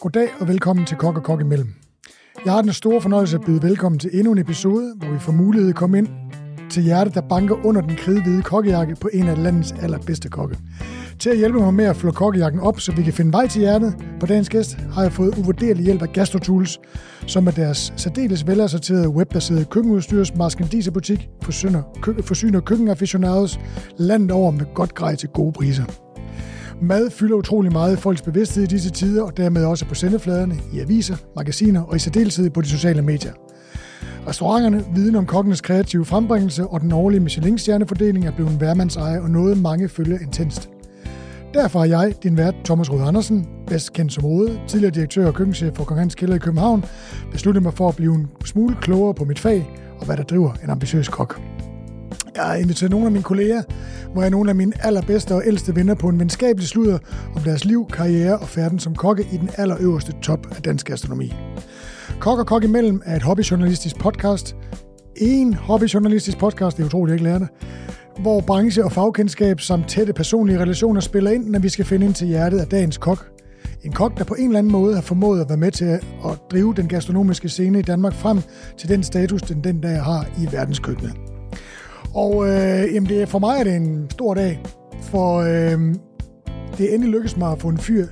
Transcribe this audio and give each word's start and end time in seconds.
Goddag 0.00 0.28
og 0.40 0.48
velkommen 0.48 0.86
til 0.86 0.96
Kok 0.96 1.16
og 1.16 1.22
Kok 1.22 1.40
imellem. 1.40 1.74
Jeg 2.44 2.52
har 2.52 2.62
den 2.62 2.72
store 2.72 3.00
fornøjelse 3.00 3.36
at 3.36 3.42
byde 3.46 3.62
velkommen 3.62 3.98
til 3.98 4.10
endnu 4.12 4.32
en 4.32 4.38
episode, 4.38 4.94
hvor 4.96 5.12
vi 5.12 5.18
får 5.18 5.32
mulighed 5.32 5.68
at 5.68 5.76
komme 5.76 5.98
ind 5.98 6.08
til 6.70 6.82
hjertet, 6.82 7.14
der 7.14 7.20
banker 7.20 7.66
under 7.66 7.80
den 7.80 7.96
kridhvide 7.96 8.42
kokkejakke 8.42 8.96
på 9.00 9.08
en 9.12 9.28
af 9.28 9.42
landets 9.42 9.72
allerbedste 9.72 10.28
kokke. 10.28 10.56
Til 11.18 11.30
at 11.30 11.36
hjælpe 11.36 11.58
mig 11.58 11.74
med 11.74 11.84
at 11.84 11.96
flå 11.96 12.10
kokkejakken 12.10 12.60
op, 12.60 12.80
så 12.80 12.92
vi 12.92 13.02
kan 13.02 13.12
finde 13.12 13.32
vej 13.32 13.46
til 13.48 13.60
hjertet 13.60 13.94
på 14.20 14.26
dagens 14.26 14.48
gæst, 14.48 14.74
har 14.74 15.02
jeg 15.02 15.12
fået 15.12 15.38
uvurderlig 15.38 15.84
hjælp 15.84 16.02
af 16.02 16.12
Gastrotools, 16.12 16.80
som 17.26 17.46
er 17.46 17.50
deres 17.50 17.92
særdeles 17.96 18.46
velassorterede 18.46 19.08
webbaserede 19.08 19.64
køkkenudstyrs 19.64 20.32
butik 20.92 21.28
forsyner, 21.42 21.82
kø- 22.02 22.22
forsyner 22.22 22.60
køkkenaficionados 22.60 23.60
landet 23.98 24.30
over 24.30 24.50
med 24.50 24.74
godt 24.74 24.94
grej 24.94 25.14
til 25.14 25.28
gode 25.28 25.52
priser. 25.52 26.05
Mad 26.82 27.10
fylder 27.10 27.36
utrolig 27.36 27.72
meget 27.72 27.96
i 27.96 28.00
folks 28.00 28.22
bevidsthed 28.22 28.64
i 28.64 28.66
disse 28.66 28.90
tider, 28.90 29.22
og 29.22 29.36
dermed 29.36 29.64
også 29.64 29.84
på 29.84 29.94
sendefladerne, 29.94 30.54
i 30.72 30.80
aviser, 30.80 31.16
magasiner 31.36 31.82
og 31.82 31.96
i 31.96 31.98
særdeleshed 31.98 32.50
på 32.50 32.60
de 32.60 32.68
sociale 32.68 33.02
medier. 33.02 33.32
Restauranterne, 34.28 34.84
viden 34.94 35.16
om 35.16 35.26
kokkenes 35.26 35.60
kreative 35.60 36.04
frembringelse 36.04 36.66
og 36.66 36.80
den 36.80 36.92
årlige 36.92 37.20
Michelin-stjernefordeling 37.20 38.26
er 38.26 38.30
blevet 38.30 38.52
en 38.52 38.60
værmandseje 38.60 39.20
og 39.20 39.30
noget 39.30 39.58
mange 39.58 39.88
følger 39.88 40.18
intenst. 40.18 40.70
Derfor 41.54 41.80
er 41.80 41.84
jeg, 41.84 42.14
din 42.22 42.36
vært 42.36 42.54
Thomas 42.64 42.92
Rød 42.92 43.08
Andersen, 43.08 43.48
bedst 43.66 43.92
kendt 43.92 44.12
som 44.12 44.24
Rode, 44.24 44.60
tidligere 44.68 44.94
direktør 44.94 45.26
og 45.26 45.34
køkkenchef 45.34 45.74
for 45.74 45.84
Kong 45.84 46.00
Hans 46.00 46.14
Kælder 46.14 46.34
i 46.34 46.38
København, 46.38 46.84
besluttet 47.32 47.62
mig 47.62 47.74
for 47.74 47.88
at 47.88 47.96
blive 47.96 48.14
en 48.14 48.28
smule 48.44 48.76
klogere 48.80 49.14
på 49.14 49.24
mit 49.24 49.38
fag 49.38 49.70
og 49.98 50.06
hvad 50.06 50.16
der 50.16 50.22
driver 50.22 50.52
en 50.64 50.70
ambitiøs 50.70 51.08
kok. 51.08 51.40
Jeg 52.36 52.44
har 52.44 52.54
inviteret 52.54 52.90
nogle 52.90 53.06
af 53.06 53.12
mine 53.12 53.22
kolleger, 53.22 53.62
hvor 54.12 54.22
jeg 54.22 54.26
er 54.26 54.30
nogle 54.30 54.50
af 54.50 54.56
mine 54.56 54.72
allerbedste 54.86 55.34
og 55.34 55.42
ældste 55.46 55.76
venner 55.76 55.94
på 55.94 56.08
en 56.08 56.18
venskabelig 56.18 56.68
sludder 56.68 56.98
om 57.36 57.42
deres 57.42 57.64
liv, 57.64 57.86
karriere 57.92 58.38
og 58.38 58.48
færden 58.48 58.78
som 58.78 58.94
kokke 58.94 59.26
i 59.32 59.36
den 59.36 59.50
allerøverste 59.56 60.12
top 60.22 60.46
af 60.56 60.62
dansk 60.62 60.86
gastronomi. 60.86 61.34
Kok 62.20 62.38
og 62.38 62.46
Kok 62.46 62.64
imellem 62.64 63.02
er 63.04 63.16
et 63.16 63.22
hobbyjournalistisk 63.22 63.98
podcast. 63.98 64.56
En 65.16 65.54
hobbyjournalistisk 65.54 66.38
podcast, 66.38 66.76
det 66.76 66.82
er 66.82 66.86
utroligt, 66.86 67.12
jeg 67.12 67.14
ikke 67.14 67.24
lærer 67.24 67.38
det 67.38 67.48
hvor 68.18 68.40
branche- 68.40 68.84
og 68.84 68.92
fagkendskab 68.92 69.60
samt 69.60 69.88
tætte 69.88 70.12
personlige 70.12 70.58
relationer 70.58 71.00
spiller 71.00 71.30
ind, 71.30 71.50
når 71.50 71.58
vi 71.58 71.68
skal 71.68 71.84
finde 71.84 72.06
ind 72.06 72.14
til 72.14 72.26
hjertet 72.26 72.58
af 72.58 72.66
dagens 72.66 72.98
kok. 72.98 73.26
En 73.84 73.92
kok, 73.92 74.18
der 74.18 74.24
på 74.24 74.34
en 74.34 74.46
eller 74.46 74.58
anden 74.58 74.72
måde 74.72 74.94
har 74.94 75.02
formået 75.02 75.40
at 75.40 75.48
være 75.48 75.58
med 75.58 75.70
til 75.70 75.84
at 75.84 76.00
drive 76.50 76.74
den 76.74 76.88
gastronomiske 76.88 77.48
scene 77.48 77.78
i 77.78 77.82
Danmark 77.82 78.12
frem 78.12 78.38
til 78.78 78.88
den 78.88 79.02
status, 79.02 79.42
den 79.42 79.64
den 79.64 79.80
dag 79.80 80.02
har 80.02 80.26
i 80.38 80.52
verdenskøkkenet. 80.52 81.35
Og 82.16 82.48
øh, 82.48 82.94
jamen 82.94 83.08
det, 83.08 83.28
for 83.28 83.38
mig 83.38 83.58
er 83.58 83.64
det 83.64 83.76
en 83.76 84.10
stor 84.10 84.34
dag, 84.34 84.62
for 85.02 85.38
øh, 85.40 85.94
det 86.78 86.94
endelig 86.94 87.12
lykkedes 87.12 87.36
mig 87.36 87.52
at 87.52 87.60
få 87.60 87.68
en 87.68 87.78
fyr 87.78 88.06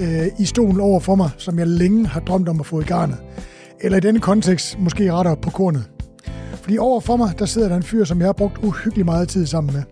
øh, 0.00 0.26
i 0.38 0.44
stolen 0.44 0.80
over 0.80 1.00
for 1.00 1.14
mig, 1.14 1.30
som 1.36 1.58
jeg 1.58 1.66
længe 1.66 2.06
har 2.06 2.20
drømt 2.20 2.48
om 2.48 2.60
at 2.60 2.66
få 2.66 2.80
i 2.80 2.84
garnet. 2.84 3.16
Eller 3.80 3.98
i 3.98 4.00
denne 4.00 4.20
kontekst 4.20 4.78
måske 4.78 5.12
rettere 5.12 5.36
på 5.36 5.50
kornet. 5.50 5.84
Fordi 6.54 6.78
over 6.78 7.00
for 7.00 7.16
mig, 7.16 7.38
der 7.38 7.46
sidder 7.46 7.68
der 7.68 7.76
en 7.76 7.82
fyr, 7.82 8.04
som 8.04 8.18
jeg 8.18 8.28
har 8.28 8.32
brugt 8.32 8.58
uhyggelig 8.64 9.04
meget 9.04 9.28
tid 9.28 9.46
sammen 9.46 9.74
med. 9.74 9.82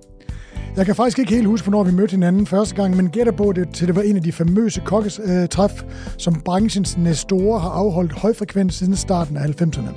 Jeg 0.77 0.87
kan 0.87 0.95
faktisk 0.95 1.19
ikke 1.19 1.35
helt 1.35 1.47
huske, 1.47 1.69
hvornår 1.69 1.85
vi 1.85 1.93
mødte 1.93 2.11
hinanden 2.11 2.47
første 2.47 2.75
gang, 2.75 2.97
men 2.97 3.11
gætter 3.11 3.33
på 3.33 3.53
det, 3.53 3.69
til 3.75 3.87
det 3.87 3.97
var 3.97 4.03
en 4.03 4.17
af 4.17 4.23
de 4.23 4.33
famøse 4.33 4.81
kokketræf, 4.85 5.83
øh, 5.83 5.91
som 6.19 6.41
branchens 6.45 6.99
næstorer 6.99 7.59
har 7.59 7.71
afholdt 7.71 8.13
højfrekvent 8.13 8.75
siden 8.75 8.97
starten 8.97 9.37
af 9.37 9.45
90'erne. 9.63 9.95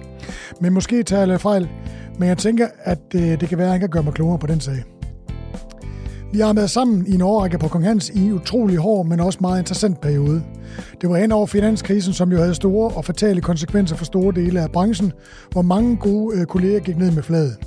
Men 0.61 0.73
måske 0.73 1.03
tager 1.03 1.27
jeg 1.27 1.41
fejl, 1.41 1.69
men 2.19 2.29
jeg 2.29 2.37
tænker, 2.37 2.67
at 2.83 2.97
det, 3.11 3.41
det 3.41 3.49
kan 3.49 3.57
være, 3.57 3.67
at 3.67 3.71
han 3.71 3.79
kan 3.79 3.89
gøre 3.89 4.03
mig 4.03 4.13
klogere 4.13 4.39
på 4.39 4.47
den 4.47 4.59
sag. 4.59 4.83
Vi 6.33 6.39
har 6.39 6.53
været 6.53 6.69
sammen 6.69 7.07
i 7.07 7.13
en 7.15 7.21
årrække 7.21 7.57
på 7.57 7.67
Kong 7.67 7.85
Hans 7.85 8.09
i 8.09 8.19
en 8.19 8.33
utrolig 8.33 8.77
hård, 8.77 9.05
men 9.05 9.19
også 9.19 9.39
meget 9.41 9.59
interessant 9.59 10.01
periode. 10.01 10.43
Det 11.01 11.09
var 11.09 11.17
hen 11.17 11.31
over 11.31 11.45
finanskrisen, 11.45 12.13
som 12.13 12.31
jo 12.31 12.37
havde 12.37 12.55
store 12.55 12.91
og 12.91 13.05
fatale 13.05 13.41
konsekvenser 13.41 13.95
for 13.95 14.05
store 14.05 14.33
dele 14.35 14.61
af 14.61 14.71
branchen, 14.71 15.11
hvor 15.51 15.61
mange 15.61 15.97
gode 15.97 16.37
øh, 16.37 16.45
kolleger 16.45 16.79
gik 16.79 16.97
ned 16.97 17.11
med 17.11 17.23
fladet. 17.23 17.57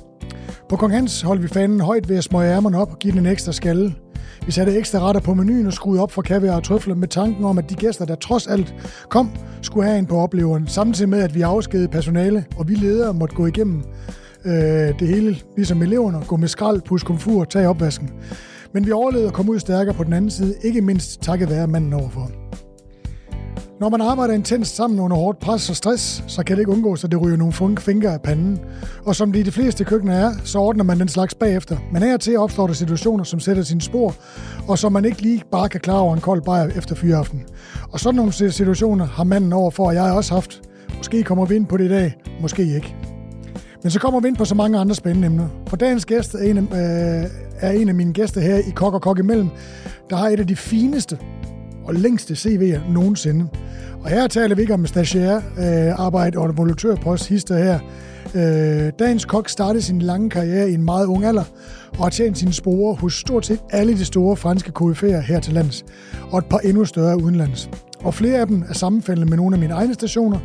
På 0.69 0.77
Kong 0.77 0.93
Hans 0.93 1.23
holdt 1.23 1.43
vi 1.43 1.49
fanden 1.49 1.81
højt 1.81 2.09
ved 2.09 2.17
at 2.17 2.25
smøge 2.25 2.53
ærmerne 2.53 2.79
op 2.79 2.91
og 2.91 2.99
give 2.99 3.13
den 3.13 3.21
en 3.21 3.27
ekstra 3.27 3.53
skalle. 3.53 3.95
Vi 4.47 4.53
satte 4.53 4.79
ekstra 4.79 4.99
retter 4.99 5.21
på 5.21 5.35
menuen 5.35 5.67
og 5.67 5.73
skruede 5.73 6.03
op 6.03 6.13
for 6.13 6.23
kaviar 6.23 6.57
og 6.57 6.65
trøfler 6.65 6.95
med 6.95 7.09
tanken 7.09 7.45
om, 7.45 7.59
at 7.59 7.71
de 7.71 7.75
gæster, 7.75 8.05
der 8.05 8.15
trods 8.15 8.47
alt 8.47 8.75
kom, 9.09 9.31
skulle 9.63 9.87
have 9.87 9.99
en 9.99 10.07
på 10.07 10.17
opleveren, 10.17 10.67
samtidig 10.67 11.09
med, 11.09 11.23
at 11.23 11.35
vi 11.35 11.43
afskedede 11.43 11.89
personale, 11.89 12.45
og 12.57 12.69
vi 12.69 12.75
ledere 12.75 13.15
måtte 13.15 13.37
gå 13.37 13.47
igennem 13.47 13.83
øh, 14.47 14.99
det 14.99 15.09
hele, 15.09 15.37
ligesom 15.57 15.83
eleverne, 15.83 16.19
gå 16.27 16.37
med 16.37 16.49
skrald, 16.49 16.81
pus 16.83 17.03
komfur 17.03 17.41
og 17.41 17.49
tage 17.49 17.69
opvasken. 17.69 18.11
Men 18.73 18.87
vi 18.87 18.93
overlevede 18.93 19.29
at 19.29 19.35
komme 19.35 19.53
ud 19.53 19.59
stærkere 19.59 19.95
på 19.95 20.05
den 20.05 20.13
anden 20.13 20.31
side, 20.31 20.55
ikke 20.63 20.81
mindst 20.81 21.23
takket 21.23 21.51
være 21.51 21.67
manden 21.67 21.93
overfor. 21.93 22.31
Når 23.81 23.89
man 23.89 24.01
arbejder 24.01 24.35
intenst 24.35 24.77
sammen 24.77 25.01
under 25.01 25.17
hårdt 25.17 25.39
pres 25.39 25.71
og 25.71 25.77
stress, 25.77 26.25
så 26.27 26.45
kan 26.45 26.57
det 26.57 26.61
ikke 26.61 26.73
undgås, 26.73 27.05
at 27.05 27.11
det 27.11 27.21
ryger 27.21 27.37
nogle 27.37 27.53
funk 27.53 27.81
fingre 27.81 28.13
af 28.13 28.23
panden. 28.23 28.59
Og 29.05 29.17
som 29.17 29.33
det 29.33 29.41
i 29.41 29.43
de 29.43 29.53
fleste 29.53 29.85
køkkener 29.85 30.15
er, 30.15 30.33
så 30.45 30.59
ordner 30.59 30.85
man 30.85 31.01
den 31.01 31.09
slags 31.09 31.35
bagefter. 31.35 31.77
Men 31.93 32.03
her 32.03 32.17
til 32.17 32.39
opstår 32.39 32.67
der 32.67 32.75
situationer, 32.75 33.25
som 33.25 33.41
sætter 33.41 33.63
sine 33.63 33.81
spor, 33.81 34.15
og 34.69 34.79
som 34.79 34.93
man 34.93 35.05
ikke 35.05 35.23
lige 35.23 35.43
bare 35.53 35.69
kan 35.69 35.81
klare 35.81 36.01
over 36.01 36.15
en 36.15 36.21
kold 36.21 36.43
bajer 36.43 36.69
efter 36.69 36.95
fyreaften. 36.95 37.45
Og 37.93 38.01
sådan 38.01 38.17
nogle 38.17 38.33
situationer 38.33 39.07
har 39.07 39.25
manden 39.25 39.53
overfor, 39.53 39.87
og 39.87 39.95
jeg 39.95 40.03
har 40.03 40.13
også 40.13 40.35
haft. 40.35 40.63
Måske 40.97 41.23
kommer 41.23 41.45
vi 41.47 41.55
ind 41.55 41.67
på 41.67 41.77
det 41.77 41.85
i 41.85 41.89
dag, 41.89 42.15
måske 42.41 42.75
ikke. 42.75 43.16
Men 43.83 43.91
så 43.91 44.01
kommer 44.01 44.21
vi 44.21 44.29
ind 44.29 44.37
på 44.37 44.45
så 44.45 44.55
mange 44.55 44.79
andre 44.79 44.95
spændende 44.95 45.27
emner. 45.27 45.49
For 45.69 45.77
dagens 45.77 46.05
gæst 46.05 46.35
er 46.35 46.39
en 46.39 46.59
af, 46.59 47.23
øh, 47.23 47.31
er 47.61 47.71
en 47.71 47.89
af 47.89 47.95
mine 47.95 48.13
gæster 48.13 48.41
her 48.41 48.57
i 48.57 48.71
Kok 48.75 48.95
og 48.95 49.03
Kok 49.03 49.19
imellem, 49.19 49.49
der 50.11 50.17
har 50.17 50.29
et 50.29 50.41
af 50.41 50.47
de 50.47 50.57
fineste 50.57 51.19
og 51.85 51.95
længste 51.95 52.35
CV'er 52.35 52.93
nogensinde. 52.93 53.49
Og 54.03 54.11
her 54.11 54.27
taler 54.27 54.55
vi 54.55 54.63
ikke 54.63 54.75
om 54.75 54.87
stagiaire 54.87 55.43
øh, 55.59 56.01
arbejde 56.01 56.39
og 56.39 56.57
volontørpost 56.57 57.29
hister 57.29 57.57
her. 57.57 57.79
Øh, 58.35 58.93
dagens 58.99 59.25
kok 59.25 59.49
startede 59.49 59.83
sin 59.83 59.99
lange 60.03 60.31
karriere 60.31 60.71
i 60.71 60.75
en 60.75 60.85
meget 60.85 61.07
ung 61.07 61.25
alder 61.25 61.45
og 61.99 62.05
har 62.05 62.11
tjent 62.11 62.39
sine 62.39 62.53
sporer 62.53 62.95
hos 62.95 63.15
stort 63.15 63.47
set 63.47 63.61
alle 63.71 63.93
de 63.93 64.05
store 64.05 64.37
franske 64.37 64.73
KF'er 64.81 65.21
her 65.21 65.41
til 65.41 65.55
lands, 65.55 65.85
og 66.31 66.39
et 66.39 66.45
par 66.47 66.59
endnu 66.59 66.85
større 66.85 67.23
udenlands. 67.23 67.71
Og 68.05 68.15
flere 68.15 68.39
af 68.39 68.47
dem 68.47 68.65
er 68.69 68.75
sammenfældende 68.75 69.31
med 69.31 69.37
nogle 69.37 69.57
af 69.57 69.61
mine 69.61 69.75
egne 69.75 69.95
stationer, 69.95 70.39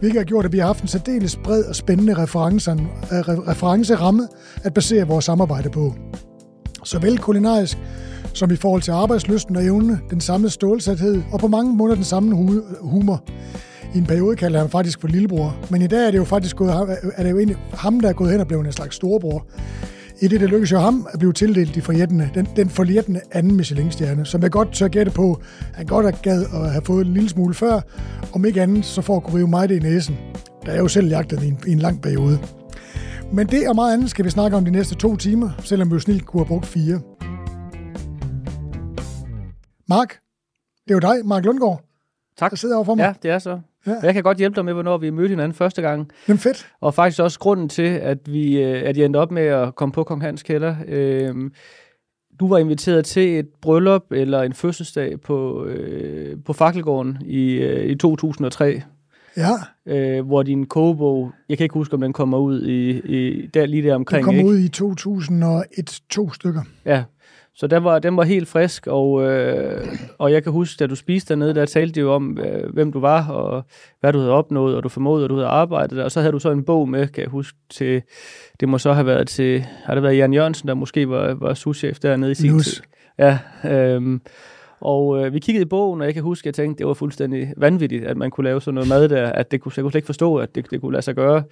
hvilket 0.00 0.20
har 0.20 0.24
gjort, 0.24 0.44
at 0.44 0.52
vi 0.52 0.58
har 0.58 0.66
haft 0.66 0.82
en 0.82 0.88
særdeles 0.88 1.36
bred 1.36 1.64
og 1.64 1.76
spændende 1.76 2.12
øh, 2.12 2.18
referenceramme 2.18 4.28
at 4.64 4.74
basere 4.74 5.06
vores 5.06 5.24
samarbejde 5.24 5.70
på. 5.70 5.94
Såvel 6.84 7.18
kulinarisk 7.18 7.78
som 8.34 8.50
i 8.50 8.56
forhold 8.56 8.82
til 8.82 8.90
arbejdslysten 8.90 9.56
og 9.56 9.64
evne, 9.64 10.00
den 10.10 10.20
samme 10.20 10.50
stålsathed 10.50 11.22
og 11.32 11.40
på 11.40 11.48
mange 11.48 11.76
måder 11.76 11.94
den 11.94 12.04
samme 12.04 12.36
humor. 12.80 13.24
I 13.94 13.98
en 13.98 14.06
periode 14.06 14.36
kalder 14.36 14.58
han 14.58 14.70
faktisk 14.70 15.00
for 15.00 15.08
lillebror, 15.08 15.56
men 15.70 15.82
i 15.82 15.86
dag 15.86 16.06
er 16.06 16.10
det 16.10 16.18
jo 16.18 16.24
faktisk 16.24 16.56
gået, 16.56 16.70
er 17.16 17.22
det 17.22 17.30
jo 17.30 17.38
egentlig 17.38 17.56
ham, 17.72 18.00
der 18.00 18.08
er 18.08 18.12
gået 18.12 18.30
hen 18.30 18.40
og 18.40 18.46
blevet 18.46 18.66
en 18.66 18.72
slags 18.72 18.96
storebror. 18.96 19.46
I 20.20 20.28
det, 20.28 20.40
det 20.40 20.50
lykkes 20.50 20.72
jo 20.72 20.78
ham 20.78 21.06
at 21.12 21.18
blive 21.18 21.32
tildelt 21.32 21.74
de 21.74 21.82
forjættende, 21.82 22.30
den, 22.34 22.48
den 22.56 22.68
forjættende 22.68 23.20
anden 23.32 23.56
Michelin-stjerne, 23.56 24.26
som 24.26 24.42
jeg 24.42 24.50
godt 24.50 24.72
tør 24.72 24.88
gætte 24.88 25.12
på, 25.12 25.42
han 25.74 25.86
godt 25.86 26.04
har 26.04 26.22
gad 26.22 26.42
at 26.42 26.70
have 26.70 26.82
fået 26.84 27.06
en 27.06 27.14
lille 27.14 27.28
smule 27.28 27.54
før, 27.54 27.80
om 28.32 28.44
ikke 28.44 28.62
andet, 28.62 28.84
så 28.84 29.02
får 29.02 29.16
at 29.16 29.22
kunne 29.22 29.38
rive 29.38 29.48
mig 29.48 29.68
det 29.68 29.76
i 29.76 29.78
næsen, 29.78 30.16
da 30.66 30.70
jeg 30.72 30.80
jo 30.80 30.88
selv 30.88 31.08
jagtede 31.08 31.46
i 31.46 31.48
en, 31.48 31.58
i 31.66 31.72
en 31.72 31.78
lang 31.78 32.02
periode. 32.02 32.38
Men 33.32 33.46
det 33.46 33.68
og 33.68 33.74
meget 33.74 33.92
andet 33.92 34.10
skal 34.10 34.24
vi 34.24 34.30
snakke 34.30 34.56
om 34.56 34.64
de 34.64 34.70
næste 34.70 34.94
to 34.94 35.16
timer, 35.16 35.50
selvom 35.58 35.90
vi 35.90 35.94
jo 35.94 36.00
snilt 36.00 36.26
kunne 36.26 36.40
have 36.40 36.48
brugt 36.48 36.66
fire. 36.66 37.00
Mark, 39.88 40.08
det 40.84 40.90
er 40.90 40.94
jo 40.94 41.14
dig, 41.14 41.26
Mark 41.26 41.44
Lundgaard, 41.44 41.82
tak. 42.38 42.50
der 42.50 42.56
sidder 42.56 42.76
over 42.76 42.84
for 42.84 42.94
mig. 42.94 43.02
Ja, 43.02 43.12
det 43.22 43.30
er 43.30 43.38
så. 43.38 43.60
Ja. 43.88 43.94
Jeg 44.02 44.14
kan 44.14 44.22
godt 44.22 44.38
hjælpe 44.38 44.56
dig 44.56 44.64
med, 44.64 44.72
hvornår 44.72 44.98
vi 44.98 45.10
mødte 45.10 45.28
hinanden 45.28 45.54
første 45.54 45.82
gang. 45.82 46.10
Jamen 46.28 46.38
fedt. 46.38 46.68
Og 46.80 46.94
faktisk 46.94 47.20
også 47.20 47.38
grunden 47.38 47.68
til, 47.68 47.82
at 47.82 48.18
vi 48.26 48.62
øh, 48.62 48.82
at 48.84 48.96
jeg 48.96 49.04
endte 49.04 49.16
op 49.16 49.30
med 49.30 49.42
at 49.42 49.74
komme 49.74 49.92
på 49.92 50.04
Kong 50.04 50.22
Hans 50.22 50.42
Kælder. 50.42 50.76
Øhm, 50.88 51.52
du 52.40 52.48
var 52.48 52.58
inviteret 52.58 53.04
til 53.04 53.38
et 53.38 53.48
bryllup 53.62 54.12
eller 54.12 54.42
en 54.42 54.52
fødselsdag 54.52 55.20
på, 55.20 55.64
øh, 55.64 56.36
på 56.44 56.52
Fakkelgården 56.52 57.18
i, 57.24 57.52
øh, 57.52 57.86
i 57.86 57.94
2003. 57.94 58.82
Ja. 59.36 59.50
Øh, 59.86 60.26
hvor 60.26 60.42
din 60.42 60.66
kogebog, 60.66 61.32
jeg 61.48 61.58
kan 61.58 61.64
ikke 61.64 61.74
huske, 61.74 61.94
om 61.94 62.00
den 62.00 62.12
kommer 62.12 62.38
ud 62.38 62.62
i, 62.62 62.90
i 62.98 63.46
der, 63.46 63.66
lige 63.66 63.82
der 63.82 63.94
omkring. 63.94 64.18
Den 64.18 64.24
kommer 64.24 64.40
ikke? 64.40 64.50
ud 64.50 64.58
i 64.58 64.68
2001, 64.68 66.00
to 66.10 66.32
stykker. 66.32 66.62
Ja, 66.84 67.04
så 67.58 67.66
den 67.66 67.84
var, 67.84 67.98
den 67.98 68.16
var 68.16 68.22
helt 68.22 68.48
frisk, 68.48 68.86
og, 68.86 69.22
øh, 69.22 69.86
og 70.18 70.32
jeg 70.32 70.42
kan 70.42 70.52
huske, 70.52 70.78
da 70.78 70.86
du 70.86 70.94
spiste 70.94 71.28
dernede, 71.34 71.54
der 71.54 71.66
talte 71.66 71.94
de 71.94 72.00
jo 72.00 72.12
om, 72.12 72.38
øh, 72.38 72.72
hvem 72.72 72.92
du 72.92 73.00
var, 73.00 73.28
og 73.28 73.64
hvad 74.00 74.12
du 74.12 74.18
havde 74.18 74.32
opnået, 74.32 74.76
og 74.76 74.82
du 74.82 74.88
formodede, 74.88 75.24
at 75.24 75.30
du 75.30 75.34
havde 75.34 75.48
arbejdet 75.48 75.98
der. 75.98 76.04
Og 76.04 76.10
så 76.10 76.20
havde 76.20 76.32
du 76.32 76.38
så 76.38 76.50
en 76.50 76.64
bog 76.64 76.88
med, 76.88 77.08
kan 77.08 77.22
jeg 77.22 77.30
huske, 77.30 77.58
til, 77.70 78.02
det 78.60 78.68
må 78.68 78.78
så 78.78 78.92
have 78.92 79.06
været 79.06 79.28
til, 79.28 79.60
har 79.84 79.94
det 79.94 80.02
været 80.02 80.16
Jan 80.16 80.34
Jørgensen, 80.34 80.68
der 80.68 80.74
måske 80.74 81.08
var, 81.08 81.34
var 81.34 81.54
souschef 81.54 81.98
dernede 81.98 82.30
i 82.30 82.34
sin 82.34 82.52
Nus. 82.52 82.64
tid? 82.64 82.82
Ja, 83.18 83.38
øh, 83.64 84.20
og 84.80 85.24
øh, 85.24 85.34
vi 85.34 85.38
kiggede 85.38 85.62
i 85.62 85.68
bogen, 85.68 86.00
og 86.00 86.06
jeg 86.06 86.14
kan 86.14 86.22
huske, 86.22 86.42
at 86.42 86.46
jeg 86.46 86.54
tænkte, 86.54 86.78
det 86.78 86.86
var 86.86 86.94
fuldstændig 86.94 87.52
vanvittigt, 87.56 88.04
at 88.04 88.16
man 88.16 88.30
kunne 88.30 88.44
lave 88.44 88.60
sådan 88.60 88.74
noget 88.74 88.88
mad 88.88 89.08
der, 89.08 89.32
at 89.32 89.50
det 89.50 89.60
kunne, 89.60 89.72
jeg 89.76 89.82
kunne 89.82 89.92
slet 89.92 89.98
ikke 89.98 90.06
forstå, 90.06 90.36
at 90.36 90.54
det, 90.54 90.70
det 90.70 90.80
kunne 90.80 90.92
lade 90.92 91.02
sig 91.02 91.14
gøre. 91.14 91.42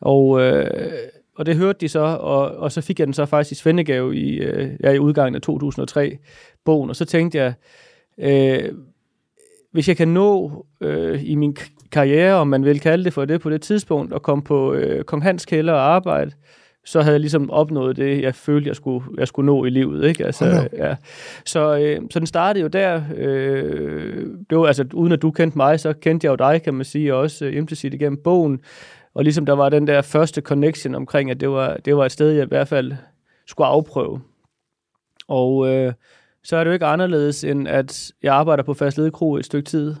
Og, 0.00 0.40
øh, 0.40 0.92
og 1.36 1.46
det 1.46 1.56
hørte 1.56 1.78
de 1.80 1.88
så, 1.88 2.00
og, 2.00 2.50
og 2.50 2.72
så 2.72 2.80
fik 2.80 2.98
jeg 2.98 3.06
den 3.06 3.14
så 3.14 3.26
faktisk 3.26 3.52
i 3.52 3.62
svendegave 3.62 4.16
i, 4.16 4.38
øh, 4.38 4.70
ja, 4.82 4.90
i 4.90 4.98
udgangen 4.98 5.34
af 5.34 5.42
2003, 5.42 6.18
bogen, 6.64 6.90
og 6.90 6.96
så 6.96 7.04
tænkte 7.04 7.38
jeg, 7.38 7.54
øh, 8.18 8.72
hvis 9.72 9.88
jeg 9.88 9.96
kan 9.96 10.08
nå 10.08 10.66
øh, 10.80 11.24
i 11.24 11.34
min 11.34 11.56
karriere, 11.92 12.34
om 12.34 12.48
man 12.48 12.64
vil 12.64 12.80
kalde 12.80 13.04
det 13.04 13.12
for 13.12 13.24
det 13.24 13.40
på 13.40 13.50
det 13.50 13.62
tidspunkt, 13.62 14.14
at 14.14 14.22
komme 14.22 14.44
på 14.44 14.72
øh, 14.74 15.04
Kong 15.04 15.22
Hans 15.22 15.46
kælder 15.46 15.72
og 15.72 15.94
arbejde, 15.94 16.30
så 16.84 17.00
havde 17.00 17.12
jeg 17.14 17.20
ligesom 17.20 17.50
opnået 17.50 17.96
det, 17.96 18.22
jeg 18.22 18.34
følte, 18.34 18.68
jeg 18.68 18.76
skulle, 18.76 19.04
jeg 19.18 19.28
skulle 19.28 19.46
nå 19.46 19.64
i 19.64 19.70
livet. 19.70 20.04
Ikke? 20.08 20.26
Altså, 20.26 20.44
Okay. 20.44 20.78
ja. 20.78 20.96
så, 21.44 21.78
øh, 21.78 22.00
så 22.10 22.18
den 22.18 22.26
startede 22.26 22.62
jo 22.62 22.68
der. 22.68 23.02
Øh, 23.16 24.26
det 24.50 24.58
var, 24.58 24.66
altså, 24.66 24.84
uden 24.94 25.12
at 25.12 25.22
du 25.22 25.30
kendte 25.30 25.58
mig, 25.58 25.80
så 25.80 25.92
kendte 25.92 26.24
jeg 26.24 26.30
jo 26.30 26.36
dig, 26.36 26.62
kan 26.62 26.74
man 26.74 26.84
sige, 26.84 27.14
også 27.14 27.44
øh, 27.44 27.56
implicit 27.56 27.94
igennem 27.94 28.18
bogen. 28.24 28.60
Og 29.14 29.24
ligesom 29.24 29.46
der 29.46 29.52
var 29.52 29.68
den 29.68 29.86
der 29.86 30.02
første 30.02 30.40
connection 30.40 30.94
omkring, 30.94 31.30
at 31.30 31.40
det 31.40 31.50
var, 31.50 31.76
det 31.76 31.96
var 31.96 32.04
et 32.04 32.12
sted, 32.12 32.30
jeg 32.30 32.44
i 32.44 32.48
hvert 32.48 32.68
fald 32.68 32.92
skulle 33.46 33.66
afprøve. 33.68 34.20
Og 35.28 35.68
øh, 35.68 35.92
så 36.44 36.56
er 36.56 36.64
det 36.64 36.68
jo 36.68 36.72
ikke 36.72 36.86
anderledes, 36.86 37.44
end 37.44 37.68
at 37.68 38.12
jeg 38.22 38.34
arbejder 38.34 38.62
på 38.62 38.74
fast 38.74 38.98
ledekro 38.98 39.36
et 39.36 39.44
stykke 39.44 39.68
tid, 39.68 39.94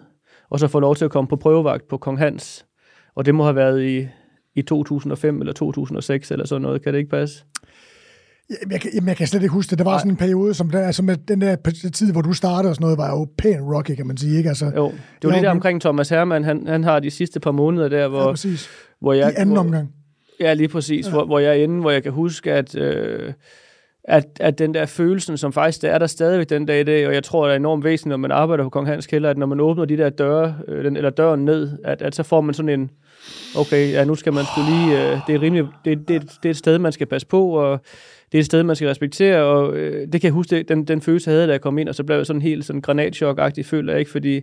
og 0.50 0.58
så 0.58 0.68
får 0.68 0.80
lov 0.80 0.96
til 0.96 1.04
at 1.04 1.10
komme 1.10 1.28
på 1.28 1.36
prøvevagt 1.36 1.88
på 1.88 1.98
Kong 1.98 2.18
Hans. 2.18 2.66
Og 3.14 3.26
det 3.26 3.34
må 3.34 3.44
have 3.44 3.56
været 3.56 3.82
i, 3.82 4.08
i 4.54 4.62
2005 4.62 5.40
eller 5.40 5.52
2006 5.52 6.30
eller 6.30 6.46
sådan 6.46 6.62
noget. 6.62 6.82
Kan 6.82 6.92
det 6.92 6.98
ikke 6.98 7.10
passe? 7.10 7.44
Jamen, 8.60 8.72
jeg, 8.72 8.80
kan, 8.80 8.90
jamen, 8.94 9.08
jeg 9.08 9.16
kan 9.16 9.26
slet 9.26 9.42
ikke 9.42 9.52
huske 9.52 9.70
det. 9.70 9.78
Der 9.78 9.84
var 9.84 9.90
Nej. 9.90 9.98
sådan 9.98 10.10
en 10.10 10.16
periode, 10.16 10.54
som 10.54 10.70
der, 10.70 10.86
altså 10.86 11.02
med 11.02 11.16
den 11.16 11.40
der 11.40 11.56
tid, 11.94 12.12
hvor 12.12 12.20
du 12.20 12.32
startede 12.32 12.70
og 12.70 12.74
sådan 12.74 12.84
noget, 12.84 12.98
var 12.98 13.10
jo 13.10 13.28
pæn 13.38 13.60
rocky, 13.60 13.94
kan 13.94 14.06
man 14.06 14.16
sige. 14.16 14.36
Ikke? 14.36 14.48
Altså, 14.48 14.64
Jo, 14.64 14.70
det 14.70 14.82
var 15.22 15.30
Jo, 15.30 15.34
det 15.34 15.42
der 15.42 15.50
omkring 15.50 15.80
Thomas 15.80 16.08
Hermann. 16.08 16.44
Han, 16.44 16.66
han 16.66 16.84
har 16.84 17.00
de 17.00 17.10
sidste 17.10 17.40
par 17.40 17.52
måneder 17.52 17.88
der, 17.88 18.00
ja, 18.00 18.08
hvor, 18.08 18.30
præcis. 18.30 18.68
hvor 19.00 19.12
jeg... 19.12 19.30
I 19.30 19.34
anden 19.36 19.54
hvor, 19.54 19.64
omgang. 19.64 19.92
Ja, 20.40 20.54
lige 20.54 20.68
præcis. 20.68 21.06
Ja. 21.06 21.10
Hvor, 21.10 21.24
hvor 21.24 21.38
jeg 21.38 21.50
er 21.50 21.62
inde, 21.62 21.80
hvor 21.80 21.90
jeg 21.90 22.02
kan 22.02 22.12
huske, 22.12 22.52
at, 22.52 22.76
øh, 22.76 23.32
at, 24.04 24.24
at 24.40 24.58
den 24.58 24.74
der 24.74 24.86
følelsen, 24.86 25.36
som 25.36 25.52
faktisk 25.52 25.82
der 25.82 25.90
er 25.90 25.98
der 25.98 26.06
stadigvæk 26.06 26.50
den 26.50 26.66
dag 26.66 26.80
i 26.80 26.84
dag, 26.84 27.06
og 27.06 27.14
jeg 27.14 27.24
tror, 27.24 27.44
det 27.44 27.52
er 27.52 27.56
enormt 27.56 27.84
væsentligt, 27.84 28.10
når 28.10 28.16
man 28.16 28.32
arbejder 28.32 28.64
på 28.64 28.70
Kong 28.70 28.86
Hans 28.86 29.06
Kælder, 29.06 29.30
at 29.30 29.38
når 29.38 29.46
man 29.46 29.60
åbner 29.60 29.84
de 29.84 29.96
der 29.96 30.10
døre, 30.10 30.54
øh, 30.68 30.84
den, 30.84 30.96
eller 30.96 31.10
døren 31.10 31.44
ned, 31.44 31.78
at, 31.84 32.02
at 32.02 32.14
så 32.14 32.22
får 32.22 32.40
man 32.40 32.54
sådan 32.54 32.80
en, 32.80 32.90
okay, 33.56 33.92
ja, 33.92 34.04
nu 34.04 34.14
skal 34.14 34.32
man 34.32 34.44
skulle 34.44 34.70
lige, 34.70 35.12
øh, 35.12 35.18
det 35.26 35.34
er 35.34 35.42
rimelig, 35.42 35.64
det, 35.84 36.08
det, 36.08 36.22
det 36.42 36.48
er 36.48 36.50
et 36.50 36.56
sted, 36.56 36.78
man 36.78 36.92
skal 36.92 37.06
passe 37.06 37.26
på, 37.26 37.50
og 37.50 37.80
det 38.32 38.38
er 38.38 38.40
et 38.40 38.46
sted, 38.46 38.62
man 38.62 38.76
skal 38.76 38.88
respektere, 38.88 39.42
og 39.42 39.76
øh, 39.76 40.08
det 40.12 40.20
kan 40.20 40.28
jeg 40.28 40.32
huske, 40.32 40.56
det, 40.56 40.68
den, 40.68 40.84
den 40.84 41.00
følelse 41.00 41.30
jeg 41.30 41.36
havde, 41.36 41.46
da 41.46 41.52
jeg 41.52 41.60
kom 41.60 41.78
ind, 41.78 41.88
og 41.88 41.94
så 41.94 42.04
blev 42.04 42.16
jeg 42.16 42.26
sådan 42.26 42.42
helt 42.42 42.64
sådan 42.64 42.82
granatchok-agtig, 42.88 43.64
føler 43.64 43.92
jeg 43.92 44.00
ikke, 44.00 44.10
fordi 44.10 44.40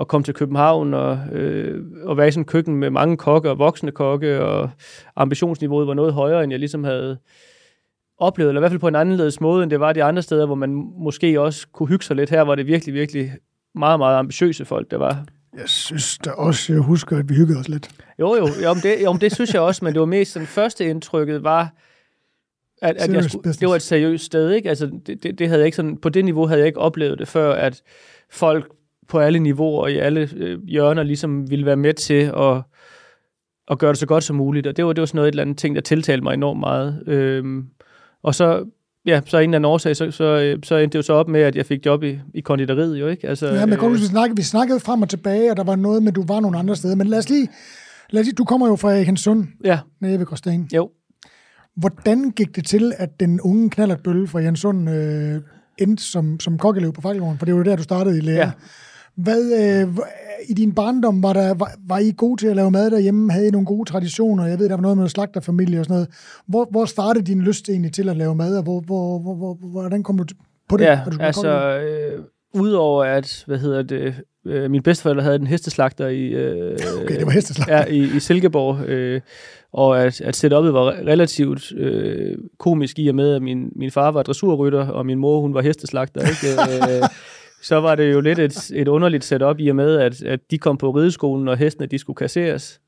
at 0.00 0.08
komme 0.08 0.24
til 0.24 0.34
København 0.34 0.94
og, 0.94 1.18
øh, 1.32 1.82
og 2.04 2.16
være 2.16 2.28
i 2.28 2.30
sådan 2.30 2.44
køkken 2.44 2.76
med 2.76 2.90
mange 2.90 3.16
kokke 3.16 3.50
og 3.50 3.58
voksne 3.58 3.90
kokke, 3.90 4.44
og 4.44 4.70
ambitionsniveauet 5.16 5.86
var 5.86 5.94
noget 5.94 6.12
højere, 6.12 6.44
end 6.44 6.52
jeg 6.52 6.58
ligesom 6.58 6.84
havde 6.84 7.18
oplevet, 8.18 8.48
eller 8.50 8.60
i 8.60 8.62
hvert 8.62 8.70
fald 8.70 8.80
på 8.80 8.88
en 8.88 8.94
anderledes 8.94 9.40
måde, 9.40 9.62
end 9.62 9.70
det 9.70 9.80
var 9.80 9.92
de 9.92 10.04
andre 10.04 10.22
steder, 10.22 10.46
hvor 10.46 10.54
man 10.54 10.92
måske 10.98 11.40
også 11.40 11.66
kunne 11.72 11.88
hygge 11.88 12.04
sig 12.04 12.16
lidt. 12.16 12.30
Her 12.30 12.42
var 12.42 12.54
det 12.54 12.66
virkelig, 12.66 12.94
virkelig 12.94 13.32
meget, 13.74 13.98
meget 13.98 14.18
ambitiøse 14.18 14.64
folk, 14.64 14.90
der 14.90 14.96
var. 14.96 15.24
Jeg 15.58 15.68
synes 15.68 16.18
da 16.18 16.30
også, 16.30 16.72
jeg 16.72 16.82
husker, 16.82 17.18
at 17.18 17.28
vi 17.28 17.34
hyggede 17.34 17.58
os 17.58 17.68
lidt. 17.68 17.88
Jo, 18.18 18.36
jo, 18.36 18.48
jo, 18.62 18.74
men 18.74 18.82
det, 18.82 18.96
jo, 19.04 19.12
men 19.12 19.20
det 19.20 19.34
synes 19.34 19.54
jeg 19.54 19.62
også, 19.62 19.84
men 19.84 19.92
det 19.92 20.00
var 20.00 20.06
mest 20.06 20.32
sådan 20.32 20.46
første 20.46 20.84
indtrykket 20.84 21.44
var, 21.44 21.72
at, 22.82 22.96
at 22.96 23.12
jeg 23.12 23.24
skulle, 23.24 23.52
det 23.52 23.68
var 23.68 23.74
et 23.74 23.82
seriøst 23.82 24.24
sted, 24.24 24.50
ikke? 24.50 24.68
Altså, 24.68 24.90
det, 25.06 25.22
det, 25.22 25.38
det 25.38 25.48
havde 25.48 25.60
jeg 25.60 25.66
ikke 25.66 25.76
sådan, 25.76 25.96
på 25.96 26.08
det 26.08 26.24
niveau 26.24 26.46
havde 26.46 26.60
jeg 26.60 26.66
ikke 26.66 26.78
oplevet 26.78 27.18
det 27.18 27.28
før, 27.28 27.52
at 27.52 27.82
folk 28.30 28.72
på 29.08 29.18
alle 29.18 29.38
niveauer 29.38 29.82
og 29.82 29.92
i 29.92 29.96
alle 29.96 30.28
øh, 30.36 30.58
hjørner 30.66 31.02
ligesom 31.02 31.50
ville 31.50 31.66
være 31.66 31.76
med 31.76 31.94
til 31.94 32.32
at, 32.36 32.62
at 33.70 33.78
gøre 33.78 33.90
det 33.90 33.98
så 33.98 34.06
godt 34.06 34.24
som 34.24 34.36
muligt, 34.36 34.66
og 34.66 34.76
det 34.76 34.86
var, 34.86 34.92
det 34.92 35.00
var 35.00 35.06
sådan 35.06 35.16
noget, 35.16 35.28
et 35.28 35.32
eller 35.32 35.42
andet 35.42 35.58
ting, 35.58 35.74
der 35.74 35.80
tiltalte 35.80 36.22
mig 36.22 36.34
enormt 36.34 36.60
meget. 36.60 37.02
Øhm, 37.06 37.64
og 38.22 38.34
så, 38.34 38.64
ja, 39.06 39.20
så 39.26 39.36
af 39.36 39.42
en 39.42 39.50
eller 39.50 39.58
anden 39.58 39.70
årsag, 39.70 39.96
så, 39.96 40.10
så, 40.10 40.24
øh, 40.24 40.58
så 40.62 40.76
endte 40.76 40.92
det 40.92 40.98
jo 40.98 41.02
så 41.02 41.12
op 41.12 41.28
med, 41.28 41.40
at 41.40 41.56
jeg 41.56 41.66
fik 41.66 41.86
job 41.86 42.02
i, 42.02 42.18
i 42.34 42.40
konditoriet, 42.40 43.00
jo 43.00 43.08
ikke? 43.08 43.28
Altså, 43.28 43.46
Ja, 43.46 43.66
men 43.66 43.78
godt 43.78 43.92
øh, 43.92 43.98
vi 44.00 44.04
snakkede, 44.04 44.36
vi 44.36 44.42
snakkede 44.42 44.80
frem 44.80 45.02
og 45.02 45.08
tilbage, 45.08 45.50
og 45.50 45.56
der 45.56 45.64
var 45.64 45.76
noget 45.76 46.02
med, 46.02 46.12
du 46.12 46.24
var 46.28 46.40
nogle 46.40 46.58
andre 46.58 46.76
steder. 46.76 46.96
Men 46.96 47.06
lad 47.06 47.18
os 47.18 47.30
lige, 47.30 47.48
lad 48.10 48.20
os 48.20 48.26
lige 48.26 48.34
du 48.34 48.44
kommer 48.44 48.68
jo 48.68 48.76
fra 48.76 48.92
Ekendsund, 48.92 49.46
ja, 49.64 49.78
nede 50.00 50.18
ved 50.18 50.26
Gråsten. 50.26 50.68
jo. 50.74 50.90
Hvordan 51.76 52.30
gik 52.30 52.56
det 52.56 52.66
til, 52.66 52.92
at 52.98 53.20
den 53.20 53.40
unge 53.40 53.70
knallertbølle 53.70 54.28
fra 54.28 54.40
Jensund 54.40 54.90
øh, 54.90 55.40
endte 55.78 56.02
som, 56.02 56.40
som 56.40 56.58
kokkelev 56.58 56.92
på 56.92 57.00
Fakkelgården? 57.00 57.38
For 57.38 57.44
det 57.46 57.54
var 57.54 57.58
jo 57.58 57.64
der, 57.64 57.76
du 57.76 57.82
startede 57.82 58.18
i 58.18 58.20
lære. 58.20 58.38
Ja. 58.38 58.50
Hvad, 59.16 59.42
øh, 59.82 59.96
I 60.48 60.54
din 60.54 60.72
barndom, 60.74 61.22
var, 61.22 61.32
der, 61.32 61.54
var, 61.54 61.72
var 61.88 61.98
I 61.98 62.12
gode 62.16 62.40
til 62.40 62.46
at 62.46 62.56
lave 62.56 62.70
mad 62.70 62.90
derhjemme? 62.90 63.32
Havde 63.32 63.48
I 63.48 63.50
nogle 63.50 63.66
gode 63.66 63.90
traditioner? 63.90 64.46
Jeg 64.46 64.58
ved, 64.58 64.68
der 64.68 64.74
var 64.74 64.82
noget 64.82 64.98
med 64.98 65.08
slagterfamilie 65.08 65.80
og 65.80 65.84
sådan 65.84 65.94
noget. 65.94 66.08
Hvor, 66.46 66.68
hvor 66.70 66.84
startede 66.84 67.24
din 67.24 67.40
lyst 67.40 67.68
egentlig 67.68 67.92
til 67.92 68.08
at 68.08 68.16
lave 68.16 68.34
mad, 68.34 68.56
og 68.56 68.62
hvor, 68.62 68.80
hvor, 68.80 69.18
hvor, 69.18 69.34
hvor, 69.34 69.54
hvordan 69.54 70.02
kom 70.02 70.18
du 70.18 70.24
på 70.68 70.76
det? 70.76 70.84
Ja, 70.84 71.00
altså, 71.20 71.78
øh, 71.78 72.24
udover 72.54 73.04
at, 73.04 73.44
hvad 73.46 73.58
hedder 73.58 73.82
det, 73.82 74.14
øh, 74.46 74.70
mine 74.70 74.82
bedsteforældre 74.82 75.22
havde 75.22 75.36
en 75.36 75.46
hesteslagter 75.46 76.08
i, 76.08 76.26
øh, 76.26 76.78
Okay, 77.02 77.16
det 77.18 77.26
var 77.26 77.32
hesteslag. 77.32 77.68
ja, 77.68 77.84
i, 77.84 77.98
i 78.16 78.20
Silkeborg, 78.20 78.88
øh, 78.88 79.20
og 79.72 80.02
at, 80.02 80.20
at 80.20 80.44
setup'et 80.44 80.48
var 80.72 80.86
relativt 81.06 81.72
øh, 81.76 82.38
komisk 82.58 82.98
i 82.98 83.08
og 83.08 83.14
med, 83.14 83.34
at 83.34 83.42
min, 83.42 83.72
min 83.76 83.90
far 83.90 84.10
var 84.10 84.22
dressurrytter, 84.22 84.88
og 84.88 85.06
min 85.06 85.18
mor, 85.18 85.40
hun 85.40 85.54
var 85.54 85.60
hesteslagter, 85.62 86.20
ikke? 86.20 86.62
Øh, 86.96 87.02
så 87.68 87.76
var 87.80 87.94
det 87.94 88.12
jo 88.12 88.20
lidt 88.20 88.38
et, 88.38 88.70
et 88.74 88.88
underligt 88.88 89.24
setup 89.24 89.56
i 89.60 89.68
og 89.68 89.76
med, 89.76 89.96
at, 89.98 90.22
at 90.22 90.40
de 90.50 90.58
kom 90.58 90.76
på 90.76 90.90
rideskolen, 90.90 91.48
og 91.48 91.56
hestene, 91.56 91.86
de 91.86 91.98
skulle 91.98 92.16
kasseres. 92.16 92.80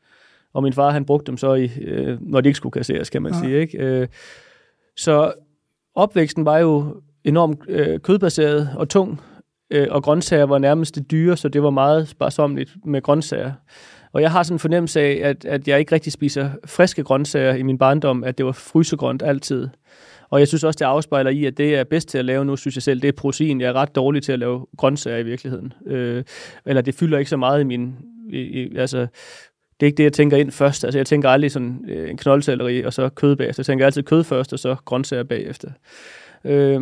Og 0.54 0.62
min 0.62 0.72
far, 0.72 0.90
han 0.90 1.04
brugte 1.04 1.26
dem 1.30 1.36
så, 1.36 1.54
i, 1.54 1.70
øh, 1.80 2.18
når 2.20 2.40
de 2.40 2.48
ikke 2.48 2.56
skulle 2.56 2.72
kasseres, 2.72 3.10
kan 3.10 3.22
man 3.22 3.32
Ja. 3.32 3.38
sige. 3.40 3.60
Ikke? 3.60 3.78
Øh, 3.78 4.08
så 4.96 5.32
opvæksten 5.94 6.44
var 6.44 6.58
jo 6.58 6.84
enormt 7.24 7.58
øh, 7.68 8.00
kødbaseret 8.00 8.70
og 8.76 8.88
tung, 8.88 9.20
øh, 9.74 9.86
og 9.90 10.02
grøntsager 10.02 10.44
var 10.44 10.58
nærmest 10.58 10.94
det 10.94 11.10
dyre, 11.10 11.36
så 11.36 11.48
det 11.48 11.62
var 11.62 11.70
meget 11.70 12.08
sparsomligt 12.08 12.76
med 12.84 13.02
grøntsager. 13.02 13.52
Og 14.12 14.22
jeg 14.22 14.30
har 14.30 14.42
sådan 14.42 14.54
en 14.54 14.58
fornemmelse 14.58 15.00
af, 15.00 15.20
at, 15.22 15.44
at 15.44 15.68
jeg 15.68 15.78
ikke 15.78 15.92
rigtig 15.94 16.12
spiser 16.12 16.50
friske 16.66 17.02
grøntsager 17.02 17.54
i 17.54 17.62
min 17.62 17.78
barndom, 17.78 18.24
at 18.24 18.38
det 18.38 18.46
var 18.46 18.52
frysegrønt 18.52 19.22
altid. 19.22 19.68
Og 20.30 20.40
jeg 20.40 20.48
synes 20.48 20.64
også, 20.64 20.78
det 20.78 20.84
afspejler 20.84 21.30
i, 21.30 21.44
at 21.44 21.58
det, 21.58 21.70
jeg 21.70 21.80
er 21.80 21.84
bedst 21.84 22.08
til 22.08 22.18
at 22.18 22.24
lave 22.24 22.44
nu, 22.44 22.56
synes 22.56 22.76
jeg 22.76 22.82
selv, 22.82 23.00
det 23.00 23.08
er 23.08 23.12
protein. 23.12 23.60
Jeg 23.60 23.68
er 23.68 23.72
ret 23.72 23.94
dårlig 23.94 24.22
til 24.22 24.32
at 24.32 24.38
lave 24.38 24.66
grøntsager 24.76 25.18
i 25.18 25.22
virkeligheden. 25.22 25.72
Øh, 25.86 26.24
eller 26.66 26.82
det 26.82 26.94
fylder 26.94 27.18
ikke 27.18 27.30
så 27.30 27.36
meget 27.36 27.60
i 27.60 27.64
min... 27.64 27.96
I, 28.30 28.38
i, 28.40 28.76
altså, 28.76 29.06
det 29.80 29.86
er 29.86 29.86
ikke 29.86 29.96
det, 29.96 30.04
jeg 30.04 30.12
tænker 30.12 30.36
ind 30.36 30.50
først. 30.50 30.84
Altså, 30.84 30.98
jeg 30.98 31.06
tænker 31.06 31.28
aldrig 31.28 31.52
sådan 31.52 31.84
øh, 31.88 32.10
en 32.10 32.16
knoldselleri, 32.16 32.82
og 32.82 32.92
så 32.92 33.08
kød 33.08 33.36
bagefter. 33.36 33.60
Jeg 33.60 33.66
tænker 33.66 33.86
altid 33.86 34.02
kød 34.02 34.24
først, 34.24 34.52
og 34.52 34.58
så 34.58 34.76
grøntsager 34.84 35.22
bagefter. 35.22 35.70
Øh, 36.44 36.80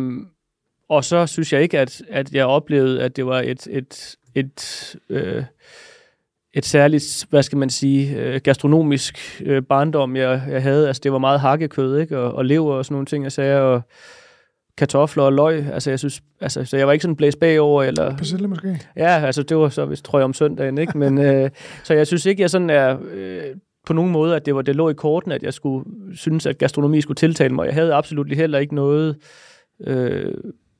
og 0.95 1.03
så 1.03 1.27
synes 1.27 1.53
jeg 1.53 1.61
ikke, 1.61 1.79
at, 1.79 2.01
at 2.09 2.33
jeg 2.33 2.45
oplevede, 2.45 3.01
at 3.01 3.15
det 3.15 3.25
var 3.25 3.41
et, 3.41 3.67
et, 3.69 4.15
et, 4.35 4.95
øh, 5.09 5.43
et 6.53 6.65
særligt, 6.65 7.25
hvad 7.29 7.43
skal 7.43 7.57
man 7.57 7.69
sige, 7.69 8.17
øh, 8.17 8.41
gastronomisk 8.43 9.41
øh, 9.45 9.63
barndom, 9.63 10.15
jeg, 10.15 10.43
jeg 10.49 10.63
havde. 10.63 10.87
Altså, 10.87 11.01
det 11.03 11.11
var 11.11 11.17
meget 11.17 11.39
hakkekød, 11.39 11.99
ikke? 11.99 12.19
Og, 12.19 12.33
og 12.33 12.45
lever 12.45 12.73
og 12.73 12.85
sådan 12.85 12.93
nogle 12.93 13.05
ting, 13.05 13.23
jeg 13.23 13.31
sagde, 13.31 13.61
og 13.61 13.81
kartofler 14.77 15.23
og 15.23 15.33
løg. 15.33 15.65
Altså, 15.73 15.89
jeg 15.89 15.99
synes, 15.99 16.21
altså, 16.41 16.65
så 16.65 16.77
jeg 16.77 16.87
var 16.87 16.93
ikke 16.93 17.03
sådan 17.03 17.15
blæst 17.15 17.39
bagover, 17.39 17.83
eller... 17.83 18.17
Persille 18.17 18.47
måske? 18.47 18.79
Ja, 18.97 19.25
altså 19.25 19.43
det 19.43 19.57
var 19.57 19.69
så 19.69 19.85
vist, 19.85 20.05
tror 20.05 20.19
jeg, 20.19 20.25
om 20.25 20.33
søndagen, 20.33 20.77
ikke? 20.77 20.97
Men, 20.97 21.17
øh, 21.17 21.49
så 21.83 21.93
jeg 21.93 22.07
synes 22.07 22.25
ikke, 22.25 22.41
jeg 22.41 22.49
sådan 22.49 22.69
er 22.69 22.97
øh, 23.11 23.41
på 23.87 23.93
nogen 23.93 24.11
måde, 24.11 24.35
at 24.35 24.45
det 24.45 24.55
var 24.55 24.61
det 24.61 24.75
lå 24.75 24.89
i 24.89 24.93
korten, 24.93 25.31
at 25.31 25.43
jeg 25.43 25.53
skulle 25.53 25.85
synes, 26.15 26.45
at 26.45 26.57
gastronomi 26.57 27.01
skulle 27.01 27.15
tiltale 27.15 27.53
mig. 27.53 27.65
Jeg 27.65 27.73
havde 27.73 27.93
absolut 27.93 28.35
heller 28.35 28.59
ikke 28.59 28.75
noget, 28.75 29.15
øh, 29.87 30.33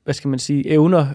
hvad 0.03 0.13
skal 0.13 0.27
man 0.27 0.39
sige, 0.39 0.69
evner, 0.69 1.05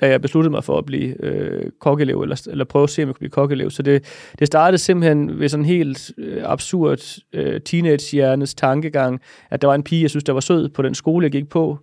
da 0.00 0.08
jeg 0.08 0.20
besluttede 0.20 0.50
mig 0.50 0.64
for 0.64 0.78
at 0.78 0.86
blive 0.86 1.24
øh, 1.24 1.70
kokkelev, 1.80 2.20
eller, 2.22 2.46
eller 2.50 2.64
prøve 2.64 2.82
at 2.82 2.90
se, 2.90 3.02
om 3.02 3.08
jeg 3.08 3.14
kunne 3.14 3.18
blive 3.18 3.30
kokkelev. 3.30 3.70
Så 3.70 3.82
det, 3.82 4.04
det 4.38 4.46
startede 4.46 4.78
simpelthen 4.78 5.40
ved 5.40 5.48
sådan 5.48 5.64
en 5.64 5.68
helt 5.68 6.12
øh, 6.18 6.42
absurd 6.44 6.98
øh, 7.32 7.60
teenagehjernes 7.60 8.54
tankegang, 8.54 9.20
at 9.50 9.62
der 9.62 9.68
var 9.68 9.74
en 9.74 9.82
pige, 9.82 10.02
jeg 10.02 10.10
synes, 10.10 10.24
der 10.24 10.32
var 10.32 10.40
sød 10.40 10.68
på 10.68 10.82
den 10.82 10.94
skole, 10.94 11.24
jeg 11.24 11.32
gik 11.32 11.48
på, 11.48 11.78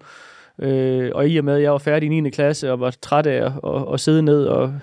Øh, 0.61 1.11
og 1.13 1.29
i 1.29 1.37
og 1.37 1.45
med, 1.45 1.55
at 1.55 1.61
jeg 1.61 1.71
var 1.71 1.77
færdig 1.77 2.07
i 2.07 2.21
9. 2.21 2.29
klasse 2.29 2.71
og 2.71 2.79
var 2.79 2.95
træt 3.01 3.25
af 3.25 3.45
at, 3.45 3.51
at, 3.63 3.93
at 3.93 3.99
sidde 3.99 4.21
ned, 4.21 4.45
og 4.45 4.73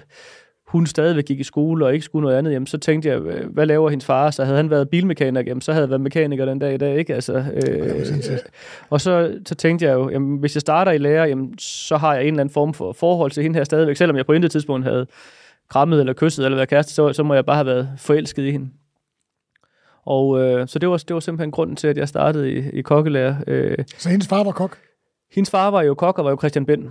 hun 0.75 0.87
stadigvæk 0.87 1.25
gik 1.25 1.41
i 1.41 1.45
skole 1.45 1.87
og 1.87 1.93
ikke 1.95 2.05
skulle 2.05 2.23
noget 2.25 2.37
andet, 2.37 2.53
jamen, 2.53 2.67
så 2.67 2.79
tænkte 2.79 3.09
jeg, 3.09 3.21
øh, 3.21 3.53
hvad 3.53 3.67
laver 3.67 3.91
hendes 3.91 4.07
far? 4.07 4.31
Så 4.31 4.45
havde 4.45 4.57
han 4.57 4.71
været 4.71 4.89
bilmekaniker, 4.89 5.51
jamen, 5.51 5.61
så 5.61 5.73
havde 5.73 5.83
jeg 5.83 5.91
været 5.91 6.01
mekaniker 6.01 6.45
den 6.45 6.59
dag 6.59 6.75
i 6.75 6.77
dag, 6.77 6.99
ikke? 6.99 7.15
Altså, 7.15 7.33
øh, 7.55 8.07
sindssygt. 8.07 8.43
og 8.91 9.01
så, 9.01 9.39
så 9.47 9.55
tænkte 9.55 9.87
jeg 9.87 9.95
jo, 9.95 10.11
jamen, 10.11 10.39
hvis 10.39 10.57
jeg 10.57 10.61
starter 10.61 10.93
i 10.93 10.99
lærer, 10.99 11.27
jamen, 11.27 11.59
så 11.59 11.97
har 11.97 12.15
jeg 12.15 12.23
en 12.23 12.27
eller 12.29 12.41
anden 12.41 12.53
form 12.53 12.75
for 12.75 12.93
forhold 12.93 13.31
til 13.31 13.43
hende 13.43 13.57
her 13.57 13.65
stadigvæk, 13.65 13.97
selvom 13.97 14.17
jeg 14.17 14.27
på 14.27 14.33
intet 14.33 14.51
tidspunkt 14.51 14.85
havde 14.87 15.07
krammet 15.69 16.01
eller 16.01 16.13
kysset 16.13 16.45
eller 16.45 16.57
været 16.57 16.69
kæreste, 16.69 16.95
så, 16.95 17.13
så 17.13 17.23
må 17.23 17.35
jeg 17.35 17.47
bare 17.47 17.57
have 17.57 17.67
været 17.67 17.89
forelsket 17.99 18.43
i 18.43 18.51
hende. 18.51 18.69
Og 20.05 20.41
øh, 20.41 20.69
så 20.69 20.79
det 20.79 20.89
var, 20.89 20.97
det 20.97 21.15
var 21.15 21.21
simpelthen 21.21 21.51
grunden 21.51 21.77
til, 21.77 21.89
at 21.89 21.97
jeg 21.99 22.09
startede 22.09 22.53
i, 22.53 22.71
i 22.71 22.83
kokkelærer. 22.83 23.37
Øh, 23.47 23.79
Så 23.99 24.09
hendes 24.09 24.29
far 24.29 24.45
var 24.45 24.53
kok? 24.53 24.79
hendes 25.33 25.51
far 25.51 25.71
var 25.71 25.83
jo 25.83 25.95
kok 25.95 26.19
og 26.19 26.25
var 26.25 26.31
jo 26.31 26.37
Christian 26.37 26.67
Bind. 26.67 26.89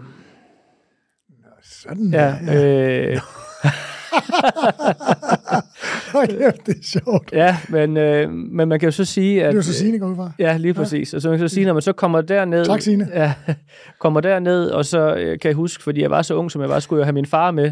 Sådan, 1.63 2.10
Ja, 2.13 2.36
øh, 2.56 3.20
Hold 6.13 6.27
kæft, 6.27 6.65
det 6.65 6.77
er 6.77 6.84
sjovt. 6.84 7.32
ja 7.32 7.58
men, 7.70 7.98
øh, 7.98 8.32
men 8.32 8.70
man 8.70 8.79
kan 8.79 8.88
jo 8.88 8.91
så 8.91 9.05
sige, 9.05 9.43
at... 9.43 9.48
Det 9.48 9.55
var 9.55 9.62
så 9.62 9.74
Signe 9.74 10.00
går 10.00 10.08
ud 10.08 10.15
fra. 10.15 10.32
Ja, 10.39 10.58
lige 10.58 10.74
præcis. 10.74 11.13
Og 11.13 11.22
så 11.22 11.29
man 11.29 11.39
kan 11.39 11.50
så 11.50 11.55
sige, 11.55 11.65
når 11.65 11.74
man 11.74 11.82
så 11.82 11.93
kommer 11.93 12.22
derned... 12.22 12.65
Tak, 12.65 12.82
Signe. 12.82 13.08
Ja, 13.13 13.34
kommer 14.00 14.22
derned, 14.22 14.70
og 14.70 14.86
så 14.86 15.15
øh, 15.15 15.39
kan 15.39 15.50
jeg 15.50 15.55
huske, 15.55 15.84
fordi 15.84 16.01
jeg 16.01 16.12
var 16.12 16.22
så 16.22 16.36
ung, 16.36 16.51
som 16.51 16.62
jeg 16.62 16.70
var, 16.70 16.79
skulle 16.79 17.00
jeg 17.00 17.05
have 17.05 17.13
min 17.13 17.25
far 17.25 17.51
med. 17.51 17.72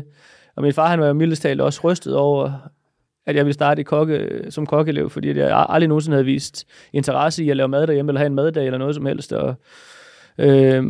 Og 0.55 0.63
min 0.63 0.73
far, 0.73 0.87
han 0.87 0.99
var 0.99 1.07
jo 1.07 1.13
mildest 1.13 1.41
talt 1.41 1.61
også 1.61 1.81
rystet 1.83 2.15
over, 2.15 2.51
at 3.25 3.35
jeg 3.35 3.45
ville 3.45 3.53
starte 3.53 3.81
i 3.81 3.83
kokke, 3.83 4.27
som 4.49 4.65
kokkeelev, 4.65 5.09
fordi 5.09 5.37
jeg 5.37 5.65
aldrig 5.69 5.87
nogensinde 5.87 6.15
havde 6.15 6.25
vist 6.25 6.65
interesse 6.93 7.43
i 7.43 7.49
at 7.49 7.57
lave 7.57 7.67
mad 7.67 7.87
derhjemme, 7.87 8.09
eller 8.09 8.19
have 8.19 8.27
en 8.27 8.35
maddag, 8.35 8.65
eller 8.65 8.77
noget 8.77 8.95
som 8.95 9.05
helst. 9.05 9.33
Og, 9.33 9.55
øh, 10.37 10.83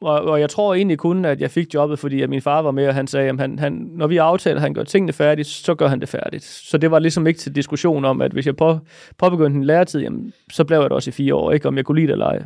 og, 0.00 0.20
og 0.20 0.40
jeg 0.40 0.50
tror 0.50 0.74
egentlig 0.74 0.98
kun, 0.98 1.24
at 1.24 1.40
jeg 1.40 1.50
fik 1.50 1.74
jobbet, 1.74 1.98
fordi 1.98 2.22
at 2.22 2.30
min 2.30 2.42
far 2.42 2.62
var 2.62 2.70
med, 2.70 2.88
og 2.88 2.94
han 2.94 3.06
sagde, 3.06 3.28
at 3.28 3.40
han, 3.40 3.58
han, 3.58 3.72
når 3.72 4.06
vi 4.06 4.16
aftaler, 4.16 4.56
at 4.56 4.62
han 4.62 4.74
gør 4.74 4.82
tingene 4.82 5.12
færdigt, 5.12 5.48
så 5.48 5.74
gør 5.74 5.88
han 5.88 6.00
det 6.00 6.08
færdigt. 6.08 6.44
Så 6.44 6.78
det 6.78 6.90
var 6.90 6.98
ligesom 6.98 7.26
ikke 7.26 7.40
til 7.40 7.54
diskussion 7.54 8.04
om, 8.04 8.20
at 8.20 8.32
hvis 8.32 8.46
jeg 8.46 8.56
på, 8.56 8.78
påbegyndte 9.18 9.56
en 9.56 9.64
læretid, 9.64 10.00
jamen, 10.00 10.32
så 10.52 10.64
blev 10.64 10.78
jeg 10.78 10.84
det 10.84 10.92
også 10.92 11.10
i 11.10 11.12
fire 11.12 11.34
år, 11.34 11.52
ikke 11.52 11.68
om 11.68 11.76
jeg 11.76 11.84
kunne 11.84 11.96
lide 11.96 12.06
det 12.06 12.12
eller 12.12 12.26
ej. 12.26 12.38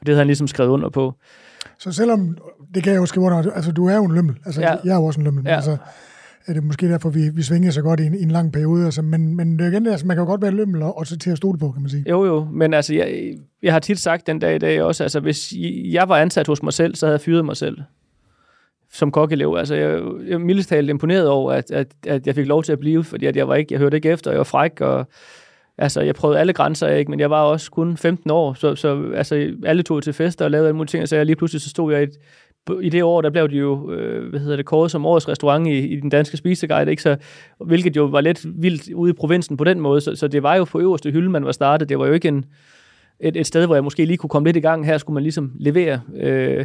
Det 0.00 0.08
havde 0.08 0.18
han 0.18 0.26
ligesom 0.26 0.46
skrevet 0.46 0.70
under 0.70 0.88
på. 0.88 1.14
Så 1.78 1.92
selvom, 1.92 2.36
det 2.74 2.82
kan 2.82 2.92
jeg 2.92 3.00
jo 3.00 3.06
skrive 3.06 3.26
under, 3.26 3.52
altså 3.52 3.72
du 3.72 3.86
er 3.86 3.96
jo 3.96 4.04
en 4.04 4.14
lømmel, 4.14 4.36
altså 4.46 4.60
ja. 4.60 4.74
jeg 4.84 4.92
er 4.92 4.96
jo 4.96 5.04
også 5.04 5.20
en 5.20 5.24
lømmel, 5.24 5.44
ja. 5.46 5.56
altså 5.56 5.76
er 6.46 6.52
det 6.52 6.64
måske 6.64 6.88
derfor, 6.88 7.10
vi, 7.10 7.20
vi 7.34 7.42
svinger 7.42 7.70
så 7.70 7.82
godt 7.82 8.00
i 8.00 8.06
en, 8.06 8.14
i 8.14 8.22
en 8.22 8.30
lang 8.30 8.52
periode. 8.52 8.84
Altså, 8.84 9.02
men, 9.02 9.36
men 9.36 9.58
det 9.58 9.66
er 9.66 9.70
igen, 9.70 9.86
altså, 9.86 10.06
man 10.06 10.16
kan 10.16 10.22
jo 10.24 10.30
godt 10.30 10.42
være 10.42 10.50
lømmel 10.50 10.82
og, 10.82 10.98
og 10.98 11.06
så 11.06 11.18
til 11.18 11.30
at 11.30 11.36
stole 11.36 11.58
på, 11.58 11.72
kan 11.72 11.82
man 11.82 11.90
sige. 11.90 12.04
Jo, 12.10 12.24
jo, 12.24 12.48
men 12.52 12.74
altså, 12.74 12.94
jeg, 12.94 13.34
jeg 13.62 13.72
har 13.72 13.80
tit 13.80 13.98
sagt 13.98 14.26
den 14.26 14.38
dag 14.38 14.54
i 14.54 14.58
dag 14.58 14.82
også, 14.82 15.02
altså 15.02 15.20
hvis 15.20 15.52
jeg 15.92 16.08
var 16.08 16.16
ansat 16.16 16.46
hos 16.46 16.62
mig 16.62 16.72
selv, 16.72 16.94
så 16.94 17.06
havde 17.06 17.14
jeg 17.14 17.20
fyret 17.20 17.44
mig 17.44 17.56
selv 17.56 17.78
som 18.92 19.10
kokkelev. 19.10 19.56
Altså, 19.58 19.74
jeg, 19.74 19.90
jeg 20.26 20.34
er 20.34 20.38
mildest 20.38 20.68
talt 20.68 20.90
imponeret 20.90 21.28
over, 21.28 21.52
at, 21.52 21.70
at, 21.70 21.86
at 22.06 22.26
jeg 22.26 22.34
fik 22.34 22.46
lov 22.46 22.62
til 22.62 22.72
at 22.72 22.78
blive, 22.78 23.04
fordi 23.04 23.26
at 23.26 23.36
jeg, 23.36 23.48
var 23.48 23.54
ikke, 23.54 23.74
jeg 23.74 23.80
hørte 23.80 23.96
ikke 23.96 24.10
efter, 24.10 24.30
jeg 24.30 24.38
var 24.38 24.44
fræk, 24.44 24.80
og 24.80 25.06
altså, 25.78 26.00
jeg 26.00 26.14
prøvede 26.14 26.40
alle 26.40 26.52
grænser, 26.52 26.88
ikke? 26.88 27.10
men 27.10 27.20
jeg 27.20 27.30
var 27.30 27.42
også 27.42 27.70
kun 27.70 27.96
15 27.96 28.30
år, 28.30 28.54
så, 28.54 28.74
så 28.74 29.12
altså, 29.14 29.52
alle 29.66 29.82
tog 29.82 30.02
til 30.02 30.12
fester 30.12 30.44
og 30.44 30.50
lavede 30.50 30.68
alle 30.68 30.76
mulige 30.76 30.90
ting, 30.90 31.02
og 31.02 31.08
så 31.08 31.16
jeg 31.16 31.26
lige 31.26 31.36
pludselig 31.36 31.62
så 31.62 31.68
stod 31.68 31.92
jeg 31.92 32.00
i 32.00 32.04
et, 32.04 32.18
i 32.82 32.88
det 32.88 33.02
år, 33.02 33.20
der 33.20 33.30
blev 33.30 33.50
de 33.50 33.56
jo, 33.56 33.92
øh, 33.92 34.30
hvad 34.30 34.40
hedder 34.40 34.56
det, 34.56 34.66
kåret 34.66 34.90
som 34.90 35.06
årets 35.06 35.28
restaurant 35.28 35.66
i, 35.66 35.78
i 35.78 36.00
den 36.00 36.10
danske 36.10 36.36
spiseguide, 36.36 36.90
ikke? 36.90 37.02
Så, 37.02 37.16
hvilket 37.60 37.96
jo 37.96 38.04
var 38.04 38.20
lidt 38.20 38.46
vildt 38.62 38.92
ude 38.92 39.10
i 39.10 39.12
provinsen 39.12 39.56
på 39.56 39.64
den 39.64 39.80
måde, 39.80 40.00
så, 40.00 40.16
så 40.16 40.28
det 40.28 40.42
var 40.42 40.54
jo 40.54 40.64
på 40.64 40.80
øverste 40.80 41.10
hylde, 41.10 41.30
man 41.30 41.44
var 41.44 41.52
startet. 41.52 41.88
Det 41.88 41.98
var 41.98 42.06
jo 42.06 42.12
ikke 42.12 42.28
en, 42.28 42.44
et, 43.20 43.36
et 43.36 43.46
sted, 43.46 43.66
hvor 43.66 43.74
jeg 43.74 43.84
måske 43.84 44.04
lige 44.04 44.16
kunne 44.16 44.30
komme 44.30 44.48
lidt 44.48 44.56
i 44.56 44.60
gang. 44.60 44.86
Her 44.86 44.98
skulle 44.98 45.14
man 45.14 45.22
ligesom 45.22 45.52
levere. 45.58 46.00
Øh, 46.16 46.64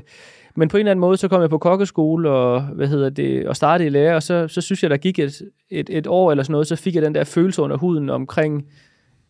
men 0.56 0.70
på 0.70 0.78
en 0.78 0.80
eller 0.80 0.92
anden 0.92 1.02
måde, 1.02 1.18
så 1.18 1.28
kom 1.28 1.42
jeg 1.42 1.50
på 1.50 1.58
kokkeskole 1.58 2.30
og, 2.30 2.62
hvad 2.62 2.88
hedder 2.88 3.10
det, 3.10 3.48
og 3.48 3.56
startede 3.56 3.88
i 3.88 3.90
lære, 3.90 4.16
og 4.16 4.24
så, 4.24 4.48
så 4.48 4.62
synes 4.62 4.84
jeg, 4.84 4.90
der 4.90 4.98
gik 4.98 5.20
et, 5.20 5.42
et, 5.70 5.90
et 5.90 6.08
år 6.08 6.32
eller 6.32 6.44
sådan 6.44 6.52
noget, 6.52 6.68
så 6.68 6.76
fik 6.76 6.96
jeg 6.96 7.04
den 7.04 7.16
der 7.16 7.24
følelse 7.24 7.62
under 7.62 7.78
huden 7.78 8.10
omkring, 8.10 8.66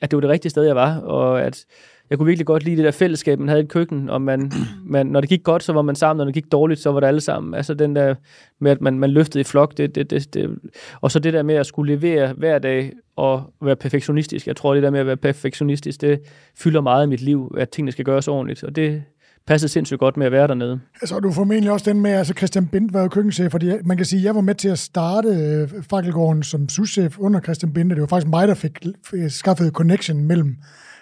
at 0.01 0.11
det 0.11 0.17
var 0.17 0.21
det 0.21 0.29
rigtige 0.29 0.49
sted, 0.49 0.63
jeg 0.63 0.75
var, 0.75 0.97
og 0.97 1.41
at 1.41 1.65
jeg 2.11 2.17
kunne 2.17 2.27
virkelig 2.27 2.45
godt 2.45 2.63
lide 2.63 2.75
det 2.75 2.85
der 2.85 2.91
fællesskab, 2.91 3.39
man 3.39 3.47
havde 3.47 3.61
i 3.61 3.63
et 3.63 3.69
køkken, 3.69 4.09
og 4.09 4.21
man, 4.21 4.51
man, 4.85 5.07
når 5.07 5.21
det 5.21 5.29
gik 5.29 5.43
godt, 5.43 5.63
så 5.63 5.73
var 5.73 5.81
man 5.81 5.95
sammen, 5.95 6.19
og 6.19 6.25
når 6.25 6.31
det 6.31 6.43
gik 6.43 6.51
dårligt, 6.51 6.79
så 6.79 6.91
var 6.91 6.99
det 6.99 7.07
alle 7.07 7.21
sammen. 7.21 7.53
Altså 7.53 7.73
den 7.73 7.95
der 7.95 8.15
med, 8.59 8.71
at 8.71 8.81
man, 8.81 8.99
man 8.99 9.09
løftede 9.09 9.41
i 9.41 9.43
flok, 9.43 9.77
det, 9.77 9.95
det, 9.95 10.09
det, 10.09 10.33
det, 10.33 10.59
og 11.01 11.11
så 11.11 11.19
det 11.19 11.33
der 11.33 11.43
med 11.43 11.55
at 11.55 11.65
skulle 11.65 11.95
levere 11.95 12.33
hver 12.33 12.59
dag 12.59 12.91
og 13.15 13.53
være 13.61 13.75
perfektionistisk. 13.75 14.47
Jeg 14.47 14.55
tror, 14.55 14.73
det 14.73 14.83
der 14.83 14.89
med 14.89 14.99
at 14.99 15.05
være 15.05 15.17
perfektionistisk, 15.17 16.01
det 16.01 16.21
fylder 16.57 16.81
meget 16.81 17.05
i 17.05 17.09
mit 17.09 17.21
liv, 17.21 17.55
at 17.57 17.69
tingene 17.69 17.91
skal 17.91 18.05
gøres 18.05 18.27
ordentligt, 18.27 18.63
og 18.63 18.75
det, 18.75 19.03
passede 19.47 19.71
sindssygt 19.71 19.99
godt 19.99 20.17
med 20.17 20.25
at 20.25 20.31
være 20.31 20.47
dernede. 20.47 20.79
Altså, 21.01 21.19
du 21.19 21.31
formentlig 21.31 21.71
også 21.71 21.91
den 21.91 22.01
med, 22.01 22.11
altså 22.11 22.33
Christian 22.33 22.67
Bindt 22.67 22.93
var 22.93 23.01
jo 23.01 23.07
køkkenchef, 23.07 23.51
fordi 23.51 23.71
man 23.85 23.97
kan 23.97 24.05
sige, 24.05 24.19
at 24.19 24.25
jeg 24.25 24.35
var 24.35 24.41
med 24.41 24.55
til 24.55 24.69
at 24.69 24.79
starte 24.79 25.27
øh, 25.29 25.83
Fakkelgården 25.89 26.43
som 26.43 26.69
souschef 26.69 27.19
under 27.19 27.41
Christian 27.41 27.73
Bindt, 27.73 27.93
det 27.93 28.01
var 28.01 28.07
faktisk 28.07 28.29
mig, 28.29 28.47
der 28.47 28.53
fik 28.53 28.79
skaffet 29.27 29.73
connection 29.73 30.23
mellem 30.23 30.55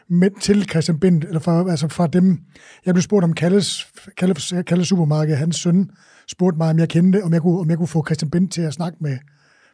med, 0.09 0.29
til 0.41 0.69
Christian 0.69 0.99
Bindt, 0.99 1.25
eller 1.25 1.39
fra, 1.39 1.71
altså 1.71 1.87
fra 1.87 2.07
dem. 2.07 2.39
Jeg 2.85 2.93
blev 2.93 3.01
spurgt 3.01 3.23
om 3.23 3.33
Kalles, 3.33 3.87
Kalles, 4.17 4.53
Kalles 4.67 4.87
Supermarked, 4.87 5.35
hans 5.35 5.55
søn 5.55 5.89
spurgte 6.31 6.57
mig, 6.57 6.69
om 6.69 6.79
jeg 6.79 6.89
kendte, 6.89 7.23
om 7.23 7.33
jeg 7.33 7.41
kunne, 7.41 7.59
om 7.59 7.69
jeg 7.69 7.77
kunne 7.77 7.87
få 7.87 8.05
Christian 8.05 8.31
Bindt 8.31 8.51
til 8.51 8.61
at 8.61 8.73
snakke 8.73 8.97
med, 9.01 9.17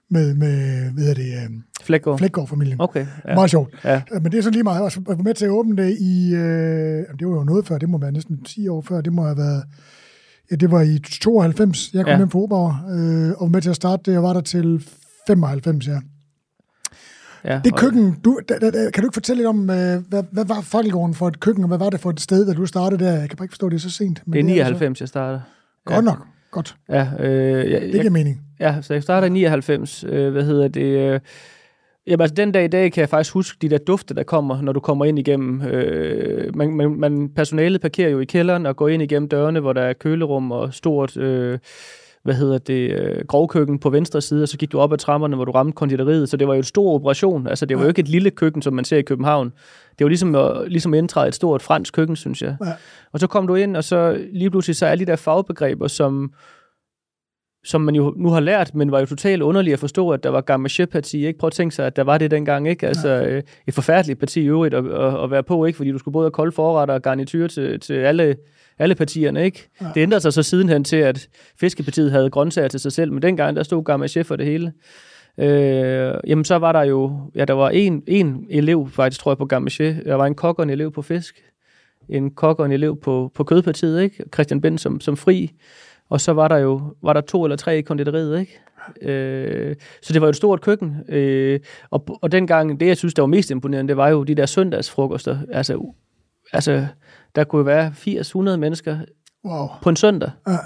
med, 0.10 0.36
med 0.36 0.90
hvad 0.92 1.16
det, 1.16 1.34
øh, 1.34 1.50
Flækgaard. 1.84 2.18
Flækgaard-familien. 2.18 2.82
Okay. 2.82 3.06
Ja. 3.28 3.36
Meget 3.36 3.50
sjovt. 3.50 3.74
Ja. 3.84 4.02
Øh, 4.14 4.24
men 4.24 4.32
det 4.32 4.38
er 4.38 4.42
så 4.42 4.50
lige 4.50 4.64
meget. 4.64 4.96
Jeg 4.96 5.18
var 5.18 5.24
med 5.24 5.34
til 5.34 5.46
at 5.46 5.52
åbne 5.52 5.84
det 5.84 5.98
i, 6.00 6.34
øh, 6.34 7.04
det 7.20 7.28
var 7.28 7.34
jo 7.34 7.44
noget 7.44 7.68
før, 7.68 7.78
det 7.78 7.90
må 7.90 7.98
være 7.98 8.12
næsten 8.12 8.44
10 8.44 8.68
år 8.68 8.82
før, 8.82 9.02
det 9.02 9.14
må 9.14 9.24
have 9.24 9.38
været, 9.38 9.64
ja, 10.52 10.56
det 10.56 10.72
var 10.72 10.82
i 10.82 11.00
92, 11.00 11.94
jeg 11.94 12.04
kom 12.04 12.12
ja. 12.12 12.18
hjem 12.18 12.30
fra 12.30 12.40
Oberauer, 12.40 12.76
øh, 12.90 13.42
og 13.42 13.52
med 13.52 13.62
til 13.62 13.70
at 13.70 13.76
starte 13.76 14.04
det, 14.06 14.12
jeg 14.12 14.24
var 14.24 14.34
der 14.34 14.42
til 14.42 14.88
95, 15.28 15.88
ja. 15.88 16.00
Ja, 17.46 17.62
det 17.64 17.76
køkken, 17.76 18.20
du, 18.26 18.40
da, 18.50 18.60
da, 18.60 18.72
kan 18.72 19.02
du 19.04 19.08
ikke 19.08 19.14
fortælle 19.14 19.40
lidt 19.40 19.48
om, 19.50 19.70
øh, 19.70 20.04
hvad, 20.10 20.24
hvad 20.32 20.46
var 20.46 20.62
Fakkelgården 20.62 21.14
for 21.14 21.28
et 21.28 21.40
køkken, 21.40 21.64
og 21.64 21.68
hvad 21.68 21.78
var 21.78 21.90
det 21.90 22.00
for 22.00 22.10
et 22.10 22.20
sted, 22.20 22.48
da 22.48 22.54
du 22.54 22.66
startede 22.66 23.06
der? 23.06 23.12
Jeg 23.12 23.30
kan 23.30 23.38
bare 23.38 23.46
ikke 23.46 23.54
forstå, 23.54 23.70
det 23.70 23.76
er 23.76 23.80
så 23.80 23.92
sent. 23.92 24.22
Men 24.26 24.34
det 24.34 24.40
er 24.40 24.44
99, 24.44 24.82
altså... 24.82 25.04
jeg 25.04 25.10
startede. 25.10 25.42
Godt 25.86 25.96
ja. 25.96 26.02
nok, 26.02 26.26
godt. 26.52 26.76
Ja, 26.90 27.08
øh, 27.20 27.72
jeg, 27.72 27.82
det 27.82 27.92
giver 27.92 28.04
jeg, 28.04 28.12
mening. 28.12 28.42
Ja, 28.60 28.82
så 28.82 28.94
jeg 28.94 29.04
startede 29.04 29.28
i 29.28 29.34
99, 29.34 30.06
øh, 30.08 30.32
hvad 30.32 30.44
hedder 30.44 30.68
det... 30.68 31.14
Øh, 31.14 31.20
Jamen 32.08 32.22
altså, 32.22 32.36
den 32.36 32.52
dag 32.52 32.66
i 32.66 32.68
dag 32.68 32.92
kan 32.92 33.02
jeg 33.02 33.10
faktisk 33.10 33.34
huske 33.34 33.58
de 33.62 33.70
der 33.70 33.78
dufte, 33.78 34.14
der 34.14 34.24
kommer, 34.24 34.62
når 34.62 34.72
du 34.72 34.80
kommer 34.80 35.06
ind 35.06 35.20
igennem. 35.20 35.62
Øh, 35.62 36.56
man, 36.56 36.70
man, 36.76 36.92
man, 37.00 37.30
personalet 37.30 37.82
parkerer 37.82 38.10
jo 38.10 38.20
i 38.20 38.26
kælderen 38.26 38.66
og 38.66 38.76
går 38.76 38.88
ind 38.88 39.04
igennem 39.04 39.30
dørene, 39.30 39.60
hvor 39.60 39.74
der 39.74 39.82
er 39.82 39.94
kølerum 39.94 40.52
og 40.52 40.74
stort... 40.74 41.18
Øh, 41.18 41.60
hvad 42.26 42.36
hedder 42.36 42.58
det, 42.58 42.92
øh, 42.92 43.26
grovkøkken 43.28 43.80
på 43.80 43.90
venstre 43.90 44.22
side, 44.22 44.44
og 44.44 44.48
så 44.48 44.58
gik 44.58 44.72
du 44.72 44.80
op 44.80 44.94
ad 44.94 44.98
trapperne, 44.98 45.36
hvor 45.36 45.46
du 45.46 45.52
ramte 45.52 45.76
konditoriet, 45.76 46.30
så 46.30 46.38
det 46.38 46.48
var 46.48 46.54
jo 46.54 46.58
en 46.58 46.64
stor 46.64 46.94
operation. 46.94 47.48
Altså, 47.48 47.66
det 47.66 47.78
var 47.78 47.84
jo 47.84 47.90
ikke 47.90 48.00
et 48.00 48.08
lille 48.08 48.32
køkken, 48.32 48.62
som 48.62 48.74
man 48.74 48.86
ser 48.86 48.98
i 48.98 49.02
København. 49.02 49.54
Det 50.00 50.06
var 50.06 50.08
ligesom 50.08 50.36
at, 50.36 50.72
ligesom 50.72 50.94
at 50.94 50.98
indtræde 50.98 51.28
et 51.28 51.36
stort 51.36 51.62
fransk 51.62 51.94
køkken, 51.94 52.16
synes 52.16 52.42
jeg. 52.42 52.56
Ja. 52.66 52.72
Og 53.12 53.20
så 53.20 53.28
kom 53.28 53.48
du 53.48 53.56
ind, 53.56 53.78
og 53.78 53.84
så 53.84 54.26
lige 54.32 54.50
pludselig 54.50 54.76
så 54.76 54.86
er 54.86 54.96
de 54.96 55.06
der 55.06 55.16
fagbegreber, 55.16 55.88
som 55.88 56.34
som 57.66 57.82
man 57.82 57.96
jo 57.96 58.14
nu 58.18 58.30
har 58.30 58.40
lært, 58.40 58.76
men 58.76 58.92
var 58.92 59.00
jo 59.00 59.06
totalt 59.06 59.42
underligt 59.42 59.74
at 59.74 59.80
forstå, 59.80 60.10
at 60.10 60.24
der 60.24 60.30
var 60.30 60.42
Gamma 60.42 60.70
parti 60.92 61.26
ikke? 61.28 61.40
Prøv 61.40 61.48
at 61.48 61.54
tænke 61.54 61.76
sig, 61.76 61.86
at 61.88 61.96
der 61.96 62.04
var 62.04 62.18
det 62.18 62.32
dengang, 62.32 62.68
ikke? 62.68 62.88
Altså, 62.88 63.10
øh, 63.10 63.44
et 63.68 63.74
forfærdeligt 63.74 64.20
parti 64.20 64.42
i 64.42 64.46
øvrigt 64.46 64.74
at, 64.74 64.86
at, 64.86 65.24
at, 65.24 65.32
være 65.32 65.44
på, 65.44 65.66
ikke? 65.66 65.78
Fordi 65.78 65.92
du 65.92 65.98
skulle 65.98 66.14
både 66.14 66.26
have 66.26 66.32
kolde 66.32 66.52
forretter 66.52 66.94
og 66.94 67.02
garnityr 67.02 67.48
til, 67.48 67.80
til 67.80 67.94
alle, 67.94 68.36
alle 68.80 68.96
partierne, 68.96 69.46
ikke? 69.46 69.70
Ja. 69.82 69.88
Det 69.96 70.02
ændrede 70.02 70.22
sig 70.22 70.34
så 70.34 70.44
sidenhen 70.44 70.84
til, 70.84 70.96
at 70.96 71.30
Fiskepartiet 71.60 72.12
havde 72.12 72.30
grøntsager 72.30 72.68
til 72.68 72.80
sig 72.80 72.92
selv, 72.92 73.12
men 73.12 73.22
dengang, 73.22 73.56
der 73.56 73.64
stod 73.64 73.84
Gamma 73.84 74.08
Chef 74.08 74.26
for 74.26 74.36
det 74.36 74.46
hele. 74.46 74.74
Øh, 75.38 76.14
jamen, 76.28 76.46
så 76.46 76.56
var 76.56 76.72
der 76.72 76.84
jo, 76.84 77.32
ja, 77.36 77.46
der 77.46 77.54
var 77.54 77.70
en, 77.70 78.04
en 78.08 78.48
elev, 78.50 78.90
faktisk, 78.90 79.22
tror 79.22 79.32
jeg, 79.32 79.38
på 79.38 79.46
Gamma 79.46 79.70
Chef. 79.70 79.96
Der 80.06 80.16
var 80.16 80.26
en 80.26 80.36
kok 80.36 80.60
og 80.60 80.64
en 80.64 80.70
elev 80.70 80.92
på 80.92 81.02
fisk. 81.02 81.44
En 82.10 82.32
kok 82.32 82.60
og 82.60 82.66
en 82.66 82.72
elev 82.72 83.00
på, 83.02 83.32
på 83.36 83.44
kødpartiet, 83.44 84.02
ikke? 84.02 84.24
Christian 84.34 84.62
Bendt 84.62 84.82
som, 84.82 85.00
som 85.00 85.18
fri. 85.18 85.52
Og 86.10 86.22
så 86.22 86.34
var 86.34 86.48
der 86.48 86.58
jo 86.58 86.82
var 87.02 87.14
der 87.14 87.22
to 87.22 87.44
eller 87.44 87.56
tre 87.56 87.78
i 87.78 87.82
konditoriet, 87.82 88.40
ikke? 88.40 88.60
Øh, 89.02 89.76
så 90.02 90.14
det 90.14 90.22
var 90.22 90.28
jo 90.28 90.30
et 90.30 90.36
stort 90.36 90.62
køkken. 90.62 90.96
Øh, 91.10 91.60
og, 91.90 92.20
og 92.22 92.32
dengang, 92.32 92.80
det 92.80 92.88
jeg 92.88 92.98
synes, 92.98 93.14
der 93.14 93.22
var 93.22 93.28
mest 93.28 93.52
imponerende, 93.52 93.90
det 93.90 93.98
var 93.98 94.10
jo 94.10 94.24
de 94.24 94.36
der 94.36 94.46
søndagsfrokoster. 94.46 95.38
Altså, 95.52 95.94
altså 96.54 96.88
der 97.36 97.44
kunne 97.44 97.60
jo 97.60 97.64
være 97.64 97.94
80-100 98.54 98.58
mennesker 98.58 98.98
wow. 99.46 99.68
på 99.82 99.90
en 99.90 99.96
søndag. 99.96 100.32
Ja. 100.48 100.58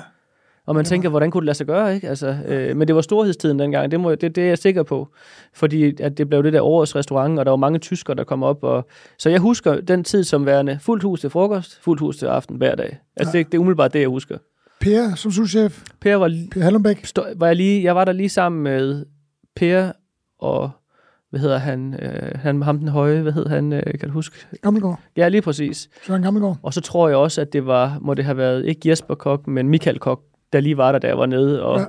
Og 0.65 0.75
man 0.75 0.85
tænker, 0.85 1.09
hvordan 1.09 1.31
kunne 1.31 1.41
det 1.41 1.45
lade 1.45 1.57
sig 1.57 1.67
gøre, 1.67 1.95
ikke? 1.95 2.09
Altså, 2.09 2.37
øh, 2.47 2.77
men 2.77 2.87
det 2.87 2.95
var 2.95 3.01
storhedstiden 3.01 3.59
dengang, 3.59 3.91
det, 3.91 3.99
må, 3.99 4.15
det, 4.15 4.35
det 4.35 4.43
er 4.43 4.47
jeg 4.47 4.57
sikker 4.57 4.83
på. 4.83 5.07
Fordi 5.53 6.01
at 6.01 6.17
det 6.17 6.29
blev 6.29 6.43
det 6.43 6.53
der 6.53 6.61
årets 6.61 6.95
restaurant, 6.95 7.39
og 7.39 7.45
der 7.45 7.51
var 7.51 7.57
mange 7.57 7.79
tyskere, 7.79 8.15
der 8.15 8.23
kom 8.23 8.43
op. 8.43 8.63
Og, 8.63 8.87
så 9.17 9.29
jeg 9.29 9.39
husker 9.39 9.81
den 9.81 10.03
tid 10.03 10.23
som 10.23 10.45
værende 10.45 10.79
fuldt 10.81 11.03
hus 11.03 11.21
til 11.21 11.29
frokost, 11.29 11.79
fuldt 11.81 11.99
hus 11.99 12.17
til 12.17 12.25
aften 12.25 12.57
hver 12.57 12.75
dag. 12.75 12.99
Altså 13.15 13.37
ja. 13.37 13.43
det, 13.43 13.51
det 13.51 13.57
er 13.57 13.59
umiddelbart 13.59 13.93
det, 13.93 13.99
jeg 13.99 14.09
husker. 14.09 14.37
Per 14.79 15.15
som 15.15 15.31
souschef? 15.31 15.83
Per 16.01 16.15
var, 16.15 16.31
per 16.51 16.61
Hallenbæk? 16.61 17.05
Stå, 17.05 17.25
var 17.35 17.47
jeg, 17.47 17.55
lige, 17.55 17.83
jeg 17.83 17.95
var 17.95 18.05
der 18.05 18.11
lige 18.11 18.29
sammen 18.29 18.63
med 18.63 19.05
Per 19.55 19.91
og 20.39 20.69
hvad 21.29 21.39
hedder 21.39 21.57
han, 21.57 21.95
øh, 22.01 22.31
han 22.35 22.61
ham 22.61 22.79
den 22.79 22.87
høje, 22.87 23.21
hvad 23.21 23.31
hedder 23.31 23.49
han, 23.49 23.73
øh, 23.73 23.83
kan 23.99 24.09
du 24.09 24.09
huske? 24.09 24.35
Gammelgaard. 24.61 24.99
Ja, 25.17 25.27
lige 25.27 25.41
præcis. 25.41 25.89
Søren 26.07 26.21
Gammelgaard. 26.21 26.57
Og 26.63 26.73
så 26.73 26.81
tror 26.81 27.07
jeg 27.07 27.17
også, 27.17 27.41
at 27.41 27.53
det 27.53 27.65
var, 27.65 27.97
må 28.01 28.13
det 28.13 28.25
have 28.25 28.37
været 28.37 28.65
ikke 28.65 28.89
Jesper 28.89 29.15
Kok, 29.15 29.47
men 29.47 29.69
Michael 29.69 29.99
Kok, 29.99 30.21
der 30.53 30.59
lige 30.59 30.77
var 30.77 30.91
der, 30.91 30.99
da 30.99 31.07
jeg 31.07 31.17
var 31.17 31.25
nede 31.25 31.63
og 31.63 31.79
ja. 31.79 31.85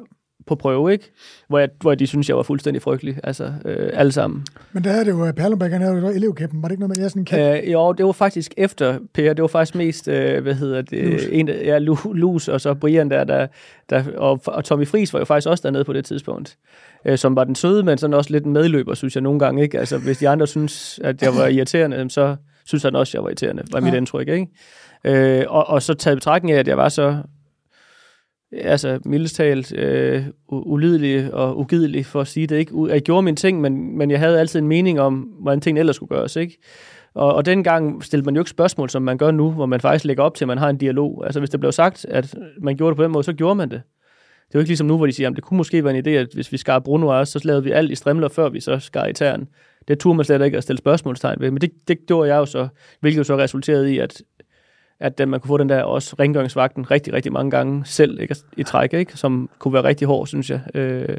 på 0.46 0.54
prøve, 0.54 0.92
ikke? 0.92 1.10
Hvor, 1.48 1.58
jeg, 1.58 1.68
hvor 1.80 1.94
de 1.94 2.06
synes, 2.06 2.28
jeg 2.28 2.36
var 2.36 2.42
fuldstændig 2.42 2.82
frygtelig, 2.82 3.20
altså 3.24 3.52
øh, 3.64 3.90
alle 3.92 4.12
sammen. 4.12 4.46
Men 4.72 4.84
der 4.84 4.90
havde 4.90 5.04
det 5.04 5.10
jo, 5.10 5.32
Perlenberg, 5.36 5.70
han 5.70 5.82
havde 5.82 5.96
jo 5.96 6.08
elevkæppen, 6.08 6.62
var 6.62 6.68
det 6.68 6.72
ikke 6.72 6.80
noget 6.80 6.96
med, 6.96 7.02
jeg 7.02 7.10
sådan 7.10 7.22
en 7.22 7.26
kat? 7.26 7.64
Øh, 7.64 7.72
jo, 7.72 7.92
det 7.92 8.06
var 8.06 8.12
faktisk 8.12 8.54
efter 8.56 8.98
Per, 9.14 9.32
det 9.32 9.42
var 9.42 9.48
faktisk 9.48 9.74
mest, 9.74 10.08
øh, 10.08 10.42
hvad 10.42 10.54
hedder 10.54 10.82
det, 10.82 11.10
Lus. 11.10 11.22
en, 11.32 11.48
ja, 11.48 11.78
Lus, 12.12 12.48
og 12.48 12.60
så 12.60 12.74
Brian 12.74 13.10
der, 13.10 13.24
der, 13.24 13.46
der 13.90 14.04
og, 14.16 14.40
og 14.46 14.64
Tommy 14.64 14.86
Fris 14.86 15.12
var 15.12 15.18
jo 15.18 15.24
faktisk 15.24 15.48
også 15.48 15.62
dernede 15.62 15.84
på 15.84 15.92
det 15.92 16.04
tidspunkt 16.04 16.56
øh, 17.04 17.18
som 17.18 17.36
var 17.36 17.44
den 17.44 17.54
søde, 17.54 17.82
men 17.82 17.98
sådan 17.98 18.14
også 18.14 18.30
lidt 18.30 18.44
en 18.44 18.52
medløber, 18.52 18.94
synes 18.94 19.14
jeg 19.14 19.22
nogle 19.22 19.38
gange. 19.38 19.62
Ikke? 19.62 19.78
Altså, 19.78 19.98
hvis 19.98 20.18
de 20.18 20.28
andre 20.28 20.46
synes, 20.46 21.00
at 21.04 21.22
jeg 21.22 21.34
var 21.34 21.46
irriterende, 21.46 22.10
så 22.10 22.36
synes 22.64 22.82
han 22.82 22.96
også, 22.96 23.10
at 23.10 23.14
jeg 23.14 23.22
var 23.22 23.28
irriterende, 23.28 23.62
var 23.72 23.80
mit 23.80 23.92
ja. 23.92 23.96
indtryk. 23.96 24.28
Ikke? 24.28 24.46
Øh, 25.04 25.44
og, 25.48 25.66
og 25.66 25.82
så 25.82 25.94
taget 25.94 26.16
betragtning 26.16 26.52
af, 26.54 26.58
at 26.58 26.68
jeg 26.68 26.76
var 26.76 26.88
så 26.88 27.22
altså 28.52 28.98
mildest 29.04 29.36
talt 29.36 29.72
øh, 29.78 30.24
ulidelig 30.48 31.34
og 31.34 31.58
ugidelig, 31.58 32.06
for 32.06 32.20
at 32.20 32.26
sige 32.26 32.46
det. 32.46 32.56
ikke. 32.56 32.86
Jeg 32.88 33.02
gjorde 33.02 33.22
mine 33.22 33.36
ting, 33.36 33.60
men, 33.60 33.98
men 33.98 34.10
jeg 34.10 34.18
havde 34.18 34.40
altid 34.40 34.60
en 34.60 34.68
mening 34.68 35.00
om, 35.00 35.14
hvordan 35.14 35.60
tingene 35.60 35.80
ellers 35.80 35.96
skulle 35.96 36.16
gøres. 36.16 36.36
Ikke? 36.36 36.58
Og, 37.14 37.34
og 37.34 37.46
dengang 37.46 38.04
stillede 38.04 38.24
man 38.24 38.34
jo 38.34 38.40
ikke 38.40 38.50
spørgsmål, 38.50 38.90
som 38.90 39.02
man 39.02 39.18
gør 39.18 39.30
nu, 39.30 39.50
hvor 39.50 39.66
man 39.66 39.80
faktisk 39.80 40.04
lægger 40.04 40.22
op 40.22 40.34
til, 40.34 40.44
at 40.44 40.48
man 40.48 40.58
har 40.58 40.68
en 40.68 40.76
dialog. 40.76 41.24
Altså 41.24 41.40
hvis 41.40 41.50
det 41.50 41.60
blev 41.60 41.72
sagt, 41.72 42.06
at 42.08 42.34
man 42.62 42.76
gjorde 42.76 42.90
det 42.90 42.96
på 42.96 43.02
den 43.02 43.12
måde, 43.12 43.24
så 43.24 43.32
gjorde 43.32 43.54
man 43.54 43.70
det. 43.70 43.82
Det 44.50 44.54
er 44.54 44.58
jo 44.58 44.60
ikke 44.60 44.68
ligesom 44.68 44.86
nu, 44.86 44.96
hvor 44.96 45.06
de 45.06 45.12
siger, 45.12 45.30
at 45.30 45.36
det 45.36 45.44
kunne 45.44 45.56
måske 45.56 45.84
være 45.84 45.96
en 45.96 46.06
idé, 46.06 46.10
at 46.10 46.28
hvis 46.34 46.52
vi 46.52 46.56
skar 46.56 46.78
brunoise, 46.78 47.32
så 47.32 47.40
lavede 47.44 47.64
vi 47.64 47.70
alt 47.70 47.90
i 47.90 47.94
strimler, 47.94 48.28
før 48.28 48.48
vi 48.48 48.60
så 48.60 48.78
skar 48.78 49.06
i 49.06 49.12
tæren. 49.12 49.48
Det 49.88 49.98
turde 49.98 50.16
man 50.16 50.24
slet 50.24 50.44
ikke 50.44 50.56
at 50.56 50.62
stille 50.62 50.78
spørgsmålstegn 50.78 51.40
ved, 51.40 51.50
men 51.50 51.60
det, 51.60 51.70
det 51.88 52.06
gjorde 52.06 52.28
jeg 52.28 52.36
jo 52.36 52.46
så, 52.46 52.68
hvilket 53.00 53.18
jo 53.18 53.24
så 53.24 53.38
resulterede 53.38 53.94
i, 53.94 53.98
at, 53.98 54.22
at 55.00 55.28
man 55.28 55.40
kunne 55.40 55.48
få 55.48 55.56
den 55.56 55.68
der 55.68 55.82
også 55.82 56.16
rengøringsvagten 56.18 56.90
rigtig, 56.90 57.12
rigtig 57.12 57.32
mange 57.32 57.50
gange 57.50 57.82
selv 57.84 58.20
ikke, 58.20 58.36
i 58.56 58.62
træk, 58.62 58.92
ikke? 58.92 59.16
som 59.16 59.50
kunne 59.58 59.74
være 59.74 59.84
rigtig 59.84 60.06
hård, 60.06 60.26
synes 60.26 60.50
jeg. 60.50 60.60
Øh, 60.74 61.16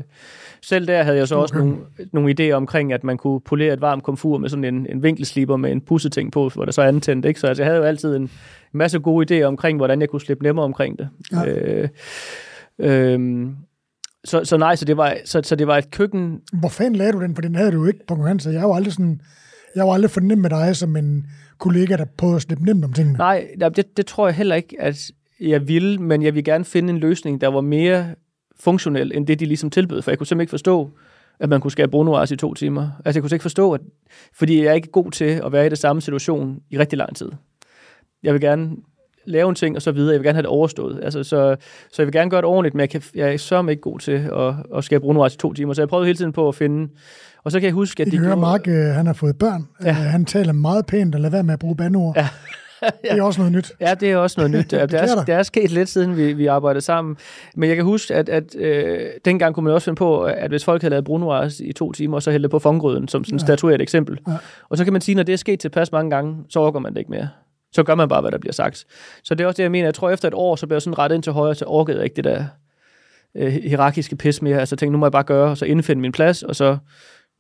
selv 0.61 0.87
der 0.87 1.03
havde 1.03 1.17
jeg 1.17 1.27
så 1.27 1.35
også 1.35 1.57
nogle, 1.57 1.77
nogle 2.11 2.35
idéer 2.39 2.53
omkring, 2.53 2.93
at 2.93 3.03
man 3.03 3.17
kunne 3.17 3.41
polere 3.41 3.73
et 3.73 3.81
varmt 3.81 4.03
komfur 4.03 4.37
med 4.37 4.49
sådan 4.49 4.63
en, 4.63 4.87
en 4.89 5.03
vinkelsliber 5.03 5.57
med 5.57 5.71
en 5.71 5.81
pusseting 5.81 6.31
på, 6.31 6.49
hvor 6.49 6.65
der 6.65 6.71
så 6.71 6.81
er 6.81 6.87
antændt. 6.87 7.25
Ikke? 7.25 7.39
Så 7.39 7.47
altså, 7.47 7.63
jeg 7.63 7.67
havde 7.67 7.79
jo 7.79 7.87
altid 7.87 8.15
en 8.15 8.31
masse 8.71 8.99
gode 8.99 9.41
idéer 9.41 9.45
omkring, 9.45 9.77
hvordan 9.77 10.01
jeg 10.01 10.09
kunne 10.09 10.21
slippe 10.21 10.43
nemmere 10.43 10.65
omkring 10.65 10.99
det. 10.99 11.09
Ja. 11.31 11.45
Øh, 11.45 11.89
øh, 12.81 13.47
så, 14.23 14.43
så 14.43 14.57
nej, 14.57 14.75
så 14.75 14.85
det, 14.85 14.97
var, 14.97 15.17
så, 15.25 15.41
så 15.43 15.55
det 15.55 15.67
var 15.67 15.77
et 15.77 15.91
køkken... 15.91 16.39
Hvor 16.53 16.69
fanden 16.69 16.95
lavede 16.95 17.13
du 17.13 17.21
den? 17.21 17.35
For 17.35 17.41
den 17.41 17.55
havde 17.55 17.71
du 17.71 17.77
jo 17.77 17.85
ikke 17.85 17.99
på 18.07 18.15
konkurrence. 18.15 18.49
Jeg 18.49 18.59
har 18.59 18.67
jo 18.67 18.73
aldrig 18.73 18.93
sådan... 18.93 19.21
Jeg 19.75 19.85
var 19.85 19.93
aldrig 19.93 20.11
fornemt 20.11 20.41
med 20.41 20.49
dig 20.49 20.75
som 20.75 20.95
en 20.95 21.25
kollega, 21.57 21.95
der 21.95 22.05
prøvede 22.17 22.35
at 22.35 22.41
slippe 22.41 22.65
nemt 22.65 22.85
om 22.85 22.93
tingene. 22.93 23.17
Nej, 23.17 23.47
det, 23.59 23.97
det 23.97 24.05
tror 24.05 24.27
jeg 24.27 24.35
heller 24.35 24.55
ikke, 24.55 24.75
at 24.79 25.11
jeg 25.39 25.67
ville, 25.67 25.97
men 25.97 26.23
jeg 26.23 26.35
vil 26.35 26.43
gerne 26.43 26.65
finde 26.65 26.89
en 26.89 26.97
løsning, 26.97 27.41
der 27.41 27.47
var 27.47 27.61
mere 27.61 28.15
funktionel, 28.59 29.11
end 29.15 29.27
det, 29.27 29.39
de 29.39 29.45
ligesom 29.45 29.69
tilbød. 29.69 30.01
For 30.01 30.11
jeg 30.11 30.17
kunne 30.17 30.27
simpelthen 30.27 30.43
ikke 30.43 30.49
forstå, 30.51 30.91
at 31.39 31.49
man 31.49 31.61
kunne 31.61 31.71
skabe 31.71 31.91
brunoise 31.91 32.33
i 32.33 32.37
to 32.37 32.53
timer. 32.53 32.89
Altså, 33.05 33.19
jeg 33.19 33.23
kunne 33.23 33.35
ikke 33.35 33.41
forstå, 33.41 33.71
at, 33.71 33.81
fordi 34.33 34.63
jeg 34.63 34.65
er 34.65 34.73
ikke 34.73 34.91
god 34.91 35.11
til 35.11 35.41
at 35.45 35.51
være 35.51 35.65
i 35.65 35.69
det 35.69 35.77
samme 35.77 36.01
situation 36.01 36.59
i 36.69 36.77
rigtig 36.77 36.97
lang 36.97 37.15
tid. 37.15 37.31
Jeg 38.23 38.33
vil 38.33 38.41
gerne 38.41 38.75
lave 39.25 39.49
en 39.49 39.55
ting, 39.55 39.75
og 39.75 39.81
så 39.81 39.91
videre. 39.91 40.11
Jeg 40.11 40.19
vil 40.19 40.25
gerne 40.25 40.35
have 40.35 40.41
det 40.41 40.49
overstået. 40.49 40.99
Altså, 41.03 41.23
så, 41.23 41.55
så 41.91 42.01
jeg 42.01 42.05
vil 42.07 42.13
gerne 42.13 42.29
gøre 42.29 42.41
det 42.41 42.45
ordentligt, 42.45 42.75
men 42.75 42.79
jeg, 42.79 42.89
kan, 42.89 43.01
jeg 43.15 43.33
er 43.33 43.37
så 43.37 43.67
ikke 43.67 43.81
god 43.81 43.99
til 43.99 44.11
at, 44.11 44.53
at 44.77 44.83
skabe 44.83 45.01
brunoise 45.01 45.35
i 45.35 45.37
to 45.37 45.53
timer. 45.53 45.73
Så 45.73 45.81
jeg 45.81 45.89
prøvede 45.89 46.05
hele 46.05 46.17
tiden 46.17 46.31
på 46.31 46.47
at 46.47 46.55
finde... 46.55 46.89
Og 47.43 47.51
så 47.51 47.59
kan 47.59 47.65
jeg 47.65 47.73
huske, 47.73 48.01
at 48.01 48.07
I 48.07 48.11
de 48.11 48.17
hører, 48.17 48.29
gjorde... 48.29 48.41
Mark, 48.41 48.67
øh, 48.67 48.95
han 48.95 49.05
har 49.05 49.13
fået 49.13 49.37
børn. 49.37 49.67
Ja. 49.83 49.89
Uh, 49.89 49.95
han 49.95 50.25
taler 50.25 50.53
meget 50.53 50.85
pænt 50.85 51.15
og 51.15 51.21
lader 51.21 51.31
være 51.31 51.43
med 51.43 51.53
at 51.53 51.59
bruge 51.59 51.75
bandord. 51.75 52.13
Ja. 52.15 52.21
ja. 52.21 52.27
Det 53.11 53.19
er 53.19 53.23
også 53.23 53.41
noget 53.41 53.53
nyt. 53.53 53.71
Ja, 53.79 53.93
det 53.93 54.11
er 54.11 54.17
også 54.17 54.39
noget 54.39 54.51
nyt. 54.51 54.71
det, 54.71 54.81
er, 54.81 55.23
det 55.25 55.35
er 55.35 55.43
sket 55.43 55.71
lidt 55.71 55.89
siden, 55.89 56.17
vi, 56.17 56.33
vi 56.33 56.47
arbejdede 56.47 56.81
sammen. 56.81 57.17
Men 57.55 57.69
jeg 57.69 57.75
kan 57.75 57.85
huske, 57.85 58.15
at, 58.15 58.29
at 58.29 58.55
øh, 58.55 58.99
dengang 59.25 59.55
kunne 59.55 59.63
man 59.63 59.73
også 59.73 59.85
finde 59.85 59.97
på, 59.97 60.21
at 60.23 60.49
hvis 60.49 60.65
folk 60.65 60.81
havde 60.81 60.89
lavet 60.89 61.05
brunoise 61.05 61.65
i 61.65 61.73
to 61.73 61.91
timer, 61.91 62.19
så 62.19 62.31
hældte 62.31 62.49
på 62.49 62.59
fongryden, 62.59 63.07
som 63.07 63.23
sådan 63.23 63.39
ja. 63.39 63.45
statueret 63.45 63.81
eksempel. 63.81 64.19
Ja. 64.27 64.33
Og 64.69 64.77
så 64.77 64.83
kan 64.83 64.93
man 64.93 65.01
sige, 65.01 65.15
når 65.15 65.23
det 65.23 65.33
er 65.33 65.37
sket 65.37 65.59
tilpas 65.59 65.91
mange 65.91 66.11
gange, 66.11 66.35
så 66.49 66.59
overgår 66.59 66.79
man 66.79 66.93
det 66.93 66.99
ikke 66.99 67.11
mere. 67.11 67.27
Så 67.71 67.83
gør 67.83 67.95
man 67.95 68.09
bare, 68.09 68.21
hvad 68.21 68.31
der 68.31 68.37
bliver 68.37 68.53
sagt. 68.53 68.85
Så 69.23 69.35
det 69.35 69.43
er 69.43 69.47
også 69.47 69.57
det, 69.57 69.63
jeg 69.63 69.71
mener. 69.71 69.85
Jeg 69.85 69.93
tror, 69.93 70.09
efter 70.09 70.27
et 70.27 70.33
år, 70.33 70.55
så 70.55 70.67
bliver 70.67 70.75
jeg 70.75 70.81
sådan 70.81 70.97
rettet 70.97 71.15
ind 71.15 71.23
til 71.23 71.33
højre, 71.33 71.55
så 71.55 71.65
orkede 71.65 71.97
jeg 71.97 72.03
ikke 72.03 72.15
det 72.15 72.23
der 72.23 72.45
øh, 73.35 73.51
hierarkiske 73.51 74.15
pis 74.15 74.41
mere. 74.41 74.59
Altså 74.59 74.75
tænkte, 74.75 74.91
nu 74.91 74.97
må 74.97 75.05
jeg 75.05 75.11
bare 75.11 75.23
gøre, 75.23 75.49
og 75.49 75.57
så 75.57 75.65
indfinde 75.65 76.01
min 76.01 76.11
plads, 76.11 76.43
og 76.43 76.55
så 76.55 76.77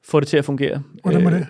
få 0.05 0.19
det 0.19 0.27
til 0.27 0.37
at 0.37 0.45
fungere. 0.45 0.81
Hvordan 1.03 1.25
var 1.25 1.29
det? 1.29 1.47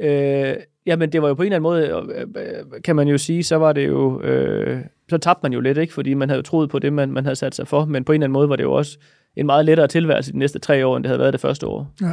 Øh, 0.00 0.56
jamen, 0.86 1.12
det 1.12 1.22
var 1.22 1.28
jo 1.28 1.34
på 1.34 1.42
en 1.42 1.52
eller 1.52 1.56
anden 1.56 1.62
måde, 1.62 2.26
øh, 2.36 2.82
kan 2.84 2.96
man 2.96 3.08
jo 3.08 3.18
sige, 3.18 3.44
så 3.44 3.56
var 3.56 3.72
det 3.72 3.86
jo, 3.86 4.22
øh, 4.22 4.80
så 5.10 5.18
tabte 5.18 5.40
man 5.42 5.52
jo 5.52 5.60
lidt, 5.60 5.78
ikke? 5.78 5.92
Fordi 5.92 6.14
man 6.14 6.28
havde 6.28 6.38
jo 6.38 6.42
troet 6.42 6.70
på 6.70 6.78
det, 6.78 6.92
man, 6.92 7.12
man 7.12 7.24
havde 7.24 7.36
sat 7.36 7.54
sig 7.54 7.68
for, 7.68 7.84
men 7.84 8.04
på 8.04 8.12
en 8.12 8.14
eller 8.14 8.24
anden 8.24 8.32
måde 8.32 8.48
var 8.48 8.56
det 8.56 8.62
jo 8.62 8.72
også 8.72 8.98
en 9.36 9.46
meget 9.46 9.64
lettere 9.64 9.86
tilværelse 9.86 10.32
de 10.32 10.38
næste 10.38 10.58
tre 10.58 10.86
år, 10.86 10.96
end 10.96 11.04
det 11.04 11.08
havde 11.08 11.20
været 11.20 11.32
det 11.32 11.40
første 11.40 11.66
år. 11.66 11.92
Ja. 12.02 12.12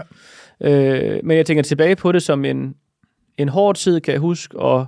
Øh, 0.62 1.19
men 1.24 1.38
jeg 1.38 1.45
tænker 1.45 1.63
tilbage 1.63 1.95
på 1.95 2.12
det 2.12 2.24
som 2.24 2.45
en, 2.45 2.75
en 3.38 3.50
hård 3.50 3.75
tid, 3.75 4.01
kan 4.01 4.12
jeg 4.12 4.22
huske, 4.22 4.60
og 4.60 4.86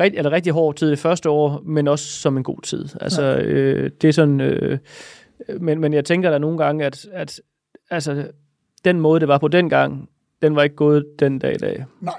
rigtig, 0.00 0.18
eller 0.18 0.32
rigtig 0.32 0.52
hård 0.52 0.74
tid 0.74 0.90
det 0.90 0.98
første 0.98 1.30
år, 1.30 1.62
men 1.64 1.88
også 1.88 2.06
som 2.06 2.36
en 2.36 2.42
god 2.42 2.62
tid. 2.62 2.88
Altså, 3.00 3.22
ja. 3.22 3.42
øh, 3.42 3.90
det 4.02 4.08
er 4.08 4.12
sådan... 4.12 4.40
Øh, 4.40 4.78
men, 5.60 5.80
men 5.80 5.92
jeg 5.92 6.04
tænker 6.04 6.30
da 6.30 6.38
nogle 6.38 6.58
gange, 6.58 6.84
at, 6.84 7.06
at 7.12 7.40
altså, 7.90 8.28
den 8.84 9.00
måde, 9.00 9.20
det 9.20 9.28
var 9.28 9.38
på 9.38 9.48
den 9.48 9.68
gang, 9.68 10.08
den 10.42 10.56
var 10.56 10.62
ikke 10.62 10.76
gået 10.76 11.04
den 11.18 11.38
dag 11.38 11.54
i 11.54 11.58
dag. 11.58 11.84
Nej. 12.00 12.14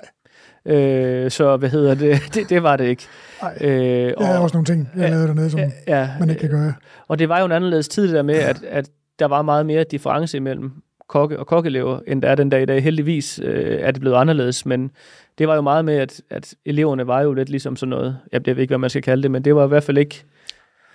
Øh, 0.75 1.31
så 1.31 1.57
hvad 1.57 1.69
hedder 1.69 1.95
det? 1.95 2.21
det? 2.33 2.49
Det 2.49 2.63
var 2.63 2.75
det 2.75 2.85
ikke. 2.85 3.03
Nej, 3.41 3.57
øh, 3.61 4.13
og, 4.17 4.23
jeg 4.23 4.33
har 4.33 4.39
også 4.39 4.55
nogle 4.55 4.65
ting, 4.65 4.89
jeg 4.97 5.09
lavede 5.09 5.27
dernede, 5.27 5.49
som 5.49 5.59
ja, 5.87 6.09
man 6.19 6.29
ikke 6.29 6.39
kan 6.39 6.49
gøre. 6.49 6.73
Og 7.07 7.19
det 7.19 7.29
var 7.29 7.39
jo 7.39 7.45
en 7.45 7.51
anderledes 7.51 7.87
tid 7.87 8.13
der 8.13 8.21
med, 8.21 8.35
at, 8.35 8.63
at 8.63 8.89
der 9.19 9.25
var 9.25 9.41
meget 9.41 9.65
mere 9.65 9.83
difference 9.83 10.37
imellem 10.37 10.71
kokke 11.07 11.39
og 11.39 11.47
kokkelever, 11.47 11.99
end 12.07 12.21
der 12.21 12.29
er 12.29 12.35
den 12.35 12.49
dag 12.49 12.61
i 12.61 12.65
dag. 12.65 12.83
Heldigvis 12.83 13.39
øh, 13.43 13.79
er 13.79 13.91
det 13.91 14.01
blevet 14.01 14.15
anderledes, 14.15 14.65
men 14.65 14.91
det 15.37 15.47
var 15.47 15.55
jo 15.55 15.61
meget 15.61 15.85
med, 15.85 15.95
at, 15.95 16.21
at 16.29 16.55
eleverne 16.65 17.07
var 17.07 17.21
jo 17.21 17.33
lidt 17.33 17.49
ligesom 17.49 17.75
sådan 17.75 17.89
noget, 17.89 18.17
jeg 18.31 18.45
ved 18.45 18.57
ikke, 18.57 18.71
hvad 18.71 18.77
man 18.77 18.89
skal 18.89 19.01
kalde 19.01 19.23
det, 19.23 19.31
men 19.31 19.45
det 19.45 19.55
var 19.55 19.65
i 19.65 19.67
hvert 19.67 19.83
fald 19.83 19.97
ikke... 19.97 20.23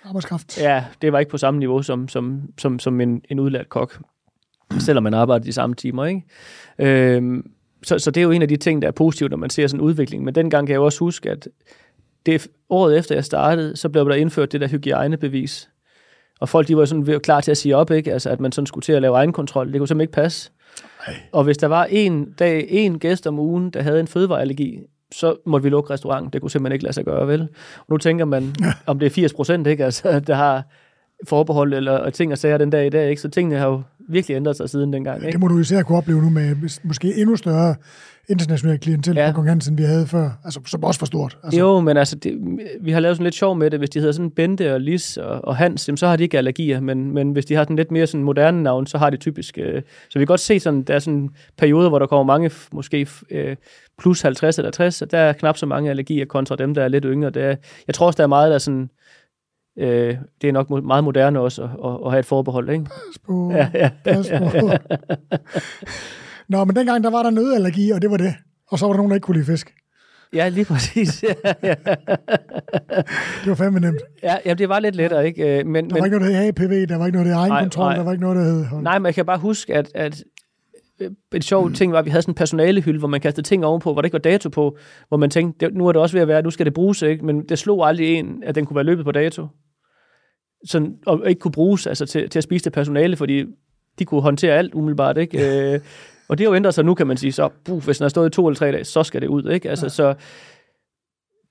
Arbejdskraft. 0.05 0.61
Ja, 0.61 0.85
det 1.01 1.13
var 1.13 1.19
ikke 1.19 1.31
på 1.31 1.37
samme 1.37 1.59
niveau 1.59 1.81
som, 1.81 2.07
som, 2.07 2.41
som, 2.57 2.79
som 2.79 3.01
en, 3.01 3.21
en 3.29 3.39
udlært 3.39 3.69
kok, 3.69 3.99
selvom 4.79 5.03
man 5.03 5.13
arbejdede 5.13 5.47
de 5.47 5.53
samme 5.53 5.75
timer, 5.75 6.05
ikke? 6.05 6.23
Øhm, 6.79 7.51
så, 7.83 7.99
så 7.99 8.11
det 8.11 8.21
er 8.21 8.23
jo 8.23 8.31
en 8.31 8.41
af 8.41 8.47
de 8.47 8.57
ting, 8.57 8.81
der 8.81 8.87
er 8.87 8.91
positivt, 8.91 9.31
når 9.31 9.37
man 9.37 9.49
ser 9.49 9.67
sådan 9.67 9.79
en 9.79 9.85
udvikling. 9.85 10.23
Men 10.23 10.35
dengang 10.35 10.67
kan 10.67 10.73
jeg 10.73 10.81
også 10.81 10.99
huske, 10.99 11.29
at 11.29 11.47
det, 12.25 12.47
året 12.69 12.97
efter 12.97 13.15
jeg 13.15 13.25
startede, 13.25 13.77
så 13.77 13.89
blev 13.89 14.09
der 14.09 14.15
indført 14.15 14.51
det 14.51 14.61
der 14.61 14.67
hygiejnebevis. 14.67 15.69
Og 16.41 16.49
folk 16.49 16.67
de 16.67 16.77
var 16.77 16.85
sådan 16.85 17.19
klar 17.23 17.41
til 17.41 17.51
at 17.51 17.57
sige 17.57 17.75
op, 17.75 17.91
ikke? 17.91 18.13
Altså, 18.13 18.29
at 18.29 18.39
man 18.39 18.51
sådan 18.51 18.65
skulle 18.65 18.83
til 18.83 18.93
at 18.93 19.01
lave 19.01 19.15
egenkontrol. 19.15 19.71
Det 19.71 19.79
kunne 19.79 19.87
simpelthen 19.87 20.01
ikke 20.01 20.13
passe. 20.13 20.51
Ej. 21.07 21.13
Og 21.31 21.43
hvis 21.43 21.57
der 21.57 21.67
var 21.67 21.85
en 21.89 22.31
dag, 22.31 22.65
en 22.69 22.99
gæst 22.99 23.27
om 23.27 23.39
ugen, 23.39 23.69
der 23.69 23.81
havde 23.81 23.99
en 23.99 24.07
fødevareallergi, 24.07 24.79
så 25.11 25.35
måtte 25.45 25.63
vi 25.63 25.69
lukke 25.69 25.93
restauranten. 25.93 26.33
Det 26.33 26.41
kunne 26.41 26.51
simpelthen 26.51 26.73
ikke 26.73 26.83
lade 26.83 26.93
sig 26.93 27.05
gøre, 27.05 27.27
vel? 27.27 27.41
Og 27.77 27.85
nu 27.89 27.97
tænker 27.97 28.25
man, 28.25 28.55
om 28.85 28.99
det 28.99 29.05
er 29.05 29.09
80 29.09 29.33
procent, 29.33 29.67
ikke? 29.67 29.85
Altså, 29.85 30.19
der 30.19 30.35
har 30.35 30.63
forbehold 31.27 31.73
eller 31.73 32.09
ting 32.09 32.31
og 32.31 32.37
sager 32.37 32.57
den 32.57 32.69
dag 32.69 32.85
i 32.87 32.89
dag, 32.89 33.09
ikke? 33.09 33.21
Så 33.21 33.29
tingene 33.29 33.57
har 33.57 33.67
jo 33.67 33.81
virkelig 34.09 34.35
ændret 34.35 34.57
sig 34.57 34.69
siden 34.69 34.93
dengang, 34.93 35.17
ikke? 35.17 35.31
Det 35.31 35.39
må 35.39 35.47
du 35.47 35.59
især 35.59 35.81
kunne 35.83 35.97
opleve 35.97 36.21
nu 36.21 36.29
med 36.29 36.55
måske 36.83 37.15
endnu 37.15 37.35
større 37.35 37.75
international 38.29 38.79
klientel 38.79 39.15
ja. 39.15 39.27
på 39.27 39.35
konkurrencen, 39.35 39.77
vi 39.77 39.83
havde 39.83 40.07
før, 40.07 40.29
altså 40.43 40.59
som 40.67 40.83
også 40.83 40.99
for 40.99 41.05
stort. 41.05 41.37
Altså. 41.43 41.59
Jo, 41.59 41.79
men 41.79 41.97
altså, 41.97 42.15
det, 42.15 42.39
vi 42.81 42.91
har 42.91 42.99
lavet 42.99 43.17
sådan 43.17 43.23
lidt 43.23 43.35
sjov 43.35 43.55
med 43.55 43.71
det. 43.71 43.79
Hvis 43.79 43.89
de 43.89 43.99
hedder 43.99 44.11
sådan 44.11 44.31
Bente 44.31 44.73
og 44.73 44.81
Lis 44.81 45.17
og, 45.17 45.45
og 45.45 45.55
Hans, 45.55 45.89
så 45.95 46.07
har 46.07 46.15
de 46.15 46.23
ikke 46.23 46.37
allergier, 46.37 46.79
men, 46.79 47.13
men 47.13 47.31
hvis 47.31 47.45
de 47.45 47.55
har 47.55 47.63
sådan 47.63 47.75
lidt 47.75 47.91
mere 47.91 48.07
sådan 48.07 48.23
moderne 48.23 48.63
navn, 48.63 48.87
så 48.87 48.97
har 48.97 49.09
de 49.09 49.17
typisk... 49.17 49.57
Øh, 49.57 49.81
så 50.09 50.19
vi 50.19 50.25
kan 50.25 50.27
godt 50.27 50.39
se 50.39 50.59
sådan, 50.59 50.83
der 50.83 50.93
er 50.93 50.99
sådan 50.99 51.29
perioder, 51.57 51.89
hvor 51.89 51.99
der 51.99 52.07
kommer 52.07 52.23
mange, 52.23 52.51
måske 52.71 53.07
øh, 53.29 53.55
plus 53.99 54.21
50 54.21 54.57
eller 54.57 54.71
60, 54.71 55.01
og 55.01 55.11
der 55.11 55.17
er 55.17 55.33
knap 55.33 55.57
så 55.57 55.65
mange 55.65 55.89
allergier 55.89 56.25
kontra 56.25 56.55
dem, 56.55 56.73
der 56.73 56.83
er 56.83 56.87
lidt 56.87 57.05
yngre. 57.07 57.29
Der, 57.29 57.55
jeg 57.87 57.95
tror 57.95 58.05
også, 58.05 58.17
der 58.17 58.23
er 58.23 58.27
meget, 58.27 58.49
der 58.49 58.55
er 58.55 58.59
sådan... 58.59 58.89
Øh, 59.79 60.17
det 60.41 60.47
er 60.47 60.51
nok 60.51 60.69
meget 60.69 61.03
moderne 61.03 61.39
også 61.39 61.63
at, 61.63 61.69
at, 61.69 61.99
at 62.05 62.11
have 62.11 62.19
et 62.19 62.25
forbehold, 62.25 62.69
ikke? 62.69 62.83
Pas 62.83 63.19
på, 63.25 63.51
ja, 63.51 63.69
ja, 63.73 63.89
pas 64.03 64.29
på. 64.29 64.71
Nå, 66.49 66.65
men 66.65 66.75
dengang 66.75 67.03
der 67.03 67.09
var 67.09 67.23
der 67.23 67.29
nødallergi, 67.29 67.91
og 67.91 68.01
det 68.01 68.11
var 68.11 68.17
det. 68.17 68.33
Og 68.71 68.79
så 68.79 68.85
var 68.85 68.93
der 68.93 68.97
nogen, 68.97 69.09
der 69.09 69.15
ikke 69.15 69.25
kunne 69.25 69.37
lide 69.37 69.45
fisk. 69.45 69.73
Ja, 70.33 70.49
lige 70.49 70.65
præcis. 70.65 71.23
Ja, 71.43 71.53
ja. 71.63 71.75
det 73.41 73.47
var 73.47 73.55
fandme 73.55 73.79
nemt. 73.79 74.01
Ja, 74.23 74.37
jamen, 74.45 74.57
det 74.57 74.69
var 74.69 74.79
lidt 74.79 74.95
lettere, 74.95 75.25
ikke? 75.25 75.59
Øh, 75.59 75.65
men, 75.65 75.89
der 75.89 75.95
var 75.95 76.01
men, 76.01 76.05
ikke 76.05 76.19
noget, 76.19 76.33
der 76.33 76.39
hed 76.39 76.47
APV, 76.47 76.87
der 76.87 76.97
var 76.97 77.05
ikke 77.05 77.17
noget, 77.17 77.31
der 77.31 77.41
hed 77.41 77.51
egenkontrol, 77.51 77.85
nej, 77.85 77.95
der 77.95 78.03
var 78.03 78.11
ikke 78.11 78.23
noget, 78.23 78.37
der 78.37 78.43
hed... 78.43 78.65
Hold. 78.65 78.83
Nej, 78.83 78.99
men 78.99 79.05
jeg 79.05 79.15
kan 79.15 79.25
bare 79.25 79.37
huske, 79.37 79.75
at, 79.75 79.91
at 79.95 80.23
en 81.35 81.41
sjov 81.41 81.67
mm. 81.67 81.73
ting 81.73 81.91
var, 81.91 81.99
at 81.99 82.05
vi 82.05 82.09
havde 82.09 82.21
sådan 82.21 82.31
en 82.31 82.35
personalehylde, 82.35 82.99
hvor 82.99 83.07
man 83.07 83.21
kastede 83.21 83.47
ting 83.47 83.65
ovenpå, 83.65 83.93
hvor 83.93 84.01
der 84.01 84.05
ikke 84.05 84.13
var 84.13 84.19
dato 84.19 84.49
på, 84.49 84.77
hvor 85.07 85.17
man 85.17 85.29
tænkte, 85.29 85.69
nu 85.69 85.87
er 85.87 85.91
det 85.91 86.01
også 86.01 86.15
ved 86.15 86.21
at 86.21 86.27
være, 86.27 86.41
nu 86.41 86.49
skal 86.49 86.65
det 86.65 86.73
bruges, 86.73 87.01
ikke? 87.01 87.25
men 87.25 87.45
det 87.49 87.59
slog 87.59 87.87
aldrig 87.87 88.15
en, 88.15 88.43
at 88.43 88.55
den 88.55 88.65
kunne 88.65 88.75
være 88.75 88.85
løbet 88.85 89.05
på 89.05 89.11
dato. 89.11 89.47
Sådan, 90.65 90.95
og 91.05 91.29
ikke 91.29 91.39
kunne 91.39 91.51
bruges 91.51 91.87
altså, 91.87 92.05
til, 92.05 92.29
til 92.29 92.39
at 92.39 92.43
spise 92.43 92.63
det 92.63 92.73
personale, 92.73 93.15
fordi 93.15 93.45
de 93.99 94.05
kunne 94.05 94.21
håndtere 94.21 94.53
alt 94.53 94.73
umiddelbart. 94.73 95.17
Ikke? 95.17 95.73
Øh, 95.73 95.79
og 96.27 96.37
det 96.37 96.45
har 96.45 96.51
jo 96.51 96.55
ændret 96.55 96.73
sig 96.73 96.85
nu, 96.85 96.93
kan 96.93 97.07
man 97.07 97.17
sige, 97.17 97.31
så 97.31 97.49
buh, 97.65 97.83
hvis 97.83 97.97
den 97.97 98.03
har 98.03 98.09
stået 98.09 98.29
i 98.29 98.35
to 98.35 98.47
eller 98.47 98.57
tre 98.57 98.71
dage, 98.71 98.83
så 98.83 99.03
skal 99.03 99.21
det 99.21 99.27
ud. 99.27 99.51
Ikke? 99.51 99.69
Altså, 99.69 99.85
ja. 99.85 99.89
Så 99.89 100.13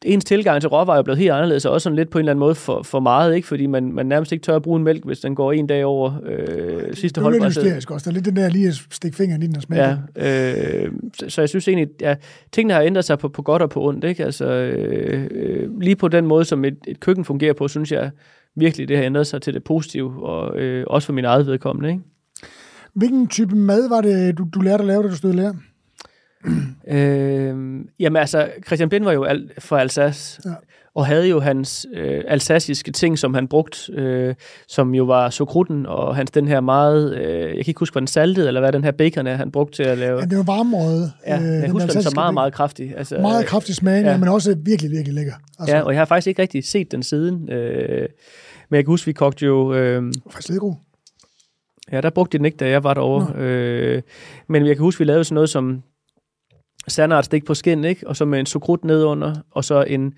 ens 0.05 0.25
tilgang 0.25 0.61
til 0.61 0.69
råvarer 0.69 0.99
er 0.99 1.03
blevet 1.03 1.19
helt 1.19 1.31
anderledes, 1.31 1.65
og 1.65 1.73
også 1.73 1.83
sådan 1.83 1.97
lidt 1.97 2.11
på 2.11 2.19
en 2.19 2.21
eller 2.21 2.33
anden 2.33 2.41
måde 2.41 2.55
for, 2.55 2.83
for 2.83 3.01
meget, 3.01 3.35
ikke? 3.35 3.49
fordi 3.49 3.67
man, 3.67 3.93
man 3.93 4.07
nærmest 4.07 4.33
ikke 4.33 4.43
tør 4.43 4.57
at 4.57 4.63
bruge 4.63 4.79
en 4.79 4.85
mælk, 4.85 5.05
hvis 5.05 5.21
den 5.21 5.35
går 5.35 5.53
en 5.53 5.67
dag 5.67 5.85
over 5.85 6.13
øh, 6.27 6.95
sidste 6.95 7.21
hold. 7.21 7.35
Det 7.35 7.41
er 7.41 7.45
lidt 7.45 7.59
hysterisk 7.59 7.91
også. 7.91 8.05
Der 8.05 8.11
er 8.11 8.15
lidt 8.15 8.25
den 8.25 8.37
der 8.37 8.49
lige 8.49 8.69
at 8.69 8.75
stikke 8.91 9.17
fingeren 9.17 9.43
i 9.43 9.47
den 9.47 9.57
og 9.57 9.63
smage 9.63 9.99
ja, 10.17 10.85
øh, 10.85 10.93
så, 11.15 11.29
så 11.29 11.41
jeg 11.41 11.49
synes 11.49 11.69
egentlig, 11.69 11.89
ja, 12.01 12.17
tingene 12.53 12.75
har 12.75 12.83
ændret 12.83 13.05
sig 13.05 13.19
på, 13.19 13.29
på 13.29 13.43
godt 13.43 13.63
og 13.63 13.71
på 13.71 13.89
ondt. 13.89 14.05
Ikke? 14.05 14.25
Altså, 14.25 14.45
øh, 14.45 15.29
øh, 15.31 15.81
lige 15.81 15.97
på 15.97 16.09
den 16.09 16.27
måde, 16.27 16.45
som 16.45 16.65
et, 16.65 16.77
et 16.89 17.01
køkken 17.01 17.25
fungerer 17.25 17.53
på, 17.53 17.69
synes 17.69 17.93
jeg 17.93 18.11
virkelig, 18.57 18.89
det 18.89 18.97
har 18.97 19.05
ændret 19.05 19.27
sig 19.27 19.43
til 19.43 19.55
det 19.55 19.65
positive, 19.65 20.27
og 20.27 20.59
øh, 20.59 20.85
også 20.87 21.07
for 21.07 21.13
min 21.13 21.25
eget 21.25 21.47
vedkommende. 21.47 21.89
Ikke? 21.89 22.03
Hvilken 22.95 23.29
type 23.29 23.57
mad 23.57 23.89
var 23.89 24.01
det, 24.01 24.39
du, 24.39 24.47
du 24.55 24.61
lærte 24.61 24.81
at 24.81 24.87
lave, 24.87 25.03
da 25.03 25.09
du 25.09 25.17
stod 25.17 25.33
i 25.33 25.37
lære? 25.37 25.55
øh, 26.97 27.85
jamen 28.01 28.17
altså, 28.17 28.51
Christian 28.67 28.89
Bind 28.89 29.05
var 29.05 29.13
jo 29.13 29.25
al, 29.25 29.51
for 29.59 29.77
Alsace, 29.77 30.41
ja. 30.45 30.51
og 30.95 31.07
havde 31.07 31.29
jo 31.29 31.41
hans 31.41 31.87
øh, 31.95 32.25
alsaciske 32.29 32.93
ting, 32.93 33.19
som 33.19 33.35
han 33.35 33.49
brugte, 33.49 33.93
øh, 33.93 34.35
som 34.69 34.95
jo 34.95 35.05
var 35.05 35.31
sokrutten, 35.31 35.87
og 35.87 36.17
hans 36.17 36.31
den 36.31 36.49
her 36.49 36.61
meget, 36.61 37.17
øh, 37.17 37.41
jeg 37.41 37.51
kan 37.51 37.69
ikke 37.69 37.79
huske, 37.79 37.95
hvad 37.95 38.01
den 38.01 38.07
saltede, 38.07 38.47
eller 38.47 38.61
hvad 38.61 38.73
den 38.73 38.85
her 38.85 38.91
bacon 38.91 39.27
er, 39.27 39.37
han 39.37 39.51
brugte 39.51 39.77
til 39.77 39.83
at 39.83 39.99
lave. 39.99 40.19
Ja, 40.19 40.25
det 40.25 40.39
var 40.39 40.45
varmrøde. 40.45 41.13
Ja, 41.27 41.41
øh, 41.41 41.43
jeg 41.43 41.71
husker 41.71 41.93
den 41.93 42.03
så 42.03 42.13
meget, 42.15 42.35
meget 42.35 42.53
kraftig. 42.53 42.95
Altså, 42.97 43.19
meget 43.19 43.47
kraftig 43.47 43.75
smag, 43.75 44.05
ja. 44.05 44.17
men 44.17 44.29
også 44.29 44.57
virkelig, 44.65 44.91
virkelig 44.91 45.15
lækker. 45.15 45.35
Altså. 45.59 45.77
Ja, 45.77 45.83
og 45.83 45.93
jeg 45.93 46.01
har 46.01 46.05
faktisk 46.05 46.27
ikke 46.27 46.43
rigtig 46.43 46.65
set 46.65 46.93
den 46.93 47.03
siden. 47.03 47.51
Øh, 47.53 48.09
men 48.69 48.77
jeg 48.77 48.85
kan 48.85 48.93
huske, 48.93 49.07
vi 49.07 49.13
kogte 49.13 49.47
jo... 49.47 49.75
Øh, 49.75 50.13
faktisk 50.31 50.49
lidt 50.49 50.61
god. 50.61 50.75
Ja, 51.93 52.01
der 52.01 52.11
brugte 52.11 52.33
de 52.33 52.39
den 52.39 52.45
ikke, 52.45 52.57
da 52.57 52.69
jeg 52.69 52.85
var 52.85 52.95
derovre. 52.95 53.35
Øh, 53.43 54.03
men 54.49 54.67
jeg 54.67 54.77
kan 54.77 54.83
huske, 54.83 54.99
vi 54.99 55.05
lavede 55.05 55.25
sådan 55.25 55.35
noget 55.35 55.51
som 55.51 55.83
standardstik 56.91 57.45
på 57.45 57.55
skin, 57.55 57.85
ikke? 57.85 58.09
og 58.09 58.17
så 58.17 58.25
med 58.25 58.41
en 58.41 58.47
sukrut 58.47 58.85
nedunder, 58.85 59.35
og 59.51 59.65
så 59.65 59.83
en 59.83 60.15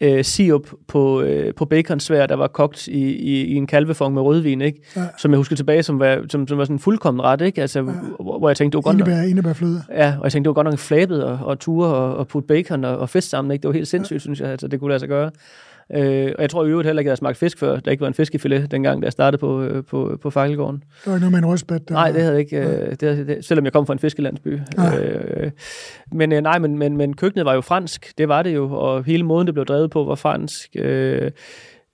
øh, 0.00 0.24
sirup 0.24 0.70
på, 0.88 1.20
øh, 1.20 1.54
på 1.54 1.64
baconsvær, 1.64 2.26
der 2.26 2.34
var 2.34 2.46
kogt 2.46 2.86
i, 2.86 3.02
i, 3.02 3.44
i 3.44 3.54
en 3.54 3.66
kalvefong 3.66 4.14
med 4.14 4.22
rødvin, 4.22 4.60
ikke? 4.60 4.82
Ja. 4.96 5.06
som 5.18 5.30
jeg 5.30 5.36
husker 5.36 5.56
tilbage, 5.56 5.82
som 5.82 6.00
var, 6.00 6.24
som, 6.28 6.48
som 6.48 6.58
var 6.58 6.64
sådan 6.64 6.78
fuldkommen 6.78 7.22
ret, 7.22 7.40
ikke? 7.40 7.60
Altså, 7.60 7.78
ja. 7.78 7.84
hvor, 8.20 8.38
hvor 8.38 8.48
jeg 8.48 8.56
tænkte, 8.56 8.78
det 8.78 8.84
var 8.84 8.90
godt 8.90 8.94
indebær, 8.94 9.20
nok... 9.20 9.28
Indebærfløde. 9.28 9.82
Ja, 9.90 10.14
og 10.18 10.24
jeg 10.24 10.32
tænkte, 10.32 10.48
det 10.48 10.56
var 10.56 10.62
godt 10.62 10.70
nok 10.70 10.78
flabet 10.78 11.24
og, 11.24 11.38
og 11.42 11.58
ture 11.58 11.88
og, 11.88 12.16
og 12.16 12.28
putte 12.28 12.46
bacon 12.46 12.84
og, 12.84 12.98
og 12.98 13.08
fisk 13.08 13.28
sammen, 13.28 13.52
ikke? 13.52 13.62
Det 13.62 13.68
var 13.68 13.74
helt 13.74 13.88
sindssygt, 13.88 14.14
ja. 14.14 14.18
synes 14.18 14.40
jeg, 14.40 14.48
altså, 14.48 14.68
det 14.68 14.80
kunne 14.80 14.88
lade 14.88 15.00
sig 15.00 15.08
gøre. 15.08 15.30
Øh, 15.92 16.32
og 16.36 16.42
jeg 16.42 16.50
tror 16.50 16.64
i 16.64 16.68
øvrigt 16.68 16.86
heller 16.86 17.00
ikke, 17.00 17.08
at 17.08 17.12
jeg 17.12 17.18
smagt 17.18 17.36
fisk 17.36 17.58
før. 17.58 17.80
Der 17.80 17.90
ikke 17.90 18.00
var 18.00 18.06
en 18.08 18.14
fiskefilet, 18.14 18.70
dengang 18.70 19.02
da 19.02 19.04
jeg 19.04 19.12
startede 19.12 19.40
på, 19.40 19.62
øh, 19.62 19.84
på, 19.84 20.18
på 20.22 20.30
Fakkelgården. 20.30 20.84
Der 21.04 21.10
var 21.10 21.16
ikke 21.16 21.20
noget 21.20 21.32
med 21.32 21.38
en 21.38 21.46
røstbæt? 21.46 21.90
Nej, 21.90 22.12
det 22.12 22.22
havde 22.22 22.38
ikke. 22.38 22.56
Øh, 22.56 22.90
det, 22.90 23.02
havde, 23.02 23.26
det, 23.26 23.44
selvom 23.44 23.64
jeg 23.64 23.72
kom 23.72 23.86
fra 23.86 23.92
en 23.92 23.98
fiskelandsby. 23.98 24.60
Øh, 24.78 25.50
men 26.12 26.32
øh, 26.32 26.42
nej, 26.42 26.58
men, 26.58 26.78
men, 26.78 26.96
men 26.96 27.16
køkkenet 27.16 27.46
var 27.46 27.54
jo 27.54 27.60
fransk. 27.60 28.12
Det 28.18 28.28
var 28.28 28.42
det 28.42 28.54
jo. 28.54 28.72
Og 28.72 29.04
hele 29.04 29.22
måden, 29.22 29.46
det 29.46 29.54
blev 29.54 29.66
drevet 29.66 29.90
på, 29.90 30.04
var 30.04 30.14
fransk. 30.14 30.70
Øh, 30.76 31.30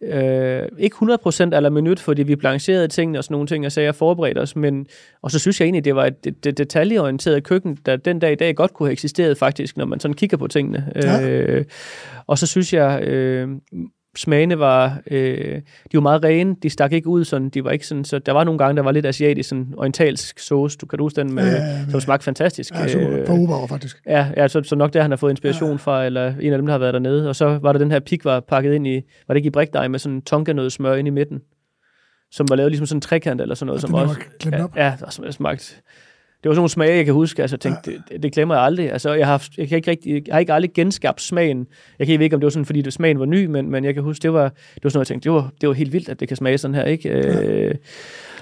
Øh, 0.02 0.68
ikke 0.78 0.96
100% 1.02 1.42
eller 1.42 1.70
minut, 1.70 2.00
fordi 2.00 2.22
vi 2.22 2.36
blancherede 2.36 2.88
tingene 2.88 3.18
og 3.18 3.24
sådan 3.24 3.34
nogle 3.34 3.46
ting, 3.46 3.66
og 3.66 3.72
sagde, 3.72 3.84
jeg 3.84 3.94
forberedte 3.94 4.38
os, 4.38 4.56
men, 4.56 4.86
og 5.22 5.30
så 5.30 5.38
synes 5.38 5.60
jeg 5.60 5.66
egentlig, 5.66 5.84
det 5.84 5.94
var 5.94 6.06
et 6.06 6.24
det, 6.24 6.44
det 6.44 6.58
detaljeorienteret 6.58 7.44
køkken, 7.44 7.78
der 7.86 7.96
den 7.96 8.18
dag 8.18 8.32
i 8.32 8.34
dag 8.34 8.54
godt 8.54 8.74
kunne 8.74 8.86
have 8.86 8.92
eksisteret 8.92 9.38
faktisk, 9.38 9.76
når 9.76 9.84
man 9.84 10.00
sådan 10.00 10.14
kigger 10.14 10.36
på 10.36 10.46
tingene. 10.46 10.92
Ja. 10.96 11.28
Øh, 11.28 11.64
og 12.26 12.38
så 12.38 12.46
synes 12.46 12.72
jeg, 12.72 13.02
øh, 13.02 13.48
smagene 14.16 14.58
var, 14.58 15.00
øh, 15.10 15.54
de 15.92 15.94
var 15.94 16.00
meget 16.00 16.24
rene, 16.24 16.56
de 16.62 16.70
stak 16.70 16.92
ikke 16.92 17.08
ud 17.08 17.24
sådan, 17.24 17.48
de 17.48 17.64
var 17.64 17.70
ikke 17.70 17.86
sådan, 17.86 18.04
så 18.04 18.18
der 18.18 18.32
var 18.32 18.44
nogle 18.44 18.58
gange, 18.58 18.76
der 18.76 18.82
var 18.82 18.92
lidt 18.92 19.06
asiatisk, 19.06 19.48
sådan 19.48 19.74
orientalsk 19.76 20.38
sauce, 20.38 20.78
du 20.78 20.86
kan 20.86 20.96
du 20.98 21.04
huske 21.04 21.16
den, 21.16 21.34
med, 21.34 21.44
ja, 21.44 21.64
ja, 21.64 21.90
som 21.90 22.00
smagte 22.00 22.24
fantastisk. 22.24 22.74
Ja, 22.74 22.88
super, 22.88 23.26
på 23.26 23.32
Uber 23.32 23.66
faktisk. 23.66 24.02
Ja, 24.06 24.26
ja 24.36 24.48
så, 24.48 24.62
så 24.62 24.76
nok 24.76 24.92
der, 24.92 25.02
han 25.02 25.10
har 25.10 25.16
fået 25.16 25.30
inspiration 25.30 25.70
ja. 25.70 25.76
fra, 25.76 26.06
eller 26.06 26.34
en 26.40 26.52
af 26.52 26.58
dem, 26.58 26.66
der 26.66 26.72
har 26.72 26.78
været 26.78 26.94
dernede, 26.94 27.28
og 27.28 27.36
så 27.36 27.58
var 27.62 27.72
der 27.72 27.78
den 27.78 27.90
her 27.90 28.00
pik, 28.00 28.24
var 28.24 28.40
pakket 28.40 28.74
ind 28.74 28.86
i, 28.86 28.94
var 29.28 29.34
det 29.34 29.36
ikke 29.36 29.46
i 29.46 29.50
brikdej, 29.50 29.88
med 29.88 29.98
sådan 29.98 30.22
tonka 30.22 30.52
noget 30.52 30.72
smør 30.72 30.94
ind 30.94 31.08
i 31.08 31.10
midten, 31.10 31.40
som 32.30 32.46
var 32.48 32.56
lavet 32.56 32.72
ligesom 32.72 32.86
sådan 32.86 32.96
en 32.96 33.00
trekant 33.00 33.40
eller 33.40 33.54
sådan 33.54 33.66
noget, 33.66 33.82
ja, 33.82 33.86
som 33.86 33.94
også, 33.94 34.20
ja, 34.76 34.84
ja, 34.84 34.96
som 35.10 35.32
smagte 35.32 35.74
det 36.42 36.48
var 36.48 36.54
sådan 36.54 36.58
nogle 36.58 36.70
smage, 36.70 36.96
jeg 36.96 37.04
kan 37.04 37.14
huske. 37.14 37.42
Altså, 37.42 37.54
jeg 37.54 37.60
tænkte, 37.60 37.90
ja. 37.90 38.14
det, 38.14 38.22
det, 38.22 38.32
glemmer 38.32 38.54
jeg 38.54 38.64
aldrig. 38.64 38.92
Altså, 38.92 39.14
jeg, 39.14 39.26
har 39.26 39.32
haft, 39.32 39.58
jeg, 39.58 39.68
kan 39.68 39.76
ikke 39.76 39.90
rigtig, 39.90 40.12
jeg 40.26 40.34
har 40.34 40.40
ikke 40.40 40.52
aldrig 40.52 40.72
genskabt 40.74 41.22
smagen. 41.22 41.66
Jeg 41.98 42.06
kan 42.06 42.22
ikke 42.22 42.36
om 42.36 42.40
det 42.40 42.44
var 42.44 42.50
sådan, 42.50 42.64
fordi 42.64 42.82
det, 42.82 42.92
smagen 42.92 43.18
var 43.18 43.24
ny, 43.24 43.46
men, 43.46 43.70
men 43.70 43.84
jeg 43.84 43.94
kan 43.94 44.02
huske, 44.02 44.22
det 44.22 44.32
var, 44.32 44.48
det 44.48 44.84
var 44.84 44.90
sådan 44.90 44.98
noget, 44.98 45.10
jeg 45.10 45.14
tænkte, 45.14 45.28
det 45.28 45.32
var, 45.32 45.50
det 45.60 45.68
var 45.68 45.74
helt 45.74 45.92
vildt, 45.92 46.08
at 46.08 46.20
det 46.20 46.28
kan 46.28 46.36
smage 46.36 46.58
sådan 46.58 46.74
her. 46.74 46.84
Ikke? 46.84 47.08
Ja. 47.08 47.42
Øh, 47.42 47.74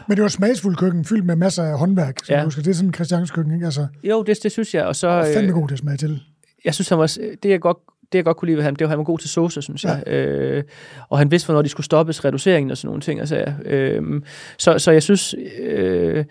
men 0.08 0.16
det 0.16 0.22
var 0.22 0.28
smagsfuld 0.28 0.76
køkken, 0.76 1.04
fyldt 1.04 1.24
med 1.24 1.36
masser 1.36 1.62
af 1.62 1.78
håndværk, 1.78 2.16
som 2.24 2.34
ja. 2.34 2.44
husker. 2.44 2.62
Det 2.62 2.70
er 2.70 2.74
sådan 2.74 2.88
en 2.88 2.94
Christians 2.94 3.30
køkken, 3.30 3.54
ikke? 3.54 3.64
Altså, 3.64 3.86
jo, 4.04 4.22
det, 4.22 4.42
det 4.42 4.52
synes 4.52 4.74
jeg. 4.74 4.84
Og 4.84 4.96
så, 4.96 5.08
og 5.08 5.26
fandme 5.34 5.52
god 5.52 5.68
til 5.68 5.74
at 5.74 5.78
smage 5.78 5.96
til. 5.96 6.20
Jeg 6.64 6.74
synes, 6.74 6.88
han 6.88 6.98
var, 6.98 7.18
det 7.42 7.50
jeg 7.50 7.60
godt 7.60 7.78
det 8.12 8.18
jeg 8.18 8.24
godt 8.24 8.36
kunne 8.36 8.46
lide 8.46 8.56
ved 8.56 8.64
ham, 8.64 8.76
det 8.76 8.84
var, 8.84 8.86
at 8.86 8.90
han 8.90 8.98
var 8.98 9.04
god 9.04 9.18
til 9.18 9.30
sauce, 9.30 9.62
synes 9.62 9.84
jeg. 9.84 10.02
Ja. 10.06 10.24
Øh, 10.24 10.64
og 11.08 11.18
han 11.18 11.30
vidste, 11.30 11.46
hvornår 11.46 11.62
de 11.62 11.68
skulle 11.68 11.84
stoppes, 11.84 12.24
reduceringen 12.24 12.70
og 12.70 12.76
sådan 12.76 12.88
nogle 12.88 13.00
ting. 13.00 13.20
Altså, 13.20 13.52
øh, 13.64 14.22
så, 14.58 14.78
så 14.78 14.90
jeg 14.90 15.02
synes, 15.02 15.34
øh, 15.60 16.24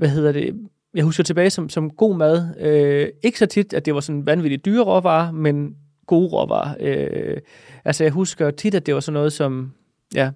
hvad 0.00 0.08
hedder 0.08 0.32
det, 0.32 0.54
jeg 0.94 1.04
husker 1.04 1.24
tilbage 1.24 1.50
som, 1.50 1.68
som 1.68 1.90
god 1.90 2.16
mad. 2.16 2.54
Øh, 2.60 3.08
ikke 3.22 3.38
så 3.38 3.46
tit, 3.46 3.72
at 3.72 3.86
det 3.86 3.94
var 3.94 4.00
sådan 4.00 4.26
vanvittigt 4.26 4.64
dyre 4.64 4.84
råvarer, 4.84 5.32
men 5.32 5.74
gode 6.06 6.28
råvarer. 6.28 6.74
Øh, 6.80 7.36
altså 7.84 8.04
jeg 8.04 8.12
husker 8.12 8.50
tit, 8.50 8.74
at 8.74 8.86
det 8.86 8.94
var 8.94 9.00
sådan 9.00 9.14
noget 9.14 9.32
som, 9.32 9.72
ja, 10.14 10.30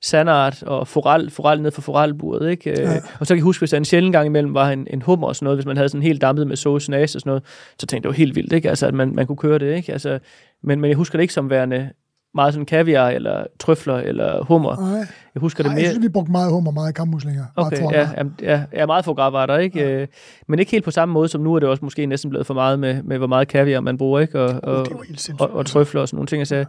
sandart 0.00 0.62
og 0.62 0.88
forel, 0.88 1.30
forel 1.30 1.62
ned 1.62 1.70
for 1.70 1.82
forelburet, 1.82 2.50
ikke? 2.50 2.70
Øh, 2.70 2.78
ja. 2.78 2.96
Og 3.20 3.26
så 3.26 3.34
kan 3.34 3.36
jeg 3.36 3.44
huske, 3.44 3.60
hvis 3.60 3.70
der 3.70 3.76
en 3.76 3.84
sjældent 3.84 4.12
gang 4.12 4.26
imellem 4.26 4.54
var 4.54 4.70
en, 4.70 4.86
en 4.90 5.02
hummer 5.02 5.26
og 5.26 5.36
sådan 5.36 5.44
noget, 5.44 5.56
hvis 5.56 5.66
man 5.66 5.76
havde 5.76 5.88
sådan 5.88 6.02
helt 6.02 6.20
dampet 6.20 6.46
med 6.46 6.56
sauce, 6.56 6.92
og 6.92 7.08
sådan 7.08 7.22
noget, 7.26 7.42
så 7.78 7.86
tænkte 7.86 7.94
jeg, 7.96 8.02
det 8.02 8.08
var 8.08 8.14
helt 8.14 8.36
vildt, 8.36 8.52
ikke? 8.52 8.68
Altså, 8.68 8.86
at 8.86 8.94
man, 8.94 9.14
man 9.14 9.26
kunne 9.26 9.36
køre 9.36 9.58
det, 9.58 9.76
ikke? 9.76 9.92
Altså, 9.92 10.18
men, 10.62 10.80
men 10.80 10.88
jeg 10.88 10.96
husker 10.96 11.18
det 11.18 11.22
ikke 11.22 11.34
som 11.34 11.50
værende 11.50 11.90
meget 12.34 12.54
sådan 12.54 12.66
kaviar, 12.66 13.08
eller 13.08 13.44
trøfler, 13.60 13.96
eller 13.96 14.44
hummer. 14.44 14.76
Nej. 14.76 15.06
Jeg 15.34 15.40
husker 15.40 15.62
det 15.62 15.72
mere... 15.72 15.80
Jeg 15.80 15.90
synes, 15.90 16.04
vi 16.04 16.08
brugte 16.08 16.32
meget 16.32 16.52
hummer, 16.52 16.70
meget 16.70 16.94
kammuslinger. 16.94 17.44
Okay, 17.56 17.82
meget 17.82 17.92
ja, 17.92 18.52
ja, 18.52 18.64
ja, 18.72 18.86
meget 18.86 19.04
få 19.04 19.14
gravarter, 19.14 19.58
ikke? 19.58 19.78
Ja. 19.80 19.90
Øh, 19.90 20.06
men 20.48 20.58
ikke 20.58 20.70
helt 20.70 20.84
på 20.84 20.90
samme 20.90 21.12
måde, 21.12 21.28
som 21.28 21.40
nu 21.40 21.54
er 21.54 21.58
det 21.58 21.68
også 21.68 21.84
måske 21.84 22.06
næsten 22.06 22.30
blevet 22.30 22.46
for 22.46 22.54
meget 22.54 22.78
med, 22.78 23.02
med 23.02 23.18
hvor 23.18 23.26
meget 23.26 23.48
kaviar 23.48 23.80
man 23.80 23.98
bruger, 23.98 24.20
ikke? 24.20 24.40
Og, 24.40 24.60
og, 24.62 24.80
oh, 24.80 25.40
og, 25.40 25.50
og 25.50 25.66
trøfler 25.66 26.00
og 26.00 26.08
sådan 26.08 26.16
nogle 26.16 26.26
ting. 26.26 26.40
Altså. 26.40 26.56
Ja. 26.56 26.64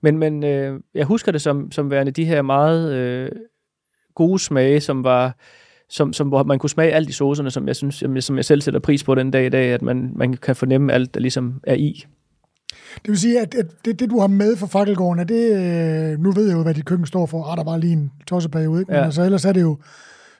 Men, 0.00 0.18
men 0.18 0.44
øh, 0.44 0.80
jeg 0.94 1.04
husker 1.04 1.32
det 1.32 1.42
som, 1.42 1.72
som 1.72 1.90
værende 1.90 2.12
de 2.12 2.24
her 2.24 2.42
meget 2.42 2.92
øh, 2.92 3.30
gode 4.14 4.38
smage, 4.38 4.80
som 4.80 5.04
var 5.04 5.36
som, 5.88 6.12
som, 6.12 6.28
hvor 6.28 6.42
man 6.42 6.58
kunne 6.58 6.70
smage 6.70 6.92
alt 6.92 7.08
i 7.08 7.12
saucerne, 7.12 7.50
som 7.50 7.66
jeg 7.66 7.76
synes, 7.76 7.94
som 8.20 8.36
jeg 8.36 8.44
selv 8.44 8.60
sætter 8.60 8.80
pris 8.80 9.04
på 9.04 9.14
den 9.14 9.30
dag 9.30 9.46
i 9.46 9.48
dag, 9.48 9.72
at 9.72 9.82
man, 9.82 10.12
man 10.16 10.34
kan 10.34 10.56
fornemme 10.56 10.92
alt, 10.92 11.14
der 11.14 11.20
ligesom 11.20 11.60
er 11.66 11.74
i. 11.74 12.04
Det 13.02 13.10
vil 13.10 13.18
sige, 13.18 13.40
at, 13.40 13.54
at 13.54 13.66
det, 13.84 14.00
det, 14.00 14.10
du 14.10 14.20
har 14.20 14.26
med 14.26 14.56
for 14.56 14.66
fakkelgården, 14.66 15.20
er 15.20 15.24
det, 15.24 15.52
øh, 15.52 16.18
nu 16.18 16.32
ved 16.32 16.46
jeg 16.46 16.56
jo, 16.56 16.62
hvad 16.62 16.74
dit 16.74 16.84
køkken 16.84 17.06
står 17.06 17.26
for. 17.26 17.44
Ah, 17.44 17.56
der 17.56 17.64
var 17.64 17.76
lige 17.76 17.92
en 17.92 18.12
tosseperiode, 18.26 18.80
ikke? 18.80 18.92
Men 18.92 18.98
ja. 18.98 19.04
altså, 19.04 19.22
ellers 19.22 19.44
er 19.44 19.52
det 19.52 19.62
jo, 19.62 19.78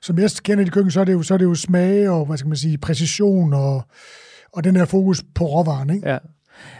som 0.03 0.19
jeg 0.19 0.31
kender 0.45 0.65
dit 0.65 0.73
køkken, 0.73 0.91
så 0.91 1.01
er 1.01 1.05
det 1.05 1.13
jo, 1.13 1.23
så 1.23 1.35
er 1.35 1.39
det 1.39 1.45
jo 1.45 1.55
smag 1.55 2.09
og, 2.09 2.27
hvad 2.27 2.37
skal 2.37 2.49
man 2.49 2.57
sige, 2.57 2.79
præcision 2.79 3.53
og, 3.53 3.83
og 4.53 4.65
den 4.65 4.77
her 4.77 4.85
fokus 4.85 5.25
på 5.35 5.45
råvaren, 5.45 5.91
ikke? 5.91 6.09
Ja. 6.09 6.19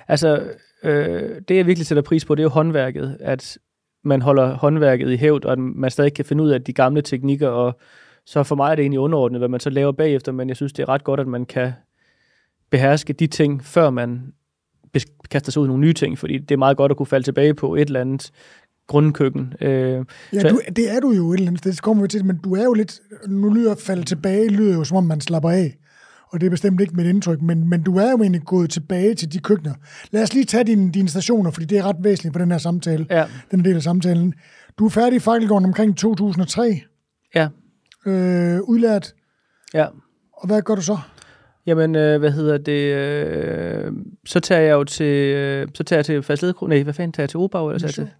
Altså, 0.09 0.43
øh, 0.85 1.41
det 1.49 1.57
jeg 1.57 1.67
virkelig 1.67 1.87
sætter 1.87 2.03
pris 2.03 2.25
på, 2.25 2.35
det 2.35 2.41
er 2.41 2.45
jo 2.45 2.51
håndværket, 2.51 3.17
at 3.21 3.59
man 4.05 4.23
holder 4.23 4.55
håndværket 4.55 5.11
i 5.11 5.17
hævd, 5.17 5.45
og 5.45 5.53
at 5.53 5.59
man 5.59 5.91
stadig 5.91 6.15
kan 6.15 6.25
finde 6.25 6.45
ud 6.45 6.51
af 6.51 6.63
de 6.63 6.73
gamle 6.73 7.03
teknikker, 7.03 7.49
og 7.49 7.79
så 8.27 8.43
for 8.43 8.57
mig 8.57 8.71
er 8.71 8.75
det 8.75 8.83
egentlig 8.83 9.01
underordnet, 9.01 9.41
hvad 9.41 9.49
man 9.49 9.61
så 9.61 9.71
laver 9.71 9.93
bagefter, 9.93 10.33
men 10.33 10.49
jeg 10.49 10.57
synes, 10.57 10.73
det 10.73 10.83
er 10.83 10.89
ret 10.89 11.05
godt, 11.05 11.21
at 11.21 11.27
man 11.27 11.45
kan 11.45 11.73
beherske 12.71 13.13
de 13.13 13.27
ting, 13.27 13.65
før 13.65 13.91
man 13.91 14.33
kaster 15.31 15.53
sig 15.53 15.63
ud 15.63 15.67
i 15.67 15.69
nogle 15.69 15.81
nye 15.81 15.93
ting, 15.93 16.19
fordi 16.19 16.39
det 16.39 16.51
er 16.51 16.59
meget 16.59 16.77
godt 16.77 16.91
at 16.91 16.97
kunne 16.97 17.07
falde 17.07 17.27
tilbage 17.27 17.55
på 17.55 17.75
et 17.75 17.87
eller 17.87 18.01
andet 18.01 18.31
grundkøkken. 18.87 19.53
Øh, 19.61 20.05
ja, 20.33 20.41
så, 20.41 20.49
du, 20.49 20.61
det 20.77 20.91
er 20.91 21.01
du 21.01 21.13
jo 21.13 21.33
et 21.33 21.35
eller 21.35 21.49
andet 21.49 21.59
sted, 21.59 21.73
det 21.73 21.83
kommer 21.83 22.03
vi 22.03 22.09
til, 22.09 22.25
men 22.25 22.39
du 22.45 22.55
er 22.55 22.65
jo 22.65 22.73
lidt, 22.73 23.01
nu 23.29 23.51
lyder 23.51 23.75
falde 23.75 24.05
tilbage, 24.05 24.49
lyder 24.49 24.75
jo 24.75 24.85
som 24.85 24.97
om 24.97 25.05
man 25.05 25.21
slapper 25.21 25.51
af, 25.51 25.77
og 26.31 26.41
det 26.41 26.47
er 26.47 26.51
bestemt 26.51 26.81
ikke 26.81 26.97
mit 26.97 27.07
indtryk, 27.07 27.43
men, 27.43 27.69
men 27.69 27.83
du 27.83 27.97
er 27.97 28.11
jo 28.11 28.17
egentlig 28.17 28.43
gået 28.43 28.71
tilbage 28.71 29.15
til 29.15 29.33
de 29.33 29.39
køkkener. 29.39 29.75
Lad 30.11 30.23
os 30.23 30.35
lige 30.35 30.45
tage 30.45 30.65
dine, 30.65 30.93
dine 30.93 31.09
stationer, 31.09 31.51
fordi 31.51 31.67
det 31.67 31.79
er 31.79 31.83
ret 31.83 31.97
væsentligt 32.01 32.33
på 32.33 32.39
den 32.39 32.51
her 32.51 32.59
samtale, 32.59 33.07
ja. 33.11 33.27
den 33.51 33.65
del 33.65 33.77
af 33.77 33.83
samtalen. 33.83 34.35
Du 34.79 34.87
er 34.87 34.91
færdig 34.91 35.17
i 35.17 35.21
Fakkelgården 35.21 35.65
omkring 35.65 35.97
2003. 35.97 36.81
Ja. 37.35 37.49
Øh, 38.07 38.61
udlært. 38.63 39.15
Ja. 39.75 39.87
Og 40.33 40.47
hvad 40.47 40.63
gør 40.63 40.75
du 40.75 40.83
så? 40.83 40.99
Jamen, 41.67 41.97
øh, 41.97 42.19
hvad 42.19 42.31
hedder 42.31 42.59
det? 42.59 42.95
Øh, 42.95 43.93
så 44.27 44.41
tager 44.41 44.61
jeg 44.61 44.73
jo 44.73 44.85
til, 44.85 45.35
øh, 45.35 45.69
så 45.75 45.85
tager 45.85 45.99
jeg 45.99 46.05
til 46.05 46.23
Fastled, 46.23 46.55
nej, 46.63 46.83
hvad 46.83 46.95
fanden 46.95 47.13
tager 47.13 47.25
jeg 47.25 47.31
til 47.31 47.41
Obau, 47.41 47.69
eller 47.69 47.89
så 47.89 47.95
til? 47.95 48.11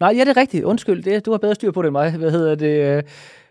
Nej, 0.00 0.14
ja, 0.16 0.20
det 0.20 0.28
er 0.28 0.40
rigtigt. 0.40 0.64
Undskyld, 0.64 1.02
det, 1.02 1.26
du 1.26 1.30
har 1.30 1.38
bedre 1.38 1.54
styr 1.54 1.70
på 1.70 1.82
det 1.82 1.86
end 1.86 1.92
mig. 1.92 2.16
Hvad 2.16 2.30
hedder 2.30 2.54
det? 2.54 2.96
Øh, 2.96 3.02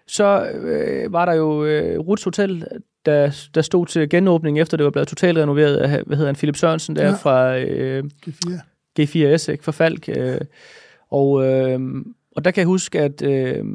så 0.08 0.50
øh, 0.52 1.14
var 1.14 1.26
der 1.26 1.34
jo 1.34 1.66
øh, 1.66 2.00
Ruts 2.00 2.24
Hotel, 2.24 2.68
der, 3.06 3.48
der 3.56 3.62
stod 3.62 3.86
til 3.86 4.10
genåbning, 4.10 4.60
efter 4.60 4.78
det 4.78 4.84
var 4.84 4.90
blevet 4.90 5.08
totalt 5.08 5.38
renoveret 5.38 5.78
af, 5.78 6.04
hvad 6.06 6.18
hedder 6.18 6.30
han, 6.30 6.36
Philip 6.36 6.56
Sørensen, 6.56 6.96
der 6.96 7.06
ja. 7.06 7.14
fra 7.14 7.58
øh, 7.58 8.04
G4. 8.28 8.60
G4S, 9.00 9.52
ikke, 9.52 9.64
fra 9.64 9.72
Falk. 9.72 10.10
Øh, 10.18 10.42
og, 11.12 11.46
øh, 11.46 11.80
og 12.36 12.46
der 12.46 12.52
kan 12.52 12.62
jeg 12.62 12.68
huske, 12.68 13.00
at 13.00 13.22
øh, 13.22 13.66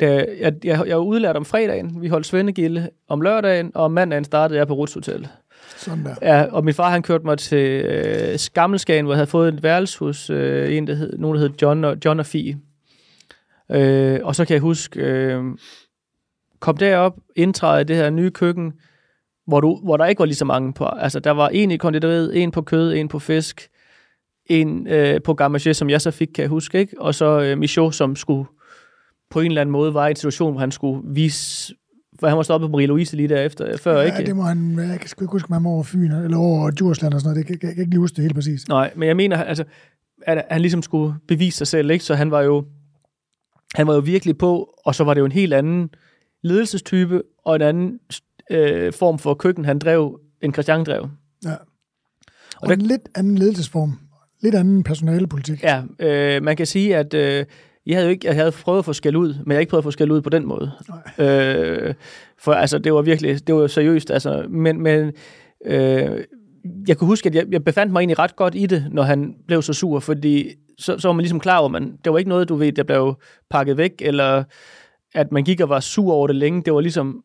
da 0.00 0.26
jeg, 0.40 0.54
jeg, 0.64 0.84
jeg 0.86 0.96
var 0.96 1.02
udlært 1.02 1.36
om 1.36 1.44
fredagen, 1.44 2.02
vi 2.02 2.08
holdt 2.08 2.26
Svendegilde 2.26 2.90
om 3.08 3.20
lørdagen, 3.20 3.72
og 3.74 3.84
om 3.84 3.90
mandagen 3.90 4.24
startede 4.24 4.58
jeg 4.58 4.66
på 4.66 4.74
Ruts 4.74 4.94
Hotel. 4.94 5.28
Sådan 5.76 6.04
der. 6.04 6.14
Ja, 6.22 6.44
og 6.44 6.64
min 6.64 6.74
far 6.74 6.90
han 6.90 7.02
kørte 7.02 7.24
mig 7.24 7.38
til 7.38 7.84
øh, 7.84 8.38
Skammelskagen, 8.38 9.04
hvor 9.04 9.14
jeg 9.14 9.18
havde 9.18 9.30
fået 9.30 9.54
et 9.54 9.62
værelse 9.62 9.98
hos 9.98 10.30
øh, 10.30 10.76
en, 10.76 10.86
der 10.86 10.94
hed, 10.94 11.18
nogen, 11.18 11.34
der 11.34 11.40
hed 11.40 11.50
John 11.62 11.84
og, 11.84 11.96
John 12.04 12.20
og 12.20 12.26
Fie. 12.26 12.58
Øh, 13.70 14.20
og 14.22 14.34
så 14.34 14.44
kan 14.44 14.54
jeg 14.54 14.60
huske, 14.60 15.00
øh, 15.00 15.44
kom 16.60 16.76
derop, 16.76 17.16
indtræde 17.36 17.80
i 17.80 17.84
det 17.84 17.96
her 17.96 18.10
nye 18.10 18.30
køkken, 18.30 18.72
hvor, 19.46 19.60
du, 19.60 19.80
hvor 19.84 19.96
der 19.96 20.06
ikke 20.06 20.18
var 20.18 20.26
lige 20.26 20.36
så 20.36 20.44
mange 20.44 20.72
på. 20.72 20.84
Altså, 20.84 21.20
der 21.20 21.30
var 21.30 21.48
en 21.48 21.70
i 21.70 21.76
konditoriet, 21.76 22.42
en 22.42 22.50
på 22.50 22.62
kød, 22.62 22.94
en 22.94 23.08
på 23.08 23.18
fisk, 23.18 23.68
en 24.46 24.86
øh, 24.86 25.20
på 25.22 25.36
gammaché, 25.40 25.72
som 25.72 25.90
jeg 25.90 26.00
så 26.00 26.10
fik, 26.10 26.28
kan 26.34 26.42
jeg 26.42 26.48
huske, 26.48 26.78
ikke? 26.78 27.00
og 27.00 27.14
så 27.14 27.40
øh, 27.40 27.58
Michaud, 27.58 27.92
som 27.92 28.16
skulle 28.16 28.46
på 29.30 29.40
en 29.40 29.46
eller 29.46 29.60
anden 29.60 29.72
måde 29.72 29.94
var 29.94 30.06
i 30.06 30.10
en 30.10 30.16
situation, 30.16 30.52
hvor 30.52 30.60
han 30.60 30.70
skulle 30.70 31.02
vise 31.04 31.74
for 32.20 32.28
han 32.28 32.36
var 32.36 32.42
stoppet 32.42 32.70
på 32.70 32.76
Marie-Louise 32.76 33.16
lige 33.16 33.28
derefter, 33.28 33.76
før, 33.76 34.00
ja, 34.00 34.02
ikke? 34.02 34.26
det 34.26 34.36
må 34.36 34.42
han, 34.42 34.78
jeg 34.78 35.00
kan 35.00 35.08
sgu 35.08 35.24
ikke 35.24 35.32
huske, 35.32 35.46
om 35.48 35.52
han 35.52 35.64
var 35.64 35.70
over 35.70 35.82
Fyn, 35.82 36.12
eller 36.12 36.36
over 36.36 36.70
Djursland 36.70 37.14
og 37.14 37.20
sådan 37.20 37.34
noget, 37.34 37.48
det 37.48 37.60
kan, 37.60 37.68
jeg 37.68 37.74
kan 37.74 37.82
ikke 37.82 37.90
lige 37.90 38.00
huske 38.00 38.16
det 38.16 38.22
helt 38.22 38.34
præcis. 38.34 38.68
Nej, 38.68 38.92
men 38.96 39.08
jeg 39.08 39.16
mener, 39.16 39.44
altså, 39.44 39.64
at 40.22 40.44
han 40.50 40.60
ligesom 40.60 40.82
skulle 40.82 41.14
bevise 41.28 41.58
sig 41.58 41.66
selv, 41.66 41.90
ikke? 41.90 42.04
Så 42.04 42.14
han 42.14 42.30
var 42.30 42.42
jo, 42.42 42.64
han 43.74 43.86
var 43.86 43.94
jo 43.94 44.00
virkelig 44.00 44.38
på, 44.38 44.74
og 44.84 44.94
så 44.94 45.04
var 45.04 45.14
det 45.14 45.20
jo 45.20 45.24
en 45.24 45.32
helt 45.32 45.54
anden 45.54 45.90
ledelsestype, 46.42 47.22
og 47.44 47.56
en 47.56 47.62
anden 47.62 47.98
øh, 48.50 48.92
form 48.92 49.18
for 49.18 49.34
køkken, 49.34 49.64
han 49.64 49.78
drev, 49.78 50.20
end 50.42 50.52
Christian 50.52 50.84
drev. 50.84 51.08
Ja. 51.44 51.50
Og, 51.50 51.58
og 52.56 52.68
der, 52.68 52.74
en 52.74 52.82
lidt 52.82 53.08
anden 53.14 53.38
ledelsesform, 53.38 53.98
lidt 54.42 54.54
anden 54.54 54.82
personalepolitik. 54.82 55.62
Ja, 55.62 55.82
øh, 55.98 56.42
man 56.42 56.56
kan 56.56 56.66
sige, 56.66 56.96
at 56.96 57.14
øh, 57.14 57.44
jeg 57.88 57.96
havde 57.96 58.06
jo 58.06 58.10
ikke, 58.10 58.26
jeg 58.26 58.34
havde 58.34 58.52
prøvet 58.52 58.78
at 58.78 58.84
få 58.84 58.92
skæld 58.92 59.16
ud, 59.16 59.28
men 59.28 59.46
jeg 59.46 59.54
havde 59.54 59.60
ikke 59.60 59.70
prøvet 59.70 59.80
at 59.80 59.84
få 59.84 59.90
skæld 59.90 60.10
ud 60.10 60.20
på 60.20 60.30
den 60.30 60.46
måde. 60.46 60.70
Øh, 61.18 61.94
for 62.38 62.52
altså, 62.52 62.78
det 62.78 62.94
var 62.94 63.02
virkelig, 63.02 63.46
det 63.46 63.54
var 63.54 63.66
seriøst, 63.66 64.10
altså, 64.10 64.46
men, 64.48 64.82
men 64.82 65.12
øh, 65.66 66.24
jeg 66.88 66.96
kunne 66.96 67.08
huske, 67.08 67.28
at 67.28 67.34
jeg, 67.34 67.44
jeg 67.50 67.64
befandt 67.64 67.92
mig 67.92 68.00
egentlig 68.00 68.18
ret 68.18 68.36
godt 68.36 68.54
i 68.54 68.66
det, 68.66 68.86
når 68.90 69.02
han 69.02 69.34
blev 69.46 69.62
så 69.62 69.72
sur, 69.72 70.00
fordi 70.00 70.48
så, 70.78 70.98
så 70.98 71.08
var 71.08 71.12
man 71.12 71.22
ligesom 71.22 71.40
klar 71.40 71.58
over, 71.58 71.68
man, 71.68 71.96
det 72.04 72.12
var 72.12 72.18
ikke 72.18 72.28
noget, 72.28 72.48
du 72.48 72.54
ved, 72.54 72.72
der 72.72 72.82
blev 72.82 73.14
pakket 73.50 73.76
væk, 73.76 73.92
eller 74.00 74.44
at 75.14 75.32
man 75.32 75.44
gik 75.44 75.60
og 75.60 75.68
var 75.68 75.80
sur 75.80 76.12
over 76.12 76.26
det 76.26 76.36
længe. 76.36 76.62
Det 76.62 76.74
var 76.74 76.80
ligesom, 76.80 77.22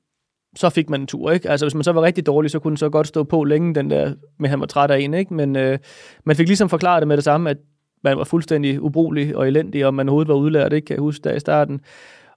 så 0.56 0.70
fik 0.70 0.90
man 0.90 1.02
en 1.02 1.08
tur, 1.08 1.32
ikke? 1.32 1.50
Altså, 1.50 1.66
hvis 1.66 1.76
man 1.76 1.84
så 1.84 1.92
var 1.92 2.02
rigtig 2.02 2.26
dårlig, 2.26 2.52
så 2.52 2.60
kunne 2.60 2.70
den 2.70 2.78
så 2.78 2.90
godt 2.90 3.08
stå 3.08 3.24
på 3.24 3.44
længe, 3.44 3.76
den 3.76 3.90
der, 3.90 4.14
med 4.40 4.50
han 4.50 4.60
var 4.60 4.66
træt 4.66 4.92
af 4.92 5.00
en, 5.00 5.14
ikke? 5.14 5.34
Men 5.34 5.56
øh, 5.56 5.80
man 6.26 6.36
fik 6.36 6.48
ligesom 6.48 6.70
forklaret 6.70 7.02
det 7.02 7.08
med 7.08 7.18
det 7.18 7.24
samme, 7.24 7.50
at 7.50 7.58
man 8.04 8.18
var 8.18 8.24
fuldstændig 8.24 8.82
ubrugelig 8.82 9.36
og 9.36 9.48
elendig, 9.48 9.86
og 9.86 9.94
man 9.94 10.10
overhovedet 10.10 10.30
var 10.30 10.36
udlært, 10.36 10.74
ikke? 10.74 10.86
Kan 10.86 10.96
jeg 10.96 11.02
huske, 11.02 11.24
der 11.24 11.36
i 11.36 11.40
starten. 11.40 11.82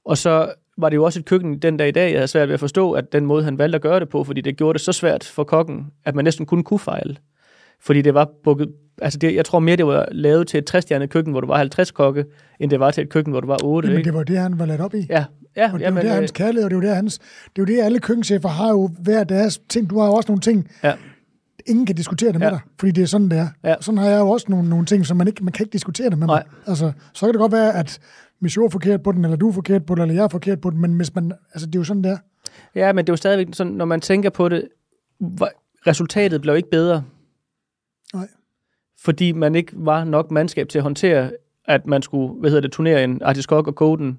Og 0.04 0.18
så 0.18 0.52
var 0.78 0.88
det 0.88 0.96
jo 0.96 1.04
også 1.04 1.18
et 1.18 1.24
køkken 1.24 1.58
den 1.58 1.76
dag 1.76 1.88
i 1.88 1.90
dag, 1.90 2.10
jeg 2.10 2.18
havde 2.18 2.28
svært 2.28 2.48
ved 2.48 2.54
at 2.54 2.60
forstå, 2.60 2.92
at 2.92 3.12
den 3.12 3.26
måde, 3.26 3.44
han 3.44 3.58
valgte 3.58 3.76
at 3.76 3.82
gøre 3.82 4.00
det 4.00 4.08
på, 4.08 4.24
fordi 4.24 4.40
det 4.40 4.56
gjorde 4.56 4.72
det 4.72 4.80
så 4.80 4.92
svært 4.92 5.24
for 5.24 5.44
kokken, 5.44 5.86
at 6.04 6.14
man 6.14 6.24
næsten 6.24 6.46
kun 6.46 6.64
kunne 6.64 6.78
fejle. 6.78 7.16
Fordi 7.80 8.02
det 8.02 8.14
var 8.14 8.30
bukket, 8.44 8.68
altså 9.02 9.18
det, 9.18 9.34
jeg 9.34 9.44
tror 9.44 9.58
mere, 9.58 9.76
det 9.76 9.86
var 9.86 10.08
lavet 10.12 10.48
til 10.48 10.58
et 10.58 10.66
60 10.66 10.84
køkken, 11.10 11.32
hvor 11.32 11.40
du 11.40 11.46
var 11.46 11.56
50 11.56 11.90
kokke, 11.90 12.24
end 12.60 12.70
det 12.70 12.80
var 12.80 12.90
til 12.90 13.02
et 13.02 13.08
køkken, 13.08 13.32
hvor 13.32 13.40
du 13.40 13.46
var 13.46 13.64
8. 13.64 13.88
Men 13.88 13.98
ikke? 13.98 14.06
det 14.06 14.14
var 14.14 14.24
det, 14.24 14.38
han 14.38 14.58
var 14.58 14.66
ladt 14.66 14.80
op 14.80 14.94
i. 14.94 15.06
Ja, 15.08 15.24
ja. 15.56 15.72
Og 15.72 15.78
det 15.78 15.84
er 15.84 15.86
jamen, 15.86 16.02
jo 16.02 16.08
det, 16.08 16.14
øh, 16.14 16.14
hans 16.14 16.30
kærlighed, 16.30 16.64
og 16.64 16.70
det 16.70 16.76
er 16.76 16.80
jo 16.80 16.88
det, 16.88 16.96
hans, 16.96 17.18
det 17.18 17.62
er 17.62 17.62
jo 17.62 17.64
det, 17.64 17.84
alle 17.84 17.98
køkkenchefer 17.98 18.48
har 18.48 18.70
jo 18.70 18.90
hver 18.98 19.24
deres 19.24 19.58
ting. 19.58 19.90
Du 19.90 19.98
har 19.98 20.06
jo 20.06 20.12
også 20.12 20.28
nogle 20.28 20.40
ting, 20.40 20.68
ja. 20.82 20.92
Ingen 21.66 21.86
kan 21.86 21.96
diskutere 21.96 22.32
det 22.32 22.38
med 22.40 22.46
Ja. 22.46 22.52
dig, 22.52 22.60
fordi 22.78 22.92
det 22.92 23.02
er 23.02 23.06
sådan, 23.06 23.28
det 23.30 23.38
er. 23.38 23.48
Ja. 23.64 23.74
Sådan 23.80 23.98
har 23.98 24.08
jeg 24.08 24.18
jo 24.20 24.28
også 24.28 24.46
nogle, 24.48 24.68
nogle 24.68 24.86
ting, 24.86 25.06
som 25.06 25.16
man 25.16 25.26
ikke 25.28 25.44
man 25.44 25.52
kan 25.52 25.64
ikke 25.64 25.72
diskutere 25.72 26.10
det 26.10 26.18
med 26.18 26.26
mig. 26.26 26.44
Altså, 26.66 26.92
så 27.12 27.26
kan 27.26 27.32
det 27.34 27.40
godt 27.40 27.52
være, 27.52 27.74
at 27.74 27.98
Michaud 28.40 28.66
er 28.66 28.70
forkert 28.70 29.02
på 29.02 29.12
den, 29.12 29.24
eller 29.24 29.36
du 29.36 29.48
er 29.48 29.52
forkert 29.52 29.86
på 29.86 29.94
den, 29.94 30.02
eller 30.02 30.14
jeg 30.14 30.24
er 30.24 30.28
forkert 30.28 30.60
på 30.60 30.70
den, 30.70 30.80
men 30.80 30.92
hvis 30.96 31.14
man, 31.14 31.32
altså, 31.54 31.66
det 31.66 31.74
er 31.74 31.78
jo 31.80 31.84
sådan, 31.84 32.04
det 32.04 32.10
er. 32.12 32.18
Ja, 32.74 32.92
men 32.92 33.04
det 33.04 33.08
er 33.10 33.12
jo 33.12 33.16
stadigvæk 33.16 33.46
sådan, 33.52 33.72
når 33.72 33.84
man 33.84 34.00
tænker 34.00 34.30
på 34.30 34.48
det, 34.48 34.68
resultatet 35.86 36.40
blev 36.40 36.56
ikke 36.56 36.70
bedre. 36.70 37.02
Nej. 38.14 38.28
Fordi 39.04 39.32
man 39.32 39.54
ikke 39.54 39.72
var 39.74 40.04
nok 40.04 40.30
mandskab 40.30 40.68
til 40.68 40.78
at 40.78 40.82
håndtere, 40.82 41.30
at 41.64 41.86
man 41.86 42.02
skulle, 42.02 42.34
hvad 42.34 42.50
hedder 42.50 42.60
det, 42.60 42.72
turnere 42.72 43.04
en 43.04 43.22
artiskok 43.22 43.66
og 43.66 43.74
koge 43.74 43.98
den, 43.98 44.18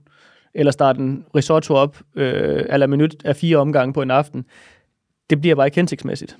eller 0.53 0.71
starte 0.71 0.99
en 0.99 1.25
risotto 1.35 1.73
op, 1.73 1.97
øh, 2.15 2.63
eller 2.69 2.87
minut 2.87 3.15
af 3.25 3.35
fire 3.35 3.57
omgange 3.57 3.93
på 3.93 4.01
en 4.01 4.11
aften. 4.11 4.45
Det 5.29 5.41
bliver 5.41 5.55
bare 5.55 5.67
ikke 5.67 5.75
hensigtsmæssigt. 5.75 6.37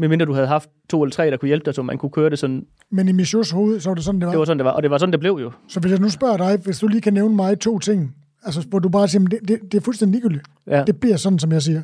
Medmindre 0.00 0.26
du 0.26 0.32
havde 0.32 0.46
haft 0.46 0.70
to 0.90 1.02
eller 1.02 1.12
tre, 1.12 1.30
der 1.30 1.36
kunne 1.36 1.46
hjælpe 1.46 1.64
dig, 1.64 1.74
så 1.74 1.82
man 1.82 1.98
kunne 1.98 2.10
køre 2.10 2.30
det 2.30 2.38
sådan. 2.38 2.66
Men 2.90 3.08
i 3.08 3.12
Michauds 3.12 3.50
hoved, 3.50 3.80
så 3.80 3.90
var 3.90 3.94
det 3.94 4.04
sådan, 4.04 4.20
det 4.20 4.26
var. 4.26 4.32
Det 4.32 4.38
var 4.38 4.44
sådan, 4.44 4.58
det 4.58 4.64
var. 4.64 4.70
Og 4.70 4.82
det 4.82 4.90
var 4.90 4.98
sådan, 4.98 5.12
det 5.12 5.20
blev 5.20 5.38
jo. 5.42 5.50
Så 5.68 5.80
hvis 5.80 5.92
jeg 5.92 6.00
nu 6.00 6.08
spørger 6.08 6.36
dig, 6.36 6.58
hvis 6.64 6.78
du 6.78 6.86
lige 6.86 7.00
kan 7.00 7.12
nævne 7.14 7.36
mig 7.36 7.58
to 7.60 7.78
ting, 7.78 8.16
altså, 8.44 8.66
hvor 8.68 8.78
du 8.78 8.88
bare 8.88 9.08
siger, 9.08 9.20
"Men 9.20 9.30
det, 9.30 9.38
det, 9.48 9.58
det 9.72 9.74
er 9.74 9.80
fuldstændig 9.82 10.12
ligegyldigt. 10.20 10.44
Ja, 10.66 10.84
Det 10.86 11.00
bliver 11.00 11.16
sådan, 11.16 11.38
som 11.38 11.52
jeg 11.52 11.62
siger. 11.62 11.82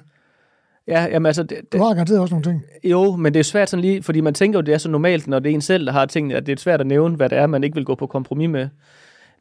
ja 0.88 1.02
jamen 1.10 1.26
altså, 1.26 1.42
det, 1.42 1.72
Du 1.72 1.78
har 1.78 1.94
garanteret 1.94 2.20
også 2.20 2.34
nogle 2.34 2.44
ting. 2.44 2.62
Jo, 2.84 3.16
men 3.16 3.34
det 3.34 3.40
er 3.40 3.44
svært 3.44 3.70
sådan 3.70 3.80
lige, 3.80 4.02
fordi 4.02 4.20
man 4.20 4.34
tænker 4.34 4.58
jo, 4.58 4.62
det 4.62 4.74
er 4.74 4.78
så 4.78 4.90
normalt, 4.90 5.26
når 5.26 5.38
det 5.38 5.50
er 5.50 5.54
en 5.54 5.60
selv, 5.60 5.86
der 5.86 5.92
har 5.92 6.06
tingene, 6.06 6.34
at 6.34 6.46
det 6.46 6.52
er 6.52 6.56
svært 6.56 6.80
at 6.80 6.86
nævne, 6.86 7.16
hvad 7.16 7.28
det 7.28 7.38
er, 7.38 7.46
man 7.46 7.64
ikke 7.64 7.74
vil 7.74 7.84
gå 7.84 7.94
på 7.94 8.06
kompromis 8.06 8.48
med. 8.50 8.68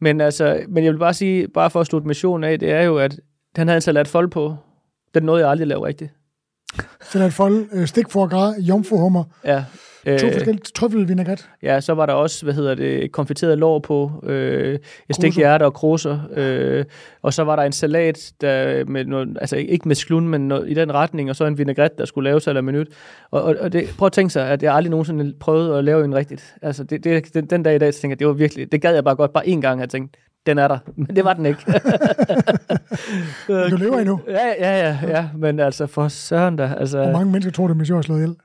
Men 0.01 0.21
altså, 0.21 0.59
men 0.67 0.83
jeg 0.83 0.93
vil 0.93 0.99
bare 0.99 1.13
sige, 1.13 1.47
bare 1.47 1.69
for 1.69 1.79
at 1.81 1.87
slutte 1.87 2.07
missionen 2.07 2.43
af, 2.43 2.59
det 2.59 2.71
er 2.71 2.81
jo, 2.81 2.97
at 2.97 3.19
han 3.55 3.67
havde 3.67 3.77
en 3.77 3.81
salat 3.81 4.07
fold 4.07 4.27
på. 4.29 4.55
Den 5.13 5.23
nåede 5.23 5.41
jeg 5.41 5.49
aldrig 5.49 5.63
at 5.63 5.67
lave 5.67 5.85
rigtigt. 5.87 6.11
Salat 7.01 7.33
fold, 7.33 7.65
øh, 7.73 7.87
stik 7.87 8.09
for 8.09 8.27
gras, 8.27 8.55
jomfruhummer, 8.59 9.23
Ja. 9.45 9.63
to 10.05 10.11
Øh, 10.27 10.33
forskellige 10.33 10.63
trøffelvinaigrette. 10.75 11.43
ja, 11.63 11.81
så 11.81 11.93
var 11.93 12.05
der 12.05 12.13
også, 12.13 12.45
hvad 12.45 12.53
hedder 12.53 12.75
det, 12.75 13.11
konfiteret 13.11 13.57
lår 13.57 13.79
på, 13.79 14.11
øh, 14.23 14.79
et 15.09 15.15
stik 15.15 15.35
hjerte 15.35 15.63
og 15.63 15.73
kroser, 15.73 16.19
øh, 16.35 16.85
og 17.21 17.33
så 17.33 17.43
var 17.43 17.55
der 17.55 17.63
en 17.63 17.71
salat, 17.71 18.31
der 18.41 18.85
med 18.85 19.05
noget, 19.05 19.37
altså 19.41 19.55
ikke 19.55 19.87
med 19.87 19.95
sklun, 19.95 20.27
men 20.27 20.47
noget, 20.47 20.69
i 20.69 20.73
den 20.73 20.93
retning, 20.93 21.29
og 21.29 21.35
så 21.35 21.45
en 21.45 21.57
vinaigrette, 21.57 21.97
der 21.97 22.05
skulle 22.05 22.29
laves 22.29 22.47
eller 22.47 22.61
minut. 22.61 22.87
Og, 23.31 23.41
og, 23.43 23.55
og 23.59 23.73
det, 23.73 23.89
prøv 23.97 24.05
at 24.05 24.11
tænke 24.11 24.33
sig, 24.33 24.47
at 24.49 24.63
jeg 24.63 24.73
aldrig 24.75 24.89
nogensinde 24.91 25.33
prøvede 25.39 25.77
at 25.77 25.83
lave 25.83 26.05
en 26.05 26.15
rigtigt. 26.15 26.55
Altså, 26.61 26.83
det, 26.83 27.03
det, 27.03 27.33
den, 27.33 27.45
den 27.45 27.63
dag 27.63 27.75
i 27.75 27.79
dag, 27.79 27.93
så 27.93 28.01
tænker 28.01 28.11
jeg, 28.13 28.19
det 28.19 28.27
var 28.27 28.33
virkelig, 28.33 28.71
det 28.71 28.81
gad 28.81 28.93
jeg 28.93 29.03
bare 29.03 29.15
godt, 29.15 29.33
bare 29.33 29.45
én 29.45 29.61
gang, 29.61 29.79
jeg 29.81 29.89
tænkte, 29.89 30.19
den 30.45 30.57
er 30.57 30.67
der, 30.67 30.77
men 30.95 31.15
det 31.15 31.23
var 31.23 31.33
den 31.33 31.45
ikke. 31.45 31.61
Men 33.47 33.69
du 33.71 33.75
lever 33.77 33.99
endnu. 33.99 34.19
ja, 34.27 34.47
ja, 34.59 34.77
ja, 34.87 34.97
ja, 35.07 35.29
men 35.37 35.59
altså 35.59 35.87
for 35.87 36.07
søren 36.07 36.55
da, 36.55 36.75
altså, 36.79 37.03
Hvor 37.03 37.11
mange 37.11 37.31
mennesker 37.31 37.51
tror 37.51 37.67
du, 37.67 37.73
Michaud 37.73 37.97
har 37.97 38.01
slået 38.01 38.19
ihjel? 38.19 38.35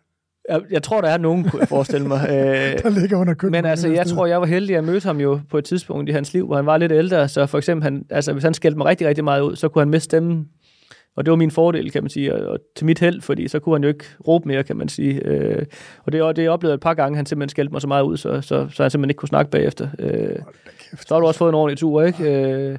jeg, 0.49 0.61
jeg 0.71 0.83
tror, 0.83 1.01
der 1.01 1.09
er 1.09 1.19
nogen, 1.19 1.45
kunne 1.45 1.61
jeg 1.61 1.69
forestille 1.69 2.09
mig. 2.09 2.21
Øh, 2.31 2.35
Der 2.83 3.01
ligger 3.01 3.17
under 3.17 3.35
køkkenet. 3.35 3.63
men 3.63 3.71
altså, 3.71 3.89
jeg 3.89 4.07
tror, 4.07 4.27
jeg 4.27 4.41
var 4.41 4.47
heldig 4.47 4.77
at 4.77 4.85
møde 4.85 5.01
ham 5.03 5.21
jo 5.21 5.41
på 5.51 5.59
et 5.59 5.65
tidspunkt 5.65 6.09
i 6.09 6.13
hans 6.13 6.33
liv, 6.33 6.47
hvor 6.47 6.57
han 6.57 6.67
var 6.67 6.77
lidt 6.77 6.93
ældre, 6.93 7.29
så 7.29 7.47
for 7.47 7.59
eksempel, 7.59 7.83
han, 7.83 8.05
altså, 8.11 8.33
hvis 8.33 8.45
han 8.45 8.55
skældte 8.55 8.79
mig 8.79 8.87
rigtig, 8.87 9.07
rigtig 9.07 9.25
meget 9.25 9.41
ud, 9.41 9.57
så 9.57 9.69
kunne 9.69 9.83
han 9.83 9.91
miste 9.91 10.05
stemmen. 10.05 10.47
Og 11.17 11.25
det 11.25 11.31
var 11.31 11.37
min 11.37 11.51
fordel, 11.51 11.91
kan 11.91 12.03
man 12.03 12.11
sige, 12.11 12.35
og, 12.35 12.53
og 12.53 12.59
til 12.77 12.87
mit 12.87 12.99
held, 12.99 13.21
fordi 13.21 13.49
så 13.49 13.59
kunne 13.59 13.75
han 13.75 13.83
jo 13.83 13.89
ikke 13.89 14.05
råbe 14.27 14.49
mere, 14.49 14.65
kan 14.65 14.77
man 14.77 14.89
sige. 14.89 15.27
Øh, 15.27 15.67
og 16.05 16.13
det, 16.13 16.23
og 16.23 16.37
det 16.37 16.49
oplevede 16.49 16.73
jeg 16.73 16.75
et 16.75 16.81
par 16.81 16.95
gange, 16.95 17.17
han 17.17 17.27
simpelthen 17.27 17.49
skældte 17.49 17.73
mig 17.73 17.81
så 17.81 17.89
meget 17.89 18.03
ud, 18.03 18.17
så, 18.17 18.41
så, 18.41 18.69
så 18.73 18.83
han 18.83 18.91
simpelthen 18.91 19.11
ikke 19.11 19.19
kunne 19.19 19.29
snakke 19.29 19.51
bagefter. 19.51 19.89
Øh, 19.99 20.37
så 20.97 21.15
har 21.15 21.21
du 21.21 21.27
også 21.27 21.39
fået 21.39 21.49
en 21.49 21.55
ordentlig 21.55 21.79
tur, 21.79 22.03
ikke? 22.03 22.45
Øh, 22.45 22.79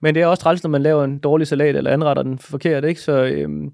men 0.00 0.14
det 0.14 0.22
er 0.22 0.26
også 0.26 0.42
træls, 0.42 0.62
når 0.62 0.70
man 0.70 0.82
laver 0.82 1.04
en 1.04 1.18
dårlig 1.18 1.46
salat, 1.46 1.76
eller 1.76 1.90
anretter 1.90 2.22
den 2.22 2.38
forkert, 2.38 2.84
ikke? 2.84 3.00
Så, 3.00 3.24
øhm, 3.24 3.70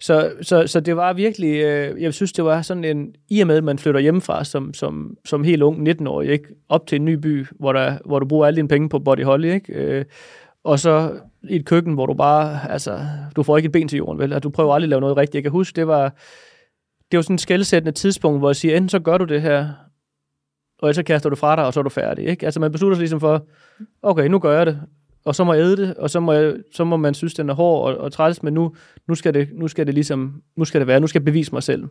så, 0.00 0.32
så, 0.42 0.66
så 0.66 0.80
det 0.80 0.96
var 0.96 1.12
virkelig, 1.12 1.62
øh, 1.62 2.02
jeg 2.02 2.14
synes, 2.14 2.32
det 2.32 2.44
var 2.44 2.62
sådan 2.62 2.84
en, 2.84 3.14
i 3.30 3.40
og 3.40 3.46
med, 3.46 3.56
at 3.56 3.64
man 3.64 3.78
flytter 3.78 4.00
hjemmefra 4.00 4.44
som, 4.44 4.74
som, 4.74 5.16
som 5.24 5.44
helt 5.44 5.62
ung 5.62 5.88
19-årig, 5.88 6.30
ikke? 6.30 6.48
op 6.68 6.86
til 6.86 6.96
en 6.96 7.04
ny 7.04 7.14
by, 7.14 7.46
hvor, 7.58 7.72
der, 7.72 7.98
hvor 8.04 8.18
du 8.18 8.26
bruger 8.26 8.46
alle 8.46 8.56
dine 8.56 8.68
penge 8.68 8.88
på 8.88 8.98
Body 8.98 9.24
Holly, 9.24 9.52
ikke? 9.52 9.72
Øh, 9.72 10.04
og 10.64 10.78
så 10.78 11.10
i 11.48 11.56
et 11.56 11.66
køkken, 11.66 11.94
hvor 11.94 12.06
du 12.06 12.14
bare, 12.14 12.70
altså, 12.70 13.00
du 13.36 13.42
får 13.42 13.56
ikke 13.56 13.66
et 13.66 13.72
ben 13.72 13.88
til 13.88 13.96
jorden, 13.96 14.18
vel? 14.18 14.32
At 14.32 14.42
du 14.42 14.50
prøver 14.50 14.74
aldrig 14.74 14.86
at 14.86 14.90
lave 14.90 15.00
noget 15.00 15.16
rigtigt. 15.16 15.34
Jeg 15.34 15.42
kan 15.42 15.52
huske, 15.52 15.76
det 15.76 15.86
var, 15.86 16.14
det 17.10 17.16
var 17.16 17.22
sådan 17.22 17.34
et 17.34 17.40
skældsættende 17.40 17.92
tidspunkt, 17.92 18.40
hvor 18.40 18.48
jeg 18.48 18.56
siger, 18.56 18.76
enten 18.76 18.88
så 18.88 18.98
gør 18.98 19.18
du 19.18 19.24
det 19.24 19.42
her, 19.42 19.68
og 20.78 20.88
ellers 20.88 20.96
så 20.96 21.02
kaster 21.02 21.30
du 21.30 21.36
fra 21.36 21.56
dig, 21.56 21.64
og 21.64 21.74
så 21.74 21.80
er 21.80 21.84
du 21.84 21.90
færdig. 21.90 22.26
Ikke? 22.26 22.44
Altså 22.44 22.60
man 22.60 22.72
beslutter 22.72 22.96
sig 22.96 23.00
ligesom 23.00 23.20
for, 23.20 23.46
okay, 24.02 24.26
nu 24.26 24.38
gør 24.38 24.56
jeg 24.56 24.66
det, 24.66 24.80
og 25.24 25.34
så 25.34 25.44
må 25.44 25.52
jeg 25.52 25.62
æde 25.62 25.76
det, 25.76 25.94
og 25.94 26.10
så 26.10 26.20
må, 26.20 26.32
jeg, 26.32 26.54
så 26.72 26.84
må 26.84 26.96
man 26.96 27.14
synes, 27.14 27.34
den 27.34 27.50
er 27.50 27.54
hård 27.54 27.94
og, 27.94 28.00
og 28.00 28.12
træls, 28.12 28.42
men 28.42 28.54
nu, 28.54 28.74
nu, 29.08 29.14
skal 29.14 29.34
det, 29.34 29.48
nu 29.52 29.68
skal 29.68 29.86
det 29.86 29.94
ligesom, 29.94 30.42
nu 30.56 30.64
skal 30.64 30.80
det 30.80 30.86
være, 30.86 31.00
nu 31.00 31.06
skal 31.06 31.20
jeg 31.20 31.24
bevise 31.24 31.52
mig 31.52 31.62
selv. 31.62 31.84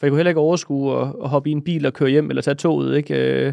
For 0.00 0.06
jeg 0.06 0.10
kunne 0.10 0.18
heller 0.18 0.30
ikke 0.30 0.40
overskue 0.40 1.00
at, 1.00 1.08
at 1.22 1.28
hoppe 1.28 1.50
i 1.50 1.52
en 1.52 1.62
bil 1.62 1.86
og 1.86 1.92
køre 1.92 2.10
hjem, 2.10 2.30
eller 2.30 2.42
tage 2.42 2.54
toget, 2.54 2.96
ikke? 2.96 3.14
Øh, 3.14 3.52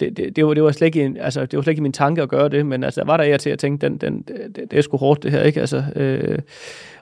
det, 0.00 0.16
det, 0.16 0.36
det, 0.36 0.46
var, 0.46 0.54
det, 0.54 0.62
var 0.62 0.72
slet 0.72 0.86
ikke 0.86 1.04
en, 1.04 1.16
altså, 1.16 1.46
det 1.46 1.56
var 1.56 1.62
slet 1.62 1.72
ikke 1.72 1.82
min 1.82 1.92
tanke 1.92 2.22
at 2.22 2.28
gøre 2.28 2.48
det, 2.48 2.66
men 2.66 2.84
altså, 2.84 3.00
der 3.00 3.06
var 3.06 3.16
der 3.16 3.24
jeg 3.24 3.40
til 3.40 3.50
at 3.50 3.58
tænke, 3.58 3.86
den, 3.86 3.96
den, 3.96 4.22
det, 4.22 4.56
det 4.70 4.78
er 4.78 4.82
sgu 4.82 4.96
hårdt 4.96 5.22
det 5.22 5.30
her, 5.30 5.42
ikke? 5.42 5.60
Altså, 5.60 5.84
øh, 5.96 6.38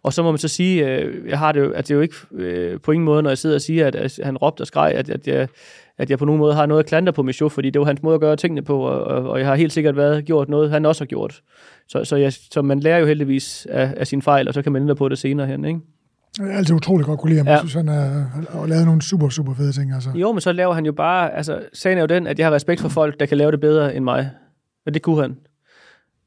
og 0.03 0.12
så 0.12 0.22
må 0.22 0.31
man 0.31 0.38
så 0.38 0.48
sige, 0.48 0.88
øh, 0.88 1.29
jeg 1.29 1.38
har 1.38 1.53
det 1.53 1.61
jo, 1.61 1.72
at 1.72 1.88
det 1.88 1.94
er 1.94 1.96
jo 1.96 2.00
ikke 2.00 2.14
øh, 2.33 2.81
på 2.81 2.92
ingen 2.92 3.05
måde, 3.05 3.22
når 3.22 3.31
jeg 3.31 3.38
sidder 3.38 3.57
og 3.57 3.62
siger, 3.62 3.87
at, 3.87 3.94
at 3.94 4.20
han 4.22 4.37
råbte 4.37 4.61
og 4.61 4.66
skreg, 4.66 4.92
at, 4.94 5.11
at 5.11 5.29
jeg, 5.29 5.48
at 5.98 6.11
jeg 6.11 6.18
på 6.18 6.24
nogen 6.24 6.38
måde 6.38 6.55
har 6.55 6.66
noget 6.66 6.81
at 6.81 6.87
klandre 6.87 7.12
på 7.12 7.22
Michaud, 7.22 7.50
fordi 7.50 7.70
det 7.70 7.81
var 7.81 7.87
hans 7.87 8.03
måde 8.03 8.14
at 8.14 8.20
gøre 8.20 8.37
tingene 8.37 8.62
på, 8.62 8.81
og, 8.81 9.05
og, 9.05 9.31
og 9.31 9.38
jeg 9.38 9.46
har 9.46 9.55
helt 9.55 9.72
sikkert 9.72 9.96
været 9.96 10.24
gjort 10.24 10.48
noget, 10.48 10.70
han 10.70 10.87
også 10.87 11.05
har 11.05 11.07
gjort. 11.07 11.42
Så, 11.88 12.05
så, 12.05 12.16
jeg, 12.16 12.33
så 12.33 12.62
man 12.62 12.81
lærer 12.81 12.98
jo 12.98 13.07
heldigvis 13.07 13.66
af, 13.70 13.94
af 13.96 14.07
sine 14.07 14.22
fejl, 14.22 14.48
og 14.48 14.55
så 14.55 14.62
kan 14.62 14.72
man 14.72 14.83
ændre 14.83 14.96
på 14.96 15.09
det 15.09 15.18
senere 15.18 15.46
hen, 15.46 15.64
ikke? 15.64 15.81
Jeg 16.40 16.57
altid 16.57 16.74
utrolig 16.74 17.07
godt 17.07 17.20
kunne 17.20 17.31
lide 17.31 17.38
ham. 17.38 17.46
Ja. 17.46 17.53
Jeg 17.53 17.61
synes, 17.61 17.74
han 17.74 17.88
har, 17.88 18.31
har 18.50 18.66
lavet 18.66 18.85
nogle 18.85 19.03
super, 19.03 19.29
super 19.29 19.55
fede 19.55 19.72
ting. 19.72 19.94
Altså. 19.94 20.11
Jo, 20.14 20.33
men 20.33 20.40
så 20.40 20.53
laver 20.53 20.74
han 20.74 20.87
jo 20.87 20.92
bare, 20.92 21.37
altså 21.37 21.62
sagen 21.72 21.98
er 21.98 22.03
jo 22.03 22.07
den, 22.07 22.26
at 22.26 22.38
jeg 22.38 22.46
har 22.46 22.55
respekt 22.55 22.81
for 22.81 22.88
folk, 22.88 23.20
der 23.20 23.26
kan 23.26 23.38
lave 23.38 23.50
det 23.50 23.61
bedre 23.61 23.94
end 23.94 24.05
mig. 24.05 24.31
Og 24.87 24.94
det 24.94 25.03
kunne 25.03 25.20
han. 25.20 25.37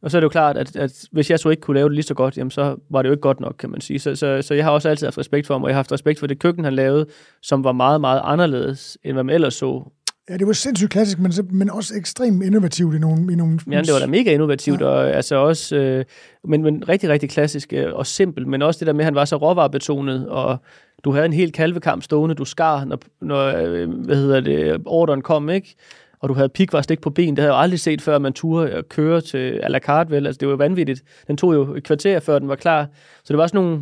Og 0.02 0.12
så 0.12 0.18
er 0.18 0.20
det 0.20 0.24
jo 0.24 0.30
klart, 0.30 0.58
at, 0.58 0.76
at 0.76 1.06
hvis 1.12 1.32
jeg 1.32 1.40
så 1.40 1.50
ikke 1.50 1.62
kunne 1.62 1.76
lave 1.76 1.90
det 1.90 1.96
lige 1.96 2.04
så 2.04 2.14
godt, 2.14 2.38
jamen 2.38 2.52
så 2.52 2.76
var 2.90 3.02
det 3.02 3.10
jo 3.10 3.14
ikke 3.14 3.22
godt 3.22 3.40
nok, 3.40 3.56
kan 3.60 3.70
man 3.70 3.82
sige. 3.82 4.00
Så, 4.00 4.16
så, 4.16 4.42
så 4.42 4.54
jeg 4.54 4.64
har 4.64 4.72
også 4.72 4.90
altid 4.90 5.08
haft 5.08 5.18
respekt 5.18 5.48
for 5.48 5.54
ham, 5.54 5.64
og 5.64 5.70
jeg 5.70 5.76
har 5.76 5.80
haft 5.80 5.92
respekt 5.92 6.20
for 6.20 6.28
det 6.28 6.40
køkken, 6.40 6.64
han 6.64 6.74
lavede, 6.74 7.06
som 7.42 7.64
var 7.64 7.72
meget, 7.72 8.02
meget 8.02 8.22
anderledes, 8.24 8.98
end 9.04 9.14
hvad 9.14 9.24
man 9.24 9.36
ellers 9.36 9.54
så. 9.54 9.92
Ja, 10.30 10.38
det 10.38 10.48
var 10.48 10.54
sindssygt 10.54 10.92
klassisk, 10.92 11.20
men, 11.20 11.32
men 11.52 11.70
også 11.70 11.94
ekstremt 11.96 12.44
innovativt 12.44 12.96
i 12.96 13.00
nogle... 13.00 13.34
I 13.34 13.36
nogle 13.36 13.60
Ja, 13.72 13.82
det 13.82 13.94
var 13.94 14.00
da 14.00 14.08
mega 14.08 14.34
innovativt, 14.34 14.82
og 14.82 15.10
altså 15.10 15.36
også, 15.36 15.76
øh, 15.76 16.06
men, 16.44 16.64
men 16.64 16.90
rigtig, 16.90 17.10
rigtig 17.10 17.30
klassisk 17.30 17.74
øh, 17.74 17.94
og 17.94 18.08
simpelt, 18.08 18.48
men 18.48 18.62
også 18.62 18.80
det 18.80 18.88
der 18.88 18.94
med, 18.94 19.02
at 19.02 19.06
han 19.06 19.16
var 19.16 19.26
så 19.26 19.36
råvarebetonet, 19.36 20.30
og 20.30 20.58
du 21.04 21.12
havde 21.12 21.26
en 21.26 21.34
helt 21.34 21.54
kalvekamp 21.54 22.04
stående, 22.04 22.36
du 22.36 22.46
skar, 22.46 22.86
når, 22.86 23.00
når 23.22 23.46
øh, 23.58 23.90
hvad 23.90 24.16
hedder 24.16 24.40
det, 24.40 24.82
ordren 24.86 25.22
kom, 25.22 25.50
ikke? 25.50 25.76
Og 26.20 26.30
du 26.30 26.34
havde 26.34 26.50
pikvarstik 26.50 27.02
på 27.02 27.10
ben, 27.10 27.36
det 27.36 27.40
havde 27.40 27.54
jeg 27.54 27.58
jo 27.58 27.62
aldrig 27.62 27.80
set 27.80 28.02
før, 28.02 28.20
man 28.20 28.34
turde 28.34 28.72
at 28.72 28.90
køre 28.90 29.22
til 29.22 29.60
à 29.64 29.68
la 29.68 29.80
carte, 29.80 30.12
vel? 30.12 30.28
Altså, 30.28 30.40
det 30.40 30.48
var 30.48 30.52
jo 30.52 30.58
vanvittigt. 30.58 31.04
Den 31.28 31.38
tog 31.38 31.54
jo 31.54 31.76
et 31.76 31.84
kvarter, 31.84 32.20
før 32.20 32.40
den 32.40 32.48
var 32.48 32.56
klar. 32.56 32.88
Så 33.24 33.34
det 33.34 33.38
var 33.38 33.48
sådan 33.48 33.62
nogle 33.62 33.82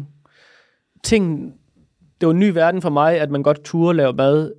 ting, 1.04 1.54
det 2.22 2.28
var 2.28 2.34
en 2.34 2.40
ny 2.40 2.50
verden 2.50 2.82
for 2.82 2.90
mig, 2.90 3.20
at 3.20 3.32
man 3.32 3.44
godt 3.44 3.64
turde 3.64 3.98
lave 3.98 4.14
mad, 4.14 4.52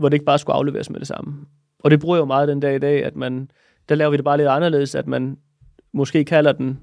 hvor 0.00 0.08
det 0.08 0.14
ikke 0.14 0.24
bare 0.24 0.38
skulle 0.38 0.56
afleveres 0.56 0.90
med 0.90 1.00
det 1.00 1.08
samme. 1.08 1.34
Og 1.78 1.90
det 1.90 2.00
bruger 2.00 2.16
jeg 2.16 2.20
jo 2.20 2.26
meget 2.26 2.48
den 2.48 2.60
dag 2.60 2.76
i 2.76 2.78
dag, 2.78 3.04
at 3.04 3.16
man, 3.16 3.50
der 3.88 3.94
laver 3.94 4.10
vi 4.10 4.16
det 4.16 4.24
bare 4.24 4.36
lidt 4.36 4.48
anderledes, 4.48 4.94
at 4.94 5.06
man 5.06 5.36
måske 5.92 6.24
kalder 6.24 6.52
den, 6.52 6.80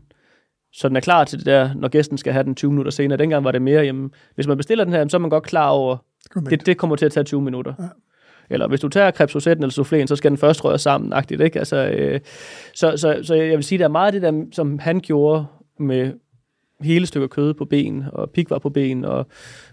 så 0.73 0.87
den 0.89 0.95
er 0.95 1.01
klar 1.01 1.23
til 1.23 1.37
det 1.37 1.45
der, 1.45 1.73
når 1.73 1.87
gæsten 1.87 2.17
skal 2.17 2.33
have 2.33 2.43
den 2.43 2.55
20 2.55 2.71
minutter 2.71 2.91
senere. 2.91 3.17
Dengang 3.17 3.43
var 3.43 3.51
det 3.51 3.61
mere, 3.61 3.83
jamen, 3.83 4.11
hvis 4.35 4.47
man 4.47 4.57
bestiller 4.57 4.83
den 4.83 4.93
her, 4.93 5.07
så 5.07 5.17
er 5.17 5.21
man 5.21 5.29
godt 5.29 5.43
klar 5.43 5.69
over, 5.69 5.97
det, 6.49 6.65
det 6.65 6.77
kommer 6.77 6.95
til 6.95 7.05
at 7.05 7.11
tage 7.11 7.23
20 7.23 7.41
minutter. 7.41 7.73
Eller 8.49 8.67
hvis 8.67 8.79
du 8.79 8.89
tager 8.89 9.11
krepsosetten 9.11 9.63
eller 9.63 9.73
souffléen, 9.73 10.07
så 10.07 10.15
skal 10.15 10.31
den 10.31 10.37
først 10.37 10.65
røre 10.65 10.79
sammen, 10.79 11.13
agtigt, 11.13 11.41
ikke? 11.41 11.59
Altså, 11.59 11.87
øh, 11.87 12.19
så, 12.73 12.97
så, 12.97 13.19
så 13.23 13.35
jeg 13.35 13.57
vil 13.57 13.63
sige, 13.63 13.79
der 13.79 13.85
er 13.85 13.89
meget 13.89 14.13
det 14.13 14.21
der, 14.21 14.45
som 14.51 14.79
han 14.79 14.99
gjorde 14.99 15.45
med 15.79 16.13
hele 16.81 17.05
stykker 17.05 17.27
kød 17.27 17.53
på 17.53 17.65
ben, 17.65 18.05
og 18.13 18.29
pikvar 18.29 18.59
på 18.59 18.69
ben, 18.69 19.05
og 19.05 19.27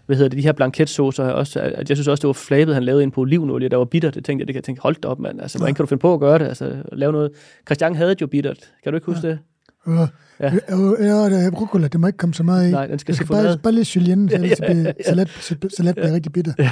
hvad 0.06 0.16
hedder 0.16 0.28
det, 0.28 0.38
de 0.38 0.42
her 0.42 0.52
blanketsaucer 0.52 1.24
også, 1.24 1.60
at 1.60 1.88
jeg 1.88 1.96
synes 1.96 2.08
også, 2.08 2.20
det 2.20 2.26
var 2.26 2.32
flabet, 2.32 2.74
han 2.74 2.84
lavede 2.84 3.02
ind 3.02 3.12
på 3.12 3.20
olivenolie, 3.20 3.68
der 3.68 3.76
var 3.76 3.84
bitter. 3.84 4.10
Det 4.10 4.24
tænkte 4.24 4.42
jeg, 4.42 4.48
det 4.48 4.54
kan 4.54 4.58
jeg 4.58 4.64
tænke, 4.64 4.82
hold 4.82 4.96
da 4.96 5.08
op, 5.08 5.18
mand. 5.18 5.40
Altså, 5.40 5.58
hvordan 5.58 5.74
kan 5.74 5.82
du 5.82 5.86
finde 5.86 6.00
på 6.00 6.14
at 6.14 6.20
gøre 6.20 6.38
det? 6.38 6.44
Altså, 6.44 6.76
lave 6.92 7.12
noget. 7.12 7.30
Christian 7.66 7.94
havde 7.96 8.16
jo 8.20 8.26
bittert. 8.26 8.58
Kan 8.82 8.92
du 8.92 8.96
ikke 8.96 9.06
huske 9.06 9.26
ja. 9.26 9.32
det? 9.32 9.38
Ja. 9.86 10.06
Ja, 10.40 10.52
ja, 11.00 11.24
ja, 11.26 11.50
rucola, 11.60 11.88
det 11.88 12.00
må 12.00 12.06
ikke 12.06 12.16
komme 12.16 12.34
så 12.34 12.42
meget 12.42 12.68
i. 12.68 12.70
Nej, 12.70 12.86
den 12.86 12.98
skal 12.98 13.14
skal 13.14 13.26
bare, 13.26 13.58
bare 13.58 13.72
lidt 13.72 13.96
julienne, 13.96 14.30
så, 14.30 14.36
ja, 14.42 14.54
ja, 14.60 14.82
ja. 14.82 14.92
salat, 15.06 15.54
salat 15.76 15.94
bliver 15.94 16.08
ja. 16.08 16.14
rigtig 16.14 16.32
bitter. 16.32 16.52
Ja. 16.58 16.70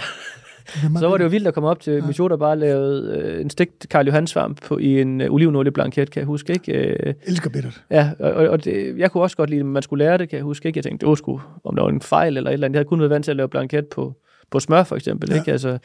Så 0.99 1.09
var 1.09 1.17
det 1.17 1.25
jo 1.25 1.29
vildt 1.29 1.47
at 1.47 1.55
komme 1.55 1.69
op 1.69 1.81
til 1.81 1.93
ja. 1.93 2.07
Michaud, 2.07 2.31
der 2.31 2.37
bare 2.37 2.59
lavede 2.59 3.19
øh, 3.19 3.41
en 3.41 3.51
stegt 3.51 3.89
Karl 3.89 4.07
Johan 4.07 4.27
svamp 4.27 4.63
på, 4.67 4.79
i 4.79 5.01
en 5.01 5.21
øh, 5.21 5.31
olivenolieblanket, 5.31 6.11
kan 6.11 6.21
jeg 6.21 6.27
huske, 6.27 6.53
ikke? 6.53 6.73
Øh, 6.73 7.15
Elsker 7.27 7.51
bittert. 7.51 7.83
Ja, 7.91 8.11
og, 8.19 8.33
og 8.33 8.65
det, 8.65 8.99
jeg 8.99 9.11
kunne 9.11 9.23
også 9.23 9.37
godt 9.37 9.51
lide, 9.51 9.61
at 9.61 9.67
man 9.67 9.83
skulle 9.83 10.05
lære 10.05 10.19
det, 10.19 10.29
kan 10.29 10.37
jeg 10.37 10.45
huske, 10.45 10.67
ikke? 10.67 10.79
Jeg 10.79 10.85
tænkte, 10.85 11.01
det 11.01 11.09
var 11.09 11.15
sgu, 11.15 11.41
om 11.65 11.77
der 11.77 11.83
var 11.83 11.91
en 11.91 12.01
fejl 12.01 12.37
eller 12.37 12.51
et 12.51 12.55
eller 12.55 12.67
andet. 12.67 12.75
Jeg 12.75 12.79
havde 12.79 12.89
kun 12.89 12.99
været 12.99 13.11
vant 13.11 13.25
til 13.25 13.31
at 13.31 13.37
lave 13.37 13.49
blanket 13.49 13.87
på, 13.87 14.15
på 14.51 14.61
smør, 14.61 14.85
for 14.85 14.97
eksempel, 14.97 15.31
ja. 15.31 15.37
ikke? 15.37 15.53
Altså, 15.53 15.79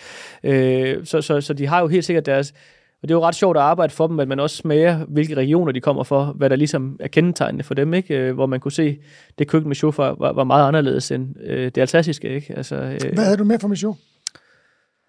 øh, 0.43 1.05
så, 1.05 1.21
så, 1.21 1.41
så 1.41 1.53
de 1.53 1.67
har 1.67 1.81
jo 1.81 1.87
helt 1.87 2.05
sikkert 2.05 2.25
deres... 2.25 2.53
Og 3.01 3.07
det 3.07 3.13
er 3.13 3.17
jo 3.17 3.23
ret 3.25 3.35
sjovt 3.35 3.57
at 3.57 3.63
arbejde 3.63 3.93
for 3.93 4.07
dem, 4.07 4.19
at 4.19 4.27
man 4.27 4.39
også 4.39 4.55
smager, 4.55 5.05
hvilke 5.07 5.35
regioner 5.35 5.71
de 5.71 5.81
kommer 5.81 6.03
for, 6.03 6.25
hvad 6.25 6.49
der 6.49 6.55
ligesom 6.55 6.97
er 6.99 7.07
kendetegnende 7.07 7.63
for 7.63 7.73
dem, 7.73 7.93
ikke? 7.93 8.17
Øh, 8.17 8.33
hvor 8.33 8.45
man 8.45 8.59
kunne 8.59 8.71
se, 8.71 8.97
det 9.39 9.47
køkken 9.47 9.67
med 9.67 9.69
Michaud 9.69 9.93
var, 9.97 10.33
var 10.33 10.43
meget 10.43 10.67
anderledes 10.67 11.11
end 11.11 11.35
øh, 11.43 11.65
det 11.65 11.77
alsaciske. 11.77 12.35
Ikke? 12.35 12.53
Altså, 12.57 12.75
øh, 12.75 13.13
hvad 13.13 13.23
havde 13.23 13.37
du 13.37 13.43
med 13.43 13.59
for 13.59 13.67
Michaud? 13.67 13.93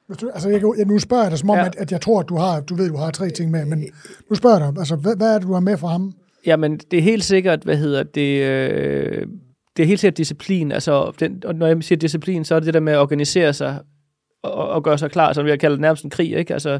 Hvis 0.09 0.19
du, 0.19 0.31
altså, 0.35 0.49
jeg, 0.49 0.63
jeg, 0.79 0.87
nu 0.87 0.99
spørger 0.99 1.23
jeg 1.23 1.31
dig 1.31 1.39
som 1.39 1.51
om, 1.51 1.57
ja. 1.57 1.67
at, 1.67 1.77
at 1.77 1.93
jeg 1.93 2.01
tror, 2.01 2.21
at 2.21 2.29
du 2.29 2.37
har, 2.37 2.61
du 2.61 2.75
ved, 2.75 2.89
du 2.89 2.97
har 2.97 3.11
tre 3.11 3.31
ting 3.31 3.51
med, 3.51 3.65
men 3.65 3.85
nu 4.31 4.37
spørger 4.37 4.59
jeg 4.59 4.73
dig, 4.73 4.79
altså, 4.79 4.97
hvad, 4.97 5.17
hvad 5.17 5.35
er 5.35 5.39
det, 5.39 5.49
du 5.49 5.53
har 5.53 5.61
med 5.61 5.77
for 5.77 5.89
ham? 5.89 6.13
Jamen, 6.47 6.79
det 6.91 6.99
er 6.99 7.03
helt 7.03 7.25
sikkert, 7.25 7.63
hvad 7.63 7.77
hedder 7.77 8.03
det, 8.03 8.43
øh, 8.43 9.27
det 9.77 9.83
er 9.83 9.87
helt 9.87 10.01
sikkert 10.01 10.19
disciplin, 10.19 10.73
altså, 10.73 11.13
den, 11.21 11.43
og 11.45 11.55
når 11.55 11.67
jeg 11.67 11.83
siger 11.85 11.99
disciplin, 11.99 12.45
så 12.45 12.55
er 12.55 12.61
det 12.61 12.67
det 12.67 12.75
der 12.75 12.81
med 12.81 12.93
at 12.93 12.99
organisere 12.99 13.53
sig, 13.53 13.81
og, 14.43 14.69
og 14.69 14.83
gøre 14.83 14.99
sig 14.99 15.11
klar, 15.11 15.33
som 15.33 15.45
vi 15.45 15.51
har 15.51 15.57
kaldt 15.57 15.81
nærmest 15.81 16.05
en 16.05 16.11
krig, 16.11 16.37
ikke? 16.37 16.53
Altså, 16.53 16.79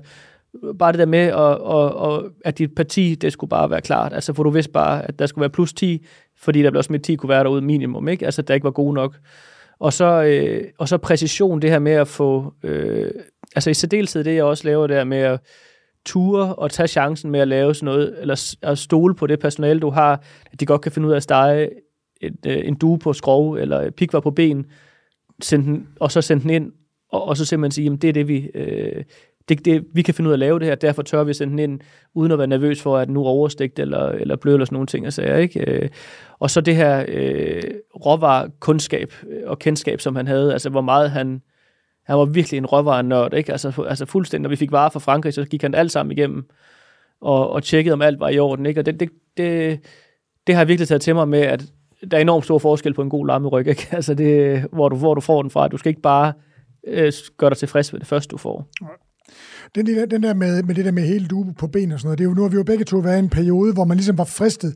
bare 0.79 0.93
det 0.93 0.99
der 0.99 1.07
med, 1.07 1.19
at, 1.19 1.35
og, 1.35 1.95
og, 1.95 2.25
at 2.45 2.59
dit 2.59 2.75
parti, 2.75 3.15
det 3.15 3.33
skulle 3.33 3.49
bare 3.49 3.71
være 3.71 3.81
klart. 3.81 4.13
Altså, 4.13 4.33
for 4.33 4.43
du 4.43 4.51
vidste 4.51 4.73
bare, 4.73 5.09
at 5.09 5.19
der 5.19 5.27
skulle 5.27 5.43
være 5.43 5.51
plus 5.51 5.73
10, 5.73 6.07
fordi 6.37 6.63
der 6.63 6.71
blev 6.71 6.83
smidt 6.83 7.03
10 7.03 7.15
kunne 7.15 7.29
være 7.29 7.45
derude 7.45 7.63
minimum, 7.63 8.09
ikke? 8.09 8.25
Altså, 8.25 8.43
der 8.43 8.55
ikke 8.55 8.65
var 8.65 8.71
gode 8.71 8.95
nok. 8.95 9.17
Og 9.81 9.93
så, 9.93 10.23
øh, 10.23 10.65
og 10.79 10.89
så 10.89 10.99
præcision, 10.99 11.63
det 11.63 11.71
her 11.71 11.79
med 11.79 11.93
at 11.93 12.09
få... 12.09 12.55
Øh, 12.63 13.11
altså 13.57 13.71
i 13.71 13.75
særdeleshed 13.75 14.25
det, 14.25 14.35
jeg 14.35 14.45
også 14.45 14.65
laver 14.65 14.87
der 14.87 15.05
med 15.05 15.19
at 15.19 15.41
ture 16.05 16.55
og 16.55 16.71
tage 16.71 16.87
chancen 16.87 17.31
med 17.31 17.41
at 17.41 17.49
lave 17.49 17.75
sådan 17.75 17.85
noget, 17.85 18.21
eller 18.21 18.57
at 18.63 18.79
stole 18.79 19.15
på 19.15 19.27
det 19.27 19.41
personale, 19.41 19.81
du 19.81 19.91
har, 19.91 20.23
at 20.53 20.61
de 20.61 20.67
godt 20.67 20.81
kan 20.81 20.93
finde 20.93 21.09
ud 21.09 21.13
af 21.13 21.17
at 21.17 21.23
stege 21.23 21.71
et, 22.21 22.37
øh, 22.47 22.61
en 22.65 22.75
due 22.75 22.99
på 22.99 23.13
skrov, 23.13 23.55
eller 23.55 23.91
pikvar 23.91 24.21
på 24.21 24.31
ben, 24.31 24.67
send 25.43 25.65
den, 25.65 25.89
og 26.01 26.13
så 26.13 26.23
sende 26.23 26.43
den 26.43 26.51
ind, 26.51 26.73
og, 27.13 27.25
og 27.25 27.37
så 27.37 27.45
simpelthen 27.45 27.73
sige, 27.73 27.85
jamen 27.85 27.99
det 27.99 28.09
er 28.09 28.13
det, 28.13 28.29
vi... 28.29 28.51
Øh, 28.55 29.05
det, 29.49 29.65
det, 29.65 29.85
vi 29.95 30.03
kan 30.03 30.15
finde 30.15 30.29
ud 30.29 30.33
af 30.33 30.35
at 30.35 30.39
lave 30.39 30.59
det 30.59 30.67
her, 30.67 30.75
derfor 30.75 31.03
tør 31.03 31.25
vi 31.25 31.35
sende 31.35 31.51
den 31.51 31.59
ind, 31.59 31.81
uden 32.15 32.33
at 32.33 32.39
være 32.39 32.47
nervøs 32.47 32.83
for, 32.83 32.99
at 32.99 33.11
nu 33.11 33.25
er 33.25 33.29
overstegt 33.29 33.79
eller, 33.79 34.09
eller 34.09 34.37
blød 34.37 34.55
eller 34.55 34.65
sådan 34.65 34.75
nogle 34.75 34.87
ting. 34.87 35.07
og 35.07 35.13
sager. 35.13 35.37
ikke? 35.37 35.71
Øh, 35.71 35.89
og 36.39 36.51
så 36.51 36.61
det 36.61 36.77
her 36.77 37.05
øh, 37.09 37.63
råvarekundskab 38.07 39.13
øh, 39.29 39.43
og 39.47 39.59
kendskab, 39.59 40.01
som 40.01 40.17
han 40.17 40.27
havde, 40.27 40.53
altså 40.53 40.71
hvor 40.71 40.81
meget 40.81 41.11
han, 41.11 41.43
han 42.05 42.19
var 42.19 42.25
virkelig 42.25 42.59
en 42.59 42.67
råvarenørd, 42.67 43.35
ikke? 43.35 43.53
Altså, 43.53 43.85
altså 43.89 44.07
fuldstændig, 44.07 44.43
når 44.43 44.51
vi 44.51 44.57
fik 44.57 44.73
varer 44.73 44.91
fra 44.91 45.01
Frankrig, 45.01 45.35
så 45.35 45.45
gik 45.45 45.63
han 45.63 45.75
alt 45.75 45.93
sammen 45.93 46.13
igennem 46.13 46.49
og, 47.21 47.51
og 47.51 47.63
tjekkede, 47.63 47.93
om 47.93 48.03
alt 48.03 48.21
var 48.21 48.29
i 48.29 48.39
orden, 48.39 48.67
ikke? 48.67 48.81
Og 48.81 48.87
det, 48.87 49.01
det, 49.01 49.11
det, 49.37 49.81
det 50.47 50.55
har 50.55 50.63
jeg 50.63 50.69
virkelig 50.69 50.89
taget 50.89 51.03
til 51.03 51.15
mig 51.15 51.29
med, 51.29 51.41
at 51.41 51.65
der 52.11 52.17
er 52.17 52.21
enormt 52.21 52.45
stor 52.45 52.59
forskel 52.59 52.95
på 52.95 53.03
en 53.03 53.11
god 53.11 53.27
lammeryg, 53.27 53.67
ikke? 53.67 53.89
Altså 53.97 54.15
det, 54.15 54.65
hvor, 54.73 54.89
du, 54.89 54.97
hvor 54.97 55.15
du 55.15 55.21
får 55.21 55.43
den 55.43 55.51
fra. 55.51 55.69
Du 55.69 55.77
skal 55.77 55.91
ikke 55.91 56.03
bare 56.03 56.33
øh, 56.87 57.13
gøre 57.37 57.51
dig 57.51 57.59
tilfreds 57.59 57.93
med 57.93 58.01
det 58.01 58.09
første, 58.09 58.31
du 58.31 58.37
får. 58.37 58.69
Den, 59.75 59.87
der, 59.87 60.07
den 60.07 60.23
der 60.23 60.35
med, 60.35 60.63
med 60.63 60.75
det 60.75 60.85
der 60.85 60.93
med 60.93 61.03
hele 61.03 61.27
due 61.27 61.55
på 61.59 61.67
ben 61.67 61.93
og 61.93 62.01
sådan 62.01 62.07
noget, 62.07 62.19
det 62.19 62.25
er 62.25 62.29
jo, 62.29 62.35
nu 62.35 62.43
har 62.43 62.49
vi 62.49 62.57
jo 62.57 62.63
begge 62.63 62.85
to 62.85 62.97
været 62.99 63.17
i 63.17 63.19
en 63.19 63.29
periode, 63.29 63.73
hvor 63.73 63.85
man 63.85 63.97
ligesom 63.97 64.19
var 64.19 64.25
fristet 64.25 64.75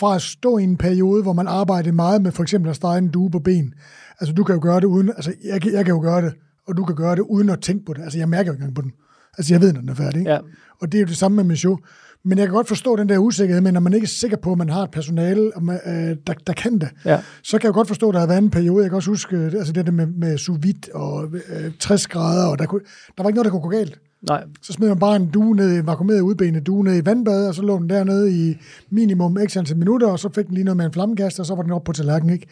fra 0.00 0.14
at 0.14 0.22
stå 0.22 0.58
i 0.58 0.62
en 0.62 0.76
periode, 0.76 1.22
hvor 1.22 1.32
man 1.32 1.46
arbejdede 1.46 1.94
meget 1.94 2.22
med 2.22 2.32
for 2.32 2.42
eksempel 2.42 2.70
at 2.70 2.76
stege 2.76 2.98
en 2.98 3.08
due 3.08 3.30
på 3.30 3.38
ben. 3.38 3.74
Altså 4.20 4.34
du 4.34 4.44
kan 4.44 4.54
jo 4.54 4.60
gøre 4.62 4.80
det 4.80 4.86
uden, 4.86 5.08
altså 5.08 5.32
jeg, 5.44 5.66
jeg 5.66 5.84
kan 5.84 5.94
jo 5.94 6.00
gøre 6.00 6.22
det, 6.22 6.34
og 6.68 6.76
du 6.76 6.84
kan 6.84 6.96
gøre 6.96 7.16
det 7.16 7.22
uden 7.22 7.50
at 7.50 7.60
tænke 7.60 7.84
på 7.84 7.92
det. 7.92 8.02
Altså 8.02 8.18
jeg 8.18 8.28
mærker 8.28 8.50
jo 8.50 8.52
ikke 8.52 8.62
engang 8.62 8.74
på 8.74 8.82
den. 8.82 8.92
Altså 9.38 9.54
jeg 9.54 9.60
ved, 9.60 9.72
når 9.72 9.80
den 9.80 9.88
er 9.88 9.94
færdig. 9.94 10.18
Ikke? 10.18 10.30
Ja. 10.30 10.38
Og 10.80 10.92
det 10.92 10.98
er 10.98 11.02
jo 11.02 11.06
det 11.06 11.16
samme 11.16 11.36
med 11.36 11.44
Michaud. 11.44 11.76
Men 12.24 12.38
jeg 12.38 12.46
kan 12.46 12.54
godt 12.54 12.68
forstå 12.68 12.96
den 12.96 13.08
der 13.08 13.18
usikkerhed, 13.18 13.60
men 13.60 13.74
når 13.74 13.80
man 13.80 13.92
ikke 13.92 14.04
er 14.04 14.08
sikker 14.08 14.36
på, 14.36 14.52
at 14.52 14.58
man 14.58 14.68
har 14.68 14.82
et 14.82 14.90
personale, 14.90 15.52
øh, 15.86 16.16
der, 16.26 16.34
der 16.46 16.52
kan 16.52 16.78
det, 16.78 16.88
ja. 17.04 17.20
så 17.42 17.58
kan 17.58 17.66
jeg 17.68 17.74
godt 17.74 17.88
forstå, 17.88 18.08
at 18.08 18.14
der 18.14 18.20
har 18.20 18.26
været 18.26 18.42
en 18.42 18.50
periode. 18.50 18.82
Jeg 18.82 18.90
kan 18.90 18.96
også 18.96 19.10
huske 19.10 19.36
altså 19.36 19.72
det 19.72 19.86
der 19.86 19.92
med, 19.92 20.06
med 20.06 20.38
sous 20.38 20.58
vide 20.62 20.92
og 20.94 21.24
øh, 21.24 21.72
60 21.80 22.06
grader, 22.06 22.46
og 22.46 22.58
der, 22.58 22.66
kunne, 22.66 22.80
der 23.16 23.22
var 23.22 23.28
ikke 23.28 23.36
noget, 23.36 23.44
der 23.44 23.50
kunne 23.50 23.62
gå 23.62 23.68
galt. 23.68 23.98
Nej. 24.28 24.44
Så 24.62 24.72
smed 24.72 24.88
man 24.88 24.98
bare 24.98 25.16
en 25.16 25.30
due 25.30 25.56
ned, 25.56 25.78
en 25.78 25.86
vakuumeret 25.86 26.20
udbenet 26.20 26.66
due 26.66 26.84
ned 26.84 27.02
i 27.02 27.04
vandbad, 27.06 27.48
og 27.48 27.54
så 27.54 27.62
lå 27.62 27.78
den 27.78 27.90
dernede 27.90 28.32
i 28.32 28.56
minimum 28.90 29.38
x 29.46 29.56
antal 29.56 29.76
minutter, 29.76 30.08
og 30.08 30.18
så 30.18 30.28
fik 30.34 30.46
den 30.46 30.54
lige 30.54 30.64
noget 30.64 30.76
med 30.76 30.86
en 30.86 30.92
flammekast, 30.92 31.40
og 31.40 31.46
så 31.46 31.54
var 31.54 31.62
den 31.62 31.72
op 31.72 31.84
på 31.84 31.92
tallerkenen, 31.92 32.34
ikke? 32.34 32.46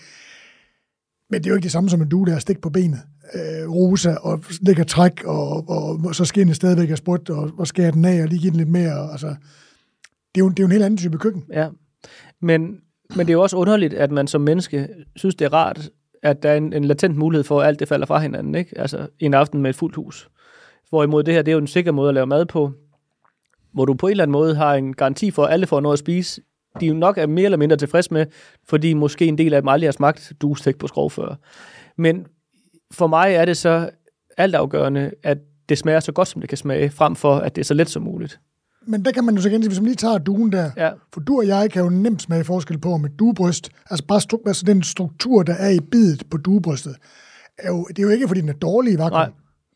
Men 1.31 1.41
det 1.41 1.47
er 1.47 1.51
jo 1.51 1.57
ikke 1.57 1.65
det 1.65 1.73
samme 1.73 1.91
som 1.91 2.03
en 2.03 2.09
due, 2.09 2.27
der 2.27 2.35
er 2.35 2.39
stik 2.39 2.61
på 2.61 2.71
benet. 2.71 2.99
Øh, 3.35 3.71
rosa, 3.71 4.15
og 4.15 4.45
lægger 4.61 4.85
træk, 4.85 5.25
og, 5.25 5.69
og, 5.69 6.01
og 6.05 6.15
så 6.15 6.25
skinner 6.25 6.55
stadigvæk 6.55 6.91
af 6.91 6.99
sprut, 6.99 7.31
og, 7.31 7.51
og 7.59 7.67
skærer 7.67 7.91
den 7.91 8.05
af, 8.05 8.23
og 8.23 8.29
lige 8.29 8.41
give 8.41 8.51
den 8.51 8.59
lidt 8.59 8.69
mere. 8.69 9.11
Altså, 9.13 9.27
det, 10.35 10.41
er 10.41 10.45
jo, 10.45 10.49
det 10.49 10.59
er 10.59 10.63
jo 10.63 10.67
en 10.67 10.73
helt 10.73 10.85
anden 10.85 10.99
type 10.99 11.19
køkken. 11.19 11.45
Ja, 11.53 11.69
men, 12.43 12.61
men 13.17 13.27
det 13.27 13.29
er 13.29 13.33
jo 13.33 13.43
også 13.43 13.57
underligt, 13.57 13.95
at 13.95 14.11
man 14.11 14.27
som 14.27 14.41
menneske 14.41 14.89
synes, 15.17 15.35
det 15.35 15.45
er 15.45 15.53
rart, 15.53 15.91
at 16.23 16.43
der 16.43 16.51
er 16.51 16.57
en, 16.57 16.73
en 16.73 16.85
latent 16.85 17.17
mulighed 17.17 17.45
for, 17.45 17.61
at 17.61 17.69
alt 17.69 17.81
det 17.81 17.89
falder 17.89 18.07
fra 18.07 18.19
hinanden. 18.19 18.55
Ikke? 18.55 18.79
Altså 18.79 19.07
en 19.19 19.35
aften 19.35 19.63
med 19.63 19.71
et 19.71 19.77
fuldt 19.77 19.97
hus. 19.97 20.29
Hvorimod 20.91 21.23
det 21.23 21.35
her, 21.35 21.43
det 21.43 21.53
er 21.53 21.57
jo 21.57 21.61
en 21.61 21.67
sikker 21.67 21.93
måde 21.93 22.09
at 22.09 22.15
lave 22.15 22.27
mad 22.27 22.47
på, 22.47 22.73
hvor 23.73 23.85
du 23.85 23.95
på 23.95 24.07
en 24.07 24.11
eller 24.11 24.25
anden 24.25 24.33
måde 24.33 24.55
har 24.55 24.75
en 24.75 24.95
garanti 24.95 25.31
for, 25.31 25.45
at 25.45 25.53
alle 25.53 25.67
får 25.67 25.81
noget 25.81 25.93
at 25.93 25.99
spise, 25.99 26.43
de 26.81 26.87
jo 26.87 26.95
nok 26.95 27.19
er 27.19 27.27
mere 27.27 27.45
eller 27.45 27.59
mindre 27.59 27.77
tilfreds 27.77 28.11
med, 28.11 28.27
fordi 28.69 28.95
måske 28.95 29.27
en 29.27 29.39
del 29.39 29.55
af 29.55 29.63
dem 29.63 29.69
aldrig 29.69 29.87
har 29.87 29.93
smagt 29.93 30.33
duestik 30.41 30.79
på 30.79 30.87
skrov 30.87 31.11
før. 31.11 31.35
Men 31.97 32.27
for 32.91 33.07
mig 33.07 33.35
er 33.35 33.45
det 33.45 33.57
så 33.57 33.91
altafgørende, 34.37 35.11
at 35.23 35.39
det 35.69 35.79
smager 35.79 36.01
så 36.01 36.13
godt, 36.13 36.29
som 36.29 36.41
det 36.41 36.49
kan 36.49 36.59
smage, 36.59 36.91
frem 36.91 37.17
for, 37.17 37.37
at 37.37 37.55
det 37.57 37.61
er 37.61 37.65
så 37.65 37.75
let 37.75 37.91
som 37.91 38.03
muligt. 38.03 38.41
Men 38.87 39.05
der 39.05 39.13
kan 39.13 39.25
man 39.25 39.35
jo 39.35 39.41
så 39.41 39.49
igen, 39.49 39.67
hvis 39.67 39.81
man 39.81 39.87
lige 39.87 39.97
tager 39.97 40.19
duen 40.19 40.53
der, 40.53 40.71
ja. 40.77 40.91
for 41.13 41.21
du 41.21 41.37
og 41.39 41.47
jeg 41.47 41.71
kan 41.71 41.83
jo 41.83 41.91
nemt 41.91 42.23
smage 42.23 42.45
forskel 42.45 42.79
på 42.79 42.97
med 42.97 43.11
duebryst, 43.11 43.71
altså 43.91 44.07
bare 44.07 44.21
stru- 44.21 44.43
altså 44.47 44.65
den 44.67 44.83
struktur, 44.83 45.43
der 45.43 45.55
er 45.55 45.71
i 45.71 45.81
bidet 45.81 46.23
på 46.31 46.37
duebrystet, 46.37 46.97
er 47.59 47.69
jo, 47.69 47.85
det 47.85 47.99
er 47.99 48.03
jo 48.03 48.09
ikke, 48.09 48.29
fordi 48.29 48.41
den 48.41 48.49
er 48.49 48.53
dårlig 48.53 48.93
i 48.93 48.99
vakuum. 48.99 49.33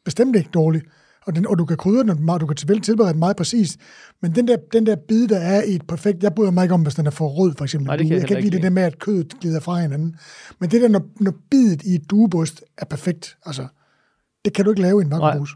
Bestemt 0.08 0.36
ikke 0.36 0.50
dårlig 0.54 0.82
og, 1.28 1.36
den, 1.36 1.46
og 1.46 1.58
du 1.58 1.64
kan 1.64 1.76
krydre 1.76 2.02
den 2.02 2.24
meget, 2.24 2.40
du 2.40 2.46
kan 2.46 2.56
tilberede 2.56 3.12
den 3.12 3.18
meget 3.18 3.36
præcist, 3.36 3.80
men 4.22 4.34
den 4.34 4.48
der, 4.48 4.56
den 4.72 4.86
der 4.86 4.96
bid, 4.96 5.28
der 5.28 5.38
er 5.38 5.62
i 5.62 5.74
et 5.74 5.86
perfekt, 5.86 6.22
jeg 6.22 6.34
bryder 6.34 6.50
mig 6.50 6.62
ikke 6.62 6.74
om, 6.74 6.82
hvis 6.82 6.94
den 6.94 7.06
er 7.06 7.10
for 7.10 7.28
rød, 7.28 7.54
for 7.58 7.64
eksempel. 7.64 7.86
Nej, 7.86 7.96
det 7.96 8.06
kan 8.06 8.12
jeg, 8.12 8.20
jeg 8.20 8.28
kan 8.28 8.36
ikke 8.36 8.50
lide 8.50 8.56
det 8.56 8.62
der 8.62 8.70
med, 8.70 8.82
at 8.82 8.98
kødet 8.98 9.34
glider 9.40 9.60
fra 9.60 9.80
hinanden. 9.80 10.16
Men 10.58 10.70
det 10.70 10.82
der, 10.82 10.88
når, 10.88 11.02
når 11.20 11.32
bidet 11.50 11.82
i 11.82 11.94
et 11.94 12.10
duebryst 12.10 12.64
er 12.78 12.84
perfekt, 12.84 13.36
altså, 13.46 13.66
det 14.44 14.52
kan 14.52 14.64
du 14.64 14.70
ikke 14.70 14.82
lave 14.82 15.02
i 15.02 15.04
en 15.04 15.10
vakuumpose. 15.10 15.54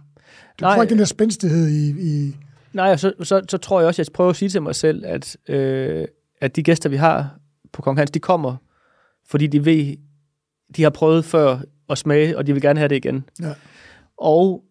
Du 0.61 0.65
får 0.65 0.83
ikke 0.83 0.91
den 0.91 0.99
der 0.99 1.05
spændstighed 1.05 1.69
i... 1.69 1.91
i 1.91 2.37
Nej, 2.73 2.97
så, 2.97 3.13
så, 3.23 3.43
så 3.49 3.59
tror 3.59 3.81
jeg 3.81 3.87
også, 3.87 4.03
at 4.03 4.09
jeg 4.09 4.13
prøver 4.13 4.31
at 4.31 4.37
sige 4.37 4.49
til 4.49 4.63
mig 4.63 4.75
selv, 4.75 5.05
at, 5.07 5.37
øh, 5.49 6.05
at 6.41 6.57
de 6.57 6.63
gæster, 6.63 6.89
vi 6.89 6.97
har 6.97 7.39
på 7.73 7.83
Kong 7.83 7.99
Hans, 7.99 8.11
de 8.11 8.19
kommer, 8.19 8.57
fordi 9.29 9.47
de 9.47 9.65
ved, 9.65 9.97
de 10.77 10.83
har 10.83 10.91
prøvet 10.91 11.25
før 11.25 11.59
at 11.91 11.99
smage, 11.99 12.39
og 12.39 12.47
de 12.47 12.53
vil 12.53 12.63
gerne 12.63 12.79
have 12.79 12.89
det 12.89 12.97
igen. 12.97 13.25
Ja. 13.41 13.53
Og 14.23 14.65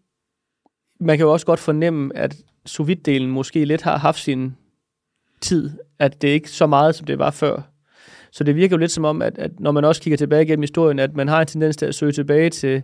man 1.00 1.18
kan 1.18 1.26
jo 1.26 1.32
også 1.34 1.46
godt 1.46 1.60
fornemme, 1.60 2.18
at 2.18 2.36
sous 2.66 2.90
delen 3.06 3.32
måske 3.32 3.66
lidt 3.66 3.82
har 3.82 3.98
haft 3.98 4.20
sin 4.20 4.56
tid, 5.42 5.72
at 6.00 6.22
det 6.22 6.28
ikke 6.28 6.46
er 6.46 6.50
så 6.50 6.68
meget, 6.68 6.96
som 6.96 7.06
det 7.06 7.20
var 7.20 7.32
før. 7.32 7.62
Så 8.32 8.44
det 8.44 8.56
virker 8.56 8.76
jo 8.76 8.80
lidt 8.80 8.92
som 8.92 9.06
om, 9.06 9.22
at, 9.22 9.38
at 9.38 9.60
når 9.60 9.72
man 9.72 9.86
også 9.86 10.02
kigger 10.02 10.18
tilbage 10.18 10.46
gennem 10.46 10.64
historien, 10.64 11.00
at 11.00 11.16
man 11.16 11.28
har 11.28 11.42
en 11.42 11.48
tendens 11.48 11.78
til 11.78 11.86
at 11.86 11.96
søge 11.96 12.12
tilbage 12.12 12.50
til, 12.50 12.84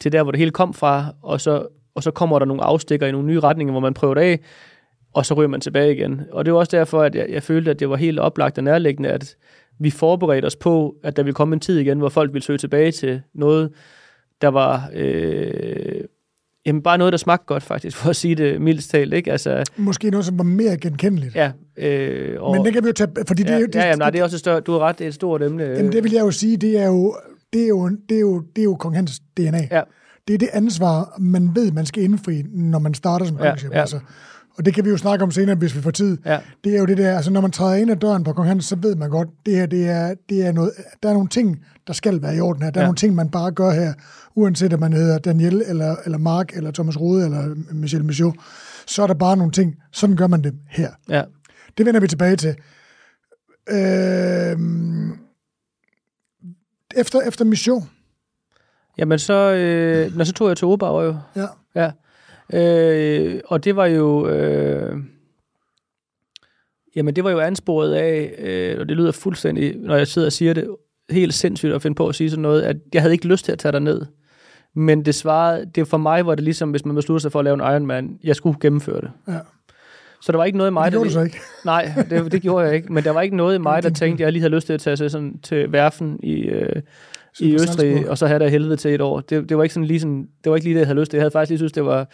til 0.00 0.12
der, 0.12 0.22
hvor 0.22 0.32
det 0.32 0.38
hele 0.38 0.50
kom 0.50 0.74
fra, 0.74 1.14
og 1.22 1.40
så, 1.40 1.66
og 1.94 2.02
så 2.02 2.10
kommer 2.10 2.38
der 2.38 2.46
nogle 2.46 2.62
afstikker 2.62 3.06
i 3.06 3.12
nogle 3.12 3.26
nye 3.26 3.40
retninger, 3.40 3.72
hvor 3.72 3.80
man 3.80 3.94
prøver 3.94 4.14
det 4.14 4.20
af, 4.20 4.40
og 5.14 5.26
så 5.26 5.34
ryger 5.34 5.48
man 5.48 5.60
tilbage 5.60 5.94
igen. 5.94 6.22
Og 6.32 6.44
det 6.44 6.52
var 6.52 6.58
også 6.58 6.76
derfor, 6.76 7.02
at 7.02 7.14
jeg, 7.14 7.26
jeg 7.28 7.42
følte, 7.42 7.70
at 7.70 7.80
det 7.80 7.90
var 7.90 7.96
helt 7.96 8.18
oplagt 8.18 8.58
og 8.58 8.64
nærliggende, 8.64 9.08
at 9.08 9.36
vi 9.78 9.90
forberedte 9.90 10.46
os 10.46 10.56
på, 10.56 10.96
at 11.02 11.16
der 11.16 11.22
ville 11.22 11.34
komme 11.34 11.54
en 11.54 11.60
tid 11.60 11.78
igen, 11.78 11.98
hvor 11.98 12.08
folk 12.08 12.32
ville 12.32 12.44
søge 12.44 12.58
tilbage 12.58 12.92
til 12.92 13.22
noget, 13.34 13.72
der 14.40 14.48
var 14.48 14.90
øh, 14.94 16.00
Jamen 16.66 16.82
bare 16.82 16.98
noget, 16.98 17.12
der 17.12 17.16
smagte 17.16 17.46
godt 17.46 17.62
faktisk, 17.62 17.96
for 17.96 18.10
at 18.10 18.16
sige 18.16 18.34
det 18.34 18.60
mildest 18.60 18.90
talt, 18.90 19.14
ikke? 19.14 19.32
Altså, 19.32 19.64
Måske 19.76 20.10
noget, 20.10 20.26
som 20.26 20.38
var 20.38 20.44
mere 20.44 20.76
genkendeligt. 20.76 21.34
Ja. 21.34 21.52
Øh, 21.76 22.42
og, 22.42 22.56
Men 22.56 22.64
det 22.64 22.72
kan 22.72 22.82
vi 22.82 22.86
jo 22.88 22.92
tage, 22.92 23.10
fordi 23.28 23.42
ja, 23.42 23.48
det 23.48 23.54
er 23.56 23.60
jo... 23.60 23.66
Det, 23.66 23.74
ja, 23.74 23.84
jamen, 23.86 23.98
nej, 23.98 24.10
det 24.10 24.18
er 24.18 24.24
også 24.24 24.36
et 24.36 24.40
større, 24.40 24.60
du 24.60 24.72
har 24.72 24.78
ret, 24.78 24.98
det 24.98 25.04
er 25.04 25.08
et 25.08 25.14
stort 25.14 25.42
emne. 25.42 25.62
Jamen 25.64 25.92
det 25.92 26.04
vil 26.04 26.12
jeg 26.12 26.20
jo 26.20 26.30
sige, 26.30 26.56
det 26.56 26.78
er 26.78 26.86
jo, 26.86 27.16
det 27.52 27.62
er 27.62 27.68
jo, 27.68 27.88
det 28.08 28.16
er 28.16 28.20
jo, 28.20 28.40
det 28.56 28.62
er 28.62 28.64
jo 28.64 28.74
Kong 28.76 28.94
Hans 28.96 29.20
DNA. 29.36 29.68
Ja. 29.70 29.82
det 30.28 30.34
er 30.34 30.38
det 30.38 30.48
ansvar, 30.52 31.16
man 31.20 31.50
ved, 31.54 31.72
man 31.72 31.86
skal 31.86 32.02
indfri, 32.02 32.42
når 32.52 32.78
man 32.78 32.94
starter 32.94 33.26
som 33.26 33.36
Ja, 33.36 33.50
cockchef. 33.50 33.70
ja. 33.72 33.80
Altså, 33.80 33.98
og 34.58 34.64
det 34.64 34.74
kan 34.74 34.84
vi 34.84 34.90
jo 34.90 34.96
snakke 34.96 35.22
om 35.22 35.30
senere, 35.30 35.56
hvis 35.56 35.76
vi 35.76 35.80
får 35.82 35.90
tid. 35.90 36.18
Ja. 36.24 36.40
Det 36.64 36.74
er 36.74 36.78
jo 36.78 36.86
det 36.86 36.98
der, 36.98 37.16
altså 37.16 37.30
når 37.30 37.40
man 37.40 37.50
træder 37.50 37.74
ind 37.74 37.90
ad 37.90 37.96
døren 37.96 38.24
på 38.24 38.32
Kong 38.32 38.48
Hans, 38.48 38.64
så 38.64 38.76
ved 38.76 38.94
man 38.96 39.10
godt, 39.10 39.28
det 39.46 39.56
her, 39.56 39.66
det 39.66 39.88
er, 39.88 40.14
det 40.28 40.46
er 40.46 40.52
noget, 40.52 40.72
der 41.02 41.08
er 41.08 41.12
nogle 41.12 41.28
ting, 41.28 41.64
der 41.86 41.92
skal 41.92 42.22
være 42.22 42.36
i 42.36 42.40
orden 42.40 42.62
her. 42.62 42.70
Der 42.70 42.80
er 42.80 42.84
Ja. 42.84 42.86
nogle 42.86 42.96
ting, 42.96 43.14
man 43.14 43.30
bare 43.30 43.50
gør 43.52 43.70
her, 43.70 43.92
uanset 44.34 44.72
om 44.72 44.80
man 44.80 44.92
hedder 44.92 45.18
Daniel, 45.18 45.62
eller, 45.66 45.96
eller 46.04 46.18
Mark, 46.18 46.56
eller 46.56 46.70
Thomas 46.70 47.00
Rode, 47.00 47.24
eller 47.24 47.54
Michel 47.72 48.04
Michaud. 48.04 48.32
Så 48.86 49.02
er 49.02 49.06
der 49.06 49.14
bare 49.14 49.36
nogle 49.36 49.52
ting, 49.52 49.76
sådan 49.92 50.16
gør 50.16 50.26
man 50.26 50.44
det 50.44 50.54
her. 50.68 50.90
Ja. 51.08 51.22
Det 51.78 51.86
vender 51.86 52.00
vi 52.00 52.08
tilbage 52.08 52.36
til. 52.36 52.56
Øh, 53.70 54.58
efter, 56.96 57.20
efter 57.20 57.44
mission, 57.44 57.88
Jamen, 58.98 59.18
så, 59.18 59.52
øh, 59.52 60.16
når 60.16 60.24
så 60.24 60.32
tog 60.32 60.48
jeg 60.48 60.56
til 60.56 60.66
Obauer 60.66 61.02
jo. 61.02 61.16
ja. 61.36 61.46
Ja. 61.74 61.90
Øh, 62.54 63.40
og 63.46 63.64
det 63.64 63.76
var 63.76 63.86
jo... 63.86 64.28
Øh, 64.28 64.96
jamen, 66.96 67.16
det 67.16 67.24
var 67.24 67.30
jo 67.30 67.38
ansporet 67.38 67.94
af, 67.94 68.34
øh, 68.38 68.80
og 68.80 68.88
det 68.88 68.96
lyder 68.96 69.12
fuldstændig, 69.12 69.76
når 69.76 69.96
jeg 69.96 70.06
sidder 70.06 70.28
og 70.28 70.32
siger 70.32 70.54
det, 70.54 70.76
helt 71.10 71.34
sindssygt 71.34 71.72
at 71.72 71.82
finde 71.82 71.94
på 71.94 72.08
at 72.08 72.14
sige 72.14 72.30
sådan 72.30 72.42
noget, 72.42 72.62
at 72.62 72.76
jeg 72.92 73.02
havde 73.02 73.12
ikke 73.12 73.28
lyst 73.28 73.44
til 73.44 73.52
at 73.52 73.58
tage 73.58 73.80
ned. 73.80 74.06
Men 74.74 75.04
det 75.04 75.14
svarede, 75.14 75.66
det 75.74 75.88
for 75.88 75.96
mig 75.96 76.26
var 76.26 76.34
det 76.34 76.44
ligesom, 76.44 76.70
hvis 76.70 76.84
man 76.84 76.94
besluttede 76.94 77.22
sig 77.22 77.32
for 77.32 77.38
at 77.38 77.44
lave 77.44 77.54
en 77.54 77.60
Ironman, 77.60 78.18
jeg 78.24 78.36
skulle 78.36 78.58
gennemføre 78.60 79.00
det. 79.00 79.10
Ja. 79.28 79.38
Så 80.20 80.32
der 80.32 80.38
var 80.38 80.44
ikke 80.44 80.58
noget 80.58 80.70
i 80.70 80.72
mig, 80.72 80.84
Det 80.84 80.92
gjorde 80.92 81.04
du 81.04 81.14
der... 81.14 81.20
så 81.20 81.24
ikke. 81.24 81.38
Nej, 81.64 81.92
det, 82.10 82.32
det 82.32 82.42
gjorde 82.42 82.66
jeg 82.66 82.74
ikke. 82.74 82.92
Men 82.92 83.04
der 83.04 83.10
var 83.10 83.20
ikke 83.20 83.36
noget 83.36 83.54
i 83.54 83.58
mig, 83.58 83.82
der 83.82 83.90
tænkte, 83.90 84.24
jeg 84.24 84.32
lige 84.32 84.42
havde 84.42 84.54
lyst 84.54 84.66
til 84.66 84.72
at 84.72 84.80
tage 84.80 84.96
sig 84.96 85.10
sådan 85.10 85.38
til 85.42 85.72
værfen 85.72 86.20
i, 86.22 86.34
øh, 86.34 86.82
i 87.40 87.54
Østrig, 87.54 88.10
og 88.10 88.18
så 88.18 88.26
have 88.26 88.38
der 88.38 88.48
helvede 88.48 88.76
til 88.76 88.94
et 88.94 89.00
år. 89.00 89.20
Det, 89.20 89.48
det, 89.48 89.56
var 89.56 89.62
ikke 89.62 89.74
sådan 89.74 89.86
lige 89.86 90.00
sådan, 90.00 90.28
det 90.44 90.50
var 90.50 90.56
ikke 90.56 90.64
lige 90.64 90.74
det, 90.74 90.80
jeg 90.80 90.86
havde 90.86 91.00
lyst 91.00 91.10
til. 91.10 91.16
Jeg 91.16 91.22
havde 91.22 91.30
faktisk 91.30 91.50
lige 91.50 91.58
synes, 91.58 91.72
det 91.72 91.84
var, 91.84 92.08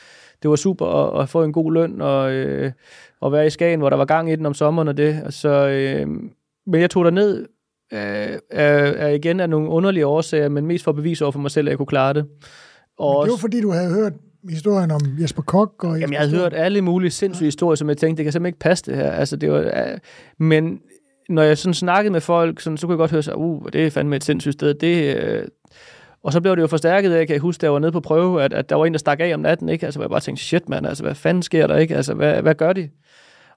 det 0.45 0.51
var 0.51 0.57
super 0.57 0.87
at, 0.87 1.23
at 1.23 1.29
få 1.29 1.45
en 1.45 1.53
god 1.53 1.73
løn 1.73 2.01
og, 2.01 2.33
øh, 2.33 2.73
og 3.21 3.33
være 3.33 3.47
i 3.47 3.51
Skagen, 3.51 3.81
hvor 3.81 3.91
der 3.91 3.97
var 3.97 4.05
gang 4.05 4.33
i 4.33 4.37
den 4.37 4.47
om 4.47 4.55
sommeren 4.55 4.89
og 4.89 4.97
det. 4.97 5.23
Så, 5.31 5.69
øh, 5.69 6.09
men 6.67 6.81
jeg 6.81 6.91
tog 6.91 7.13
ned 7.13 7.47
øh, 7.93 7.99
er, 7.99 8.39
er 8.51 9.09
igen 9.09 9.41
af 9.41 9.51
nogle 9.51 9.69
underlige 9.69 10.07
årsager, 10.07 10.49
men 10.49 10.67
mest 10.67 10.85
for 10.85 10.91
at 10.91 10.97
bevise 10.97 11.25
over 11.25 11.33
for 11.33 11.41
mig 11.41 11.51
selv, 11.51 11.69
at 11.69 11.71
jeg 11.71 11.79
kunne 11.79 11.87
klare 11.87 12.13
det. 12.13 12.27
Og 12.99 13.25
Det 13.25 13.31
var 13.31 13.37
fordi, 13.39 13.61
du 13.61 13.71
havde 13.71 13.95
hørt 13.95 14.13
historien 14.51 14.91
om 14.91 15.01
Jesper 15.21 15.43
Kok. 15.43 15.85
Og 15.85 15.89
Jamen, 15.89 16.01
Jesper 16.01 16.13
jeg 16.13 16.21
havde 16.21 16.31
Stone. 16.31 16.43
hørt 16.43 16.55
alle 16.55 16.83
mulige 16.83 17.11
sindssyge 17.11 17.47
historier, 17.47 17.77
som 17.77 17.89
jeg 17.89 17.97
tænkte, 17.97 18.17
det 18.17 18.25
kan 18.25 18.33
simpelthen 18.33 18.55
ikke 18.55 18.59
passe 18.59 18.85
det 18.85 18.97
her. 18.97 19.11
Altså, 19.11 19.37
det 19.37 19.53
var, 19.53 19.59
øh, 19.59 19.99
men 20.39 20.81
når 21.29 21.43
jeg 21.43 21.59
sådan 21.59 21.75
snakkede 21.75 22.13
med 22.13 22.21
folk, 22.21 22.61
sådan, 22.61 22.77
så 22.77 22.87
kunne 22.87 22.93
jeg 22.95 22.99
godt 22.99 23.11
høre 23.11 23.23
sig, 23.23 23.37
uh, 23.37 23.67
det 23.73 23.87
er 23.87 23.91
fandme 23.91 24.17
et 24.17 24.25
sindssygt 24.25 24.53
sted. 24.53 24.75
Det, 24.75 25.17
øh, 25.17 25.45
og 26.25 26.33
så 26.33 26.41
blev 26.41 26.57
det 26.57 26.63
jo 26.63 26.67
forstærket 26.67 27.13
af, 27.13 27.27
kan 27.27 27.35
jeg 27.35 27.41
huske, 27.41 27.61
da 27.61 27.67
jeg 27.67 27.73
var 27.73 27.79
nede 27.79 27.93
på 27.93 28.01
prøve, 28.01 28.43
at, 28.43 28.53
at 28.53 28.71
der 28.71 28.77
var 28.77 28.87
en, 28.87 28.93
der 28.93 28.99
stak 28.99 29.21
af 29.21 29.35
om 29.35 29.41
natten, 29.41 29.69
ikke? 29.69 29.87
Altså, 29.87 30.01
jeg 30.01 30.11
bare 30.11 30.21
tænkte, 30.21 30.45
shit 30.45 30.69
mand, 30.69 30.87
altså, 30.87 31.03
hvad 31.03 31.15
fanden 31.15 31.43
sker 31.43 31.67
der, 31.67 31.77
ikke? 31.77 31.97
Altså, 31.97 32.15
hvad, 32.15 32.43
hvad 32.43 32.55
gør 32.55 32.73
de? 32.73 32.89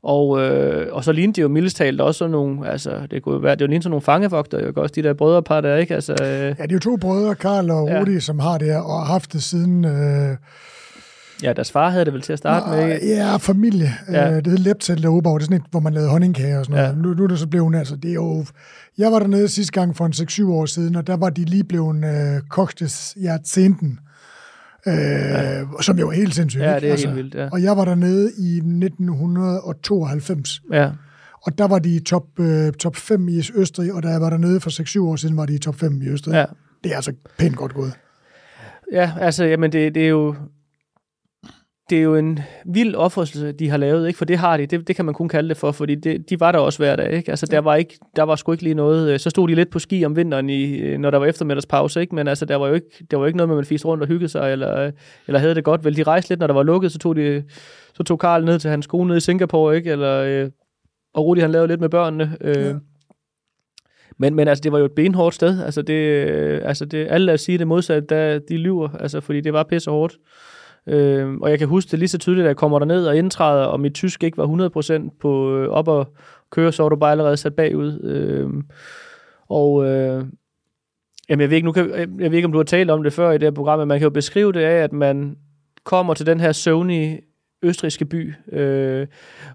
Og, 0.03 0.41
øh, 0.41 0.87
og 0.93 1.03
så 1.03 1.11
lignede 1.11 1.35
de 1.35 1.41
jo 1.41 1.47
mildest 1.47 1.77
talt 1.77 2.01
også 2.01 2.17
sådan 2.17 2.31
nogle, 2.31 2.69
altså, 2.69 2.91
det 3.11 3.23
kunne 3.23 3.35
jo 3.35 3.39
være, 3.41 3.55
det 3.55 3.61
jo 3.61 3.67
lignede 3.67 3.83
sådan 3.83 3.91
nogle 3.91 4.01
fangevogter, 4.01 4.65
jo 4.65 4.73
også 4.75 4.93
de 4.95 5.03
der 5.03 5.13
brødrepar 5.13 5.61
der, 5.61 5.75
ikke? 5.75 5.95
Altså, 5.95 6.13
øh, 6.13 6.27
Ja, 6.29 6.49
det 6.49 6.59
er 6.59 6.73
jo 6.73 6.79
to 6.79 6.97
brødre, 6.97 7.35
Karl 7.35 7.71
og 7.71 7.87
Ja. 7.89 7.99
Rudi, 7.99 8.19
som 8.19 8.39
har 8.39 8.57
det 8.57 8.67
her, 8.67 8.79
og 8.79 8.99
har 8.99 9.05
haft 9.05 9.33
det 9.33 9.43
siden... 9.43 9.85
Øh, 9.85 10.37
ja, 11.43 11.53
deres 11.53 11.71
far 11.71 11.89
havde 11.89 12.05
det 12.05 12.13
vel 12.13 12.21
til 12.21 12.33
at 12.33 12.39
starte 12.39 12.69
med, 12.69 12.93
ikke? 12.93 13.07
Ja, 13.15 13.37
familie. 13.37 13.93
Ja. 14.11 14.29
Øh, 14.29 14.35
det 14.35 14.47
hed 14.47 14.57
Leptæt 14.57 15.05
og 15.05 15.13
Obau, 15.13 15.37
det 15.37 15.41
er 15.41 15.45
sådan 15.45 15.57
et, 15.57 15.63
hvor 15.71 15.79
man 15.79 15.93
lavede 15.93 16.09
honningkager 16.09 16.59
og 16.59 16.65
sådan 16.65 16.77
noget. 16.81 16.95
Ja. 16.95 17.01
Nu, 17.01 17.13
nu 17.13 17.23
er 17.23 17.27
det 17.27 17.39
så 17.39 17.47
blevet, 17.47 17.75
altså, 17.75 17.95
det 17.95 18.09
er 18.09 18.13
jo... 18.13 18.45
Jeg 18.97 19.11
var 19.11 19.19
dernede 19.19 19.47
sidste 19.47 19.71
gang 19.71 19.95
for 19.97 20.05
en 20.05 20.13
6-7 20.13 20.51
år 20.51 20.65
siden, 20.65 20.95
og 20.95 21.07
der 21.07 21.17
var 21.17 21.29
de 21.29 21.45
lige 21.45 21.63
blevet 21.63 22.05
øh, 22.05 22.41
Kochtes 22.49 23.17
Jahrzehnten, 23.21 23.99
øh, 24.87 24.93
ja. 24.93 25.63
som 25.81 25.99
jo 25.99 26.09
er 26.09 26.13
helt 26.13 26.35
sindssygt. 26.35 26.63
Ja, 26.63 26.79
det 26.79 26.91
er 26.91 26.97
helt 26.97 27.15
vildt, 27.15 27.35
ja. 27.35 27.49
Og 27.51 27.63
jeg 27.63 27.77
var 27.77 27.85
dernede 27.85 28.31
i 28.37 28.57
1992, 28.57 30.61
Ja, 30.73 30.89
og 31.41 31.57
der 31.57 31.67
var 31.67 31.79
de 31.79 31.95
i 31.95 31.99
top, 31.99 32.23
øh, 32.39 32.73
top 32.73 32.95
5 32.95 33.27
i 33.27 33.41
Østrig, 33.55 33.93
og 33.93 34.03
da 34.03 34.07
jeg 34.07 34.21
var 34.21 34.29
dernede 34.29 34.59
for 34.59 34.69
6-7 34.99 35.01
år 35.01 35.15
siden, 35.15 35.37
var 35.37 35.45
de 35.45 35.55
i 35.55 35.59
top 35.59 35.75
5 35.75 36.01
i 36.01 36.07
Østrig. 36.07 36.33
ja. 36.33 36.45
Det 36.83 36.91
er 36.91 36.95
altså 36.95 37.13
pænt 37.37 37.55
godt 37.55 37.73
gået. 37.73 37.93
Ja, 38.91 39.11
altså, 39.19 39.45
jamen, 39.45 39.71
det, 39.71 39.95
det 39.95 40.03
er 40.03 40.07
jo... 40.07 40.35
Det 41.89 41.97
er 41.97 42.01
jo 42.01 42.15
en 42.15 42.39
vild 42.65 42.95
offrelse, 42.95 43.51
de 43.51 43.69
har 43.69 43.77
lavet, 43.77 44.07
ikke? 44.07 44.17
For 44.17 44.25
det 44.25 44.37
har 44.37 44.57
de, 44.57 44.65
det, 44.65 44.87
det 44.87 44.95
kan 44.95 45.05
man 45.05 45.13
kun 45.13 45.29
kalde 45.29 45.49
det 45.49 45.57
for, 45.57 45.71
fordi 45.71 45.95
det, 45.95 46.29
de 46.29 46.39
var 46.39 46.51
der 46.51 46.59
også 46.59 46.79
hver 46.79 46.95
dag, 46.95 47.13
ikke? 47.13 47.29
Altså, 47.29 47.45
der 47.45 47.59
var, 47.59 47.75
ikke, 47.75 47.99
der 48.15 48.23
var 48.23 48.35
sgu 48.35 48.51
ikke 48.51 48.63
lige 48.63 48.73
noget... 48.73 49.13
øh, 49.13 49.19
Så 49.19 49.29
stod 49.29 49.47
de 49.47 49.55
lidt 49.55 49.69
på 49.69 49.79
ski 49.79 50.05
om 50.05 50.15
vinteren, 50.15 50.49
i, 50.49 50.77
øh, 50.77 50.97
når 50.99 51.11
der 51.11 51.17
var 51.17 51.25
eftermiddagspause, 51.25 52.01
ikke? 52.01 52.15
Men 52.15 52.27
altså, 52.27 52.45
der 52.45 52.55
var 52.55 52.67
jo 52.67 52.73
ikke, 52.73 52.87
der 53.11 53.17
var 53.17 53.23
jo 53.23 53.27
ikke 53.27 53.37
noget 53.37 53.49
med, 53.49 53.55
at 53.55 53.57
man 53.57 53.65
fiste 53.65 53.87
rundt 53.87 54.01
og 54.03 54.07
hyggede 54.07 54.29
sig, 54.29 54.51
eller, 54.51 54.79
øh, 54.79 54.91
eller 55.27 55.39
havde 55.39 55.55
det 55.55 55.63
godt. 55.63 55.85
Vel, 55.85 55.97
de 55.97 56.03
rejste 56.03 56.29
lidt, 56.31 56.39
når 56.39 56.47
der 56.47 56.53
var 56.53 56.63
lukket, 56.63 56.91
så 56.91 56.99
tog, 56.99 57.15
de, 57.15 57.43
så 57.93 58.03
tog 58.03 58.19
Karl 58.19 58.45
ned 58.45 58.59
til 58.59 58.69
hans 58.69 58.87
kone 58.87 59.07
nede 59.07 59.17
i 59.17 59.21
Singapore, 59.21 59.75
ikke? 59.77 59.91
Eller, 59.91 60.49
og 61.13 61.25
Rudi, 61.25 61.41
han 61.41 61.51
lavede 61.51 61.67
lidt 61.67 61.81
med 61.81 61.89
børnene. 61.89 62.37
Øh, 62.41 62.55
Ja. 62.65 62.73
men, 64.17 64.35
men 64.35 64.47
altså, 64.47 64.61
det 64.61 64.71
var 64.71 64.79
jo 64.79 64.85
et 64.85 64.91
benhårdt 64.95 65.35
sted. 65.35 65.63
Altså, 65.63 65.81
det, 65.81 65.93
altså 66.63 66.85
det, 66.85 67.07
alle 67.09 67.31
at 67.31 67.39
sige 67.39 67.57
det 67.57 67.67
modsatte, 67.67 68.07
der, 68.15 68.39
de 68.49 68.57
lyver, 68.57 68.89
altså, 68.89 69.21
fordi 69.21 69.41
det 69.41 69.53
var 69.53 69.63
pisse 69.63 69.91
hårdt. 69.91 70.17
Øh, 70.87 71.33
og 71.33 71.49
jeg 71.49 71.59
kan 71.59 71.67
huske 71.67 71.91
det 71.91 71.99
lige 71.99 72.09
så 72.09 72.17
tydeligt, 72.17 72.45
at 72.45 72.47
jeg 72.47 72.55
kommer 72.55 72.79
derned 72.79 73.07
og 73.07 73.17
indtræder, 73.17 73.65
og 73.65 73.79
mit 73.79 73.93
tysk 73.93 74.23
ikke 74.23 74.37
var 74.37 74.69
100% 75.07 75.17
på 75.19 75.57
øh, 75.57 75.69
op 75.69 75.87
og 75.87 76.13
køre, 76.51 76.71
så 76.71 76.83
var 76.83 76.89
du 76.89 76.95
bare 76.95 77.11
allerede 77.11 77.37
sat 77.37 77.55
bagud. 77.55 78.01
Øh, 78.03 78.63
og 79.49 79.85
øh, 79.85 80.25
jamen, 81.29 81.41
jeg 81.41 81.49
ved, 81.49 81.55
ikke, 81.55 81.65
nu 81.65 81.71
kan, 81.71 81.89
jeg 82.19 82.31
ved 82.31 82.37
ikke, 82.37 82.45
om 82.45 82.51
du 82.51 82.57
har 82.57 82.63
talt 82.63 82.91
om 82.91 83.03
det 83.03 83.13
før 83.13 83.31
i 83.31 83.33
det 83.33 83.43
her 83.43 83.51
program, 83.51 83.79
men 83.79 83.87
man 83.87 83.99
kan 83.99 84.05
jo 84.05 84.09
beskrive 84.09 84.51
det 84.51 84.59
af, 84.59 84.83
at 84.83 84.93
man 84.93 85.37
kommer 85.83 86.13
til 86.13 86.25
den 86.25 86.39
her 86.39 86.51
søvnige 86.51 87.21
østriske 87.63 88.05
by, 88.05 88.33
øh, 88.51 89.07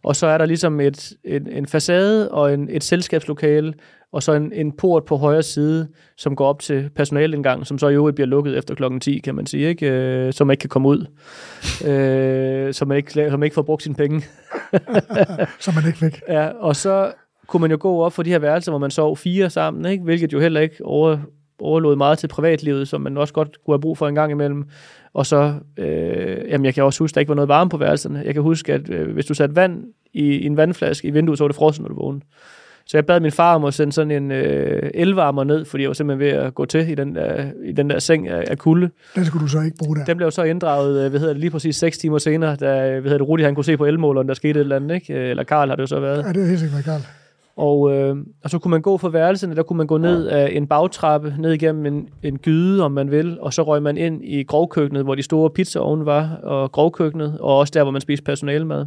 og 0.02 0.16
så 0.16 0.26
er 0.26 0.38
der 0.38 0.46
ligesom 0.46 0.80
et, 0.80 1.12
en, 1.24 1.48
en 1.48 1.66
facade 1.66 2.30
og 2.30 2.54
en, 2.54 2.68
et 2.70 2.84
selskabslokale, 2.84 3.74
og 4.12 4.22
så 4.22 4.32
en, 4.32 4.52
en 4.52 4.72
port 4.72 5.04
på 5.04 5.16
højre 5.16 5.42
side, 5.42 5.88
som 6.16 6.36
går 6.36 6.46
op 6.46 6.60
til 6.60 6.90
personalindgangen, 6.96 7.64
som 7.64 7.78
så 7.78 7.88
i 7.88 7.94
øvrigt 7.94 8.14
bliver 8.14 8.26
lukket 8.26 8.58
efter 8.58 8.74
klokken 8.74 9.00
10, 9.00 9.18
kan 9.18 9.34
man 9.34 9.46
sige, 9.46 9.68
ikke? 9.68 9.90
Øh, 9.90 10.32
så 10.32 10.44
man 10.44 10.52
ikke 10.52 10.60
kan 10.60 10.68
komme 10.68 10.88
ud. 10.88 11.06
øh, 11.86 12.74
så, 12.74 12.84
man 12.84 12.96
ikke, 12.96 13.12
så 13.12 13.36
man 13.36 13.42
ikke 13.42 13.54
får 13.54 13.62
brugt 13.62 13.82
sine 13.82 13.94
penge. 13.94 14.22
Som 15.60 15.74
man 15.74 15.86
ikke 15.86 15.98
fik. 15.98 16.20
Ja, 16.28 16.48
og 16.48 16.76
så 16.76 17.12
kunne 17.46 17.60
man 17.60 17.70
jo 17.70 17.76
gå 17.80 18.02
op 18.02 18.12
for 18.12 18.22
de 18.22 18.30
her 18.30 18.38
værelser, 18.38 18.72
hvor 18.72 18.78
man 18.78 18.90
sov 18.90 19.16
fire 19.16 19.50
sammen, 19.50 19.92
ikke? 19.92 20.04
hvilket 20.04 20.32
jo 20.32 20.40
heller 20.40 20.60
ikke 20.60 20.84
over, 20.84 21.18
overlod 21.60 21.96
meget 21.96 22.18
til 22.18 22.28
privatlivet, 22.28 22.88
som 22.88 23.00
man 23.00 23.16
også 23.16 23.34
godt 23.34 23.64
kunne 23.64 23.74
have 23.74 23.80
brug 23.80 23.98
for 23.98 24.08
en 24.08 24.14
gang 24.14 24.32
imellem. 24.32 24.64
Og 25.14 25.26
så, 25.26 25.54
øh, 25.76 26.38
jamen 26.48 26.64
jeg 26.64 26.74
kan 26.74 26.84
også 26.84 26.98
huske, 26.98 27.12
at 27.12 27.14
der 27.14 27.20
ikke 27.20 27.28
var 27.28 27.34
noget 27.34 27.48
varme 27.48 27.70
på 27.70 27.76
værelserne. 27.76 28.22
Jeg 28.24 28.34
kan 28.34 28.42
huske, 28.42 28.72
at 28.72 28.90
øh, 28.90 29.12
hvis 29.12 29.26
du 29.26 29.34
satte 29.34 29.56
vand 29.56 29.84
i, 30.12 30.24
i 30.24 30.46
en 30.46 30.56
vandflaske 30.56 31.08
i 31.08 31.10
vinduet, 31.10 31.38
så 31.38 31.44
var 31.44 31.48
det 31.48 31.56
frossen, 31.56 31.82
når 31.82 31.88
du 31.88 31.94
vågnede. 31.94 32.24
Så 32.92 32.98
jeg 32.98 33.06
bad 33.06 33.20
min 33.20 33.32
far 33.32 33.54
om 33.54 33.64
at 33.64 33.74
sende 33.74 33.92
sådan 33.92 34.10
en 34.10 34.32
øh, 34.32 34.90
elvarmer 34.94 35.44
ned, 35.44 35.64
fordi 35.64 35.82
jeg 35.82 35.88
var 35.88 35.94
simpelthen 35.94 36.26
ved 36.26 36.38
at 36.42 36.54
gå 36.54 36.64
til 36.64 36.88
i 36.88 36.94
den 36.94 37.14
der, 37.14 37.44
i 37.64 37.72
den 37.72 37.90
der 37.90 37.98
seng 37.98 38.28
af, 38.28 38.44
af 38.48 38.58
kulde. 38.58 38.90
Den 39.14 39.24
skulle 39.24 39.42
du 39.42 39.48
så 39.48 39.60
ikke 39.60 39.76
bruge 39.84 39.96
der. 39.96 40.04
Den 40.04 40.16
blev 40.16 40.30
så 40.30 40.42
inddraget, 40.42 41.04
øh, 41.04 41.10
hvad 41.10 41.20
hedder 41.20 41.34
det, 41.34 41.40
lige 41.40 41.50
præcis 41.50 41.76
6 41.76 41.98
timer 41.98 42.18
senere, 42.18 42.56
da 42.56 42.90
hvad 42.90 43.02
hedder 43.02 43.18
det, 43.18 43.28
Rudi 43.28 43.42
han 43.42 43.54
kunne 43.54 43.64
se 43.64 43.76
på 43.76 43.86
elmåleren, 43.86 44.28
der 44.28 44.34
skete 44.34 44.50
et 44.50 44.64
eller 44.64 44.76
andet, 44.76 44.94
ikke? 44.94 45.14
Øh, 45.14 45.30
Eller 45.30 45.44
Karl 45.44 45.68
har 45.68 45.76
det 45.76 45.82
jo 45.82 45.86
så 45.86 46.00
været. 46.00 46.24
Ja, 46.26 46.32
det 46.32 46.42
er 46.42 46.46
helt 46.46 46.60
sikkert, 46.60 46.84
Karl. 46.84 47.00
Og, 47.56 47.92
øh, 47.92 48.16
og 48.44 48.50
så 48.50 48.58
kunne 48.58 48.70
man 48.70 48.82
gå 48.82 48.98
for 48.98 49.08
værelserne, 49.08 49.56
der 49.56 49.62
kunne 49.62 49.76
man 49.76 49.86
gå 49.86 49.98
ned 49.98 50.26
af 50.26 50.50
en 50.52 50.66
bagtrappe, 50.66 51.34
ned 51.38 51.52
igennem 51.52 51.86
en, 51.86 52.08
en 52.22 52.38
gyde, 52.38 52.84
om 52.84 52.92
man 52.92 53.10
vil, 53.10 53.40
og 53.40 53.52
så 53.52 53.62
røg 53.62 53.82
man 53.82 53.96
ind 53.96 54.24
i 54.24 54.42
grovkøkkenet, 54.42 55.04
hvor 55.04 55.14
de 55.14 55.22
store 55.22 55.50
pizzaovne 55.50 56.06
var, 56.06 56.38
og 56.42 56.72
grovkøkkenet, 56.72 57.38
og 57.40 57.58
også 57.58 57.70
der, 57.74 57.82
hvor 57.82 57.92
man 57.92 58.00
spiste 58.00 58.24
personalemad. 58.24 58.86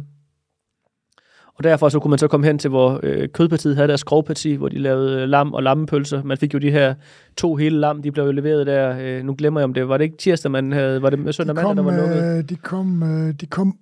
Og 1.58 1.64
derfor 1.64 1.88
så 1.88 2.00
kunne 2.00 2.10
man 2.10 2.18
så 2.18 2.28
komme 2.28 2.46
hen 2.46 2.58
til, 2.58 2.70
hvor 2.70 3.00
øh, 3.02 3.28
kødpartiet 3.28 3.76
havde 3.76 3.88
deres 3.88 4.04
grovparti, 4.04 4.54
hvor 4.54 4.68
de 4.68 4.78
lavede 4.78 5.22
øh, 5.22 5.28
lam 5.28 5.54
og 5.54 5.62
lammepølser. 5.62 6.22
Man 6.22 6.38
fik 6.38 6.54
jo 6.54 6.58
de 6.58 6.70
her 6.70 6.94
to 7.36 7.54
hele 7.56 7.78
lam, 7.80 8.02
de 8.02 8.12
blev 8.12 8.24
jo 8.24 8.32
leveret 8.32 8.66
der. 8.66 8.96
Øh, 9.00 9.24
nu 9.24 9.34
glemmer 9.38 9.60
jeg 9.60 9.64
om 9.64 9.74
det. 9.74 9.88
Var 9.88 9.96
det 9.96 10.04
ikke 10.04 10.16
tirsdag, 10.16 10.50
man 10.50 10.72
havde? 10.72 11.02
Var 11.02 11.10
det 11.10 11.34
søndag 11.34 11.56
De 11.56 11.62
mandag, 11.62 11.84
kom, 11.84 11.94
der 11.94 12.02
var 12.02 12.08
lukket? 12.08 12.38
øh, 12.38 12.48
de 12.48 12.56
kom, 12.56 13.02
øh, 13.02 13.34
de 13.40 13.46
kom, 13.46 13.78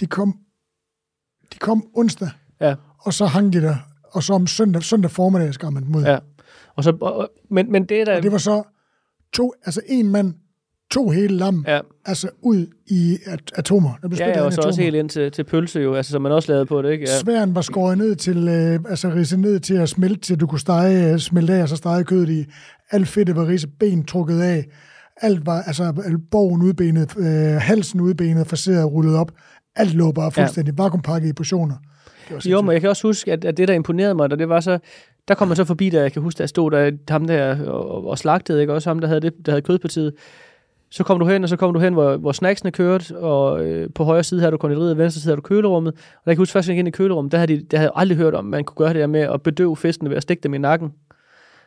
de 0.00 0.06
kom, 0.06 0.34
de 1.52 1.58
kom 1.58 1.84
onsdag, 1.96 2.28
Ja. 2.60 2.74
og 2.98 3.12
så 3.14 3.26
hang 3.26 3.52
de 3.52 3.60
der, 3.62 3.74
og 4.12 4.22
så 4.22 4.32
om 4.34 4.46
søndag, 4.46 4.82
søndag 4.82 5.10
formiddag 5.10 5.54
skar 5.54 5.70
man 5.70 5.84
ud. 5.96 6.02
Ja. 6.02 6.18
Og 6.76 6.84
så, 6.84 6.96
og, 7.00 7.28
men, 7.50 7.72
men 7.72 7.84
det 7.84 8.00
er 8.00 8.04
der... 8.04 8.16
Og 8.16 8.22
det 8.22 8.32
var 8.32 8.38
så 8.38 8.62
to, 9.32 9.52
altså 9.64 9.80
en 9.88 10.08
mand, 10.12 10.34
to 10.90 11.08
hele 11.10 11.36
lam, 11.36 11.64
ja. 11.68 11.80
altså 12.04 12.28
ud 12.42 12.66
i 12.86 13.18
at, 13.26 13.40
atomer. 13.54 13.90
Der 14.02 14.08
blev 14.08 14.18
Ja, 14.18 14.28
ja, 14.28 14.42
og 14.42 14.52
så 14.52 14.60
også 14.60 14.68
atomer. 14.68 14.84
helt 14.84 14.96
ind 14.96 15.08
til, 15.08 15.32
til 15.32 15.44
pølse 15.44 15.80
jo, 15.80 15.94
altså 15.94 16.12
som 16.12 16.22
man 16.22 16.32
også 16.32 16.52
lavede 16.52 16.66
på 16.66 16.82
det, 16.82 16.92
ikke? 16.92 17.04
Ja. 17.08 17.18
Sværen 17.18 17.54
var 17.54 17.60
skåret 17.60 17.98
ned 17.98 18.16
til, 18.16 18.48
øh, 18.48 18.80
altså 18.90 19.08
ridset 19.08 19.38
ned 19.38 19.60
til 19.60 19.74
at 19.74 19.88
smelte, 19.88 20.20
til 20.20 20.40
du 20.40 20.46
kunne 20.46 20.60
stege, 20.60 21.12
øh, 21.12 21.18
smelte 21.18 21.52
af, 21.52 21.62
og 21.62 21.68
så 21.68 21.76
stege 21.76 22.04
kødet 22.04 22.28
i. 22.28 22.44
Alt 22.90 23.08
fedtet 23.08 23.36
var 23.36 23.46
ridset, 23.48 23.70
ben 23.80 24.04
trukket 24.04 24.40
af. 24.40 24.64
Alt 25.16 25.46
var, 25.46 25.62
altså 25.62 25.92
borgen 26.30 26.62
udbenet, 26.62 27.16
øh, 27.18 27.26
halsen 27.60 28.00
udbenet, 28.00 28.46
faceret 28.46 28.92
rullet 28.92 29.16
op. 29.16 29.32
Alt 29.76 29.94
lå 29.94 30.12
bare 30.12 30.30
fuldstændig 30.30 30.74
ja. 30.78 30.82
vakuumpakket 30.82 31.28
i 31.28 31.32
portioner. 31.32 31.74
Jo, 32.46 32.62
men 32.62 32.72
jeg 32.72 32.80
kan 32.80 32.90
også 32.90 33.08
huske, 33.08 33.32
at, 33.32 33.44
at 33.44 33.56
det, 33.56 33.68
der 33.68 33.74
imponerede 33.74 34.14
mig, 34.14 34.32
og 34.32 34.38
det 34.38 34.48
var 34.48 34.60
så, 34.60 34.78
der 35.28 35.34
kom 35.34 35.48
man 35.48 35.56
så 35.56 35.64
forbi, 35.64 35.90
da 35.90 36.00
jeg 36.00 36.12
kan 36.12 36.22
huske, 36.22 36.38
der 36.38 36.46
stod 36.46 36.70
der 36.70 36.90
ham 37.08 37.26
der 37.26 37.70
og, 37.70 38.06
og 38.06 38.18
slagtede, 38.18 38.60
ikke? 38.60 38.72
Også 38.72 38.90
ham, 38.90 38.98
der 38.98 39.08
havde, 39.08 39.20
det, 39.20 39.32
der 39.46 39.52
havde 39.52 39.62
kødpartiet. 39.62 40.12
Så 40.90 41.04
kom 41.04 41.18
du 41.18 41.26
hen, 41.26 41.42
og 41.42 41.48
så 41.48 41.56
kom 41.56 41.74
du 41.74 41.80
hen, 41.80 41.92
hvor, 41.92 42.16
hvor 42.16 42.32
snacksene 42.32 42.70
kørte, 42.70 43.16
og 43.18 43.66
øh, 43.66 43.88
på 43.94 44.04
højre 44.04 44.24
side 44.24 44.40
havde 44.40 44.52
du 44.52 44.56
konditoriet, 44.56 44.98
venstre 44.98 45.20
side 45.20 45.30
havde 45.30 45.36
du 45.36 45.42
kølerummet. 45.42 45.92
Og 45.92 45.96
der 45.96 46.24
kan 46.24 46.30
jeg 46.30 46.36
huske, 46.36 46.52
første 46.52 46.72
gang 46.72 46.76
jeg 46.76 46.80
ind 46.80 46.88
i 46.88 46.90
kølerummet, 46.90 47.32
der 47.32 47.38
havde, 47.38 47.56
de, 47.56 47.62
der 47.70 47.76
havde 47.76 47.90
jeg 47.94 48.00
aldrig 48.00 48.18
hørt 48.18 48.34
om, 48.34 48.44
man 48.44 48.64
kunne 48.64 48.76
gøre 48.76 48.88
det 48.94 49.00
der 49.00 49.06
med 49.06 49.20
at 49.20 49.42
bedøve 49.42 49.76
fiskene 49.76 50.10
ved 50.10 50.16
at 50.16 50.22
stikke 50.22 50.42
dem 50.42 50.54
i 50.54 50.58
nakken. 50.58 50.92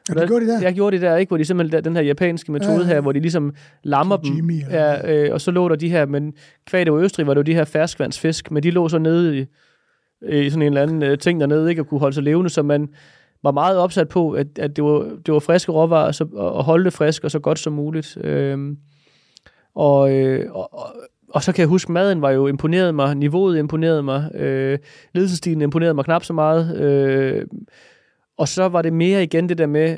Ja, 0.09 0.13
det 0.13 0.27
gjorde 0.27 0.45
de 0.45 0.51
der. 0.51 0.61
Jeg 0.61 0.73
gjorde 0.73 0.93
det 0.97 1.01
der, 1.01 1.15
ikke? 1.15 1.29
Hvor 1.29 1.37
de 1.37 1.45
simpelthen, 1.45 1.77
der, 1.77 1.81
den 1.81 1.95
her 1.95 2.03
japanske 2.03 2.51
metode 2.51 2.71
Ja, 2.71 2.77
ja, 2.79 2.87
ja. 2.87 2.93
her, 2.93 3.01
hvor 3.01 3.11
de 3.11 3.19
ligesom 3.19 3.53
lammer 3.83 4.17
Jimmy, 4.25 4.53
dem. 4.53 4.65
eller 4.67 4.81
Ja, 4.81 5.25
øh, 5.25 5.33
og 5.33 5.41
så 5.41 5.51
lå 5.51 5.69
der 5.69 5.75
de 5.75 5.89
her, 5.89 6.05
men 6.05 6.33
kvad 6.67 6.85
det 6.85 6.93
var 6.93 6.99
Østrig, 6.99 7.27
var 7.27 7.33
det 7.33 7.37
jo 7.37 7.43
de 7.43 7.53
her 7.53 7.63
ferskvandsfisk, 7.65 8.51
men 8.51 8.63
de 8.63 8.71
lå 8.71 8.89
så 8.89 8.97
nede 8.97 9.37
i, 9.37 9.45
i 10.29 10.49
sådan 10.49 10.61
en 10.61 10.67
eller 10.67 10.81
anden 10.81 11.03
øh, 11.03 11.17
ting 11.17 11.39
dernede, 11.39 11.69
ikke? 11.69 11.81
Og 11.81 11.87
kunne 11.87 11.99
holde 11.99 12.13
sig 12.13 12.23
levende, 12.23 12.49
så 12.49 12.63
man 12.63 12.89
var 13.43 13.51
meget 13.51 13.77
opsat 13.77 14.09
på, 14.09 14.31
at, 14.31 14.47
at 14.59 14.75
det, 14.75 14.83
var, 14.83 14.99
det 15.25 15.33
var 15.33 15.39
friske 15.39 15.71
råvarer, 15.71 16.11
så, 16.11 16.25
og, 16.33 16.53
og 16.53 16.63
holde 16.63 16.85
det 16.85 16.93
frisk 16.93 17.23
og 17.23 17.31
så 17.31 17.39
godt 17.39 17.59
som 17.59 17.73
muligt. 17.73 18.17
Øhm, 18.23 18.77
og, 19.75 20.13
øh, 20.15 20.51
og, 20.51 20.73
og, 20.73 20.95
og 21.29 21.43
så 21.43 21.51
kan 21.51 21.61
jeg 21.61 21.67
huske, 21.67 21.91
maden 21.91 22.21
var 22.21 22.31
jo 22.31 22.47
imponeret 22.47 22.95
mig, 22.95 23.15
niveauet 23.15 23.57
imponerede 23.57 24.03
mig, 24.03 24.31
øh, 24.35 24.79
ledelsestilen 25.13 25.61
imponerede 25.61 25.93
mig 25.93 26.05
knap 26.05 26.23
så 26.23 26.33
meget. 26.33 26.77
Øh, 26.81 27.45
og 28.37 28.47
så 28.47 28.67
var 28.67 28.81
det 28.81 28.93
mere 28.93 29.23
igen 29.23 29.49
det 29.49 29.57
der 29.57 29.65
med, 29.65 29.97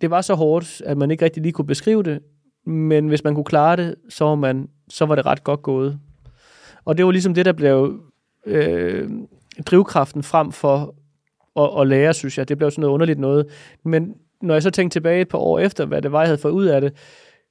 det 0.00 0.10
var 0.10 0.20
så 0.20 0.34
hårdt, 0.34 0.82
at 0.86 0.96
man 0.96 1.10
ikke 1.10 1.24
rigtig 1.24 1.42
lige 1.42 1.52
kunne 1.52 1.66
beskrive 1.66 2.02
det, 2.02 2.20
men 2.66 3.08
hvis 3.08 3.24
man 3.24 3.34
kunne 3.34 3.44
klare 3.44 3.76
det, 3.76 3.94
så 4.08 4.24
var, 4.24 4.34
man, 4.34 4.68
så 4.88 5.06
var 5.06 5.14
det 5.14 5.26
ret 5.26 5.44
godt 5.44 5.62
gået. 5.62 5.98
Og 6.84 6.96
det 6.96 7.04
var 7.04 7.10
ligesom 7.10 7.34
det, 7.34 7.46
der 7.46 7.52
blev 7.52 8.00
øh, 8.46 9.10
drivkraften 9.66 10.22
frem 10.22 10.52
for 10.52 10.94
at, 11.60 11.80
at 11.80 11.86
lære, 11.86 12.14
synes 12.14 12.38
jeg. 12.38 12.48
Det 12.48 12.58
blev 12.58 12.70
sådan 12.70 12.82
noget 12.82 12.94
underligt 12.94 13.18
noget. 13.18 13.46
Men 13.84 14.14
når 14.42 14.54
jeg 14.54 14.62
så 14.62 14.70
tænkte 14.70 14.94
tilbage 14.94 15.20
et 15.20 15.28
par 15.28 15.38
år 15.38 15.58
efter, 15.58 15.86
hvad 15.86 16.02
det 16.02 16.12
var, 16.12 16.20
jeg 16.20 16.28
havde 16.28 16.38
fået 16.38 16.52
ud 16.52 16.64
af 16.64 16.80
det, 16.80 16.92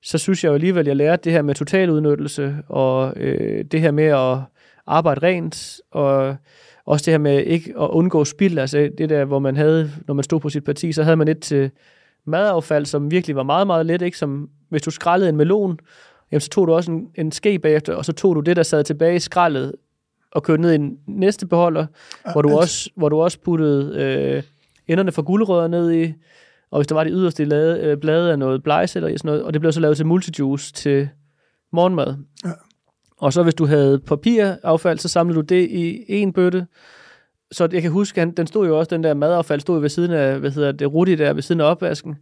så 0.03 0.17
synes 0.17 0.43
jeg 0.43 0.49
jo 0.49 0.53
alligevel, 0.53 0.79
at 0.79 0.87
jeg 0.87 0.95
lærte 0.95 1.23
det 1.23 1.31
her 1.31 1.41
med 1.41 1.55
total 1.55 1.89
udnyttelse, 1.89 2.55
og 2.67 3.13
øh, 3.15 3.65
det 3.65 3.81
her 3.81 3.91
med 3.91 4.03
at 4.03 4.37
arbejde 4.87 5.21
rent, 5.23 5.81
og 5.91 6.35
også 6.85 7.05
det 7.05 7.11
her 7.11 7.17
med 7.17 7.43
ikke 7.43 7.73
at 7.81 7.87
undgå 7.87 8.25
spild, 8.25 8.57
altså 8.57 8.89
det 8.97 9.09
der, 9.09 9.25
hvor 9.25 9.39
man 9.39 9.55
havde, 9.55 9.91
når 10.07 10.13
man 10.13 10.23
stod 10.23 10.39
på 10.39 10.49
sit 10.49 10.63
parti, 10.63 10.91
så 10.91 11.03
havde 11.03 11.17
man 11.17 11.27
et 11.27 11.39
til 11.39 11.71
madaffald, 12.25 12.85
som 12.85 13.11
virkelig 13.11 13.35
var 13.35 13.43
meget, 13.43 13.67
meget 13.67 13.85
let, 13.85 14.01
ikke? 14.01 14.17
Som 14.17 14.49
hvis 14.69 14.81
du 14.81 14.91
skrællede 14.91 15.29
en 15.29 15.37
melon, 15.37 15.79
jamen, 16.31 16.41
så 16.41 16.49
tog 16.49 16.67
du 16.67 16.73
også 16.73 16.91
en, 16.91 17.07
en 17.15 17.31
ske 17.31 17.59
bagefter, 17.59 17.95
og 17.95 18.05
så 18.05 18.13
tog 18.13 18.35
du 18.35 18.39
det, 18.39 18.55
der 18.55 18.63
sad 18.63 18.83
tilbage 18.83 19.15
i 19.15 19.19
skraldet, 19.19 19.73
og 20.31 20.43
kørte 20.43 20.61
ned 20.61 20.71
i 20.71 20.75
en 20.75 20.97
næste 21.07 21.47
beholder, 21.47 21.85
hvor 22.31 22.41
du, 22.41 22.49
altså- 22.49 22.61
også, 22.61 22.89
hvor 22.95 23.09
du 23.09 23.21
også 23.21 23.39
puttede 23.39 24.03
øh, 24.03 24.43
enderne 24.87 25.11
fra 25.11 25.21
gulerødder 25.21 25.67
ned 25.67 25.91
i, 25.91 26.13
og 26.73 26.79
hvis 26.79 26.87
der 26.87 26.95
var 26.95 27.03
det 27.03 27.13
yderste 27.15 27.45
lade, 27.45 27.79
øh, 27.79 27.97
blade 27.97 28.31
af 28.31 28.39
noget 28.39 28.63
blegceller 28.63 29.09
i 29.09 29.17
sådan 29.17 29.29
noget, 29.29 29.43
og 29.43 29.53
det 29.53 29.61
blev 29.61 29.71
så 29.71 29.79
lavet 29.79 29.97
til 29.97 30.05
multijuice 30.05 30.73
til 30.73 31.09
morgenmad. 31.73 32.15
Ja. 32.45 32.51
Og 33.17 33.33
så 33.33 33.43
hvis 33.43 33.55
du 33.55 33.65
havde 33.65 33.99
papiraffald, 33.99 34.99
så 34.99 35.07
samlede 35.07 35.35
du 35.35 35.41
det 35.41 35.67
i 35.69 36.05
en 36.07 36.33
bøtte. 36.33 36.67
Så 37.51 37.67
jeg 37.71 37.81
kan 37.81 37.91
huske, 37.91 38.19
han, 38.19 38.31
den 38.31 38.47
stod 38.47 38.67
jo 38.67 38.79
også, 38.79 38.89
den 38.89 39.03
der 39.03 39.13
madaffald 39.13 39.59
stod 39.59 39.75
jo 39.75 39.81
ved 39.81 39.89
siden 39.89 40.11
af, 40.11 40.39
hvad 40.39 40.51
hedder 40.51 40.71
det, 40.71 40.93
Rudi 40.93 41.15
der, 41.15 41.33
ved 41.33 41.41
siden 41.41 41.61
af 41.61 41.65
opvasken. 41.65 42.15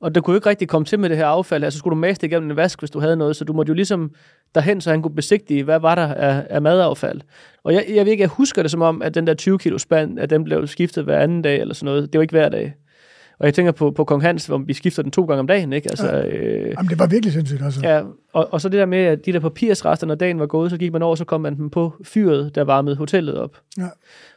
Og 0.00 0.14
der 0.14 0.20
kunne 0.20 0.32
jo 0.32 0.36
ikke 0.36 0.48
rigtig 0.48 0.68
komme 0.68 0.84
til 0.84 1.00
med 1.00 1.08
det 1.08 1.16
her 1.16 1.26
affald 1.26 1.62
her, 1.62 1.70
så 1.70 1.78
skulle 1.78 1.94
du 1.94 2.00
maste 2.00 2.22
det 2.22 2.32
igennem 2.32 2.50
en 2.50 2.56
vask, 2.56 2.78
hvis 2.78 2.90
du 2.90 3.00
havde 3.00 3.16
noget, 3.16 3.36
så 3.36 3.44
du 3.44 3.52
måtte 3.52 3.70
jo 3.70 3.74
ligesom 3.74 4.14
derhen, 4.54 4.80
så 4.80 4.90
han 4.90 5.02
kunne 5.02 5.14
besigtige, 5.14 5.64
hvad 5.64 5.80
var 5.80 5.94
der 5.94 6.14
af, 6.14 6.46
af 6.50 6.62
madaffald. 6.62 7.20
Og 7.64 7.74
jeg, 7.74 7.84
jeg 7.88 8.04
ved 8.04 8.12
ikke, 8.12 8.22
jeg 8.22 8.28
husker 8.28 8.62
det 8.62 8.70
som 8.70 8.82
om, 8.82 9.02
at 9.02 9.14
den 9.14 9.26
der 9.26 9.34
20 9.34 9.58
kilo 9.58 9.78
spand, 9.78 10.18
at 10.18 10.30
den 10.30 10.44
blev 10.44 10.66
skiftet 10.66 11.04
hver 11.04 11.18
anden 11.18 11.42
dag 11.42 11.60
eller 11.60 11.74
sådan 11.74 11.84
noget. 11.84 12.12
Det 12.12 12.18
var 12.18 12.22
ikke 12.22 12.32
hver 12.32 12.48
dag. 12.48 12.74
Og 13.40 13.46
jeg 13.46 13.54
tænker 13.54 13.72
på, 13.72 13.90
på 13.90 14.04
Kong 14.04 14.22
Hans, 14.22 14.46
hvor 14.46 14.58
vi 14.58 14.72
skifter 14.74 15.02
den 15.02 15.12
to 15.12 15.24
gange 15.24 15.40
om 15.40 15.46
dagen, 15.46 15.72
ikke? 15.72 15.90
Altså, 15.90 16.06
Ja. 16.06 16.26
øh, 16.26 16.68
Jamen, 16.78 16.90
det 16.90 16.98
var 16.98 17.06
virkelig 17.06 17.32
sindssygt, 17.32 17.62
altså. 17.62 17.80
Ja, 17.82 18.02
og, 18.32 18.52
og 18.52 18.60
så 18.60 18.68
det 18.68 18.78
der 18.78 18.86
med, 18.86 18.98
at 18.98 19.26
de 19.26 19.32
der 19.32 19.40
papirsrester, 19.40 20.06
når 20.06 20.14
dagen 20.14 20.38
var 20.40 20.46
gået, 20.46 20.70
så 20.70 20.76
gik 20.76 20.92
man 20.92 21.02
over, 21.02 21.14
så 21.14 21.24
kom 21.24 21.40
man 21.40 21.56
dem 21.56 21.70
på 21.70 21.92
fyret, 22.04 22.54
der 22.54 22.64
varmede 22.64 22.96
hotellet 22.96 23.34
op. 23.38 23.56
Ja. 23.78 23.88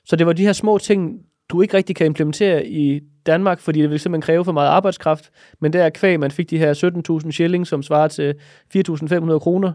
Så 0.05 0.15
det 0.15 0.27
var 0.27 0.33
de 0.33 0.43
her 0.45 0.53
små 0.53 0.77
ting, 0.77 1.19
du 1.49 1.61
ikke 1.61 1.77
rigtig 1.77 1.95
kan 1.95 2.05
implementere 2.05 2.67
i 2.67 3.01
Danmark, 3.25 3.59
fordi 3.59 3.81
det 3.81 3.89
vil 3.89 3.99
simpelthen 3.99 4.21
kræve 4.21 4.45
for 4.45 4.51
meget 4.51 4.67
arbejdskraft. 4.69 5.31
Men 5.59 5.73
der 5.73 5.83
er 5.83 5.89
kvæg, 5.89 6.19
man 6.19 6.31
fik 6.31 6.49
de 6.49 6.57
her 6.57 7.21
17.000 7.23 7.31
shilling, 7.31 7.67
som 7.67 7.83
svarer 7.83 8.07
til 8.07 8.35
4.500 8.77 9.39
kroner, 9.39 9.73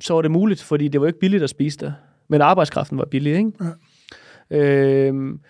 så 0.00 0.14
var 0.14 0.22
det 0.22 0.30
muligt, 0.30 0.62
fordi 0.62 0.88
det 0.88 1.00
var 1.00 1.06
ikke 1.06 1.18
billigt 1.18 1.42
at 1.42 1.50
spise 1.50 1.78
der. 1.78 1.92
Men 2.28 2.40
arbejdskraften 2.40 2.98
var 2.98 3.04
billig, 3.04 3.36
ikke? 3.36 3.52
Ja. 4.50 4.56
Øhm, 4.56 5.40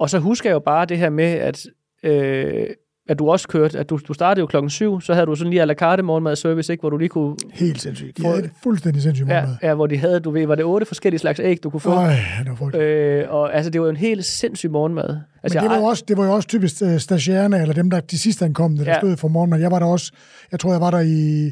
og 0.00 0.10
så 0.10 0.18
husker 0.18 0.50
jeg 0.50 0.54
jo 0.54 0.58
bare 0.58 0.86
det 0.86 0.98
her 0.98 1.10
med, 1.10 1.24
at, 1.24 1.66
øh, 2.02 2.66
at 3.08 3.18
du 3.18 3.30
også 3.30 3.48
kørte, 3.48 3.78
at 3.78 3.90
du, 3.90 4.00
du 4.08 4.12
startede 4.12 4.40
jo 4.40 4.46
klokken 4.46 4.70
syv, 4.70 5.00
så 5.00 5.14
havde 5.14 5.26
du 5.26 5.34
sådan 5.34 5.50
lige 5.50 5.62
à 5.62 5.64
la 5.64 5.74
carte 5.74 6.02
morgenmadservice, 6.02 6.72
ikke, 6.72 6.80
hvor 6.82 6.90
du 6.90 6.96
lige 6.96 7.08
kunne... 7.08 7.36
Helt 7.52 7.80
sindssygt. 7.82 8.16
De 8.18 8.24
havde 8.24 8.38
et 8.44 8.50
fuldstændig 8.62 9.02
sindssygt 9.02 9.28
Ja, 9.28 9.34
morgenmad. 9.34 9.56
ja, 9.62 9.74
hvor 9.74 9.86
de 9.86 9.96
havde, 9.98 10.20
du 10.20 10.30
ved, 10.30 10.46
var 10.46 10.54
det 10.54 10.64
otte 10.64 10.86
forskellige 10.86 11.18
slags 11.18 11.40
æg, 11.40 11.62
du 11.62 11.70
kunne 11.70 11.80
få? 11.80 11.90
Øj, 11.90 12.06
det 12.08 12.48
var 12.48 12.54
frygteligt. 12.54 12.88
Øh, 12.88 13.24
og 13.28 13.54
altså, 13.54 13.70
det 13.70 13.80
var 13.80 13.86
jo 13.86 13.90
en 13.90 13.96
helt 13.96 14.24
sindssyg 14.24 14.70
morgenmad. 14.70 15.04
Altså, 15.42 15.58
Men 15.58 15.62
det 15.62 15.68
var, 15.70 15.74
jeg, 15.76 15.82
jo 15.82 15.86
også, 15.86 16.04
det 16.08 16.16
var 16.16 16.24
jo 16.24 16.32
også 16.34 16.48
typisk 16.48 16.74
uh, 16.82 16.96
stagiærerne, 16.96 17.60
eller 17.62 17.74
dem, 17.74 17.90
der 17.90 18.00
de 18.00 18.18
sidste 18.18 18.44
ankomne, 18.44 18.76
der 18.84 18.84
Ja. 18.90 18.98
stod 18.98 19.16
for 19.16 19.28
morgenmad. 19.28 19.60
Jeg 19.60 19.70
var 19.70 19.78
der 19.78 19.86
også, 19.86 20.12
jeg 20.52 20.60
tror, 20.60 20.70
jeg 20.72 20.80
var 20.80 20.90
der 20.90 21.00
i, 21.00 21.50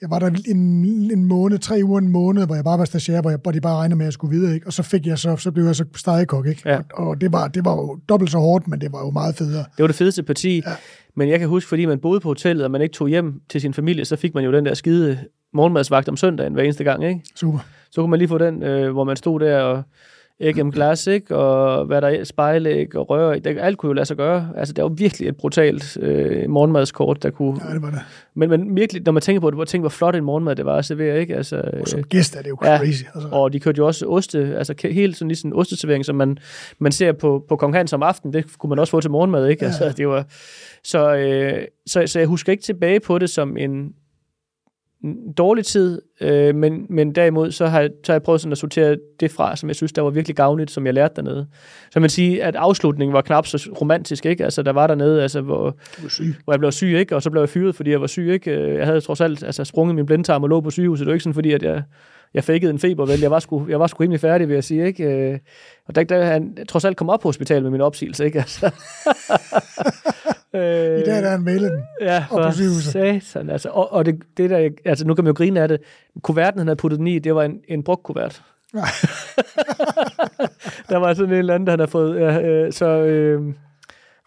jeg 0.00 0.10
var 0.10 0.18
der 0.18 0.26
en, 0.48 0.84
en 1.12 1.24
måned, 1.24 1.58
tre 1.58 1.80
uger, 1.84 1.98
en 1.98 2.08
måned, 2.08 2.46
hvor 2.46 2.54
jeg 2.54 2.64
bare 2.64 2.78
var 2.78 2.84
stagiær, 2.84 3.20
hvor, 3.20 3.30
jeg, 3.30 3.38
hvor 3.42 3.52
de 3.52 3.60
bare 3.60 3.76
regnede 3.76 3.96
med, 3.96 4.04
at 4.04 4.06
jeg 4.06 4.12
skulle 4.12 4.38
videre, 4.38 4.54
ikke? 4.54 4.66
Og 4.66 4.72
så 4.72 4.82
fik 4.82 5.06
jeg 5.06 5.18
så, 5.18 5.36
så 5.36 5.50
blev 5.50 5.64
jeg 5.64 5.76
så 5.76 5.84
stegekok, 5.96 6.46
ikke? 6.46 6.62
Ja. 6.64 6.78
Og, 6.94 7.08
og 7.08 7.20
det, 7.20 7.32
var, 7.32 7.48
det 7.48 7.64
var 7.64 7.72
jo 7.72 7.98
dobbelt 8.08 8.30
så 8.30 8.38
hårdt, 8.38 8.68
men 8.68 8.80
det 8.80 8.92
var 8.92 9.00
jo 9.00 9.10
meget 9.10 9.36
federe. 9.36 9.64
det 9.76 9.82
var 9.82 9.86
det 9.86 9.96
fedeste 9.96 10.22
parti. 10.22 10.62
Ja. 10.66 10.72
Men 11.14 11.28
jeg 11.28 11.38
kan 11.38 11.48
huske, 11.48 11.68
fordi 11.68 11.84
man 11.84 11.98
boede 11.98 12.20
på 12.20 12.28
hotellet, 12.28 12.64
og 12.64 12.70
man 12.70 12.82
ikke 12.82 12.92
tog 12.92 13.08
hjem 13.08 13.40
til 13.48 13.60
sin 13.60 13.74
familie, 13.74 14.04
så 14.04 14.16
fik 14.16 14.34
man 14.34 14.44
jo 14.44 14.52
den 14.52 14.66
der 14.66 14.74
skide 14.74 15.18
morgenmadsvagt 15.52 16.08
om 16.08 16.16
søndagen 16.16 16.52
hver 16.52 16.62
eneste 16.62 16.84
gang, 16.84 17.04
ikke? 17.04 17.20
Super. 17.34 17.58
Så 17.90 18.00
kunne 18.00 18.10
man 18.10 18.18
lige 18.18 18.28
få 18.28 18.38
den, 18.38 18.62
øh, 18.62 18.92
hvor 18.92 19.04
man 19.04 19.16
stod 19.16 19.40
der 19.40 19.60
og 19.60 19.82
æg 20.40 20.60
om 20.60 20.72
glas, 20.72 21.06
ikke? 21.06 21.36
Og 21.36 21.84
hvad 21.84 22.00
der 22.00 22.08
er, 22.08 22.24
spejlæg 22.24 22.96
og 22.96 23.10
rør. 23.10 23.38
Det, 23.38 23.58
alt 23.60 23.78
kunne 23.78 23.88
jo 23.88 23.92
lade 23.92 24.06
sig 24.06 24.16
gøre. 24.16 24.48
Altså, 24.56 24.74
det 24.74 24.84
var 24.84 24.88
virkelig 24.88 25.28
et 25.28 25.36
brutalt 25.36 25.98
øh, 26.00 26.50
morgenmadskort, 26.50 27.22
der 27.22 27.30
kunne... 27.30 27.60
Ja, 27.68 27.74
det 27.74 27.82
var 27.82 27.90
det. 27.90 28.00
Men, 28.34 28.50
men 28.50 28.76
virkelig, 28.76 29.02
når 29.04 29.12
man 29.12 29.22
tænker 29.22 29.40
på 29.40 29.50
det, 29.50 29.56
hvor 29.56 29.64
tænker, 29.64 29.82
hvor 29.82 29.88
flot 29.88 30.16
en 30.16 30.24
morgenmad 30.24 30.56
det 30.56 30.64
var 30.64 30.76
at 30.76 30.84
servere, 30.84 31.20
ikke? 31.20 31.36
Altså, 31.36 31.62
Og 31.80 31.88
som 31.88 31.98
øh, 31.98 32.04
gæst 32.04 32.36
er 32.36 32.42
det 32.42 32.48
jo 32.50 32.58
ja. 32.62 32.78
crazy. 32.78 33.04
Altså. 33.14 33.28
og 33.32 33.52
de 33.52 33.60
kørte 33.60 33.78
jo 33.78 33.86
også 33.86 34.06
oste, 34.06 34.56
altså 34.56 34.74
helt 34.90 35.16
sådan 35.16 35.28
lige 35.28 35.36
sådan 35.36 35.52
en 35.52 35.58
osteservering, 35.58 36.04
som 36.04 36.16
man, 36.16 36.38
man 36.78 36.92
ser 36.92 37.12
på, 37.12 37.44
på 37.48 37.56
Kong 37.56 37.74
Hans 37.74 37.92
om 37.92 38.02
aftenen, 38.02 38.32
det 38.32 38.58
kunne 38.58 38.68
man 38.68 38.78
også 38.78 38.90
få 38.90 39.00
til 39.00 39.10
morgenmad, 39.10 39.48
ikke? 39.48 39.64
Ja. 39.64 39.66
Altså, 39.66 39.94
det 39.96 40.08
var, 40.08 40.24
så, 40.84 41.16
øh, 41.16 41.64
så, 41.86 42.06
så 42.06 42.18
jeg 42.18 42.28
husker 42.28 42.52
ikke 42.52 42.64
tilbage 42.64 43.00
på 43.00 43.18
det 43.18 43.30
som 43.30 43.56
en 43.56 43.92
dårlig 45.38 45.64
tid, 45.64 46.02
øh, 46.20 46.54
men, 46.54 46.86
men 46.88 47.14
derimod 47.14 47.50
så 47.50 47.66
har, 47.66 47.80
jeg, 47.80 47.90
så 48.04 48.12
har 48.12 48.14
jeg 48.14 48.22
prøvet 48.22 48.40
sådan 48.40 48.52
at 48.52 48.58
sortere 48.58 48.96
det 49.20 49.30
fra, 49.30 49.56
som 49.56 49.68
jeg 49.68 49.76
synes, 49.76 49.92
der 49.92 50.02
var 50.02 50.10
virkelig 50.10 50.36
gavnligt, 50.36 50.70
som 50.70 50.86
jeg 50.86 50.94
lærte 50.94 51.14
dernede. 51.16 51.46
Så 51.90 52.00
man 52.00 52.10
sige, 52.10 52.42
at 52.44 52.56
afslutningen 52.56 53.12
var 53.12 53.20
knap 53.20 53.46
så 53.46 53.70
romantisk, 53.80 54.26
ikke? 54.26 54.44
Altså, 54.44 54.62
der 54.62 54.72
var 54.72 54.86
dernede, 54.86 55.22
altså, 55.22 55.40
hvor, 55.40 55.76
hvor 56.44 56.52
jeg 56.52 56.58
blev 56.60 56.72
syg, 56.72 56.96
ikke? 56.98 57.16
Og 57.16 57.22
så 57.22 57.30
blev 57.30 57.42
jeg 57.42 57.48
fyret, 57.48 57.74
fordi 57.74 57.90
jeg 57.90 58.00
var 58.00 58.06
syg, 58.06 58.28
ikke? 58.32 58.50
Øh, 58.50 58.74
Jeg 58.74 58.86
havde 58.86 59.00
trods 59.00 59.20
alt 59.20 59.44
altså, 59.44 59.64
sprunget 59.64 59.94
min 59.94 60.06
blindtarm 60.06 60.42
og 60.42 60.48
lå 60.48 60.60
på 60.60 60.70
sygehuset. 60.70 61.06
Det 61.06 61.10
var 61.10 61.14
ikke 61.14 61.22
sådan, 61.22 61.34
fordi 61.34 61.52
at 61.52 61.62
jeg, 61.62 61.82
jeg 62.36 62.44
fakede 62.44 62.70
en 62.70 62.78
feber, 62.78 63.06
vel? 63.06 63.20
Jeg 63.20 63.30
var 63.30 63.38
sgu, 63.38 63.66
jeg 63.68 63.80
var 63.80 63.86
sgu 63.86 64.00
rimelig 64.02 64.20
færdig, 64.20 64.48
vil 64.48 64.54
jeg 64.54 64.64
sige, 64.64 64.86
ikke? 64.86 65.04
Øh, 65.04 65.38
Og 65.88 65.94
der, 65.94 66.04
der 66.04 66.24
han 66.24 66.56
trods 66.68 66.84
alt 66.84 66.96
kom 66.96 67.08
op 67.10 67.20
på 67.20 67.28
hospitalet 67.28 67.62
med 67.62 67.70
min 67.70 67.80
opsigelse, 67.80 68.24
ikke? 68.24 68.38
Altså. 68.46 68.70
I 70.54 70.58
dag 71.06 71.16
der 71.22 71.26
er 71.26 71.30
han 71.30 71.42
mailet 71.42 71.70
den. 71.72 71.80
Ja, 72.00 72.24
Og 72.30 72.44
på 72.44 72.52
sygehuset. 72.52 72.92
satan, 73.22 73.50
altså. 73.50 73.68
Og, 73.68 73.92
og 73.92 74.06
det, 74.06 74.14
det 74.36 74.50
der, 74.50 74.68
altså 74.84 75.06
nu 75.06 75.14
kan 75.14 75.24
man 75.24 75.30
jo 75.30 75.34
grine 75.36 75.60
af 75.60 75.68
det. 75.68 75.80
Kuverten, 76.22 76.58
han 76.60 76.66
havde 76.66 76.76
puttet 76.76 76.98
den 76.98 77.06
i, 77.06 77.18
det 77.18 77.34
var 77.34 77.42
en, 77.42 77.58
en 77.68 77.82
brugt 77.82 78.02
kuvert. 78.02 78.42
Der 80.88 80.96
var 80.96 81.14
sådan 81.14 81.32
en 81.32 81.38
eller 81.38 81.54
anden, 81.54 81.66
der 81.66 81.72
han 81.72 81.80
havde 81.80 81.90
fået. 81.90 82.20
Ja, 82.20 82.40
øh, 82.40 82.72
så, 82.72 82.86
øh, 82.86 83.42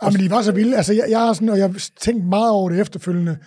Ja, 0.03 0.10
men 0.10 0.20
de 0.20 0.30
var 0.30 0.41
så 0.41 0.51
vilde. 0.51 0.78
Altså, 0.78 0.93
jeg, 0.93 1.03
jeg 1.10 1.20
har 1.20 1.34
sådan, 1.34 1.49
og 1.49 1.57
jeg 1.57 1.66
har 1.66 1.82
tænkt 1.99 2.26
meget 2.26 2.51
over 2.51 2.70
det 2.70 2.80
efterfølgende. 2.82 3.38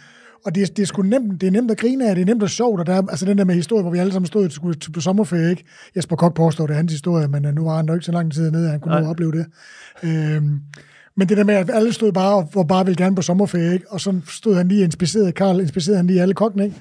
Og 0.45 0.55
det, 0.55 0.63
er- 0.63 0.67
det 0.77 0.83
er 0.83 0.87
sgu 0.87 1.03
nemt, 1.03 1.41
det 1.41 1.47
er 1.47 1.51
nemt 1.51 1.71
at 1.71 1.79
grine 1.79 2.09
af, 2.09 2.15
det 2.15 2.23
er 2.23 2.27
nemt 2.27 2.43
og 2.43 2.51
sjovt, 2.51 2.81
og 2.81 2.87
der 2.87 2.93
er, 2.95 3.03
altså 3.11 3.27
den 3.27 3.39
der 3.39 3.45
med 3.45 3.55
historie, 3.55 3.83
hvor 3.83 3.91
vi 3.91 3.99
alle 3.99 4.13
sammen 4.13 4.27
stod 4.27 4.51
skulle 4.51 4.79
til- 4.79 4.93
på 4.93 5.01
sommerferie, 5.01 5.51
ikke? 5.51 5.65
Jesper 5.97 6.17
Kok 6.17 6.35
påstår, 6.35 6.67
det 6.67 6.73
er 6.73 6.77
hans 6.77 6.93
historie, 6.93 7.29
men 7.29 7.45
øh, 7.45 7.55
nu 7.55 7.65
var 7.65 7.77
han 7.77 7.85
nok 7.85 7.97
ikke 7.97 8.07
så 8.07 8.13
lang 8.13 8.33
tid 8.33 8.51
nede, 8.51 8.65
at 8.65 8.71
han 8.71 8.81
kunne 8.81 9.01
nå 9.01 9.07
opleve 9.07 9.33
det. 9.33 9.47
Øhm, 10.03 10.61
men 11.17 11.29
det 11.29 11.37
der 11.37 11.45
med, 11.45 11.55
at 11.55 11.71
alle 11.75 11.93
stod 11.93 12.13
bare 12.13 12.35
og, 12.35 12.51
og 12.55 12.69
bare 12.69 12.85
ville 12.85 13.05
gerne 13.05 13.17
på 13.17 13.23
sommerferie, 13.23 13.73
ikke? 13.73 13.93
Og 13.93 14.01
så 14.01 14.21
stod 14.29 14.55
han 14.55 14.69
lige 14.69 14.85
inspiceret, 14.85 15.35
Karl 15.35 15.61
inspicerede 15.61 15.97
han 15.97 16.07
lige 16.07 16.23
alle 16.23 16.35
kokkene, 16.35 16.65
ikke? 16.65 16.77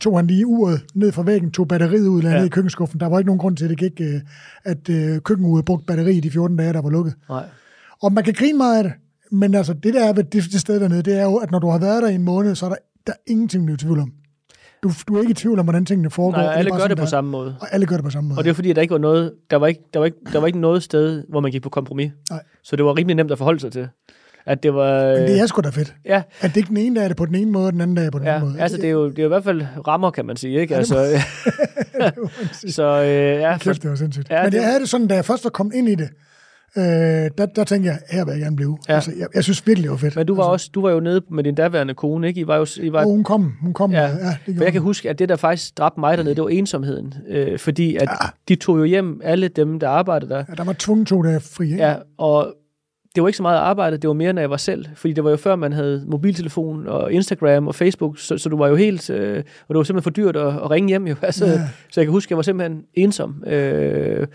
tog 0.00 0.18
han 0.18 0.26
lige 0.26 0.46
uret 0.46 0.80
ned 0.94 1.12
fra 1.12 1.22
væggen, 1.22 1.50
tog 1.50 1.68
batteriet 1.68 2.06
ud, 2.06 2.22
lagde 2.22 2.34
Ja. 2.36 2.40
ned 2.40 2.46
i 2.46 2.50
køkkenskuffen. 2.50 3.00
Der 3.00 3.06
var 3.06 3.18
ikke 3.18 3.26
nogen 3.26 3.38
grund 3.38 3.56
til, 3.56 3.64
at 3.64 3.70
det 3.70 3.78
gik, 3.78 4.00
øh, 4.00 4.20
at 4.64 4.88
øh, 4.88 5.20
køkkenuret 5.20 5.64
brugte 5.64 5.86
batteri 5.86 6.16
i 6.16 6.20
de 6.20 6.30
14 6.30 6.56
dage, 6.56 6.72
der 6.72 6.82
var 6.82 6.90
lukket. 6.90 7.14
nej. 7.28 7.44
Og 8.02 8.12
man 8.12 8.24
kan 8.24 8.34
grine 8.34 8.58
meget 8.58 8.76
af 8.78 8.84
det, 8.84 8.92
men 9.32 9.54
altså, 9.54 9.72
det 9.72 9.94
der 9.94 10.04
er 10.08 10.12
ved 10.12 10.24
det, 10.24 10.44
det 10.52 10.60
sted 10.60 10.80
dernede, 10.80 11.02
det 11.02 11.18
er 11.18 11.22
jo, 11.24 11.36
at 11.36 11.50
når 11.50 11.58
du 11.58 11.68
har 11.68 11.78
været 11.78 12.02
der 12.02 12.08
i 12.08 12.14
en 12.14 12.22
måned, 12.22 12.54
så 12.54 12.66
er 12.66 12.70
der, 12.70 12.76
der 13.06 13.12
er 13.12 13.16
ingenting, 13.32 13.66
du 13.68 13.72
er 13.72 13.74
i 13.74 13.78
tvivl 13.78 13.98
om. 14.00 14.12
Du, 14.82 14.90
du 15.08 15.16
er 15.16 15.20
ikke 15.20 15.30
i 15.30 15.34
tvivl 15.34 15.58
om, 15.58 15.64
hvordan 15.66 15.86
tingene 15.86 16.10
foregår. 16.10 16.38
nej 16.38 16.54
alle 16.56 16.70
bare 16.70 16.80
gør 16.80 16.88
det 16.88 16.96
på 16.96 17.00
der 17.04 17.08
samme 17.10 17.30
måde. 17.30 17.56
Og 17.60 17.66
alle 17.74 17.86
gør 17.86 17.96
det 17.96 18.04
på 18.04 18.10
samme 18.10 18.28
måde. 18.28 18.38
Og 18.38 18.44
det 18.44 18.50
er 18.50 18.54
fordi, 18.54 18.70
at 18.70 18.76
der 18.76 18.82
ikke 18.82 18.92
var 18.92 18.98
noget, 18.98 19.32
der 19.50 19.56
var 19.56 19.66
ikke, 19.66 19.80
der 19.94 19.98
var 19.98 20.06
ikke, 20.06 20.16
der 20.32 20.38
var 20.40 20.46
ikke 20.46 20.58
noget 20.58 20.82
sted, 20.82 21.24
hvor 21.28 21.40
man 21.40 21.50
gik 21.50 21.62
på 21.62 21.68
kompromis. 21.68 22.10
Nej. 22.30 22.42
Så 22.62 22.76
det 22.76 22.84
var 22.84 22.96
rimelig 22.98 23.16
nemt 23.16 23.30
at 23.32 23.38
forholde 23.38 23.60
sig 23.60 23.72
til. 23.72 23.88
At 24.46 24.62
det 24.62 24.74
var... 24.74 25.04
Men 25.18 25.22
det 25.28 25.40
er 25.40 25.46
sgu 25.46 25.60
da 25.60 25.68
fedt. 25.68 25.94
Ja, 26.04 26.22
At 26.40 26.50
det 26.50 26.56
ikke 26.56 26.68
den 26.68 26.76
ene 26.76 26.96
dag 26.96 27.04
er 27.04 27.08
det 27.08 27.16
på 27.16 27.26
den 27.26 27.34
ene 27.34 27.50
måde, 27.50 27.66
og 27.66 27.72
den 27.72 27.80
anden 27.80 27.96
dag 27.96 28.06
er 28.06 28.10
på 28.10 28.18
den 28.18 28.26
ja, 28.26 28.34
anden 28.34 28.48
måde. 28.50 28.60
altså 28.62 28.76
det 28.76 28.84
er, 28.84 28.90
jo, 28.90 29.08
det 29.10 29.18
er 29.18 29.22
jo 29.22 29.26
i 29.26 29.28
hvert 29.28 29.44
fald 29.44 29.62
rammer, 29.86 30.10
kan 30.10 30.26
man 30.26 30.36
sige, 30.36 30.60
ikke? 30.60 30.76
Altså, 30.76 31.02
det 31.94 32.12
må 32.22 32.28
sige. 32.52 32.72
så 32.72 32.82
øh, 33.02 33.08
ja, 33.40 33.58
Kæft, 33.58 33.82
det 33.82 33.90
var 33.90 33.96
sindssygt. 33.96 34.30
Ja, 34.30 34.42
Men 34.42 34.52
det- 34.52 34.58
jeg 34.58 34.66
havde 34.66 34.80
det 34.80 34.88
sådan, 34.88 35.06
da 35.06 35.14
jeg 35.14 35.24
først 35.24 35.44
var 35.44 35.50
kommet 35.50 35.74
ind 35.74 35.88
i 35.88 35.94
det, 35.94 36.08
øh, 36.76 36.82
der, 37.38 37.46
der 37.56 37.64
tænkte 37.64 37.90
jeg, 37.90 37.98
her 38.10 38.24
vil 38.24 38.32
jeg 38.32 38.40
gerne 38.40 38.56
blive. 38.56 38.78
Ja. 38.88 38.94
Altså, 38.94 39.12
jeg, 39.18 39.26
jeg 39.34 39.44
synes 39.44 39.66
virkelig, 39.66 39.82
det 39.84 39.90
var 39.90 39.96
fedt. 39.96 40.16
men 40.16 40.26
du 40.26 40.34
var, 40.34 40.42
altså, 40.42 40.52
også, 40.52 40.70
du 40.74 40.82
var 40.82 40.90
jo 40.90 41.00
nede 41.00 41.22
med 41.30 41.44
din 41.44 41.54
daværende 41.54 41.94
kone, 41.94 42.28
ikke? 42.28 42.40
I 42.40 42.46
var 42.46 42.56
jo, 42.56 42.66
I 42.82 42.92
var, 42.92 42.98
Og 42.98 43.04
hun 43.10 43.24
kom, 43.24 43.52
hun 43.60 43.72
kom. 43.72 43.92
Ja, 43.92 44.02
Ja, 44.02 44.36
det 44.46 44.56
For 44.56 44.64
jeg 44.64 44.72
kan 44.72 44.80
hun. 44.82 44.88
huske, 44.88 45.10
at 45.10 45.18
det, 45.18 45.28
der 45.28 45.36
faktisk 45.36 45.78
dræbte 45.78 46.00
mig 46.00 46.18
dernede, 46.18 46.34
det 46.34 46.42
var 46.44 46.48
ensomheden. 46.50 47.14
Øh, 47.28 47.58
fordi 47.58 47.96
at 47.96 48.02
ja. 48.02 48.26
de 48.48 48.54
tog 48.54 48.78
jo 48.78 48.84
hjem, 48.84 49.20
alle 49.24 49.48
dem, 49.48 49.80
der 49.80 49.88
arbejdede 49.88 50.30
der. 50.30 50.44
Ja, 50.48 50.54
der 50.56 50.64
var 50.64 50.74
tvunget 50.78 51.06
to 51.08 51.22
dage 51.22 51.40
fri, 51.40 51.64
ikke? 51.64 51.76
Ja, 51.84 51.94
og 52.18 52.54
det 53.14 53.22
var 53.22 53.28
ikke 53.28 53.36
så 53.36 53.42
meget 53.42 53.58
arbejde, 53.58 53.96
det 53.96 54.08
var 54.08 54.14
mere, 54.14 54.32
når 54.32 54.42
jeg 54.42 54.50
var 54.50 54.56
selv. 54.56 54.86
Fordi 54.94 55.12
det 55.12 55.24
var 55.24 55.30
jo 55.30 55.36
før, 55.36 55.56
man 55.56 55.72
havde 55.72 56.04
mobiltelefon 56.06 56.86
og 56.86 57.12
Instagram 57.12 57.68
og 57.68 57.74
Facebook, 57.74 58.18
så, 58.18 58.38
så 58.38 58.48
du 58.48 58.56
var 58.56 58.68
jo 58.68 58.74
helt... 58.74 59.10
Øh, 59.10 59.36
og 59.36 59.68
det 59.68 59.76
var 59.76 59.82
simpelthen 59.82 60.02
for 60.02 60.10
dyrt 60.10 60.36
at, 60.36 60.46
at 60.46 60.70
ringe 60.70 60.88
hjem 60.88 61.06
jo. 61.06 61.14
Altså, 61.22 61.46
Ja. 61.46 61.60
Så 61.90 62.00
jeg 62.00 62.06
kan 62.06 62.12
huske, 62.12 62.26
at 62.26 62.30
jeg 62.30 62.36
var 62.36 62.42
simpelthen 62.42 62.82
ensom. 62.94 63.44
Øh, 63.46 64.26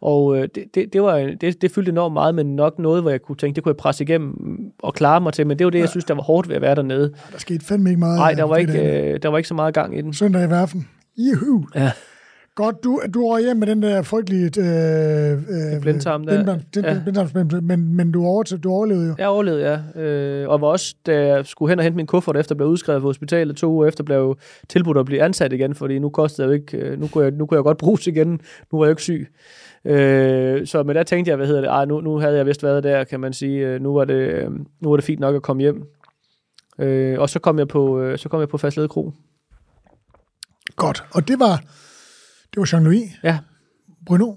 og 0.00 0.36
øh, 0.36 0.48
det, 0.54 0.64
det, 0.74 0.92
det, 0.92 1.02
var, 1.02 1.16
det, 1.40 1.62
det 1.62 1.70
fyldte 1.70 1.92
enormt 1.92 2.12
meget, 2.12 2.34
men 2.34 2.56
nok 2.56 2.78
noget, 2.78 3.02
hvor 3.02 3.10
jeg 3.10 3.22
kunne 3.22 3.36
tænke, 3.36 3.56
det 3.56 3.64
kunne 3.64 3.70
jeg 3.70 3.76
presse 3.76 4.04
igennem 4.04 4.34
og 4.82 4.94
klare 4.94 5.20
mig 5.20 5.32
til. 5.32 5.46
Men 5.46 5.58
det 5.58 5.64
var 5.64 5.70
det, 5.70 5.78
jeg 5.78 5.88
synes, 5.88 6.04
der 6.04 6.14
var 6.14 6.22
hårdt 6.22 6.48
ved 6.48 6.56
at 6.56 6.62
være 6.62 6.74
dernede. 6.74 7.12
Der 7.32 7.38
skete 7.38 7.64
fandme 7.64 7.90
ikke 7.90 7.98
meget. 8.00 8.18
Nej, 8.18 8.34
der 8.34 8.44
var 8.44 8.56
ikke, 8.56 9.12
øh, 9.12 9.18
der 9.22 9.28
var 9.28 9.36
ikke 9.38 9.48
så 9.48 9.54
meget 9.54 9.74
gang 9.74 9.98
i 9.98 10.02
den. 10.02 10.12
Søndag 10.12 10.44
i 10.44 10.50
verfen. 10.50 10.88
Juhu. 11.16 11.66
Ja. 11.74 11.90
Godt, 12.56 12.84
du, 12.84 13.00
du 13.14 13.30
var 13.30 13.38
hjem 13.40 13.56
med 13.56 13.66
den 13.66 13.82
der 13.82 14.02
frygtelige... 14.02 14.44
Øh, 14.60 15.32
øh, 15.32 15.80
blindtarm 15.80 16.26
der. 16.26 16.32
blindtarm- 16.44 16.60
den- 16.74 16.84
Ja. 17.52 17.60
men, 17.60 17.94
men 17.96 18.12
du, 18.12 18.24
over, 18.24 18.42
du 18.64 18.70
overlevede 18.70 19.08
jo. 19.08 19.14
Jeg 19.18 19.28
overlevede, 19.28 19.62
ja. 19.94 20.00
Øh, 20.02 20.48
og 20.48 20.60
var 20.60 20.66
også, 20.68 20.94
da 21.06 21.26
jeg 21.26 21.46
skulle 21.46 21.70
hen 21.72 21.78
og 21.78 21.82
hente 21.82 21.96
min 21.96 22.06
kuffert, 22.06 22.36
efter 22.36 22.52
at 22.52 22.56
blive 22.56 22.68
udskrevet 22.68 23.02
fra 23.02 23.08
hospitalet, 23.08 23.56
to 23.56 23.70
uger 23.72 23.86
efter 23.86 24.04
blev 24.04 24.38
tilbudt 24.68 24.98
at 24.98 25.06
blive 25.06 25.22
ansat 25.22 25.52
igen, 25.52 25.74
fordi 25.74 25.98
nu 25.98 26.08
kostede 26.08 26.46
jeg 26.48 26.48
jo 26.48 26.54
ikke, 26.62 26.76
øh, 26.78 27.00
nu 27.00 27.06
kunne 27.08 27.24
jeg, 27.24 27.32
nu 27.32 27.46
kunne 27.46 27.56
jeg 27.56 27.64
godt 27.64 27.78
bruges 27.78 28.06
igen, 28.06 28.28
nu 28.72 28.78
var 28.78 28.84
jeg 28.84 28.88
jo 28.88 28.92
ikke 28.92 29.02
syg. 29.02 29.28
Øh, 29.84 30.66
så 30.66 30.82
men 30.82 30.96
der 30.96 31.02
tænkte 31.02 31.28
jeg, 31.28 31.36
hvad 31.36 31.46
hedder 31.46 31.60
det, 31.60 31.68
Ej, 31.68 31.84
nu, 31.84 32.00
nu 32.00 32.18
havde 32.18 32.36
jeg 32.36 32.46
vist 32.46 32.62
været 32.62 32.84
der, 32.84 33.04
kan 33.04 33.20
man 33.20 33.32
sige, 33.32 33.66
Øh, 33.66 33.80
nu 33.82 33.94
var 33.94 34.04
det, 34.04 34.14
øh, 34.14 34.50
nu 34.80 34.88
var 34.90 34.96
det 34.96 35.04
fint 35.04 35.20
nok 35.20 35.34
at 35.34 35.42
komme 35.42 35.62
hjem. 35.62 35.82
Øh, 36.78 37.20
og 37.20 37.28
så 37.30 37.38
kom 37.38 37.58
jeg 37.58 37.68
på, 37.68 38.12
så 38.16 38.28
kom 38.28 38.40
jeg 38.40 38.48
på 38.48 38.58
Fastlede 38.58 38.88
Kro. 38.88 39.12
Godt. 40.76 41.04
Og 41.14 41.28
det 41.28 41.40
var, 41.40 41.62
det 42.56 42.60
var 42.60 42.78
Jean-Louis 42.78 43.18
Ja, 43.22 43.38
Bruno. 44.06 44.34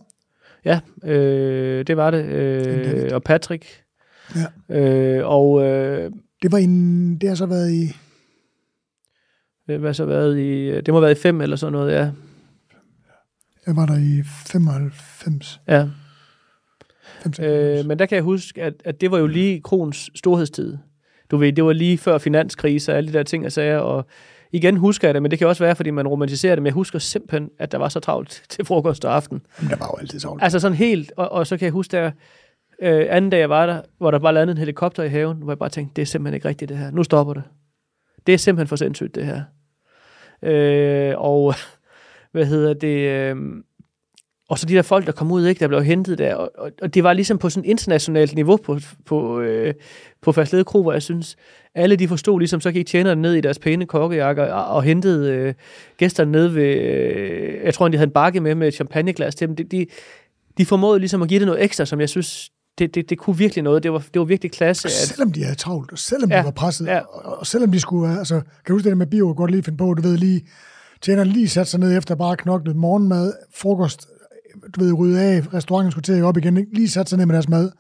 ja, 0.66 0.80
øh, 1.04 1.88
det 1.88 1.98
var 1.98 2.12
det. 2.12 2.26
Øh, 2.26 3.10
og 3.14 3.24
Patrick. 3.24 3.84
Ja. 4.36 4.76
Øh, 4.80 5.28
og 5.28 5.64
øh, 5.66 6.12
Det 6.42 6.52
var 6.52 6.58
en, 6.58 7.18
det 7.18 7.30
har 7.30 7.36
så 7.36 7.46
været 7.46 7.72
i, 7.72 7.96
hvad 9.66 9.80
har 9.80 9.94
så 9.94 10.06
været 10.06 10.38
i, 10.40 10.72
det 10.82 10.88
må 10.88 10.94
have 10.94 11.02
været 11.02 11.18
i 11.18 11.22
fem 11.22 11.42
eller 11.42 11.56
sådan 11.56 11.72
noget, 11.74 11.92
ja. 11.94 12.10
jeg 13.68 13.76
var 13.76 13.86
der 13.86 13.98
i 13.98 14.24
95. 14.48 15.62
Ja, 15.68 15.88
95. 17.24 17.40
Øh, 17.40 17.86
men 17.86 18.00
der 18.00 18.06
kan 18.06 18.16
jeg 18.16 18.24
huske, 18.24 18.64
at, 18.64 18.74
at 18.86 19.02
det 19.02 19.12
var 19.12 19.18
jo 19.18 19.28
lige 19.28 19.62
Krons 19.62 20.10
storhedstid. 20.16 20.78
Du 21.32 21.38
ved, 21.38 21.54
det 21.54 21.64
var 21.64 21.74
lige 21.74 21.98
før 21.98 22.18
finanskrise 22.18 22.92
og 22.92 22.98
alle 22.98 23.14
de 23.14 23.18
der 23.18 23.24
ting 23.24 23.46
og 23.46 23.52
sager, 23.52 23.78
og 23.78 24.06
igen 24.52 24.78
husker 24.78 25.08
jeg 25.08 25.14
det, 25.14 25.22
men 25.22 25.32
det 25.32 25.40
kan 25.40 25.48
også 25.48 25.64
være, 25.64 25.76
fordi 25.76 25.90
man 25.90 26.08
romantiserer 26.08 26.56
det, 26.56 26.62
men 26.62 26.66
jeg 26.66 26.74
husker 26.74 27.00
simpelthen, 27.00 27.50
at 27.60 27.72
der 27.72 27.78
var 27.78 27.90
så 27.90 28.00
travlt 28.00 28.44
til 28.50 28.66
frokost 28.66 29.06
og 29.06 29.16
aften. 29.16 29.42
Der 29.70 29.76
var 29.76 29.88
jo 29.94 29.98
altid 30.00 30.20
sovt. 30.20 30.44
Altså 30.44 30.60
sådan 30.60 30.78
helt, 30.78 31.12
og, 31.18 31.32
og 31.32 31.48
så 31.48 31.58
kan 31.58 31.66
jeg 31.66 31.72
huske 31.72 31.92
der, 31.92 32.12
øh, 32.82 33.06
anden 33.10 33.32
dag 33.32 33.40
jeg 33.40 33.50
var 33.50 33.66
der, 33.66 33.82
hvor 33.98 34.12
der 34.12 34.20
bare 34.20 34.34
landede 34.34 34.52
en 34.52 34.58
helikopter 34.58 35.04
i 35.04 35.10
haven, 35.10 35.38
hvor 35.38 35.52
jeg 35.52 35.60
bare 35.60 35.70
tænkte, 35.70 35.94
det 35.96 36.02
er 36.02 36.06
simpelthen 36.06 36.36
ikke 36.36 36.48
rigtigt 36.48 36.70
det 36.70 36.78
her. 36.78 36.92
Nu 36.92 37.04
stopper 37.04 37.34
det. 37.34 37.44
Det 38.28 38.34
er 38.34 38.38
simpelthen 38.38 38.68
for 38.68 38.76
sindssygt 38.76 39.16
det 39.16 39.26
her. 39.26 39.42
Øh, 40.42 41.14
og 41.18 41.54
hvad 42.32 42.46
hedder 42.46 42.74
det... 42.74 43.10
Øh, 43.10 43.36
og 44.50 44.60
så 44.60 44.66
de 44.66 44.74
der 44.74 44.82
folk, 44.82 45.06
der 45.06 45.12
kom 45.12 45.32
ud, 45.32 45.46
ikke, 45.46 45.60
der 45.60 45.68
blev 45.68 45.84
hentet 45.84 46.18
der, 46.18 46.36
og, 46.36 46.52
og, 46.58 46.72
og 46.82 46.94
det 46.94 47.04
var 47.04 47.14
ligesom 47.14 47.38
på 47.38 47.50
sådan 47.50 47.70
internationalt 47.70 48.36
niveau 48.36 48.58
på, 48.58 48.80
på, 49.06 49.40
øh, 49.40 49.74
på 50.22 50.32
Fastlede 50.32 50.64
Kro, 50.64 50.82
hvor 50.82 50.92
jeg 50.92 51.02
synes, 51.02 51.38
alle 51.76 51.96
de 51.96 52.08
forstod 52.08 52.40
ligesom, 52.40 52.62
så 52.62 52.72
gik 52.72 52.88
tjenerne 52.88 53.22
ned 53.22 53.34
i 53.34 53.42
deres 53.42 53.60
pæne 53.60 53.86
kokkejakker 53.86 54.54
og, 54.54 54.76
og 54.76 54.84
hentede 54.84 55.34
øh, 55.34 55.54
gæsterne 55.98 56.32
ned 56.32 56.48
ved, 56.48 56.64
øh, 56.64 57.66
jeg 57.66 57.74
tror, 57.74 57.88
de 57.88 57.98
havde 57.98 58.08
en 58.08 58.14
bakke 58.14 58.40
med 58.40 58.56
med 58.56 58.68
et 58.68 58.74
champagneglas 58.74 59.36
til 59.36 59.48
dem. 59.48 59.56
De, 59.56 59.64
de, 59.64 59.86
de 60.58 60.66
formåede 60.66 61.00
ligesom 61.00 61.22
at 61.22 61.30
give 61.30 61.40
det 61.40 61.48
noget 61.48 61.64
ekstra, 61.64 61.86
som 61.86 62.00
jeg 62.00 62.10
synes, 62.10 62.50
det, 62.80 62.96
det, 62.96 63.10
det 63.10 63.18
kunne 63.18 63.38
virkelig 63.38 63.64
noget. 63.64 63.84
Det 63.84 63.94
var, 63.94 64.00
det 64.14 64.20
var 64.20 64.26
virkelig 64.26 64.52
klasse. 64.52 64.88
At, 64.88 64.92
selvom 64.92 65.32
de 65.32 65.44
havde 65.44 65.56
travlt, 65.56 65.92
og 65.92 66.00
selvom 66.00 66.32
Ja, 66.32 66.40
de 66.40 66.46
var 66.46 66.52
presset, 66.52 66.86
ja. 66.86 67.00
og, 67.00 67.40
og 67.40 67.48
selvom 67.48 67.72
de 67.72 67.80
skulle 67.80 68.10
være, 68.10 68.18
altså, 68.20 68.36
kan 68.36 68.66
du 68.68 68.74
huske 68.74 68.84
det 68.84 68.92
der 68.92 68.98
med 68.98 69.08
bio, 69.08 69.34
godt 69.38 69.52
lige 69.52 69.64
finde 69.64 69.78
på, 69.78 69.94
du 69.94 70.02
ved 70.02 70.18
lige, 70.18 70.48
tjeneren 71.02 71.28
lige 71.28 71.50
satte 71.50 71.72
sig 71.72 71.80
ned 71.80 71.98
efter 71.98 72.16
bare 72.16 72.38
knoklet 72.38 72.76
morgenmad, 72.76 73.34
frokost, 73.56 74.08
du 74.76 74.84
ved, 74.84 74.94
rydde 74.94 75.22
af, 75.22 75.54
restauranten 75.54 75.92
skulle 75.92 76.04
til 76.04 76.14
at 76.14 76.24
op 76.24 76.38
igen, 76.38 76.58
ikke? 76.58 76.74
lige 76.74 76.90
satte 76.90 77.10
sig 77.10 77.18
ned 77.18 77.26
med 77.26 77.34
deres 77.34 77.50
mad. 77.50 77.72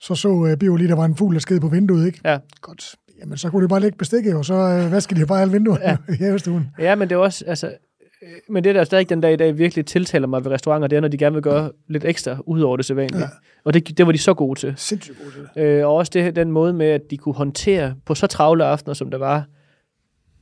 Så 0.00 0.14
så 0.14 0.28
uh, 0.28 0.56
bio 0.56 0.76
lige, 0.76 0.88
der 0.88 0.96
var 0.96 1.04
en 1.04 1.16
fugl, 1.16 1.34
der 1.34 1.40
sked 1.40 1.60
på 1.60 1.68
vinduet, 1.68 2.06
ikke? 2.06 2.20
ja. 2.24 2.38
Godt. 2.60 2.94
Jamen, 3.20 3.38
så 3.38 3.50
kunne 3.50 3.64
de 3.64 3.68
bare 3.68 3.80
lægge 3.80 3.98
bestikket, 3.98 4.34
og 4.34 4.44
så 4.44 4.54
uh, 4.54 4.92
vaskede 4.92 5.20
de 5.20 5.26
bare 5.26 5.40
alle 5.40 5.52
vinduerne 5.52 5.84
ja. 5.84 5.96
i 6.14 6.16
havestuen. 6.16 6.68
ja, 6.78 6.94
men 6.94 7.08
det 7.08 7.14
er 7.14 7.18
også, 7.18 7.44
altså, 7.46 7.66
øh, 7.66 8.28
men 8.48 8.64
det 8.64 8.74
der 8.74 8.84
stadig 8.84 9.08
den 9.08 9.20
dag 9.20 9.32
i 9.32 9.36
dag 9.36 9.58
virkelig 9.58 9.86
tiltaler 9.86 10.26
mig 10.26 10.44
ved 10.44 10.52
restauranter, 10.52 10.88
det 10.88 10.96
er, 10.96 11.00
når 11.00 11.08
de 11.08 11.18
gerne 11.18 11.34
vil 11.34 11.42
gøre 11.42 11.72
lidt 11.88 12.04
ekstra 12.04 12.36
ud 12.46 12.60
over 12.60 12.76
det 12.76 12.86
sædvanlige. 12.86 13.22
Ja. 13.22 13.28
Og 13.64 13.74
det, 13.74 13.98
det 13.98 14.06
var 14.06 14.12
de 14.12 14.18
så 14.18 14.34
gode 14.34 14.60
til. 14.60 14.74
Sindssygt 14.76 15.18
god 15.18 15.32
til. 15.32 15.62
Øh, 15.62 15.86
og 15.86 15.94
også 15.94 16.10
det, 16.14 16.36
den 16.36 16.50
måde 16.50 16.72
med, 16.72 16.86
at 16.86 17.00
de 17.10 17.16
kunne 17.16 17.34
håndtere 17.34 17.94
på 18.06 18.14
så 18.14 18.26
travle 18.26 18.64
aftener, 18.64 18.94
som 18.94 19.10
der 19.10 19.18
var, 19.18 19.46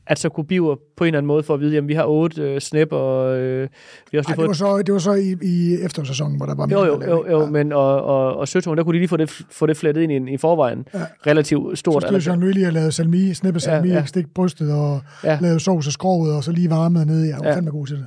at 0.07 0.19
så 0.19 0.29
kunne 0.29 0.45
biver 0.47 0.77
på 0.97 1.05
en 1.05 1.09
eller 1.09 1.19
anden 1.19 1.27
måde 1.27 1.43
for 1.43 1.55
at 1.55 1.61
vide, 1.61 1.75
jamen 1.75 1.89
vi 1.89 1.95
har 1.95 2.05
otte 2.05 2.43
øh, 2.43 2.61
snip, 2.61 2.93
og 2.93 3.37
øh, 3.39 3.69
vi 4.11 4.17
har 4.17 4.19
også 4.19 4.31
Ej, 4.31 4.35
lige 4.37 4.37
det, 4.37 4.39
var 4.39 4.47
fået... 4.47 4.57
så, 4.57 4.83
det 4.87 4.93
var 4.93 4.99
så 4.99 5.13
i, 5.15 5.37
i 5.43 5.75
eftersæsonen, 5.83 6.37
hvor 6.37 6.47
der 6.47 6.55
var 6.55 6.69
Jo, 6.71 6.85
jo, 6.85 6.97
at 7.01 7.09
jo, 7.09 7.27
jo 7.31 7.47
men 7.47 7.73
og, 7.73 8.03
og, 8.05 8.37
og 8.37 8.49
Søtårn, 8.49 8.77
der 8.77 8.85
kunne 8.85 8.95
de 8.95 8.99
lige 8.99 9.09
få 9.09 9.17
det, 9.17 9.31
få 9.51 9.67
det 9.67 9.77
flettet 9.77 10.03
ind 10.03 10.29
i, 10.29 10.33
i 10.33 10.37
forvejen. 10.37 10.85
Ja. 10.95 10.99
Relativt 11.27 11.71
Så 11.79 11.81
stort. 11.81 12.03
stod 12.03 12.21
Jean 12.21 12.41
Louis 12.41 12.55
lige 12.55 12.67
og 12.67 12.73
lavede 12.73 12.93
salmi, 12.93 13.35
snippet 13.35 13.63
salmi, 13.63 13.89
Ja, 13.89 13.93
ja, 13.93 13.97
ja. 13.99 14.01
ja. 14.01 14.07
stik 14.07 14.27
brystet 14.35 14.73
og 14.73 15.01
Ja. 15.25 15.33
ja. 15.33 15.39
lavede 15.41 15.61
sovs 15.61 15.87
og 15.87 15.93
skrovet, 15.93 16.35
og 16.37 16.45
så 16.45 16.53
lige 16.53 16.71
varmet 16.71 17.07
ned. 17.07 17.23
Jeg 17.25 17.37
var 17.39 17.45
Ja. 17.45 17.49
ja. 17.51 17.57
fandme 17.57 17.71
god 17.71 17.87
til 17.87 17.97
det. 17.97 18.07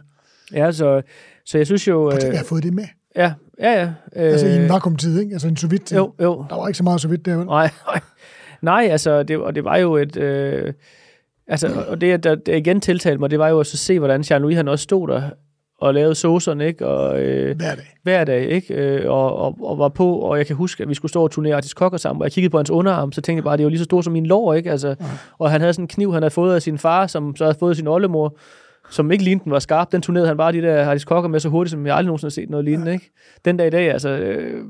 Ja, 0.54 0.72
så, 0.72 1.02
så 1.46 1.58
jeg 1.58 1.66
synes 1.66 1.88
jo... 1.88 2.08
At 2.08 2.24
Øh, 2.24 2.30
jeg 2.30 2.40
har 2.40 2.46
fået 2.46 2.64
det 2.64 2.74
med. 2.74 2.84
ja, 3.16 3.34
ja, 3.60 3.72
ja. 3.82 3.84
Øh, 4.16 4.32
Altså 4.32 4.48
i 4.48 4.56
en 4.56 4.70
vakuumtid, 4.70 5.20
ikke? 5.20 5.34
Altså 5.34 5.48
en 5.48 5.58
sous 5.58 5.72
vide 5.72 5.96
Jo, 5.96 6.14
jo. 6.22 6.46
Der 6.50 6.56
var 6.56 6.68
ikke 6.68 6.78
så 6.78 6.84
meget 6.84 7.02
sous 7.02 7.12
vide 7.12 7.24
der, 7.32 7.38
vel? 7.38 7.46
Nej, 7.46 7.70
nej. 7.88 8.02
Nej, 8.62 8.88
altså, 8.92 9.24
det, 9.24 9.38
og 9.38 9.56
det 9.56 9.64
var 9.64 9.78
jo 9.78 9.96
et... 9.96 10.18
Øh, 10.18 10.74
altså, 11.48 11.68
og 11.88 12.02
det, 12.02 12.24
der, 12.24 12.36
der 12.36 12.56
igen 12.56 12.82
tiltalte 12.82 13.20
mig, 13.20 13.30
det 13.32 13.40
var 13.40 13.48
jo 13.50 13.60
at 13.60 13.68
se, 13.68 14.00
hvordan 14.00 14.22
Jean-Louis 14.22 14.56
han 14.56 14.68
også 14.68 14.84
stod 14.84 15.08
der 15.08 15.22
og 15.82 15.94
lavede 15.94 16.16
saucerne, 16.16 16.68
ikke? 16.68 16.88
Og, 16.88 17.22
øh, 17.22 17.56
Hver 17.58 17.76
dag. 17.76 17.86
hver 18.04 18.24
dag, 18.24 18.50
ikke? 18.50 18.74
Øh, 18.74 19.12
og, 19.12 19.36
og, 19.38 19.58
og, 19.62 19.78
var 19.78 19.90
på, 19.90 20.16
og 20.16 20.38
jeg 20.38 20.48
kan 20.48 20.56
huske, 20.56 20.84
at 20.84 20.90
vi 20.90 20.94
skulle 20.94 21.10
stå 21.10 21.24
og 21.24 21.32
turnere 21.32 21.56
Artis 21.56 21.74
Kokker 21.74 21.98
sammen, 21.98 22.22
og 22.22 22.26
jeg 22.26 22.32
kiggede 22.32 22.52
på 22.52 22.58
hans 22.58 22.70
underarm, 22.70 23.12
så 23.12 23.22
tænkte 23.22 23.38
jeg 23.38 23.44
bare, 23.44 23.54
at 23.54 23.58
det 23.60 23.64
var 23.64 23.70
lige 23.70 23.80
så 23.80 23.84
stort 23.86 24.04
som 24.04 24.14
min 24.14 24.26
lår, 24.26 24.54
ikke? 24.54 24.72
Altså, 24.72 24.88
Ja. 24.88 24.96
og 25.40 25.52
han 25.52 25.62
havde 25.62 25.74
sådan 25.74 25.84
en 25.84 25.88
kniv, 25.88 26.14
han 26.14 26.24
havde 26.24 26.32
fået 26.32 26.56
af 26.56 26.62
sin 26.62 26.78
far, 26.78 27.08
som 27.08 27.36
så 27.36 27.44
havde 27.44 27.58
fået 27.60 27.70
af 27.70 27.76
sin 27.76 27.88
oldemor, 27.88 28.38
som 28.90 29.12
ikke 29.12 29.24
lignede, 29.24 29.44
den 29.44 29.52
var 29.52 29.60
skarp. 29.60 29.92
Den 29.92 30.02
turnerede 30.02 30.28
han 30.28 30.38
bare 30.38 30.52
de 30.52 30.62
der 30.62 30.86
Artis 30.90 31.06
Kokker 31.06 31.30
med 31.30 31.40
så 31.40 31.50
hurtigt, 31.50 31.72
som 31.72 31.88
jeg 31.88 31.96
aldrig 31.96 32.08
nogensinde 32.08 32.30
har 32.30 32.42
set 32.44 32.50
noget 32.50 32.66
lignende, 32.66 32.94
ikke? 32.94 33.12
Den 33.46 33.58
dag 33.58 33.68
i 33.68 33.70
dag, 33.70 33.92
altså, 33.92 34.10
øh, 34.10 34.64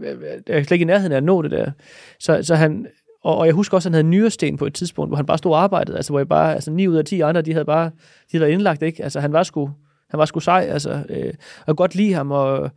jeg 0.48 0.58
er 0.58 0.64
slet 0.64 0.72
ikke 0.72 0.84
i 0.84 0.86
nærheden 0.86 1.12
af 1.12 1.18
at 1.18 1.24
nå 1.24 1.42
det 1.42 1.52
der. 1.52 1.72
Så, 2.20 2.44
så 2.44 2.56
han, 2.56 2.88
og, 3.26 3.38
og 3.38 3.46
jeg 3.46 3.54
husker 3.54 3.78
også, 3.78 3.90
at 3.90 3.92
han 3.92 3.94
havde 3.94 4.08
nyresten 4.08 4.58
på 4.58 4.66
et 4.66 4.74
tidspunkt, 4.74 5.10
hvor 5.10 5.16
han 5.16 5.26
bare 5.26 5.38
stod 5.38 5.52
og 5.52 5.64
arbejdede, 5.64 5.98
altså 5.98 6.12
hvor 6.12 6.20
jeg 6.20 6.28
bare, 6.28 6.54
altså 6.54 6.72
9 6.72 6.88
ud 6.88 6.96
af 6.96 7.06
10 7.06 7.22
andre, 7.22 7.42
de 7.42 7.54
havde 7.54 7.66
bare, 7.66 7.92
de 8.32 8.38
havde 8.38 8.52
indlagt, 8.52 8.82
ikke? 8.82 9.04
Altså 9.04 9.20
han 9.20 9.34
var 9.34 9.44
sgu, 9.44 9.72
han 10.10 10.18
var 10.18 10.26
sgu 10.26 10.40
sej, 10.40 10.68
altså, 10.70 11.04
øh, 11.10 11.34
og 11.68 11.78
godt 11.78 11.96
lide 11.96 12.14
ham, 12.14 12.32
og 12.32 12.72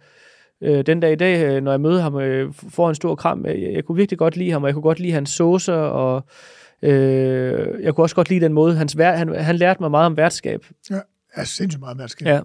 øh, 0.60 0.86
den 0.86 1.00
dag 1.00 1.12
i 1.12 1.16
dag, 1.16 1.44
øh, 1.44 1.62
når 1.62 1.70
jeg 1.70 1.80
møder 1.80 2.02
ham, 2.02 2.20
øh, 2.20 2.52
får 2.68 2.88
en 2.88 2.94
stor 2.94 3.14
kram, 3.14 3.46
jeg, 3.46 3.72
jeg 3.74 3.84
kunne 3.84 3.96
virkelig 3.96 4.18
godt 4.18 4.36
lide 4.36 4.50
ham, 4.50 4.62
og 4.62 4.66
jeg 4.66 4.74
kunne 4.74 4.82
godt 4.82 5.00
lide 5.00 5.12
hans 5.12 5.30
saucer, 5.30 5.74
og 5.74 6.24
øh, 6.82 7.82
jeg 7.82 7.94
kunne 7.94 8.04
også 8.04 8.16
godt 8.16 8.28
lide 8.28 8.40
den 8.40 8.52
måde, 8.52 8.76
hans 8.76 8.98
vær, 8.98 9.16
han, 9.16 9.34
han 9.34 9.56
lærte 9.56 9.82
mig 9.82 9.90
meget 9.90 10.06
om 10.06 10.16
værtskab, 10.16 10.64
Ja, 10.90 11.00
ja 11.36 11.44
sindssygt 11.44 11.80
meget 11.80 11.98
værtskab. 11.98 12.26
Ja. 12.26 12.40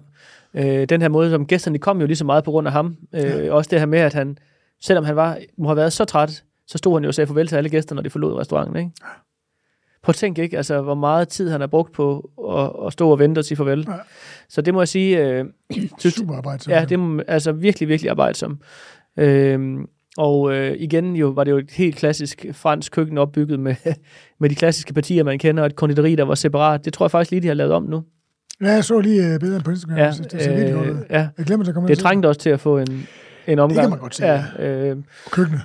Øh, 0.54 0.88
den 0.88 1.02
her 1.02 1.08
måde, 1.08 1.30
som 1.30 1.46
gæsterne 1.46 1.78
kom 1.78 2.00
jo 2.00 2.06
lige 2.06 2.16
så 2.16 2.24
meget 2.24 2.44
på 2.44 2.50
grund 2.50 2.66
af 2.66 2.72
ham. 2.72 2.96
Øh, 3.14 3.22
ja. 3.22 3.52
Også 3.52 3.68
det 3.70 3.78
her 3.78 3.86
med, 3.86 3.98
at 3.98 4.14
han, 4.14 4.38
selvom 4.82 5.04
han 5.04 5.16
var, 5.16 5.38
må 5.58 5.68
have 5.68 5.76
været 5.76 5.92
så 5.92 6.04
træt, 6.04 6.44
så 6.66 6.78
stod 6.78 6.96
han 6.96 7.04
jo 7.04 7.08
og 7.08 7.14
sagde 7.14 7.26
farvel 7.26 7.46
til 7.46 7.56
alle 7.56 7.70
gæster, 7.70 7.94
når 7.94 8.02
de 8.02 8.10
forlod 8.10 8.34
restauranten. 8.38 8.76
Ikke? 8.76 8.90
Prøv 10.02 10.10
at 10.10 10.16
tænke 10.16 10.42
ikke, 10.42 10.56
altså, 10.56 10.82
hvor 10.82 10.94
meget 10.94 11.28
tid 11.28 11.50
han 11.50 11.60
har 11.60 11.66
brugt 11.66 11.92
på 11.92 12.30
at, 12.50 12.86
at 12.86 12.92
stå 12.92 13.10
og 13.10 13.18
vente 13.18 13.38
og 13.38 13.44
sige 13.44 13.56
farvel. 13.56 13.86
Ja. 13.88 13.94
Så 14.48 14.62
det 14.62 14.74
må 14.74 14.80
jeg 14.80 14.88
sige, 14.88 15.26
øh, 15.28 15.44
synes, 15.98 16.14
Super 16.14 16.34
arbejde. 16.34 16.74
ja, 16.78 16.84
det 16.84 16.98
må, 16.98 17.22
altså 17.28 17.52
virkelig, 17.52 17.88
virkelig 17.88 18.10
arbejdsom. 18.10 18.60
Øh, 19.18 19.78
og 20.18 20.52
øh, 20.54 20.76
igen 20.78 21.16
jo, 21.16 21.28
var 21.28 21.44
det 21.44 21.50
jo 21.50 21.58
et 21.58 21.70
helt 21.70 21.96
klassisk 21.96 22.46
fransk 22.52 22.92
køkken 22.92 23.18
opbygget 23.18 23.60
med, 23.60 23.74
med 24.40 24.50
de 24.50 24.54
klassiske 24.54 24.94
partier, 24.94 25.24
man 25.24 25.38
kender, 25.38 25.62
og 25.62 25.66
et 25.66 25.76
konditori, 25.76 26.14
der 26.14 26.24
var 26.24 26.34
separat. 26.34 26.84
Det 26.84 26.92
tror 26.92 27.06
jeg 27.06 27.10
faktisk 27.10 27.30
lige, 27.30 27.40
de 27.40 27.46
har 27.46 27.54
lavet 27.54 27.72
om 27.72 27.82
nu. 27.82 28.02
Ja, 28.60 28.72
jeg 28.72 28.84
så 28.84 29.00
lige 29.00 29.34
uh, 29.34 29.38
billederne 29.40 29.64
på 29.64 29.70
Instagram. 29.70 29.96
Ja, 29.98 30.04
Ja, 30.04 30.10
det 30.10 30.42
ser 30.42 30.50
virkelig 30.56 30.74
godt 30.74 30.86
øh, 30.88 30.94
ud. 30.96 31.00
ja. 31.10 31.28
Jeg 31.38 31.46
glemmer, 31.46 31.62
at 31.62 31.66
der 31.66 31.72
kommer 31.72 31.88
det 31.88 31.98
trængte 31.98 32.26
også 32.26 32.40
til 32.40 32.50
at 32.50 32.60
få 32.60 32.78
en, 32.78 33.06
en 33.46 33.58
omgang. 33.58 33.80
kan 33.80 33.90
man 33.90 33.98
godt 33.98 34.14
se, 34.14 34.26
ja. 34.26 34.44
Øh, 34.58 34.96
Køkkenet. 35.30 35.60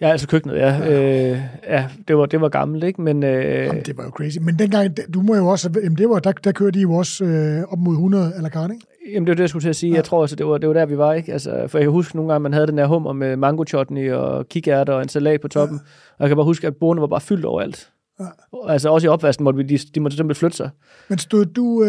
Ja, 0.00 0.08
altså 0.08 0.28
køkkenet, 0.28 0.56
ja. 0.56 0.76
Ja, 0.76 1.30
øh, 1.32 1.40
ja 1.68 1.88
det, 2.08 2.16
var, 2.16 2.26
det 2.26 2.40
var 2.40 2.48
gammelt, 2.48 2.84
ikke? 2.84 3.02
Men, 3.02 3.22
øh, 3.22 3.44
Jamen, 3.44 3.82
det 3.82 3.96
var 3.96 4.04
jo 4.04 4.10
crazy. 4.10 4.38
Men 4.40 4.58
dengang, 4.58 4.96
du 5.14 5.22
må 5.22 5.36
jo 5.36 5.46
også, 5.46 5.70
jamen 5.82 5.98
det 5.98 6.08
var, 6.08 6.18
der, 6.18 6.32
der 6.32 6.52
kørte 6.52 6.78
de 6.78 6.82
jo 6.82 6.94
også 6.94 7.24
øh, 7.24 7.62
op 7.72 7.78
mod 7.78 7.92
100 7.92 8.32
eller 8.36 8.48
kart, 8.48 8.70
ikke? 8.70 8.86
Jamen, 9.12 9.26
det 9.26 9.30
var 9.30 9.34
det, 9.34 9.40
jeg 9.40 9.48
skulle 9.48 9.62
til 9.62 9.68
at 9.68 9.76
sige. 9.76 9.90
Ja. 9.90 9.96
Jeg 9.96 10.04
tror 10.04 10.20
også, 10.20 10.36
det 10.36 10.46
var, 10.46 10.58
det 10.58 10.68
var 10.68 10.74
der, 10.74 10.86
vi 10.86 10.98
var, 10.98 11.12
ikke? 11.12 11.32
Altså, 11.32 11.64
for 11.68 11.78
jeg 11.78 11.84
kan 11.84 11.92
huske 11.92 12.16
nogle 12.16 12.32
gange, 12.32 12.42
man 12.42 12.52
havde 12.52 12.66
den 12.66 12.78
her 12.78 12.86
hummer 12.86 13.12
med 13.12 13.36
mango 13.36 13.64
chutney 13.68 14.12
og 14.12 14.48
kikærter 14.48 14.92
og 14.92 15.02
en 15.02 15.08
salat 15.08 15.40
på 15.40 15.48
toppen. 15.48 15.76
Ja. 15.76 16.14
Og 16.18 16.20
jeg 16.20 16.28
kan 16.28 16.36
bare 16.36 16.44
huske, 16.44 16.66
at 16.66 16.76
bordene 16.76 17.00
var 17.00 17.06
bare 17.06 17.20
fyldt 17.20 17.44
overalt. 17.44 17.90
Ja. 18.20 18.24
Altså 18.68 18.88
også 18.90 19.06
i 19.06 19.08
opvasken 19.08 19.44
måtte 19.44 19.56
vi, 19.56 19.62
de, 19.62 19.78
de 19.94 20.00
måtte 20.00 20.16
simpelthen 20.16 20.40
flytte 20.40 20.56
sig. 20.56 20.70
Men 21.08 21.18
stod 21.18 21.44
du, 21.44 21.82
øh, 21.82 21.88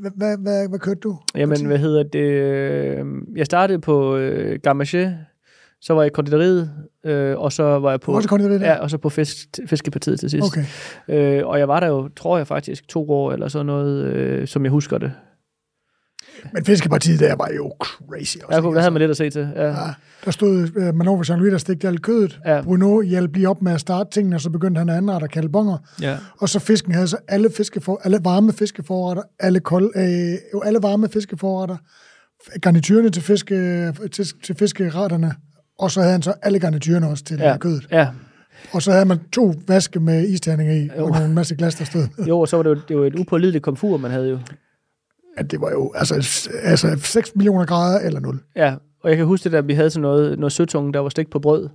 hvad, 0.00 0.10
hvad, 0.16 0.36
hvad, 0.38 0.68
hvad 0.68 0.78
kørte 0.78 1.00
du? 1.00 1.18
Jamen, 1.34 1.66
hvad 1.66 1.78
hedder 1.78 2.02
det? 2.02 2.18
Øh, 2.18 3.06
jeg 3.36 3.46
startede 3.46 3.78
på 3.78 4.16
øh, 4.16 4.58
Gamaché, 4.68 5.08
så 5.82 5.94
var 5.94 6.02
jeg 6.02 6.06
i 6.06 6.14
konditoriet, 6.14 6.70
øh, 7.04 7.38
og 7.38 7.52
så 7.52 7.62
var 7.62 7.90
jeg 7.90 8.00
på... 8.00 8.12
Også 8.12 8.28
konditoriet 8.28 8.60
Ja, 8.60 8.74
og 8.78 8.90
så 8.90 8.98
på 8.98 9.08
fisk, 9.08 9.48
fiskepartiet 9.66 10.20
til 10.20 10.30
sidst. 10.30 10.46
Okay. 10.46 10.64
Øh, 11.08 11.46
og 11.46 11.58
jeg 11.58 11.68
var 11.68 11.80
der 11.80 11.86
jo, 11.86 12.08
tror 12.16 12.36
jeg 12.36 12.46
faktisk, 12.46 12.88
to 12.88 13.10
år 13.10 13.32
eller 13.32 13.48
sådan 13.48 13.66
noget, 13.66 14.04
øh, 14.04 14.48
som 14.48 14.64
jeg 14.64 14.70
husker 14.70 14.98
det. 14.98 15.12
Men 16.52 16.64
fiskepartiet 16.64 17.20
der 17.20 17.36
var 17.36 17.50
jo 17.56 17.72
crazy 17.80 18.36
også. 18.44 18.68
Ja, 18.68 18.74
der 18.74 18.80
havde 18.80 18.90
man 18.90 19.00
lidt 19.00 19.10
at 19.10 19.16
se 19.16 19.30
til. 19.30 19.48
Ja. 19.56 19.66
ja 19.66 19.74
der 20.24 20.30
stod 20.30 20.68
uh, 20.76 20.94
Manova 20.94 21.22
Jean-Louis, 21.22 21.50
der 21.50 21.58
stegte 21.58 21.88
alt 21.88 22.02
kødet. 22.02 22.40
Ja. 22.46 22.62
Bruno 22.62 23.00
hjalp 23.00 23.34
lige 23.34 23.48
op 23.48 23.62
med 23.62 23.72
at 23.72 23.80
starte 23.80 24.10
tingene, 24.10 24.36
og 24.36 24.40
så 24.40 24.50
begyndte 24.50 24.78
han 24.78 24.88
at 24.88 24.96
anrette 24.96 25.28
kalbonger. 25.28 25.78
Ja. 26.02 26.18
Og 26.38 26.48
så 26.48 26.58
fisken 26.58 26.92
havde 26.92 27.08
så 27.08 27.16
alle, 27.28 27.50
fiskefor, 27.56 28.00
alle 28.04 28.18
varme 28.22 28.52
fiskeforretter, 28.52 29.22
alle, 29.40 29.60
kold, 29.60 29.92
øh, 29.96 30.62
alle 30.66 30.78
varme 30.82 31.08
fiskeforretter, 31.08 31.76
garnityrene 32.60 33.10
til, 33.10 33.22
fiske, 33.22 33.92
til, 34.12 34.26
til 34.44 34.54
fiskeretterne, 34.54 35.34
og 35.78 35.90
så 35.90 36.00
havde 36.00 36.12
han 36.12 36.22
så 36.22 36.34
alle 36.42 36.58
garnityrene 36.58 37.08
også 37.08 37.24
til 37.24 37.38
ja. 37.38 37.56
kødet. 37.56 37.88
Ja. 37.90 38.08
Og 38.72 38.82
så 38.82 38.92
havde 38.92 39.04
man 39.04 39.18
to 39.32 39.54
vaske 39.68 40.00
med 40.00 40.28
isterninger 40.28 40.74
i, 40.74 40.90
jo. 40.98 41.06
og 41.06 41.24
en 41.24 41.34
masse 41.34 41.56
glas, 41.56 41.74
der 41.74 41.84
stod. 41.84 42.08
jo, 42.28 42.40
og 42.40 42.48
så 42.48 42.56
var 42.56 42.62
det 42.62 42.70
jo, 42.70 42.80
det 42.88 42.96
var 42.96 43.06
et 43.06 43.18
upålideligt 43.18 43.64
komfur, 43.64 43.96
man 43.96 44.10
havde 44.10 44.28
jo 44.28 44.38
at 45.36 45.50
det 45.50 45.60
var 45.60 45.70
jo 45.70 45.92
altså, 45.94 46.14
altså 46.62 46.98
6 46.98 47.36
millioner 47.36 47.64
grader 47.64 48.00
eller 48.00 48.20
0. 48.20 48.40
Ja, 48.56 48.74
og 49.02 49.10
jeg 49.10 49.16
kan 49.16 49.26
huske 49.26 49.44
det 49.44 49.52
der, 49.52 49.62
vi 49.62 49.74
havde 49.74 49.90
sådan 49.90 50.02
noget, 50.02 50.38
noget 50.38 50.52
søtunge, 50.52 50.92
der 50.92 51.00
var 51.00 51.08
stegt 51.08 51.30
på 51.30 51.38
brød. 51.38 51.68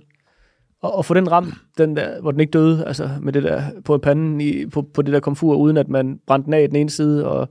Og, 0.82 0.94
og 0.94 1.04
få 1.04 1.14
den 1.14 1.32
ram, 1.32 1.52
den 1.78 1.96
der, 1.96 2.20
hvor 2.20 2.30
den 2.30 2.40
ikke 2.40 2.50
døde, 2.50 2.84
altså 2.86 3.10
med 3.20 3.32
det 3.32 3.42
der 3.42 3.62
på 3.84 3.98
panden 3.98 4.40
i, 4.40 4.66
på, 4.66 4.82
på 4.94 5.02
det 5.02 5.12
der 5.12 5.20
komfur, 5.20 5.56
uden 5.56 5.76
at 5.76 5.88
man 5.88 6.20
brændte 6.26 6.46
den 6.46 6.54
af 6.54 6.62
i 6.62 6.66
den 6.66 6.76
ene 6.76 6.90
side, 6.90 7.26
og, 7.26 7.48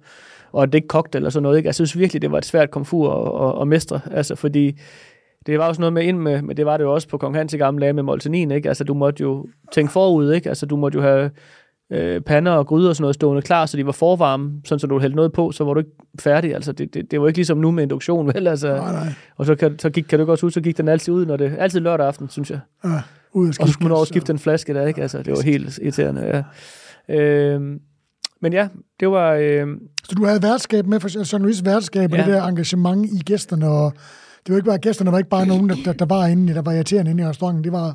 og 0.52 0.68
det 0.68 0.76
ikke 0.76 0.88
kogte 0.88 1.18
eller 1.18 1.30
sådan 1.30 1.44
noget. 1.44 1.58
Ikke? 1.58 1.68
Jeg 1.68 1.76
synes 1.76 1.98
virkelig, 1.98 2.22
det 2.22 2.32
var 2.32 2.38
et 2.38 2.46
svært 2.46 2.72
komfur 2.72 3.12
at, 3.12 3.56
at, 3.56 3.62
at 3.62 3.68
mestre, 3.68 4.00
altså 4.12 4.36
fordi 4.36 4.80
det 5.48 5.60
var 5.60 5.68
også 5.68 5.82
noget 5.82 5.94
med 5.94 6.04
ind 6.04 6.18
med, 6.18 6.42
men 6.42 6.58
det 6.58 6.66
var 6.66 6.78
det 6.78 6.84
jo 6.84 6.94
også 6.94 7.08
på 7.08 7.18
Kong 7.18 7.36
Hans 7.36 7.54
i 7.54 7.58
gamle 7.58 7.82
dage 7.82 7.94
med 7.94 8.04
Moltenin, 8.04 8.52
ikke? 8.52 8.70
Altså 8.70 8.84
du 8.84 8.94
måtte 8.94 9.22
jo 9.22 9.48
tænke 9.72 9.92
forud, 9.92 10.34
ikke? 10.34 10.50
Altså 10.50 10.66
du 10.66 10.76
måtte 10.76 10.96
jo 10.96 11.02
have 11.02 11.32
øh, 11.92 12.22
pander 12.22 12.52
og 12.52 12.68
gryder 12.68 12.90
og 12.90 12.96
sådan 12.96 13.04
noget 13.04 13.16
stående 13.16 13.42
klar, 13.42 13.66
så 13.66 13.78
de 13.78 13.86
var 13.86 13.92
forvarme, 13.92 14.52
sådan 14.66 14.80
så 14.80 14.88
du 14.88 15.00
hældte 15.00 15.16
noget 15.16 15.34
på, 15.34 15.52
så 15.52 15.64
var 15.64 15.74
du 15.74 15.80
ikke 15.80 15.92
færdig. 16.20 16.56
Altså, 16.56 16.72
det, 16.72 16.94
det, 16.94 17.12
det 17.12 17.22
var 17.22 17.28
ikke 17.28 17.38
ligesom 17.38 17.58
nu 17.58 17.72
med 17.72 17.84
induktion, 17.84 18.28
vel? 18.28 18.48
Altså, 18.48 18.76
nej, 18.76 18.92
nej. 18.92 19.14
Og 19.38 19.46
så, 19.46 19.56
kan, 19.56 19.80
så 19.80 19.90
gik, 19.90 20.04
kan 20.04 20.20
du 20.20 20.26
godt 20.26 20.44
ud, 20.44 20.52
så 20.52 20.62
gik 20.62 20.78
den 20.78 20.88
altid 20.88 21.14
ud, 21.14 21.26
når 21.26 21.38
det, 21.38 21.56
altid 21.60 21.80
lørdag 21.80 22.08
aften, 22.08 22.30
synes 22.30 22.52
jeg. 22.52 22.60
Ja, 22.84 23.02
ud 23.34 23.48
og 23.48 23.54
så 23.54 23.72
skulle 23.72 23.90
man 23.90 23.98
også 23.98 24.12
skifte 24.12 24.32
en 24.32 24.40
flaske 24.40 24.74
der, 24.74 24.88
ikke? 24.88 25.02
Altså, 25.02 25.18
det 25.18 25.34
var 25.34 25.42
helt 25.42 25.80
irriterende, 25.82 26.44
ja. 27.10 27.16
Øh, 27.16 27.62
men 28.42 28.54
ja, 28.54 28.68
det 29.00 29.10
var... 29.10 29.34
Øh, 29.34 29.68
så 30.04 30.16
du 30.16 30.26
havde 30.26 30.44
værtskab 30.44 30.86
med 30.86 31.00
for 31.00 31.34
Jean 31.34 31.42
Louis 31.42 31.66
værtskab, 31.66 32.12
og 32.12 32.18
ja. 32.18 32.26
det 32.26 32.34
der 32.34 32.44
engagement 32.44 33.06
i 33.06 33.20
gæsterne, 33.26 33.68
og 33.68 33.94
det 34.48 34.54
var 34.54 34.58
ikke 34.58 34.68
bare, 34.68 34.78
gæsterne 34.78 35.12
var 35.12 35.18
ikke 35.18 35.30
bare 35.30 35.46
nogen, 35.46 35.70
der, 35.70 35.76
der, 35.86 35.94
der 35.94 36.06
var 36.06 36.26
inde, 36.28 36.54
der 36.54 36.62
var 36.62 36.72
irriterende 36.72 37.12
inde 37.12 37.24
i 37.24 37.28
restauranten, 37.28 37.64
det 37.64 37.72
var, 37.72 37.88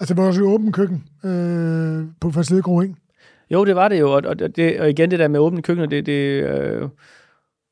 altså 0.00 0.14
det 0.14 0.22
var 0.22 0.28
også 0.28 0.42
åben 0.42 0.72
køkken 0.72 1.04
øh, 1.24 2.04
på 2.20 2.30
Fastedegrå, 2.30 2.80
ikke? 2.80 2.94
Jo, 3.50 3.64
det 3.64 3.76
var 3.76 3.88
det 3.88 4.00
jo, 4.00 4.12
og, 4.12 4.38
det, 4.38 4.80
og 4.80 4.90
igen 4.90 5.10
det 5.10 5.18
der 5.18 5.28
med 5.28 5.40
åbne 5.40 5.62
køkkener, 5.62 5.88
det, 5.88 6.06
det, 6.06 6.42
øh, 6.42 6.88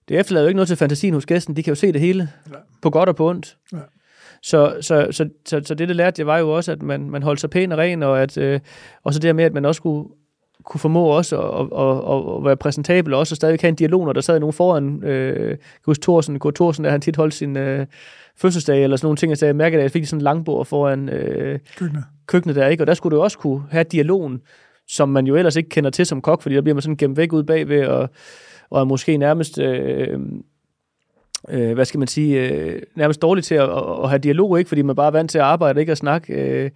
det 0.09 0.19
efterlader 0.19 0.45
jo 0.45 0.49
ikke 0.49 0.57
noget 0.57 0.69
til 0.69 0.77
fantasien 0.77 1.15
hos 1.15 1.27
gæsten. 1.27 1.57
De 1.57 1.63
kan 1.63 1.71
jo 1.71 1.75
se 1.75 1.93
det 1.93 2.01
hele, 2.01 2.29
ja. 2.49 2.59
på 2.83 2.91
godt 2.91 3.09
og 3.09 3.17
på 3.17 3.29
ondt. 3.29 3.57
Ja. 3.73 3.79
Så, 4.43 4.77
så, 4.81 5.09
så, 5.11 5.29
så, 5.47 5.61
så 5.65 5.75
det, 5.75 5.89
det 5.89 5.97
lærte, 5.97 6.17
det 6.17 6.27
var 6.27 6.39
jo 6.39 6.51
også, 6.51 6.73
at 6.73 6.83
man, 6.83 7.11
man 7.11 7.23
holdt 7.23 7.41
sig 7.41 7.51
pæn 7.51 7.73
og 7.73 7.79
ren, 7.79 8.03
og, 8.03 8.23
at, 8.23 8.39
øh, 8.39 8.61
og 9.05 9.15
så 9.15 9.21
det 9.21 9.37
med, 9.37 9.45
at 9.45 9.55
man 9.55 9.65
også 9.65 9.83
kunne, 9.83 10.05
kunne 10.69 10.81
formå 10.81 11.05
også 11.05 11.41
at, 11.41 11.61
at, 11.61 11.97
at, 12.15 12.37
at 12.37 12.45
være 12.45 12.57
præsentabel, 12.57 13.15
og 13.15 13.21
også 13.21 13.35
stadig 13.35 13.59
have 13.61 13.69
en 13.69 13.75
dialog, 13.75 14.07
når 14.07 14.13
der 14.13 14.21
sad 14.21 14.41
nogen 14.41 14.53
foran. 14.53 15.05
Øh, 15.05 15.57
Gus 15.85 15.99
Thorsen, 15.99 16.39
Kurt 16.39 16.55
Thorsen, 16.55 16.85
der 16.85 16.91
han 16.91 17.01
tit 17.01 17.17
holdt 17.17 17.35
sin 17.35 17.57
øh, 17.57 17.87
fødselsdag, 18.37 18.85
eller 18.85 18.97
sådan 18.97 19.07
nogle 19.07 19.17
ting, 19.17 19.39
så 19.39 19.47
jeg 19.47 19.57
mærkede, 19.57 19.81
at 19.81 19.83
jeg 19.83 19.91
fik 19.91 20.07
sådan 20.07 20.19
en 20.19 20.23
langbord 20.23 20.67
foran 20.67 21.09
øh, 21.09 21.59
køkkenet. 21.77 22.05
køkkenet 22.27 22.57
der, 22.57 22.67
ikke? 22.67 22.83
og 22.83 22.87
der 22.87 22.95
skulle 22.95 23.17
du 23.17 23.23
også 23.23 23.39
kunne 23.39 23.63
have 23.71 23.85
dialogen, 23.85 24.41
som 24.89 25.09
man 25.09 25.27
jo 25.27 25.37
ellers 25.37 25.57
ikke 25.57 25.69
kender 25.69 25.91
til 25.91 26.07
som 26.07 26.21
kok, 26.23 26.43
fordi 26.43 26.55
der 26.55 26.61
bliver 26.61 26.75
man 26.75 26.83
sådan 26.83 26.97
gemt 26.97 27.17
væk 27.17 27.33
ud 27.33 27.43
bagved, 27.43 27.87
og, 27.87 28.11
og 28.71 28.81
er 28.81 28.85
måske 28.85 29.17
nærmest... 29.17 29.59
Øh, 29.59 30.19
øh, 31.51 31.75
hvad 31.75 31.85
skal 31.85 31.99
man 31.99 32.09
sige, 32.09 32.49
øh, 32.49 32.83
nærmest 32.97 33.23
dårligt 33.23 33.47
til 33.47 33.55
at, 33.55 33.71
at, 34.03 34.09
have 34.09 34.19
dialog, 34.19 34.59
ikke? 34.59 34.69
fordi 34.69 34.83
man 34.83 34.97
bare 34.97 35.07
er 35.07 35.11
vant 35.11 35.31
til 35.31 35.39
at 35.39 35.45
arbejde, 35.45 35.81
ikke 35.81 35.93
at 35.93 35.99
snakke, 35.99 36.33
øh, 36.33 36.71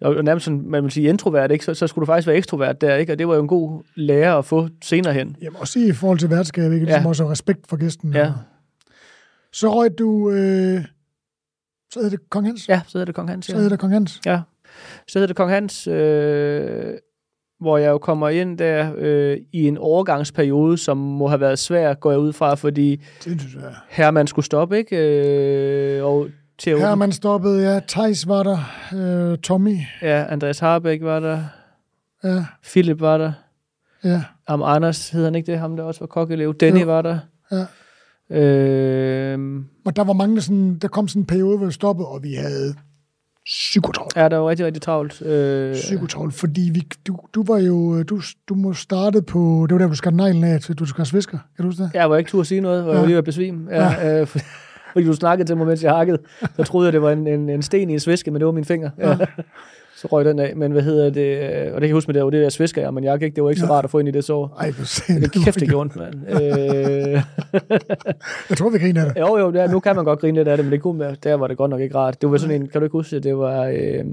og 0.00 0.24
nærmest 0.24 0.44
sådan, 0.44 0.62
man 0.66 0.82
vil 0.82 0.90
sige 0.90 1.08
introvert, 1.08 1.50
ikke? 1.50 1.64
Så, 1.64 1.74
så 1.74 1.86
skulle 1.86 2.02
du 2.02 2.06
faktisk 2.06 2.26
være 2.26 2.36
ekstrovert 2.36 2.80
der, 2.80 2.94
ikke? 2.96 3.12
og 3.12 3.18
det 3.18 3.28
var 3.28 3.34
jo 3.34 3.42
en 3.42 3.48
god 3.48 3.82
lærer 3.94 4.34
at 4.34 4.44
få 4.44 4.68
senere 4.82 5.14
hen. 5.14 5.36
Jamen 5.42 5.56
også 5.60 5.78
i 5.78 5.92
forhold 5.92 6.18
til 6.18 6.30
værtskab, 6.30 6.72
ikke? 6.72 6.84
Ligesom 6.84 7.02
ja. 7.02 7.08
også 7.08 7.30
respekt 7.30 7.66
for 7.68 7.76
gæsten. 7.76 8.14
Ja. 8.14 8.32
Så 9.52 9.74
røg 9.74 9.98
du, 9.98 10.30
øh, 10.30 10.84
så 11.92 12.00
hedder 12.00 12.10
det 12.10 12.30
Kong 12.30 12.46
Hans? 12.46 12.68
Ja, 12.68 12.80
så 12.86 12.98
hedder 12.98 13.04
det 13.04 13.14
Kong 13.14 13.28
Hans. 13.28 13.48
Ja. 13.48 13.52
Så 13.52 13.56
hedder 13.56 13.70
det 13.70 13.78
Kong 13.78 13.92
Hans? 13.92 14.20
Ja, 14.26 14.40
så 15.08 15.18
hedder 15.18 15.26
det 15.26 15.36
Kong 15.36 15.50
Hans, 15.50 15.86
øh, 15.86 16.94
hvor 17.60 17.78
jeg 17.78 17.90
jo 17.90 17.98
kommer 17.98 18.28
ind 18.28 18.58
der 18.58 18.92
øh, 18.96 19.36
i 19.52 19.68
en 19.68 19.78
overgangsperiode, 19.78 20.78
som 20.78 20.96
må 20.96 21.28
have 21.28 21.40
været 21.40 21.58
svær, 21.58 21.94
går 21.94 22.10
jeg 22.10 22.20
ud 22.20 22.32
fra, 22.32 22.54
fordi. 22.54 23.02
Herman 23.88 24.26
skulle 24.26 24.46
stoppe, 24.46 24.78
ikke? 24.78 24.96
Øh, 24.96 26.04
og 26.04 26.28
til 26.58 26.78
Herman 26.78 27.12
stoppede, 27.12 27.72
ja. 27.72 27.80
Thijs 27.88 28.28
var 28.28 28.42
der. 28.42 28.58
Øh, 28.94 29.38
Tommy. 29.38 29.78
Ja, 30.02 30.26
Andreas 30.28 30.58
Harbeck 30.58 31.02
var 31.02 31.20
der. 31.20 31.44
Ja. 32.24 32.44
Philip 32.62 33.00
var 33.00 33.18
der. 33.18 33.32
Ja. 34.04 34.22
Am 34.46 34.62
Anders 34.62 35.10
hedder 35.10 35.26
han 35.26 35.34
ikke 35.34 35.52
det, 35.52 35.60
ham 35.60 35.76
der 35.76 35.84
også 35.84 36.00
var 36.00 36.06
kokkelev. 36.06 36.54
Danny 36.54 36.80
jo. 36.80 36.86
var 36.86 37.02
der. 37.02 37.18
Ja. 37.52 37.66
Øh, 38.30 39.38
og 39.84 39.96
der 39.96 40.04
var 40.04 40.12
mange, 40.12 40.34
der, 40.34 40.42
sådan, 40.42 40.78
der 40.78 40.88
kom 40.88 41.08
sådan 41.08 41.22
en 41.22 41.26
periode, 41.26 41.56
hvor 41.56 41.66
vi 41.66 41.72
stoppede, 41.72 42.08
og 42.08 42.22
vi 42.22 42.34
havde 42.34 42.74
psykotravlt. 43.46 44.16
Ja, 44.16 44.28
der 44.28 44.36
var 44.36 44.48
rigtig, 44.48 44.66
rigtig 44.66 44.82
travlt. 44.82 45.22
Øh... 45.22 45.74
Psykotravlt, 45.74 46.34
fordi 46.34 46.70
vi, 46.74 46.82
du, 47.06 47.18
du 47.34 47.44
var 47.44 47.58
jo, 47.58 48.02
du, 48.02 48.20
du 48.48 48.54
må 48.54 48.72
starte 48.72 49.22
på, 49.22 49.66
det 49.68 49.74
var 49.74 49.78
der, 49.78 49.88
du 49.88 49.94
skal 49.94 50.14
neglen 50.14 50.44
af, 50.44 50.60
til 50.60 50.74
du 50.74 50.86
skal 50.86 51.06
svisker. 51.06 51.38
Kan 51.56 51.62
du 51.62 51.68
huske 51.68 51.82
det? 51.82 51.90
Ja, 51.94 52.00
jeg 52.00 52.10
var 52.10 52.16
ikke 52.16 52.30
tur 52.30 52.40
at 52.40 52.46
sige 52.46 52.60
noget, 52.60 52.82
hvor 52.82 52.92
ja. 52.92 52.98
jeg 52.98 53.06
lige 53.06 53.16
var 53.16 53.22
besvim. 53.22 53.68
Ja, 53.70 53.92
ja. 53.92 54.20
Øh, 54.20 54.26
fordi 54.92 55.06
du 55.06 55.12
snakkede 55.12 55.48
til 55.48 55.56
mig, 55.56 55.66
mens 55.66 55.82
jeg 55.82 55.92
hakkede. 55.92 56.18
Så 56.56 56.62
troede 56.62 56.86
jeg, 56.86 56.92
det 56.92 57.02
var 57.02 57.10
en, 57.10 57.26
en, 57.26 57.48
en 57.48 57.62
sten 57.62 57.90
i 57.90 57.92
en 57.92 58.00
sviske, 58.00 58.30
men 58.30 58.40
det 58.40 58.46
var 58.46 58.52
min 58.52 58.64
finger. 58.64 58.90
Ja. 58.98 59.16
Ja. 59.96 60.00
så 60.00 60.08
røg 60.12 60.24
den 60.24 60.38
af. 60.38 60.56
Men 60.56 60.72
hvad 60.72 60.82
hedder 60.82 61.10
det? 61.10 61.38
Og 61.72 61.72
det 61.72 61.80
kan 61.80 61.82
jeg 61.82 61.92
huske 61.92 62.08
med 62.08 62.14
det, 62.14 62.24
var 62.24 62.30
det 62.30 62.42
der 62.42 62.48
svisker 62.48 62.82
jeg, 62.82 62.94
men 62.94 63.04
jeg 63.04 63.22
ikke. 63.22 63.34
Det 63.34 63.44
var 63.44 63.50
ikke 63.50 63.60
så 63.60 63.66
rart 63.66 63.84
at 63.84 63.90
få 63.90 63.98
ind 63.98 64.08
i 64.08 64.12
det 64.12 64.24
sår. 64.24 64.56
Ej, 64.60 64.72
for 64.72 65.12
Det 65.20 65.32
kæft, 65.44 65.60
det 65.60 65.68
gjorde 65.68 65.98
mand. 65.98 66.14
øh... 66.28 67.22
jeg 68.50 68.56
tror, 68.58 68.70
vi 68.70 68.78
griner 68.78 69.04
af 69.04 69.14
det. 69.14 69.20
Jo, 69.20 69.38
jo, 69.38 69.50
der, 69.52 69.70
nu 69.70 69.80
kan 69.80 69.96
man 69.96 70.04
godt 70.04 70.18
grine 70.20 70.36
lidt 70.38 70.48
af 70.48 70.56
det, 70.56 70.66
men 70.66 70.72
det 70.72 70.80
kunne, 70.82 71.16
der 71.24 71.34
var 71.34 71.46
det 71.46 71.56
godt 71.56 71.70
nok 71.70 71.80
ikke 71.80 71.94
rart. 71.94 72.22
Det 72.22 72.30
var 72.30 72.36
sådan 72.36 72.62
en, 72.62 72.68
kan 72.68 72.80
du 72.80 72.84
ikke 72.84 72.92
huske, 72.92 73.20
det 73.20 73.36
var, 73.38 73.64
øh, 73.64 74.04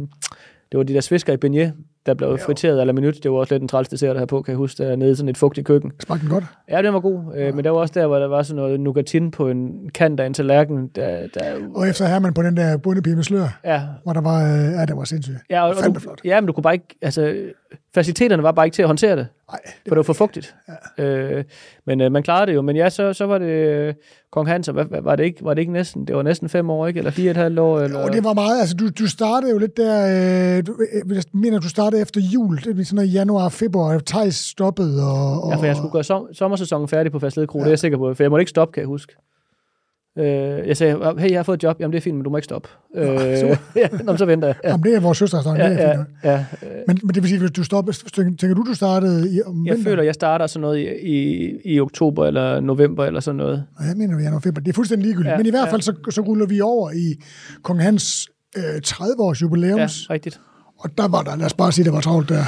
det 0.71 0.77
var 0.77 0.83
de 0.83 0.93
der 0.93 1.01
svisker 1.01 1.33
i 1.33 1.37
beignet, 1.37 1.73
der 2.05 2.13
blev 2.13 2.29
ja, 2.29 2.35
friteret 2.35 2.81
eller 2.81 2.93
minut. 2.93 3.23
Det 3.23 3.31
var 3.31 3.37
også 3.37 3.53
lidt 3.53 3.61
en 3.61 3.67
træls 3.67 3.87
dessert 3.87 4.19
her 4.19 4.25
på, 4.25 4.41
kan 4.41 4.51
jeg 4.51 4.57
huske, 4.57 4.83
der 4.83 4.95
nede 4.95 5.11
i 5.11 5.15
sådan 5.15 5.29
et 5.29 5.37
fugtigt 5.37 5.67
køkken. 5.67 5.91
Smagte 5.99 6.21
den 6.23 6.33
godt? 6.33 6.43
Ja, 6.69 6.81
den 6.81 6.93
var 6.93 6.99
god. 6.99 7.19
Øh, 7.35 7.45
ja. 7.45 7.51
Men 7.51 7.65
der 7.65 7.71
var 7.71 7.79
også 7.79 7.93
der, 7.95 8.07
hvor 8.07 8.19
der 8.19 8.27
var 8.27 8.43
sådan 8.43 8.55
noget 8.55 8.79
nougatin 8.79 9.31
på 9.31 9.49
en 9.49 9.89
kant 9.93 10.19
af 10.19 10.25
en 10.25 10.33
tallerken. 10.33 10.87
Der, 10.87 11.27
der... 11.33 11.41
Og 11.75 11.89
efter 11.89 12.05
her 12.05 12.19
man 12.19 12.33
på 12.33 12.41
den 12.41 12.57
der 12.57 12.77
bundepige 12.77 13.15
med 13.15 13.23
slør, 13.23 13.59
ja. 13.65 13.81
hvor 14.03 14.13
der 14.13 14.21
var, 14.21 14.43
øh, 14.43 14.71
ja, 14.73 14.85
det 14.85 14.97
var 14.97 15.03
sindssygt. 15.03 15.37
Ja, 15.49 15.63
og, 15.63 15.75
og 15.87 15.95
du, 15.95 15.99
flot. 15.99 16.21
ja, 16.25 16.41
men 16.41 16.47
du 16.47 16.53
kunne 16.53 16.63
bare 16.63 16.73
ikke, 16.73 16.97
altså, 17.01 17.35
faciliteterne 17.95 18.43
var 18.43 18.51
bare 18.51 18.65
ikke 18.65 18.75
til 18.75 18.81
at 18.81 18.87
håndtere 18.87 19.15
det. 19.15 19.27
Nej, 19.51 19.59
det 19.63 19.73
for 19.87 19.89
det 19.89 19.97
var 19.97 20.03
for 20.03 20.13
fugtigt. 20.13 20.55
Ja. 20.97 21.03
Øh, 21.03 21.43
men 21.85 22.01
øh, 22.01 22.11
man 22.11 22.23
klarede 22.23 22.47
det 22.47 22.55
jo. 22.55 22.61
Men 22.61 22.75
ja, 22.75 22.89
så, 22.89 23.13
så 23.13 23.25
var 23.25 23.37
det 23.37 23.45
øh, 23.45 23.93
Kong 24.31 24.47
Hans, 24.47 24.67
og 24.67 24.73
hvad, 24.73 25.01
var, 25.01 25.15
det 25.15 25.23
ikke, 25.23 25.43
var 25.45 25.53
det 25.53 25.61
ikke 25.61 25.73
næsten, 25.73 26.07
det 26.07 26.15
var 26.15 26.21
næsten 26.21 26.49
fem 26.49 26.69
år, 26.69 26.87
ikke? 26.87 26.97
Eller 26.97 27.11
fire 27.11 27.27
og 27.27 27.31
et 27.31 27.37
halvt 27.37 27.59
år? 27.59 27.79
Eller? 27.79 28.01
Jo, 28.01 28.07
det 28.07 28.23
var 28.23 28.33
meget. 28.33 28.59
Altså, 28.59 28.75
du, 28.75 28.89
du 28.89 29.07
startede 29.07 29.51
jo 29.51 29.57
lidt 29.57 29.77
der, 29.77 30.57
øh, 30.57 30.65
du, 30.67 30.77
øh, 30.93 31.15
jeg 31.15 31.23
mener, 31.33 31.59
du 31.59 31.69
startede 31.69 32.01
efter 32.01 32.21
jul, 32.21 32.57
det 32.57 32.77
var 32.77 32.83
sådan 32.83 32.95
noget 32.95 33.13
januar, 33.13 33.49
februar, 33.49 33.99
Thijs 34.05 34.35
stoppede. 34.35 35.03
Og, 35.03 35.43
og, 35.43 35.51
ja, 35.51 35.55
for 35.55 35.65
jeg 35.65 35.75
skulle 35.75 35.91
gøre 35.91 36.03
som, 36.03 36.27
sommersæsonen 36.33 36.87
færdig 36.87 37.11
på 37.11 37.19
Fastled 37.19 37.47
Kro, 37.47 37.57
ja. 37.57 37.63
det 37.63 37.67
er 37.67 37.71
jeg 37.71 37.79
sikker 37.79 37.97
på, 37.97 38.13
for 38.13 38.23
jeg 38.23 38.29
måtte 38.29 38.41
ikke 38.41 38.49
stoppe, 38.49 38.71
kan 38.73 38.81
jeg 38.81 38.87
huske. 38.87 39.15
Øh, 40.17 40.67
jeg 40.67 40.77
sagde, 40.77 41.13
hey, 41.17 41.29
jeg 41.31 41.39
har 41.39 41.43
fået 41.43 41.57
et 41.57 41.63
job. 41.63 41.79
Jamen, 41.79 41.91
det 41.93 41.97
er 41.97 42.01
fint, 42.01 42.15
men 42.15 42.23
du 42.23 42.29
må 42.29 42.37
ikke 42.37 42.45
stoppe. 42.45 42.69
Øh, 42.95 43.07
ja, 43.75 43.87
nå, 44.03 44.17
så 44.17 44.25
venter 44.25 44.47
jeg. 44.47 44.55
Ja. 44.63 44.69
Jamen, 44.69 44.83
det 44.83 44.95
er 44.95 44.99
vores 44.99 45.17
søsterrestaurant. 45.17 45.63
Ja, 45.63 45.69
det 45.69 45.83
er 45.83 45.95
fint. 45.95 46.07
Ja, 46.23 46.31
ja, 46.31 46.45
men, 46.87 46.99
men 47.03 47.15
det 47.15 47.23
vil 47.23 47.29
sige, 47.29 47.39
hvis 47.39 47.51
du 47.51 47.63
stopper, 47.63 47.91
tænker 48.15 48.53
du, 48.53 48.63
du 48.63 48.73
startede 48.73 49.35
i 49.35 49.41
om 49.45 49.65
Jeg 49.65 49.77
føler, 49.83 50.03
jeg 50.03 50.13
starter 50.13 50.47
sådan 50.47 50.61
noget 50.61 50.79
i, 50.79 51.09
i, 51.09 51.51
i 51.65 51.79
oktober 51.79 52.25
eller 52.25 52.59
november 52.59 53.05
eller 53.05 53.19
sådan 53.19 53.37
noget. 53.37 53.63
Nå, 53.79 53.85
jeg 53.85 53.97
mener, 53.97 54.17
vi 54.17 54.23
er 54.23 54.29
november. 54.29 54.61
Det 54.61 54.69
er 54.69 54.73
fuldstændig 54.73 55.05
ligegyldigt. 55.05 55.31
Ja, 55.31 55.37
men 55.37 55.45
i 55.45 55.49
hvert 55.49 55.69
fald, 55.69 55.81
ja. 55.81 56.11
så, 56.11 56.11
så 56.11 56.21
ruller 56.21 56.45
vi 56.45 56.61
over 56.61 56.91
i 56.91 57.15
Kong 57.61 57.81
Hans 57.81 58.29
øh, 58.57 58.63
30-års 58.87 59.41
jubilæums. 59.41 60.09
Ja, 60.09 60.13
rigtigt. 60.13 60.39
Og 60.79 60.97
der 60.97 61.07
var 61.07 61.21
der, 61.21 61.35
lad 61.35 61.45
os 61.45 61.53
bare 61.53 61.71
sige, 61.71 61.85
det 61.85 61.93
var 61.93 62.01
travlt 62.01 62.29
der. 62.29 62.43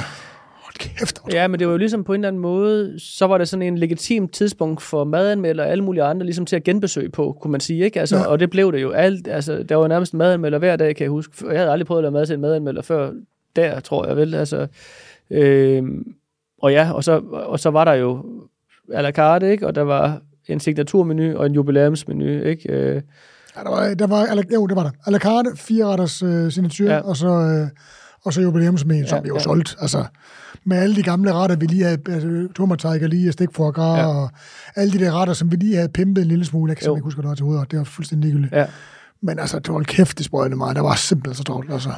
Kæft, 0.78 1.20
Ja, 1.32 1.48
men 1.48 1.58
det 1.60 1.66
var 1.66 1.72
jo 1.72 1.78
ligesom 1.78 2.04
på 2.04 2.12
en 2.12 2.20
eller 2.20 2.28
anden 2.28 2.42
måde, 2.42 2.94
så 2.98 3.26
var 3.26 3.38
det 3.38 3.48
sådan 3.48 3.62
en 3.62 3.78
legitim 3.78 4.28
tidspunkt 4.28 4.82
for 4.82 5.04
madanmelder 5.04 5.64
og 5.64 5.70
alle 5.70 5.84
mulige 5.84 6.02
andre 6.04 6.26
ligesom 6.26 6.46
til 6.46 6.56
at 6.56 6.64
genbesøge 6.64 7.08
på, 7.10 7.36
kunne 7.40 7.50
man 7.52 7.60
sige, 7.60 7.84
ikke? 7.84 8.00
Altså, 8.00 8.16
Ja. 8.16 8.26
Og 8.26 8.40
det 8.40 8.50
blev 8.50 8.72
det 8.72 8.82
jo. 8.82 8.90
Alt, 8.90 9.28
altså, 9.28 9.62
der 9.62 9.76
var 9.76 9.88
nærmest 9.88 10.14
madanmelder 10.14 10.58
hver 10.58 10.76
dag, 10.76 10.96
kan 10.96 11.04
jeg 11.04 11.10
huske. 11.10 11.32
Jeg 11.50 11.58
havde 11.58 11.70
aldrig 11.72 11.86
prøvet 11.86 11.98
at 11.98 12.02
lave 12.04 12.12
mad 12.12 12.26
til 12.26 12.34
en 12.34 12.40
madanmelder 12.40 12.82
før 12.82 13.10
der, 13.56 13.80
tror 13.80 14.06
jeg 14.06 14.16
vel. 14.16 14.34
Altså, 14.34 14.66
øhm, 15.30 16.14
og 16.62 16.72
ja, 16.72 16.92
og 16.92 17.04
så, 17.04 17.20
og 17.32 17.60
så 17.60 17.70
var 17.70 17.84
der 17.84 17.92
jo 17.92 18.24
à 18.92 19.00
la 19.00 19.10
carte, 19.10 19.50
ikke? 19.50 19.66
Og 19.66 19.74
der 19.74 19.82
var 19.82 20.20
en 20.48 20.60
signaturmenu 20.60 21.36
og 21.38 21.46
en 21.46 21.52
jubilæumsmenu, 21.54 22.24
ikke? 22.42 22.72
Øh, 22.72 23.02
Ja, 23.56 23.60
der 23.62 23.70
var, 23.70 23.94
der 23.94 24.06
var, 24.06 24.44
jo, 24.54 24.66
det 24.66 24.76
var 24.76 24.82
der. 24.82 24.90
A 25.06 25.10
la 25.10 25.18
carte, 25.18 25.50
fire 25.56 25.84
retters 25.86 26.22
øh, 26.22 26.52
signatur, 26.52 26.86
ja. 26.90 26.98
Og 27.00 27.16
så, 27.16 27.28
øh, 27.28 27.68
og 28.24 28.32
så 28.32 28.40
jubilæumsmenu, 28.40 29.00
ja, 29.00 29.06
som 29.06 29.24
vi 29.24 29.28
jo 29.28 29.34
ja. 29.34 29.40
solgt. 29.40 29.76
Altså, 29.80 30.04
med 30.66 30.76
alle 30.76 30.96
de 30.96 31.02
gamle 31.02 31.32
retter, 31.32 31.56
vi 31.56 31.66
lige 31.66 31.84
havde, 31.84 31.98
altså, 32.08 32.48
tomatejk 32.56 33.02
lige 33.02 33.32
stik 33.32 33.48
for 33.52 33.70
gras, 33.70 33.98
ja. 33.98 34.06
Og 34.06 34.30
alle 34.76 34.92
de 34.92 35.04
der 35.04 35.12
retter, 35.12 35.34
som 35.34 35.50
vi 35.50 35.56
lige 35.56 35.76
havde 35.76 35.88
pimpet 35.88 36.22
en 36.22 36.28
lille 36.28 36.44
smule. 36.44 36.70
Jeg 36.70 36.76
kan 36.76 36.82
simpelthen 36.84 36.98
ikke 36.98 37.04
huske, 37.04 37.16
hvad 37.16 37.22
der 37.22 37.28
var 37.28 37.34
til 37.34 37.44
hovedet, 37.44 37.70
det 37.70 37.78
var 37.78 37.84
fuldstændig 37.84 38.30
ligegyldigt. 38.30 38.54
ja. 38.54 38.66
Men 39.22 39.38
altså, 39.38 39.58
det 39.58 39.74
var 39.74 39.80
kæft, 39.80 40.18
det 40.18 40.26
sprøjte 40.26 40.56
mig. 40.56 40.74
Der 40.74 40.80
var 40.80 40.94
simpelthen 40.94 41.34
så 41.34 41.42
travlt, 41.44 41.72
altså. 41.72 41.90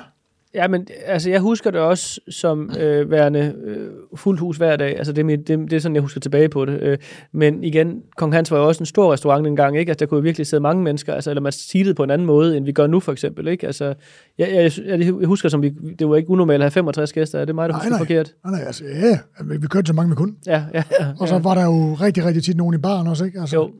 Ja, 0.59 0.69
men 0.69 0.87
altså, 1.07 1.31
jeg 1.31 1.41
husker 1.41 1.71
det 1.71 1.81
også 1.81 2.21
som 2.29 2.71
øh, 2.81 3.11
værende 3.11 3.55
øh, 3.65 3.89
fuldt 4.17 4.41
hus 4.41 4.57
hver 4.57 4.77
dag. 4.77 4.99
Altså, 4.99 5.13
det 5.13 5.21
er, 5.21 5.25
mit, 5.25 5.49
det, 5.49 5.59
det 5.59 5.73
er 5.73 5.81
sådan, 5.81 5.95
jeg 5.95 6.03
husker 6.03 6.21
tilbage 6.21 6.49
på 6.49 6.65
det. 6.65 6.81
Øh, 6.83 6.99
men 7.33 7.65
igen, 7.65 8.03
Kong 8.17 8.35
Hans 8.35 8.51
var 8.51 8.59
jo 8.59 8.67
også 8.69 8.83
en 8.83 8.87
stor 8.87 9.13
restaurant 9.13 9.47
engang, 9.47 9.79
ikke? 9.79 9.91
Altså, 9.91 10.05
der 10.05 10.09
kunne 10.09 10.23
virkelig 10.23 10.47
sidde 10.47 10.61
mange 10.61 10.83
mennesker, 10.83 11.15
altså, 11.15 11.31
eller 11.31 11.41
man 11.41 11.53
det 11.73 11.97
på 11.97 12.03
en 12.03 12.11
anden 12.11 12.27
måde, 12.27 12.57
end 12.57 12.65
vi 12.65 12.73
gør 12.73 12.87
nu, 12.87 13.01
for 13.01 13.13
eksempel, 13.13 13.49
ikke? 13.49 13.67
Altså, 13.67 13.95
jeg, 14.39 14.49
jeg, 14.53 14.73
jeg, 14.87 14.99
jeg 15.01 15.27
husker, 15.27 15.49
som 15.49 15.63
vi, 15.63 15.69
det 15.99 16.09
var 16.09 16.17
ikke 16.17 16.31
unormalt 16.31 16.63
at 16.63 16.65
have 16.65 16.71
65 16.71 17.13
gæster. 17.13 17.39
Er 17.39 17.45
det 17.45 17.55
mig, 17.55 17.69
der 17.69 17.75
Nej, 17.75 17.79
husker 17.79 17.91
nej. 17.91 17.99
forkert? 17.99 18.35
Nej, 18.45 18.53
nej, 18.53 18.67
altså, 18.67 18.85
ja, 18.85 19.19
vi 19.45 19.57
vi 19.57 19.67
kørte 19.67 19.87
så 19.87 19.93
mange 19.93 20.11
vi 20.11 20.15
kunne. 20.17 20.35
Ja, 20.47 20.65
ja, 20.75 20.83
ja. 21.01 21.07
Og 21.21 21.29
så 21.29 21.39
var 21.39 21.55
der 21.55 21.65
jo 21.65 21.95
rigtig, 21.95 22.25
rigtig 22.25 22.43
tit 22.45 22.57
nogen 22.57 22.75
i 22.75 22.79
baren 22.79 23.07
også, 23.07 23.25
ikke? 23.25 23.41
Altså, 23.41 23.57
Jo, 23.57 23.71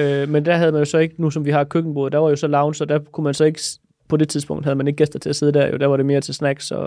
øh, 0.00 0.28
men 0.28 0.44
der 0.44 0.56
havde 0.56 0.72
man 0.72 0.78
jo 0.78 0.84
så 0.84 0.98
ikke, 0.98 1.14
nu 1.18 1.30
som 1.30 1.44
vi 1.44 1.50
har 1.50 1.64
køkkenbordet, 1.64 2.12
der 2.12 2.18
var 2.18 2.30
jo 2.30 2.36
så 2.36 2.46
lounge, 2.46 2.74
så 2.74 2.84
der 2.84 2.98
kunne 3.12 3.24
man 3.24 3.34
så 3.34 3.44
ikke, 3.44 3.60
på 4.08 4.16
det 4.16 4.28
tidspunkt 4.28 4.64
havde 4.64 4.76
man 4.76 4.86
ikke 4.86 4.96
gæster 4.96 5.18
til 5.18 5.28
at 5.28 5.36
sidde 5.36 5.52
der, 5.52 5.66
jo, 5.68 5.76
der 5.76 5.86
var 5.86 5.96
det 5.96 6.06
mere 6.06 6.20
til 6.20 6.34
snacks 6.34 6.70
og, 6.70 6.86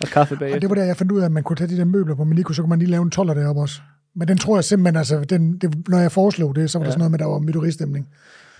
og 0.00 0.06
kaffe 0.12 0.34
Og 0.34 0.38
bagefter. 0.38 0.60
det 0.60 0.68
var 0.68 0.74
der, 0.74 0.84
jeg 0.84 0.96
fandt 0.96 1.12
ud 1.12 1.20
af, 1.20 1.24
at 1.24 1.32
man 1.32 1.42
kunne 1.42 1.56
tage 1.56 1.68
de 1.70 1.76
der 1.76 1.84
møbler 1.84 2.14
på 2.14 2.24
Milico, 2.24 2.52
så 2.52 2.62
kunne 2.62 2.68
man 2.70 2.78
lige 2.78 2.90
lave 2.90 3.02
en 3.02 3.10
toller 3.10 3.34
deroppe 3.34 3.60
også. 3.62 3.80
Men 4.14 4.28
den 4.28 4.38
tror 4.38 4.56
jeg 4.56 4.64
simpelthen, 4.64 4.96
altså, 4.96 5.20
den, 5.30 5.56
det, 5.58 5.88
når 5.88 5.98
jeg 5.98 6.12
foreslog 6.12 6.56
det, 6.56 6.70
så 6.70 6.78
var 6.78 6.84
ja. 6.84 6.86
der 6.86 6.90
sådan 6.92 6.98
noget 6.98 7.10
med, 7.10 7.18
at 7.20 7.24
der 7.24 7.30
var 7.30 7.38
mytteristemning. 7.38 8.08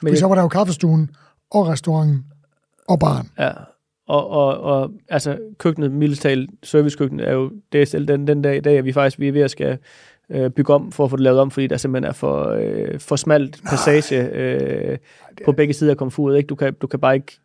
Men 0.02 0.11
jeg- 0.11 0.18
så 0.18 0.26
var 0.26 0.34
der 0.34 0.42
jo 0.42 0.48
kaffestuen 0.48 1.11
og 1.50 1.68
restauranten 1.68 2.24
og 2.88 2.98
baren. 2.98 3.28
Ja, 3.38 3.50
og, 4.08 4.30
og, 4.30 4.61
og 4.61 4.90
altså 5.08 5.38
køkkenet, 5.58 5.92
mildest 5.92 6.22
talt, 6.22 6.50
servicekøkkenet 6.62 7.28
er 7.28 7.32
jo, 7.32 7.50
det 7.72 7.82
er 7.82 7.86
selv 7.86 8.08
den, 8.08 8.26
den 8.26 8.42
dag 8.42 8.56
i 8.56 8.61
dag, 8.61 8.78
at 8.78 8.84
vi 8.84 8.92
faktisk 8.92 9.18
vi 9.20 9.28
er 9.28 9.32
ved 9.32 9.40
at 9.40 9.50
skal 9.50 9.78
øh, 10.30 10.50
bygge 10.50 10.74
om 10.74 10.92
for 10.92 11.04
at 11.04 11.11
få 11.11 11.16
det 11.16 11.22
lavet 11.22 11.40
om, 11.40 11.50
fordi 11.50 11.66
der 11.66 11.76
simpelthen 11.76 12.08
er 12.08 12.12
for, 12.12 12.48
øh, 12.48 13.00
for 13.00 13.16
smalt 13.16 13.61
passage 13.70 14.30
øh, 14.34 14.98
på 15.44 15.52
begge 15.52 15.74
sider 15.74 15.90
af 15.90 15.96
komfuret. 15.96 16.36
Ikke? 16.36 16.46
Du, 16.46 16.54
kan, 16.54 16.74
du 16.74 16.86
kan 16.86 17.00
bare 17.00 17.14
ikke 17.14 17.40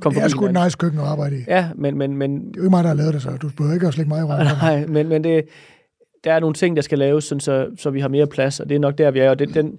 Kom 0.00 0.14
det 0.14 0.22
er 0.22 0.28
sgu 0.28 0.46
et 0.46 0.58
nice 0.64 0.76
køkken 0.76 1.00
at 1.00 1.06
arbejde 1.06 1.36
i. 1.36 1.38
Det 1.38 1.46
Ja, 1.48 1.68
men, 1.76 1.98
men, 1.98 2.16
men, 2.16 2.36
er 2.36 2.52
jo 2.56 2.62
ikke 2.62 2.70
mig, 2.70 2.84
der 2.84 2.88
har 2.88 2.96
lavet 2.96 3.14
det, 3.14 3.22
så 3.22 3.30
du 3.42 3.50
behøver 3.56 3.74
ikke 3.74 3.86
at 3.86 3.94
slække 3.94 4.08
mig 4.08 4.20
i 4.20 4.22
røven. 4.22 4.46
nej, 4.62 4.86
men, 4.86 5.08
men 5.08 5.24
det, 5.24 5.44
der 6.24 6.32
er 6.32 6.40
nogle 6.40 6.54
ting, 6.54 6.76
der 6.76 6.82
skal 6.82 6.98
laves, 6.98 7.24
sådan, 7.24 7.40
så, 7.40 7.70
så 7.78 7.90
vi 7.90 8.00
har 8.00 8.08
mere 8.08 8.26
plads, 8.26 8.60
og 8.60 8.68
det 8.68 8.74
er 8.74 8.78
nok 8.78 8.98
der, 8.98 9.10
vi 9.10 9.18
er. 9.18 9.30
Og 9.30 9.38
det, 9.38 9.54
den, 9.54 9.72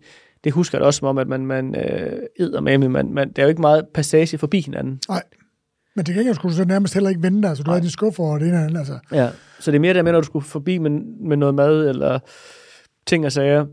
det 0.44 0.54
husker 0.54 0.78
jeg 0.78 0.82
da 0.82 0.86
også 0.86 0.98
som 0.98 1.08
om, 1.08 1.18
at 1.18 1.28
man, 1.28 1.46
man 1.46 1.76
øh, 1.76 2.20
æder 2.40 2.62
med, 2.62 2.78
man, 2.78 3.14
man, 3.14 3.32
der 3.32 3.42
er 3.42 3.46
jo 3.46 3.50
ikke 3.50 3.62
meget 3.62 3.88
passage 3.94 4.38
forbi 4.38 4.62
hinanden. 4.62 5.00
Nej. 5.10 5.24
Men 5.96 6.06
til 6.06 6.16
gengæld 6.16 6.36
skulle 6.36 6.52
du 6.52 6.58
så 6.58 6.66
nærmest 6.66 6.94
heller 6.94 7.10
ikke 7.10 7.24
vente, 7.24 7.48
altså 7.48 7.64
du 7.64 7.72
havde 7.72 7.84
de 7.84 7.92
skuffer 7.92 8.24
og 8.24 8.40
det 8.40 8.48
ene 8.48 8.58
det 8.58 8.64
andet, 8.64 8.78
altså. 8.78 9.00
Ja, 9.12 9.30
så 9.60 9.72
det 9.72 9.76
er 9.76 9.82
mere 9.82 9.94
der 9.94 10.04
med, 10.04 10.12
når 10.12 10.22
du 10.22 10.26
skulle 10.26 10.46
forbi 10.46 10.78
med, 10.78 10.92
med 11.28 11.38
noget 11.38 11.56
mad 11.56 11.90
eller 11.90 12.20
ting 13.08 13.26
og 13.26 13.32
sager. 13.32 13.66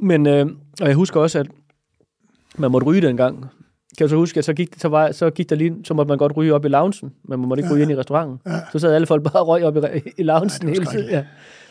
Men, 0.00 0.26
øh, 0.26 0.46
og 0.80 0.86
jeg 0.88 0.94
husker 0.94 1.20
også, 1.20 1.38
at 1.38 1.46
man 2.58 2.70
måtte 2.70 2.86
ryge 2.86 3.00
dengang. 3.00 3.44
Kan 3.98 4.04
du 4.04 4.08
så 4.08 4.16
huske, 4.16 4.38
at 4.38 4.44
så 4.44 4.52
gik, 4.54 4.68
så, 4.78 4.88
var, 4.88 5.12
så 5.12 5.30
gik 5.30 5.50
der 5.50 5.56
lige, 5.56 5.74
så 5.84 5.94
måtte 5.94 6.08
man 6.08 6.18
godt 6.18 6.36
ryge 6.36 6.54
op 6.54 6.64
i 6.64 6.68
loungen, 6.68 7.12
men 7.28 7.40
man 7.40 7.48
måtte 7.48 7.60
ikke 7.60 7.68
Ja. 7.68 7.74
ryge 7.74 7.82
ind 7.82 7.90
i 7.92 7.96
restauranten. 7.96 8.38
Ja. 8.46 8.52
Så 8.72 8.78
sad 8.78 8.94
alle 8.94 9.06
folk 9.06 9.22
bare 9.22 9.42
og 9.42 9.48
røg 9.48 9.64
op 9.64 9.76
i, 9.76 9.80
i 10.18 10.22
loungen 10.22 10.50
Ja, 10.62 10.66
det 10.66 10.74
hele 10.76 10.86
tiden. 10.86 11.10
Ja. 11.10 11.24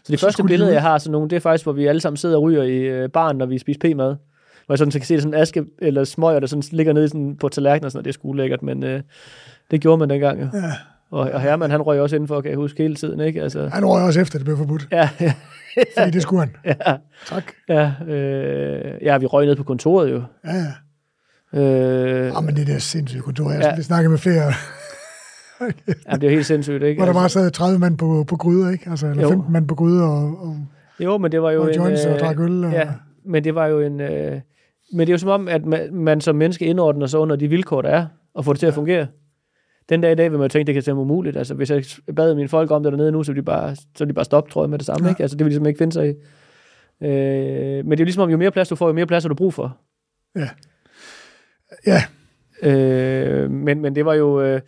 Så 0.03 0.11
de 0.13 0.17
Så 0.17 0.25
første 0.25 0.43
billeder, 0.43 0.71
jeg 0.71 0.81
har 0.81 0.97
sådan 0.97 1.11
nogle, 1.11 1.29
det 1.29 1.35
er 1.35 1.39
faktisk, 1.39 1.65
hvor 1.65 1.73
vi 1.73 1.85
alle 1.87 2.01
sammen 2.01 2.17
sidder 2.17 2.35
og 2.37 2.41
ryger 2.43 2.63
i 2.63 2.77
øh, 2.77 3.09
baren, 3.09 3.37
når 3.37 3.45
vi 3.45 3.57
spiser 3.57 3.79
p-mad. 3.79 4.15
Hvor 4.65 4.73
jeg 4.73 4.77
sådan 4.77 4.91
så 4.91 4.99
kan 4.99 5.05
se, 5.05 5.13
det 5.13 5.23
sådan 5.23 5.39
aske 5.41 5.63
eller 5.81 6.03
smøger, 6.03 6.39
der 6.39 6.47
sådan 6.47 6.63
ligger 6.71 6.93
nede 6.93 7.07
sådan 7.09 7.35
på 7.39 7.49
tallerkenen 7.49 7.85
og 7.85 7.91
sådan 7.91 7.97
noget. 7.97 8.05
Det 8.05 8.09
er 8.09 8.13
sgu 8.13 8.33
lækkert, 8.33 8.63
men 8.63 8.83
øh, 8.83 9.01
det 9.71 9.81
gjorde 9.81 9.97
man 9.99 10.09
dengang. 10.09 10.41
Jo. 10.41 10.47
Ja. 10.53 10.71
Og, 11.11 11.19
og 11.31 11.41
Herman, 11.41 11.71
han 11.71 11.81
røg 11.81 12.01
også 12.01 12.15
indenfor, 12.15 12.41
kan 12.41 12.49
jeg 12.51 12.57
huske 12.57 12.83
hele 12.83 12.95
tiden, 12.95 13.19
ikke? 13.19 13.41
Altså, 13.41 13.67
Han 13.67 13.85
røg 13.85 14.03
også 14.03 14.21
efter, 14.21 14.39
det 14.39 14.45
blev 14.45 14.57
forbudt. 14.57 14.87
ja, 14.91 15.09
ja, 15.21 15.33
Fordi 15.97 16.11
det 16.11 16.21
skulle 16.21 16.39
han. 16.39 16.55
ja. 16.87 16.95
Tak. 17.27 17.43
Ja, 17.69 17.91
øh, 18.13 18.93
ja, 19.01 19.17
vi 19.17 19.25
røg 19.25 19.45
ned 19.45 19.55
på 19.55 19.63
kontoret 19.63 20.11
jo. 20.11 20.21
Ja, 20.45 20.55
ja. 20.55 20.65
Øh, 21.53 21.61
Ja, 22.35 22.39
men 22.41 22.55
det 22.55 22.67
der 22.67 22.77
sindssyge 22.79 23.21
kontor, 23.21 23.51
jeg 23.51 23.61
Ja. 23.61 23.67
ja. 23.75 23.81
snakkede 23.81 24.09
med 24.09 24.17
flere, 24.17 24.53
ja, 25.61 26.15
det 26.15 26.23
er 26.23 26.27
jo 26.27 26.29
helt 26.29 26.45
sindssygt, 26.45 26.83
ikke? 26.83 26.99
hvor 26.99 27.05
der 27.05 27.13
bare 27.13 27.29
sad 27.29 27.51
30 27.51 27.79
mand 27.79 27.97
på, 27.97 28.25
på 28.27 28.35
gryder, 28.37 28.71
ikke? 28.71 28.89
Altså, 28.89 29.07
eller 29.07 29.23
Jo. 29.23 29.29
15 29.29 29.53
mand 29.53 29.67
på 29.67 29.75
gryder 29.75 30.07
og, 30.07 30.23
og, 30.47 30.57
jo, 30.99 31.17
men 31.17 31.31
det 31.31 31.41
var 31.41 31.51
jo 31.51 31.61
og 31.61 31.69
en... 31.69 31.75
joints 31.75 32.05
og 32.05 32.13
øh, 32.13 32.19
drak 32.19 32.39
øl. 32.39 32.63
Og, 32.65 32.71
Ja, 32.71 32.89
men 33.25 33.43
det 33.43 33.55
var 33.55 33.65
jo 33.67 33.79
en... 33.79 34.01
Øh, 34.01 34.41
men 34.93 34.99
det 34.99 35.09
er 35.09 35.13
jo 35.13 35.17
som 35.17 35.29
om, 35.29 35.47
at 35.47 35.65
man, 35.65 35.93
man 35.93 36.21
som 36.21 36.35
menneske 36.35 36.65
indordner 36.65 37.07
sig 37.07 37.19
under 37.19 37.35
de 37.35 37.47
vilkår, 37.47 37.81
der 37.81 37.89
er, 37.89 38.05
og 38.33 38.45
får 38.45 38.53
det 38.53 38.59
til 38.59 38.67
at 38.67 38.73
fungere. 38.73 39.07
Den 39.89 40.01
dag 40.01 40.11
i 40.11 40.15
dag 40.15 40.31
vil 40.31 40.39
man 40.39 40.45
jo 40.45 40.49
tænke, 40.49 40.67
det 40.67 40.73
kan 40.83 40.83
være 40.95 41.01
umuligt. 41.01 41.37
Altså, 41.37 41.53
hvis 41.53 41.69
jeg 41.71 41.83
bad 42.15 42.35
mine 42.35 42.49
folk 42.49 42.71
om 42.71 42.83
det 42.83 42.91
dernede 42.91 43.11
nu, 43.11 43.23
så 43.23 43.31
vil 43.31 43.41
de 43.41 43.45
bare, 43.45 43.75
så 43.75 43.85
vil 43.99 44.07
de 44.07 44.13
bare 44.13 44.25
stoppe, 44.25 44.51
tror 44.51 44.63
jeg, 44.63 44.69
med 44.69 44.77
det 44.79 44.85
samme. 44.85 45.05
Ja. 45.07 45.11
Ikke? 45.11 45.21
Altså, 45.23 45.37
det 45.37 45.45
vil 45.45 45.53
simpelthen 45.53 45.69
ikke 45.69 45.77
finde 45.77 45.93
sig 45.93 46.09
i. 46.09 46.13
Øh, 47.05 47.85
men 47.85 47.91
det 47.91 47.99
er 47.99 48.03
jo 48.03 48.05
ligesom 48.05 48.23
om, 48.23 48.29
jo 48.29 48.37
mere 48.37 48.51
plads 48.51 48.67
du 48.69 48.75
får, 48.75 48.87
jo 48.87 48.93
mere 48.93 49.05
plads 49.05 49.23
har 49.23 49.29
du 49.29 49.35
brug 49.35 49.53
for. 49.53 49.77
ja. 50.35 50.49
Ja, 51.87 52.03
Øh, 52.63 53.51
men, 53.51 53.81
men 53.81 53.95
det 53.95 54.05
var 54.05 54.13
jo... 54.13 54.41
Øh, 54.41 54.61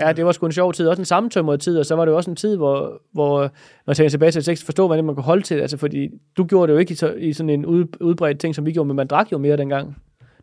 ja, 0.00 0.12
det 0.12 0.26
var 0.26 0.32
sgu 0.32 0.46
en 0.46 0.52
sjov 0.52 0.72
tid. 0.72 0.88
Også 0.88 1.02
en 1.02 1.06
sammentømret 1.06 1.60
tid, 1.60 1.78
og 1.78 1.86
så 1.86 1.96
var 1.96 2.04
det 2.04 2.12
jo 2.12 2.16
også 2.16 2.30
en 2.30 2.36
tid, 2.36 2.56
hvor, 2.56 3.02
hvor 3.12 3.40
når 3.40 3.50
jeg 3.86 3.96
tænker 3.96 4.10
tilbage 4.10 4.30
til, 4.30 4.38
at 4.38 4.44
forstår, 4.44 4.52
ikke 4.52 4.64
forstå, 4.64 4.86
hvordan 4.86 5.04
man 5.04 5.14
kunne 5.14 5.24
holde 5.24 5.42
til 5.42 5.56
det. 5.56 5.62
Altså, 5.62 5.76
fordi 5.76 6.08
du 6.36 6.44
gjorde 6.44 6.66
det 6.66 6.74
jo 6.74 6.78
ikke 6.78 6.92
i, 6.92 6.94
så, 6.94 7.12
i 7.12 7.32
sådan 7.32 7.50
en 7.50 7.66
ud, 7.66 7.84
udbredt 8.00 8.40
ting, 8.40 8.54
som 8.54 8.66
vi 8.66 8.72
gjorde, 8.72 8.86
men 8.86 8.96
man 8.96 9.06
drak 9.06 9.32
jo 9.32 9.38
mere 9.38 9.56
dengang. 9.56 9.96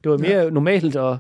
Det 0.03 0.11
var 0.11 0.17
mere 0.17 0.43
ja. 0.43 0.49
normalt, 0.49 0.95
at 0.95 1.17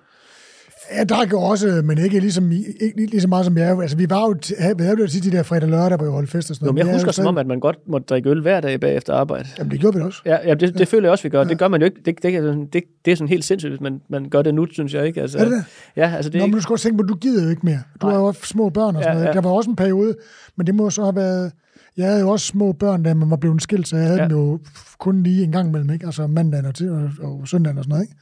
jeg 0.97 1.09
drak 1.09 1.31
jo 1.31 1.41
også, 1.41 1.81
men 1.83 1.97
ikke 1.97 2.19
ligesom, 2.19 2.51
ikke 2.51 3.05
lige 3.09 3.21
så 3.21 3.27
meget 3.27 3.45
som 3.45 3.57
jeg. 3.57 3.79
Altså, 3.81 3.97
vi 3.97 4.09
var 4.09 4.21
jo, 4.21 4.35
vi 4.77 4.83
havde 4.83 4.99
jo 5.01 5.07
tit 5.07 5.23
de 5.23 5.31
der 5.31 5.43
fredag 5.43 5.69
lørdag, 5.69 5.97
hvor 5.97 6.05
vi 6.05 6.11
holdt 6.11 6.29
fest 6.29 6.49
og 6.49 6.55
sådan 6.55 6.65
jo, 6.67 6.71
noget. 6.71 6.75
men 6.75 6.87
jeg 6.87 6.93
er 6.93 6.95
husker 6.95 7.07
jo 7.09 7.11
som 7.13 7.25
om, 7.27 7.37
at 7.37 7.47
man 7.47 7.59
godt 7.59 7.77
måtte 7.87 8.05
drikke 8.05 8.29
øl 8.29 8.41
hver 8.41 8.59
dag 8.61 8.79
bagefter 8.79 9.13
arbejde. 9.13 9.49
Jamen, 9.57 9.71
det 9.71 9.79
gjorde 9.79 9.95
vi 9.97 10.01
da 10.01 10.05
også. 10.05 10.21
Ja, 10.25 10.37
ja 10.47 10.53
det, 10.53 10.77
det 10.77 10.87
føler 10.87 11.03
jeg 11.07 11.11
også, 11.11 11.23
vi 11.23 11.29
gør. 11.29 11.43
Det 11.43 11.57
gør 11.59 11.67
man 11.67 11.81
jo 11.81 11.85
ikke. 11.85 11.97
Det, 12.05 12.23
det, 12.23 12.33
det, 12.43 12.73
det, 12.73 12.83
det 13.05 13.11
er 13.11 13.15
sådan 13.15 13.29
helt 13.29 13.45
sindssygt, 13.45 13.71
hvis 13.71 13.81
man, 13.81 14.01
man 14.09 14.29
gør 14.29 14.41
det 14.41 14.55
nu, 14.55 14.67
synes 14.71 14.93
jeg 14.93 15.05
ikke. 15.07 15.21
Altså, 15.21 15.37
Er 15.37 15.43
det 15.43 15.51
det? 15.53 15.63
Ja, 15.95 16.13
altså 16.15 16.29
det 16.29 16.39
Nå, 16.39 16.43
ikke, 16.45 16.51
men 16.51 16.57
du 16.57 16.61
skal 16.61 16.73
også 16.73 16.83
tænke 16.83 16.97
på, 16.97 17.03
at 17.03 17.09
du 17.09 17.15
gider 17.15 17.43
jo 17.43 17.49
ikke 17.49 17.65
mere. 17.65 17.79
Du 18.01 18.05
Nej. 18.07 18.13
har 18.15 18.21
jo 18.21 18.25
også 18.27 18.41
små 18.45 18.69
børn 18.69 18.95
og 18.95 19.03
sådan 19.03 19.07
Ja, 19.07 19.13
noget. 19.13 19.27
ja. 19.27 19.41
Der 19.41 19.41
var 19.41 19.49
også 19.51 19.69
en 19.69 19.75
periode, 19.75 20.15
men 20.55 20.67
det 20.67 20.75
må 20.75 20.89
så 20.89 21.03
have 21.03 21.15
været... 21.15 21.51
Jeg 21.97 22.07
havde 22.07 22.19
jo 22.19 22.29
også 22.29 22.45
små 22.45 22.71
børn, 22.71 23.03
da 23.03 23.13
man 23.13 23.29
var 23.29 23.35
blevet 23.37 23.61
skilt, 23.61 23.87
så 23.87 23.95
jeg 23.95 24.05
havde 24.05 24.17
Ja. 24.17 24.23
ja. 24.23 24.29
dem 24.29 24.37
jo 24.37 24.59
kun 24.99 25.23
lige 25.23 25.43
en 25.43 25.51
gang 25.51 25.69
imellem, 25.69 25.89
ikke? 25.89 26.05
Altså 26.05 26.27
mandagen 26.27 26.65
og, 26.65 26.73
og, 27.21 27.31
og 27.41 27.47
søndagen 27.47 27.77
og 27.77 27.83
sådan 27.83 27.89
noget, 27.89 28.03
ikke? 28.03 28.15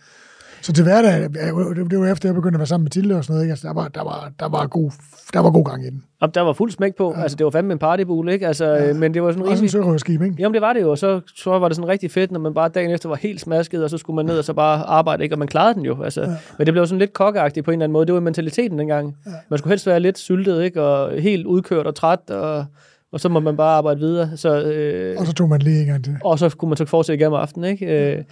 Så 0.61 0.73
til 0.73 0.83
hverdag, 0.83 1.11
ja, 1.35 1.47
det 1.89 1.99
var 1.99 2.11
efter, 2.11 2.29
jeg 2.29 2.35
begyndte 2.35 2.55
at 2.55 2.59
være 2.59 2.67
sammen 2.67 2.83
med 2.83 2.91
Tilde 2.91 3.15
og 3.15 3.23
sådan 3.23 3.33
noget, 3.33 3.43
ikke? 3.43 3.51
Altså, 3.51 3.67
der 3.67 3.73
var, 3.73 3.87
der 3.87 4.03
var, 4.03 4.31
der 4.39 4.49
var, 4.49 4.67
god, 4.67 4.91
der 5.33 5.39
var 5.39 5.51
god 5.51 5.65
gang 5.65 5.85
i 5.85 5.89
den. 5.89 6.03
og 6.21 6.35
der 6.35 6.41
var 6.41 6.53
fuld 6.53 6.71
smæk 6.71 6.95
på. 6.95 7.13
Altså, 7.17 7.37
det 7.37 7.43
var 7.43 7.49
fandme 7.49 7.73
en 7.73 7.79
partybule, 7.79 8.33
ikke? 8.33 8.47
Altså, 8.47 8.65
ja. 8.65 8.93
Men 8.93 9.13
det 9.13 9.23
var 9.23 9.31
sådan 9.31 9.45
Også 9.45 9.77
en 9.77 9.85
rimelig... 10.09 10.31
ikke? 10.31 10.41
Jamen 10.41 10.53
det 10.53 10.61
var 10.61 10.73
det 10.73 10.81
jo, 10.81 10.91
og 10.91 10.97
så, 10.97 11.21
så 11.35 11.59
var 11.59 11.67
det 11.67 11.75
sådan 11.75 11.89
rigtig 11.89 12.11
fedt, 12.11 12.31
når 12.31 12.39
man 12.39 12.53
bare 12.53 12.69
dagen 12.69 12.91
efter 12.91 13.09
var 13.09 13.15
helt 13.15 13.41
smasket, 13.41 13.83
og 13.83 13.89
så 13.89 13.97
skulle 13.97 14.15
man 14.15 14.25
ned 14.25 14.37
og 14.37 14.43
så 14.43 14.53
bare 14.53 14.83
arbejde, 14.83 15.23
ikke? 15.23 15.35
og 15.35 15.39
man 15.39 15.47
klarede 15.47 15.73
den 15.73 15.85
jo. 15.85 16.03
Altså. 16.03 16.21
Ja. 16.21 16.35
Men 16.57 16.65
det 16.65 16.73
blev 16.73 16.87
sådan 16.87 16.99
lidt 16.99 17.13
kokkeagtigt 17.13 17.63
på 17.65 17.71
en 17.71 17.75
eller 17.75 17.83
anden 17.83 17.93
måde. 17.93 18.05
Det 18.05 18.13
var 18.13 18.19
mentaliteten 18.19 18.79
dengang. 18.79 19.17
Ja. 19.25 19.31
Man 19.49 19.59
skulle 19.59 19.71
helst 19.71 19.87
være 19.87 19.99
lidt 19.99 20.17
syltet, 20.17 20.63
ikke? 20.63 20.81
og 20.81 21.21
helt 21.21 21.45
udkørt 21.45 21.87
og 21.87 21.95
træt, 21.95 22.29
og, 22.29 22.65
og 23.13 23.19
så 23.19 23.29
må 23.29 23.39
man 23.39 23.57
bare 23.57 23.77
arbejde 23.77 23.99
videre. 23.99 24.37
Så, 24.37 24.61
øh, 24.63 25.15
Og 25.19 25.25
så 25.25 25.33
tog 25.33 25.49
man 25.49 25.61
lige 25.61 25.81
en 25.81 25.87
gang 25.87 26.03
til. 26.03 26.15
og 26.23 26.39
så 26.39 26.49
kunne 26.49 26.69
man 26.69 26.77
så 26.77 26.85
fortsætte 26.85 27.19
igennem 27.21 27.33
aftenen, 27.39 27.69
ikke? 27.71 27.85
Øh, 28.15 28.23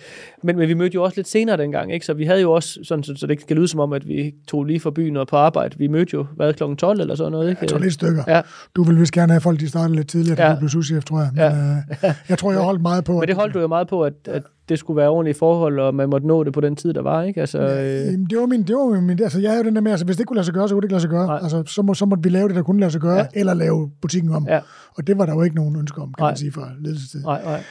men, 0.44 0.58
men 0.58 0.68
vi 0.70 0.74
mødte 0.74 0.96
jo 0.96 1.04
også 1.04 1.14
lidt 1.18 1.28
senere 1.28 1.58
dengang, 1.58 1.94
ikke? 1.94 2.06
Så 2.06 2.14
vi 2.14 2.26
havde 2.26 2.42
jo 2.42 2.52
også, 2.52 2.80
sådan, 2.84 3.04
så, 3.04 3.14
så 3.16 3.28
det 3.28 3.32
ikke 3.32 3.44
skal 3.44 3.56
lyde 3.56 3.68
som 3.68 3.80
om, 3.80 3.94
at 3.94 4.08
vi 4.08 4.34
tog 4.48 4.64
lige 4.66 4.80
fra 4.80 4.92
byen 4.92 5.18
og 5.18 5.28
på 5.28 5.36
arbejde. 5.36 5.78
Vi 5.78 5.88
mødte 5.88 6.12
jo, 6.14 6.26
hvad, 6.36 6.54
klokken 6.54 6.78
12 6.78 7.00
eller 7.02 7.16
sådan 7.16 7.32
noget, 7.32 7.50
ikke? 7.50 7.62
Jeg 7.62 7.70
tror 7.70 7.78
lidt 7.80 7.94
stykker. 7.94 8.24
Ja. 8.28 8.42
Du 8.76 8.84
vil 8.84 9.00
vist 9.00 9.12
gerne 9.14 9.32
have 9.34 9.42
folk, 9.42 9.60
de 9.60 9.70
startede 9.70 9.96
lidt 9.96 10.08
tidligere, 10.10 10.38
da 10.38 10.46
Ja. 10.48 10.54
du 10.54 10.60
blev 10.60 10.70
souschef, 10.70 11.04
tror 11.04 11.20
jeg. 11.20 11.30
Men, 11.34 11.40
Ja. 11.42 12.08
øh, 12.10 12.14
jeg 12.30 12.38
tror, 12.38 12.52
jeg 12.52 12.62
holdt 12.62 12.82
meget 12.82 13.04
på, 13.04 13.20
Men 13.20 13.28
det 13.28 13.36
holdt 13.36 13.54
du 13.54 13.60
jo 13.60 13.68
meget 13.68 13.88
på, 13.88 14.02
at, 14.04 14.14
at 14.28 14.44
det 14.70 14.80
skulle 14.80 14.98
være 14.98 15.10
ordentlige 15.10 15.36
forhold, 15.36 15.80
og 15.80 15.96
man 15.96 16.10
måtte 16.10 16.28
nå 16.28 16.44
det 16.44 16.54
på 16.54 16.62
den 16.62 16.76
tid, 16.76 16.94
der 16.94 17.02
var, 17.02 17.24
ikke? 17.24 17.40
Altså, 17.42 17.60
øh, 17.60 18.06
Jamen, 18.14 18.26
det 18.26 18.38
var 18.40 18.46
min, 18.46 18.64
det 18.64 18.76
var 18.76 19.02
min, 19.02 19.24
altså 19.24 19.40
jeg 19.40 19.50
havde 19.52 19.64
jo 19.64 19.68
den 19.68 19.76
der 19.76 19.82
med, 19.82 19.92
altså 19.92 20.06
hvis 20.06 20.18
det 20.18 20.28
kunne 20.28 20.36
lade 20.36 20.46
sig 20.46 20.54
gøre, 20.54 20.68
så 20.70 20.76
kunne 20.76 20.82
det 20.82 20.86
ikke 20.86 20.94
lade 20.94 21.02
sig 21.02 21.10
gøre. 21.10 21.26
Nej. 21.28 21.40
Altså 21.44 21.64
så, 21.66 21.82
må, 21.82 21.94
så 21.94 22.06
måtte 22.06 22.24
vi 22.24 22.30
lave 22.30 22.48
det, 22.48 22.56
der 22.56 22.64
kunne 22.64 22.80
lade 22.80 22.92
sig 22.92 23.02
gøre, 23.02 23.16
Ja. 23.16 23.22
ja. 23.36 23.40
eller 23.40 23.54
lave 23.54 23.92
butikken 24.02 24.32
om. 24.32 24.48
Ja. 24.48 24.60
Og 24.98 25.08
det 25.08 25.18
var 25.18 25.26
der 25.26 25.34
jo 25.34 25.42
ikke 25.44 25.56
nogen 25.56 25.76
ønsker 25.76 26.02
om, 26.02 26.14
kan 26.14 26.24
Nej. 26.24 26.30
man 26.32 26.38
sige, 26.38 26.52
fra 26.52 26.70
ledelsestid. 26.80 27.22
nej, 27.24 27.42
nej. 27.44 27.64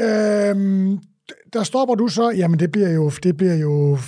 Øhm, 0.00 0.98
der 1.52 1.62
stopper 1.62 1.94
du 1.94 2.08
så, 2.08 2.30
jamen 2.30 2.58
det 2.58 2.72
bliver 2.72 2.90
jo, 2.90 3.10
det 3.22 3.36
bliver 3.36 3.54
jo 3.54 3.98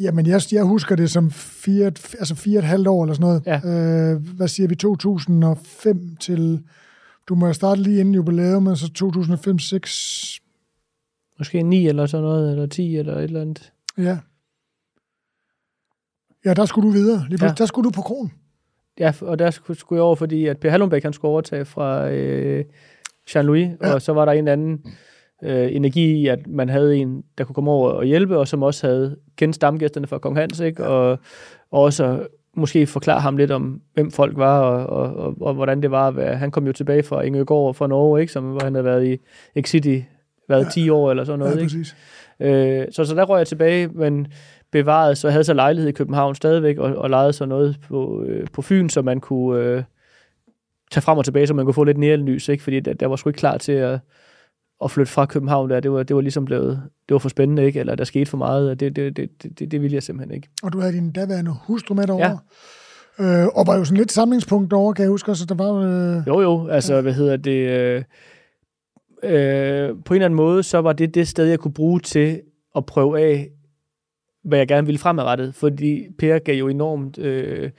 Jamen, 0.00 0.26
jeg, 0.26 0.40
jeg 0.52 0.64
husker 0.64 0.96
det 0.96 1.10
som 1.10 1.30
fire, 1.30 1.86
altså 2.18 2.34
fire 2.34 2.58
og 2.58 2.62
et 2.62 2.68
halvt 2.68 2.88
år 2.88 3.04
eller 3.04 3.14
sådan 3.14 3.24
noget. 3.26 3.42
Ja. 3.46 4.12
Øh, 4.12 4.20
hvad 4.36 4.48
siger 4.48 4.68
vi, 4.68 4.74
2005 4.74 6.16
til, 6.20 6.62
du 7.28 7.34
må 7.34 7.52
starte 7.52 7.82
lige 7.82 8.00
inden 8.00 8.14
jubilæum, 8.14 8.62
men 8.62 8.76
så 8.76 8.86
2005-6, 8.86 10.38
Måske 11.38 11.62
9 11.62 11.86
eller 11.88 12.06
sådan 12.06 12.24
noget, 12.24 12.50
eller 12.50 12.66
10 12.66 12.96
eller 12.96 13.16
et 13.16 13.24
eller 13.24 13.40
andet. 13.40 13.72
ja. 13.98 14.18
Ja, 16.44 16.54
der 16.54 16.64
skulle 16.64 16.88
du 16.88 16.92
videre. 16.92 17.24
Lige 17.28 17.38
Ja. 17.44 17.46
ja. 17.46 17.54
Der 17.58 17.66
skulle 17.66 17.84
du 17.84 17.90
på 17.90 18.02
kronen. 18.02 18.32
Ja, 18.98 19.12
og 19.20 19.38
der 19.38 19.50
skulle, 19.50 19.78
skulle 19.78 19.96
jeg 19.98 20.04
over, 20.04 20.14
fordi 20.16 20.46
at 20.46 20.58
Per 20.58 20.70
Hallundbæk, 20.70 21.02
han 21.02 21.12
skulle 21.12 21.30
overtage 21.32 21.64
fra 21.64 22.10
øh, 22.10 22.64
Jean-Louis, 23.30 23.58
ja. 23.80 23.88
Ja. 23.88 23.94
og 23.94 24.02
så 24.02 24.12
var 24.12 24.24
der 24.24 24.32
en 24.32 24.48
anden 24.48 24.84
øh, 25.42 25.74
energi 25.74 26.12
i, 26.12 26.26
at 26.26 26.46
man 26.46 26.68
havde 26.68 26.96
en, 26.96 27.22
der 27.38 27.44
kunne 27.44 27.54
komme 27.54 27.70
over 27.70 27.90
og 27.90 28.04
hjælpe, 28.04 28.38
og 28.38 28.48
som 28.48 28.62
også 28.62 28.86
havde 28.86 29.16
kendt 29.36 29.54
stamgæsterne 29.54 30.06
fra 30.06 30.18
Kong 30.18 30.36
Hans, 30.36 30.60
ikke? 30.60 30.86
Og, 30.86 31.10
og 31.70 31.82
også 31.82 32.26
måske 32.56 32.86
forklare 32.86 33.20
ham 33.20 33.36
lidt 33.36 33.50
om, 33.50 33.80
hvem 33.94 34.10
folk 34.10 34.36
var, 34.36 34.60
og, 34.60 34.86
og, 34.86 35.16
og, 35.16 35.34
og 35.40 35.54
hvordan 35.54 35.82
det 35.82 35.90
var. 35.90 36.34
Han 36.34 36.50
kom 36.50 36.66
jo 36.66 36.72
tilbage 36.72 37.02
fra 37.02 37.22
Ingøgård 37.22 37.74
fra 37.74 37.86
Norge, 37.86 38.20
ikke? 38.20 38.32
Som, 38.32 38.44
hvor 38.50 38.64
han 38.64 38.74
havde 38.74 38.84
været 38.84 39.06
i 39.06 39.18
Exit 39.54 39.86
i 39.86 40.04
været 40.48 40.64
Ja. 40.64 40.70
10 40.70 40.90
år 40.90 41.10
eller 41.10 41.24
sådan 41.24 41.38
noget. 41.38 41.56
ja, 41.56 41.60
ikke? 41.60 41.64
præcis. 41.64 41.96
Øh, 42.40 42.86
så, 42.90 43.04
så 43.04 43.14
der 43.14 43.24
røg 43.24 43.38
jeg 43.38 43.46
tilbage, 43.46 43.88
men 43.88 44.26
bevaret, 44.72 45.18
så 45.18 45.28
jeg 45.28 45.32
havde 45.32 45.44
så 45.44 45.54
lejlighed 45.54 45.88
i 45.88 45.92
København 45.92 46.34
stadigvæk, 46.34 46.78
og, 46.78 46.96
og 46.96 47.10
lejede 47.10 47.32
så 47.32 47.46
noget 47.46 47.76
på, 47.88 48.24
øh, 48.26 48.46
på 48.52 48.62
Fyn, 48.62 48.88
så 48.88 49.02
man 49.02 49.20
kunne 49.20 49.60
øh, 49.60 49.82
tage 50.90 51.02
frem 51.02 51.18
og 51.18 51.24
tilbage, 51.24 51.46
så 51.46 51.54
man 51.54 51.64
kunne 51.64 51.74
få 51.74 51.84
lidt 51.84 51.98
nærlys, 51.98 52.48
ikke? 52.48 52.62
fordi 52.62 52.80
der, 52.80 52.92
der 52.92 53.06
var 53.06 53.16
sgu 53.16 53.28
ikke 53.30 53.38
klar 53.38 53.58
til 53.58 53.72
at, 53.72 54.00
at 54.84 54.90
flytte 54.90 55.12
fra 55.12 55.26
København 55.26 55.70
der. 55.70 55.80
Det 55.80 55.92
var, 55.92 56.02
det 56.02 56.16
var 56.16 56.22
ligesom 56.22 56.44
blevet, 56.44 56.82
det 57.08 57.14
var 57.14 57.18
for 57.18 57.28
spændende, 57.28 57.64
ikke? 57.64 57.80
eller 57.80 57.94
der 57.94 58.04
skete 58.04 58.30
for 58.30 58.36
meget, 58.36 58.70
og 58.70 58.80
det, 58.80 58.96
det, 58.96 59.16
det, 59.16 59.30
det, 59.58 59.70
det, 59.70 59.82
ville 59.82 59.94
jeg 59.94 60.02
simpelthen 60.02 60.34
ikke. 60.36 60.48
Og 60.62 60.72
du 60.72 60.80
havde 60.80 60.92
din 60.92 61.12
daværende 61.12 61.52
hustru 61.66 61.94
med 61.94 62.06
derovre. 62.06 62.38
Ja. 63.18 63.42
Øh, 63.42 63.48
og 63.54 63.66
var 63.66 63.76
jo 63.76 63.84
sådan 63.84 63.98
lidt 63.98 64.12
samlingspunkt 64.12 64.70
derovre, 64.70 64.94
kan 64.94 65.02
jeg 65.02 65.10
huske. 65.10 65.34
Så 65.34 65.46
der 65.46 65.54
var 65.54 65.72
øh, 65.72 66.26
Jo, 66.26 66.40
jo, 66.40 66.68
altså, 66.68 67.00
hvad 67.00 67.12
hedder 67.12 67.36
det... 67.36 67.70
Øh, 67.70 68.02
øh, 69.22 69.88
på 70.04 70.14
en 70.14 70.16
eller 70.16 70.24
anden 70.24 70.36
måde, 70.36 70.62
så 70.62 70.78
var 70.78 70.92
det 70.92 71.14
det 71.14 71.28
sted, 71.28 71.46
jeg 71.46 71.58
kunne 71.58 71.74
bruge 71.74 72.00
til 72.00 72.40
at 72.76 72.86
prøve 72.86 73.20
af, 73.20 73.48
hvad 74.44 74.58
jeg 74.58 74.68
gerne 74.68 74.86
ville 74.86 74.98
fremadrettet. 74.98 75.54
Fordi 75.54 76.06
Per 76.18 76.38
gav 76.38 76.54
jo 76.54 76.68
enormt, 76.68 77.18
øh, 77.18 77.70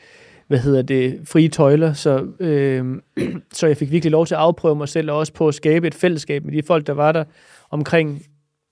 hvad 0.48 0.60
hedder 0.60 0.82
det, 0.82 1.20
frie 1.26 1.50
tøjler, 1.50 1.94
så, 1.94 2.28
øh, 2.40 2.86
så 3.54 3.68
jeg 3.68 3.78
fik 3.78 3.92
virkelig 3.92 4.12
lov 4.12 4.26
til 4.26 4.36
at 4.36 4.42
afprøve 4.42 4.76
mig 4.76 4.90
selv, 4.90 5.12
og 5.12 5.18
også 5.18 5.34
på 5.34 5.48
at 5.48 5.56
skabe 5.56 5.88
et 5.88 5.96
fællesskab 5.96 6.46
med 6.46 6.54
de 6.54 6.64
folk, 6.64 6.88
der 6.88 6.94
var 6.94 7.12
der 7.12 7.24
omkring, 7.70 8.22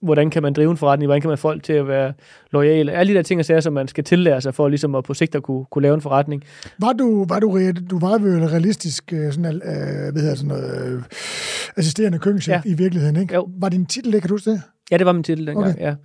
hvordan 0.01 0.29
kan 0.29 0.43
man 0.43 0.53
drive 0.53 0.71
en 0.71 0.77
forretning, 0.77 1.07
hvordan 1.07 1.21
kan 1.21 1.27
man 1.27 1.37
folk 1.37 1.63
til 1.63 1.73
at 1.73 1.87
være 1.87 2.13
lojale. 2.51 2.91
Alle 2.91 3.13
de 3.13 3.17
der 3.17 3.23
ting 3.23 3.39
og 3.39 3.45
sager, 3.45 3.59
som 3.59 3.73
man 3.73 3.87
skal 3.87 4.03
tillære 4.03 4.41
sig 4.41 4.55
for 4.55 4.67
ligesom 4.67 4.95
at 4.95 5.03
på 5.03 5.13
sigt 5.13 5.35
at 5.35 5.43
kunne, 5.43 5.65
kunne 5.65 5.81
lave 5.81 5.95
en 5.95 6.01
forretning. 6.01 6.43
Var 6.79 6.93
du, 6.93 7.25
var 7.29 7.39
du, 7.39 7.71
du 7.89 7.99
var 7.99 8.15
en 8.15 8.51
realistisk 8.51 9.13
øh, 9.13 9.33
sådan, 9.33 9.45
øh, 9.55 10.11
hvad 10.11 10.21
hedder 10.21 10.35
sådan 10.35 10.47
noget, 10.47 10.93
øh, 10.93 11.03
assisterende 11.77 12.19
køkkenchef 12.19 12.65
Ja. 12.65 12.71
i 12.71 12.73
virkeligheden, 12.73 13.15
ikke? 13.15 13.33
Jo. 13.33 13.49
Var 13.59 13.69
din 13.69 13.85
titel 13.85 14.13
det, 14.13 14.21
kan 14.21 14.29
du 14.29 14.33
huske 14.33 14.51
det? 14.51 14.61
Ja, 14.91 14.97
det 14.97 15.05
var 15.05 15.11
min 15.11 15.23
titel 15.23 15.47
dengang, 15.47 15.75
okay. 15.75 15.95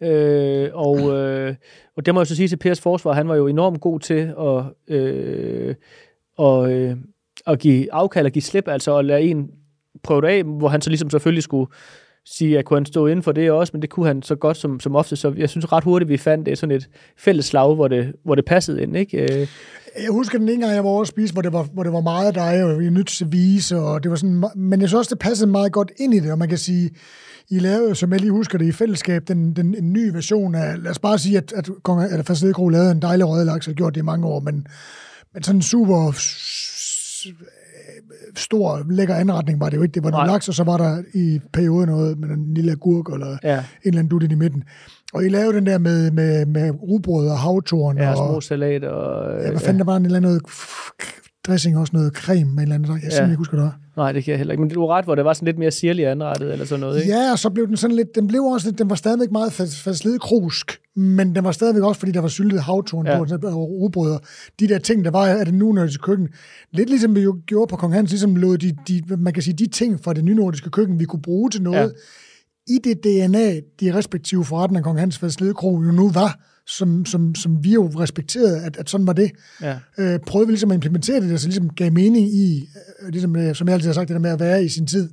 ja. 0.00 0.10
Øh, 0.12 0.70
og, 0.74 1.12
øh, 1.12 1.54
og 1.96 2.06
det 2.06 2.14
må 2.14 2.20
jeg 2.20 2.26
så 2.26 2.36
sige 2.36 2.48
til 2.48 2.56
Pers 2.56 2.80
forsvar, 2.80 3.12
han 3.12 3.28
var 3.28 3.34
jo 3.34 3.46
enormt 3.46 3.80
god 3.80 4.00
til 4.00 4.32
at, 4.40 4.94
øh, 4.96 5.74
og, 6.38 6.72
øh, 6.72 6.96
at 7.46 7.58
give 7.58 7.92
afkald 7.92 8.26
og 8.26 8.32
give 8.32 8.42
slip, 8.42 8.68
altså 8.68 8.96
at 8.98 9.04
lade 9.04 9.22
en 9.22 9.50
prøve 10.02 10.20
det 10.20 10.28
af, 10.28 10.44
hvor 10.44 10.68
han 10.68 10.80
så 10.80 10.90
ligesom 10.90 11.10
selvfølgelig 11.10 11.42
skulle 11.42 11.70
sige, 12.26 12.58
at 12.58 12.64
kunne 12.64 12.78
han 12.78 12.86
stå 12.86 13.06
inden 13.06 13.22
for 13.22 13.32
det 13.32 13.50
også, 13.50 13.70
men 13.74 13.82
det 13.82 13.90
kunne 13.90 14.06
han 14.06 14.22
så 14.22 14.34
godt 14.34 14.56
som, 14.56 14.80
som 14.80 14.96
ofte, 14.96 15.16
så 15.16 15.34
jeg 15.36 15.50
synes 15.50 15.72
ret 15.72 15.84
hurtigt, 15.84 16.08
vi 16.08 16.16
fandt 16.16 16.46
det 16.46 16.58
sådan 16.58 16.76
et 16.76 16.88
fælles 17.18 17.46
slag, 17.46 17.74
hvor 17.74 17.88
det, 17.88 18.12
hvor 18.24 18.34
det 18.34 18.44
passede 18.44 18.82
ind, 18.82 18.96
ikke? 18.96 19.22
Øh. 19.22 19.48
Jeg 20.02 20.10
husker 20.10 20.38
den 20.38 20.48
ene 20.48 20.60
gang, 20.60 20.74
jeg 20.74 20.84
var 20.84 20.90
over 20.90 21.02
at 21.02 21.08
spise, 21.08 21.32
hvor 21.32 21.42
det 21.42 21.52
var, 21.52 21.62
hvor 21.62 21.82
det 21.82 21.92
var 21.92 22.00
meget 22.00 22.34
dig, 22.34 22.64
og 22.64 22.78
vi 22.80 22.90
nødt 22.90 23.08
til 23.08 23.32
vise, 23.32 23.76
og 23.78 24.02
det 24.02 24.10
var 24.10 24.16
sådan, 24.16 24.44
men 24.56 24.80
jeg 24.80 24.88
synes 24.88 24.98
også, 24.98 25.14
det 25.14 25.18
passede 25.18 25.50
meget 25.50 25.72
godt 25.72 25.92
ind 25.96 26.14
i 26.14 26.20
det, 26.20 26.32
og 26.32 26.38
man 26.38 26.48
kan 26.48 26.58
sige, 26.58 26.90
I 27.50 27.58
lavede, 27.58 27.94
som 27.94 28.12
jeg 28.12 28.20
lige 28.20 28.30
husker 28.30 28.58
det, 28.58 28.66
i 28.66 28.72
fællesskab, 28.72 29.22
den, 29.28 29.56
den 29.56 29.74
en 29.74 29.92
ny 29.92 30.10
version 30.12 30.54
af, 30.54 30.82
lad 30.82 30.90
os 30.90 30.98
bare 30.98 31.18
sige, 31.18 31.36
at, 31.36 31.52
at, 31.52 31.68
Kong- 31.88 32.18
at 32.18 32.26
Fasledekro 32.26 32.68
lavede 32.68 32.90
en 32.90 33.02
dejlig 33.02 33.28
rødlaks, 33.28 33.68
og 33.68 33.74
gjort 33.74 33.94
det 33.94 34.00
i 34.00 34.04
mange 34.04 34.26
år, 34.26 34.40
men, 34.40 34.66
men 35.34 35.42
sådan 35.42 35.58
en 35.58 35.62
super 35.62 36.12
stor, 38.38 38.82
lækker 38.90 39.14
anretning 39.14 39.60
var 39.60 39.68
det 39.68 39.76
jo 39.76 39.82
ikke. 39.82 39.94
Det 39.94 40.04
var 40.04 40.10
noget 40.10 40.26
Nej. 40.26 40.34
laks, 40.34 40.48
og 40.48 40.54
så 40.54 40.64
var 40.64 40.76
der 40.76 41.02
i 41.14 41.40
perioden 41.52 41.88
noget 41.88 42.18
med 42.18 42.28
en 42.28 42.54
lille 42.54 42.72
agurk, 42.72 43.12
eller 43.12 43.36
ja, 43.44 43.58
en 43.58 43.64
eller 43.84 43.98
anden 43.98 44.08
dut 44.08 44.22
i 44.22 44.34
midten. 44.34 44.64
Og 45.12 45.24
I 45.24 45.28
lavede 45.28 45.52
den 45.52 45.66
der 45.66 45.78
med, 45.78 46.10
med, 46.10 46.46
med 46.46 46.70
rugbrød 46.82 47.28
og 47.28 47.38
havtorn, 47.38 47.98
ja, 47.98 48.10
og, 48.10 48.16
små 48.16 48.40
salat 48.40 48.84
og... 48.84 49.40
Ja, 49.42 49.50
hvad 49.50 49.60
fanden, 49.60 49.78
der 49.78 49.84
var 49.84 49.96
en 49.96 50.04
eller 50.04 50.16
anden 50.16 50.30
noget 50.30 50.42
dressing, 51.46 51.78
også 51.78 51.90
noget 51.96 52.12
creme 52.12 52.44
med 52.44 52.52
en 52.52 52.60
eller 52.60 52.74
anden. 52.74 52.88
Jeg 52.90 52.94
Ja. 52.94 53.00
simpelthen 53.00 53.30
ikke 53.30 53.38
husker, 53.38 53.56
det 53.56 53.64
var. 53.64 53.78
Nej, 53.96 54.12
det 54.12 54.24
kan 54.24 54.30
jeg 54.30 54.38
heller 54.38 54.52
ikke. 54.52 54.60
Men 54.62 54.70
du 54.70 54.80
har 54.80 54.88
ret, 54.96 55.04
hvor 55.04 55.14
det 55.14 55.24
var 55.24 55.32
sådan 55.32 55.46
lidt 55.46 55.58
mere 55.58 55.70
sirlig 55.70 56.06
anrettet, 56.06 56.52
eller 56.52 56.64
sådan 56.64 56.80
noget, 56.80 57.00
ikke? 57.02 57.14
Ja, 57.14 57.32
og 57.32 57.38
så 57.38 57.50
blev 57.50 57.66
den 57.68 57.76
sådan 57.76 57.96
lidt, 57.96 58.14
den 58.14 58.26
blev 58.26 58.40
også 58.42 58.68
lidt, 58.68 58.78
den 58.78 58.90
var 58.90 58.96
stadigvæk 58.96 59.30
meget 59.30 59.52
faslede 59.52 60.18
krusk, 60.18 60.78
men 60.96 61.34
den 61.34 61.44
var 61.44 61.52
stadigvæk 61.52 61.82
også, 61.82 61.98
fordi 61.98 62.12
der 62.12 62.20
var 62.20 62.28
syltet 62.28 62.60
havtorn 62.60 63.06
Ja. 63.06 63.18
på, 63.18 63.46
og 63.48 63.90
og 63.96 64.20
de 64.60 64.68
der 64.68 64.78
ting, 64.78 65.04
der 65.04 65.10
var 65.10 65.26
af 65.26 65.44
det 65.44 65.54
nynordiske 65.54 66.02
køkken. 66.02 66.28
Lidt 66.72 66.90
ligesom 66.90 67.14
vi 67.16 67.20
jo 67.20 67.36
gjorde 67.46 67.70
på 67.70 67.76
Kong 67.76 67.92
Hans, 67.94 68.10
ligesom 68.10 68.36
lod 68.36 68.58
de, 68.58 68.76
de, 68.88 69.02
man 69.18 69.32
kan 69.32 69.42
sige, 69.42 69.54
de 69.54 69.66
ting 69.66 70.04
fra 70.04 70.12
det 70.12 70.24
nynordiske 70.24 70.70
køkken, 70.70 70.98
vi 71.00 71.04
kunne 71.04 71.22
bruge 71.22 71.50
til 71.50 71.62
noget, 71.62 71.92
ja. 72.68 72.74
i 72.74 72.78
det 72.84 73.04
DNA, 73.04 73.60
de 73.80 73.94
respektive 73.94 74.44
forretninger, 74.44 74.82
Kong 74.84 74.98
Hans 74.98 75.18
Faslede 75.18 75.54
Kro 75.54 75.82
jo 75.82 75.90
nu 75.92 76.10
var, 76.10 76.40
som, 76.66 77.04
som, 77.04 77.34
som 77.34 77.64
vi 77.64 77.72
jo 77.72 77.86
respekterede, 77.86 78.64
at, 78.64 78.76
at 78.76 78.90
sådan 78.90 79.06
var 79.06 79.12
det. 79.12 79.30
ja. 79.62 79.78
øh, 79.98 80.18
prøvede 80.18 80.46
vi 80.46 80.52
ligesom 80.52 80.70
at 80.70 80.74
implementere 80.74 81.20
det, 81.20 81.30
der 81.30 81.36
så 81.36 81.46
ligesom 81.48 81.70
gav 81.70 81.92
mening 81.92 82.28
i, 82.28 82.68
øh, 83.02 83.08
ligesom, 83.08 83.36
øh, 83.36 83.54
som 83.54 83.68
jeg 83.68 83.74
altid 83.74 83.88
har 83.88 83.94
sagt, 83.94 84.08
det 84.08 84.14
der 84.14 84.20
med 84.20 84.30
at 84.30 84.40
være 84.40 84.64
i 84.64 84.68
sin 84.68 84.86
tid. 84.86 85.10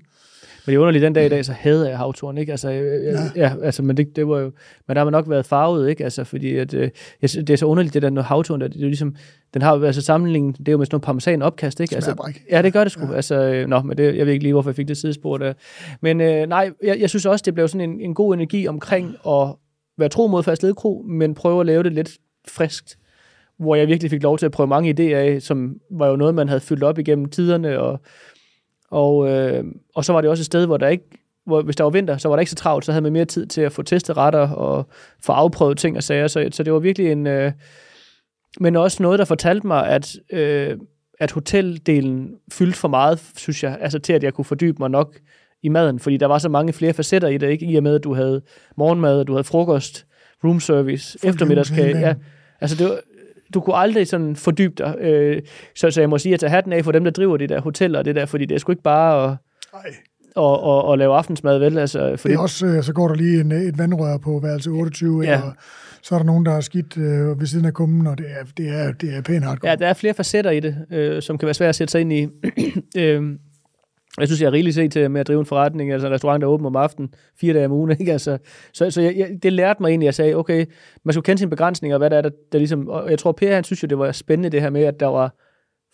Men 0.66 0.72
det 0.72 0.76
er 0.76 0.80
underligt, 0.80 1.04
den 1.04 1.14
dag 1.14 1.26
i 1.26 1.30
dag, 1.30 1.46
så 1.46 1.52
havde 1.52 1.90
jeg 1.90 1.98
havturen, 1.98 2.38
ikke? 2.38 2.52
Altså, 2.52 2.72
øh, 2.72 3.04
ja. 3.04 3.30
ja, 3.36 3.54
altså, 3.64 3.84
men 3.84 3.98
det, 3.98 4.16
det 4.16 4.28
var 4.28 4.40
jo, 4.40 4.52
men 4.88 4.96
der 4.96 5.00
har 5.00 5.06
man 5.06 5.12
nok 5.12 5.30
været 5.30 5.46
farvet, 5.46 5.90
ikke? 5.90 6.04
Altså, 6.04 6.24
fordi 6.24 6.56
at, 6.56 6.74
øh, 6.74 6.90
jeg 7.22 7.30
det 7.30 7.50
er 7.50 7.56
så 7.56 7.66
underligt, 7.66 7.94
det 7.94 8.02
der 8.02 8.10
når 8.10 8.22
havturen, 8.22 8.62
der, 8.62 8.68
det 8.68 8.78
er 8.78 8.82
jo 8.82 8.88
ligesom, 8.88 9.16
den 9.54 9.62
har 9.62 9.78
jo, 9.78 9.84
altså 9.84 10.02
sammenligningen, 10.02 10.54
det 10.54 10.68
er 10.68 10.72
jo 10.72 10.78
med 10.78 10.86
sådan 10.86 10.96
noget 10.96 11.04
parmesan 11.04 11.42
opkast, 11.42 11.80
ikke? 11.80 11.96
Altså, 11.96 12.26
ikke. 12.28 12.46
ja, 12.52 12.62
det 12.62 12.74
gør 12.74 12.84
det 12.84 12.92
sgu. 12.92 13.06
Ja. 13.06 13.16
Altså, 13.16 13.36
øh, 13.36 13.68
nå, 13.68 13.82
men 13.82 13.98
det, 13.98 14.18
jeg 14.18 14.26
ved 14.26 14.34
ikke 14.34 14.44
lige, 14.44 14.54
hvorfor 14.54 14.70
jeg 14.70 14.76
fik 14.76 14.88
det 14.88 14.98
sidespor 14.98 15.38
der. 15.38 15.54
Men 16.02 16.22
øh, 16.22 16.48
nej, 16.48 16.70
jeg, 16.84 17.00
jeg, 17.00 17.10
synes 17.10 17.26
også, 17.26 17.44
det 17.46 17.54
blev 17.54 17.68
sådan 17.68 17.90
en, 17.90 18.02
en 18.02 18.14
god 18.14 18.34
energi 18.34 18.68
omkring 18.68 19.16
at 19.28 19.56
være 19.98 20.10
tro 20.10 20.28
mod 20.28 20.44
fast 20.44 20.64
ledkro, 20.64 21.06
men 21.08 21.36
prøve 21.36 21.60
at 21.60 21.66
lave 21.66 21.84
det 21.84 21.94
lidt 21.94 22.18
friskt 22.48 22.98
hvor 23.60 23.76
jeg 23.76 23.88
virkelig 23.88 24.12
fik 24.12 24.24
lov 24.24 24.38
til 24.38 24.46
at 24.46 24.52
prøve 24.52 24.68
mange 24.68 24.96
idéer 25.00 25.16
af, 25.16 25.42
som 25.42 25.76
var 25.92 26.08
jo 26.08 26.16
noget, 26.16 26.36
man 26.36 26.48
havde 26.48 26.62
fyldt 26.62 26.84
op 26.84 27.00
igennem 27.00 27.30
tiderne, 27.30 27.80
og, 27.80 28.00
og, 28.90 29.30
øh, 29.30 29.64
og 29.96 30.06
så 30.06 30.14
var 30.14 30.22
det 30.22 30.30
også 30.30 30.42
et 30.42 30.46
sted, 30.46 30.66
hvor 30.66 30.78
der 30.78 30.88
ikke, 30.88 31.06
hvor, 31.46 31.62
hvis 31.62 31.76
der 31.76 31.84
var 31.84 31.92
vinter, 31.92 32.18
så 32.18 32.28
var 32.28 32.36
der 32.36 32.42
ikke 32.42 32.50
så 32.50 32.56
travlt, 32.56 32.86
så 32.86 32.92
havde 32.92 33.02
man 33.02 33.14
mere 33.14 33.26
tid 33.26 33.46
til 33.46 33.62
at 33.62 33.72
få 33.72 33.82
testet 33.82 34.18
retter 34.18 34.50
og 34.50 34.88
få 35.24 35.32
afprøvet 35.32 35.78
ting 35.78 35.98
og 35.98 36.04
sager, 36.04 36.28
så, 36.28 36.50
så 36.52 36.64
det 36.64 36.74
var 36.74 36.80
virkelig 36.80 37.12
en, 37.12 37.28
øh, 37.28 37.52
men 38.60 38.76
også 38.76 39.04
noget, 39.04 39.20
der 39.20 39.26
fortalte 39.26 39.68
mig, 39.68 39.88
at, 39.88 40.16
øh, 40.32 40.78
at 41.20 41.32
hoteldelen 41.32 42.36
fyldte 42.52 42.80
for 42.80 42.88
meget, 42.88 43.32
synes 43.38 43.64
jeg, 43.64 43.78
altså 43.82 44.00
til 44.00 44.14
at 44.14 44.24
jeg 44.24 44.34
kunne 44.34 44.46
fordybe 44.46 44.78
mig 44.80 44.90
nok 44.90 45.20
i 45.64 45.70
maden, 45.70 46.00
fordi 46.00 46.18
der 46.18 46.26
var 46.26 46.38
så 46.38 46.50
mange 46.50 46.74
flere 46.74 46.94
facetter 46.94 47.28
i 47.28 47.38
det, 47.38 47.50
ikke? 47.50 47.66
I 47.66 47.76
og 47.76 47.84
med, 47.84 47.96
at 47.96 48.04
du 48.04 48.14
havde 48.14 48.42
morgenmad, 48.78 49.26
du 49.26 49.34
havde 49.34 49.44
frokost, 49.44 50.06
room 50.44 50.60
service, 50.60 51.18
Fuld 51.22 51.30
eftermiddagskage, 51.30 52.00
ja. 52.00 52.14
Altså, 52.62 52.78
det 52.78 52.86
var, 52.88 53.00
du 53.54 53.60
kunne 53.62 53.76
aldrig 53.76 54.08
sådan 54.08 54.36
fordybe 54.36 54.74
dig. 54.78 54.96
Øh, 55.00 55.42
så, 55.76 55.92
så 55.92 56.02
jeg 56.02 56.10
må 56.10 56.18
sige, 56.18 56.34
at 56.34 56.40
tage 56.40 56.50
hatten 56.50 56.74
af 56.74 56.84
for 56.84 56.92
dem, 56.92 57.04
der 57.04 57.12
driver 57.12 57.38
de 57.38 57.48
der 57.48 57.62
hoteller 57.62 58.00
og 58.00 58.06
det 58.06 58.16
der, 58.16 58.26
fordi 58.26 58.46
det 58.46 58.56
er 58.56 58.60
sgu 58.60 58.72
ikke 58.72 58.84
bare 58.84 59.24
at, 59.24 59.38
Nej. 59.74 59.84
at, 60.38 60.70
at, 60.88 60.94
at 60.94 61.00
lave 61.00 61.16
aftensmad, 61.16 61.60
vel? 61.60 61.78
Altså, 61.78 62.16
fordi, 62.18 62.32
Det 62.32 62.38
er 62.38 62.42
også, 62.42 62.66
øh, 62.66 62.84
så 62.84 62.94
går 62.94 63.08
der 63.08 63.16
lige 63.16 63.40
en, 63.42 63.52
et 63.52 63.78
vandrør 63.78 64.18
på 64.18 64.40
værelse 64.44 64.70
28, 64.70 65.22
Ja. 65.24 65.42
og 65.42 65.54
så 66.02 66.16
er 66.16 66.20
der 66.20 66.26
nogen, 66.26 66.46
der 66.46 66.52
er 66.52 66.62
skidt 66.62 66.98
øh, 66.98 67.40
ved 67.40 67.48
siden 67.48 67.66
af 67.66 67.74
kummen, 67.74 68.08
og 68.08 68.18
det 68.18 68.26
er, 68.30 68.46
det 68.58 68.70
er, 68.70 68.92
det 68.92 69.16
er 69.18 69.22
pænt 69.22 69.46
hardcore. 69.46 69.70
Ja, 69.70 69.76
der 69.76 69.88
er 69.88 69.94
flere 69.94 70.14
facetter 70.14 70.52
i 70.52 70.60
det, 70.60 70.78
øh, 70.92 71.22
som 71.22 71.38
kan 71.38 71.46
være 71.46 71.54
svært 71.54 71.70
at 71.70 71.76
sætte 71.76 71.92
sig 71.92 72.02
ind 72.02 72.14
i. 72.14 72.28
øh, 72.98 73.24
jeg 74.20 74.28
synes, 74.28 74.42
jeg 74.42 74.48
er 74.48 74.52
rigeligt 74.54 74.76
set 74.76 74.92
til 74.92 75.12
med 75.12 75.22
at 75.22 75.28
drive 75.28 75.40
en 75.40 75.46
forretning, 75.46 75.92
altså 75.92 76.08
en 76.08 76.14
restaurant, 76.14 76.42
der 76.42 76.48
er 76.48 76.52
åben 76.52 76.66
om 76.66 76.76
aftenen, 76.76 77.14
fire 77.40 77.54
dage 77.54 77.66
om 77.66 77.72
ugen. 77.72 77.92
Ikke? 78.00 78.12
Altså, 78.12 78.38
så 78.74 78.92
så 78.92 79.02
jeg, 79.02 79.16
jeg, 79.18 79.38
det 79.44 79.54
lærte 79.54 79.82
mig 79.82 79.90
egentlig, 79.90 80.06
at 80.06 80.08
jeg 80.08 80.14
sagde, 80.16 80.36
okay, 80.36 80.66
man 81.06 81.14
skulle 81.14 81.26
kende 81.26 81.38
sine 81.40 81.50
begrænsninger, 81.50 81.96
og 81.96 82.00
hvad 82.00 82.10
der 82.10 82.18
er, 82.18 82.22
der, 82.22 82.30
der 82.52 82.58
ligesom... 82.58 82.88
Og 82.88 83.10
jeg 83.10 83.20
tror, 83.20 83.32
Per, 83.32 83.56
han 83.56 83.64
synes 83.64 83.84
jo, 83.84 83.88
det 83.88 83.98
var 83.98 84.12
spændende 84.12 84.50
det 84.50 84.62
her 84.62 84.70
med, 84.70 84.84
at 84.84 85.00
der 85.00 85.08
var 85.08 85.36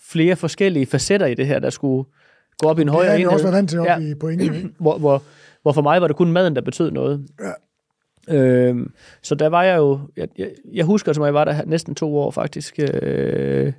flere 0.10 0.36
forskellige 0.36 0.86
facetter 0.86 1.28
i 1.28 1.34
det 1.34 1.48
her, 1.48 1.60
der 1.60 1.70
skulle 1.70 2.10
gå 2.58 2.70
op 2.70 2.80
i 2.80 2.82
en 2.82 2.88
det 2.88 2.94
højere 2.94 3.10
har 3.10 3.14
jeg 3.14 3.22
enhed. 3.22 3.34
også 3.34 3.46
været 3.46 3.56
vant 3.56 3.70
til 3.70 3.80
op 3.80 3.86
Ja. 3.86 3.98
i 4.00 4.14
pointen. 4.16 4.74
hvor, 4.80 4.98
hvor, 4.98 5.24
hvor 5.62 5.72
for 5.72 5.82
mig 5.82 6.02
var 6.02 6.08
det 6.08 6.16
kun 6.16 6.32
maden, 6.32 6.56
der 6.56 6.62
betød 6.62 6.92
noget. 6.92 7.28
Ja. 7.40 7.52
Øhm, 8.38 8.92
så 9.22 9.36
der 9.36 9.48
var 9.50 9.64
jeg 9.64 9.78
jo, 9.78 10.00
jeg, 10.18 10.28
jeg, 10.38 10.50
jeg 10.74 10.86
husker, 10.86 11.14
som 11.14 11.24
jeg 11.26 11.34
var 11.34 11.46
der 11.46 11.66
næsten 11.66 11.96
to 11.96 12.18
år 12.18 12.32
faktisk. 12.32 12.80
Øh, 12.80 13.74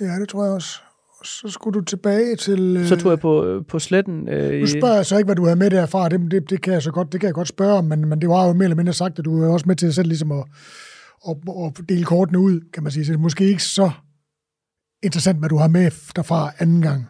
Ja, 0.00 0.06
det 0.20 0.28
tror 0.28 0.44
jeg 0.44 0.52
også. 0.52 0.78
Så 1.24 1.48
skulle 1.48 1.80
du 1.80 1.84
tilbage 1.84 2.36
til... 2.36 2.76
Øh, 2.76 2.86
så 2.86 2.96
tog 2.96 3.10
jeg 3.10 3.18
på, 3.18 3.62
på 3.68 3.78
sletten. 3.78 4.28
Øh, 4.28 4.60
Nu 4.60 4.66
spørger 4.66 4.94
jeg 4.94 5.06
så 5.06 5.16
ikke, 5.16 5.26
hvad 5.26 5.36
du 5.36 5.44
havde 5.44 5.56
med 5.56 5.70
derfra. 5.70 6.08
Det, 6.08 6.30
det, 6.30 6.50
det, 6.50 6.62
kan 6.62 6.72
jeg 6.72 6.82
så 6.82 6.90
godt, 6.90 7.12
det 7.12 7.20
kan 7.20 7.26
jeg 7.26 7.34
godt 7.34 7.48
spørge 7.48 7.72
om, 7.72 7.84
men, 7.84 8.08
men 8.08 8.20
det 8.20 8.28
var 8.28 8.46
jo 8.46 8.52
mere 8.52 8.64
eller 8.64 8.76
mindre 8.76 8.92
sagt, 8.92 9.18
at 9.18 9.24
du 9.24 9.42
er 9.42 9.48
også 9.48 9.64
med 9.66 9.76
til 9.76 9.94
selv 9.94 10.08
ligesom 10.08 10.32
at, 10.32 10.44
og, 11.22 11.42
og 11.46 11.74
dele 11.88 12.04
kortene 12.04 12.38
ud, 12.38 12.60
kan 12.72 12.82
man 12.82 12.92
sige. 12.92 13.04
Så 13.04 13.12
det 13.12 13.18
er 13.18 13.22
måske 13.22 13.44
ikke 13.44 13.62
så 13.62 13.90
interessant, 15.02 15.38
hvad 15.38 15.48
du 15.48 15.56
har 15.56 15.68
med 15.68 15.90
derfra 16.16 16.52
anden 16.58 16.82
gang. 16.82 17.06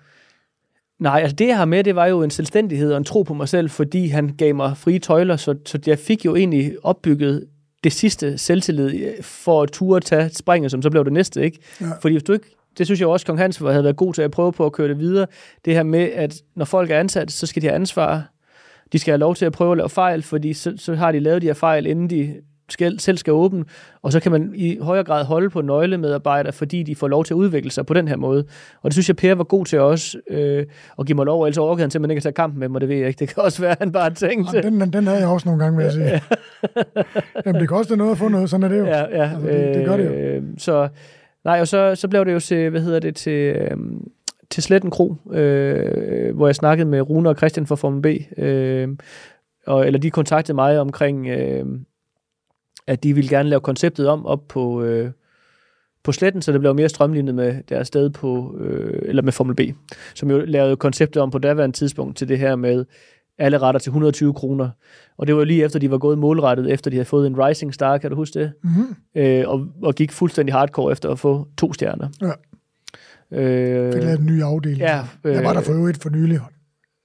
Nej, 1.00 1.20
altså 1.20 1.36
det 1.36 1.48
jeg 1.48 1.56
har 1.56 1.64
med, 1.64 1.84
det 1.84 1.96
var 1.96 2.06
jo 2.06 2.22
en 2.22 2.30
selvstændighed 2.30 2.92
og 2.92 2.98
en 2.98 3.04
tro 3.04 3.22
på 3.22 3.34
mig 3.34 3.48
selv, 3.48 3.70
fordi 3.70 4.06
han 4.06 4.34
gav 4.38 4.54
mig 4.54 4.76
frie 4.76 4.98
tøjler, 4.98 5.36
så, 5.36 5.54
så 5.66 5.78
jeg 5.86 5.98
fik 5.98 6.24
jo 6.24 6.34
egentlig 6.36 6.76
opbygget 6.82 7.46
det 7.84 7.92
sidste 7.92 8.38
selvtillid 8.38 9.22
for 9.22 9.62
at 9.62 9.70
ture 9.70 10.00
tage 10.00 10.30
springet, 10.30 10.70
som 10.70 10.82
så 10.82 10.90
blev 10.90 11.04
det 11.04 11.12
næste, 11.12 11.42
ikke? 11.44 11.58
Ja. 11.80 11.86
Fordi 12.00 12.14
hvis 12.14 12.22
du 12.22 12.32
ikke, 12.32 12.56
det 12.78 12.86
synes 12.86 13.00
jeg 13.00 13.08
også, 13.08 13.26
Kong 13.26 13.38
Hans 13.38 13.56
havde 13.56 13.84
været 13.84 13.96
god 13.96 14.14
til 14.14 14.22
at 14.22 14.30
prøve 14.30 14.52
på 14.52 14.66
at 14.66 14.72
køre 14.72 14.88
det 14.88 14.98
videre, 14.98 15.26
det 15.64 15.74
her 15.74 15.82
med, 15.82 16.00
at 16.00 16.42
når 16.56 16.64
folk 16.64 16.90
er 16.90 16.98
ansat, 16.98 17.32
så 17.32 17.46
skal 17.46 17.62
de 17.62 17.66
have 17.66 17.74
ansvar, 17.74 18.22
de 18.92 18.98
skal 18.98 19.12
have 19.12 19.18
lov 19.18 19.34
til 19.34 19.44
at 19.44 19.52
prøve 19.52 19.72
at 19.72 19.76
lave 19.76 19.88
fejl, 19.88 20.22
fordi 20.22 20.52
så, 20.52 20.74
så 20.76 20.94
har 20.94 21.12
de 21.12 21.20
lavet 21.20 21.42
de 21.42 21.46
her 21.46 21.54
fejl, 21.54 21.86
inden 21.86 22.10
de 22.10 22.34
skal, 22.68 23.00
selv 23.00 23.18
skal 23.18 23.32
åbne, 23.32 23.64
og 24.02 24.12
så 24.12 24.20
kan 24.20 24.32
man 24.32 24.52
i 24.54 24.78
højere 24.80 25.04
grad 25.04 25.24
holde 25.24 25.50
på 25.50 25.60
nøglemedarbejdere, 25.60 26.52
fordi 26.52 26.82
de 26.82 26.96
får 26.96 27.08
lov 27.08 27.24
til 27.24 27.34
at 27.34 27.36
udvikle 27.36 27.70
sig 27.70 27.86
på 27.86 27.94
den 27.94 28.08
her 28.08 28.16
måde. 28.16 28.44
Og 28.82 28.84
det 28.84 28.92
synes 28.92 29.08
jeg, 29.08 29.16
Per 29.16 29.34
var 29.34 29.44
god 29.44 29.66
til 29.66 29.80
også 29.80 30.18
øh, 30.30 30.66
at 30.98 31.06
give 31.06 31.16
mig 31.16 31.26
lov, 31.26 31.42
ellers 31.44 31.58
overgade 31.58 31.82
han 31.82 31.90
simpelthen 31.90 32.10
ikke 32.10 32.18
at 32.18 32.22
tage 32.22 32.32
kampen 32.32 32.60
med 32.60 32.68
mig, 32.68 32.80
det 32.80 32.88
ved 32.88 32.96
jeg 32.96 33.08
ikke. 33.08 33.18
Det 33.18 33.28
kan 33.28 33.42
også 33.42 33.62
være, 33.62 33.70
at 33.70 33.78
han 33.78 33.92
bare 33.92 34.10
tænkte... 34.10 34.56
Ja, 34.56 34.62
den, 34.62 34.92
den 34.92 35.06
havde 35.06 35.18
jeg 35.18 35.28
også 35.28 35.48
nogle 35.48 35.64
gange, 35.64 35.76
vil 35.76 35.84
jeg 35.84 35.92
sige. 35.92 36.22
Jamen, 37.46 37.60
det 37.60 37.68
koster 37.68 37.96
noget 37.96 38.10
at 38.10 38.18
få 38.18 38.28
noget, 38.28 38.50
sådan 38.50 38.64
er 38.64 38.68
det 38.68 38.78
jo. 38.78 38.84
Ja, 38.84 38.98
ja, 38.98 39.30
altså, 39.34 39.48
det, 39.48 39.74
det 39.74 39.86
gør 39.86 39.96
det 39.96 40.04
jo. 40.04 40.12
Øh, 40.12 40.42
så, 40.58 40.88
nej, 41.44 41.60
og 41.60 41.68
så, 41.68 41.94
så 41.94 42.08
blev 42.08 42.24
det 42.24 42.32
jo 42.32 42.40
til, 42.40 42.70
hvad 42.70 42.80
hedder 42.80 43.00
det, 43.00 43.16
til... 43.16 43.56
Øh, 43.56 43.76
til 44.50 44.62
Sletten 44.62 44.90
Kro, 44.90 45.16
øh, 45.32 46.36
hvor 46.36 46.48
jeg 46.48 46.54
snakkede 46.54 46.88
med 46.88 47.00
Rune 47.00 47.28
og 47.28 47.36
Christian 47.36 47.66
fra 47.66 47.74
Formel 47.74 48.02
B, 48.02 48.38
øh, 48.38 48.88
og, 49.66 49.86
eller 49.86 50.00
de 50.00 50.10
kontaktede 50.10 50.54
mig 50.54 50.80
omkring, 50.80 51.26
øh, 51.26 51.66
at 52.86 53.02
de 53.02 53.14
ville 53.14 53.30
gerne 53.30 53.48
lave 53.48 53.60
konceptet 53.60 54.08
om 54.08 54.26
op 54.26 54.48
på, 54.48 54.82
øh, 54.82 55.10
på 56.04 56.12
sletten, 56.12 56.42
så 56.42 56.52
det 56.52 56.60
blev 56.60 56.74
mere 56.74 56.88
strømlignet 56.88 57.34
med 57.34 57.62
deres 57.68 57.88
sted 57.88 58.10
på, 58.10 58.56
øh, 58.60 59.02
eller 59.04 59.22
med 59.22 59.32
Formel 59.32 59.56
B, 59.56 59.60
som 60.14 60.30
jo 60.30 60.38
lavede 60.38 60.76
konceptet 60.76 61.22
om 61.22 61.30
på 61.30 61.38
daværende 61.38 61.76
tidspunkt 61.76 62.16
til 62.16 62.28
det 62.28 62.38
her 62.38 62.56
med 62.56 62.84
alle 63.38 63.58
retter 63.58 63.78
til 63.78 63.90
120 63.90 64.34
kroner. 64.34 64.68
Og 65.18 65.26
det 65.26 65.36
var 65.36 65.44
lige 65.44 65.64
efter, 65.64 65.78
de 65.78 65.90
var 65.90 65.98
gået 65.98 66.18
målrettet, 66.18 66.72
efter 66.72 66.90
de 66.90 66.96
havde 66.96 67.04
fået 67.04 67.26
en 67.26 67.38
Rising 67.38 67.74
Star, 67.74 67.98
kan 67.98 68.10
du 68.10 68.16
huske 68.16 68.40
det? 68.40 68.52
Mm-hmm. 68.62 68.94
Øh, 69.14 69.44
og, 69.48 69.66
og 69.82 69.94
gik 69.94 70.12
fuldstændig 70.12 70.54
hardcore 70.54 70.92
efter 70.92 71.10
at 71.10 71.18
få 71.18 71.48
to 71.58 71.72
stjerner. 71.72 72.08
Ja. 72.22 72.30
Øh, 73.32 73.92
Fik 73.92 74.02
lavet 74.02 74.18
en 74.20 74.26
ny 74.26 74.42
afdeling. 74.42 74.80
Ja, 74.80 75.00
øh, 75.24 75.34
jeg 75.34 75.44
var 75.44 75.52
der 75.52 75.60
for 75.60 75.72
øvrigt 75.72 76.02
for 76.02 76.10
nylig. 76.10 76.34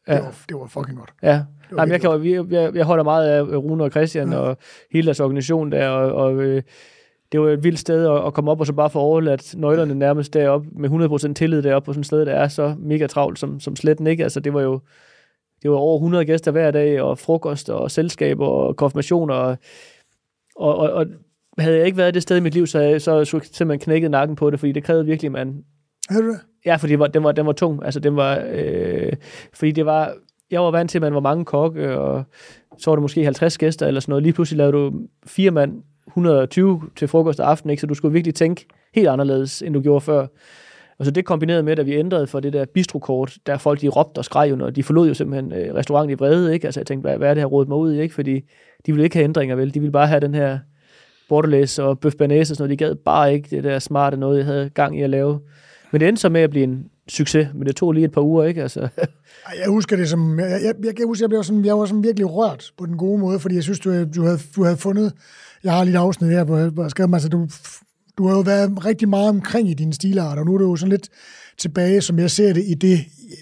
Det, 0.07 0.13
Ja. 0.15 0.19
var, 0.21 0.35
det 0.49 0.57
var 0.57 0.65
fucking 0.67 0.97
godt. 0.97 1.13
Ja, 1.23 1.33
Det 1.33 1.45
Nej, 1.75 1.85
men 1.85 1.91
jeg, 1.91 2.01
kan, 2.01 2.25
jeg, 2.25 2.45
jeg, 2.51 2.75
jeg 2.75 2.85
holder 2.85 3.03
meget 3.03 3.29
af 3.29 3.41
Rune 3.43 3.83
og 3.83 3.91
Christian 3.91 4.31
Ja. 4.31 4.37
og 4.37 4.57
hele 4.91 5.05
deres 5.05 5.19
organisation 5.19 5.71
der, 5.71 5.87
og, 5.87 6.13
og 6.13 6.35
øh, 6.41 6.61
det 7.31 7.39
var 7.39 7.49
et 7.49 7.63
vildt 7.63 7.79
sted 7.79 8.05
at, 8.07 8.25
at 8.27 8.33
komme 8.33 8.51
op 8.51 8.59
og 8.59 8.65
så 8.67 8.73
bare 8.73 8.89
få 8.89 8.99
overladt 8.99 9.55
nøglerne 9.57 9.95
nærmest 9.95 10.33
derop 10.33 10.65
med 10.71 10.89
100% 11.29 11.33
tillid 11.33 11.61
deroppe 11.61 11.85
på 11.85 11.93
sådan 11.93 11.99
et 12.01 12.05
sted, 12.05 12.25
der 12.25 12.31
er 12.33 12.47
så 12.47 12.75
mega 12.79 13.07
travlt 13.07 13.39
som, 13.39 13.59
som 13.59 13.75
sletten 13.75 14.07
ikke. 14.07 14.23
Altså 14.23 14.39
det 14.39 14.53
var 14.53 14.61
jo 14.61 14.79
det 15.61 15.71
var 15.71 15.77
over 15.77 15.97
100 15.97 16.25
gæster 16.25 16.51
hver 16.51 16.71
dag, 16.71 17.01
og 17.01 17.17
frokost 17.17 17.69
og 17.69 17.91
selskaber 17.91 18.45
og 18.45 18.75
konfirmationer, 18.75 19.35
og, 19.35 19.57
og, 20.55 20.77
og, 20.77 20.91
og 20.93 21.05
havde 21.57 21.77
jeg 21.77 21.85
ikke 21.85 21.97
været 21.97 22.13
det 22.13 22.21
sted 22.21 22.37
i 22.37 22.39
mit 22.39 22.53
liv, 22.53 22.67
så 22.67 22.79
havde 22.79 22.99
så 22.99 23.17
jeg 23.17 23.27
simpelthen 23.27 23.79
knækket 23.79 24.11
nakken 24.11 24.35
på 24.35 24.49
det, 24.49 24.59
fordi 24.59 24.71
det 24.71 24.83
krævede 24.83 25.05
virkelig, 25.05 25.27
at 25.27 25.31
man 25.31 25.63
Er 26.09 26.21
du 26.21 26.27
det? 26.27 26.39
Ja, 26.65 26.75
fordi 26.75 26.91
det 26.91 26.99
var, 26.99 27.07
den, 27.07 27.23
var, 27.23 27.31
den 27.31 27.45
var 27.45 27.51
tung. 27.51 27.85
Altså, 27.85 27.99
den 27.99 28.15
var, 28.15 28.43
øh, 28.51 29.13
fordi 29.53 29.71
det 29.71 29.85
var, 29.85 30.13
jeg 30.51 30.61
var 30.61 30.71
vant 30.71 30.91
til, 30.91 30.97
at 30.97 31.01
man 31.01 31.13
var 31.13 31.19
mange 31.19 31.45
kokke, 31.45 31.97
og 31.99 32.23
så 32.77 32.91
var 32.91 32.95
der 32.95 33.01
måske 33.01 33.23
50 33.23 33.57
gæster 33.57 33.87
eller 33.87 34.01
sådan 34.01 34.11
noget. 34.11 34.23
Lige 34.23 34.33
pludselig 34.33 34.57
lavede 34.57 34.73
du 34.73 34.93
fire 35.25 35.51
mand, 35.51 35.83
120 36.07 36.81
til 36.95 37.07
frokost 37.07 37.39
og 37.39 37.51
aften, 37.51 37.69
ikke? 37.69 37.81
så 37.81 37.87
du 37.87 37.93
skulle 37.93 38.13
virkelig 38.13 38.35
tænke 38.35 38.65
helt 38.93 39.07
anderledes, 39.07 39.61
end 39.61 39.73
du 39.73 39.81
gjorde 39.81 40.01
før. 40.01 40.27
Og 40.99 41.05
så 41.05 41.11
det 41.11 41.25
kombineret 41.25 41.65
med, 41.65 41.79
at 41.79 41.85
vi 41.85 41.95
ændrede 41.95 42.27
for 42.27 42.39
det 42.39 42.53
der 42.53 42.65
bistrokort, 42.73 43.37
der 43.45 43.57
folk 43.57 43.81
de 43.81 43.87
råbte 43.87 44.19
og 44.19 44.25
skreg 44.25 44.49
jo, 44.49 44.55
når 44.55 44.69
de 44.69 44.83
forlod 44.83 45.07
jo 45.07 45.13
simpelthen 45.13 45.53
øh, 45.53 45.75
restauranten 45.75 46.09
i 46.11 46.13
vrede, 46.13 46.53
ikke? 46.53 46.67
Altså 46.67 46.79
jeg 46.79 46.87
tænkte, 46.87 47.09
hvad, 47.09 47.17
hvad 47.17 47.29
er 47.29 47.33
det 47.33 47.41
her 47.41 47.47
rådet 47.47 47.69
mig 47.69 47.77
ud 47.77 47.93
i, 47.93 48.01
ikke? 48.01 48.15
Fordi 48.15 48.35
de 48.85 48.91
ville 48.91 49.03
ikke 49.03 49.15
have 49.15 49.23
ændringer, 49.23 49.55
vel? 49.55 49.73
De 49.73 49.79
ville 49.79 49.91
bare 49.91 50.07
have 50.07 50.19
den 50.19 50.35
her 50.35 50.59
borderlæs 51.29 51.79
og 51.79 51.99
bøf 51.99 52.13
banæs 52.15 52.51
og 52.51 52.57
sådan 52.57 52.67
noget. 52.67 52.79
De 52.79 52.85
gad 52.85 52.95
bare 52.95 53.33
ikke 53.33 53.49
det 53.49 53.63
der 53.63 53.79
smarte 53.79 54.17
noget, 54.17 54.37
jeg 54.37 54.45
havde 54.45 54.69
gang 54.69 54.99
i 54.99 55.01
at 55.01 55.09
lave. 55.09 55.39
Men 55.91 56.01
det 56.01 56.07
endte 56.07 56.21
så 56.21 56.29
med 56.29 56.41
at 56.41 56.49
blive 56.49 56.63
en 56.63 56.85
succes, 57.07 57.47
men 57.53 57.67
det 57.67 57.75
tog 57.75 57.91
lige 57.91 58.05
et 58.05 58.11
par 58.11 58.21
uger, 58.21 58.43
ikke? 58.43 58.61
Altså, 58.61 58.79
Jeg 59.63 59.69
husker 59.69 59.95
det 59.95 60.09
som, 60.09 60.39
jeg, 60.39 60.49
jeg, 60.49 60.73
jeg 60.85 60.99
jeg 60.99 61.05
husker, 61.07 61.23
jeg 61.23 61.29
blev 61.29 61.43
sådan, 61.43 61.65
jeg 61.65 61.77
var 61.77 61.85
sådan 61.85 62.03
virkelig 62.03 62.33
rørt 62.33 62.71
på 62.77 62.85
den 62.85 62.97
gode 62.97 63.19
måde, 63.19 63.39
fordi 63.39 63.55
jeg 63.55 63.63
synes, 63.63 63.79
du, 63.79 64.03
du, 64.03 64.21
havde, 64.23 64.39
du 64.55 64.63
havde 64.63 64.77
fundet, 64.77 65.13
jeg 65.63 65.73
har 65.73 65.83
lige 65.83 65.95
et 65.95 65.99
afsnit 65.99 66.31
her, 66.31 66.43
hvor 66.43 66.57
jeg, 66.57 66.69
hvor 66.69 66.83
jeg 66.83 66.91
skrev 66.91 67.09
mig, 67.09 67.15
altså 67.15 67.29
du, 67.29 67.47
du 68.19 68.27
har 68.27 68.35
jo 68.35 68.41
været 68.41 68.85
rigtig 68.85 69.09
meget 69.09 69.29
omkring 69.29 69.69
i 69.69 69.73
dine 69.73 69.93
stilarter, 69.93 70.39
og 70.41 70.45
nu 70.45 70.53
er 70.53 70.57
du 70.57 70.69
jo 70.69 70.75
sådan 70.75 70.89
lidt 70.89 71.09
tilbage, 71.57 72.01
som 72.01 72.19
jeg 72.19 72.31
ser 72.31 72.53
det, 72.53 72.63
i 72.67 72.73
det, 72.73 72.99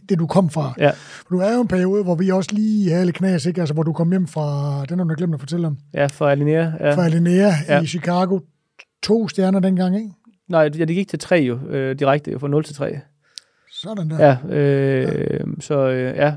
det 0.10 0.20
du 0.20 0.28
kom 0.28 0.50
fra. 0.50 0.74
ja, 0.78 0.90
For 0.90 1.30
du 1.30 1.40
er 1.40 1.54
jo 1.54 1.62
en 1.62 1.68
periode, 1.68 2.04
hvor 2.04 2.16
vi 2.16 2.30
også 2.30 2.50
lige 2.54 2.92
havde 2.92 3.06
lidt 3.06 3.16
knas, 3.16 3.46
ikke? 3.46 3.62
Altså, 3.62 3.74
hvor 3.74 3.84
du 3.84 3.94
kom 3.94 4.10
hjem 4.10 4.28
fra, 4.28 4.86
den 4.90 5.00
har 5.00 5.06
du 5.06 5.16
glemt 5.18 5.34
at 5.34 5.40
fortælle 5.40 5.68
om, 5.68 5.78
ja, 5.94 6.06
for 6.06 6.28
Alinea. 6.28 6.72
Ja. 6.80 6.96
fra 6.96 7.06
Alinea 7.06 7.52
ja. 7.68 7.82
I 7.82 7.86
Chicago. 7.86 8.40
To 9.04 9.28
stjerner 9.28 9.60
dengang, 9.60 9.96
ikke? 9.96 10.10
Nej, 10.50 10.62
ja, 10.62 10.86
det 10.86 10.96
gik 10.96 11.08
til 11.08 11.20
tre 11.20 11.36
jo, 11.36 11.60
øh, 11.70 12.00
direkte 12.00 12.32
jo, 12.32 12.40
fra 12.40 12.48
0 12.48 12.64
til 12.64 12.76
3. 12.76 13.00
Sådan 13.72 14.10
der. 14.10 14.26
Ja, 14.26 14.56
øh, 14.56 15.04
ja. 15.04 15.46
så 15.60 15.88
øh, 15.88 16.16
ja. 16.16 16.34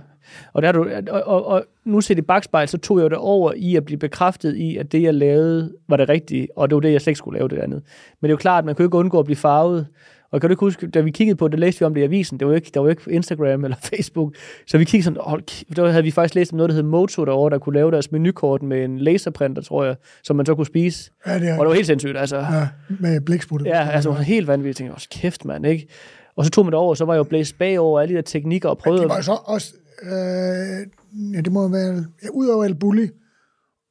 Og, 0.52 0.62
der 0.62 0.68
er 0.68 0.72
du, 0.72 0.86
og, 1.10 1.22
og, 1.22 1.46
og 1.46 1.64
nu 1.84 2.00
set 2.00 2.18
i 2.18 2.22
bagspejl, 2.22 2.68
så 2.68 2.78
tog 2.78 2.98
jeg 2.98 3.04
jo 3.04 3.08
det 3.08 3.18
over 3.18 3.52
i 3.56 3.76
at 3.76 3.84
blive 3.84 3.98
bekræftet 3.98 4.56
i, 4.56 4.76
at 4.76 4.92
det, 4.92 5.02
jeg 5.02 5.14
lavede, 5.14 5.72
var 5.88 5.96
det 5.96 6.08
rigtige, 6.08 6.48
og 6.56 6.70
det 6.70 6.74
var 6.74 6.80
det, 6.80 6.92
jeg 6.92 7.00
slet 7.00 7.10
ikke 7.10 7.18
skulle 7.18 7.38
lave 7.38 7.48
det 7.48 7.58
andet. 7.58 7.82
Men 8.20 8.28
det 8.28 8.28
er 8.28 8.32
jo 8.32 8.36
klart, 8.36 8.58
at 8.58 8.64
man 8.64 8.74
kan 8.74 8.82
jo 8.82 8.88
ikke 8.88 8.98
undgå 8.98 9.18
at 9.18 9.24
blive 9.24 9.36
farvet. 9.36 9.86
Og 10.32 10.40
kan 10.40 10.50
du 10.50 10.52
ikke 10.52 10.60
huske, 10.60 10.86
da 10.86 11.00
vi 11.00 11.10
kiggede 11.10 11.36
på 11.36 11.48
det, 11.48 11.58
læste 11.58 11.78
vi 11.78 11.84
om 11.84 11.94
det 11.94 12.00
i 12.00 12.04
avisen, 12.04 12.38
det 12.38 12.46
var 12.46 12.52
jo 12.52 12.56
ikke, 12.56 12.70
der 12.74 12.80
var 12.80 12.86
jo 12.86 12.90
ikke 12.90 13.10
Instagram 13.10 13.64
eller 13.64 13.76
Facebook, 13.94 14.34
så 14.66 14.78
vi 14.78 14.84
kiggede 14.84 15.04
sådan, 15.04 15.18
hold, 15.22 15.74
der 15.76 15.90
havde 15.90 16.04
vi 16.04 16.10
faktisk 16.10 16.34
læst 16.34 16.52
om 16.52 16.56
noget, 16.56 16.70
der 16.70 16.74
hed 16.74 16.82
Moto 16.82 17.24
derovre, 17.24 17.50
der 17.50 17.58
kunne 17.58 17.74
lave 17.74 17.90
deres 17.90 18.12
menukort 18.12 18.62
med 18.62 18.84
en 18.84 18.98
laserprinter, 18.98 19.62
tror 19.62 19.84
jeg, 19.84 19.96
som 20.22 20.36
man 20.36 20.46
så 20.46 20.54
kunne 20.54 20.66
spise. 20.66 21.10
Ja, 21.26 21.38
det 21.38 21.48
er, 21.48 21.58
Og 21.58 21.64
det 21.64 21.68
var 21.68 21.74
helt 21.74 21.86
sindssygt, 21.86 22.18
altså. 22.18 22.36
ja, 22.36 22.68
med 22.88 23.20
blæksprutte. 23.20 23.68
Ja, 23.68 23.90
altså 23.90 24.12
helt 24.12 24.46
vanvittigt. 24.46 24.68
Jeg 24.68 24.76
tænkte, 24.76 24.94
også 24.94 25.08
kæft 25.10 25.44
mand, 25.44 25.66
ikke? 25.66 25.88
Og 26.36 26.44
så 26.44 26.50
tog 26.50 26.64
man 26.64 26.72
det 26.72 26.78
over, 26.78 26.94
så 26.94 27.04
var 27.04 27.14
jeg 27.14 27.18
jo 27.18 27.24
blæst 27.24 27.58
bagover 27.58 28.00
alle 28.00 28.12
de 28.12 28.16
der 28.16 28.22
teknikker 28.22 28.68
og 28.68 28.78
prøvede... 28.78 29.00
Det 29.00 29.08
var 29.08 29.16
jo 29.16 29.22
så 29.22 29.38
også, 29.44 29.74
øh, 30.02 30.86
ja, 31.34 31.40
det 31.40 31.52
må 31.52 31.68
være, 31.68 32.04
ja, 32.22 32.28
udover 32.32 32.64
El 32.64 32.74
Bulli, 32.74 33.08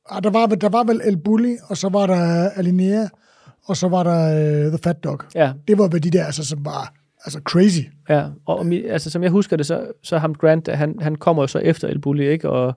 ah, 0.09 0.23
der 0.23 0.29
var, 0.29 0.45
der 0.47 0.69
var 0.69 0.83
vel 0.83 1.01
El 1.05 1.17
Bulli, 1.17 1.57
og 1.69 1.77
så 1.77 1.89
var 1.89 2.07
der 2.07 2.49
Alinea, 2.49 3.07
og 3.67 3.77
så 3.77 3.87
var 3.87 4.03
der 4.03 4.65
uh, 4.65 4.67
The 4.71 4.77
Fat 4.83 5.03
Dog. 5.03 5.19
Ja, 5.35 5.53
Det 5.67 5.77
var 5.77 5.87
vel 5.87 6.03
de 6.03 6.09
der, 6.11 6.25
altså, 6.25 6.45
som 6.45 6.65
var 6.65 6.93
altså 7.25 7.39
crazy. 7.43 7.81
ja. 8.09 8.25
Og, 8.45 8.59
og 8.59 8.65
altså, 8.89 9.09
som 9.09 9.23
jeg 9.23 9.31
husker 9.31 9.57
det, 9.57 9.65
så, 9.65 9.91
så 10.03 10.17
ham 10.17 10.35
Grant, 10.35 10.67
han, 10.67 10.95
han 11.01 11.15
kommer 11.15 11.43
jo 11.43 11.47
så 11.47 11.59
efter 11.59 11.87
El 11.87 11.99
Bulli, 12.01 12.27
ikke? 12.29 12.49
Og 12.49 12.73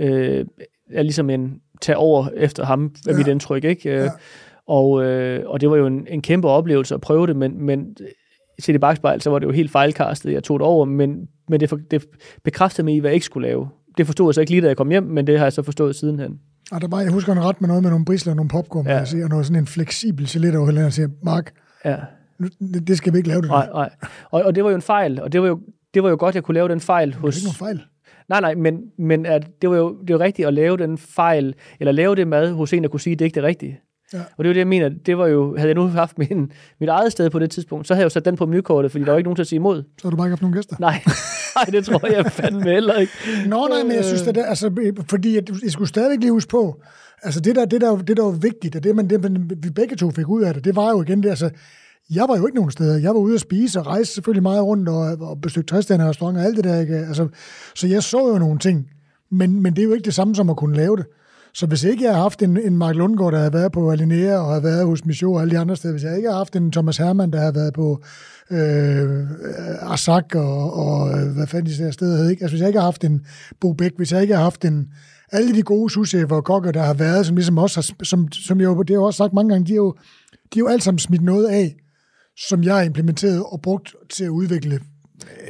øh, 0.00 0.44
er 0.92 1.02
ligesom 1.02 1.30
en 1.30 1.60
tage 1.80 1.96
over 1.96 2.28
efter 2.36 2.64
ham, 2.64 2.84
er 2.84 3.12
Ja. 3.12 3.16
mit 3.16 3.26
indtryk, 3.26 3.64
ikke? 3.64 3.90
Øh, 3.90 3.96
Ja. 4.04 4.10
Og, 4.66 5.04
øh, 5.04 5.42
og 5.46 5.60
det 5.60 5.70
var 5.70 5.76
jo 5.76 5.86
en, 5.86 6.06
en 6.10 6.22
kæmpe 6.22 6.48
oplevelse 6.48 6.94
at 6.94 7.00
prøve 7.00 7.26
det, 7.26 7.36
men, 7.36 7.62
men 7.66 7.96
set 8.64 8.74
i 8.74 8.78
bagspejl, 8.78 9.20
så 9.20 9.30
var 9.30 9.38
det 9.38 9.46
jo 9.46 9.52
helt 9.52 9.70
fejlkastet, 9.70 10.32
jeg 10.32 10.42
tog 10.42 10.58
det 10.58 10.66
over, 10.66 10.84
men, 10.84 11.28
men 11.48 11.60
det, 11.60 11.68
for, 11.68 11.78
det 11.90 12.04
bekræftede 12.44 12.84
mig 12.84 12.94
i, 12.94 12.98
hvad 12.98 13.10
jeg 13.10 13.14
ikke 13.14 13.26
skulle 13.26 13.48
lave. 13.48 13.68
Det 13.98 14.06
forstod 14.06 14.28
jeg 14.28 14.34
så 14.34 14.40
ikke 14.40 14.50
lige, 14.50 14.62
da 14.62 14.66
jeg 14.68 14.76
kom 14.76 14.90
hjem, 14.90 15.02
men 15.02 15.26
det 15.26 15.38
har 15.38 15.44
jeg 15.46 15.52
så 15.52 15.62
forstået 15.62 15.96
sidenhen. 15.96 16.38
Og 16.72 16.80
der 16.80 16.88
var, 16.88 17.00
jeg 17.00 17.12
husker 17.12 17.32
en 17.32 17.40
ret 17.44 17.60
med 17.60 17.68
noget 17.68 17.82
med 17.82 17.90
nogle 17.90 18.04
brisler 18.04 18.32
og 18.32 18.36
nogle 18.36 18.48
popcorn, 18.48 18.86
Ja. 18.86 18.96
ja. 18.96 19.04
sige, 19.04 19.24
og 19.24 19.28
noget 19.30 19.46
sådan 19.46 19.62
en 19.62 19.66
fleksibel 19.66 20.26
gelet 20.28 20.56
over 20.56 20.84
og 20.84 20.92
siger, 20.92 21.08
Mark, 21.22 21.52
Ja. 21.84 21.96
nu, 22.38 22.48
det, 22.86 22.96
skal 22.96 23.12
vi 23.12 23.18
ikke 23.18 23.28
lave 23.28 23.40
det. 23.42 23.48
Nej, 23.48 23.68
nej. 23.72 23.90
Og, 24.30 24.42
og 24.42 24.54
det 24.54 24.64
var 24.64 24.70
jo 24.70 24.76
en 24.76 24.82
fejl, 24.82 25.20
og 25.22 25.32
det 25.32 25.42
var 25.42 25.48
jo, 25.48 25.60
det 25.94 26.02
var 26.02 26.08
jo 26.10 26.16
godt, 26.18 26.34
jeg 26.34 26.42
kunne 26.44 26.54
lave 26.54 26.68
den 26.68 26.80
fejl 26.80 27.08
Det 27.08 27.16
er 27.16 27.20
hos... 27.20 27.36
ikke 27.36 27.46
nogen 27.46 27.56
fejl. 27.76 27.80
Nej, 28.28 28.40
nej, 28.40 28.54
men, 28.54 28.80
men 28.98 29.26
at 29.26 29.46
det 29.62 29.70
var 29.70 29.76
jo 29.76 29.96
det 30.08 30.14
var 30.14 30.20
rigtigt 30.20 30.48
at 30.48 30.54
lave 30.54 30.76
den 30.76 30.98
fejl, 30.98 31.54
eller 31.80 31.92
lave 31.92 32.16
det 32.16 32.28
mad 32.28 32.52
hos 32.52 32.72
en, 32.72 32.82
der 32.82 32.88
kunne 32.88 33.00
sige, 33.00 33.12
at 33.12 33.18
det 33.18 33.24
ikke 33.24 33.38
er 33.38 33.42
det 33.42 33.48
rigtige. 33.48 33.80
Ja. 34.12 34.18
Og 34.18 34.44
det 34.44 34.44
er 34.44 34.48
jo 34.48 34.52
det, 34.52 34.58
jeg 34.58 34.66
mener, 34.66 34.88
det 34.88 35.18
var 35.18 35.26
jo, 35.26 35.56
havde 35.56 35.68
jeg 35.68 35.74
nu 35.74 35.86
haft 35.86 36.18
min, 36.18 36.52
mit 36.80 36.88
eget 36.88 37.12
sted 37.12 37.30
på 37.30 37.38
det 37.38 37.50
tidspunkt, 37.50 37.86
så 37.86 37.94
havde 37.94 38.02
jeg 38.02 38.04
jo 38.04 38.10
sat 38.10 38.24
den 38.24 38.36
på 38.36 38.46
menukortet, 38.46 38.90
fordi 38.90 39.04
der 39.04 39.10
var 39.10 39.18
ikke 39.18 39.26
nogen 39.26 39.36
til 39.36 39.42
at 39.42 39.46
sige 39.46 39.56
imod. 39.56 39.82
Så 39.82 40.02
har 40.02 40.10
du 40.10 40.16
bare 40.16 40.26
ikke 40.26 40.32
haft 40.32 40.42
nogen 40.42 40.54
gæster. 40.54 40.76
Nej, 40.78 41.02
nej 41.56 41.64
det 41.64 41.84
tror 41.84 42.06
jeg 42.12 42.32
fandme 42.32 42.70
heller 42.70 42.94
ikke. 42.94 43.12
Nå, 43.46 43.66
nej, 43.68 43.82
men 43.82 43.92
jeg 43.92 44.04
synes, 44.04 44.22
det 44.22 44.34
der, 44.34 44.44
altså, 44.44 44.92
fordi 45.08 45.36
at, 45.36 45.50
jeg 45.62 45.70
skulle 45.70 45.88
stadigvæk 45.88 46.20
lige 46.20 46.32
huske 46.32 46.50
på, 46.50 46.82
altså 47.22 47.40
det 47.40 47.56
der, 47.56 47.64
det 47.64 47.80
der, 47.80 47.96
det 47.96 48.16
der 48.16 48.22
var 48.22 48.30
vigtigt, 48.30 48.76
og 48.76 48.84
det, 48.84 48.96
man, 48.96 49.10
det 49.10 49.22
man, 49.22 49.50
vi 49.62 49.70
begge 49.70 49.96
to 49.96 50.10
fik 50.10 50.28
ud 50.28 50.42
af 50.42 50.54
det, 50.54 50.64
det 50.64 50.76
var 50.76 50.90
jo 50.90 51.02
igen 51.02 51.22
det, 51.22 51.28
altså, 51.28 51.50
jeg 52.14 52.24
var 52.28 52.36
jo 52.36 52.46
ikke 52.46 52.56
nogen 52.56 52.70
steder. 52.70 52.98
Jeg 52.98 53.10
var 53.10 53.20
ude 53.20 53.34
at 53.34 53.40
spise 53.40 53.80
og 53.80 53.86
rejse 53.86 54.12
selvfølgelig 54.12 54.42
meget 54.42 54.62
rundt 54.62 54.88
og, 54.88 55.00
og 55.20 55.40
besøgte 55.40 55.74
træstande 55.74 56.04
og 56.04 56.08
restauranter 56.08 56.40
og 56.40 56.46
alt 56.46 56.56
det 56.56 56.64
der. 56.64 56.80
Ikke? 56.80 56.96
Altså, 56.96 57.28
så 57.74 57.86
jeg 57.86 58.02
så 58.02 58.28
jo 58.28 58.38
nogle 58.38 58.58
ting, 58.58 58.90
men, 59.30 59.62
men 59.62 59.76
det 59.76 59.82
er 59.82 59.86
jo 59.86 59.92
ikke 59.92 60.04
det 60.04 60.14
samme 60.14 60.34
som 60.34 60.50
at 60.50 60.56
kunne 60.56 60.76
lave 60.76 60.96
det. 60.96 61.06
Så 61.54 61.66
hvis 61.66 61.84
ikke 61.84 62.04
jeg 62.04 62.14
har 62.14 62.22
haft 62.22 62.42
en, 62.42 62.56
en 62.56 62.76
Mark 62.76 62.94
Lundgaard, 62.94 63.32
der 63.32 63.38
havde 63.38 63.52
været 63.52 63.72
på 63.72 63.90
Alinea 63.90 64.36
og 64.36 64.48
havde 64.48 64.62
været 64.62 64.86
hos 64.86 65.04
Michaud 65.04 65.34
og 65.34 65.40
alle 65.40 65.50
de 65.50 65.58
andre 65.58 65.76
steder, 65.76 65.92
hvis 65.94 66.04
jeg 66.04 66.16
ikke 66.16 66.28
har 66.28 66.36
haft 66.36 66.56
en 66.56 66.72
Thomas 66.72 66.96
Hermann, 66.96 67.32
der 67.32 67.40
havde 67.40 67.54
været 67.54 67.74
på 67.74 68.02
øh, 68.50 69.92
Asak 69.92 70.34
og, 70.34 70.74
og 70.74 71.18
øh, 71.18 71.34
hvad 71.34 71.46
fanden 71.46 71.72
de 71.72 71.84
der 71.84 71.90
steder 71.90 72.16
hed, 72.16 72.30
ikke? 72.30 72.42
Altså 72.42 72.52
hvis 72.52 72.60
jeg 72.60 72.68
ikke 72.68 72.78
har 72.78 72.86
haft 72.86 73.04
en 73.04 73.26
Bo 73.60 73.72
Bæk, 73.72 73.92
hvis 73.96 74.12
jeg 74.12 74.22
ikke 74.22 74.34
har 74.34 74.42
haft 74.42 74.64
en 74.64 74.88
alle 75.32 75.54
de 75.54 75.62
gode 75.62 75.90
souschefer 75.90 76.36
og 76.36 76.44
kokker, 76.44 76.72
der 76.72 76.82
har 76.82 76.94
været, 76.94 77.26
som 77.26 77.36
ligesom 77.36 77.58
også 77.58 77.76
har, 77.76 78.04
som, 78.04 78.32
som 78.32 78.60
jeg 78.60 78.66
jo, 78.66 78.82
det 78.82 78.90
har 78.90 78.94
jeg 78.94 79.00
også 79.00 79.16
sagt 79.16 79.32
mange 79.32 79.50
gange, 79.50 79.66
de 79.66 79.72
har 79.72 79.76
jo, 79.76 79.94
de 80.32 80.58
har 80.58 80.60
jo 80.60 80.68
alt 80.68 80.82
sammen 80.82 80.98
smidt 80.98 81.22
noget 81.22 81.48
af, 81.48 81.76
som 82.48 82.64
jeg 82.64 82.74
har 82.74 82.82
implementeret 82.82 83.44
og 83.44 83.60
brugt 83.62 83.94
til 84.10 84.24
at 84.24 84.28
udvikle 84.28 84.80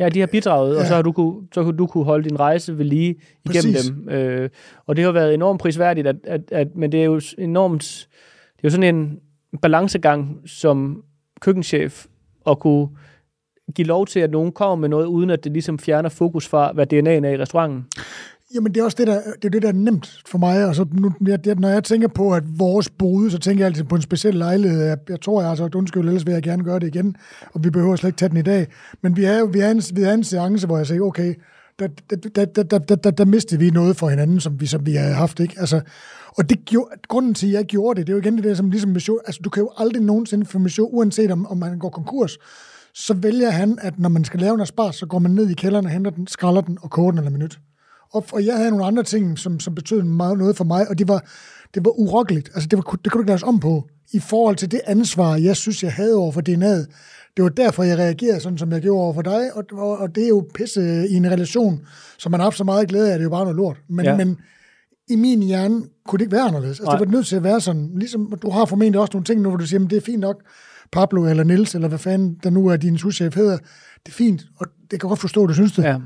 Ja, 0.01 0.09
de 0.09 0.21
har 0.21 0.27
bidraget, 0.27 0.75
ja. 0.75 0.81
og 0.81 0.87
så 0.87 0.95
har 0.95 1.03
du 1.03 1.13
kunne, 1.13 1.35
så 1.55 1.63
kunne 1.63 1.77
du 1.77 1.87
kunne 1.87 2.05
holde 2.05 2.29
din 2.29 2.41
rejse 2.41 2.79
ved 2.79 2.85
lige 2.85 3.15
igennem 3.45 3.73
Præcis. 3.75 3.91
dem. 3.91 4.09
Øh, 4.09 4.51
og 4.87 4.97
det 4.97 5.05
har 5.05 5.13
været 5.13 5.35
enormt 5.35 5.61
prisværdigt, 5.61 6.07
at, 6.07 6.17
at, 6.25 6.41
at, 6.53 6.69
men 6.77 6.93
det 6.93 7.01
er 7.01 7.05
jo 7.05 7.21
enormt, 7.39 8.09
det 8.57 8.65
er 8.65 8.69
jo 8.69 8.71
sådan 8.71 8.95
en 8.95 9.21
balancegang 9.63 10.43
som 10.47 11.05
køkkenchef 11.41 12.07
at 12.47 12.59
kunne 12.59 12.89
give 13.75 13.87
lov 13.87 14.07
til, 14.07 14.21
at 14.21 14.31
nogen 14.31 14.53
kommer 14.53 14.77
med 14.77 14.89
noget, 14.89 15.07
uden 15.07 15.31
at 15.31 15.45
det 15.45 15.53
ligesom 15.53 15.79
fjerner 15.79 16.09
fokus 16.09 16.49
fra, 16.49 16.73
hvad 16.73 16.93
DNA'en 16.93 17.27
er 17.27 17.31
i 17.31 17.39
restauranten. 17.39 17.87
Jamen, 18.55 18.75
det 18.75 18.81
er 18.81 18.85
også 18.85 18.97
det, 19.01 19.07
der, 19.07 19.21
det, 19.43 19.45
er 19.45 19.49
det, 19.49 19.63
der 19.63 19.69
er 19.69 19.73
nemt 19.73 20.23
for 20.27 20.39
mig. 20.39 20.67
Altså, 20.67 20.87
nu, 20.93 21.13
jeg, 21.27 21.55
når 21.55 21.69
jeg 21.69 21.85
tænker 21.85 22.09
på, 22.09 22.35
at 22.35 22.43
vores 22.59 22.91
boede, 22.91 23.31
så 23.31 23.39
tænker 23.39 23.65
jeg 23.65 23.67
altid 23.67 23.85
på 23.85 23.95
en 23.95 24.03
speciel 24.03 24.35
lejlighed. 24.35 24.83
Jeg, 24.85 24.99
jeg 25.09 25.21
tror, 25.21 25.41
jeg 25.41 25.51
altså, 25.51 25.65
sagt 25.65 25.75
undskyld, 25.75 26.09
ellers 26.09 26.27
vil 26.27 26.33
jeg 26.33 26.43
gerne 26.43 26.65
gøre 26.65 26.79
det 26.79 26.87
igen, 26.87 27.17
og 27.55 27.65
vi 27.65 27.71
behøver 27.71 27.97
slet 27.97 28.09
ikke 28.09 28.19
tage 28.19 28.29
den 28.29 28.37
i 28.37 28.43
dag. 28.43 28.67
Men 29.03 29.17
vi 29.17 29.25
er, 29.25 29.45
vi 29.45 29.61
er, 29.61 29.71
en, 29.71 29.83
vi 29.95 30.03
er 30.03 30.13
en 30.13 30.25
seance, 30.25 30.67
hvor 30.67 30.77
jeg 30.77 30.87
siger, 30.87 31.03
okay, 31.03 31.35
der, 31.79 31.89
der, 32.11 32.45
der, 32.45 32.63
der, 32.63 32.79
der, 32.79 32.97
der, 32.97 33.11
der 33.11 33.25
mistede 33.25 33.61
vi 33.61 33.71
noget 33.71 33.97
for 33.97 34.09
hinanden, 34.09 34.41
som 34.41 34.61
vi, 34.61 34.67
som 34.67 34.87
vi 34.87 34.93
havde 34.93 35.15
haft. 35.15 35.41
Ikke? 35.41 35.55
Altså, 35.59 35.81
og 36.27 36.51
det 36.51 36.65
gjorde, 36.65 36.91
grunden 37.09 37.35
til, 37.35 37.47
at 37.47 37.53
jeg 37.53 37.65
gjorde 37.65 37.99
det, 37.99 38.07
det 38.07 38.13
er 38.13 38.17
jo 38.17 38.21
igen 38.21 38.37
det 38.37 38.45
der, 38.45 38.55
som 38.55 38.71
ligesom 38.71 38.91
med 38.91 39.19
altså 39.27 39.41
du 39.45 39.51
kan 39.51 39.63
jo 39.63 39.71
aldrig 39.77 40.03
nogensinde 40.03 40.47
få 40.47 40.59
med 40.59 40.71
show, 40.71 40.87
uanset 40.87 41.31
om, 41.31 41.47
om 41.47 41.57
man 41.57 41.79
går 41.79 41.91
konkurs, 41.91 42.39
så 42.95 43.15
vælger 43.15 43.51
han, 43.51 43.79
at 43.83 43.99
når 43.99 44.09
man 44.09 44.25
skal 44.25 44.41
lave 44.41 44.55
en 44.55 44.61
aspars, 44.61 44.97
så 44.97 45.07
går 45.07 45.19
man 45.19 45.31
ned 45.31 45.51
i 45.51 45.55
kælderen 45.55 45.85
og 45.87 45.93
henter 45.93 46.11
den, 46.11 46.27
skralder 46.27 46.61
den 46.61 46.79
og 46.83 46.91
koger 46.91 47.11
den 47.11 47.19
eller 47.19 47.31
minut. 47.31 47.59
Og, 48.13 48.25
og 48.33 48.47
jeg 48.47 48.57
havde 48.57 48.71
nogle 48.71 48.85
andre 48.87 49.03
ting, 49.03 49.39
som, 49.39 49.61
som 49.61 49.75
betød 49.75 50.03
meget 50.03 50.39
noget 50.39 50.57
for 50.57 50.65
mig, 50.65 50.89
og 50.89 50.99
det 50.99 51.09
var, 51.09 51.25
det 51.75 51.85
var 51.85 51.91
urokkeligt. 52.01 52.51
Altså, 52.55 52.69
det, 52.69 52.77
var, 52.77 52.83
det 52.83 53.13
kunne 53.13 53.19
du 53.19 53.23
ikke 53.23 53.31
laves 53.31 53.43
om 53.43 53.61
på, 53.61 53.89
i 54.13 54.19
forhold 54.19 54.57
til 54.57 54.71
det 54.71 54.81
ansvar, 54.87 55.37
jeg 55.37 55.57
synes, 55.57 55.83
jeg 55.83 55.93
havde 55.93 56.15
over 56.17 56.33
for 56.33 56.41
DNA'et. 56.49 56.87
Det 57.37 57.43
var 57.43 57.49
derfor, 57.49 57.83
jeg 57.83 57.99
reagerede 57.99 58.41
sådan, 58.41 58.59
som 58.59 58.73
jeg 58.73 58.81
gjorde 58.81 59.03
over 59.05 59.15
for 59.15 59.23
dig, 59.23 59.57
og, 59.57 59.65
og, 59.73 59.99
og 59.99 60.15
det 60.15 60.25
er 60.25 60.29
jo 60.29 60.47
pisse 60.55 61.09
i 61.09 61.15
en 61.15 61.31
relation, 61.31 61.81
som 62.19 62.31
man 62.31 62.41
har 62.41 62.45
haft 62.47 62.57
så 62.57 62.65
meget 62.65 62.89
glæde 62.89 63.13
af, 63.13 63.19
det 63.19 63.21
er 63.21 63.25
jo 63.25 63.31
bare 63.31 63.45
noget 63.45 63.57
lort. 63.57 63.77
Men, 63.89 64.05
Ja. 64.05 64.17
men 64.17 64.37
i 65.09 65.17
min 65.17 65.43
hjerne 65.43 65.83
kunne 66.09 66.19
det 66.19 66.25
ikke 66.25 66.33
være 66.33 66.43
anderledes. 66.49 66.71
Altså, 66.81 66.85
Nej. 66.85 66.99
det 66.99 67.07
var 67.09 67.13
nødt 67.13 67.27
til 67.27 67.37
at 67.37 67.45
være 67.45 67.61
sådan. 67.61 67.91
Ligesom, 67.97 68.33
du 68.43 68.51
har 68.51 68.65
formentlig 68.65 69.01
også 69.01 69.11
nogle 69.15 69.25
ting 69.25 69.41
nu, 69.41 69.49
hvor 69.49 69.57
du 69.59 69.67
siger, 69.67 69.81
men 69.81 69.91
det 69.91 69.97
er 69.97 70.01
fint 70.01 70.21
nok, 70.21 70.43
Pablo 70.93 71.25
eller 71.25 71.45
Nils, 71.45 71.75
eller 71.75 71.89
hvad 71.89 71.99
fanden 71.99 72.37
der 72.43 72.51
nu 72.51 72.67
er 72.67 72.77
din 72.77 72.99
souschef 72.99 73.35
hedder. 73.35 73.57
Det 74.07 74.09
er 74.09 74.13
fint, 74.13 74.43
og 74.59 74.67
det 74.67 74.91
kan 74.91 75.07
jeg 75.07 75.09
godt 75.09 75.19
forstå, 75.21 75.43
at 75.43 75.49
du 75.49 75.55
synes 75.55 75.73
det 75.73 75.83
Ja. 75.83 75.97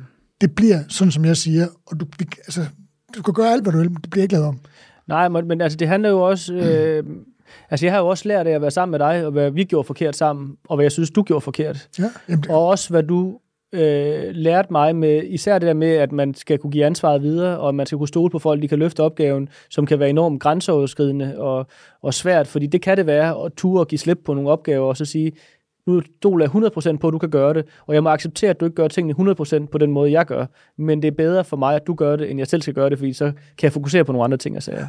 Det 0.44 0.54
bliver 0.54 0.78
sådan, 0.88 1.12
som 1.12 1.24
jeg 1.24 1.36
siger, 1.36 1.66
og 1.86 2.00
du, 2.00 2.04
vi- 2.18 2.24
altså, 2.46 2.60
du 3.16 3.22
kan 3.22 3.34
gøre 3.34 3.52
alt, 3.52 3.62
hvad 3.62 3.72
du 3.72 3.78
vil, 3.78 3.90
men 3.90 3.98
det 4.02 4.10
bliver 4.10 4.22
ikke 4.22 4.34
lavet 4.34 4.46
om. 4.48 4.58
Nej, 5.06 5.28
men, 5.28 5.48
men 5.48 5.60
altså, 5.60 5.76
det 5.76 5.88
handler 5.88 6.08
jo 6.10 6.20
også... 6.20 6.54
Øh, 6.54 7.04
altså, 7.70 7.86
jeg 7.86 7.92
har 7.92 8.00
jo 8.00 8.06
også 8.08 8.28
lært 8.28 8.46
af 8.46 8.50
at 8.52 8.60
være 8.62 8.70
sammen 8.70 8.90
med 8.90 8.98
dig, 8.98 9.26
og 9.26 9.32
hvad 9.32 9.50
vi 9.50 9.64
gjorde 9.64 9.86
forkert 9.86 10.16
sammen, 10.16 10.56
og 10.68 10.76
hvad 10.76 10.84
jeg 10.84 10.92
synes, 10.92 11.10
du 11.10 11.22
gjorde 11.22 11.40
forkert. 11.40 11.88
Ja, 11.98 12.04
jamen, 12.28 12.42
det, 12.42 12.50
Og 12.50 12.66
også 12.66 12.90
hvad 12.90 13.02
du 13.02 13.38
øh, 13.72 14.24
lærte 14.34 14.68
mig 14.70 14.96
med, 14.96 15.22
især 15.28 15.58
det 15.58 15.66
der 15.66 15.74
med, 15.74 15.88
at 15.92 16.12
man 16.12 16.34
skal 16.34 16.58
kunne 16.58 16.70
give 16.70 16.84
ansvaret 16.84 17.22
videre, 17.22 17.58
og 17.58 17.68
at 17.68 17.74
man 17.74 17.86
skal 17.86 17.98
kunne 17.98 18.08
stole 18.08 18.30
på 18.30 18.38
folk, 18.38 18.62
de 18.62 18.68
kan 18.68 18.78
løfte 18.78 19.00
opgaven, 19.02 19.48
som 19.70 19.86
kan 19.86 19.98
være 19.98 20.10
enormt 20.10 20.40
grænseoverskridende 20.42 21.38
og, 21.38 21.66
og 22.02 22.14
svært, 22.14 22.46
fordi 22.46 22.66
det 22.66 22.82
kan 22.82 22.96
det 22.96 23.06
være 23.06 23.44
at 23.44 23.52
ture 23.56 23.80
og 23.80 23.88
give 23.88 23.98
slip 23.98 24.18
på 24.24 24.34
nogle 24.34 24.50
opgaver, 24.50 24.86
og 24.88 24.96
så 24.96 25.04
sige, 25.04 25.32
nu 25.86 26.02
stoler 26.16 26.44
jeg 26.44 26.94
100% 26.94 26.96
på, 26.96 27.08
at 27.08 27.12
du 27.12 27.18
kan 27.18 27.30
gøre 27.30 27.54
det, 27.54 27.64
og 27.86 27.94
jeg 27.94 28.02
må 28.02 28.08
acceptere, 28.08 28.50
at 28.50 28.60
du 28.60 28.64
ikke 28.64 28.74
gør 28.74 28.88
tingene 28.88 29.32
100% 29.32 29.66
på 29.66 29.78
den 29.78 29.92
måde, 29.92 30.12
jeg 30.12 30.26
gør, 30.26 30.46
men 30.76 31.02
det 31.02 31.08
er 31.08 31.12
bedre 31.12 31.44
for 31.44 31.56
mig, 31.56 31.76
at 31.76 31.86
du 31.86 31.94
gør 31.94 32.16
det, 32.16 32.30
end 32.30 32.38
jeg 32.38 32.46
selv 32.46 32.62
skal 32.62 32.74
gøre 32.74 32.90
det, 32.90 32.98
fordi 32.98 33.12
så 33.12 33.24
kan 33.24 33.62
jeg 33.62 33.72
fokusere 33.72 34.04
på 34.04 34.12
nogle 34.12 34.24
andre 34.24 34.36
ting, 34.36 34.54
jeg 34.54 34.62
siger. 34.62 34.86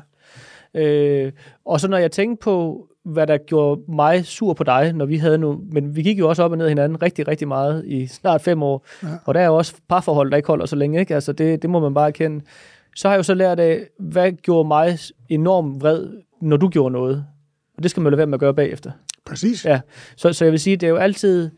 Øh, 0.73 1.31
og 1.65 1.79
så 1.79 1.87
når 1.87 1.97
jeg 1.97 2.11
tænkte 2.11 2.43
på, 2.43 2.87
hvad 3.03 3.27
der 3.27 3.37
gjorde 3.37 3.81
mig 3.87 4.25
sur 4.25 4.53
på 4.53 4.63
dig, 4.63 4.93
når 4.93 5.05
vi 5.05 5.17
havde 5.17 5.37
nu, 5.37 5.61
men 5.71 5.95
vi 5.95 6.01
gik 6.01 6.19
jo 6.19 6.29
også 6.29 6.43
op 6.43 6.51
og 6.51 6.57
ned 6.57 6.69
hinanden 6.69 7.01
rigtig, 7.01 7.27
rigtig 7.27 7.47
meget 7.47 7.85
i 7.85 8.07
snart 8.07 8.41
fem 8.41 8.63
år, 8.63 8.85
ja. 9.03 9.07
og 9.25 9.33
der 9.33 9.39
er 9.39 9.45
jo 9.45 9.55
også 9.55 9.75
parforhold, 9.89 10.31
der 10.31 10.37
ikke 10.37 10.47
holder 10.47 10.65
så 10.65 10.75
længe, 10.75 10.99
ikke? 10.99 11.15
Altså 11.15 11.33
det, 11.33 11.61
det 11.61 11.69
må 11.69 11.79
man 11.79 11.93
bare 11.93 12.07
erkende. 12.07 12.45
Så 12.95 13.07
har 13.07 13.13
jeg 13.13 13.17
jo 13.17 13.23
så 13.23 13.33
lært 13.33 13.59
af, 13.59 13.79
hvad 13.99 14.31
gjorde 14.31 14.67
mig 14.67 14.97
enormt 15.29 15.81
vred, 15.81 16.07
når 16.41 16.57
du 16.57 16.69
gjorde 16.69 16.93
noget. 16.93 17.25
Og 17.77 17.83
det 17.83 17.91
skal 17.91 18.03
man 18.03 18.11
lade 18.11 18.17
være 18.17 18.27
med 18.27 18.33
at 18.33 18.39
gøre 18.39 18.53
bagefter 18.53 18.91
præcis. 19.25 19.65
Ja, 19.65 19.79
så, 20.15 20.33
så 20.33 20.45
jeg 20.45 20.51
vil 20.51 20.59
sige, 20.59 20.75
det 20.75 20.87
er 20.87 20.91
jo 20.91 20.97
altid, 20.97 21.49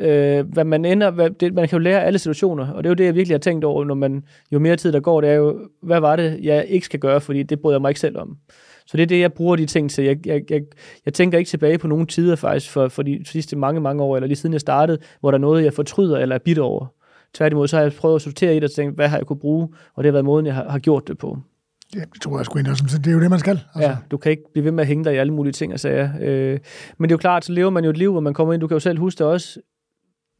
øh, 0.00 0.46
hvad 0.52 0.64
man 0.64 0.84
ender, 0.84 1.10
hvad, 1.10 1.30
det, 1.30 1.54
man 1.54 1.68
kan 1.68 1.76
jo 1.76 1.82
lære 1.82 2.04
alle 2.04 2.18
situationer, 2.18 2.72
og 2.72 2.84
det 2.84 2.88
er 2.88 2.90
jo 2.90 2.94
det, 2.94 3.04
jeg 3.04 3.14
virkelig 3.14 3.34
har 3.34 3.40
tænkt 3.40 3.64
over, 3.64 3.84
når 3.84 3.94
man, 3.94 4.24
jo 4.52 4.58
mere 4.58 4.76
tid 4.76 4.92
der 4.92 5.00
går, 5.00 5.20
det 5.20 5.30
er 5.30 5.34
jo, 5.34 5.68
hvad 5.82 6.00
var 6.00 6.16
det, 6.16 6.38
jeg 6.42 6.66
ikke 6.68 6.86
skal 6.86 7.00
gøre, 7.00 7.20
fordi 7.20 7.42
det 7.42 7.60
bryder 7.60 7.76
jeg 7.76 7.82
mig 7.82 7.88
ikke 7.88 8.00
selv 8.00 8.18
om. 8.18 8.36
Så 8.86 8.96
det 8.96 9.02
er 9.02 9.06
det, 9.06 9.20
jeg 9.20 9.32
bruger 9.32 9.56
de 9.56 9.66
ting 9.66 9.90
til. 9.90 10.04
Jeg, 10.04 10.26
jeg, 10.26 10.50
jeg, 10.50 10.62
jeg 11.04 11.14
tænker 11.14 11.38
ikke 11.38 11.48
tilbage 11.48 11.78
på 11.78 11.88
nogen 11.88 12.06
tider 12.06 12.36
faktisk, 12.36 12.70
for, 12.70 12.88
for 12.88 13.02
de 13.02 13.20
sidste 13.24 13.56
mange, 13.56 13.80
mange 13.80 14.02
år, 14.02 14.16
eller 14.16 14.26
lige 14.26 14.36
siden 14.36 14.52
jeg 14.52 14.60
startede, 14.60 14.98
hvor 15.20 15.30
der 15.30 15.38
er 15.38 15.40
noget, 15.40 15.64
jeg 15.64 15.72
fortryder 15.72 16.18
eller 16.18 16.34
er 16.34 16.38
bitter 16.38 16.62
over. 16.62 16.86
Tværtimod, 17.34 17.68
så 17.68 17.76
har 17.76 17.82
jeg 17.82 17.92
prøvet 17.92 18.14
at 18.14 18.22
sortere 18.22 18.52
i 18.52 18.56
det 18.56 18.64
og 18.64 18.70
tænke, 18.70 18.94
hvad 18.94 19.08
har 19.08 19.16
jeg 19.16 19.26
kunne 19.26 19.38
bruge, 19.38 19.68
og 19.94 20.04
det 20.04 20.08
har 20.08 20.12
været 20.12 20.24
måden, 20.24 20.46
jeg 20.46 20.54
har, 20.54 20.68
har 20.68 20.78
gjort 20.78 21.08
det 21.08 21.18
på. 21.18 21.38
Ja, 21.94 22.00
det 22.00 22.22
tror 22.22 22.38
jeg 22.38 22.44
sgu 22.44 22.58
egentlig 22.58 22.70
også. 22.70 22.98
Det 22.98 23.06
er 23.06 23.12
jo 23.12 23.20
det, 23.20 23.30
man 23.30 23.38
skal. 23.38 23.60
Altså. 23.74 23.90
Ja, 23.90 23.96
du 24.10 24.16
kan 24.16 24.30
ikke 24.30 24.42
blive 24.52 24.64
ved 24.64 24.72
med 24.72 24.82
at 24.82 24.86
hænge 24.86 25.04
dig 25.04 25.14
i 25.14 25.16
alle 25.16 25.32
mulige 25.32 25.52
ting 25.52 25.72
og 25.72 25.80
sager. 25.80 26.10
Øh, 26.20 26.58
men 26.98 27.08
det 27.08 27.12
er 27.12 27.14
jo 27.14 27.18
klart, 27.18 27.44
så 27.44 27.52
lever 27.52 27.70
man 27.70 27.84
jo 27.84 27.90
et 27.90 27.96
liv, 27.96 28.10
hvor 28.10 28.20
man 28.20 28.34
kommer 28.34 28.54
ind. 28.54 28.60
Du 28.60 28.66
kan 28.66 28.74
jo 28.74 28.80
selv 28.80 28.98
huske 28.98 29.18
det 29.18 29.26
også. 29.26 29.60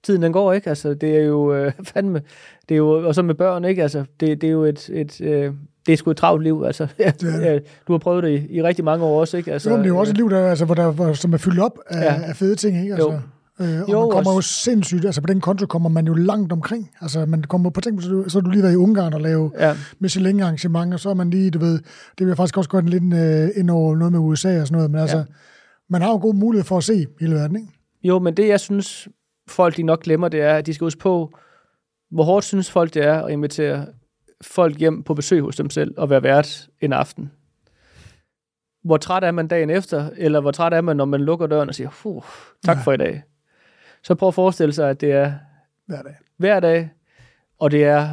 Tiden 0.02 0.22
den 0.22 0.32
går, 0.32 0.52
ikke? 0.52 0.68
Altså, 0.68 0.94
det 0.94 1.16
er 1.16 1.22
jo 1.24 1.54
øh, 1.54 1.72
fandme... 1.94 2.22
Det 2.68 2.74
er 2.74 2.78
jo, 2.78 3.06
og 3.06 3.14
så 3.14 3.22
med 3.22 3.34
børn, 3.34 3.64
ikke? 3.64 3.82
Altså, 3.82 4.04
det, 4.20 4.40
det 4.40 4.46
er 4.46 4.52
jo 4.52 4.64
et... 4.64 4.88
et 4.88 5.20
øh, 5.20 5.52
det 5.86 5.92
er 5.92 5.96
sgu 5.96 6.10
et 6.10 6.16
travlt 6.16 6.44
liv, 6.44 6.62
altså. 6.66 6.86
Ja, 6.98 7.12
ja, 7.22 7.58
du 7.88 7.92
har 7.92 7.98
prøvet 7.98 8.22
det 8.22 8.30
i, 8.30 8.56
i 8.56 8.62
rigtig 8.62 8.84
mange 8.84 9.04
år 9.04 9.20
også, 9.20 9.36
ikke? 9.36 9.52
Altså, 9.52 9.70
Jo, 9.70 9.76
men 9.76 9.84
det 9.84 9.90
er 9.90 9.94
jo 9.94 10.00
også 10.00 10.10
et 10.12 10.16
liv, 10.16 10.30
der, 10.30 10.48
altså, 10.50 10.64
hvor 10.64 10.74
der, 10.74 10.90
hvor, 10.90 11.12
som 11.12 11.32
er 11.32 11.36
fyldt 11.36 11.60
op 11.60 11.78
af, 11.86 12.02
ja. 12.02 12.22
af 12.22 12.36
fede 12.36 12.54
ting, 12.56 12.80
ikke? 12.80 12.92
Altså, 12.94 13.12
Jo. 13.12 13.18
Øh, 13.60 13.66
og 13.82 13.88
Jo, 13.92 14.00
man 14.00 14.10
kommer 14.10 14.30
jo 14.30 14.36
også- 14.36 14.48
sindssygt, 14.54 15.04
altså 15.04 15.20
på 15.20 15.26
den 15.26 15.40
konto 15.40 15.66
kommer 15.66 15.88
man 15.88 16.06
jo 16.06 16.14
langt 16.14 16.52
omkring. 16.52 16.90
Altså 17.00 17.26
man 17.26 17.42
kommer 17.42 17.70
på 17.70 17.80
tænk, 17.80 18.02
så, 18.02 18.08
du, 18.08 18.28
så 18.28 18.38
har 18.38 18.42
du 18.44 18.50
lige 18.50 18.62
været 18.62 18.72
i 18.72 18.76
Ungarn 18.76 19.14
og 19.14 19.20
lave 19.20 19.50
Ja, 19.58 19.76
Michelin-arrangementer, 19.98 20.96
så 20.96 21.10
er 21.10 21.14
man 21.14 21.30
lige, 21.30 21.50
du 21.50 21.58
ved, 21.58 21.72
det 21.78 22.20
vil 22.20 22.26
jeg 22.26 22.36
faktisk 22.36 22.56
også 22.56 22.70
godt 22.70 22.88
lidt 22.90 23.14
øh, 23.14 23.48
ind 23.56 23.70
over 23.70 23.96
noget 23.96 24.12
med 24.12 24.20
USA 24.20 24.60
og 24.60 24.66
sådan 24.66 24.76
noget, 24.76 24.90
men 24.90 25.00
altså, 25.00 25.16
Ja. 25.18 25.24
man 25.90 26.02
har 26.02 26.10
jo 26.10 26.16
god 26.18 26.34
mulighed 26.34 26.64
for 26.64 26.76
at 26.76 26.84
se 26.84 27.06
hele 27.20 27.34
verden, 27.34 27.56
ikke? 27.56 27.68
jo, 28.04 28.18
men 28.18 28.34
det, 28.36 28.48
jeg 28.48 28.60
synes, 28.60 29.08
folk 29.48 29.76
de 29.76 29.82
nok 29.82 30.02
glemmer, 30.02 30.28
det 30.28 30.40
er, 30.40 30.54
at 30.56 30.66
de 30.66 30.74
skal 30.74 30.84
huske 30.84 31.00
på, 31.00 31.30
hvor 32.10 32.24
hårdt 32.24 32.44
synes 32.44 32.70
folk, 32.70 32.94
det 32.94 33.04
er 33.04 33.22
at 33.22 33.32
invitere 33.32 33.86
folk 34.42 34.78
hjem 34.78 35.02
på 35.02 35.14
besøg 35.14 35.42
hos 35.42 35.56
dem 35.56 35.70
selv 35.70 35.94
og 35.96 36.10
være 36.10 36.22
vært 36.22 36.68
en 36.80 36.92
aften. 36.92 37.30
Hvor 38.84 38.96
træt 38.96 39.24
er 39.24 39.30
man 39.30 39.48
dagen 39.48 39.70
efter, 39.70 40.10
eller 40.16 40.40
hvor 40.40 40.50
træt 40.50 40.72
er 40.74 40.80
man, 40.80 40.96
når 40.96 41.04
man 41.04 41.20
lukker 41.20 41.46
døren 41.46 41.68
og 41.68 41.74
siger, 41.74 41.90
tak 42.64 42.84
for 42.84 42.92
i 42.92 42.96
dag. 42.96 43.22
Så 44.04 44.14
prøv 44.14 44.28
at 44.28 44.34
forestille 44.34 44.72
sig, 44.72 44.90
at 44.90 45.00
det 45.00 45.12
er 45.12 45.32
Hver 45.86 46.02
dag. 46.02 46.14
hver 46.36 46.60
dag, 46.60 46.90
og 47.58 47.70
det 47.70 47.84
er 47.84 48.08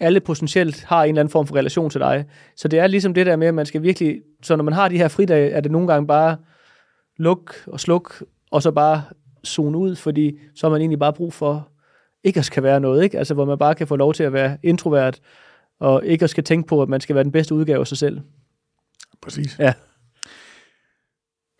alle 0.00 0.20
potentielt 0.20 0.84
har 0.84 1.04
en 1.04 1.08
eller 1.08 1.20
anden 1.20 1.32
form 1.32 1.46
for 1.46 1.56
relation 1.56 1.90
til 1.90 2.00
dig. 2.00 2.24
Så 2.56 2.68
det 2.68 2.78
er 2.78 2.86
ligesom 2.86 3.14
det 3.14 3.26
der 3.26 3.36
med, 3.36 3.46
at 3.46 3.54
man 3.54 3.66
skal 3.66 3.82
virkelig, 3.82 4.22
så 4.42 4.56
når 4.56 4.64
man 4.64 4.74
har 4.74 4.88
de 4.88 4.98
her 4.98 5.08
fridage, 5.08 5.50
er 5.50 5.60
det 5.60 5.72
nogle 5.72 5.88
gange 5.88 6.06
bare 6.06 6.36
luk 7.16 7.54
og 7.66 7.80
sluk, 7.80 8.24
og 8.50 8.62
så 8.62 8.70
bare 8.70 9.02
zone 9.46 9.78
ud, 9.78 9.96
fordi 9.96 10.38
så 10.54 10.66
har 10.66 10.70
man 10.70 10.80
egentlig 10.80 10.98
bare 10.98 11.12
brug 11.12 11.32
for 11.32 11.68
ikke 12.24 12.38
at 12.38 12.44
skal 12.44 12.62
være 12.62 12.80
noget, 12.80 13.04
ikke? 13.04 13.18
Altså 13.18 13.34
hvor 13.34 13.44
man 13.44 13.58
bare 13.58 13.74
kan 13.74 13.86
få 13.86 13.96
lov 13.96 14.14
til 14.14 14.22
at 14.22 14.32
være 14.32 14.58
introvert, 14.62 15.20
og 15.80 16.06
ikke 16.06 16.24
at 16.24 16.30
skal 16.30 16.44
tænke 16.44 16.68
på, 16.68 16.82
at 16.82 16.88
man 16.88 17.00
skal 17.00 17.14
være 17.14 17.24
den 17.24 17.32
bedste 17.32 17.54
udgave 17.54 17.80
af 17.80 17.86
sig 17.86 17.98
selv. 17.98 18.20
Præcis. 19.22 19.58
Ja. 19.58 19.72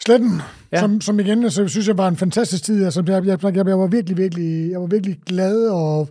Sletten, 0.04 0.40
Ja. 0.72 0.80
som, 0.80 1.00
som 1.00 1.20
igen, 1.20 1.50
så 1.50 1.68
synes 1.68 1.88
jeg 1.88 1.98
var 1.98 2.08
en 2.08 2.16
fantastisk 2.16 2.64
tid. 2.64 2.84
Altså, 2.84 3.02
jeg, 3.06 3.26
jeg, 3.26 3.42
jeg, 3.42 3.66
jeg, 3.66 3.78
var 3.78 3.86
virkelig, 3.86 4.16
virkelig, 4.16 4.70
jeg 4.70 4.80
var 4.80 4.86
virkelig 4.86 5.18
glad 5.26 5.68
og 5.68 6.08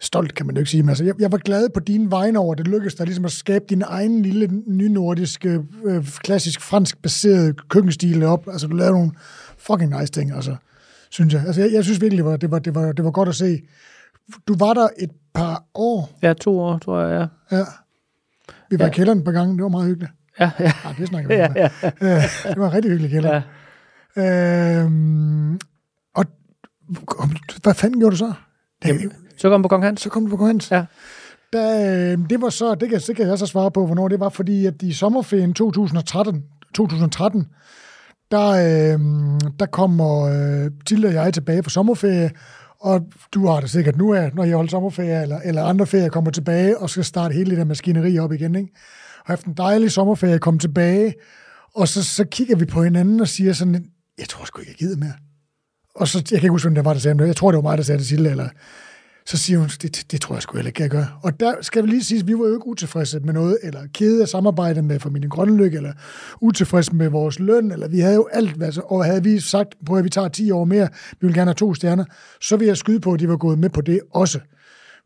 stolt, 0.00 0.34
kan 0.34 0.46
man 0.46 0.54
jo 0.54 0.60
ikke 0.60 0.70
sige. 0.70 0.82
Men 0.82 0.88
altså, 0.88 1.04
jeg, 1.04 1.14
jeg 1.18 1.32
var 1.32 1.38
glad 1.38 1.68
på 1.74 1.80
dine 1.80 2.10
vegne 2.10 2.38
over, 2.38 2.54
det 2.54 2.68
lykkedes 2.68 2.94
dig 2.94 3.06
ligesom 3.06 3.24
at 3.24 3.32
skabe 3.32 3.64
din 3.68 3.82
egen 3.86 4.22
lille 4.22 4.46
nynordiske, 4.66 5.60
øh, 5.84 6.06
klassisk 6.18 6.60
fransk 6.60 7.02
baseret 7.02 7.68
køkkenstil 7.68 8.22
op. 8.22 8.48
Altså, 8.48 8.66
du 8.66 8.76
lavede 8.76 8.92
nogle 8.92 9.12
fucking 9.58 9.98
nice 10.00 10.12
ting, 10.12 10.32
altså, 10.34 10.56
synes 11.10 11.34
jeg. 11.34 11.42
Altså, 11.46 11.60
jeg, 11.60 11.72
jeg 11.72 11.84
synes 11.84 12.00
virkelig, 12.00 12.18
det 12.24 12.30
var, 12.30 12.36
det, 12.36 12.50
var, 12.50 12.58
det, 12.58 12.74
var, 12.74 12.92
det 12.92 13.04
var 13.04 13.10
godt 13.10 13.28
at 13.28 13.34
se. 13.34 13.60
Du 14.48 14.56
var 14.58 14.74
der 14.74 14.88
et 14.98 15.10
par 15.34 15.64
år, 15.74 16.18
Ja, 16.22 16.32
to 16.32 16.60
år, 16.60 16.78
tror 16.78 17.00
jeg, 17.00 17.28
ja. 17.50 17.56
ja. 17.56 17.64
Vi 18.70 18.78
var 18.78 18.84
ja. 18.84 18.90
i 18.90 18.94
kælderen 18.94 19.18
et 19.18 19.24
par 19.24 19.32
gange, 19.32 19.54
det 19.54 19.62
var 19.62 19.68
meget 19.68 19.86
hyggeligt. 19.86 20.12
Ja, 20.40 20.50
ja, 20.60 20.72
Ja, 20.84 20.94
det 20.98 21.08
snakker 21.08 21.28
vi 21.28 21.34
ja, 21.34 21.48
ja, 21.56 21.68
Øh, 22.00 22.22
det 22.48 22.58
var 22.60 22.66
en 22.66 22.72
rigtig 22.74 22.90
hyggelig 22.90 23.10
kælder. 23.10 23.42
ja. 24.16 24.82
Øhm, 24.84 25.54
og 26.14 26.24
hvad 27.62 27.74
fanden 27.74 28.00
gjorde 28.00 28.12
du 28.12 28.16
så? 28.16 28.32
Det, 28.82 28.88
Jamen, 28.88 29.12
så 29.36 29.48
kom 29.50 29.62
på 29.62 29.68
Kong 29.68 29.84
Hans. 29.84 30.00
så 30.00 30.08
kom 30.08 30.24
du 30.24 30.30
på 30.30 30.36
Kongans. 30.36 30.70
Ja. 30.70 30.84
Da, 31.52 31.88
øh, 32.12 32.18
det 32.30 32.40
var 32.42 32.48
så, 32.48 32.74
det 32.74 32.88
kan, 32.88 33.00
det 33.06 33.16
kan 33.16 33.26
jeg 33.28 33.38
så 33.38 33.46
svare 33.46 33.70
på, 33.70 33.86
hvornår 33.86 34.08
det 34.08 34.20
var, 34.20 34.28
fordi 34.28 34.66
at 34.66 34.82
i 34.82 34.92
sommerferien 34.92 35.54
2013, 35.54 36.44
2013 36.74 37.46
der, 38.30 38.48
øh, 38.50 39.00
der 39.58 39.66
kommer 39.66 40.20
øh, 40.22 40.70
Tilde 40.86 41.08
og 41.08 41.14
jeg 41.14 41.34
tilbage 41.34 41.62
fra 41.62 41.70
sommerferie, 41.70 42.30
og 42.80 43.00
du 43.34 43.46
har 43.46 43.60
det 43.60 43.70
sikkert 43.70 43.96
nu 43.96 44.14
af, 44.14 44.30
når 44.34 44.44
jeg 44.44 44.56
holder 44.56 44.70
sommerferie, 44.70 45.22
eller, 45.22 45.38
eller 45.44 45.64
andre 45.64 45.86
ferier 45.86 46.08
kommer 46.08 46.30
tilbage, 46.30 46.78
og 46.78 46.90
skal 46.90 47.04
starte 47.04 47.32
hele 47.34 47.50
det 47.50 47.58
der 47.58 47.64
maskineri 47.64 48.18
op 48.18 48.32
igen, 48.32 48.54
ikke? 48.54 48.72
Haft 49.30 49.46
en 49.46 49.54
dejlig 49.54 49.92
sommerferie, 49.92 50.38
kom 50.38 50.58
tilbage, 50.58 51.14
og 51.74 51.88
så, 51.88 52.04
så 52.04 52.24
kigger 52.24 52.56
vi 52.56 52.64
på 52.64 52.82
hinanden 52.82 53.20
og 53.20 53.28
siger 53.28 53.52
sådan, 53.52 53.84
jeg 54.18 54.28
tror 54.28 54.44
sgu 54.44 54.60
ikke, 54.60 54.70
jeg 54.70 54.78
gider 54.78 54.96
mere. 54.96 55.12
Og 55.94 56.08
så, 56.08 56.18
jeg 56.18 56.40
kan 56.40 56.46
ikke 56.46 56.50
huske, 56.50 56.66
hvem 56.66 56.74
det 56.74 56.84
var, 56.84 56.92
der 56.92 57.00
sagde 57.00 57.18
det. 57.18 57.26
Jeg 57.26 57.36
tror, 57.36 57.50
det 57.50 57.56
var 57.56 57.62
mig, 57.62 57.78
der 57.78 57.84
sagde 57.84 57.98
det 57.98 58.06
til 58.06 58.26
eller 58.26 58.48
så 59.26 59.36
siger 59.36 59.58
hun, 59.58 59.68
det, 59.82 60.06
det 60.10 60.20
tror 60.20 60.34
jeg 60.34 60.42
sgu 60.42 60.56
heller 60.56 60.68
ikke, 60.68 60.82
jeg 60.82 60.90
gør. 60.90 61.20
Og 61.22 61.40
der 61.40 61.54
skal 61.60 61.82
vi 61.82 61.88
lige 61.88 62.04
sige, 62.04 62.20
at 62.20 62.26
vi 62.26 62.34
var 62.34 62.46
jo 62.46 62.54
ikke 62.54 62.66
utilfredse 62.66 63.20
med 63.20 63.34
noget, 63.34 63.58
eller 63.62 63.80
kede 63.94 64.22
af 64.22 64.28
samarbejde 64.28 64.82
med 64.82 65.00
familien 65.00 65.30
Grønlykke, 65.30 65.76
eller 65.76 65.92
utilfredse 66.40 66.94
med 66.94 67.08
vores 67.08 67.38
løn, 67.38 67.72
eller 67.72 67.88
vi 67.88 68.00
havde 68.00 68.14
jo 68.14 68.28
alt, 68.32 68.62
altså, 68.62 68.80
og 68.80 69.04
havde 69.04 69.22
vi 69.22 69.40
sagt, 69.40 69.74
på 69.86 69.94
at 69.94 70.04
vi 70.04 70.08
tager 70.08 70.28
10 70.28 70.50
år 70.50 70.64
mere, 70.64 70.88
vi 71.20 71.26
vil 71.26 71.34
gerne 71.34 71.48
have 71.48 71.54
to 71.54 71.74
stjerner, 71.74 72.04
så 72.40 72.56
vil 72.56 72.66
jeg 72.66 72.76
skyde 72.76 73.00
på, 73.00 73.12
at 73.12 73.20
de 73.20 73.28
var 73.28 73.36
gået 73.36 73.58
med 73.58 73.70
på 73.70 73.80
det 73.80 74.00
også. 74.10 74.40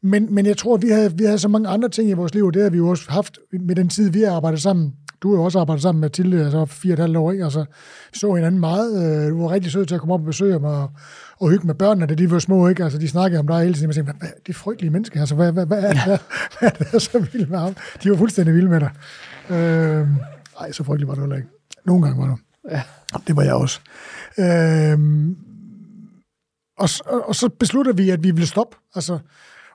Men, 0.04 0.34
men 0.34 0.46
jeg 0.46 0.56
tror, 0.56 0.74
at 0.74 0.82
vi 0.82 0.88
havde, 0.88 1.18
vi 1.18 1.24
havde 1.24 1.38
så 1.38 1.48
mange 1.48 1.68
andre 1.68 1.88
ting 1.88 2.10
i 2.10 2.12
vores 2.12 2.34
liv, 2.34 2.44
og 2.46 2.54
det 2.54 2.62
har 2.62 2.70
vi 2.70 2.76
jo 2.76 2.88
også 2.88 3.04
haft 3.08 3.38
med 3.52 3.76
den 3.76 3.88
tid, 3.88 4.10
vi 4.10 4.20
har 4.20 4.32
arbejdet 4.36 4.62
sammen 4.62 4.92
du 5.24 5.30
har 5.30 5.38
jo 5.38 5.44
også 5.44 5.60
arbejdet 5.60 5.82
sammen 5.82 6.00
med 6.00 6.10
Tilde, 6.10 6.44
altså 6.44 6.64
fire 6.64 6.92
og 6.92 6.94
et 6.94 6.98
halvt 6.98 7.16
år, 7.16 7.32
ikke? 7.32 7.44
Altså, 7.44 7.64
så 8.12 8.34
hinanden 8.34 8.60
meget. 8.60 9.22
Øh, 9.24 9.30
du 9.30 9.42
var 9.42 9.50
rigtig 9.50 9.72
sød 9.72 9.86
til 9.86 9.94
at 9.94 10.00
komme 10.00 10.14
op 10.14 10.20
og 10.20 10.26
besøge 10.26 10.58
mig 10.58 10.70
og, 10.70 10.90
og 11.40 11.50
hygge 11.50 11.66
med 11.66 11.74
børnene, 11.74 12.06
da 12.06 12.14
de 12.14 12.30
var 12.30 12.38
små, 12.38 12.68
ikke? 12.68 12.84
Altså, 12.84 12.98
de 12.98 13.08
snakkede 13.08 13.40
om 13.40 13.46
dig 13.46 13.60
hele 13.60 13.74
tiden, 13.74 13.90
og 13.90 13.96
jeg 13.96 14.04
tænkte, 14.04 14.18
hvad, 14.18 14.30
det 14.46 14.48
er 14.48 14.58
frygtelige 14.58 14.90
mennesker, 14.90 15.20
altså, 15.20 15.34
hvad, 15.34 15.52
hvad, 15.52 15.66
hvad, 15.66 15.80
hvad, 15.80 15.94
hvad, 16.06 16.18
hvad 16.58 16.70
er 16.70 16.90
det, 16.90 17.02
så 17.02 17.18
vildt 17.32 17.50
med 17.50 17.58
ham? 17.58 17.74
De 18.02 18.10
var 18.10 18.16
fuldstændig 18.16 18.54
vilde 18.54 18.68
med 18.68 18.80
dig. 18.80 18.90
Øh, 19.50 20.08
ej, 20.60 20.72
så 20.72 20.84
frygteligt 20.84 21.08
var 21.08 21.14
du 21.14 21.20
heller 21.20 21.36
ikke. 21.36 21.48
Nogle 21.84 22.02
gange 22.06 22.22
var 22.22 22.28
du. 22.28 22.36
Ja. 22.70 22.82
Det 23.26 23.36
var 23.36 23.42
jeg 23.42 23.54
også. 23.54 23.80
Øh, 24.38 24.98
og, 26.78 26.88
og, 27.06 27.28
og 27.28 27.34
så 27.34 27.48
besluttede 27.48 27.96
vi, 27.96 28.10
at 28.10 28.24
vi 28.24 28.30
ville 28.30 28.46
stoppe. 28.46 28.76
Altså, 28.94 29.18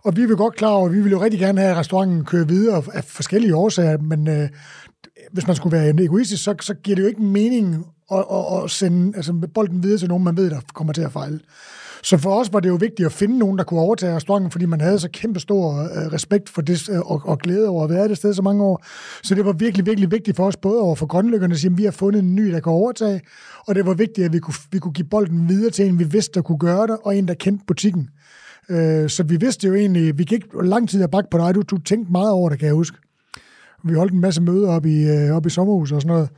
og 0.03 0.17
vi 0.17 0.25
vil 0.25 0.35
godt 0.35 0.55
klar 0.55 0.69
over, 0.69 0.85
at 0.85 0.93
vi 0.93 0.97
ville 0.97 1.11
jo 1.11 1.23
rigtig 1.23 1.39
gerne 1.39 1.61
have, 1.61 1.71
at 1.71 1.77
restauranten 1.77 2.25
kører 2.25 2.45
videre 2.45 2.83
af 2.93 3.03
forskellige 3.03 3.55
årsager, 3.55 3.97
men 3.97 4.27
øh, 4.27 4.49
hvis 5.31 5.47
man 5.47 5.55
skulle 5.55 5.77
være 5.77 6.03
egoistisk, 6.03 6.43
så, 6.43 6.55
så 6.61 6.73
giver 6.73 6.95
det 6.95 7.03
jo 7.03 7.07
ikke 7.07 7.21
mening 7.21 7.85
at, 8.11 8.25
at, 8.31 8.63
at 8.63 8.71
sende 8.71 9.15
altså, 9.15 9.33
bolden 9.53 9.83
videre 9.83 9.99
til 9.99 10.07
nogen, 10.07 10.23
man 10.23 10.37
ved, 10.37 10.49
der 10.49 10.59
kommer 10.73 10.93
til 10.93 11.01
at 11.01 11.11
fejle. 11.11 11.39
Så 12.03 12.17
for 12.17 12.39
os 12.39 12.53
var 12.53 12.59
det 12.59 12.69
jo 12.69 12.75
vigtigt 12.75 13.05
at 13.05 13.11
finde 13.11 13.37
nogen, 13.37 13.57
der 13.57 13.63
kunne 13.63 13.79
overtage 13.79 14.15
restauranten, 14.15 14.51
fordi 14.51 14.65
man 14.65 14.81
havde 14.81 14.99
så 14.99 15.09
kæmpe 15.13 15.39
stor 15.39 15.83
øh, 15.83 16.13
respekt 16.13 16.49
for 16.49 16.61
det, 16.61 16.89
øh, 16.89 16.99
og, 16.99 17.21
og 17.25 17.39
glæde 17.39 17.67
over 17.67 17.83
at 17.83 17.89
være 17.89 18.07
det 18.07 18.17
sted 18.17 18.33
så 18.33 18.41
mange 18.41 18.63
år. 18.63 18.85
Så 19.23 19.35
det 19.35 19.45
var 19.45 19.53
virkelig, 19.53 19.85
virkelig 19.85 20.11
vigtigt 20.11 20.37
for 20.37 20.47
os, 20.47 20.57
både 20.57 20.81
over 20.81 20.95
for 20.95 21.05
grønlykkerne, 21.05 21.53
at 21.53 21.59
sige, 21.59 21.71
at 21.71 21.77
vi 21.77 21.83
har 21.83 21.91
fundet 21.91 22.19
en 22.19 22.35
ny, 22.35 22.51
der 22.51 22.59
kan 22.59 22.71
overtage, 22.71 23.21
og 23.67 23.75
det 23.75 23.85
var 23.85 23.93
vigtigt, 23.93 24.25
at 24.25 24.33
vi 24.33 24.39
kunne, 24.39 24.53
vi 24.71 24.79
kunne 24.79 24.93
give 24.93 25.07
bolden 25.07 25.49
videre 25.49 25.71
til 25.71 25.85
en, 25.85 25.99
vi 25.99 26.03
vidste, 26.03 26.31
der 26.33 26.41
kunne 26.41 26.59
gøre 26.59 26.87
det, 26.87 26.97
og 27.03 27.17
en, 27.17 27.27
der 27.27 27.33
kendte 27.33 27.65
butikken. 27.67 28.09
Øh, 28.69 29.09
så 29.09 29.23
vi 29.23 29.37
vidste 29.37 29.67
jo 29.67 29.73
egentlig, 29.73 30.17
vi 30.17 30.23
gik 30.23 30.43
lang 30.63 30.89
tid 30.89 31.03
at 31.03 31.11
bakke 31.11 31.29
på 31.29 31.37
dig, 31.37 31.55
du, 31.55 31.61
du 31.61 31.77
tænkte 31.77 32.11
meget 32.11 32.31
over 32.31 32.49
det, 32.49 32.59
kan 32.59 32.65
jeg 32.65 32.75
huske. 32.75 32.97
Vi 33.83 33.93
holdt 33.93 34.13
en 34.13 34.19
masse 34.19 34.41
møder 34.41 34.71
op 34.71 34.85
i, 34.85 35.03
øh, 35.03 35.35
op 35.35 35.45
i 35.45 35.49
sommerhuset 35.49 35.95
og 35.95 36.01
sådan 36.01 36.15
noget. 36.15 36.29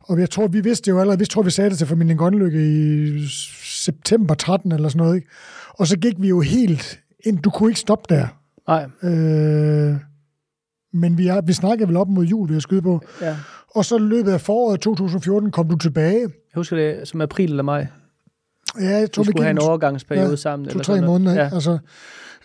Og 0.00 0.20
jeg 0.20 0.30
tror, 0.30 0.46
vi 0.46 0.60
vidste 0.60 0.90
jo 0.90 0.98
allerede, 1.00 1.18
vi 1.18 1.24
tror, 1.24 1.42
vi 1.42 1.50
sagde 1.50 1.70
det 1.70 1.78
til 1.78 1.86
familien 1.86 2.18
Grønlykke 2.18 2.58
i 2.58 3.26
september 3.64 4.34
13 4.34 4.72
eller 4.72 4.88
sådan 4.88 4.98
noget. 4.98 5.16
Ikke? 5.16 5.28
Og 5.68 5.86
så 5.86 5.98
gik 5.98 6.14
vi 6.18 6.28
jo 6.28 6.40
helt 6.40 7.00
ind. 7.24 7.38
Du 7.38 7.50
kunne 7.50 7.70
ikke 7.70 7.80
stoppe 7.80 8.14
der. 8.14 8.26
Nej. 8.68 8.84
Øh, 9.10 9.96
men 10.92 11.18
vi, 11.18 11.28
er, 11.28 11.40
vi 11.40 11.52
snakkede 11.52 11.88
vel 11.88 11.96
op 11.96 12.08
mod 12.08 12.24
jul, 12.24 12.48
vi 12.48 12.52
har 12.52 12.60
skyde 12.60 12.82
på. 12.82 13.00
Ja. 13.20 13.36
Og 13.74 13.84
så 13.84 13.98
løbet 13.98 14.32
af 14.32 14.40
foråret 14.40 14.80
2014 14.80 15.50
kom 15.50 15.68
du 15.68 15.76
tilbage. 15.76 16.20
Jeg 16.20 16.56
husker 16.56 16.76
det 16.76 17.08
som 17.08 17.20
april 17.20 17.50
eller 17.50 17.62
maj. 17.62 17.86
Ja, 18.80 18.98
jeg 18.98 19.12
tror, 19.12 19.22
vi 19.22 19.30
skulle 19.30 19.44
have 19.44 19.50
en 19.50 19.58
overgangsperiode 19.58 20.30
ja, 20.30 20.36
sammen. 20.36 20.68
To-tre 20.68 21.00
måneder, 21.00 21.34
ja. 21.34 21.50
Altså, 21.54 21.78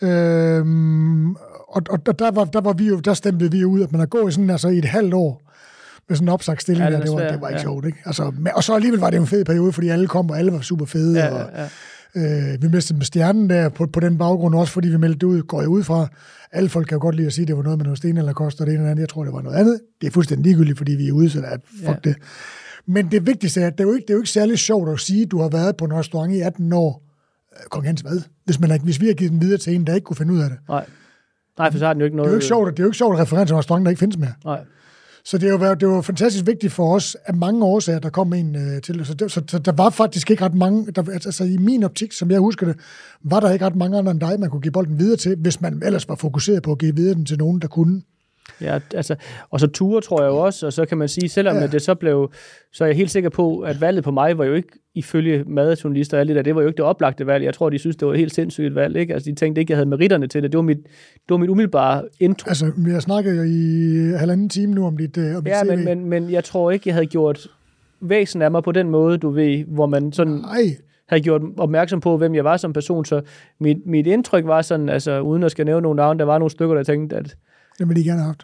øhm, 0.02 1.36
og, 1.68 1.82
og 1.90 2.20
der, 2.20 2.32
var, 2.32 2.46
der, 2.46 2.62
var 2.62 2.74
vi 2.74 2.88
jo, 2.88 3.00
der 3.00 3.14
stemte 3.14 3.52
vi 3.52 3.66
ud, 3.66 3.82
at 3.82 3.92
man 3.92 4.00
har 4.00 4.08
gået 4.08 4.34
sådan, 4.34 4.50
altså, 4.50 4.68
i 4.68 4.78
et 4.78 4.86
halvt 4.86 5.14
år 5.14 5.42
med 6.10 6.18
sådan 6.18 6.28
en 6.28 6.34
opsagsstilling, 6.34 6.90
ja, 6.90 7.00
det, 7.00 7.12
var, 7.12 7.20
det 7.20 7.42
var 7.42 7.50
ikke 7.50 7.60
ja. 7.60 7.64
sjovt. 7.64 7.86
Ikke? 7.86 7.98
Altså, 8.06 8.32
og 8.56 8.64
så 8.64 8.76
alligevel 8.76 9.00
var 9.00 9.10
det 9.10 9.20
en 9.20 9.28
fed 9.28 9.46
periode, 9.46 9.74
fordi 9.74 9.90
alle 9.90 10.08
kom, 10.08 10.30
og 10.30 10.40
alle 10.40 10.52
var 10.52 10.62
super 10.62 10.86
fede. 10.86 11.20
Ja, 11.20 11.30
og, 11.30 11.50
ja. 11.56 11.68
Øh, 12.16 12.62
vi 12.62 12.68
mistede 12.68 12.98
med 12.98 13.06
stjernen 13.06 13.50
der 13.50 13.70
på, 13.70 13.86
på 13.86 14.00
den 14.00 14.18
baggrund, 14.18 14.56
også 14.56 14.74
fordi 14.74 14.88
vi 14.88 14.98
meldte 14.98 15.20
det 15.20 15.24
ud, 15.24 15.42
går 15.42 15.62
jeg 15.62 15.70
ud 15.70 15.84
fra. 15.84 16.08
Alle 16.52 16.70
folk 16.70 16.88
kan 16.88 16.96
jo 16.96 17.02
godt 17.02 17.16
lide 17.16 17.28
at 17.28 17.34
sige, 17.34 17.44
at 17.44 17.48
det 17.48 17.58
var 17.58 17.64
noget 17.64 17.78
med 17.78 17.84
noget 17.84 17.98
sten 17.98 18.18
eller 18.18 18.34
kost, 18.34 18.62
og 18.62 18.68
det 18.68 18.74
ene 18.74 18.82
eller 18.82 18.92
andet. 18.92 19.02
Jeg 19.02 19.10
tror, 19.10 19.24
det 19.24 19.34
var 19.34 19.42
noget 19.42 19.58
andet. 19.58 19.80
Det 20.02 20.08
er 20.08 20.12
fuldstændig 20.12 20.44
ligegyldigt, 20.44 20.78
fordi 20.78 20.92
vi 20.92 21.08
er 21.08 21.12
ude, 21.12 21.30
så 21.30 21.40
at 21.46 21.60
fuck 21.80 22.06
ja. 22.06 22.10
det. 22.10 22.16
Men 22.88 23.12
det 23.12 23.28
vigtigste 23.28 23.62
er, 23.62 23.68
at 23.68 23.78
det 23.78 23.84
er, 23.84 23.88
jo 23.88 23.94
ikke, 23.94 24.06
det 24.06 24.10
er 24.10 24.14
jo 24.14 24.20
ikke 24.20 24.30
særlig 24.30 24.60
sjovt 24.60 24.90
at 24.90 25.00
sige, 25.00 25.24
at 25.24 25.32
du 25.32 25.42
har 25.42 25.50
været 25.50 25.78
på 25.78 25.86
en 25.86 25.94
restaurant 25.94 26.34
i 26.34 26.40
18 26.40 26.74
år. 26.74 27.04
Øh, 27.54 27.64
Kong 27.70 27.86
Hans 27.86 28.02
hvad? 28.02 28.22
Hvis, 28.46 28.60
man, 28.60 28.82
hvis 28.82 29.02
vi 29.02 29.08
har 29.08 29.14
givet 29.14 29.32
den 29.32 29.42
videre 29.42 29.58
til 29.58 29.76
en, 29.76 29.88
der 29.88 29.96
ikke 29.96 30.06
kunne 30.06 30.16
finde 30.16 30.34
ud 30.34 30.40
af 30.40 30.50
det. 30.50 30.58
Nej. 30.70 30.86
Nej, 31.58 31.72
for 31.72 31.80
så 31.80 31.86
har 31.86 31.94
den 31.94 32.00
jo 32.00 32.06
ikke 32.06 32.18
noget... 32.18 32.28
Det 32.28 32.32
er 32.32 32.36
jo 32.36 32.38
ikke 32.38 32.48
sjovt, 32.48 32.72
det 32.72 32.80
er 32.80 32.84
jo 32.84 32.88
ikke 32.88 32.98
sjovt 32.98 33.16
at 33.16 33.22
referere 33.22 33.46
til 33.46 33.54
en 33.54 33.60
restaurant, 33.60 33.86
der 33.86 33.90
ikke 33.90 34.00
findes 34.00 34.18
mere. 34.18 34.34
Nej. 34.46 34.60
Så 35.26 35.38
det 35.38 35.60
var, 35.60 35.76
det 35.76 35.88
var 35.88 36.02
fantastisk 36.02 36.46
vigtigt 36.46 36.74
for 36.74 36.96
os, 36.96 37.18
at 37.26 37.36
mange 37.36 37.66
årsager, 37.66 38.00
der 38.00 38.10
kom 38.10 38.34
en 38.34 38.56
øh, 38.56 38.82
til. 38.82 39.06
Så, 39.06 39.14
det, 39.14 39.32
så, 39.32 39.42
så 39.48 39.60
der 39.60 39.72
var 39.72 39.90
faktisk 39.90 40.32
ikke 40.32 40.46
ret 40.46 40.54
mange, 40.54 40.92
der, 40.92 41.12
altså 41.12 41.44
i 41.44 41.58
min 41.58 41.84
optik, 41.84 42.12
som 42.12 42.32
jeg 42.32 42.40
husker 42.40 42.66
det, 42.66 42.76
var 43.24 43.40
der 43.40 43.52
ikke 43.52 43.66
ret 43.66 43.76
mange 43.76 43.98
andre 43.98 44.12
end 44.12 44.20
dig, 44.20 44.40
man 44.40 44.50
kunne 44.50 44.62
give 44.62 44.72
bolden 44.72 45.00
videre 45.00 45.18
til, 45.18 45.36
hvis 45.38 45.62
man 45.62 45.82
ellers 45.86 46.10
var 46.10 46.16
fokuseret 46.16 46.64
på 46.64 46.72
at 46.72 46.78
give 46.78 46.96
videre 46.96 47.16
den 47.16 47.26
til 47.26 47.38
nogen, 47.38 47.62
der 47.62 47.68
kunne. 47.68 48.02
Ja, 48.62 48.80
altså, 48.94 49.16
og 49.50 49.60
så 49.60 49.68
ture 49.68 50.02
tror 50.02 50.22
jeg 50.22 50.30
jo 50.30 50.38
også, 50.38 50.66
og 50.66 50.74
så 50.74 50.86
kan 50.86 50.98
man 50.98 51.08
sige, 51.08 51.30
selvom 51.30 51.56
ja. 51.56 51.68
det 51.68 51.82
så 51.82 51.96
blev, 51.96 52.32
så 52.74 52.84
er 52.84 52.88
jeg 52.88 52.96
helt 52.98 53.12
sikker 53.12 53.30
på, 53.30 53.60
at 53.60 53.82
valget 53.82 54.04
på 54.04 54.12
mig 54.12 54.38
var 54.38 54.46
jo 54.46 54.54
ikke 54.54 54.70
ifølge 54.96 55.44
madjournalister 55.48 56.18
og 56.18 56.22
alt 56.22 56.28
det 56.28 56.36
der, 56.36 56.42
det 56.42 56.56
var 56.56 56.62
jo 56.62 56.68
ikke 56.68 56.78
det 56.78 56.86
oplagte 56.86 57.28
valg. 57.28 57.46
Jeg 57.46 57.54
tror, 57.54 57.70
de 57.70 57.80
synes, 57.80 57.96
det 57.96 58.08
var 58.08 58.14
et 58.14 58.20
helt 58.20 58.34
sindssygt 58.34 58.76
valg, 58.76 58.96
ikke? 58.96 59.14
Altså, 59.14 59.30
de 59.32 59.36
tænkte 59.36 59.62
ikke, 59.62 59.72
jeg 59.72 59.78
havde 59.78 59.90
meritterne 59.90 60.28
til 60.28 60.44
det. 60.44 60.52
Det 60.52 60.58
var 60.58 60.62
mit, 60.62 60.78
det 61.14 61.30
var 61.30 61.38
mit 61.38 61.50
umiddelbare 61.50 62.04
intro. 62.20 62.50
Altså, 62.50 62.72
vi 62.78 62.92
har 62.92 63.00
snakket 63.00 63.38
jo 63.38 63.44
i 63.44 64.18
halvanden 64.18 64.50
time 64.50 64.74
nu 64.74 64.86
om 64.86 64.98
dit, 64.98 65.18
øh, 65.18 65.38
om 65.38 65.44
dit 65.44 65.52
Ja, 65.52 65.64
men, 65.64 65.86
men, 65.86 66.06
men 66.06 66.32
jeg 66.32 66.44
tror 66.44 66.72
ikke, 66.72 66.84
jeg 66.90 66.96
havde 66.96 67.06
gjort 67.06 67.48
væsen 68.02 68.42
af 68.42 68.52
mig 68.52 68.64
på 68.64 68.72
den 68.72 68.90
måde, 68.90 69.18
du 69.18 69.30
ved, 69.30 69.64
hvor 69.66 69.86
man 69.86 70.14
sådan... 70.14 70.34
Nej 70.34 70.78
havde 71.08 71.24
gjort 71.24 71.42
opmærksom 71.58 72.00
på, 72.00 72.18
hvem 72.18 72.36
jeg 72.36 72.44
var 72.44 72.58
som 72.58 72.74
person, 72.74 73.06
så 73.06 73.22
mit, 73.60 73.78
mit 73.86 74.08
indtryk 74.08 74.46
var 74.46 74.62
sådan, 74.62 74.90
altså 74.90 75.20
uden 75.20 75.44
at 75.44 75.52
skal 75.52 75.66
nævne 75.66 75.82
nogle 75.82 75.98
navne, 75.98 76.20
der 76.20 76.26
var 76.26 76.38
nogle 76.38 76.52
stykker, 76.52 76.76
der 76.76 76.84
tænkte, 76.84 77.16
at... 77.16 77.36
Det 77.80 77.88
ville 77.88 78.02
de 78.02 78.08
gerne 78.08 78.20
have 78.20 78.28
haft 78.28 78.44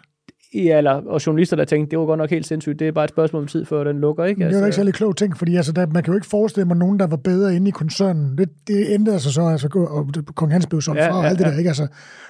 ja, 0.54 0.78
eller, 0.78 0.90
og 0.90 1.26
journalister, 1.26 1.56
der 1.56 1.64
tænkte, 1.64 1.90
det 1.90 1.98
var 1.98 2.04
godt 2.04 2.18
nok 2.18 2.30
helt 2.30 2.46
sindssygt, 2.46 2.78
det 2.78 2.88
er 2.88 2.92
bare 2.92 3.04
et 3.04 3.10
spørgsmål 3.10 3.42
om 3.42 3.48
tid, 3.48 3.64
før 3.64 3.84
den 3.84 4.00
lukker, 4.00 4.24
ikke? 4.24 4.38
Men 4.38 4.48
det 4.48 4.54
er 4.54 4.60
jo 4.60 4.64
ikke 4.64 4.76
særlig 4.76 4.94
klogt 4.94 5.18
ting, 5.18 5.36
fordi 5.36 5.56
altså, 5.56 5.72
der, 5.72 5.86
man 5.86 6.02
kan 6.02 6.12
jo 6.12 6.16
ikke 6.16 6.26
forestille 6.26 6.66
mig 6.66 6.76
nogen, 6.76 6.98
der 6.98 7.06
var 7.06 7.16
bedre 7.16 7.56
inde 7.56 7.68
i 7.68 7.70
koncernen. 7.70 8.38
Det, 8.38 8.48
det 8.66 8.86
ændrede 8.88 9.20
sig 9.20 9.32
så, 9.32 9.42
altså, 9.42 9.68
og 9.90 10.34
Kong 10.34 10.52
Hans 10.52 10.66
blev 10.66 10.80
solgt 10.80 11.00
ja, 11.00 11.10
fra, 11.10 11.18
og 11.18 11.22
ja, 11.22 11.28
alt 11.28 11.38
det 11.38 11.44
ja. 11.44 11.50
der, 11.50 11.58
ikke? 11.58 11.68
Altså, 11.68 11.86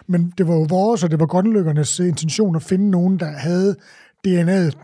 men 0.06 0.32
det 0.38 0.48
var 0.48 0.54
jo 0.54 0.66
vores, 0.68 1.04
og 1.04 1.10
det 1.10 1.20
var 1.20 1.26
grønlykkernes 1.26 1.98
intention 1.98 2.56
at 2.56 2.62
finde 2.62 2.90
nogen, 2.90 3.18
der 3.18 3.26
havde 3.26 3.76
DNA'et 4.28 4.76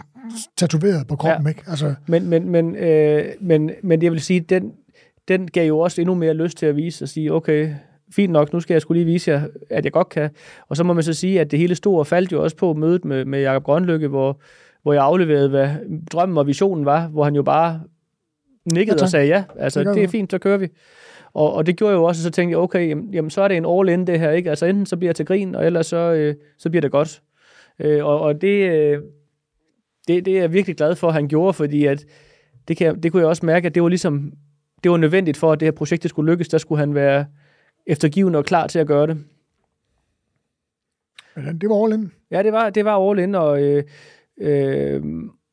tatoveret 0.56 1.06
på 1.06 1.16
kroppen, 1.16 1.46
ja. 1.46 1.48
ikke? 1.48 1.62
Altså. 1.66 1.94
Men, 2.06 2.28
men, 2.28 2.48
men, 2.48 2.76
øh, 2.76 3.24
men, 3.40 3.70
men 3.82 4.02
jeg 4.02 4.12
vil 4.12 4.20
sige, 4.20 4.40
den, 4.40 4.72
den 5.28 5.48
gav 5.48 5.68
jo 5.68 5.78
også 5.78 6.00
endnu 6.00 6.14
mere 6.14 6.34
lyst 6.34 6.58
til 6.58 6.66
at 6.66 6.76
vise 6.76 7.04
og 7.04 7.08
sige, 7.08 7.32
okay, 7.32 7.70
fint 8.12 8.32
nok, 8.32 8.52
nu 8.52 8.60
skal 8.60 8.74
jeg 8.74 8.82
skulle 8.82 9.02
lige 9.02 9.12
vise 9.12 9.30
jer, 9.30 9.42
at 9.70 9.84
jeg 9.84 9.92
godt 9.92 10.08
kan. 10.08 10.30
Og 10.68 10.76
så 10.76 10.84
må 10.84 10.92
man 10.92 11.02
så 11.02 11.12
sige, 11.12 11.40
at 11.40 11.50
det 11.50 11.58
hele 11.58 11.74
store 11.74 12.04
faldt 12.04 12.32
jo 12.32 12.42
også 12.42 12.56
på 12.56 12.72
mødet 12.72 13.04
med, 13.04 13.24
med 13.24 13.40
Jacob 13.40 13.62
Grønlykke, 13.62 14.08
hvor, 14.08 14.40
hvor 14.82 14.92
jeg 14.92 15.02
afleverede, 15.02 15.48
hvad 15.48 15.68
drømmen 16.12 16.38
og 16.38 16.46
visionen 16.46 16.84
var, 16.84 17.08
hvor 17.08 17.24
han 17.24 17.34
jo 17.34 17.42
bare 17.42 17.80
nikkede 18.72 18.96
ja, 18.98 19.02
og 19.02 19.08
sagde 19.08 19.26
ja. 19.26 19.44
Altså, 19.58 19.84
det, 19.84 19.94
det 19.94 20.04
er 20.04 20.08
fint, 20.08 20.30
så 20.30 20.38
kører 20.38 20.58
vi. 20.58 20.68
Og, 21.32 21.52
og 21.54 21.66
det 21.66 21.76
gjorde 21.76 21.90
jeg 21.92 21.98
jo 21.98 22.04
også, 22.04 22.22
så 22.22 22.30
tænkte 22.30 22.50
jeg, 22.50 22.58
okay, 22.58 22.88
jamen, 22.88 23.14
jamen 23.14 23.30
så 23.30 23.42
er 23.42 23.48
det 23.48 23.56
en 23.56 23.66
all-in 23.66 24.06
det 24.06 24.18
her, 24.18 24.30
ikke? 24.30 24.50
Altså 24.50 24.66
enten 24.66 24.86
så 24.86 24.96
bliver 24.96 25.08
jeg 25.08 25.16
til 25.16 25.26
grin, 25.26 25.54
og 25.54 25.66
ellers 25.66 25.86
så, 25.86 25.96
øh, 25.96 26.34
så 26.58 26.70
bliver 26.70 26.80
det 26.80 26.90
godt. 26.90 27.22
Øh, 27.78 28.04
og 28.04 28.20
og 28.20 28.40
det, 28.40 28.70
øh, 28.70 28.98
det, 30.08 30.24
det 30.24 30.36
er 30.36 30.40
jeg 30.40 30.52
virkelig 30.52 30.76
glad 30.76 30.94
for, 30.94 31.08
at 31.08 31.14
han 31.14 31.28
gjorde, 31.28 31.52
fordi 31.52 31.86
at 31.86 32.04
det, 32.68 32.76
kan, 32.76 33.02
det 33.02 33.12
kunne 33.12 33.20
jeg 33.20 33.28
også 33.28 33.46
mærke, 33.46 33.66
at 33.66 33.74
det 33.74 33.82
var 33.82 33.88
ligesom, 33.88 34.32
det 34.82 34.90
var 34.90 34.96
nødvendigt 34.96 35.36
for, 35.36 35.52
at 35.52 35.60
det 35.60 35.66
her 35.66 35.72
projekt 35.72 36.02
det 36.02 36.08
skulle 36.08 36.32
lykkes, 36.32 36.48
der 36.48 36.58
skulle 36.58 36.78
han 36.78 36.94
være, 36.94 37.24
eftergivende 37.90 38.38
og 38.38 38.44
klar 38.44 38.66
til 38.66 38.78
at 38.78 38.86
gøre 38.86 39.06
det. 39.06 39.18
Men 41.36 41.58
det 41.58 41.68
var 41.68 41.84
all 41.84 41.94
in. 41.94 42.12
Ja, 42.30 42.42
det 42.42 42.52
var, 42.52 42.70
det 42.70 42.84
var 42.84 43.10
all 43.10 43.18
in, 43.18 43.34
og, 43.34 43.62
øh, 43.62 43.84
øh, 44.40 45.02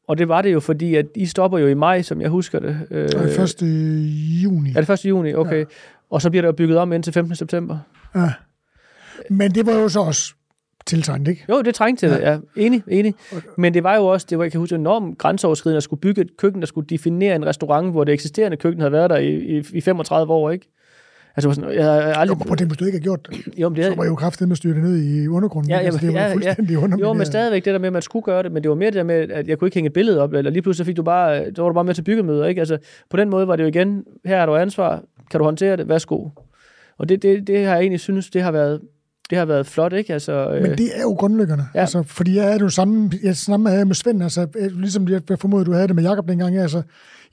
og 0.07 0.18
det 0.18 0.27
var 0.27 0.41
det 0.41 0.53
jo, 0.53 0.59
fordi 0.59 0.95
at 0.95 1.05
I 1.15 1.26
stopper 1.26 1.57
jo 1.57 1.68
i 1.68 1.73
maj, 1.73 2.01
som 2.01 2.22
jeg 2.22 2.30
husker 2.30 2.59
det. 2.59 2.88
Øh, 2.91 3.09
det 3.09 3.39
er 3.39 3.43
1. 3.43 3.61
juni. 4.43 4.69
Er 4.76 4.81
det 4.81 4.89
1. 4.89 5.05
juni? 5.05 5.34
Okay. 5.34 5.59
Ja. 5.59 5.65
Og 6.09 6.22
så 6.22 6.30
bliver 6.30 6.45
jo 6.45 6.51
bygget 6.51 6.77
om 6.77 6.93
indtil 6.93 7.14
15. 7.14 7.35
september. 7.35 7.80
Ja. 8.15 8.34
Men 9.30 9.51
det 9.51 9.65
var 9.65 9.73
jo 9.73 9.89
så 9.89 9.99
også 9.99 10.34
tiltrængt, 10.85 11.27
ikke? 11.27 11.45
Jo, 11.49 11.61
det 11.61 11.76
trængte 11.76 12.07
til 12.07 12.09
ja. 12.09 12.15
det, 12.15 12.41
ja. 12.55 12.61
Enig, 12.65 12.84
enig. 12.88 13.15
Men 13.57 13.73
det 13.73 13.84
var 13.84 13.95
jo 13.95 14.05
også, 14.05 14.27
det 14.30 14.38
var, 14.38 14.43
jeg 14.43 14.51
kan 14.51 14.59
huske, 14.59 14.76
enormt 14.76 15.18
grænseoverskridende 15.18 15.77
at 15.77 15.84
skulle 15.84 15.99
bygge 15.99 16.22
et 16.22 16.38
køkken, 16.38 16.61
der 16.61 16.68
skulle 16.68 16.88
definere 16.88 17.35
en 17.35 17.45
restaurant, 17.45 17.91
hvor 17.91 18.03
det 18.03 18.14
eksisterende 18.14 18.57
køkken 18.57 18.81
havde 18.81 18.91
været 18.91 19.09
der 19.09 19.18
i, 19.18 19.57
i, 19.57 19.64
i 19.73 19.81
35 19.81 20.34
år, 20.34 20.51
ikke? 20.51 20.69
Altså, 21.38 21.51
sådan, 21.51 21.73
jeg 21.73 21.85
har 21.85 21.91
aldrig... 21.91 22.38
Jo, 22.38 22.51
at 22.51 22.57
tænke, 22.57 22.69
hvis 22.69 22.77
du 22.77 22.85
ikke 22.85 22.97
har 22.97 23.03
gjort 23.03 23.27
det, 23.30 23.59
Jo, 23.59 23.69
men 23.69 23.76
det 23.76 23.85
så 23.85 23.95
var 23.95 24.05
jo 24.05 24.15
kraftigt 24.15 24.47
med 24.47 24.53
at 24.53 24.57
styre 24.57 24.73
det 24.73 24.84
ned 24.84 24.97
i 24.97 25.27
undergrunden. 25.27 25.72
Ja, 25.72 25.80
altså, 25.80 25.99
det 26.05 26.14
var 26.14 26.19
ja, 26.19 26.34
fuldstændig 26.34 26.73
ja, 26.81 26.97
Jo, 26.99 27.14
men 27.14 27.26
stadigvæk 27.26 27.65
det 27.65 27.73
der 27.73 27.80
med, 27.80 27.88
at 27.88 27.93
man 27.93 28.01
skulle 28.01 28.23
gøre 28.23 28.43
det, 28.43 28.51
men 28.51 28.64
det 28.64 28.69
var 28.69 28.76
mere 28.76 28.85
det 28.85 28.95
der 28.95 29.03
med, 29.03 29.31
at 29.31 29.47
jeg 29.47 29.57
kunne 29.57 29.68
ikke 29.68 29.76
hænge 29.76 29.88
et 29.88 29.93
billede 29.93 30.22
op, 30.22 30.34
eller 30.34 30.51
lige 30.51 30.61
pludselig 30.61 30.85
fik 30.85 30.97
du 30.97 31.03
bare, 31.03 31.45
så 31.55 31.61
var 31.61 31.69
du 31.69 31.73
bare 31.73 31.84
med 31.84 31.93
til 31.93 32.01
byggemøder, 32.01 32.45
ikke? 32.45 32.61
Altså, 32.61 32.77
på 33.09 33.18
den 33.18 33.30
måde 33.30 33.47
var 33.47 33.55
det 33.55 33.64
jo 33.64 33.68
igen, 33.68 34.03
her 34.26 34.38
er 34.38 34.45
du 34.45 34.55
ansvar, 34.55 35.03
kan 35.31 35.38
du 35.38 35.43
håndtere 35.43 35.77
det, 35.77 35.89
værsgo. 35.89 36.30
Og 36.97 37.09
det, 37.09 37.22
det, 37.22 37.47
det 37.47 37.65
har 37.65 37.73
jeg 37.73 37.81
egentlig 37.81 37.99
synes, 37.99 38.30
det 38.30 38.41
har 38.41 38.51
været, 38.51 38.81
det 39.30 39.38
har 39.38 39.45
været 39.45 39.68
flot, 39.68 39.93
ikke? 39.93 40.14
Altså, 40.14 40.31
øh, 40.31 40.61
Men 40.61 40.72
det 40.72 40.89
er 40.95 41.01
jo 41.01 41.14
grundlæggende. 41.14 41.65
Ja. 41.76 41.80
Altså, 41.80 42.03
fordi 42.03 42.35
jeg 42.35 42.47
er 42.47 42.53
det 42.53 42.61
jo 42.61 42.69
samme, 42.69 43.11
jeg 43.23 43.35
samme 43.35 43.69
havde 43.69 43.80
jeg 43.80 43.88
med 43.88 43.95
Svend, 43.95 44.23
altså, 44.23 44.47
øh, 44.55 44.80
ligesom 44.80 45.07
jeg 45.07 45.22
jeg 45.30 45.39
formoder, 45.39 45.64
du 45.64 45.73
havde 45.73 45.88
det 45.88 45.95
med 45.95 46.03
Jakob 46.03 46.27
dengang, 46.27 46.57
altså, 46.57 46.81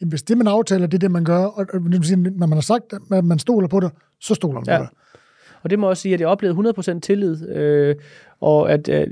jamen, 0.01 0.11
hvis 0.11 0.23
det, 0.23 0.39
man 0.39 0.47
aftaler, 0.47 0.87
det 0.87 0.95
er 0.95 0.99
det, 0.99 1.11
man 1.11 1.25
gør, 1.25 1.39
og, 1.45 1.67
og 1.73 1.81
det 1.81 1.93
vil 1.93 2.05
sige, 2.05 2.17
når 2.17 2.47
man 2.47 2.57
har 2.57 2.61
sagt, 2.61 2.85
at 3.13 3.25
man 3.25 3.39
stoler 3.39 3.69
på 3.69 3.81
det, 3.81 3.91
så 4.21 4.35
stoler 4.35 4.61
man 4.61 4.65
Ja. 4.69 4.79
på 4.79 4.83
det. 4.83 4.91
Og 5.63 5.71
det 5.71 5.79
må 5.79 5.89
også 5.89 6.01
sige, 6.01 6.15
at 6.15 6.21
jeg 6.21 6.29
oplevede 6.29 6.71
100% 6.95 7.01
tillid, 7.01 7.49
øh, 7.49 7.95
og 8.41 8.73
at 8.73 8.89
øh, 8.89 9.07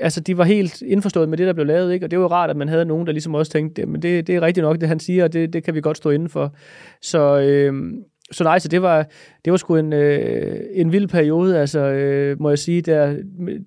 altså, 0.00 0.20
de 0.20 0.38
var 0.38 0.44
helt 0.44 0.82
indforstået 0.82 1.28
med 1.28 1.38
det, 1.38 1.46
der 1.46 1.52
blev 1.52 1.66
lavet, 1.66 1.92
ikke? 1.92 2.06
og 2.06 2.10
det 2.10 2.18
var 2.18 2.24
jo 2.24 2.30
rart, 2.30 2.50
at 2.50 2.56
man 2.56 2.68
havde 2.68 2.84
nogen, 2.84 3.06
der 3.06 3.12
ligesom 3.12 3.34
også 3.34 3.52
tænkte, 3.52 3.86
men 3.86 4.02
det, 4.02 4.26
det 4.26 4.34
er 4.34 4.40
rigtigt 4.40 4.64
nok, 4.64 4.80
det 4.80 4.88
han 4.88 5.00
siger, 5.00 5.24
og 5.24 5.32
det, 5.32 5.52
det 5.52 5.64
kan 5.64 5.74
vi 5.74 5.80
godt 5.80 5.96
stå 5.96 6.10
inden 6.10 6.28
for. 6.28 6.54
Så, 7.02 7.40
øh, 7.40 7.92
så 8.32 8.44
nej, 8.44 8.58
så 8.58 8.68
det 8.68 8.82
var, 8.82 9.06
det 9.44 9.50
var 9.50 9.56
sgu 9.56 9.76
en, 9.76 9.92
øh, 9.92 10.60
en 10.72 10.92
vild 10.92 11.08
periode, 11.08 11.58
altså, 11.60 11.80
øh, 11.80 12.40
må 12.40 12.48
jeg 12.48 12.58
sige, 12.58 12.82
der, 12.82 13.16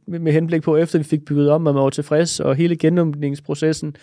med, 0.07 0.19
med 0.19 0.31
henblik 0.31 0.61
på, 0.61 0.77
efter 0.77 0.97
vi 0.99 1.03
fik 1.03 1.25
bygget 1.25 1.49
om, 1.49 1.67
og 1.67 1.73
man 1.73 1.83
var 1.83 1.89
tilfreds, 1.89 2.39
og 2.39 2.55
hele 2.55 2.75
genåbningsprocessen, 2.75 3.95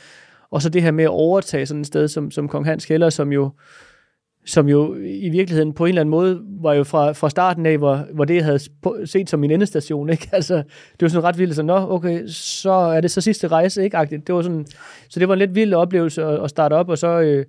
og 0.50 0.62
så 0.62 0.68
det 0.68 0.82
her 0.82 0.90
med 0.90 1.04
at 1.04 1.10
overtage 1.10 1.66
sådan 1.66 1.80
et 1.80 1.86
sted 1.86 2.08
som, 2.08 2.30
som 2.30 2.48
Kong 2.48 2.66
Hans 2.66 2.86
Kælder, 2.86 3.10
som 3.10 3.32
jo, 3.32 3.50
som 4.46 4.68
jo 4.68 4.94
i 5.04 5.28
virkeligheden 5.28 5.72
på 5.72 5.84
en 5.84 5.88
eller 5.88 6.00
anden 6.00 6.10
måde 6.10 6.40
var 6.62 6.74
jo 6.74 6.84
fra, 6.84 7.12
fra 7.12 7.30
starten 7.30 7.66
af, 7.66 7.78
hvor, 7.78 8.06
hvor 8.14 8.24
det, 8.24 8.34
jeg 8.34 8.44
havde 8.44 8.60
set 9.04 9.30
som 9.30 9.40
min 9.40 9.50
endestation, 9.50 10.10
ikke? 10.14 10.28
Altså, 10.32 10.56
det 10.56 11.02
var 11.02 11.08
sådan 11.08 11.24
ret 11.24 11.38
vildt, 11.38 11.56
så 11.56 11.62
nå, 11.62 11.86
okay, 11.90 12.26
så 12.28 12.70
er 12.70 13.00
det 13.00 13.10
så 13.10 13.20
sidste 13.20 13.48
rejse, 13.48 13.84
ikke? 13.84 13.96
Agtigt. 13.96 14.26
Det 14.26 14.34
var 14.34 14.42
sådan, 14.42 14.66
så 15.08 15.20
det 15.20 15.28
var 15.28 15.34
en 15.34 15.38
lidt 15.38 15.54
vild 15.54 15.74
oplevelse 15.74 16.24
at, 16.24 16.44
at 16.44 16.50
starte 16.50 16.74
op, 16.74 16.88
og 16.88 16.98
så 16.98 17.20
øh, 17.20 17.44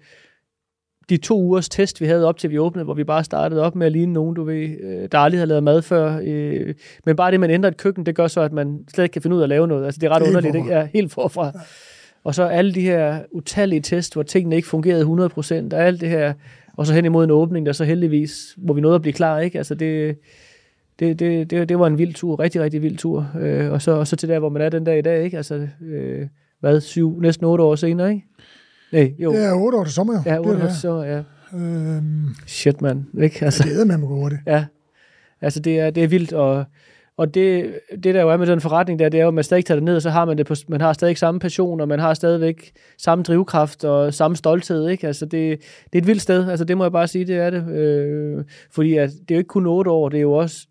de 1.09 1.17
to 1.17 1.41
ugers 1.41 1.69
test, 1.69 2.01
vi 2.01 2.05
havde 2.05 2.27
op 2.27 2.37
til 2.37 2.49
vi 2.49 2.59
åbnede, 2.59 2.85
hvor 2.85 2.93
vi 2.93 3.03
bare 3.03 3.23
startede 3.23 3.61
op 3.61 3.75
med 3.75 3.85
at 3.85 3.91
ligne 3.91 4.13
nogen, 4.13 4.35
du 4.35 4.43
ved, 4.43 4.77
øh, 4.83 5.09
der 5.11 5.17
aldrig 5.17 5.39
havde 5.39 5.49
lavet 5.49 5.63
mad 5.63 5.81
før. 5.81 6.21
Øh, 6.23 6.73
men 7.05 7.15
bare 7.15 7.31
det, 7.31 7.39
man 7.39 7.49
ændrer 7.49 7.71
et 7.71 7.77
køkken, 7.77 8.05
det 8.05 8.15
gør 8.15 8.27
så, 8.27 8.41
at 8.41 8.53
man 8.53 8.79
slet 8.93 9.03
ikke 9.03 9.13
kan 9.13 9.21
finde 9.21 9.35
ud 9.35 9.41
af 9.41 9.45
at 9.45 9.49
lave 9.49 9.67
noget. 9.67 9.85
Altså, 9.85 9.99
det 9.99 10.07
er 10.07 10.11
ret 10.11 10.21
Helt 10.21 10.27
underligt, 10.27 10.55
forfra. 10.55 10.65
ikke? 10.65 10.79
Ja, 10.79 10.87
helt 10.93 11.11
forfra. 11.11 11.51
Og 12.27 12.35
så 12.35 12.43
alle 12.43 12.73
de 12.73 12.81
her 12.81 13.19
utallige 13.31 13.81
test, 13.81 14.13
hvor 14.13 14.23
tingene 14.23 14.55
ikke 14.55 14.67
fungerede 14.67 15.03
100%, 15.03 15.75
og 15.75 15.83
alt 15.83 16.01
det 16.01 16.09
her, 16.09 16.33
og 16.77 16.87
så 16.87 16.93
hen 16.93 17.05
imod 17.05 17.23
en 17.23 17.31
åbning, 17.31 17.65
der 17.65 17.71
så 17.71 17.83
heldigvis, 17.83 18.53
hvor 18.57 18.73
vi 18.73 18.81
nåede 18.81 18.95
at 18.95 19.01
blive 19.01 19.13
klar, 19.13 19.39
ikke? 19.39 19.57
Altså 19.57 19.75
det, 19.75 20.17
det, 20.99 21.19
det, 21.19 21.49
det, 21.49 21.69
det 21.69 21.79
var 21.79 21.87
en 21.87 21.97
vild 21.97 22.13
tur, 22.13 22.39
rigtig, 22.39 22.61
rigtig 22.61 22.81
vild 22.81 22.97
tur. 22.97 23.31
Øh, 23.39 23.71
og, 23.71 23.81
så, 23.81 23.91
og 23.91 24.07
så 24.07 24.15
til 24.15 24.29
der, 24.29 24.39
hvor 24.39 24.49
man 24.49 24.61
er 24.61 24.69
den 24.69 24.83
dag 24.83 24.99
i 24.99 25.01
dag, 25.01 25.23
ikke? 25.23 25.37
Altså, 25.37 25.67
øh, 25.81 26.27
hvad, 26.59 26.81
syv, 26.81 27.19
næsten 27.21 27.45
otte 27.45 27.63
år 27.63 27.75
senere, 27.75 28.09
ikke? 28.09 28.25
Nej, 28.91 29.13
jo. 29.19 29.33
Det 29.33 29.43
er 29.43 29.53
otte 29.53 29.77
år 29.77 29.83
til 29.83 29.93
sommer, 29.93 30.13
jo. 30.13 30.19
Ja, 30.25 30.31
det 30.31 30.39
otte 30.39 30.63
år, 30.63 30.67
det. 30.67 30.75
så, 30.75 31.03
ja. 31.03 31.21
Øhm, 31.57 32.25
Shit, 32.47 32.81
mand. 32.81 33.05
Ikke? 33.23 33.45
Altså, 33.45 33.63
det 33.63 33.81
er 33.81 33.85
med 33.85 33.97
mig 33.97 34.07
hurtigt. 34.07 34.41
ja. 34.47 34.65
Altså, 35.41 35.59
det 35.59 35.79
er, 35.79 35.89
det 35.89 36.03
er 36.03 36.07
vildt, 36.07 36.33
og, 36.33 36.65
og 37.17 37.33
det, 37.33 37.79
det 38.03 38.15
der 38.15 38.21
jo 38.21 38.29
er 38.29 38.37
med 38.37 38.47
den 38.47 38.61
forretning 38.61 38.99
der, 38.99 39.09
det 39.09 39.17
er 39.17 39.21
jo, 39.21 39.27
at 39.27 39.33
man 39.33 39.43
stadig 39.43 39.65
tager 39.65 39.75
det 39.75 39.83
ned, 39.83 39.95
og 39.95 40.01
så 40.01 40.09
har 40.09 40.25
man 40.25 40.37
det 40.37 40.45
på, 40.45 40.55
man 40.67 40.81
har 40.81 40.93
stadig 40.93 41.17
samme 41.17 41.39
passion, 41.39 41.81
og 41.81 41.87
man 41.87 41.99
har 41.99 42.13
stadigvæk 42.13 42.71
samme 42.97 43.23
drivkraft 43.23 43.83
og 43.83 44.13
samme 44.13 44.37
stolthed, 44.37 44.87
ikke? 44.87 45.07
Altså, 45.07 45.25
det, 45.25 45.59
det 45.93 45.93
er 45.93 45.97
et 45.97 46.07
vildt 46.07 46.21
sted, 46.21 46.49
altså 46.49 46.65
det 46.65 46.77
må 46.77 46.83
jeg 46.83 46.91
bare 46.91 47.07
sige, 47.07 47.25
det 47.25 47.37
er 47.37 47.49
det. 47.49 47.69
Øh, 47.69 48.43
fordi 48.71 48.97
at 48.97 49.09
det 49.09 49.31
er 49.31 49.35
jo 49.35 49.39
ikke 49.39 49.47
kun 49.47 49.67
otte 49.67 49.91
år, 49.91 50.09
det 50.09 50.17
er 50.17 50.21
jo 50.21 50.33
også 50.33 50.67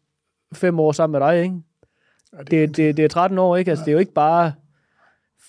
fem 0.55 0.81
år 0.81 0.93
sammen 0.93 1.21
med 1.21 1.29
dig, 1.29 1.43
ikke? 1.43 1.55
Ja, 2.33 2.39
det, 2.39 2.51
Det, 2.51 2.77
det, 2.77 2.97
det 2.97 3.05
er 3.05 3.09
13 3.09 3.39
år, 3.39 3.57
ikke? 3.57 3.71
Altså, 3.71 3.85
det 3.85 3.91
er 3.91 3.93
jo 3.93 3.99
ikke 3.99 4.15
bare 4.15 4.53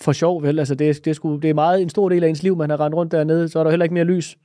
for 0.01 0.11
sjov, 0.11 0.43
vel? 0.43 0.59
Altså, 0.59 0.75
det, 0.75 1.05
det, 1.05 1.11
er 1.11 1.15
sgu, 1.15 1.35
det 1.35 1.49
er 1.49 1.53
meget 1.53 1.81
en 1.81 1.89
stor 1.89 2.09
del 2.09 2.23
af 2.23 2.29
ens 2.29 2.43
liv, 2.43 2.55
man 2.57 2.69
har 2.69 2.79
rendt 2.79 2.95
rundt 2.95 3.11
dernede, 3.11 3.49
så 3.49 3.59
er 3.59 3.63
der 3.63 3.71
heller 3.71 3.83
ikke 3.83 3.93
mere 3.93 4.03
lys. 4.03 4.37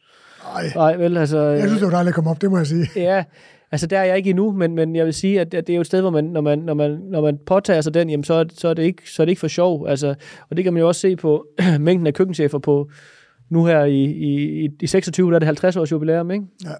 Ej, 0.54 0.72
Nej, 0.74 0.96
vel? 0.96 1.16
Altså, 1.16 1.38
jeg 1.38 1.68
synes, 1.68 1.80
det 1.80 1.86
var 1.86 1.92
dejligt 1.92 2.08
at 2.08 2.14
komme 2.14 2.30
op, 2.30 2.42
det 2.42 2.50
må 2.50 2.56
jeg 2.56 2.66
sige. 2.66 2.88
Ja, 2.96 3.24
altså 3.72 3.86
der 3.86 3.98
er 3.98 4.04
jeg 4.04 4.16
ikke 4.16 4.30
endnu, 4.30 4.52
men, 4.52 4.74
men 4.74 4.96
jeg 4.96 5.04
vil 5.04 5.14
sige, 5.14 5.40
at 5.40 5.52
det 5.52 5.70
er 5.70 5.74
jo 5.74 5.80
et 5.80 5.86
sted, 5.86 6.00
hvor 6.00 6.10
man, 6.10 6.24
når 6.24 6.40
man, 6.40 6.58
når 6.58 6.74
man, 6.74 6.90
når 7.10 7.20
man 7.22 7.38
påtager 7.46 7.80
sig 7.80 7.94
den, 7.94 8.10
jamen 8.10 8.24
så, 8.24 8.34
er- 8.34 8.44
så, 8.54 8.68
er 8.68 8.74
det 8.74 8.82
ikke, 8.82 9.10
så 9.10 9.22
er 9.22 9.24
det 9.24 9.30
ikke 9.30 9.40
for 9.40 9.48
sjov. 9.48 9.86
Altså, 9.88 10.14
og 10.50 10.56
det 10.56 10.64
kan 10.64 10.72
man 10.72 10.80
jo 10.80 10.88
også 10.88 11.00
se 11.00 11.16
på 11.16 11.46
mængden 11.80 12.06
af 12.06 12.14
køkkenchefer 12.14 12.58
på 12.58 12.90
nu 13.50 13.64
her 13.66 13.84
i, 13.84 14.04
i, 14.04 14.68
i 14.82 14.86
26, 14.86 15.28
der 15.30 15.34
er 15.34 15.38
det 15.38 15.46
50 15.46 15.76
års 15.76 15.92
jubilæum, 15.92 16.30
ikke? 16.30 16.44
Ja. 16.64 16.70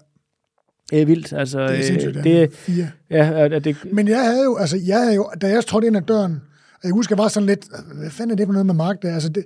Det 0.89 1.01
er 1.01 1.05
vildt, 1.05 1.33
altså. 1.33 1.59
Det 1.59 1.69
er 1.69 1.77
øh, 1.77 1.83
sindssygt, 1.83 2.15
det, 2.15 2.23
det, 2.23 2.53
fire. 2.53 2.87
ja, 3.09 3.45
at, 3.55 3.63
det, 3.63 3.77
Men 3.91 4.07
jeg 4.07 4.25
havde 4.25 4.43
jo, 4.43 4.57
altså 4.57 4.77
jeg 4.87 4.99
havde 4.99 5.15
jo, 5.15 5.29
da 5.41 5.47
jeg 5.47 5.65
trådte 5.65 5.87
ind 5.87 5.97
ad 5.97 6.01
døren, 6.01 6.41
jeg 6.83 6.91
husker, 6.91 7.15
jeg 7.15 7.23
var 7.23 7.27
sådan 7.27 7.47
lidt, 7.47 7.65
hvad 7.99 8.09
fanden 8.09 8.31
er 8.31 8.35
det 8.35 8.45
for 8.47 8.53
noget 8.53 8.65
med 8.65 8.73
Mark 8.73 9.01
der? 9.01 9.13
Altså 9.13 9.29
det, 9.29 9.43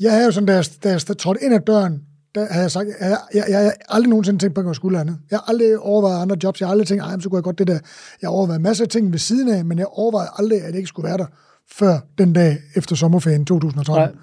jeg 0.00 0.12
havde 0.12 0.24
jo 0.24 0.30
sådan, 0.30 0.46
da 0.46 0.54
jeg, 0.54 0.64
da 0.84 0.88
jeg 0.90 1.00
trådte 1.00 1.44
ind 1.44 1.54
ad 1.54 1.60
døren, 1.60 2.02
der 2.36 2.46
havde 2.52 2.62
jeg 2.62 2.70
sagt, 2.70 2.88
jeg, 3.00 3.18
jeg, 3.34 3.44
jeg, 3.48 3.50
jeg, 3.50 3.72
aldrig 3.88 4.10
nogensinde 4.10 4.38
tænkt 4.38 4.54
på, 4.54 4.60
at 4.60 4.66
jeg 4.66 4.74
skulle 4.74 5.00
andet. 5.00 5.18
Jeg 5.30 5.38
har 5.38 5.50
aldrig 5.50 5.78
overvejet 5.78 6.22
andre 6.22 6.36
jobs. 6.42 6.60
Jeg 6.60 6.68
har 6.68 6.72
aldrig 6.72 6.88
tænkt, 6.88 7.04
men 7.10 7.20
så 7.20 7.28
kunne 7.28 7.36
jeg 7.36 7.44
godt 7.44 7.58
det 7.58 7.66
der. 7.66 7.78
Jeg 8.22 8.28
har 8.28 8.34
overvejet 8.34 8.60
masser 8.60 8.84
af 8.84 8.88
ting 8.88 9.12
ved 9.12 9.18
siden 9.18 9.48
af, 9.48 9.64
men 9.64 9.78
jeg 9.78 9.86
overvejede 9.86 10.30
aldrig, 10.38 10.58
at 10.62 10.68
jeg 10.68 10.76
ikke 10.76 10.88
skulle 10.88 11.08
være 11.08 11.18
der 11.18 11.26
før 11.70 11.98
den 12.18 12.32
dag 12.32 12.58
efter 12.76 12.96
sommerferien 12.96 13.44
2013. 13.44 14.18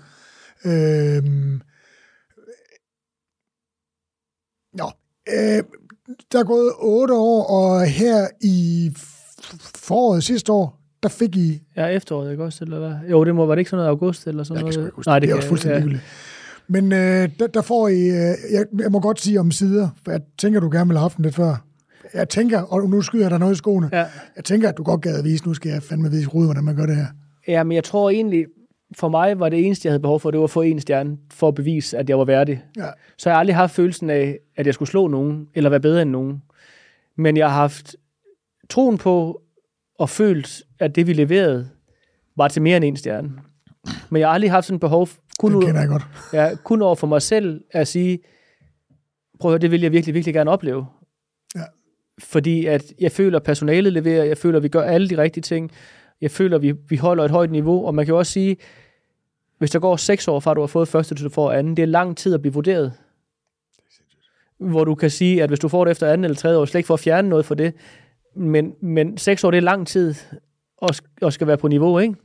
Øhm, 0.66 1.62
Nå, 4.74 4.92
øh, 5.30 5.64
der 6.32 6.40
er 6.40 6.44
gået 6.44 6.72
otte 6.80 7.14
år, 7.14 7.44
og 7.44 7.86
her 7.86 8.28
i 8.42 8.92
foråret 9.76 10.24
sidste 10.24 10.52
år, 10.52 10.80
der 11.04 11.10
fik 11.10 11.36
I... 11.36 11.62
ja, 11.76 11.88
efteråret, 11.88 12.32
ikke 12.32 12.44
også? 12.44 12.64
Eller 12.64 12.80
hvad? 12.80 13.10
Jo, 13.12 13.24
det 13.26 13.36
må, 13.36 13.46
var 13.46 13.56
det 13.56 13.60
ikke 13.60 13.70
sådan 13.70 13.78
noget 13.78 13.90
august 13.90 14.28
eller 14.28 14.44
sådan 14.44 14.66
Jeg 14.66 14.76
noget? 14.76 15.06
Nej, 15.06 15.20
det, 15.20 15.22
det 15.22 15.30
er 15.30 15.34
kan 15.34 15.38
også 15.38 15.48
fuldstændig 15.48 15.92
ja. 15.92 16.00
Men 16.68 16.92
øh, 16.92 17.30
der, 17.40 17.48
der 17.48 17.62
får 17.62 17.88
I... 17.88 18.02
Øh, 18.02 18.36
jeg, 18.52 18.66
jeg 18.80 18.92
må 18.92 19.00
godt 19.00 19.22
sige 19.22 19.40
om 19.40 19.52
sider, 19.52 19.90
for 20.06 20.12
jeg 20.12 20.22
tænker, 20.38 20.60
du 20.60 20.70
gerne 20.70 20.88
vil 20.88 20.98
have 20.98 21.02
haft 21.04 21.18
den 21.18 21.24
lidt 21.26 21.36
før. 21.36 21.66
Jeg 22.14 22.30
tænker, 22.30 22.62
og 22.62 22.90
nu 22.90 23.02
skyder 23.02 23.30
dig 23.30 23.40
noget 23.40 23.54
i 23.54 23.58
skoene, 23.58 23.90
Ja. 23.94 24.06
jeg 24.36 24.44
tænker, 24.44 24.70
at 24.70 24.78
du 24.78 24.84
godt 24.84 25.02
gad 25.02 25.18
at 25.20 25.24
vise, 25.26 25.46
nu 25.48 25.54
skal 25.54 25.72
jeg 25.72 25.84
fandme 25.84 26.12
vise 26.12 26.28
Rude, 26.30 26.46
hvordan 26.46 26.64
man 26.64 26.76
gør 26.76 26.86
det 26.86 26.96
her. 26.96 27.06
Ja, 27.48 27.64
men 27.64 27.76
jeg 27.76 27.84
tror 27.84 28.10
egentlig, 28.10 28.46
for 28.98 29.10
mig 29.10 29.40
var 29.40 29.50
det 29.50 29.66
eneste, 29.66 29.88
jeg 29.88 29.92
havde 29.92 30.02
behov 30.02 30.20
for, 30.20 30.32
det 30.32 30.38
var 30.38 30.44
at 30.44 30.50
få 30.50 30.62
en 30.62 30.80
stjerne, 30.80 31.18
for 31.34 31.48
at 31.48 31.56
bevise, 31.56 31.98
at 31.98 32.10
jeg 32.10 32.18
var 32.20 32.26
værdig. 32.26 32.64
Ja. 32.78 32.86
Så 33.18 33.30
jeg 33.30 33.36
har 33.36 33.40
aldrig 33.40 33.56
haft 33.56 33.76
følelsen 33.76 34.10
af, 34.10 34.38
at 34.58 34.66
jeg 34.66 34.74
skulle 34.74 34.90
slå 34.90 35.08
nogen, 35.08 35.48
eller 35.56 35.70
være 35.70 35.80
bedre 35.80 36.02
end 36.02 36.10
nogen. 36.10 36.42
Men 37.18 37.38
jeg 37.38 37.48
har 37.50 37.56
haft 37.62 37.96
troen 38.70 38.98
på, 38.98 39.42
og 40.00 40.10
følt, 40.10 40.62
at 40.80 40.96
det 40.96 41.08
vi 41.08 41.14
leverede, 41.14 41.70
var 42.38 42.48
til 42.48 42.62
mere 42.62 42.78
end 42.78 42.86
en 42.86 42.98
stjerne. 42.98 43.32
Men 44.10 44.20
jeg 44.20 44.28
har 44.28 44.34
aldrig 44.34 44.52
haft 44.52 44.66
sådan 44.66 44.80
behov, 44.80 45.08
kun, 45.40 45.56
Det 45.56 45.66
kender 45.66 45.82
jeg 45.82 45.90
godt. 45.90 46.04
ja, 46.34 46.56
kun 46.64 46.82
over 46.82 46.96
for 46.96 47.08
mig 47.08 47.22
selv, 47.22 47.64
at 47.72 47.88
sige, 47.88 48.20
prøv 49.40 49.52
at 49.52 49.54
høre, 49.54 49.62
det 49.62 49.72
vil 49.72 49.82
jeg 49.82 49.92
virkelig, 49.92 50.14
virkelig 50.16 50.34
gerne 50.34 50.52
opleve. 50.52 50.86
Ja. 51.56 51.62
Fordi 52.20 52.66
at 52.66 52.84
jeg 53.00 53.12
føler, 53.12 53.40
at 53.40 53.44
personalet 53.44 53.94
leverer, 53.94 54.24
jeg 54.24 54.38
føler, 54.38 54.58
at 54.58 54.64
vi 54.64 54.68
gør 54.70 54.82
alle 54.82 55.10
de 55.10 55.18
rigtige 55.18 55.42
ting, 55.42 55.72
jeg 56.22 56.32
føler, 56.32 56.56
at 56.58 56.62
vi, 56.62 56.72
vi 56.72 56.96
holder 56.98 57.24
et 57.26 57.32
højt 57.32 57.52
niveau, 57.52 57.86
og 57.86 57.96
man 57.96 58.06
kan 58.06 58.14
jo 58.14 58.18
også 58.18 58.32
sige, 58.32 58.58
hvis 59.58 59.72
der 59.72 59.80
går 59.80 59.96
seks 59.96 60.28
år 60.28 60.40
fra, 60.40 60.54
du 60.54 60.60
har 60.60 60.68
fået 60.68 60.88
første 60.88 61.16
til 61.16 61.26
du 61.26 61.30
får 61.30 61.52
anden, 61.52 61.78
det 61.78 61.84
er 61.84 61.88
lang 61.88 62.18
tid 62.18 62.34
at 62.34 62.42
blive 62.42 62.54
vurderet. 62.54 62.94
Hvor 64.60 64.84
du 64.84 64.96
kan 64.96 65.10
sige, 65.10 65.44
at 65.44 65.50
hvis 65.50 65.60
du 65.60 65.68
får 65.68 65.86
det 65.86 65.92
efter 65.92 66.08
anden 66.08 66.24
eller 66.24 66.36
tredje 66.36 66.58
år, 66.58 66.66
slet 66.66 66.80
ikke 66.80 66.88
for 66.88 66.94
at 66.94 67.00
fjerne 67.00 67.30
noget 67.30 67.46
for 67.46 67.56
det, 67.56 67.74
men, 68.36 68.74
men 68.82 69.18
seks 69.18 69.44
år, 69.44 69.52
det 69.52 69.58
er 69.58 69.62
lang 69.62 69.88
tid, 69.88 70.16
og, 70.78 70.90
og 71.22 71.34
skal 71.34 71.48
være 71.48 71.58
på 71.58 71.68
niveau, 71.68 72.00
ikke? 72.00 72.16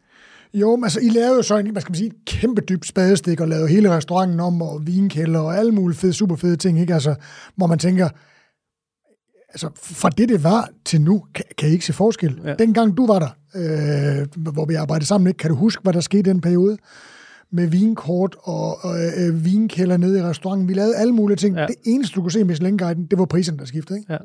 Jo, 0.54 0.76
men 0.76 0.84
altså, 0.84 1.00
I 1.00 1.08
lavede 1.08 1.36
jo 1.36 1.42
så 1.42 1.56
en, 1.58 1.70
hvad 1.70 1.82
skal 1.82 1.90
man 1.92 1.96
sige, 1.96 2.06
et 2.06 2.24
kæmpe 2.26 2.60
dybt 2.60 2.86
spadestik, 2.86 3.40
og 3.40 3.48
lavede 3.48 3.68
hele 3.68 3.90
restauranten 3.96 4.40
om, 4.40 4.62
og 4.62 4.86
vinkælder, 4.86 5.40
og 5.40 5.56
alle 5.58 5.72
mulige 5.72 5.98
fede, 5.98 6.12
super 6.12 6.36
fede 6.36 6.56
ting, 6.56 6.80
ikke? 6.80 6.94
Altså, 6.94 7.14
hvor 7.56 7.66
man 7.66 7.78
tænker, 7.78 8.08
altså, 9.48 9.70
fra 9.82 10.08
det, 10.10 10.28
det 10.28 10.44
var 10.44 10.68
til 10.84 11.00
nu, 11.00 11.24
kan, 11.34 11.44
kan 11.58 11.68
I 11.68 11.72
ikke 11.72 11.86
se 11.86 11.92
forskel? 11.92 12.40
Ja. 12.44 12.48
Ja. 12.50 12.54
Dengang 12.56 12.96
du 12.96 13.06
var 13.06 13.18
der, 13.18 13.28
øh, 13.54 14.52
hvor 14.52 14.64
vi 14.64 14.74
arbejdede 14.74 15.06
sammen, 15.06 15.28
ikke? 15.28 15.38
kan 15.38 15.50
du 15.50 15.56
huske, 15.56 15.82
hvad 15.82 15.92
der 15.92 16.00
skete 16.00 16.30
i 16.30 16.32
den 16.32 16.40
periode? 16.40 16.76
Med 17.52 17.66
vinkort 17.66 18.36
og, 18.42 18.84
og 18.84 18.94
øh, 19.18 19.44
vinkælder 19.44 19.96
nede 19.96 20.18
i 20.18 20.22
restauranten. 20.22 20.68
Vi 20.68 20.74
lavede 20.74 20.96
alle 20.96 21.12
mulige 21.14 21.36
ting. 21.36 21.54
Ja. 21.54 21.60
Ja. 21.60 21.66
Det 21.66 21.76
eneste, 21.86 22.14
du 22.14 22.20
kunne 22.22 22.32
se 22.32 22.40
i 22.40 22.42
Michelin-guiden, 22.42 23.06
det 23.06 23.18
var 23.18 23.24
priserne, 23.24 23.58
der 23.58 23.64
skiftede. 23.64 23.98
Ikke? 23.98 24.18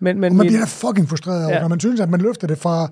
Men, 0.00 0.20
men 0.20 0.30
Og 0.32 0.36
man 0.36 0.46
mit- 0.46 0.50
bliver 0.50 0.60
da 0.60 0.64
fucking 0.66 1.08
frustreret 1.08 1.38
over, 1.44 1.48
Ja. 1.48 1.54
ja. 1.56 1.60
når 1.60 1.68
man 1.68 1.80
synes, 1.80 2.00
at 2.00 2.10
man 2.10 2.20
løfter 2.20 2.46
det 2.46 2.58
fra... 2.58 2.88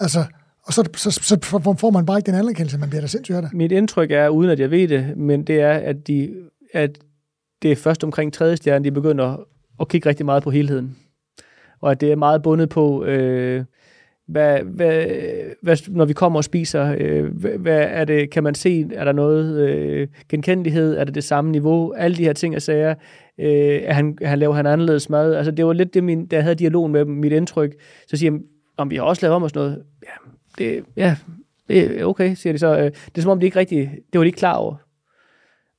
Altså, 0.00 0.24
og 0.66 0.72
så, 0.72 0.88
så, 0.96 1.10
så, 1.10 1.38
får 1.78 1.90
man 1.90 2.06
bare 2.06 2.18
ikke 2.18 2.26
den 2.26 2.38
anerkendelse, 2.38 2.78
man 2.78 2.88
bliver 2.88 3.00
da 3.00 3.06
sindssygt 3.06 3.36
af 3.36 3.42
det. 3.42 3.52
Mit 3.52 3.72
indtryk 3.72 4.10
er, 4.10 4.28
uden 4.28 4.50
at 4.50 4.60
jeg 4.60 4.70
ved 4.70 4.88
det, 4.88 5.16
men 5.16 5.44
det 5.44 5.60
er, 5.60 5.72
at, 5.72 6.06
de, 6.06 6.34
at 6.72 6.98
det 7.62 7.72
er 7.72 7.76
først 7.76 8.04
omkring 8.04 8.32
tredje 8.32 8.56
stjerne, 8.56 8.84
de 8.84 8.90
begynder 8.90 9.24
at, 9.24 9.40
at 9.80 9.88
kigge 9.88 10.08
rigtig 10.08 10.26
meget 10.26 10.42
på 10.42 10.50
helheden. 10.50 10.96
Og 11.80 11.90
at 11.90 12.00
det 12.00 12.12
er 12.12 12.16
meget 12.16 12.42
bundet 12.42 12.68
på, 12.68 13.04
øh, 13.04 13.64
hvad, 14.28 14.58
hvad, 14.60 15.06
hvad, 15.62 15.90
når 15.90 16.04
vi 16.04 16.12
kommer 16.12 16.38
og 16.38 16.44
spiser, 16.44 16.96
øh, 16.98 17.24
hvad, 17.24 17.58
hvad 17.58 17.86
er 17.90 18.04
det, 18.04 18.30
kan 18.30 18.42
man 18.42 18.54
se, 18.54 18.86
er 18.94 19.04
der 19.04 19.12
noget 19.12 19.68
øh, 19.68 20.08
genkendelighed, 20.28 20.96
er 20.96 21.04
det 21.04 21.14
det 21.14 21.24
samme 21.24 21.50
niveau, 21.50 21.92
alle 21.92 22.16
de 22.16 22.24
her 22.24 22.32
ting 22.32 22.56
og 22.56 22.62
sager, 22.62 22.94
øh, 23.38 23.80
er 23.82 23.92
han, 23.92 24.18
han 24.22 24.38
laver 24.38 24.54
han 24.54 24.66
anderledes 24.66 25.10
mad. 25.10 25.34
Altså, 25.34 25.50
det 25.50 25.66
var 25.66 25.72
lidt 25.72 25.94
det, 25.94 26.04
min, 26.04 26.26
da 26.26 26.36
jeg 26.36 26.42
havde 26.42 26.54
dialogen 26.54 26.92
med 26.92 27.04
dem, 27.04 27.14
mit 27.14 27.32
indtryk. 27.32 27.74
Så 28.06 28.16
siger 28.16 28.32
jeg, 28.32 28.40
om 28.76 28.90
vi 28.90 28.96
har 28.96 29.02
også 29.02 29.26
lavet 29.26 29.36
om 29.36 29.42
og 29.42 29.50
sådan 29.50 29.62
noget. 29.62 29.82
Ja, 30.02 30.30
det, 30.58 30.84
ja, 30.96 31.16
det 31.68 32.00
er 32.00 32.04
okay, 32.04 32.34
siger 32.34 32.52
de 32.52 32.58
så. 32.58 32.78
Øh, 32.78 32.84
det 32.84 33.18
er 33.18 33.22
som 33.22 33.30
om, 33.30 33.40
de 33.40 33.46
ikke 33.46 33.58
rigtig, 33.58 33.90
det 34.12 34.18
var 34.18 34.24
de 34.24 34.26
ikke 34.26 34.38
klar 34.38 34.54
over. 34.54 34.76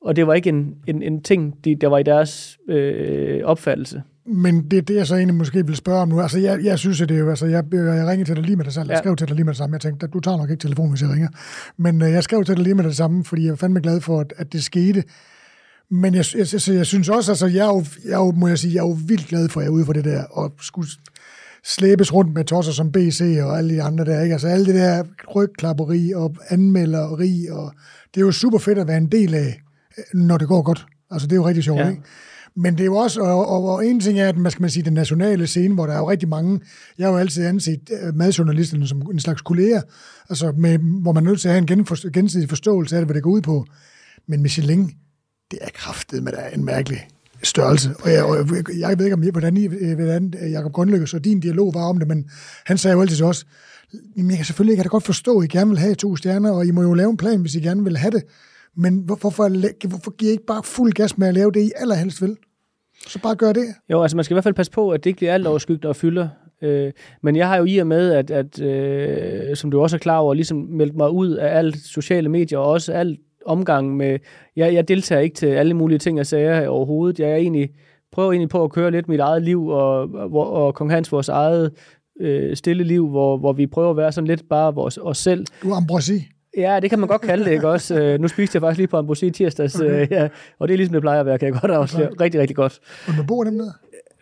Og 0.01 0.15
det 0.15 0.27
var 0.27 0.33
ikke 0.33 0.49
en, 0.49 0.75
en, 0.87 1.01
en 1.01 1.21
ting, 1.21 1.65
de, 1.65 1.75
der 1.75 1.87
var 1.87 1.97
i 1.97 2.03
deres 2.03 2.57
øh, 2.69 3.41
opfattelse. 3.43 4.03
Men 4.25 4.71
det 4.71 4.77
er 4.77 4.81
det, 4.81 4.95
jeg 4.95 5.07
så 5.07 5.15
egentlig 5.15 5.35
måske 5.35 5.65
vil 5.65 5.75
spørge 5.75 6.01
om 6.01 6.09
nu. 6.09 6.21
Altså, 6.21 6.39
jeg, 6.39 6.63
jeg 6.63 6.79
synes, 6.79 7.01
at 7.01 7.09
det 7.09 7.15
er 7.15 7.19
jo, 7.19 7.29
altså, 7.29 7.45
jeg, 7.45 7.63
jeg 7.71 8.07
ringede 8.07 8.29
til 8.29 8.35
dig 8.35 8.43
lige 8.43 8.55
med 8.55 8.65
det 8.65 8.73
samme. 8.73 8.91
Jeg 8.91 8.99
skrev 8.99 9.15
til 9.15 9.27
dig 9.27 9.35
lige 9.35 9.45
med 9.45 9.53
det 9.53 9.57
samme. 9.57 9.73
Jeg 9.73 9.81
tænkte, 9.81 10.07
du 10.07 10.19
tager 10.19 10.37
nok 10.37 10.49
ikke 10.49 10.61
telefonen, 10.61 10.91
hvis 10.91 11.01
jeg 11.01 11.09
ringer. 11.09 11.27
Men 11.77 12.01
øh, 12.01 12.11
jeg 12.11 12.23
skrev 12.23 12.43
til 12.43 12.55
dig 12.55 12.63
lige 12.63 12.75
med 12.75 12.83
det 12.83 12.95
samme, 12.95 13.23
fordi 13.23 13.45
jeg 13.45 13.51
er 13.51 13.55
fandme 13.55 13.81
glad 13.81 14.01
for, 14.01 14.19
at, 14.19 14.33
at 14.37 14.53
det 14.53 14.63
skete. 14.63 15.03
Men 15.89 16.15
jeg, 16.15 16.25
jeg, 16.35 16.47
jeg, 16.53 16.75
jeg 16.75 16.85
synes 16.85 17.09
også, 17.09 17.31
altså, 17.31 17.47
jeg 17.47 17.67
er, 17.67 17.73
jo, 17.73 17.83
jeg 18.05 18.11
er 18.11 18.25
jo, 18.25 18.31
må 18.31 18.47
jeg 18.47 18.59
sige, 18.59 18.73
jeg 18.73 18.79
er 18.79 18.87
jo 18.87 18.97
vildt 19.07 19.27
glad 19.27 19.49
for, 19.49 19.59
at 19.59 19.63
jeg 19.63 19.69
er 19.69 19.73
ude 19.73 19.85
for 19.85 19.93
det 19.93 20.05
der, 20.05 20.23
og 20.23 20.53
skulle 20.61 20.89
slæbes 21.65 22.13
rundt 22.13 22.33
med 22.33 22.45
tosser 22.45 22.71
som 22.71 22.91
BC 22.91 23.39
og 23.41 23.57
alle 23.57 23.75
de 23.75 23.81
andre 23.81 24.05
der, 24.05 24.21
ikke? 24.21 24.33
Altså 24.33 24.47
alle 24.47 24.65
det 24.65 24.75
der 24.75 25.03
rygklapperi 25.35 26.13
og 26.13 26.35
anmelderi, 26.49 27.47
og 27.51 27.73
det 28.13 28.21
er 28.21 28.25
jo 28.25 28.31
super 28.31 28.57
fedt 28.57 28.77
at 28.77 28.87
være 28.87 28.97
en 28.97 29.11
del 29.11 29.33
af, 29.33 29.61
når 30.13 30.37
det 30.37 30.47
går 30.47 30.61
godt. 30.61 30.85
Altså 31.11 31.27
det 31.27 31.33
er 31.33 31.37
jo 31.37 31.47
rigtig 31.47 31.63
sjovt, 31.63 31.79
ja. 31.79 31.89
ikke? 31.89 32.01
Men 32.57 32.73
det 32.73 32.81
er 32.81 32.85
jo 32.85 32.95
også, 32.95 33.21
og, 33.21 33.47
og, 33.47 33.63
og 33.63 33.85
en 33.85 33.99
ting 33.99 34.19
er, 34.19 34.29
at 34.29 34.37
man 34.37 34.51
skal 34.51 34.61
man 34.61 34.69
sige, 34.69 34.83
den 34.83 34.93
nationale 34.93 35.47
scene, 35.47 35.73
hvor 35.73 35.85
der 35.85 35.93
er 35.93 35.97
jo 35.97 36.09
rigtig 36.09 36.29
mange, 36.29 36.59
jeg 36.97 37.07
har 37.07 37.11
jo 37.11 37.17
altid 37.17 37.45
anset 37.45 37.89
øh, 38.01 38.15
madjournalisterne 38.15 38.87
som 38.87 39.01
en 39.11 39.19
slags 39.19 39.41
kolleger, 39.41 39.81
altså 40.29 40.51
med, 40.57 40.77
hvor 40.77 41.11
man 41.11 41.25
er 41.25 41.29
nødt 41.29 41.41
til 41.41 41.47
at 41.47 41.53
have 41.53 41.61
en 41.61 41.67
genfor, 41.67 42.11
gensidig 42.11 42.49
forståelse 42.49 42.95
af 42.95 42.99
det, 42.99 43.07
hvad 43.07 43.15
det 43.15 43.23
går 43.23 43.31
ud 43.31 43.41
på. 43.41 43.65
Men 44.27 44.41
Michelin, 44.41 44.91
det 45.51 45.59
er 45.61 45.69
kraftet 45.73 46.23
med, 46.23 46.31
der 46.31 46.37
er 46.37 46.49
en 46.49 46.65
mærkelig 46.65 47.07
størrelse. 47.45 47.89
Og 48.03 48.11
jeg, 48.11 48.23
og 48.23 48.37
jeg 48.79 48.99
ved 48.99 49.05
ikke, 49.05 49.13
om, 49.13 49.31
hvordan, 49.31 49.57
I, 49.57 49.65
øh, 49.65 49.95
hvordan 49.95 50.33
øh, 50.43 50.51
Jacob 50.51 50.71
Grønlykke 50.71 51.07
og 51.13 51.25
din 51.25 51.39
dialog 51.39 51.73
var 51.73 51.83
om 51.83 51.99
det, 51.99 52.07
men 52.07 52.29
han 52.65 52.77
sagde 52.77 52.95
jo 52.95 53.01
altid 53.01 53.15
til 53.15 53.25
os, 53.25 53.45
jamen 54.17 54.29
jeg 54.29 54.37
kan 54.37 54.45
selvfølgelig 54.45 54.73
ikke, 54.73 54.79
jeg 54.79 54.85
kan 54.85 54.95
godt 54.95 55.05
forstå, 55.05 55.39
at 55.39 55.45
I 55.45 55.57
gerne 55.57 55.69
vil 55.69 55.79
have 55.79 55.95
to 55.95 56.15
stjerner, 56.15 56.51
og 56.51 56.65
I 56.65 56.71
må 56.71 56.81
jo 56.81 56.93
lave 56.93 57.09
en 57.09 57.17
plan, 57.17 57.41
hvis 57.41 57.55
I 57.55 57.59
gerne 57.59 57.83
vil 57.83 57.97
have 57.97 58.11
det. 58.11 58.23
Men 58.77 58.97
hvorfor, 58.97 59.29
hvorfor 59.87 60.15
giver 60.15 60.31
I 60.31 60.31
ikke 60.31 60.45
bare 60.45 60.63
fuld 60.63 60.93
gas 60.93 61.17
med 61.17 61.27
at 61.27 61.33
lave 61.33 61.51
det, 61.51 61.61
I 61.61 61.71
allerhelst 61.75 62.21
vil? 62.21 62.37
Så 63.07 63.19
bare 63.19 63.35
gør 63.35 63.53
det. 63.53 63.65
Jo, 63.89 64.01
altså 64.01 64.17
man 64.17 64.23
skal 64.23 64.33
i 64.33 64.35
hvert 64.35 64.43
fald 64.43 64.55
passe 64.55 64.71
på, 64.71 64.89
at 64.89 65.03
det 65.03 65.09
ikke 65.09 65.17
bliver 65.17 65.33
alt 65.33 65.47
overskygget 65.47 65.85
og 65.85 65.95
fylder. 65.95 66.27
Øh, 66.61 66.91
men 67.23 67.35
jeg 67.35 67.47
har 67.47 67.57
jo 67.57 67.65
i 67.65 67.77
og 67.77 67.87
med, 67.87 68.11
at, 68.11 68.31
at 68.31 68.61
øh, 68.61 69.55
som 69.55 69.71
du 69.71 69.81
også 69.81 69.95
er 69.95 69.99
klar 69.99 70.17
over, 70.17 70.33
ligesom 70.33 70.57
meldt 70.57 70.95
mig 70.95 71.09
ud 71.09 71.31
af 71.31 71.57
alt 71.57 71.77
sociale 71.85 72.29
medier, 72.29 72.59
og 72.59 72.65
også 72.65 72.93
alt 72.93 73.19
omgang 73.45 73.97
med... 73.97 74.19
Jeg, 74.55 74.73
jeg 74.73 74.87
deltager 74.87 75.21
ikke 75.21 75.35
til 75.35 75.47
alle 75.47 75.73
mulige 75.73 75.99
ting 75.99 76.19
og 76.19 76.25
sager 76.25 76.67
overhovedet. 76.67 77.19
Jeg 77.19 77.29
er 77.31 77.35
egentlig, 77.35 77.69
prøver 78.11 78.31
egentlig 78.31 78.49
på 78.49 78.63
at 78.63 78.71
køre 78.71 78.91
lidt 78.91 79.07
mit 79.07 79.19
eget 79.19 79.41
liv, 79.41 79.67
og, 79.67 80.09
og, 80.13 80.53
og 80.53 80.75
Kong 80.75 80.91
Hans 80.91 81.11
vores 81.11 81.29
eget 81.29 81.71
øh, 82.19 82.55
stille 82.55 82.83
liv, 82.83 83.09
hvor, 83.09 83.37
hvor 83.37 83.53
vi 83.53 83.67
prøver 83.67 83.89
at 83.89 83.97
være 83.97 84.11
sådan 84.11 84.27
lidt 84.27 84.49
bare 84.49 84.75
vores, 84.75 84.99
os 85.01 85.17
selv. 85.17 85.45
Du 85.63 85.71
er 85.71 85.75
ambrosi. 85.75 86.27
Ja, 86.57 86.79
det 86.79 86.89
kan 86.89 86.99
man 86.99 87.07
godt 87.07 87.21
kalde 87.21 87.45
det, 87.45 87.51
ikke 87.51 87.69
også? 87.69 88.01
Øh, 88.01 88.19
nu 88.19 88.27
spiste 88.27 88.55
jeg 88.55 88.61
faktisk 88.61 88.77
lige 88.77 88.87
på 88.87 88.97
ambrosi 88.97 89.29
tirsdags, 89.29 89.75
okay. 89.75 90.01
øh, 90.01 90.07
ja, 90.11 90.27
og 90.59 90.67
det 90.67 90.73
er 90.73 90.77
ligesom 90.77 90.93
det 90.93 91.01
plejer 91.01 91.19
at 91.19 91.25
være, 91.25 91.37
kan 91.37 91.53
jeg 91.53 91.61
godt 91.61 91.71
afsløre. 91.71 92.09
Rigtig, 92.21 92.41
rigtig 92.41 92.55
godt. 92.55 92.79
Og 93.07 93.13
du 93.17 93.23
bor 93.27 93.43
dem 93.43 93.57
der? 93.57 93.71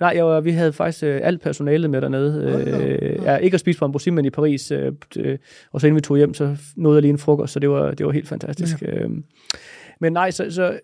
Nej, 0.03 0.13
jeg, 0.15 0.45
vi 0.45 0.51
havde 0.51 0.73
faktisk 0.73 1.03
øh, 1.03 1.19
alt 1.23 1.41
personalet 1.41 1.89
med 1.89 2.01
dernede. 2.01 2.63
Øh, 2.67 3.23
ja, 3.23 3.37
ikke 3.37 3.55
at 3.55 3.59
spise 3.59 3.79
på 3.79 3.85
Ambrosi, 3.85 4.09
men 4.09 4.25
i 4.25 4.29
Paris. 4.29 4.71
Øh, 4.71 4.91
øh, 5.17 5.37
og 5.71 5.81
så 5.81 5.87
inden 5.87 5.95
vi 5.95 6.01
tog 6.01 6.17
hjem, 6.17 6.33
så 6.33 6.57
nåede 6.75 6.95
jeg 6.95 7.01
lige 7.01 7.09
en 7.09 7.17
frokost, 7.17 7.53
så 7.53 7.59
det 7.59 7.69
var, 7.69 7.91
det 7.91 8.05
var 8.05 8.11
helt 8.11 8.27
fantastisk. 8.27 8.81
Ja. 8.81 8.87
Øh, 8.87 9.09
men 9.99 10.13
nej, 10.13 10.31
så, 10.31 10.51
så 10.51 10.79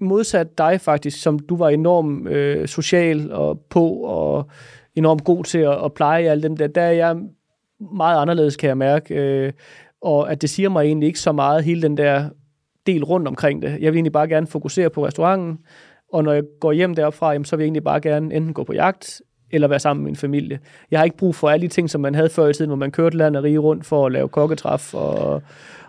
modsat 0.00 0.58
dig 0.58 0.80
faktisk, 0.80 1.22
som 1.22 1.38
du 1.38 1.56
var 1.56 1.68
enormt 1.68 2.28
øh, 2.28 2.68
social 2.68 3.32
og 3.32 3.60
på, 3.70 3.88
og 3.90 4.50
enormt 4.94 5.24
god 5.24 5.44
til 5.44 5.58
at, 5.58 5.84
at 5.84 5.94
pleje 5.94 6.30
alle 6.30 6.42
dem 6.42 6.56
der, 6.56 6.66
der 6.66 6.82
er 6.82 6.92
jeg 6.92 7.16
meget 7.96 8.20
anderledes, 8.20 8.56
kan 8.56 8.68
jeg 8.68 8.78
mærke. 8.78 9.14
Øh, 9.14 9.52
og 10.02 10.32
at 10.32 10.42
det 10.42 10.50
siger 10.50 10.68
mig 10.68 10.84
egentlig 10.84 11.06
ikke 11.06 11.20
så 11.20 11.32
meget, 11.32 11.64
hele 11.64 11.82
den 11.82 11.96
der 11.96 12.28
del 12.86 13.04
rundt 13.04 13.28
omkring 13.28 13.62
det. 13.62 13.70
Jeg 13.70 13.92
vil 13.92 13.96
egentlig 13.96 14.12
bare 14.12 14.28
gerne 14.28 14.46
fokusere 14.46 14.90
på 14.90 15.06
restauranten, 15.06 15.58
og 16.14 16.24
når 16.24 16.32
jeg 16.32 16.42
går 16.60 16.72
hjem 16.72 16.94
derfra, 16.94 17.32
jamen, 17.32 17.44
så 17.44 17.56
vil 17.56 17.62
jeg 17.62 17.66
egentlig 17.66 17.84
bare 17.84 18.00
gerne 18.00 18.34
enten 18.34 18.54
gå 18.54 18.64
på 18.64 18.72
jagt, 18.72 19.22
eller 19.50 19.68
være 19.68 19.78
sammen 19.78 20.02
med 20.02 20.10
min 20.10 20.16
familie. 20.16 20.58
Jeg 20.90 21.00
har 21.00 21.04
ikke 21.04 21.16
brug 21.16 21.34
for 21.34 21.50
alle 21.50 21.62
de 21.62 21.68
ting, 21.68 21.90
som 21.90 22.00
man 22.00 22.14
havde 22.14 22.30
før 22.30 22.46
i 22.46 22.52
tiden, 22.52 22.68
hvor 22.68 22.76
man 22.76 22.90
kørte 22.90 23.16
land 23.16 23.36
og 23.36 23.44
rige 23.44 23.58
rundt 23.58 23.86
for 23.86 24.06
at 24.06 24.12
lave 24.12 24.28
kokketræf. 24.28 24.94
Og, 24.94 25.14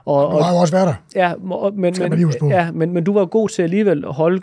og, 0.05 0.27
og, 0.27 0.31
du 0.31 0.43
har 0.43 0.53
jo 0.53 0.59
også 0.59 0.73
været 0.73 0.87
der. 0.87 0.93
Ja, 1.15 1.33
men, 1.35 1.95
men, 2.09 2.49
ja 2.49 2.71
men, 2.71 2.93
men 2.93 3.03
du 3.03 3.13
var 3.13 3.25
god 3.25 3.49
til 3.49 3.61
alligevel 3.61 4.05
at 4.05 4.13
holde 4.13 4.41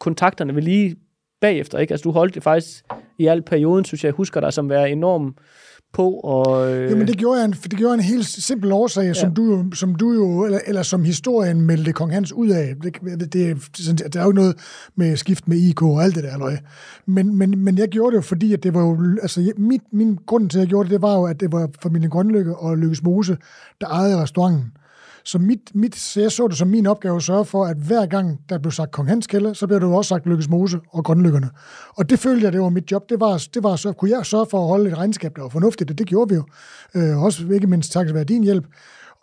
kontakterne 0.00 0.54
ved 0.54 0.62
lige 0.62 0.96
bagefter. 1.40 1.78
Ikke? 1.78 1.92
Altså, 1.92 2.04
du 2.04 2.10
holdt 2.10 2.34
det 2.34 2.42
faktisk 2.42 2.84
i 3.18 3.26
al 3.26 3.42
perioden, 3.42 3.84
synes 3.84 4.04
jeg, 4.04 4.08
jeg 4.08 4.14
husker 4.14 4.40
dig 4.40 4.52
som 4.52 4.70
være 4.70 4.90
enormt 4.90 5.36
på. 5.92 6.10
Og, 6.10 6.72
øh... 6.74 6.90
Jamen, 6.90 7.06
det 7.06 7.16
gjorde, 7.16 7.38
jeg 7.38 7.44
en, 7.44 7.52
det 7.52 7.78
gjorde 7.78 7.94
en 7.94 8.00
helt 8.00 8.26
simpel 8.26 8.72
årsag, 8.72 9.04
ja. 9.04 9.14
som, 9.14 9.34
du, 9.34 9.64
som 9.74 9.94
du 9.94 10.12
jo, 10.12 10.44
eller, 10.44 10.58
eller 10.66 10.82
som 10.82 11.04
historien 11.04 11.60
meldte 11.60 11.92
Kong 11.92 12.12
Hans 12.12 12.32
ud 12.32 12.48
af. 12.48 12.74
Det, 12.82 12.96
det, 13.32 13.32
det, 13.32 14.14
der 14.14 14.20
er 14.20 14.24
jo 14.24 14.32
noget 14.32 14.56
med 14.96 15.16
skift 15.16 15.48
med 15.48 15.56
IK 15.56 15.82
og 15.82 16.02
alt 16.02 16.14
det 16.14 16.24
der, 16.24 16.38
løg. 16.38 16.58
Men, 17.06 17.36
men, 17.36 17.58
men 17.58 17.78
jeg 17.78 17.88
gjorde 17.88 18.10
det 18.10 18.16
jo, 18.16 18.22
fordi 18.22 18.52
at 18.52 18.62
det 18.62 18.74
var 18.74 18.80
jo, 18.80 19.18
altså 19.22 19.52
mit, 19.56 19.82
min 19.92 20.18
grund 20.26 20.50
til, 20.50 20.58
at 20.58 20.60
jeg 20.60 20.68
gjorde 20.68 20.84
det, 20.84 20.92
det 20.92 21.02
var 21.02 21.14
jo, 21.14 21.24
at 21.24 21.40
det 21.40 21.52
var 21.52 21.70
familien 21.82 22.10
Grønlykke 22.10 22.56
og 22.56 22.78
Lykkes 22.78 23.02
Mose, 23.02 23.36
der 23.80 23.86
ejede 23.86 24.22
restauranten. 24.22 24.72
Så, 25.24 25.38
mit, 25.38 25.74
mit, 25.74 25.96
så 25.96 26.20
jeg 26.20 26.32
så 26.32 26.48
det 26.48 26.56
som 26.58 26.68
min 26.68 26.86
opgave 26.86 27.16
at 27.16 27.22
sørge 27.22 27.44
for, 27.44 27.64
at 27.64 27.76
hver 27.76 28.06
gang 28.06 28.40
der 28.48 28.58
blev 28.58 28.72
sagt 28.72 28.92
Kong 28.92 29.08
Hans 29.08 29.26
Kælde, 29.26 29.54
så 29.54 29.66
blev 29.66 29.80
det 29.80 29.86
jo 29.86 29.94
også 29.94 30.08
sagt 30.08 30.26
Lykkes 30.26 30.48
Mose 30.48 30.80
og 30.90 31.04
Grønlykkerne. 31.04 31.50
Og 31.96 32.10
det 32.10 32.18
følte 32.18 32.44
jeg, 32.44 32.52
det 32.52 32.60
var 32.60 32.68
mit 32.68 32.92
job. 32.92 33.08
Det 33.08 33.20
var, 33.20 33.46
det 33.54 33.62
var 33.62 33.76
så, 33.76 33.92
kunne 33.92 34.10
jeg 34.10 34.26
sørge 34.26 34.46
for 34.50 34.62
at 34.62 34.68
holde 34.68 34.90
et 34.90 34.98
regnskab, 34.98 35.36
der 35.36 35.42
var 35.42 35.48
fornuftigt, 35.48 35.90
og 35.90 35.98
det 35.98 36.06
gjorde 36.06 36.28
vi 36.28 36.34
jo. 36.34 36.44
Øh, 36.94 37.22
også 37.22 37.48
ikke 37.52 37.66
mindst 37.66 37.92
takket 37.92 38.14
være 38.14 38.24
din 38.24 38.44
hjælp. 38.44 38.66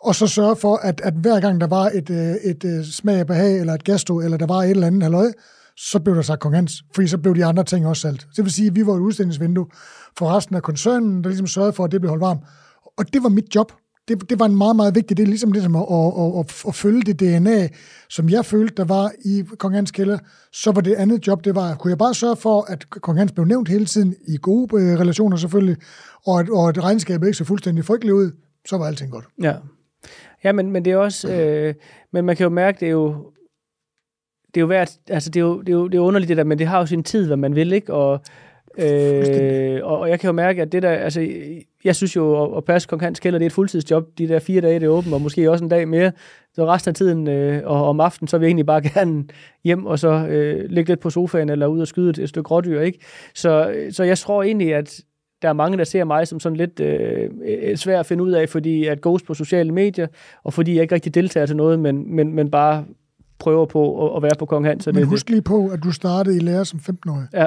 Og 0.00 0.14
så 0.14 0.26
sørge 0.26 0.56
for, 0.56 0.76
at, 0.76 1.00
at 1.04 1.14
hver 1.14 1.40
gang 1.40 1.60
der 1.60 1.66
var 1.66 1.90
et, 1.94 2.10
øh, 2.10 2.34
et, 2.44 2.64
et 2.64 2.86
smag 2.86 3.16
af 3.16 3.26
behag, 3.26 3.60
eller 3.60 3.74
et 3.74 3.84
gasto, 3.84 4.20
eller 4.20 4.36
der 4.36 4.46
var 4.46 4.62
et 4.62 4.70
eller 4.70 4.86
andet 4.86 5.02
halløj, 5.02 5.32
så 5.76 6.00
blev 6.00 6.16
der 6.16 6.22
sagt 6.22 6.40
Kong 6.40 6.54
Hans, 6.54 6.84
fordi 6.94 7.08
så 7.08 7.18
blev 7.18 7.34
de 7.34 7.44
andre 7.44 7.64
ting 7.64 7.86
også 7.86 8.00
salt. 8.00 8.26
Det 8.36 8.44
vil 8.44 8.52
sige, 8.52 8.66
at 8.66 8.76
vi 8.76 8.86
var 8.86 8.94
et 8.94 9.00
udstillingsvindue 9.00 9.66
for 10.18 10.36
resten 10.36 10.56
af 10.56 10.62
koncernen, 10.62 11.24
der 11.24 11.28
ligesom 11.28 11.46
sørgede 11.46 11.72
for, 11.72 11.84
at 11.84 11.92
det 11.92 12.00
blev 12.00 12.08
holdt 12.08 12.20
varmt. 12.20 12.40
Og 12.98 13.12
det 13.12 13.22
var 13.22 13.28
mit 13.28 13.54
job 13.54 13.72
det, 14.08 14.30
det 14.30 14.38
var 14.38 14.46
en 14.46 14.56
meget, 14.56 14.76
meget 14.76 14.94
vigtig 14.94 15.16
del, 15.16 15.28
ligesom 15.28 15.52
det 15.52 15.62
som 15.62 15.76
at, 15.76 15.82
at, 15.82 16.38
at, 16.38 16.64
at 16.68 16.74
følge 16.74 17.02
det 17.02 17.20
DNA, 17.20 17.68
som 18.08 18.28
jeg 18.28 18.44
følte, 18.44 18.74
der 18.74 18.84
var 18.84 19.12
i 19.24 19.44
Kong 19.58 19.74
Hans 19.74 19.90
kælder. 19.90 20.18
Så 20.52 20.72
var 20.72 20.80
det 20.80 20.94
andet 20.94 21.26
job, 21.26 21.44
det 21.44 21.54
var, 21.54 21.74
kunne 21.74 21.90
jeg 21.90 21.98
bare 21.98 22.14
sørge 22.14 22.36
for, 22.36 22.72
at 22.72 22.90
Kong 22.90 23.18
Hans 23.18 23.32
blev 23.32 23.44
nævnt 23.46 23.68
hele 23.68 23.84
tiden, 23.84 24.14
i 24.28 24.36
gode 24.36 24.82
øh, 24.82 25.00
relationer 25.00 25.36
selvfølgelig, 25.36 25.76
og 26.26 26.40
at, 26.40 26.50
og 26.50 26.68
at 26.68 26.84
regnskabet 26.84 27.26
ikke 27.26 27.36
så 27.36 27.44
fuldstændig 27.44 27.84
frygteligt 27.84 28.14
ud, 28.14 28.30
så 28.66 28.78
var 28.78 28.86
alting 28.86 29.10
godt. 29.12 29.24
Ja, 29.42 29.54
ja 30.44 30.52
men, 30.52 30.70
men 30.70 30.84
det 30.84 30.92
er 30.92 30.96
også, 30.96 31.32
øh, 31.34 31.74
men 32.12 32.24
man 32.24 32.36
kan 32.36 32.44
jo 32.44 32.50
mærke, 32.50 32.80
det 32.80 32.86
er 32.86 32.92
jo, 32.92 33.32
det 34.46 34.56
er 34.56 34.60
jo 34.60 34.66
værd, 34.66 34.88
altså 35.08 35.30
det 35.30 35.40
er 35.40 35.44
jo, 35.44 35.60
det 35.60 35.68
er 35.68 35.76
jo, 35.76 35.88
det 35.88 35.94
er 35.98 36.02
underligt 36.02 36.28
det 36.28 36.36
der, 36.36 36.44
men 36.44 36.58
det 36.58 36.66
har 36.66 36.78
jo 36.78 36.86
sin 36.86 37.02
tid, 37.02 37.26
hvad 37.26 37.36
man 37.36 37.54
vil, 37.54 37.72
ikke? 37.72 37.94
Og, 37.94 38.20
Øh, 38.78 39.80
og, 39.82 39.98
og 39.98 40.08
jeg 40.08 40.20
kan 40.20 40.28
jo 40.28 40.32
mærke, 40.32 40.62
at 40.62 40.72
det 40.72 40.82
der, 40.82 40.90
altså, 40.90 41.20
jeg 41.84 41.96
synes 41.96 42.16
jo, 42.16 42.56
at, 42.56 42.64
passe 42.64 42.88
Kong 42.88 43.02
Hans 43.02 43.20
Kælder, 43.20 43.38
det 43.38 43.44
er 43.44 43.48
et 43.48 43.52
fuldtidsjob. 43.52 44.18
De 44.18 44.28
der 44.28 44.38
fire 44.38 44.60
dage, 44.60 44.80
det 44.80 44.86
er 44.86 44.90
åbent, 44.90 45.14
og 45.14 45.20
måske 45.20 45.50
også 45.50 45.64
en 45.64 45.70
dag 45.70 45.88
mere. 45.88 46.12
Så 46.54 46.66
resten 46.66 46.88
af 46.88 46.94
tiden, 46.94 47.28
øh, 47.28 47.62
og 47.64 47.88
om 47.88 48.00
aftenen, 48.00 48.28
så 48.28 48.38
vil 48.38 48.44
jeg 48.44 48.48
egentlig 48.48 48.66
bare 48.66 48.82
gerne 48.94 49.24
hjem, 49.64 49.86
og 49.86 49.98
så 49.98 50.08
øh, 50.08 50.70
ligge 50.70 50.90
lidt 50.90 51.00
på 51.00 51.10
sofaen, 51.10 51.48
eller 51.48 51.66
ud 51.66 51.80
og 51.80 51.88
skyde 51.88 52.10
et, 52.10 52.18
et 52.18 52.28
stykke 52.28 52.50
rådyr, 52.50 52.80
ikke? 52.80 52.98
Så, 53.34 53.74
så 53.90 54.04
jeg 54.04 54.18
tror 54.18 54.42
egentlig, 54.42 54.74
at 54.74 55.00
der 55.42 55.48
er 55.48 55.52
mange, 55.52 55.78
der 55.78 55.84
ser 55.84 56.04
mig 56.04 56.28
som 56.28 56.40
sådan 56.40 56.56
lidt 56.56 56.80
øh, 56.80 57.76
svært 57.76 58.00
at 58.00 58.06
finde 58.06 58.24
ud 58.24 58.32
af, 58.32 58.48
fordi 58.48 58.86
at 58.86 59.00
ghost 59.00 59.26
på 59.26 59.34
sociale 59.34 59.72
medier, 59.72 60.06
og 60.44 60.52
fordi 60.52 60.74
jeg 60.74 60.82
ikke 60.82 60.94
rigtig 60.94 61.14
deltager 61.14 61.46
til 61.46 61.56
noget, 61.56 61.78
men, 61.78 62.16
men, 62.16 62.34
men 62.34 62.50
bare 62.50 62.84
prøver 63.38 63.66
på 63.66 64.06
at, 64.06 64.16
at 64.16 64.22
være 64.22 64.32
på 64.38 64.46
Kong 64.46 64.66
Hans. 64.66 64.86
Men 64.86 65.04
husk 65.04 65.30
lige 65.30 65.42
på, 65.42 65.68
at 65.68 65.82
du 65.82 65.92
startede 65.92 66.36
i 66.36 66.40
lære 66.40 66.64
som 66.64 66.80
15-årig. 66.88 67.26
Ja 67.34 67.46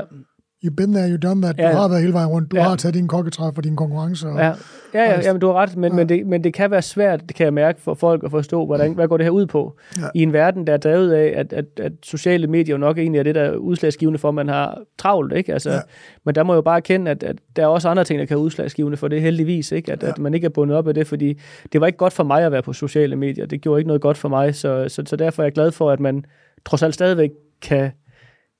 you've 0.63 0.75
been 0.75 0.93
there, 0.93 1.07
you've 1.07 1.17
done 1.29 1.41
that. 1.41 1.57
Ja. 1.57 1.71
Du 1.71 1.77
har 1.77 1.87
været 1.87 2.01
hele 2.01 2.13
vejen 2.13 2.29
rundt. 2.29 2.51
Du 2.51 2.55
ja. 2.55 2.63
har 2.63 2.75
taget 2.75 2.95
din 2.95 3.07
kokketræf 3.07 3.57
og 3.57 3.63
din 3.63 3.75
konkurrence. 3.75 4.27
Og, 4.27 4.37
ja, 4.37 4.53
ja, 4.93 5.03
ja 5.03 5.21
jamen, 5.23 5.39
du 5.39 5.47
har 5.47 5.53
ret, 5.53 5.75
men, 5.77 5.91
ja. 5.91 5.95
men, 5.95 6.09
det, 6.09 6.27
men 6.27 6.43
det 6.43 6.53
kan 6.53 6.71
være 6.71 6.81
svært, 6.81 7.21
det 7.27 7.35
kan 7.35 7.43
jeg 7.43 7.53
mærke 7.53 7.81
for 7.81 7.93
folk 7.93 8.23
at 8.23 8.31
forstå, 8.31 8.65
hvordan, 8.65 8.93
hvad 8.93 9.07
går 9.07 9.17
det 9.17 9.25
her 9.25 9.31
ud 9.31 9.45
på. 9.45 9.77
Ja. 9.97 10.07
I 10.15 10.23
en 10.23 10.33
verden, 10.33 10.67
der 10.67 10.73
er 10.73 10.77
drevet 10.77 11.13
af, 11.13 11.33
at, 11.35 11.53
at, 11.53 11.65
at 11.77 11.91
sociale 12.03 12.47
medier 12.47 12.77
nok 12.77 12.97
egentlig 12.97 13.19
er 13.19 13.23
det, 13.23 13.35
der 13.35 13.41
er 13.41 13.55
udslagsgivende 13.55 14.19
for, 14.19 14.29
at 14.29 14.35
man 14.35 14.47
har 14.47 14.81
travlt. 14.97 15.33
Ikke? 15.33 15.53
Altså, 15.53 15.71
ja. 15.71 15.79
Men 16.23 16.35
der 16.35 16.43
må 16.43 16.53
jo 16.53 16.61
bare 16.61 16.77
erkende, 16.77 17.11
at, 17.11 17.23
at 17.23 17.35
der 17.55 17.63
er 17.63 17.67
også 17.67 17.89
andre 17.89 18.03
ting, 18.03 18.19
der 18.19 18.25
kan 18.25 18.35
være 18.35 18.43
udslagsgivende 18.43 18.97
for 18.97 19.07
det, 19.07 19.21
heldigvis. 19.21 19.71
Ikke? 19.71 19.91
At, 19.91 20.03
ja. 20.03 20.09
at 20.09 20.19
man 20.19 20.33
ikke 20.33 20.45
er 20.45 20.49
bundet 20.49 20.77
op 20.77 20.87
af 20.87 20.93
det, 20.93 21.07
fordi 21.07 21.39
det 21.73 21.81
var 21.81 21.87
ikke 21.87 21.97
godt 21.97 22.13
for 22.13 22.23
mig 22.23 22.43
at 22.43 22.51
være 22.51 22.61
på 22.61 22.73
sociale 22.73 23.15
medier. 23.15 23.45
Det 23.45 23.61
gjorde 23.61 23.79
ikke 23.79 23.87
noget 23.87 24.01
godt 24.01 24.17
for 24.17 24.29
mig, 24.29 24.55
så, 24.55 24.85
så, 24.87 25.03
så 25.05 25.15
derfor 25.15 25.41
er 25.41 25.45
jeg 25.45 25.53
glad 25.53 25.71
for, 25.71 25.91
at 25.91 25.99
man 25.99 26.25
trods 26.65 26.83
alt 26.83 26.93
stadigvæk 26.93 27.29
kan 27.61 27.91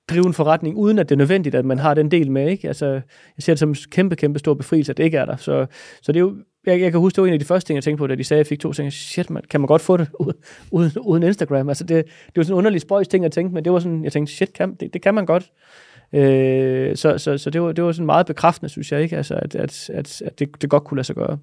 drive 0.10 0.28
en 0.28 0.34
forretning, 0.34 0.78
uden 0.78 1.00
at 1.00 1.10
det 1.10 1.16
er 1.16 1.18
nødvendigt, 1.18 1.56
at 1.56 1.66
man 1.66 1.80
har 1.80 1.94
den 1.94 2.12
del 2.12 2.32
med. 2.32 2.50
Ikke? 2.50 2.68
Altså, 2.68 2.86
jeg 2.88 3.02
ser 3.40 3.54
det 3.54 3.60
som 3.60 3.70
en 3.70 3.76
kæmpe, 3.92 4.16
kæmpe 4.16 4.40
stor 4.40 4.54
befrielse, 4.54 4.92
at 4.92 4.98
det 4.98 5.04
ikke 5.04 5.18
er 5.18 5.26
der. 5.26 5.36
Så, 5.36 5.66
så 6.02 6.12
det 6.12 6.16
er 6.20 6.22
jo 6.22 6.36
jeg, 6.66 6.82
jeg 6.82 6.92
kan 6.92 7.00
huske, 7.00 7.16
det 7.16 7.22
var 7.22 7.28
en 7.28 7.34
af 7.34 7.40
de 7.40 7.46
første 7.46 7.68
ting, 7.68 7.76
jeg 7.76 7.84
tænkte 7.84 8.02
på, 8.02 8.08
da 8.08 8.16
de 8.16 8.24
sagde, 8.24 8.40
at 8.40 8.46
jeg 8.46 8.50
fik 8.50 8.60
to 8.60 8.74
ting. 8.74 8.94
Shit, 8.94 9.30
man, 9.30 9.44
kan 9.50 9.62
man 9.62 9.68
godt 9.68 9.82
få 9.82 9.98
det 9.98 10.08
uden, 10.72 10.92
uden 11.02 11.24
Instagram? 11.24 11.70
Altså, 11.70 11.84
det, 11.84 12.06
det 12.06 12.36
var 12.36 12.44
sådan 12.44 12.54
en 12.54 12.58
underlig 12.58 12.82
spøjs 12.82 13.08
ting, 13.08 13.24
jeg 13.24 13.32
tænkte, 13.32 13.54
men 13.54 13.66
det 13.66 13.74
var 13.74 13.80
sådan, 13.80 14.04
jeg 14.04 14.12
tænkte, 14.12 14.34
shit, 14.34 14.54
kan, 14.54 14.76
det, 14.76 14.94
det 14.94 15.02
kan 15.02 15.14
man 15.14 15.26
godt. 15.26 15.52
Øh, 16.14 16.96
så 16.96 17.18
så, 17.18 17.38
så 17.38 17.50
det, 17.50 17.62
var, 17.62 17.72
det 17.72 17.84
var 17.84 17.92
sådan 17.92 18.06
meget 18.06 18.26
bekræftende, 18.26 18.70
synes 18.70 18.92
jeg, 18.92 19.02
ikke? 19.02 19.18
Altså, 19.18 19.36
at, 19.36 19.56
at, 19.56 19.90
at, 19.90 20.22
at 20.22 20.40
det, 20.40 20.62
det 20.62 20.70
godt 20.70 20.84
kunne 20.84 20.96
lade 20.96 21.06
sig 21.06 21.16
gøre. 21.16 21.38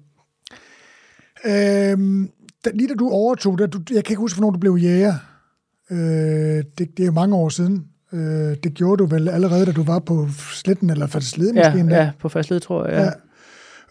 Øhm, 1.45 2.29
da, 2.65 2.69
lige 2.73 2.87
da 2.87 2.93
du 2.93 3.09
overtog, 3.09 3.59
da 3.59 3.65
du, 3.65 3.79
jeg 3.93 4.03
kan 4.03 4.13
ikke 4.13 4.19
huske, 4.19 4.39
hvornår 4.39 4.51
du 4.51 4.59
blev 4.59 4.77
jæger. 4.81 5.13
Øh, 5.91 5.97
det, 6.77 6.97
det 6.97 6.99
er 6.99 7.05
jo 7.05 7.11
mange 7.11 7.35
år 7.35 7.49
siden. 7.49 7.90
Øh, 8.13 8.55
det 8.63 8.73
gjorde 8.73 8.97
du 8.97 9.05
vel 9.05 9.29
allerede, 9.29 9.65
da 9.65 9.71
du 9.71 9.83
var 9.83 9.99
på 9.99 10.27
sletten, 10.53 10.89
eller 10.89 11.07
fastleden 11.07 11.55
Ja, 11.55 11.69
måske 11.69 11.79
endda. 11.79 11.95
ja 11.95 12.11
på 12.19 12.29
fastled, 12.29 12.59
tror 12.59 12.87
jeg. 12.87 12.93
Ja. 12.97 13.03
Ja. 13.03 13.11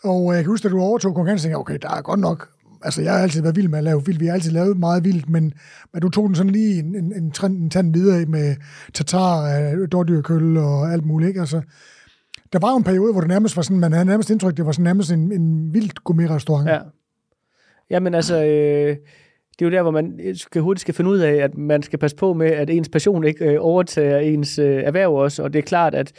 Og 0.02 0.32
øh, 0.32 0.36
jeg 0.36 0.44
kan 0.44 0.50
huske, 0.50 0.68
da 0.68 0.72
du 0.72 0.80
overtog 0.80 1.14
konkurrencen, 1.14 1.48
tænkte 1.48 1.58
okay, 1.58 1.78
der 1.82 1.90
er 1.90 2.02
godt 2.02 2.20
nok... 2.20 2.48
Altså, 2.82 3.02
jeg 3.02 3.12
har 3.12 3.18
altid 3.20 3.42
været 3.42 3.56
vild 3.56 3.68
med 3.68 3.78
at 3.78 3.84
lave 3.84 4.06
vildt. 4.06 4.20
Vi 4.20 4.26
har 4.26 4.34
altid 4.34 4.50
lavet 4.50 4.78
meget 4.78 5.04
vildt, 5.04 5.28
men, 5.28 5.52
men 5.92 6.02
du 6.02 6.08
tog 6.08 6.26
den 6.26 6.34
sådan 6.34 6.52
lige 6.52 6.78
en, 6.78 6.96
en, 6.96 7.12
en, 7.16 7.30
trend, 7.30 7.56
en 7.56 7.70
tand 7.70 7.92
videre 7.92 8.26
med 8.26 8.56
tatar, 8.94 9.42
øh, 9.72 9.88
dårdyrkøl 9.92 10.56
og 10.56 10.92
alt 10.92 11.04
muligt, 11.06 11.28
ikke? 11.28 11.40
Altså, 11.40 11.60
der 12.52 12.58
var 12.58 12.70
jo 12.70 12.76
en 12.76 12.84
periode, 12.84 13.12
hvor 13.12 13.20
det 13.20 13.28
nærmest 13.28 13.56
var 13.56 13.62
sådan, 13.62 13.78
man 13.78 13.92
havde 13.92 14.04
nærmest 14.04 14.30
indtryk, 14.30 14.56
det 14.56 14.66
var 14.66 14.72
sådan 14.72 14.84
nærmest 14.84 15.12
en, 15.12 15.32
en 15.32 15.74
vildt 15.74 16.04
gourmet-restaurant. 16.04 16.68
Ja. 16.68 16.78
Jamen 17.90 18.14
altså, 18.14 18.44
øh, 18.44 18.96
det 19.60 19.66
er 19.66 19.70
jo 19.70 19.76
der, 19.76 19.82
hvor 19.82 19.90
man 19.90 20.20
skal 20.34 20.62
hurtigt 20.62 20.80
skal 20.80 20.94
finde 20.94 21.10
ud 21.10 21.18
af, 21.18 21.34
at 21.34 21.58
man 21.58 21.82
skal 21.82 21.98
passe 21.98 22.16
på 22.16 22.32
med, 22.32 22.46
at 22.46 22.70
ens 22.70 22.88
passion 22.88 23.24
ikke 23.24 23.44
øh, 23.44 23.56
overtager 23.60 24.18
ens 24.18 24.58
øh, 24.58 24.82
erhverv 24.82 25.14
også. 25.14 25.42
Og 25.42 25.52
det 25.52 25.58
er 25.58 25.62
klart, 25.62 25.94
at 25.94 26.12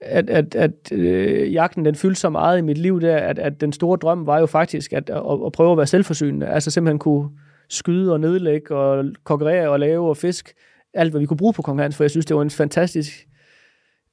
at, 0.00 0.30
at, 0.30 0.54
at 0.54 0.92
øh, 0.92 1.52
jagten 1.52 1.84
den 1.84 1.94
fyldte 1.94 2.20
så 2.20 2.30
meget 2.30 2.58
i 2.58 2.62
mit 2.62 2.78
liv 2.78 3.00
der, 3.00 3.16
at, 3.16 3.38
at 3.38 3.60
den 3.60 3.72
store 3.72 3.96
drøm 3.96 4.26
var 4.26 4.38
jo 4.38 4.46
faktisk 4.46 4.92
at, 4.92 5.10
at, 5.10 5.22
at 5.46 5.52
prøve 5.52 5.72
at 5.72 5.78
være 5.78 5.86
selvforsynende. 5.86 6.46
Altså 6.46 6.70
simpelthen 6.70 6.98
kunne 6.98 7.28
skyde 7.68 8.12
og 8.12 8.20
nedlægge 8.20 8.76
og 8.76 9.04
konkurrere 9.24 9.70
og 9.70 9.80
lave 9.80 10.08
og 10.08 10.16
fisk. 10.16 10.52
Alt, 10.94 11.10
hvad 11.10 11.20
vi 11.20 11.26
kunne 11.26 11.36
bruge 11.36 11.52
på 11.52 11.62
konkurrence, 11.62 11.96
for 11.96 12.04
jeg 12.04 12.10
synes, 12.10 12.26
det 12.26 12.36
var 12.36 12.42
en 12.42 12.50
fantastisk, 12.50 13.26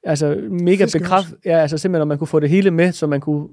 altså 0.04 0.40
mega 0.50 0.86
bekræft. 0.92 1.34
Ja, 1.44 1.58
altså 1.58 1.78
simpelthen, 1.78 2.02
om 2.02 2.08
man 2.08 2.18
kunne 2.18 2.28
få 2.28 2.40
det 2.40 2.50
hele 2.50 2.70
med, 2.70 2.92
så 2.92 3.06
man 3.06 3.20
kunne 3.20 3.48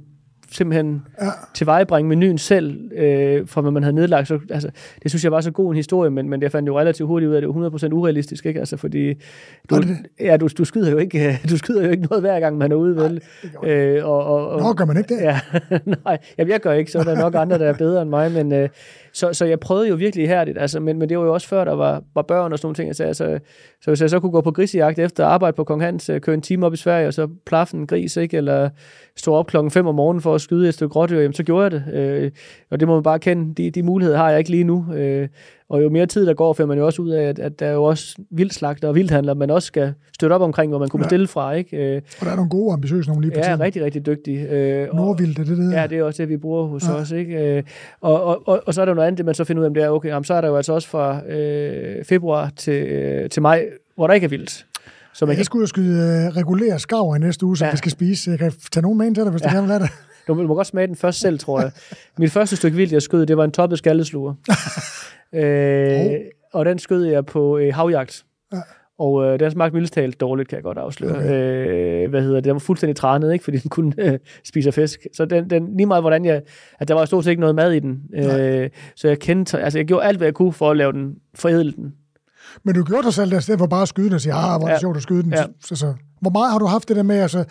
simpelthen 0.51 1.01
Ja. 1.21 1.27
tilvejebringe 1.53 2.09
menuen 2.09 2.37
selv, 2.37 2.91
øh, 2.91 3.47
fra 3.47 3.61
hvad 3.61 3.71
man 3.71 3.83
havde 3.83 3.95
nedlagt. 3.95 4.27
Så, 4.27 4.39
altså, 4.49 4.69
det 5.03 5.11
synes 5.11 5.23
jeg 5.23 5.31
var 5.31 5.41
så 5.41 5.51
god 5.51 5.69
en 5.71 5.75
historie, 5.75 6.11
men, 6.11 6.29
men 6.29 6.41
jeg 6.41 6.51
fandt 6.51 6.67
jo 6.67 6.79
relativt 6.79 7.07
hurtigt 7.07 7.29
ud 7.29 7.33
af, 7.33 7.37
at 7.37 7.43
det 7.43 7.55
var 7.55 7.69
100% 7.69 7.93
urealistisk, 7.93 8.45
ikke? 8.45 8.59
Altså, 8.59 8.77
fordi 8.77 9.13
du, 9.69 9.75
det 9.75 9.97
ja, 10.19 10.37
du, 10.37 10.47
du, 10.57 10.65
skyder 10.65 10.91
jo 10.91 10.97
ikke, 10.97 11.39
du 11.49 11.57
skyder 11.57 11.85
jo 11.85 11.91
ikke 11.91 12.03
noget 12.03 12.21
hver 12.21 12.39
gang, 12.39 12.57
man 12.57 12.71
er 12.71 12.75
ude, 12.75 12.95
vel? 12.95 13.13
det 13.13 13.23
jeg 13.63 13.95
Øh, 13.97 14.05
og, 14.05 14.25
og, 14.25 14.49
og, 14.49 14.61
Nå, 14.61 14.73
gør 14.73 14.85
man 14.85 14.97
ikke 14.97 15.15
det? 15.15 15.21
Ja, 15.21 15.39
nej, 16.05 16.17
jamen, 16.37 16.51
jeg 16.51 16.59
gør 16.59 16.71
ikke, 16.71 16.91
så 16.91 16.99
er 16.99 17.03
der 17.03 17.15
nok 17.15 17.35
andre, 17.35 17.59
der 17.59 17.65
er 17.65 17.73
bedre 17.73 18.01
end 18.01 18.09
mig, 18.09 18.31
men 18.31 18.53
øh, 18.53 18.69
så, 19.13 19.33
så 19.33 19.45
jeg 19.45 19.59
prøvede 19.59 19.89
jo 19.89 19.95
virkelig 19.95 20.25
ihærdigt, 20.25 20.57
altså, 20.57 20.79
men, 20.79 20.99
men 20.99 21.09
det 21.09 21.17
var 21.17 21.25
jo 21.25 21.33
også 21.33 21.47
før, 21.47 21.63
der 21.63 21.75
var, 21.75 22.03
var 22.15 22.21
børn 22.21 22.51
og 22.51 22.59
sådan 22.59 22.65
nogle 22.67 22.75
ting, 22.75 22.95
så, 22.95 23.03
altså, 23.03 23.39
så 23.81 23.91
hvis 23.91 24.01
jeg 24.01 24.09
så 24.09 24.19
kunne 24.19 24.31
gå 24.31 24.41
på 24.41 24.51
grisejagt 24.51 24.99
efter 24.99 25.25
arbejde 25.25 25.55
på 25.55 25.63
Kong 25.63 25.81
Hans, 25.81 26.09
øh, 26.09 26.21
køre 26.21 26.33
en 26.33 26.41
time 26.41 26.65
op 26.65 26.73
i 26.73 26.77
Sverige, 26.77 27.07
og 27.07 27.13
så 27.13 27.27
plaffe 27.45 27.77
en 27.77 27.87
gris, 27.87 28.17
ikke, 28.17 28.37
eller 28.37 28.69
stå 29.15 29.33
op 29.33 29.47
klokken 29.47 29.71
5 29.71 29.87
om 29.87 29.95
morgenen 29.95 30.21
for 30.21 30.34
at 30.35 30.41
skyde 30.41 30.67
et 30.67 30.73
stykke 30.73 30.93
grådyr, 30.93 31.19
jamen 31.19 31.33
så 31.33 31.43
gjorde 31.43 31.63
jeg 31.63 31.71
det, 31.71 31.83
øh, 31.93 32.31
og 32.71 32.79
det 32.79 32.87
må 32.87 32.93
man 32.93 33.03
bare 33.03 33.19
kende, 33.19 33.53
de, 33.63 33.71
de 33.71 33.83
muligheder 33.83 34.17
har 34.17 34.29
jeg 34.29 34.39
ikke 34.39 34.51
lige 34.51 34.63
nu, 34.63 34.85
øh, 34.93 35.27
og 35.69 35.83
jo 35.83 35.89
mere 35.89 36.05
tid 36.05 36.25
der 36.25 36.33
går, 36.33 36.53
finder 36.53 36.67
man 36.67 36.77
jo 36.77 36.85
også 36.85 37.01
ud 37.01 37.09
af, 37.09 37.23
at, 37.23 37.39
at 37.39 37.59
der 37.59 37.65
er 37.65 37.71
jo 37.73 37.83
også 37.83 38.15
vildslagter 38.31 38.87
og 38.87 38.95
vildhandler, 38.95 39.33
man 39.33 39.49
også 39.49 39.65
skal 39.65 39.93
støtte 40.13 40.33
op 40.33 40.41
omkring, 40.41 40.69
hvor 40.71 40.79
man 40.79 40.89
kunne 40.89 41.03
bestille 41.03 41.27
fra, 41.27 41.51
ikke? 41.53 41.77
Øh, 41.95 42.01
Og 42.19 42.25
der 42.25 42.31
er 42.31 42.35
nogle 42.35 42.49
gode, 42.49 42.73
ambitiøse 42.73 43.09
nogle 43.09 43.21
lige 43.21 43.31
på 43.31 43.39
ja, 43.39 43.45
tiden. 43.45 43.59
rigtig, 43.59 43.83
rigtig 43.83 44.05
dygtige. 44.05 44.49
Øh, 44.49 44.87
er 44.87 45.13
det 45.17 45.57
det? 45.57 45.73
Ja, 45.73 45.87
det 45.87 45.97
er 45.97 46.03
også 46.03 46.21
det, 46.23 46.29
vi 46.29 46.37
bruger 46.37 46.67
hos 46.67 46.83
Ja. 46.87 46.93
os. 46.93 47.11
Ikke? 47.11 47.57
Øh, 47.57 47.63
Og, 48.01 48.23
og, 48.23 48.47
og, 48.47 48.61
og 48.65 48.73
så 48.73 48.81
er 48.81 48.85
der 48.85 48.91
jo 48.91 48.95
noget 48.95 49.07
andet, 49.07 49.17
det 49.17 49.25
man 49.25 49.35
så 49.35 49.43
finder 49.43 49.59
ud 49.61 49.65
af, 49.65 49.69
om 49.69 49.73
det 49.73 49.83
er, 49.83 49.89
okay, 49.89 50.09
jamen, 50.09 50.23
så 50.23 50.33
er 50.33 50.41
der 50.41 50.47
jo 50.47 50.55
altså 50.55 50.73
også 50.73 50.87
fra 50.87 51.27
øh, 51.27 52.05
februar 52.05 52.51
til, 52.57 52.83
øh, 52.83 53.29
til 53.29 53.41
maj, 53.41 53.65
hvor 53.95 54.07
der 54.07 54.13
ikke 54.13 54.25
er 54.25 54.29
vildt. 54.29 54.65
Så 55.13 55.25
man 55.25 55.37
Jeg 55.37 55.45
kan, 55.47 55.57
ud 55.57 55.63
og 55.63 55.69
skyde 55.69 56.27
uh, 56.29 56.37
regulære 56.37 56.79
skarver 56.79 57.15
i 57.15 57.19
næste 57.19 57.45
uge, 57.45 57.57
som 57.57 57.65
ja. 57.65 57.71
Vi 57.71 57.77
skal 57.77 57.91
spise. 57.91 58.31
Jeg 58.31 58.39
kan 58.39 58.51
tage 58.71 58.81
nogen 58.81 58.97
med 58.97 59.05
ind 59.07 59.15
til 59.15 59.23
dig, 59.23 59.31
hvis 59.31 59.41
ja. 59.43 59.47
du 59.49 59.53
gerne 59.53 59.67
vil 59.67 59.71
have 59.71 59.83
det. 59.83 59.91
Du 60.27 60.33
må 60.33 60.55
godt 60.55 60.67
smage 60.67 60.87
den 60.87 60.95
først 60.95 61.19
selv, 61.19 61.39
tror 61.39 61.61
jeg. 61.61 61.71
Mit 62.19 62.31
første 62.31 62.55
stykke 62.55 62.77
vildt, 62.77 62.91
jeg 62.93 63.01
skød, 63.01 63.25
det 63.25 63.37
var 63.37 63.43
en 63.43 63.51
toppet 63.51 63.77
skaldesluger. 63.77 64.33
øh, 65.33 66.19
og 66.53 66.65
den 66.65 66.79
skød 66.79 67.03
jeg 67.03 67.25
på 67.25 67.57
øh, 67.57 67.73
havjagt. 67.73 68.25
Ja. 68.53 68.61
Og 68.99 69.25
øh, 69.25 69.39
den 69.39 69.51
smagte 69.51 69.73
mildest 69.73 69.93
talt 69.93 70.19
dårligt, 70.19 70.49
kan 70.49 70.55
jeg 70.55 70.63
godt 70.63 70.77
afsløre. 70.77 71.15
Okay. 71.15 72.03
Øh, 72.03 72.09
hvad 72.09 72.21
hedder 72.21 72.35
det? 72.35 72.43
Den 72.43 72.53
var 72.53 72.59
fuldstændig 72.59 72.95
trænet, 72.95 73.33
ikke? 73.33 73.43
fordi 73.43 73.57
den 73.57 73.69
kunne 73.69 73.93
øh, 73.97 74.19
spise 74.43 74.71
fisk. 74.71 75.07
Så 75.13 75.25
den, 75.25 75.49
den, 75.49 75.77
lige 75.77 75.85
meget 75.85 76.03
hvordan 76.03 76.25
jeg... 76.25 76.41
At 76.79 76.87
der 76.87 76.93
var 76.93 77.05
stort 77.05 77.23
set 77.23 77.31
ikke 77.31 77.39
noget 77.39 77.55
mad 77.55 77.71
i 77.71 77.79
den. 77.79 78.03
Øh, 78.13 78.69
så 78.95 79.07
jeg 79.07 79.19
kendte... 79.19 79.59
Altså, 79.59 79.79
jeg 79.79 79.85
gjorde 79.85 80.05
alt, 80.05 80.17
hvad 80.17 80.27
jeg 80.27 80.33
kunne 80.33 80.53
for 80.53 80.71
at 80.71 80.77
lave 80.77 80.91
den, 80.91 81.15
forædle 81.35 81.71
den. 81.71 81.93
Men 82.63 82.75
du 82.75 82.83
gjorde 82.83 83.03
dig 83.03 83.13
selv 83.13 83.31
der, 83.31 83.37
i 83.37 83.41
stedet 83.41 83.59
for 83.59 83.67
bare 83.67 83.81
at 83.81 83.87
skyde 83.87 84.05
den 84.05 84.13
og 84.13 84.21
sige, 84.21 84.33
ah, 84.33 84.43
hvor 84.43 84.53
er 84.53 84.59
det 84.59 84.69
Ja. 84.73 84.79
sjovt 84.79 84.97
at 84.97 85.03
skyde 85.03 85.23
den. 85.23 85.33
Ja. 85.33 85.43
Så, 85.65 85.75
så, 85.75 85.93
hvor 86.21 86.31
meget 86.31 86.51
har 86.51 86.59
du 86.59 86.65
haft 86.65 86.87
det 86.87 86.95
der 86.95 87.03
med, 87.03 87.15
altså, 87.19 87.43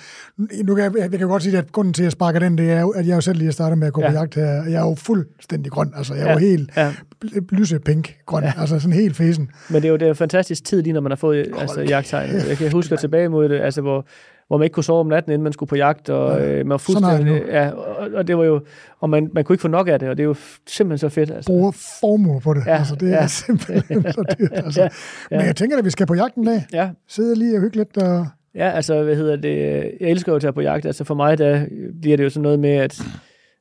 nu 0.64 0.74
kan 0.74 0.85
jeg, 0.85 0.93
jeg 0.98 1.10
kan 1.10 1.20
jo 1.20 1.26
godt 1.28 1.43
sige, 1.43 1.59
at 1.59 1.72
grunden 1.72 1.94
til, 1.94 2.02
at 2.02 2.05
jeg 2.05 2.12
sparker 2.12 2.39
den, 2.39 2.59
det 2.59 2.70
er 2.70 2.81
jo, 2.81 2.90
at 2.90 3.06
jeg 3.06 3.14
jo 3.16 3.20
selv 3.20 3.39
lige 3.39 3.52
startet 3.52 3.78
med 3.78 3.86
at 3.86 3.93
gå 3.93 4.01
ja. 4.01 4.09
på 4.09 4.12
Ja. 4.12 4.18
jagt 4.20 4.35
her. 4.35 4.44
Jeg 4.44 4.72
er 4.74 4.81
jo 4.89 4.94
fuldstændig 4.94 5.72
grøn, 5.72 5.93
altså 5.97 6.14
jeg 6.14 6.22
er 6.22 6.26
Ja. 6.26 6.32
jo 6.32 6.39
helt 6.39 6.70
Ja. 6.76 6.93
bl- 7.24 7.39
lysepink 7.51 8.16
grøn, 8.26 8.43
ja. 8.44 8.52
altså 8.59 8.78
sådan 8.78 8.93
helt 8.93 9.16
fæsen. 9.16 9.51
Men 9.70 9.82
det 9.82 9.89
er 9.89 9.90
jo 9.93 9.97
det 9.97 10.06
er 10.06 10.10
en 10.10 10.16
fantastisk 10.16 10.64
tid, 10.64 10.82
lige 10.82 10.93
når 10.93 11.01
man 11.01 11.10
har 11.10 11.16
fået 11.16 11.47
altså, 11.59 11.81
jagttegn. 11.81 12.31
Jeg 12.48 12.56
kan 12.56 12.72
huske 12.72 12.97
tilbage 12.97 13.28
mod 13.28 13.48
det, 13.48 13.60
altså, 13.60 13.81
hvor, 13.81 14.06
hvor 14.48 14.58
man 14.58 14.64
ikke 14.64 14.74
kunne 14.74 14.84
sove 14.84 15.00
om 15.00 15.06
natten, 15.06 15.32
inden 15.32 15.42
man 15.42 15.52
skulle 15.52 15.68
på 15.68 15.76
jagt, 15.76 16.10
og 16.10 16.40
Ja. 16.40 16.46
øh, 16.46 16.56
man 16.56 16.68
var 16.70 16.76
fuldstændig... 16.76 17.42
Ja, 17.48 17.70
og, 17.70 18.08
og, 18.14 18.28
det 18.28 18.38
var 18.38 18.44
jo... 18.44 18.60
Og 19.00 19.10
man, 19.10 19.30
man 19.32 19.44
kunne 19.44 19.54
ikke 19.54 19.62
få 19.62 19.68
nok 19.68 19.88
af 19.88 19.98
det, 19.98 20.08
og 20.08 20.16
det 20.16 20.22
er 20.22 20.26
jo 20.26 20.34
simpelthen 20.66 20.98
så 20.98 21.14
fedt. 21.14 21.30
Altså. 21.30 21.46
Bruger 21.52 21.70
formuer 22.00 22.40
på 22.40 22.54
det, 22.54 22.66
ja. 22.66 22.76
Altså 22.76 22.94
det 22.94 23.08
er 23.12 23.14
ja. 23.20 23.26
simpelthen 23.26 24.02
så 24.12 24.34
dyrt. 24.38 24.52
Altså. 24.64 24.82
Ja, 24.82 24.88
Men 25.30 25.40
ja. 25.40 25.46
jeg 25.46 25.56
tænker, 25.56 25.78
at 25.78 25.84
vi 25.84 25.90
skal 25.90 26.06
på 26.06 26.14
jagt 26.14 26.34
en 26.34 26.44
dag. 26.46 26.66
Ja, 26.72 26.90
Sidde 27.08 27.34
lige 27.38 27.56
og 27.56 27.60
hygge 27.60 27.76
lidt. 27.76 27.96
Og... 27.96 28.26
ja, 28.54 28.70
altså, 28.70 29.02
hvad 29.02 29.16
hedder 29.16 29.36
det? 29.36 29.58
Jeg 30.00 30.10
elsker 30.10 30.32
jo 30.32 30.36
at 30.36 30.42
tage 30.42 30.52
på 30.52 30.60
jagt. 30.60 30.86
Altså, 30.86 31.04
for 31.04 31.14
mig, 31.14 31.38
der 31.38 31.66
bliver 32.00 32.16
det 32.16 32.24
jo 32.24 32.30
sådan 32.30 32.42
noget 32.42 32.58
med, 32.58 32.70
at 32.70 33.02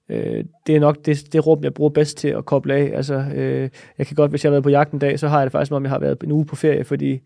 øh, 0.09 0.43
det 0.67 0.75
er 0.75 0.79
nok 0.79 0.97
det, 1.05 1.33
det 1.33 1.45
rum, 1.47 1.63
jeg 1.63 1.73
bruger 1.73 1.89
bedst 1.89 2.17
til 2.17 2.27
at 2.27 2.45
koble 2.45 2.73
af. 2.73 2.91
Altså, 2.95 3.23
øh, 3.35 3.69
jeg 3.97 4.07
kan 4.07 4.15
godt, 4.15 4.31
hvis 4.31 4.43
jeg 4.43 4.49
har 4.49 4.53
været 4.53 4.63
på 4.63 4.69
jagt 4.69 4.91
en 4.91 4.99
dag, 4.99 5.19
så 5.19 5.27
har 5.27 5.37
jeg 5.37 5.45
det 5.45 5.51
faktisk, 5.51 5.67
som 5.67 5.75
om 5.75 5.83
jeg 5.83 5.91
har 5.91 5.99
været 5.99 6.23
en 6.23 6.31
uge 6.31 6.45
på 6.45 6.55
ferie, 6.55 6.83
fordi 6.83 7.19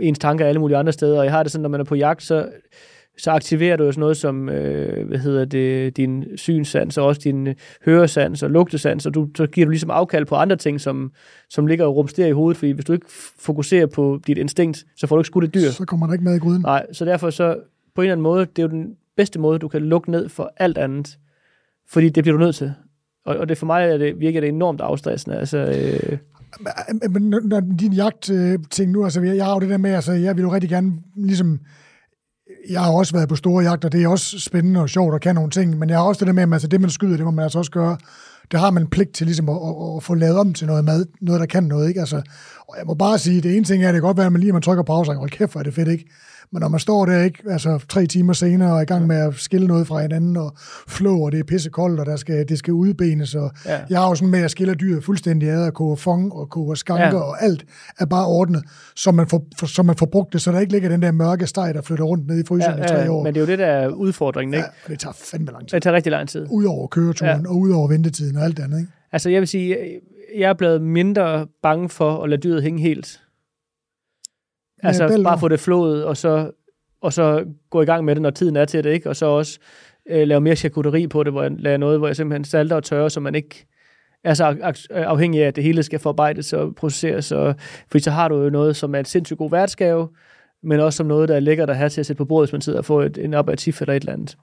ens 0.00 0.18
tanker 0.18 0.44
er 0.44 0.48
alle 0.48 0.60
mulige 0.60 0.76
andre 0.76 0.92
steder, 0.92 1.18
og 1.18 1.24
jeg 1.24 1.32
har 1.32 1.42
det 1.42 1.52
sådan, 1.52 1.62
når 1.62 1.68
man 1.68 1.80
er 1.80 1.84
på 1.84 1.94
jagt, 1.94 2.22
så, 2.22 2.48
så 3.18 3.30
aktiverer 3.30 3.76
du 3.76 3.84
jo 3.84 3.92
sådan 3.92 4.00
noget 4.00 4.16
som, 4.16 4.48
øh, 4.48 5.08
hvad 5.08 5.18
hedder 5.18 5.44
det, 5.44 5.96
din 5.96 6.24
synssans, 6.36 6.98
og 6.98 7.06
også 7.06 7.20
din 7.24 7.46
øh, 7.46 7.54
høresans 7.84 8.42
og 8.42 8.50
lugtesans, 8.50 9.06
og 9.06 9.14
du, 9.14 9.28
så 9.36 9.46
giver 9.46 9.64
du 9.64 9.70
ligesom 9.70 9.90
afkald 9.90 10.26
på 10.26 10.34
andre 10.34 10.56
ting, 10.56 10.80
som, 10.80 11.12
som 11.50 11.66
ligger 11.66 11.84
og 11.84 11.96
rumsterer 11.96 12.28
i 12.28 12.32
hovedet, 12.32 12.56
fordi 12.56 12.72
hvis 12.72 12.84
du 12.84 12.92
ikke 12.92 13.06
fokuserer 13.38 13.86
på 13.86 14.20
dit 14.26 14.38
instinkt, 14.38 14.84
så 14.96 15.06
får 15.06 15.16
du 15.16 15.20
ikke 15.20 15.26
skudt 15.26 15.44
et 15.44 15.54
dyr. 15.54 15.70
Så 15.70 15.84
kommer 15.84 16.06
der 16.06 16.12
ikke 16.12 16.24
mad 16.24 16.36
i 16.36 16.38
gryden. 16.38 16.62
Nej, 16.62 16.86
så 16.92 17.04
derfor 17.04 17.30
så, 17.30 17.56
på 17.94 18.00
en 18.00 18.04
eller 18.04 18.12
anden 18.12 18.22
måde, 18.22 18.40
det 18.40 18.58
er 18.58 18.62
jo 18.62 18.68
den 18.68 18.96
bedste 19.16 19.38
måde, 19.40 19.58
du 19.58 19.68
kan 19.68 19.82
lukke 19.82 20.10
ned 20.10 20.28
for 20.28 20.52
alt 20.56 20.78
andet, 20.78 21.18
fordi 21.88 22.08
det 22.08 22.24
bliver 22.24 22.38
du 22.38 22.44
nødt 22.44 22.56
til. 22.56 22.72
Og, 23.24 23.36
og 23.36 23.48
det 23.48 23.58
for 23.58 23.66
mig 23.66 23.84
er 23.84 23.96
det, 23.96 24.20
virker 24.20 24.40
det 24.40 24.48
enormt 24.48 24.80
afstressende. 24.80 25.38
Altså, 25.38 25.58
øh, 25.58 26.18
men 27.10 27.22
når- 27.22 27.60
din 27.60 27.92
jagt-ting 27.92 28.90
nu, 28.92 29.04
altså 29.04 29.20
jeg 29.22 29.44
har 29.44 29.54
jo 29.54 29.60
det 29.60 29.68
der 29.70 29.76
med, 29.78 29.90
altså 29.90 30.12
jeg 30.12 30.36
vil 30.36 30.42
jo 30.42 30.52
rigtig 30.54 30.70
gerne, 30.70 30.92
ligesom, 31.16 31.58
jeg 32.70 32.80
har 32.80 32.92
også 32.92 33.12
været 33.12 33.28
på 33.28 33.36
store 33.36 33.64
jagter, 33.64 33.88
det 33.88 34.02
er 34.02 34.08
også 34.08 34.40
spændende 34.40 34.80
og 34.80 34.88
sjovt 34.88 35.14
og 35.14 35.20
kan 35.20 35.34
nogle 35.34 35.50
ting, 35.50 35.78
men 35.78 35.90
jeg 35.90 35.98
har 35.98 36.04
også 36.04 36.18
det 36.18 36.26
der 36.26 36.32
med, 36.32 36.42
at 36.42 36.52
altså, 36.52 36.68
det 36.68 36.80
man 36.80 36.90
skyder, 36.90 37.16
det 37.16 37.24
må 37.24 37.30
man 37.30 37.42
altså 37.42 37.58
også 37.58 37.70
gøre, 37.70 37.96
det 38.52 38.60
har 38.60 38.70
man 38.70 38.86
pligt 38.86 39.14
til 39.14 39.26
ligesom 39.26 39.48
at, 39.48 39.56
at, 39.56 39.96
at 39.96 40.02
få 40.02 40.14
lavet 40.14 40.36
om 40.38 40.54
til 40.54 40.66
noget 40.66 40.84
mad, 40.84 41.06
noget 41.20 41.40
der 41.40 41.46
kan 41.46 41.64
noget, 41.64 41.88
ikke? 41.88 42.00
Altså, 42.00 42.16
og 42.68 42.74
jeg 42.78 42.86
må 42.86 42.94
bare 42.94 43.18
sige, 43.18 43.40
det 43.40 43.56
ene 43.56 43.64
ting 43.64 43.84
er, 43.84 43.88
at 43.88 43.94
det 43.94 44.00
kan 44.02 44.06
godt 44.06 44.16
være, 44.16 44.26
at 44.26 44.32
man 44.32 44.40
lige, 44.40 44.52
man 44.52 44.62
trykker 44.62 44.82
pause, 44.84 45.10
og 45.10 45.16
hold 45.16 45.30
kæft, 45.30 45.52
hvor 45.52 45.58
er 45.58 45.62
det 45.64 45.74
fedt, 45.74 45.88
ikke? 45.88 46.10
Men 46.52 46.60
når 46.60 46.68
man 46.68 46.80
står 46.80 47.06
der, 47.06 47.22
ikke, 47.22 47.38
altså 47.50 47.84
tre 47.88 48.06
timer 48.06 48.32
senere 48.32 48.72
og 48.72 48.78
er 48.78 48.82
i 48.82 48.84
gang 48.84 49.06
med 49.06 49.16
at 49.16 49.34
skille 49.34 49.66
noget 49.66 49.86
fra 49.86 50.02
hinanden, 50.02 50.36
og 50.36 50.52
flå, 50.88 51.18
og 51.24 51.32
det 51.32 51.40
er 51.40 51.44
pissekoldt, 51.44 52.00
og 52.00 52.06
der 52.06 52.16
skal, 52.16 52.48
det 52.48 52.58
skal 52.58 52.74
udbenes, 52.74 53.34
og 53.34 53.50
Ja. 53.66 53.78
jeg 53.90 54.00
har 54.00 54.08
jo 54.08 54.14
sådan 54.14 54.30
med, 54.30 54.38
at 54.38 54.42
jeg 54.42 54.50
skiller 54.50 54.74
dyret 54.74 55.04
fuldstændig 55.04 55.48
ad, 55.48 55.66
og 55.66 55.74
koger 55.74 55.96
fong, 55.96 56.32
og 56.32 56.50
koger 56.50 56.74
skanker, 56.74 57.04
ja. 57.06 57.10
Ja. 57.16 57.20
og 57.20 57.42
alt 57.42 57.64
er 57.98 58.06
bare 58.06 58.26
ordnet, 58.26 58.62
så 58.96 59.12
man, 59.12 59.26
får, 59.26 59.46
for, 59.58 59.66
så 59.66 59.82
man 59.82 59.96
får 59.96 60.06
brugt 60.06 60.32
det, 60.32 60.42
så 60.42 60.52
der 60.52 60.60
ikke 60.60 60.72
ligger 60.72 60.88
den 60.88 61.02
der 61.02 61.12
mørke 61.12 61.46
steg, 61.46 61.74
der 61.74 61.82
flytter 61.82 62.04
rundt 62.04 62.26
ned 62.26 62.38
i 62.40 62.46
fryseren 62.48 62.78
ja, 62.78 62.84
i 62.84 62.88
tre 62.88 63.10
år. 63.10 63.24
men 63.24 63.34
det 63.34 63.40
er 63.40 63.44
jo 63.44 63.50
det, 63.50 63.58
der 63.58 63.66
er 63.66 63.88
udfordringen, 63.88 64.54
ja, 64.54 64.58
ikke? 64.58 64.68
og 64.84 64.90
det 64.90 64.98
tager 65.00 65.12
fandme 65.12 65.52
lang 65.52 65.68
tid. 65.68 65.74
Det 65.76 65.82
tager 65.82 65.96
rigtig 65.96 66.10
lang 66.12 66.28
tid. 66.28 66.46
Udover 66.50 66.86
køreturen, 66.86 67.42
ja. 67.42 67.48
og 67.48 67.56
udover 67.58 67.88
ventetiden 67.88 68.36
og 68.36 68.44
alt 68.44 68.56
det 68.56 68.62
andet, 68.62 68.78
ikke? 68.78 68.92
Altså, 69.12 69.30
jeg 69.30 69.40
vil 69.40 69.48
sige, 69.48 69.76
jeg 70.38 70.48
er 70.50 70.54
blevet 70.54 70.82
mindre 70.82 71.46
bange 71.62 71.88
for 71.88 72.22
at 72.22 72.30
lade 72.30 72.40
dyret 72.40 72.62
hænge 72.62 72.80
helt. 72.82 73.21
Altså, 74.82 75.08
bælter. 75.08 75.24
bare 75.24 75.38
få 75.38 75.48
det 75.48 75.60
flået, 75.60 76.04
og 76.04 76.16
så, 76.16 76.50
og 77.00 77.12
så 77.12 77.44
gå 77.70 77.82
i 77.82 77.84
gang 77.84 78.04
med 78.04 78.14
det, 78.14 78.22
når 78.22 78.30
tiden 78.30 78.56
er 78.56 78.64
til 78.64 78.84
det, 78.84 78.90
ikke? 78.90 79.08
Og 79.08 79.16
så 79.16 79.26
også 79.26 79.58
øh, 80.10 80.26
lave 80.28 80.40
mere 80.40 80.56
charcuterie 80.56 81.08
på 81.08 81.22
det, 81.22 81.32
hvor 81.32 81.42
jeg 81.42 81.50
laver 81.58 81.76
noget, 81.76 81.98
hvor 81.98 82.06
jeg 82.06 82.16
simpelthen 82.16 82.44
salter 82.44 82.76
og 82.76 82.84
tørrer, 82.84 83.08
så 83.08 83.20
man 83.20 83.34
ikke 83.34 83.66
er 84.24 84.34
så 84.34 84.50
ak- 84.50 84.86
afhængig 84.94 85.42
af, 85.42 85.48
at 85.48 85.56
det 85.56 85.64
hele 85.64 85.82
skal 85.82 85.98
forarbejdes 85.98 86.52
og 86.52 86.74
processeres. 86.74 87.32
Og, 87.32 87.54
fordi 87.90 88.04
så 88.04 88.10
har 88.10 88.28
du 88.28 88.42
jo 88.42 88.50
noget, 88.50 88.76
som 88.76 88.94
er 88.94 88.98
en 88.98 89.04
sindssygt 89.04 89.38
god 89.38 89.50
værtsgave, 89.50 90.08
men 90.62 90.80
også 90.80 90.96
som 90.96 91.06
noget, 91.06 91.28
der 91.28 91.36
er 91.36 91.40
lækkert 91.40 91.70
at 91.70 91.76
have 91.76 91.88
til 91.88 92.00
at 92.00 92.06
sætte 92.06 92.18
på 92.18 92.24
bordet, 92.24 92.48
hvis 92.48 92.52
man 92.52 92.60
sidder 92.60 92.78
og 92.78 92.84
får 92.84 93.02
et, 93.02 93.18
en 93.18 93.34
aperitif 93.34 93.80
eller 93.80 93.94
et 93.94 94.00
eller 94.00 94.12
andet. 94.12 94.36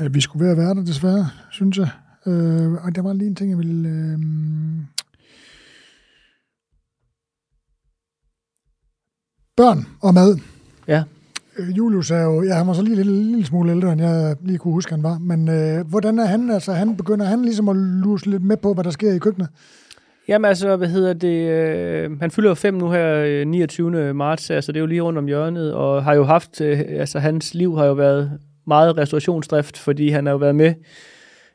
Øh, 0.00 0.14
vi 0.14 0.20
skulle 0.20 0.46
være 0.46 0.56
der, 0.56 0.74
desværre, 0.74 1.28
synes 1.50 1.78
jeg. 1.78 1.88
Øh, 2.28 2.72
og 2.84 2.94
der 2.94 3.02
var 3.02 3.12
lige 3.12 3.28
en 3.28 3.34
ting, 3.34 3.50
jeg 3.50 3.58
ville... 3.58 3.88
Øh, 3.88 4.18
børn 9.56 9.86
og 10.02 10.14
mad. 10.14 10.38
Ja. 10.88 11.02
Øh, 11.58 11.76
Julius 11.76 12.10
er 12.10 12.22
jo, 12.22 12.42
ja, 12.42 12.54
han 12.54 12.66
var 12.66 12.72
så 12.72 12.82
lige 12.82 12.96
lidt, 12.96 13.06
lille, 13.06 13.24
lille 13.24 13.46
smule 13.46 13.70
ældre, 13.72 13.92
end 13.92 14.02
jeg 14.02 14.36
lige 14.42 14.58
kunne 14.58 14.72
huske, 14.72 14.90
han 14.90 15.02
var. 15.02 15.18
Men 15.18 15.48
øh, 15.48 15.86
hvordan 15.86 16.18
er 16.18 16.24
han, 16.24 16.50
altså 16.50 16.72
han 16.72 16.96
begynder 16.96 17.26
han 17.26 17.42
ligesom 17.42 17.68
at 17.68 17.76
luse 17.76 18.30
lidt 18.30 18.42
med 18.42 18.56
på, 18.56 18.74
hvad 18.74 18.84
der 18.84 18.90
sker 18.90 19.12
i 19.12 19.18
køkkenet? 19.18 19.48
Jamen 20.28 20.48
altså, 20.48 20.76
hvad 20.76 20.88
hedder 20.88 21.12
det, 21.12 21.48
øh, 21.48 22.20
han 22.20 22.30
fylder 22.30 22.48
jo 22.50 22.54
fem 22.54 22.74
nu 22.74 22.90
her 22.90 23.14
øh, 23.26 23.46
29. 23.46 24.14
marts, 24.14 24.50
altså 24.50 24.72
det 24.72 24.78
er 24.78 24.80
jo 24.80 24.86
lige 24.86 25.00
rundt 25.00 25.18
om 25.18 25.26
hjørnet, 25.26 25.74
og 25.74 26.04
har 26.04 26.14
jo 26.14 26.24
haft, 26.24 26.60
øh, 26.60 26.80
altså 26.88 27.18
hans 27.18 27.54
liv 27.54 27.76
har 27.76 27.84
jo 27.84 27.92
været 27.92 28.38
meget 28.66 28.98
restaurationsdrift, 28.98 29.78
fordi 29.78 30.08
han 30.08 30.26
har 30.26 30.32
jo 30.32 30.38
været 30.38 30.54
med 30.54 30.74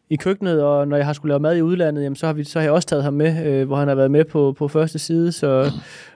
i 0.09 0.15
køkkenet, 0.15 0.63
og 0.63 0.87
når 0.87 0.97
jeg 0.97 1.05
har 1.05 1.13
skulle 1.13 1.31
lave 1.31 1.39
mad 1.39 1.57
i 1.57 1.61
udlandet, 1.61 2.03
jamen, 2.03 2.15
så, 2.15 2.25
har 2.25 2.33
vi, 2.33 2.43
så 2.43 2.59
har 2.59 2.63
jeg 2.63 2.73
også 2.73 2.87
taget 2.87 3.03
ham 3.03 3.13
med, 3.13 3.45
øh, 3.45 3.67
hvor 3.67 3.75
han 3.75 3.87
har 3.87 3.95
været 3.95 4.11
med 4.11 4.25
på, 4.25 4.55
på 4.57 4.67
første 4.67 4.99
side, 4.99 5.31
så, 5.31 5.71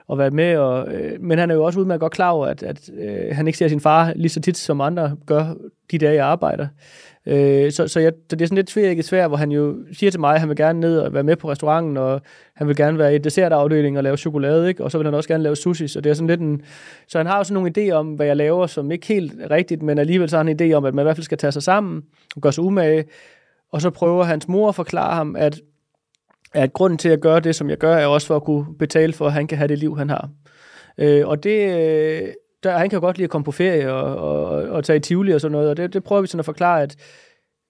og 0.08 0.18
været 0.18 0.32
med. 0.32 0.56
Og, 0.56 0.94
øh, 0.94 1.22
men 1.22 1.38
han 1.38 1.50
er 1.50 1.54
jo 1.54 1.64
også 1.64 1.80
udmærket 1.80 2.00
godt 2.00 2.12
klar 2.12 2.30
over, 2.30 2.46
at, 2.46 2.62
at 2.62 2.90
øh, 2.98 3.36
han 3.36 3.46
ikke 3.46 3.58
ser 3.58 3.68
sin 3.68 3.80
far 3.80 4.12
lige 4.16 4.28
så 4.28 4.40
tit, 4.40 4.56
som 4.56 4.80
andre 4.80 5.16
gør 5.26 5.54
de 5.90 5.98
dage, 5.98 6.14
jeg 6.14 6.26
arbejder. 6.26 6.66
Øh, 7.26 7.72
så, 7.72 7.88
så, 7.88 8.00
jeg, 8.00 8.12
så 8.30 8.36
det 8.36 8.42
er 8.42 8.46
sådan 8.46 8.56
lidt 8.56 8.70
svært, 8.70 9.04
svært, 9.04 9.30
hvor 9.30 9.36
han 9.36 9.52
jo 9.52 9.76
siger 9.92 10.10
til 10.10 10.20
mig, 10.20 10.34
at 10.34 10.40
han 10.40 10.48
vil 10.48 10.56
gerne 10.56 10.80
ned 10.80 10.98
og 10.98 11.12
være 11.12 11.22
med 11.22 11.36
på 11.36 11.50
restauranten, 11.50 11.96
og 11.96 12.20
han 12.54 12.68
vil 12.68 12.76
gerne 12.76 12.98
være 12.98 13.14
i 13.14 13.18
dessertafdelingen 13.18 13.96
og 13.96 14.02
lave 14.02 14.16
chokolade, 14.16 14.68
ikke? 14.68 14.84
og 14.84 14.90
så 14.90 14.98
vil 14.98 15.06
han 15.06 15.14
også 15.14 15.28
gerne 15.28 15.42
lave 15.42 15.56
sushi, 15.56 15.88
så 15.88 16.00
det 16.00 16.10
er 16.10 16.14
sådan 16.14 16.28
lidt 16.28 16.40
en... 16.40 16.62
Så 17.08 17.18
han 17.18 17.26
har 17.26 17.38
jo 17.38 17.44
sådan 17.44 17.54
nogle 17.54 17.72
idéer 17.78 17.94
om, 17.94 18.06
hvad 18.06 18.26
jeg 18.26 18.36
laver, 18.36 18.66
som 18.66 18.90
ikke 18.90 19.06
helt 19.06 19.32
rigtigt, 19.50 19.82
men 19.82 19.98
alligevel 19.98 20.28
så 20.28 20.36
har 20.36 20.44
han 20.44 20.60
en 20.60 20.72
idé 20.72 20.74
om, 20.74 20.84
at 20.84 20.94
man 20.94 21.02
i 21.02 21.06
hvert 21.06 21.16
fald 21.16 21.24
skal 21.24 21.38
tage 21.38 21.52
sig 21.52 21.62
sammen 21.62 22.02
og 22.36 22.42
gøre 22.42 22.52
sig 22.52 22.64
umage, 22.64 23.04
og 23.72 23.82
så 23.82 23.90
prøver 23.90 24.24
hans 24.24 24.48
mor 24.48 24.68
at 24.68 24.74
forklare 24.74 25.14
ham, 25.14 25.36
at, 25.36 25.60
at 26.54 26.72
grunden 26.72 26.98
til 26.98 27.08
at 27.08 27.20
gøre 27.20 27.40
det, 27.40 27.54
som 27.54 27.70
jeg 27.70 27.78
gør, 27.78 27.96
er 27.96 28.06
også 28.06 28.26
for 28.26 28.36
at 28.36 28.44
kunne 28.44 28.74
betale 28.78 29.12
for, 29.12 29.26
at 29.26 29.32
han 29.32 29.46
kan 29.46 29.58
have 29.58 29.68
det 29.68 29.78
liv, 29.78 29.98
han 29.98 30.10
har. 30.10 30.30
Øh, 30.98 31.28
og 31.28 31.42
det, 31.42 31.76
øh, 31.76 32.28
der, 32.62 32.78
han 32.78 32.90
kan 32.90 33.00
godt 33.00 33.18
lide 33.18 33.24
at 33.24 33.30
komme 33.30 33.44
på 33.44 33.52
ferie 33.52 33.92
og, 33.92 34.16
og, 34.16 34.62
og 34.62 34.84
tage 34.84 34.96
i 34.96 35.00
Tivoli 35.00 35.32
og 35.32 35.40
sådan 35.40 35.52
noget, 35.52 35.70
og 35.70 35.76
det, 35.76 35.92
det 35.92 36.04
prøver 36.04 36.22
vi 36.22 36.26
sådan 36.26 36.38
at 36.38 36.44
forklare, 36.44 36.82
at 36.82 36.96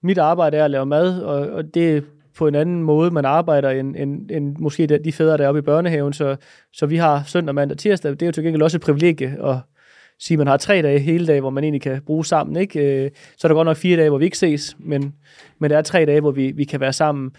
mit 0.03 0.17
arbejde 0.17 0.57
er 0.57 0.65
at 0.65 0.71
lave 0.71 0.85
mad, 0.85 1.21
og, 1.21 1.49
og 1.49 1.73
det 1.73 1.97
er 1.97 2.01
på 2.37 2.47
en 2.47 2.55
anden 2.55 2.83
måde, 2.83 3.11
man 3.11 3.25
arbejder, 3.25 3.69
end, 3.69 3.95
end, 3.95 4.31
end 4.31 4.55
måske 4.59 4.87
de, 4.87 4.97
de 4.97 5.11
fædre, 5.11 5.37
der 5.37 5.43
er 5.43 5.47
oppe 5.47 5.59
i 5.59 5.61
børnehaven. 5.61 6.13
Så, 6.13 6.35
så 6.73 6.85
vi 6.85 6.97
har 6.97 7.23
søndag, 7.25 7.55
mandag, 7.55 7.77
tirsdag. 7.77 8.11
Det 8.11 8.21
er 8.21 8.25
jo 8.25 8.31
til 8.31 8.43
gengæld 8.43 8.61
også 8.61 8.77
et 8.77 8.81
privilegie 8.81 9.37
at 9.43 9.55
sige, 10.19 10.35
at 10.35 10.37
man 10.37 10.47
har 10.47 10.57
tre 10.57 10.81
dage 10.81 10.99
hele 10.99 11.27
dag, 11.27 11.39
hvor 11.39 11.49
man 11.49 11.63
egentlig 11.63 11.81
kan 11.81 12.01
bruge 12.05 12.25
sammen. 12.25 12.57
Ikke? 12.57 13.03
Øh, 13.03 13.11
så 13.37 13.47
er 13.47 13.49
der 13.49 13.55
godt 13.55 13.65
nok 13.65 13.77
fire 13.77 13.97
dage, 13.97 14.09
hvor 14.09 14.17
vi 14.17 14.25
ikke 14.25 14.37
ses, 14.37 14.75
men, 14.79 15.13
men 15.59 15.71
der 15.71 15.77
er 15.77 15.81
tre 15.81 16.05
dage, 16.05 16.21
hvor 16.21 16.31
vi, 16.31 16.51
vi 16.51 16.63
kan 16.63 16.79
være 16.79 16.93
sammen. 16.93 17.31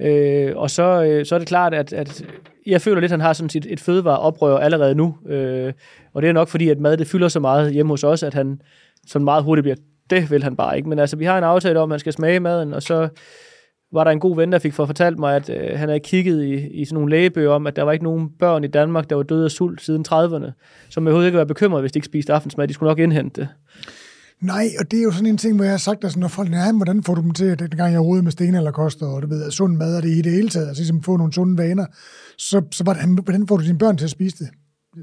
Øh, 0.00 0.52
og 0.56 0.70
så, 0.70 1.02
øh, 1.02 1.26
så 1.26 1.34
er 1.34 1.38
det 1.38 1.48
klart, 1.48 1.74
at, 1.74 1.92
at 1.92 2.24
jeg 2.66 2.80
føler 2.80 3.00
lidt, 3.00 3.12
at 3.12 3.18
han 3.18 3.20
har 3.20 3.32
sådan 3.32 3.50
sit, 3.50 3.66
et 3.70 3.80
fødevareoprør 3.80 4.58
allerede 4.58 4.94
nu. 4.94 5.16
Øh, 5.28 5.72
og 6.14 6.22
det 6.22 6.28
er 6.28 6.32
nok 6.32 6.48
fordi, 6.48 6.68
at 6.68 6.80
mad 6.80 6.96
det 6.96 7.06
fylder 7.06 7.28
så 7.28 7.40
meget 7.40 7.72
hjemme 7.72 7.92
hos 7.92 8.04
os, 8.04 8.22
at 8.22 8.34
han 8.34 8.60
sådan 9.06 9.24
meget 9.24 9.44
hurtigt 9.44 9.62
bliver, 9.62 9.76
det 10.10 10.30
vil 10.30 10.42
han 10.42 10.56
bare 10.56 10.76
ikke. 10.76 10.88
Men 10.88 10.98
altså, 10.98 11.16
vi 11.16 11.24
har 11.24 11.38
en 11.38 11.44
aftale 11.44 11.80
om, 11.80 11.92
at 11.92 11.94
han 11.94 12.00
skal 12.00 12.12
smage 12.12 12.40
maden, 12.40 12.74
og 12.74 12.82
så 12.82 13.08
var 13.92 14.04
der 14.04 14.10
en 14.10 14.20
god 14.20 14.36
ven, 14.36 14.52
der 14.52 14.58
fik 14.58 14.72
fortalt 14.72 15.18
mig, 15.18 15.36
at 15.36 15.50
øh, 15.50 15.78
han 15.78 15.88
havde 15.88 16.00
kigget 16.00 16.44
i, 16.44 16.54
i 16.54 16.84
sådan 16.84 16.94
nogle 16.94 17.10
lægebøger 17.10 17.50
om, 17.50 17.66
at 17.66 17.76
der 17.76 17.82
var 17.82 17.92
ikke 17.92 18.04
nogen 18.04 18.30
børn 18.38 18.64
i 18.64 18.66
Danmark, 18.66 19.10
der 19.10 19.16
var 19.16 19.22
døde 19.22 19.44
af 19.44 19.50
sult 19.50 19.82
siden 19.82 20.04
30'erne, 20.08 20.50
som 20.88 21.06
overhovedet 21.06 21.28
ikke 21.28 21.38
var 21.38 21.44
bekymret, 21.44 21.82
hvis 21.82 21.92
de 21.92 21.96
ikke 21.96 22.06
spiste 22.06 22.32
aftensmad. 22.32 22.68
De 22.68 22.74
skulle 22.74 22.90
nok 22.90 22.98
indhente 22.98 23.40
det. 23.40 23.48
Nej, 24.40 24.66
og 24.78 24.90
det 24.90 24.98
er 24.98 25.02
jo 25.02 25.10
sådan 25.10 25.26
en 25.26 25.38
ting, 25.38 25.56
hvor 25.56 25.64
jeg 25.64 25.72
har 25.72 25.78
sagt, 25.78 26.04
altså, 26.04 26.18
når 26.18 26.28
folk, 26.28 26.52
ja, 26.52 26.72
hvordan 26.72 27.02
får 27.02 27.14
du 27.14 27.22
dem 27.22 27.30
til, 27.30 27.44
at 27.44 27.76
gang 27.76 27.92
jeg 27.92 28.00
rode 28.00 28.22
med 28.22 28.32
sten 28.32 28.54
eller 28.54 28.70
koster, 28.70 29.06
og 29.06 29.22
du 29.22 29.28
ved, 29.28 29.50
sund 29.50 29.76
mad 29.76 29.96
er 29.96 30.00
det 30.00 30.08
i 30.08 30.22
det 30.22 30.32
hele 30.32 30.48
taget, 30.48 30.68
altså 30.68 30.80
ligesom 30.80 31.02
få 31.02 31.16
nogle 31.16 31.32
sunde 31.32 31.58
vaner, 31.58 31.86
så, 32.38 32.62
så 32.70 32.84
hvordan, 32.84 33.18
hvordan 33.24 33.46
får 33.46 33.56
du 33.56 33.64
dine 33.64 33.78
børn 33.78 33.96
til 33.96 34.04
at 34.04 34.10
spise 34.10 34.36
det? 34.44 34.48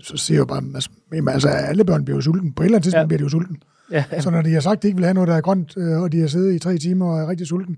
Så 0.04 0.18
siger 0.18 0.36
jeg 0.36 0.40
jo 0.40 0.46
bare, 0.46 0.64
altså, 0.76 0.90
altså 1.30 1.48
alle 1.48 1.86
børn 1.86 2.06
bliver 2.06 2.18
jo 2.18 2.22
sulten. 2.22 2.54
På 2.54 2.64
et 2.64 2.66
eller 2.66 2.78
andet 2.78 2.84
tidspunkt 2.84 3.04
ja. 3.04 3.08
bliver 3.08 3.18
de 3.18 3.24
jo 3.24 3.30
sulten. 3.30 3.58
Ja, 3.92 4.04
ja. 4.12 4.22
Så 4.22 4.30
når 4.30 4.42
de 4.42 4.54
har 4.54 4.60
sagt, 4.60 4.78
at 4.78 4.84
de 4.84 4.88
ikke 4.88 4.98
vil 4.98 5.06
have 5.06 5.14
noget, 5.14 5.28
der 5.28 5.36
er 5.36 5.42
grønt, 5.42 5.78
øh, 5.78 6.02
og 6.02 6.12
de 6.12 6.20
har 6.20 6.28
siddet 6.28 6.56
i 6.56 6.60
tre 6.60 6.78
timer 6.78 7.06
og 7.06 7.20
er 7.20 7.28
rigtig 7.28 7.48
sulten, 7.48 7.78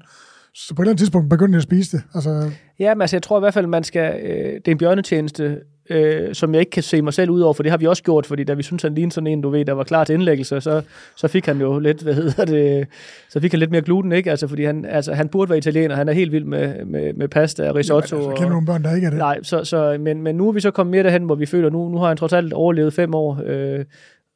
så 0.56 0.76
på 0.76 0.82
et 0.82 0.84
eller 0.84 0.92
andet 0.92 1.00
tidspunkt 1.00 1.30
begynder 1.30 1.52
de 1.52 1.58
at 1.58 1.64
spise 1.64 1.98
det. 1.98 2.04
Altså... 2.16 2.52
Ja, 2.80 2.96
men 2.96 3.02
altså, 3.02 3.16
jeg 3.16 3.24
tror 3.24 3.40
i 3.40 3.40
hvert 3.40 3.54
fald, 3.54 3.68
man 3.68 3.84
skal... 3.84 4.20
Øh, 4.22 4.54
det 4.54 4.68
er 4.68 4.72
en 4.72 4.78
bjørnetjeneste, 4.78 5.58
øh, 5.90 6.36
som 6.36 6.54
jeg 6.54 6.60
ikke 6.60 6.70
kan 6.70 6.84
se 6.84 7.02
mig 7.02 7.14
selv 7.14 7.30
ud 7.30 7.42
over, 7.42 7.54
for 7.54 7.64
det 7.64 7.72
har 7.72 7.78
vi 7.78 7.86
også 7.86 8.04
gjort, 8.04 8.26
fordi 8.26 8.44
da 8.44 8.54
vi 8.54 8.64
synes, 8.64 8.84
han 8.84 8.96
lignede 8.96 9.14
sådan 9.14 9.28
en, 9.28 9.42
du 9.42 9.50
ved, 9.50 9.66
der 9.66 9.74
var 9.74 9.84
klar 9.84 10.04
til 10.04 10.14
indlæggelse, 10.14 10.62
så, 10.62 10.82
så 11.16 11.28
fik 11.28 11.46
han 11.46 11.62
jo 11.62 11.80
lidt, 11.80 12.02
hvad 12.02 12.14
hedder 12.14 12.46
det, 12.46 12.88
så 13.30 13.40
fik 13.40 13.52
han 13.52 13.60
lidt 13.60 13.72
mere 13.72 13.82
gluten, 13.82 14.12
ikke? 14.12 14.32
Altså, 14.32 14.48
fordi 14.48 14.64
han, 14.64 14.86
altså, 14.86 15.14
han 15.14 15.28
burde 15.28 15.50
være 15.50 15.58
italiener, 15.58 15.96
han 15.96 16.10
er 16.10 16.14
helt 16.14 16.32
vild 16.32 16.46
med, 16.46 16.86
med, 16.86 17.14
med 17.14 17.28
pasta 17.28 17.70
og 17.70 17.76
risotto. 17.76 18.16
Jamen, 18.16 18.30
altså, 18.30 18.42
kender 18.42 18.54
nogle 18.54 18.66
børn, 18.66 18.84
der 18.84 18.96
ikke 18.96 19.06
er 19.06 19.10
det. 19.10 19.20
Nej, 19.20 19.44
så, 19.44 19.64
så, 19.64 19.98
men, 20.00 20.22
men 20.22 20.36
nu 20.36 20.48
er 20.48 20.52
vi 20.52 20.60
så 20.60 20.72
kommet 20.72 20.92
mere 20.92 21.04
derhen, 21.04 21.24
hvor 21.24 21.36
vi 21.36 21.46
føler, 21.46 21.70
nu, 21.70 21.90
nu 21.90 21.98
har 21.98 22.08
han 22.08 22.18
trods 22.18 22.34
alt 22.34 22.54
overlevet 22.54 22.94
fem 22.94 23.16
år, 23.16 23.42
øh, 23.46 23.86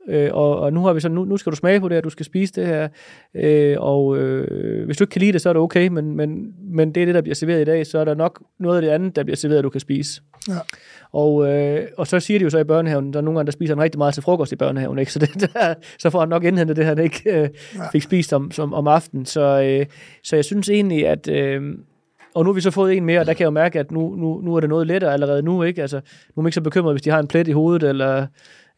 Øh, 0.07 0.29
og, 0.33 0.59
og 0.59 0.73
nu 0.73 0.85
har 0.85 0.93
vi 0.93 0.99
så, 0.99 1.09
nu, 1.09 1.25
nu 1.25 1.37
skal 1.37 1.51
du 1.51 1.55
smage 1.55 1.79
på 1.79 1.89
det 1.89 1.95
her, 1.95 2.01
du 2.01 2.09
skal 2.09 2.25
spise 2.25 2.53
det 2.53 2.67
her, 2.67 2.87
øh, 3.33 3.75
og 3.79 4.17
øh, 4.17 4.85
hvis 4.85 4.97
du 4.97 5.03
ikke 5.03 5.11
kan 5.11 5.19
lide 5.19 5.31
det, 5.31 5.41
så 5.41 5.49
er 5.49 5.53
det 5.53 5.61
okay, 5.61 5.87
men, 5.87 6.15
men, 6.15 6.53
men 6.61 6.95
det 6.95 7.01
er 7.01 7.05
det, 7.05 7.15
der 7.15 7.21
bliver 7.21 7.35
serveret 7.35 7.61
i 7.61 7.65
dag, 7.65 7.87
så 7.87 7.99
er 7.99 8.05
der 8.05 8.13
nok 8.13 8.43
noget 8.59 8.75
af 8.75 8.81
det 8.81 8.89
andet, 8.89 9.15
der 9.15 9.23
bliver 9.23 9.37
serveret, 9.37 9.63
du 9.63 9.69
kan 9.69 9.81
spise. 9.81 10.21
Ja. 10.47 10.53
Og, 11.11 11.53
øh, 11.53 11.87
og 11.97 12.07
så 12.07 12.19
siger 12.19 12.39
de 12.39 12.43
jo 12.43 12.49
så 12.49 12.57
i 12.57 12.63
børnehaven, 12.63 13.13
der 13.13 13.19
er 13.19 13.23
nogle 13.23 13.37
gange, 13.39 13.45
der 13.45 13.51
spiser 13.51 13.75
han 13.75 13.83
rigtig 13.83 13.97
meget 13.97 14.13
til 14.13 14.23
frokost 14.23 14.51
i 14.51 14.55
børnehaven, 14.55 14.99
ikke? 14.99 15.13
Så, 15.13 15.19
det, 15.19 15.53
der, 15.53 15.73
så 15.99 16.09
får 16.09 16.19
han 16.19 16.29
nok 16.29 16.43
indhentet 16.43 16.75
det, 16.75 16.85
han 16.85 16.97
ikke 16.97 17.41
øh, 17.41 17.49
fik 17.91 18.01
spist 18.01 18.33
om, 18.33 18.51
som, 18.51 18.73
om 18.73 18.87
aftenen. 18.87 19.25
Så, 19.25 19.61
øh, 19.61 19.85
så 20.23 20.35
jeg 20.35 20.45
synes 20.45 20.69
egentlig, 20.69 21.07
at... 21.07 21.27
Øh, 21.27 21.61
og 22.35 22.43
nu 22.43 22.49
har 22.49 22.53
vi 22.53 22.61
så 22.61 22.71
fået 22.71 22.97
en 22.97 23.05
mere, 23.05 23.19
og 23.19 23.25
der 23.25 23.33
kan 23.33 23.39
jeg 23.39 23.45
jo 23.45 23.51
mærke, 23.51 23.79
at 23.79 23.91
nu, 23.91 24.15
nu, 24.15 24.41
nu 24.41 24.55
er 24.55 24.59
det 24.59 24.69
noget 24.69 24.87
lettere 24.87 25.13
allerede 25.13 25.41
nu, 25.41 25.63
ikke? 25.63 25.81
Altså, 25.81 25.97
nu 25.97 26.01
er 26.37 26.41
man 26.41 26.47
ikke 26.47 26.55
så 26.55 26.61
bekymret, 26.61 26.93
hvis 26.93 27.01
de 27.01 27.09
har 27.09 27.19
en 27.19 27.27
plet 27.27 27.47
i 27.47 27.51
hovedet, 27.51 27.89
eller 27.89 28.27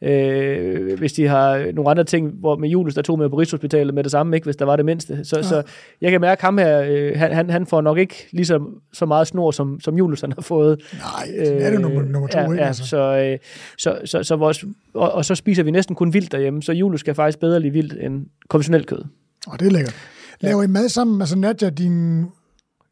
Øh, 0.02 0.98
hvis 0.98 1.12
de 1.12 1.28
har 1.28 1.72
nogle 1.74 1.90
andre 1.90 2.04
ting, 2.04 2.30
hvor 2.30 2.56
med 2.56 2.68
Julius, 2.68 2.94
der 2.94 3.02
tog 3.02 3.18
med 3.18 3.28
på 3.28 3.36
Rigshospitalet 3.36 3.94
med 3.94 4.02
det 4.02 4.10
samme, 4.12 4.36
ikke, 4.36 4.44
hvis 4.44 4.56
der 4.56 4.64
var 4.64 4.76
det 4.76 4.84
mindste. 4.84 5.24
Så, 5.24 5.36
ja. 5.36 5.42
så 5.42 5.62
jeg 6.00 6.10
kan 6.10 6.20
mærke 6.20 6.42
ham 6.42 6.58
her, 6.58 6.82
øh, 6.88 7.12
han, 7.18 7.50
han 7.50 7.66
får 7.66 7.80
nok 7.80 7.98
ikke 7.98 8.28
ligesom 8.32 8.80
så 8.92 9.06
meget 9.06 9.26
snor, 9.26 9.50
som, 9.50 9.80
som 9.80 9.96
Julius 9.96 10.20
han 10.20 10.32
har 10.32 10.42
fået. 10.42 10.82
Nej, 10.92 11.28
det 11.38 11.66
er 11.66 11.70
det 11.70 11.80
nummer, 11.80 12.02
nummer 12.02 12.28
to, 12.28 12.38
ja, 12.38 12.44
ikke? 12.44 12.54
Ja, 12.54 12.66
altså. 12.66 12.86
så, 12.86 12.98
øh, 12.98 13.38
så, 13.78 13.98
så, 14.04 14.22
så 14.22 14.36
vores, 14.36 14.64
og, 14.94 15.12
og 15.12 15.24
så 15.24 15.34
spiser 15.34 15.62
vi 15.62 15.70
næsten 15.70 15.96
kun 15.96 16.12
vildt 16.12 16.32
derhjemme, 16.32 16.62
så 16.62 16.72
Julius 16.72 17.02
kan 17.02 17.14
faktisk 17.14 17.38
bedre 17.38 17.60
lide 17.60 17.72
vildt 17.72 17.92
end 18.00 18.26
konventionelt 18.48 18.86
kød. 18.86 19.04
Og 19.46 19.60
det 19.60 19.66
er 19.66 19.70
lækkert. 19.70 19.96
Laver 20.40 20.62
ja. 20.62 20.68
I 20.68 20.70
mad 20.70 20.88
sammen? 20.88 21.22
Altså 21.22 21.38
Nadja, 21.38 21.70
din... 21.70 22.22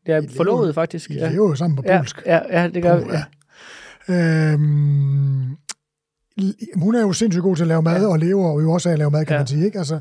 Det 0.07 0.15
er 0.15 0.23
forlovet, 0.37 0.75
faktisk. 0.75 1.11
I 1.11 1.15
ja. 1.15 1.31
lever 1.31 1.55
sammen 1.55 1.77
på 1.77 1.83
polsk. 1.83 2.23
Ja, 2.27 2.41
ja, 2.51 2.63
ja 2.63 2.69
det 2.69 2.83
gør 2.83 2.97
vi. 2.97 3.05
Ja. 3.13 3.23
Øhm, 4.09 5.57
hun 6.77 6.95
er 6.95 7.01
jo 7.01 7.13
sindssygt 7.13 7.43
god 7.43 7.57
til 7.57 7.63
at 7.63 7.69
lave 7.69 7.83
mad, 7.83 8.03
ja. 8.03 8.09
og 8.09 8.19
lever 8.19 8.63
jo 8.63 8.73
også 8.73 8.89
af 8.89 8.93
at 8.93 8.99
lave 8.99 9.11
mad, 9.11 9.25
kan 9.25 9.35
ja. 9.35 9.41
man 9.41 9.47
sige. 9.47 9.65
Ikke? 9.65 9.79
Altså, 9.79 9.99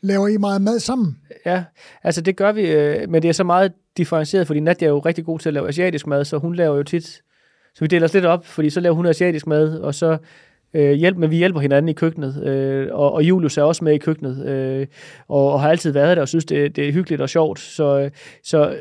laver 0.00 0.28
I 0.28 0.36
meget 0.36 0.62
mad 0.62 0.78
sammen? 0.78 1.18
Ja, 1.46 1.64
altså 2.02 2.20
det 2.20 2.36
gør 2.36 2.52
vi, 2.52 2.62
øh, 2.62 3.10
men 3.10 3.22
det 3.22 3.28
er 3.28 3.32
så 3.32 3.44
meget 3.44 3.72
differentieret, 3.96 4.46
fordi 4.46 4.60
Nadia 4.60 4.88
er 4.88 4.90
jo 4.90 4.98
rigtig 4.98 5.24
god 5.24 5.38
til 5.38 5.48
at 5.48 5.54
lave 5.54 5.68
asiatisk 5.68 6.06
mad, 6.06 6.24
så 6.24 6.38
hun 6.38 6.54
laver 6.54 6.76
jo 6.76 6.82
tit, 6.82 7.06
så 7.74 7.80
vi 7.80 7.86
deler 7.86 8.04
os 8.04 8.14
lidt 8.14 8.24
op, 8.24 8.46
fordi 8.46 8.70
så 8.70 8.80
laver 8.80 8.96
hun 8.96 9.06
asiatisk 9.06 9.46
mad, 9.46 9.78
og 9.78 9.94
så 9.94 10.18
øh, 10.74 10.92
hjælp, 10.92 11.16
men 11.16 11.30
vi 11.30 11.36
hjælper 11.36 11.60
hinanden 11.60 11.88
i 11.88 11.92
køkkenet, 11.92 12.42
øh, 12.42 12.88
og, 12.92 13.12
og 13.12 13.22
Julius 13.22 13.58
er 13.58 13.62
også 13.62 13.84
med 13.84 13.94
i 13.94 13.98
køkkenet, 13.98 14.46
øh, 14.46 14.86
og, 15.28 15.52
og 15.52 15.60
har 15.60 15.70
altid 15.70 15.90
været 15.90 16.16
der 16.16 16.22
og 16.22 16.28
synes, 16.28 16.44
det, 16.44 16.76
det 16.76 16.88
er 16.88 16.92
hyggeligt 16.92 17.22
og 17.22 17.28
sjovt, 17.28 17.58
så, 17.58 17.98
øh, 17.98 18.10
så 18.42 18.76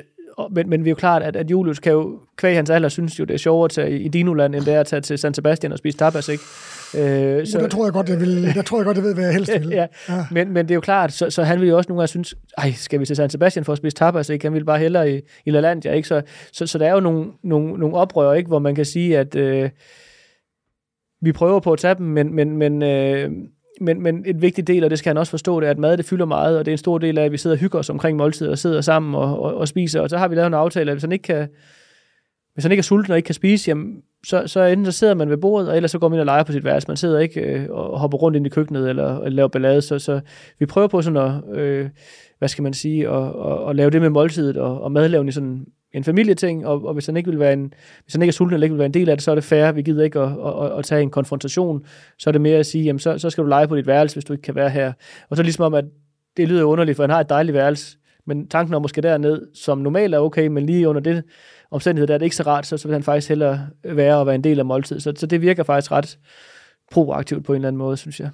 men, 0.51 0.69
men 0.69 0.85
vi 0.85 0.89
er 0.89 0.91
jo 0.91 0.95
klart, 0.95 1.23
at, 1.23 1.35
at 1.35 1.51
Julius 1.51 1.80
kan 1.80 1.91
jo, 1.91 2.19
kvæg 2.38 2.55
hans 2.55 2.69
alder, 2.69 2.89
synes 2.89 3.19
jo, 3.19 3.26
det 3.26 3.34
er 3.34 3.38
sjovere 3.38 3.65
at 3.65 3.72
tage 3.72 3.99
i 3.99 4.07
Dinoland, 4.07 4.55
end 4.55 4.65
det 4.65 4.73
er 4.73 4.80
at 4.80 4.85
tage 4.85 5.01
til 5.01 5.18
San 5.18 5.34
Sebastian 5.34 5.72
og 5.72 5.77
spise 5.77 5.97
tapas, 5.97 6.30
ikke? 6.30 6.43
Øh, 6.95 7.47
så, 7.47 7.57
der 7.59 7.68
tror 7.68 7.85
jeg 7.85 7.93
godt, 7.93 8.09
jeg 8.09 8.19
vil, 8.19 8.55
der 8.55 8.61
tror 8.61 8.77
jeg 8.77 8.85
godt, 8.85 8.97
jeg 8.97 9.03
ved, 9.03 9.14
hvad 9.14 9.23
jeg 9.23 9.34
helst 9.34 9.51
vil. 9.59 9.69
ja, 9.81 9.88
ja. 10.09 10.26
Men, 10.31 10.51
men 10.51 10.65
det 10.65 10.72
er 10.72 10.76
jo 10.76 10.81
klart, 10.81 11.14
så, 11.14 11.30
så 11.30 11.43
han 11.43 11.61
vil 11.61 11.69
jo 11.69 11.77
også 11.77 11.89
nogle 11.89 11.99
gange 11.99 12.07
synes, 12.07 12.35
ej, 12.57 12.72
skal 12.72 12.99
vi 12.99 13.05
til 13.05 13.15
San 13.15 13.30
Sebastian 13.30 13.65
for 13.65 13.72
at 13.72 13.77
spise 13.77 13.95
tapas, 13.95 14.30
ikke? 14.30 14.45
Han 14.45 14.53
vil 14.53 14.65
bare 14.65 14.80
hellere 14.80 15.11
i, 15.11 15.22
i 15.45 15.51
La 15.51 15.59
Landia, 15.59 15.93
ikke? 15.93 16.07
Så, 16.07 16.22
så, 16.53 16.68
så 16.68 16.77
der 16.77 16.88
er 16.88 16.93
jo 16.93 16.99
nogle, 16.99 17.31
nogle, 17.43 17.80
nogle 17.80 17.95
oprør, 17.95 18.34
ikke? 18.34 18.47
Hvor 18.47 18.59
man 18.59 18.76
kan 18.76 18.85
sige, 18.85 19.18
at 19.18 19.35
øh, 19.35 19.69
vi 21.22 21.31
prøver 21.31 21.59
på 21.59 21.73
at 21.73 21.80
tage 21.80 21.95
dem, 21.95 22.05
men, 22.05 22.35
men, 22.35 22.57
men 22.57 22.84
øh, 22.84 23.31
men, 23.82 24.02
men 24.02 24.24
en 24.26 24.41
vigtig 24.41 24.68
del, 24.68 24.84
og 24.84 24.90
det 24.90 24.99
skal 24.99 25.10
han 25.10 25.18
også 25.18 25.30
forstå, 25.30 25.60
det 25.60 25.68
er, 25.68 25.72
at 25.72 25.78
mad 25.78 25.98
det 25.98 26.06
fylder 26.06 26.26
meget, 26.26 26.60
og 26.60 26.66
det 26.66 26.72
er 26.72 26.74
en 26.74 26.78
stor 26.78 26.98
del 26.98 27.18
af, 27.18 27.26
at 27.26 27.32
vi 27.32 27.38
sidder 27.38 27.56
og 27.56 27.60
hygger 27.60 27.80
os 27.80 27.90
omkring 27.90 28.18
måltider, 28.18 28.52
og 28.52 28.58
sidder 28.58 28.82
sammen 28.82 29.16
og, 29.16 29.41
og, 29.41 29.56
og 29.56 29.68
spiser, 29.68 30.02
og 30.02 30.10
så 30.10 30.18
har 30.18 30.28
vi 30.28 30.36
lavet 30.36 30.48
en 30.48 30.54
aftale, 30.54 30.91
at 30.91 30.95
hvis 30.95 31.04
han 31.04 31.12
ikke 31.12 31.24
kan, 31.24 31.48
hvis 32.57 32.63
han 32.63 32.71
ikke 32.71 32.81
er 32.81 32.84
sulten 32.84 33.11
og 33.11 33.17
ikke 33.17 33.25
kan 33.27 33.35
spise, 33.35 33.69
jamen, 33.69 34.01
så, 34.25 34.43
så 34.47 34.61
enten 34.63 34.85
så 34.85 34.91
sidder 34.91 35.13
man 35.13 35.29
ved 35.29 35.38
bordet, 35.38 35.69
og 35.69 35.75
ellers 35.75 35.91
så 35.91 35.99
går 35.99 36.09
man 36.09 36.15
ind 36.15 36.19
og 36.19 36.25
leger 36.25 36.43
på 36.43 36.51
sit 36.51 36.63
værelse. 36.63 36.88
Man 36.88 36.97
sidder 36.97 37.19
ikke 37.19 37.41
øh, 37.41 37.69
og 37.69 37.99
hopper 37.99 38.17
rundt 38.17 38.35
ind 38.35 38.45
i 38.45 38.49
køkkenet 38.49 38.89
eller, 38.89 39.17
eller 39.17 39.35
laver 39.35 39.47
ballade. 39.47 39.81
Så, 39.81 39.99
så 39.99 40.19
vi 40.59 40.65
prøver 40.65 40.88
på 40.88 41.01
sådan 41.01 41.17
at, 41.17 41.57
øh, 41.57 41.89
hvad 42.39 42.47
skal 42.47 42.63
man 42.63 42.73
sige, 42.73 43.09
at, 43.09 43.23
at, 43.23 43.69
at 43.69 43.75
lave 43.75 43.89
det 43.89 44.01
med 44.01 44.09
måltidet 44.09 44.57
og, 44.57 44.81
og 44.81 44.91
madlavning 44.91 45.34
sådan 45.34 45.65
en 45.93 46.03
familieting, 46.03 46.67
og, 46.67 46.85
og 46.85 46.93
hvis 46.93 47.05
han 47.05 47.17
ikke 47.17 47.29
vil 47.29 47.39
være 47.39 47.53
en, 47.53 47.73
hvis 48.03 48.13
han 48.13 48.21
ikke 48.21 48.29
er 48.29 48.34
sulten 48.34 48.53
eller 48.53 48.65
ikke 48.65 48.73
vil 48.73 48.79
være 48.79 48.85
en 48.85 48.93
del 48.93 49.09
af 49.09 49.17
det, 49.17 49.23
så 49.23 49.31
er 49.31 49.35
det 49.35 49.43
fair. 49.43 49.71
Vi 49.71 49.81
gider 49.81 50.03
ikke 50.03 50.19
at, 50.19 50.31
at, 50.45 50.65
at, 50.65 50.77
at 50.77 50.85
tage 50.85 51.01
en 51.01 51.09
konfrontation. 51.09 51.85
Så 52.19 52.29
er 52.29 52.31
det 52.31 52.41
mere 52.41 52.57
at 52.57 52.65
sige, 52.65 52.84
jamen 52.84 52.99
så, 52.99 53.17
så 53.17 53.29
skal 53.29 53.43
du 53.43 53.49
lege 53.49 53.67
på 53.67 53.75
dit 53.75 53.88
værelse, 53.88 54.15
hvis 54.15 54.25
du 54.25 54.34
ikke 54.34 54.43
kan 54.43 54.55
være 54.55 54.69
her. 54.69 54.93
Og 55.29 55.38
så 55.38 55.43
ligesom 55.43 55.65
om, 55.65 55.73
at 55.73 55.85
det 56.38 56.47
lyder 56.47 56.63
underligt, 56.63 56.95
for 56.95 57.03
han 57.03 57.09
har 57.09 57.19
et 57.19 57.29
dejligt 57.29 57.53
værelse, 57.53 57.97
men 58.27 58.47
tanken 58.47 58.73
om 58.73 58.81
måske 58.81 59.01
derned, 59.01 59.41
som 59.53 59.77
normalt 59.77 60.15
er 60.15 60.19
okay, 60.19 60.47
men 60.47 60.65
lige 60.65 60.89
under 60.89 61.01
det 61.01 61.23
omstændighed, 61.72 62.07
der 62.07 62.14
er 62.14 62.18
det 62.18 62.26
ikke 62.26 62.35
så 62.35 62.44
rart, 62.44 62.68
så, 62.68 62.77
så 62.77 62.88
vil 62.88 62.94
han 62.94 63.03
faktisk 63.03 63.30
hellere 63.30 63.68
være 63.84 64.18
og 64.18 64.26
være 64.26 64.35
en 64.35 64.44
del 64.44 64.60
af 64.60 64.65
måltid. 64.65 64.99
Så, 64.99 65.14
så 65.15 65.26
det 65.26 65.41
virker 65.41 65.64
faktisk 65.64 65.91
ret 65.91 66.19
proaktivt 66.91 67.45
på 67.45 67.53
en 67.53 67.56
eller 67.56 67.68
anden 67.68 67.77
måde, 67.77 67.98
synes 67.98 68.19
jeg. 68.19 68.30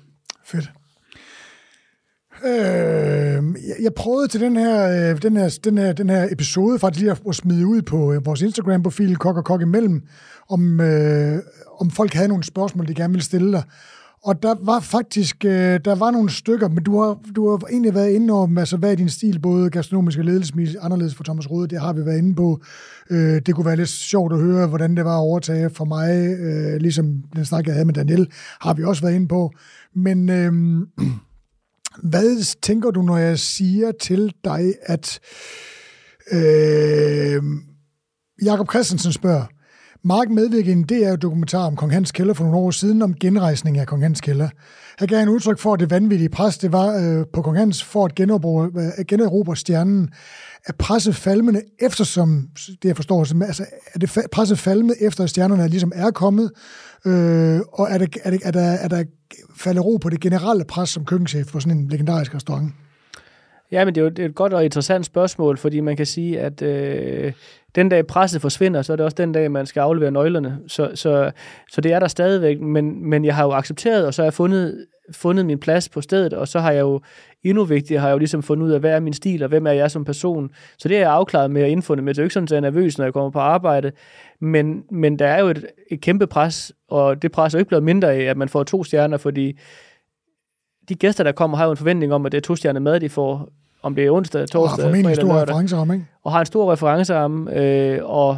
Fedt. 0.45 0.71
Øh, 2.45 3.43
jeg 3.83 3.93
prøvede 3.95 4.27
til 4.27 4.41
den 4.41 4.57
her, 4.57 5.09
øh, 5.11 5.21
den 5.21 5.37
her, 5.37 5.57
den 5.63 5.77
her, 5.77 5.93
den 5.93 6.09
her 6.09 6.27
episode 6.31 6.79
faktisk 6.79 7.01
lige 7.01 7.17
at 7.29 7.35
smide 7.35 7.67
ud 7.67 7.81
på 7.81 8.13
øh, 8.13 8.25
vores 8.25 8.41
Instagram-profil, 8.41 9.17
Kok 9.17 9.37
og 9.37 9.45
Kok 9.45 9.61
imellem, 9.61 10.01
om, 10.49 10.81
øh, 10.81 11.39
om 11.79 11.89
folk 11.89 12.13
havde 12.13 12.27
nogle 12.27 12.43
spørgsmål, 12.43 12.87
de 12.87 12.93
gerne 12.93 13.13
ville 13.13 13.23
stille 13.23 13.51
dig. 13.51 13.63
Og 14.25 14.43
der 14.43 14.55
var 14.61 14.79
faktisk 14.79 15.45
øh, 15.45 15.79
der 15.85 15.95
var 15.95 16.11
nogle 16.11 16.29
stykker, 16.29 16.69
men 16.69 16.83
du 16.83 17.01
har, 17.01 17.19
du 17.35 17.49
har 17.49 17.67
egentlig 17.69 17.93
været 17.93 18.11
inde 18.11 18.33
over, 18.33 18.59
altså, 18.59 18.77
hvad 18.77 18.91
er 18.91 18.95
din 18.95 19.09
stil, 19.09 19.39
både 19.39 19.69
gastronomisk 19.69 20.19
og 20.19 20.25
ledelsesmæssigt, 20.25 20.79
anderledes 20.81 21.15
for 21.15 21.23
Thomas 21.23 21.51
Rode, 21.51 21.67
det 21.67 21.81
har 21.81 21.93
vi 21.93 22.05
været 22.05 22.17
inde 22.17 22.35
på. 22.35 22.61
Øh, 23.09 23.41
det 23.45 23.55
kunne 23.55 23.65
være 23.65 23.75
lidt 23.75 23.89
sjovt 23.89 24.33
at 24.33 24.39
høre, 24.39 24.67
hvordan 24.67 24.97
det 24.97 25.05
var 25.05 25.15
at 25.15 25.21
overtage 25.21 25.69
for 25.69 25.85
mig, 25.85 26.09
øh, 26.39 26.81
ligesom 26.81 27.23
den 27.35 27.45
snak, 27.45 27.65
jeg 27.65 27.73
havde 27.73 27.85
med 27.85 27.93
Daniel, 27.93 28.31
har 28.61 28.73
vi 28.73 28.83
også 28.83 29.01
været 29.01 29.15
inde 29.15 29.27
på. 29.27 29.51
Men 29.95 30.29
øh, 30.29 30.51
hvad 32.11 32.59
tænker 32.61 32.91
du, 32.91 33.01
når 33.01 33.17
jeg 33.17 33.39
siger 33.39 33.91
til 33.91 34.33
dig, 34.43 34.73
at 34.85 35.19
øh, 36.31 37.43
Jakob 38.43 38.69
Christensen 38.69 39.11
spørger, 39.11 39.45
Mark 40.05 40.29
medvirkede 40.29 40.71
i 40.71 40.77
en 40.77 40.83
DR-dokumentar 40.83 41.65
om 41.65 41.75
Kong 41.75 41.91
Hans 41.91 42.11
Kælder 42.11 42.33
for 42.33 42.43
nogle 42.43 42.57
år 42.57 42.71
siden 42.71 43.01
om 43.01 43.15
genrejsning 43.15 43.77
af 43.77 43.87
Kong 43.87 44.03
Hans 44.03 44.21
Kælder. 44.21 44.49
Her 44.99 45.07
gav 45.07 45.19
han 45.19 45.29
udtryk 45.29 45.59
for, 45.59 45.73
at 45.73 45.79
det 45.79 45.91
vanvittige 45.91 46.29
pres, 46.29 46.57
det 46.57 46.71
var 46.71 46.87
øh, 46.87 47.25
på 47.33 47.41
Kong 47.41 47.57
Hans 47.57 47.83
for 47.83 48.05
at 48.05 48.15
generobre, 48.15 48.71
øh, 48.99 49.05
generobre 49.05 49.55
stjernen. 49.55 50.09
Er 50.67 50.73
presset 50.73 51.15
falmende, 51.15 51.61
eftersom, 51.79 52.49
det 52.67 52.85
jeg 52.85 52.95
forstår, 52.95 53.19
altså, 53.19 53.65
er 53.93 53.99
det 53.99 54.27
presset 54.31 54.59
falmende, 54.59 54.95
efter 55.01 55.25
stjernerne 55.25 55.67
ligesom 55.67 55.91
er 55.95 56.11
kommet, 56.11 56.51
øh, 57.05 57.59
og 57.73 57.87
er 57.89 57.97
det, 57.97 58.17
er, 58.23 58.29
det, 58.29 58.39
er, 58.43 58.51
der, 58.51 58.61
er 58.61 58.87
der 58.87 59.03
faldet 59.57 59.85
ro 59.85 59.97
på 59.97 60.09
det 60.09 60.19
generelle 60.19 60.65
pres 60.65 60.89
som 60.89 61.05
køkkenchef 61.05 61.47
for 61.47 61.59
sådan 61.59 61.77
en 61.77 61.87
legendarisk 61.87 62.35
restaurant? 62.35 62.73
Ja, 63.71 63.85
men 63.85 63.95
det 63.95 64.01
er 64.01 64.23
jo 64.23 64.27
et 64.27 64.35
godt 64.35 64.53
og 64.53 64.65
interessant 64.65 65.05
spørgsmål, 65.05 65.57
fordi 65.57 65.79
man 65.79 65.97
kan 65.97 66.05
sige, 66.05 66.39
at 66.39 66.61
øh, 66.61 67.33
den 67.75 67.89
dag 67.89 68.07
presset 68.07 68.41
forsvinder, 68.41 68.81
så 68.81 68.93
er 68.93 68.95
det 68.95 69.05
også 69.05 69.15
den 69.15 69.31
dag, 69.31 69.51
man 69.51 69.65
skal 69.65 69.79
aflevere 69.79 70.11
nøglerne. 70.11 70.59
Så, 70.67 70.91
så, 70.95 71.31
så 71.71 71.81
det 71.81 71.93
er 71.93 71.99
der 71.99 72.07
stadigvæk, 72.07 72.59
men, 72.59 73.09
men 73.09 73.25
jeg 73.25 73.35
har 73.35 73.43
jo 73.43 73.51
accepteret, 73.51 74.07
og 74.07 74.13
så 74.13 74.21
har 74.21 74.25
jeg 74.25 74.33
fundet, 74.33 74.85
fundet 75.11 75.45
min 75.45 75.59
plads 75.59 75.89
på 75.89 76.01
stedet, 76.01 76.33
og 76.33 76.47
så 76.47 76.59
har 76.59 76.71
jeg 76.71 76.81
jo 76.81 77.01
endnu 77.43 77.63
vigtigere, 77.63 78.01
har 78.01 78.07
jeg 78.07 78.13
jo 78.13 78.17
ligesom 78.17 78.43
fundet 78.43 78.65
ud 78.65 78.71
af, 78.71 78.79
hvad 78.79 78.91
er 78.91 78.99
min 78.99 79.13
stil, 79.13 79.43
og 79.43 79.49
hvem 79.49 79.67
er 79.67 79.71
jeg 79.71 79.91
som 79.91 80.05
person. 80.05 80.49
Så 80.77 80.87
det 80.87 80.97
er 80.97 81.01
jeg 81.01 81.11
afklaret 81.11 81.51
med 81.51 81.61
at 81.61 81.69
indfundet 81.69 82.03
med. 82.03 82.13
Det 82.13 82.19
er 82.19 82.23
jo 82.23 82.25
ikke 82.25 82.33
sådan, 82.33 82.43
at 82.43 82.51
jeg 82.51 82.57
er 82.57 82.61
nervøs, 82.61 82.97
når 82.97 83.05
jeg 83.05 83.13
kommer 83.13 83.29
på 83.29 83.39
arbejde, 83.39 83.91
men, 84.41 84.83
men 84.91 85.19
der 85.19 85.27
er 85.27 85.39
jo 85.39 85.47
et, 85.47 85.65
et 85.91 86.01
kæmpe 86.01 86.27
pres, 86.27 86.71
og 86.89 87.21
det 87.21 87.31
pres 87.31 87.53
er 87.53 87.57
jo 87.57 87.59
ikke 87.59 87.69
blevet 87.69 87.83
mindre 87.83 88.13
af, 88.13 88.21
at 88.21 88.37
man 88.37 88.49
får 88.49 88.63
to 88.63 88.83
stjerner, 88.83 89.17
fordi 89.17 89.59
de 90.89 90.95
gæster, 90.95 91.23
der 91.23 91.31
kommer, 91.31 91.57
har 91.57 91.65
jo 91.65 91.71
en 91.71 91.77
forventning 91.77 92.13
om, 92.13 92.25
at 92.25 92.31
det 92.31 92.37
er 92.37 92.41
to 92.41 92.55
stjerner 92.55 92.79
mad, 92.79 92.99
de 92.99 93.09
får 93.09 93.49
om 93.81 93.95
det 93.95 94.05
er 94.05 94.11
onsdag, 94.11 94.47
torsdag, 94.47 94.85
og 94.85 94.97
en 94.97 95.15
stor 95.15 95.41
referenceramme, 95.41 95.93
ikke? 95.93 96.05
Og 96.23 96.31
har 96.31 96.39
en 96.39 96.45
stor 96.45 96.71
referenceramme, 96.71 97.59
øh, 97.59 97.99
og 98.03 98.37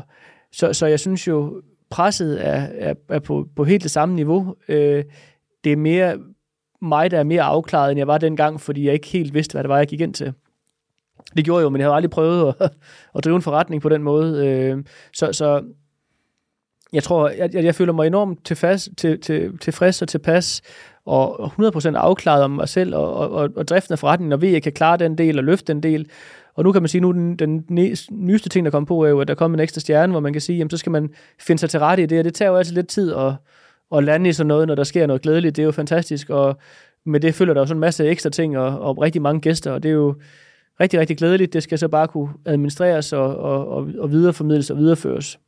så, 0.51 0.73
så 0.73 0.85
jeg 0.85 0.99
synes 0.99 1.27
jo, 1.27 1.61
presset 1.89 2.47
er, 2.47 2.67
er, 2.79 2.93
er 3.09 3.19
på, 3.19 3.47
på 3.55 3.63
helt 3.63 3.83
det 3.83 3.91
samme 3.91 4.15
niveau. 4.15 4.55
Øh, 4.67 5.03
det 5.63 5.71
er 5.71 5.77
mere 5.77 6.17
mig, 6.81 7.11
der 7.11 7.19
er 7.19 7.23
mere 7.23 7.41
afklaret, 7.41 7.91
end 7.91 7.97
jeg 7.97 8.07
var 8.07 8.17
dengang, 8.17 8.61
fordi 8.61 8.85
jeg 8.85 8.93
ikke 8.93 9.07
helt 9.07 9.33
vidste, 9.33 9.53
hvad 9.53 9.63
det 9.63 9.69
var, 9.69 9.77
jeg 9.77 9.87
gik 9.87 10.01
ind 10.01 10.13
til. 10.13 10.33
Det 11.37 11.45
gjorde 11.45 11.59
jeg 11.59 11.63
jo, 11.63 11.69
men 11.69 11.79
jeg 11.79 11.85
havde 11.85 11.95
aldrig 11.95 12.11
prøvet 12.11 12.55
at, 12.59 12.71
at 13.15 13.23
drive 13.23 13.35
en 13.35 13.41
forretning 13.41 13.81
på 13.81 13.89
den 13.89 14.03
måde. 14.03 14.47
Øh, 14.47 14.83
så, 15.13 15.33
så 15.33 15.63
jeg 16.93 17.03
tror, 17.03 17.29
jeg, 17.29 17.53
jeg, 17.53 17.63
jeg 17.63 17.75
føler 17.75 17.93
mig 17.93 18.07
enormt 18.07 18.45
tilfreds, 18.45 18.89
til, 18.97 19.21
til, 19.21 19.57
tilfreds 19.57 20.01
og 20.01 20.07
tilpas, 20.07 20.61
og 21.05 21.45
100% 21.45 21.95
afklaret 21.95 22.43
om 22.43 22.51
mig 22.51 22.69
selv 22.69 22.95
og, 22.95 23.13
og, 23.15 23.31
og, 23.31 23.49
og 23.55 23.67
driften 23.67 23.91
af 23.91 23.99
forretningen, 23.99 24.33
og 24.33 24.41
ved, 24.41 24.47
at 24.47 24.53
jeg 24.53 24.63
kan 24.63 24.71
klare 24.71 24.97
den 24.97 25.17
del 25.17 25.37
og 25.37 25.43
løfte 25.43 25.73
den 25.73 25.83
del. 25.83 26.09
Og 26.56 26.64
nu 26.64 26.72
kan 26.72 26.82
man 26.82 26.90
sige, 26.90 27.02
nu 27.02 27.11
den, 27.11 27.36
den 27.36 27.65
nyeste 28.11 28.49
ting, 28.49 28.65
der 28.65 28.72
kommer 28.72 28.88
på, 28.88 29.03
er 29.03 29.10
jo, 29.10 29.22
at 29.22 29.27
der 29.27 29.36
kommer 29.36 29.57
en 29.57 29.64
ekstra 29.64 29.80
stjerne, 29.80 30.11
hvor 30.11 30.19
man 30.19 30.34
kan 30.34 30.41
sige, 30.41 30.57
jamen 30.57 30.69
så 30.69 30.77
skal 30.77 30.91
man 30.91 31.10
finde 31.40 31.60
sig 31.60 31.69
til 31.69 31.80
rette 31.80 32.03
i 32.03 32.06
det, 32.06 32.19
og 32.19 32.26
det 32.26 32.34
tager 32.34 32.52
jo 32.52 32.57
altid 32.57 32.73
lidt 32.73 32.88
tid 32.88 33.14
at, 33.14 33.34
at 33.95 34.03
lande 34.03 34.30
i 34.30 34.34
sådan 34.34 34.48
noget, 34.48 34.68
når 34.68 34.76
der 34.76 34.84
sker 34.84 35.07
noget 35.07 35.22
glædeligt. 35.22 35.56
Det 35.56 35.61
er 35.61 35.65
jo 35.65 35.72
fantastisk, 35.72 36.30
og 36.30 36.57
med 37.06 37.19
det 37.19 37.36
følger 37.36 37.53
der 37.53 37.61
jo 37.61 37.65
sådan 37.65 37.77
en 37.77 37.82
masse 37.82 38.06
ekstra 38.06 38.30
ting 38.30 38.57
og, 38.57 38.80
og 38.80 39.02
rigtig 39.02 39.22
mange 39.22 39.41
gæster, 39.41 39.72
og 39.72 39.84
det 39.84 39.90
er 39.90 39.94
jo 39.94 40.15
rigtig, 40.80 40.99
rigtig 40.99 41.18
glædeligt. 41.18 41.53
Det 41.53 41.64
skal 41.64 41.80
så 41.80 41.88
bare 41.88 42.07
kunne 42.07 42.30
administreres 42.45 43.14
og, 43.14 43.38
og, 43.38 43.68
og, 43.68 43.88
og 43.99 44.11
videreformidles 44.11 44.69
og 44.69 44.77
videreføres. 44.77 45.40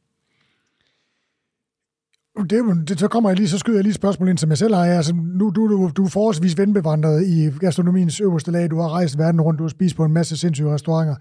Det, 2.43 2.89
det, 2.89 2.99
så 2.99 3.07
kommer 3.07 3.29
jeg 3.29 3.37
lige, 3.37 3.47
så 3.47 3.57
skyder 3.57 3.77
jeg 3.77 3.83
lige 3.83 3.91
et 3.91 3.95
spørgsmål 3.95 4.29
ind, 4.29 4.37
som 4.37 4.49
jeg 4.49 4.57
selv 4.57 4.73
har. 4.73 4.83
Altså, 4.83 5.15
nu 5.15 5.49
du, 5.49 5.67
du, 5.67 5.91
du 5.97 6.03
er 6.05 6.09
forholdsvis 6.09 6.57
venbevandret 6.57 7.27
i 7.27 7.49
gastronomiens 7.59 8.21
øverste 8.21 8.51
lag. 8.51 8.69
Du 8.69 8.79
har 8.79 8.89
rejst 8.89 9.17
verden 9.17 9.41
rundt, 9.41 9.57
du 9.57 9.63
har 9.63 9.69
spist 9.69 9.95
på 9.95 10.05
en 10.05 10.13
masse 10.13 10.37
sindssyge 10.37 10.73
restauranter. 10.73 11.15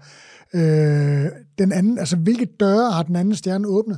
Øh, 0.55 1.25
den 1.57 1.71
anden, 1.71 1.99
altså, 1.99 2.17
hvilke 2.17 2.45
døre 2.59 2.91
har 2.91 3.03
den 3.03 3.15
anden 3.15 3.35
stjerne 3.35 3.67
åbnet? 3.67 3.97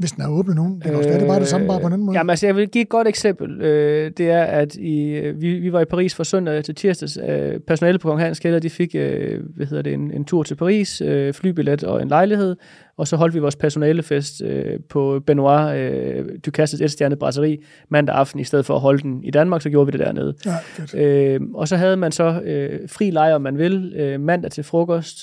Hvis 0.00 0.12
den 0.12 0.22
er 0.22 0.28
åbnet 0.28 0.56
nogen. 0.56 0.74
Det 0.74 0.84
kan 0.84 0.94
også 0.94 1.08
være, 1.08 1.18
det 1.18 1.24
er 1.24 1.28
bare 1.28 1.40
det 1.40 1.48
samme, 1.48 1.66
bare 1.66 1.80
på 1.80 1.86
en 1.86 1.92
anden 1.92 2.06
måde. 2.06 2.14
Øh, 2.14 2.18
jamen, 2.18 2.30
altså, 2.30 2.46
jeg 2.46 2.56
vil 2.56 2.68
give 2.68 2.82
et 2.82 2.88
godt 2.88 3.08
eksempel. 3.08 3.60
Øh, 3.60 4.10
det 4.16 4.30
er, 4.30 4.42
at 4.42 4.74
i, 4.74 5.20
vi, 5.36 5.58
vi 5.58 5.72
var 5.72 5.80
i 5.80 5.84
Paris 5.84 6.14
fra 6.14 6.24
søndag 6.24 6.64
til 6.64 6.74
tirsdags. 6.74 7.18
Øh, 7.28 7.60
personale 7.66 7.98
på 7.98 8.08
Kong 8.08 8.20
Hans 8.20 8.40
Kælder, 8.40 8.58
de 8.58 8.70
fik 8.70 8.94
øh, 8.94 9.40
hvad 9.56 9.66
hedder 9.66 9.82
det, 9.82 9.92
en, 9.92 10.12
en 10.12 10.24
tur 10.24 10.42
til 10.42 10.54
Paris, 10.54 11.00
øh, 11.00 11.34
flybillet 11.34 11.84
og 11.84 12.02
en 12.02 12.08
lejlighed. 12.08 12.56
Og 13.00 13.08
så 13.08 13.16
holdt 13.16 13.34
vi 13.34 13.38
vores 13.38 13.56
personalefest 13.56 14.42
øh, 14.42 14.78
på 14.88 15.20
Benoit 15.26 15.76
øh, 15.76 16.24
Ducasses 16.46 16.80
etstjerne 16.80 17.16
brasserie 17.16 17.58
mandag 17.88 18.14
aften. 18.14 18.40
I 18.40 18.44
stedet 18.44 18.66
for 18.66 18.74
at 18.74 18.80
holde 18.80 19.02
den 19.02 19.24
i 19.24 19.30
Danmark, 19.30 19.62
så 19.62 19.70
gjorde 19.70 19.86
vi 19.86 19.90
det 19.98 20.00
dernede. 20.00 20.34
Ja, 20.46 21.04
øh, 21.04 21.40
og 21.54 21.68
så 21.68 21.76
havde 21.76 21.96
man 21.96 22.12
så 22.12 22.40
øh, 22.44 22.88
fri 22.88 23.10
lejr, 23.10 23.34
om 23.34 23.42
man 23.42 23.58
vil, 23.58 23.92
øh, 23.96 24.20
mandag 24.20 24.50
til 24.50 24.64
frokost, 24.64 25.18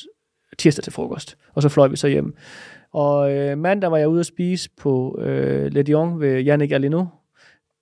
tirsdag 0.57 0.83
til 0.83 0.93
frokost. 0.93 1.37
Og 1.53 1.61
så 1.61 1.69
fløj 1.69 1.87
vi 1.87 1.95
så 1.95 2.07
hjem. 2.07 2.35
Og 2.93 3.35
øh, 3.35 3.57
mandag 3.57 3.91
var 3.91 3.97
jeg 3.97 4.07
ude 4.07 4.19
at 4.19 4.25
spise 4.25 4.69
på 4.81 5.19
øh, 5.21 5.71
Le 5.71 5.83
Dion 5.83 6.19
ved 6.19 6.47
Yannick 6.47 6.71
Alino. 6.71 7.05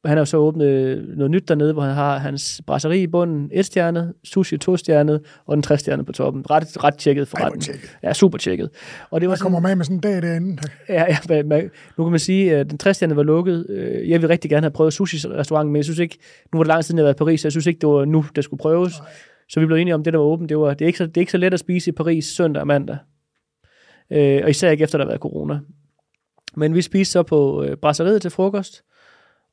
Han 0.06 0.18
har 0.18 0.22
jo 0.22 0.26
så 0.26 0.38
åbnet 0.38 1.06
noget 1.18 1.32
nyt 1.32 1.48
dernede, 1.48 1.74
hvor 1.74 1.82
han 1.82 1.94
har 1.94 2.18
hans 2.18 2.62
brasserie 2.68 3.02
i 3.02 3.08
bunden, 3.08 3.50
et 3.54 3.66
stjerne, 3.66 4.14
sushi 4.24 4.58
to 4.58 4.78
stjerne 4.78 5.20
og 5.46 5.56
den 5.56 5.64
tre 5.64 5.78
stjerne 5.78 6.06
på 6.06 6.12
toppen. 6.12 6.52
Ret, 6.52 6.84
ret 6.84 6.96
tjekket 6.96 7.28
forretning. 7.28 7.80
Ja, 8.04 8.14
super 8.14 8.38
tjekket. 8.38 8.70
Og 9.10 9.22
det 9.22 9.30
var 9.30 9.36
sådan, 9.36 9.44
kommer 9.44 9.60
med 9.60 9.76
med 9.76 9.86
sådan 9.86 9.98
en 9.98 10.02
dag 10.02 10.22
derinde. 10.22 10.62
Ja, 10.90 11.06
ja 11.30 11.44
man, 11.44 11.72
nu 11.98 12.04
kan 12.04 12.12
man 12.12 12.20
sige, 12.20 12.56
at 12.56 12.70
den 12.70 12.78
tre 12.78 12.94
stjerne 12.94 13.16
var 13.16 13.24
lukket. 13.24 13.66
Øh, 13.70 14.10
jeg 14.10 14.22
vil 14.22 14.28
rigtig 14.28 14.52
gerne 14.52 14.64
have 14.64 14.72
prøvet 14.72 14.94
sushi-restauranten, 14.94 15.72
men 15.72 15.76
jeg 15.76 15.84
synes 15.84 16.00
ikke, 16.00 16.18
nu 16.54 16.58
var 16.58 16.64
det 16.64 16.68
lang 16.68 16.86
tid, 16.86 16.96
jeg 16.96 17.02
har 17.02 17.06
været 17.06 17.16
i 17.16 17.18
Paris, 17.18 17.42
så 17.42 17.48
jeg 17.48 17.52
synes 17.52 17.68
ikke, 17.68 17.80
det 17.80 17.90
var 17.90 18.06
nu, 18.06 18.26
det 18.36 18.44
skulle 18.44 18.62
prøves. 18.62 19.00
Nej. 19.00 19.10
Så 19.50 19.60
vi 19.60 19.66
blev 19.66 19.78
enige 19.78 19.96
om, 19.96 20.04
det 20.04 20.14
der 20.14 20.20
var 20.20 20.26
åbent, 20.26 20.50
det, 20.50 20.58
var, 20.58 20.74
det, 20.74 20.82
er 20.82 20.88
ikke 20.88 20.98
så, 20.98 21.06
det 21.06 21.18
er 21.18 21.22
ikke 21.22 21.32
så 21.32 21.38
let 21.38 21.54
at 21.54 21.60
spise 21.60 21.90
i 21.90 21.92
Paris 21.92 22.26
søndag 22.26 22.62
og 22.62 22.68
mandag. 22.68 22.98
Øh, 24.12 24.42
og 24.44 24.50
især 24.50 24.72
ikke 24.72 24.84
efter, 24.84 24.98
der 24.98 25.06
har 25.06 25.10
været 25.10 25.22
corona. 25.22 25.60
Men 26.58 26.76
vi 26.76 26.82
spiste 26.82 27.12
så 27.12 27.24
på 27.24 27.64
øh, 27.64 27.78
brasseriet 27.78 28.22
til 28.22 28.32
frokost, 28.32 28.84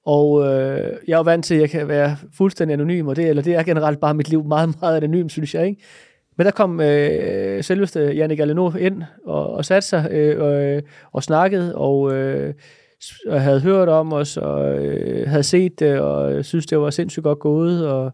og 0.06 0.46
øh, 0.46 0.92
jeg 1.08 1.18
er 1.18 1.22
vant 1.22 1.44
til, 1.44 1.54
at 1.54 1.60
jeg 1.60 1.70
kan 1.70 1.88
være 1.88 2.16
fuldstændig 2.34 2.72
anonym, 2.72 3.08
og 3.08 3.16
det, 3.16 3.28
eller 3.28 3.42
det 3.42 3.54
er 3.54 3.62
generelt 3.62 4.00
bare 4.00 4.14
mit 4.14 4.28
liv 4.28 4.44
meget, 4.44 4.80
meget 4.80 4.96
anonym, 4.96 5.28
synes 5.28 5.54
jeg. 5.54 5.66
Ikke? 5.66 5.82
Men 6.36 6.44
der 6.44 6.50
kom 6.50 6.80
øh, 6.80 7.64
selveste 7.64 8.00
Jannik 8.00 8.38
Aleno 8.38 8.70
ind 8.70 9.02
og, 9.26 9.50
og 9.50 9.64
satte 9.64 9.88
sig 9.88 10.08
øh, 10.10 10.42
og, 10.42 10.82
og 11.12 11.22
snakkede, 11.22 11.74
og, 11.74 12.14
øh, 12.14 12.54
og 13.26 13.40
havde 13.40 13.60
hørt 13.60 13.88
om 13.88 14.12
os, 14.12 14.36
og 14.36 14.78
øh, 14.78 15.28
havde 15.28 15.42
set 15.42 15.80
det, 15.80 16.00
og 16.00 16.44
synes 16.44 16.66
det 16.66 16.78
var 16.78 16.90
sindssygt 16.90 17.24
godt 17.24 17.38
gået, 17.38 17.88
og 17.88 18.12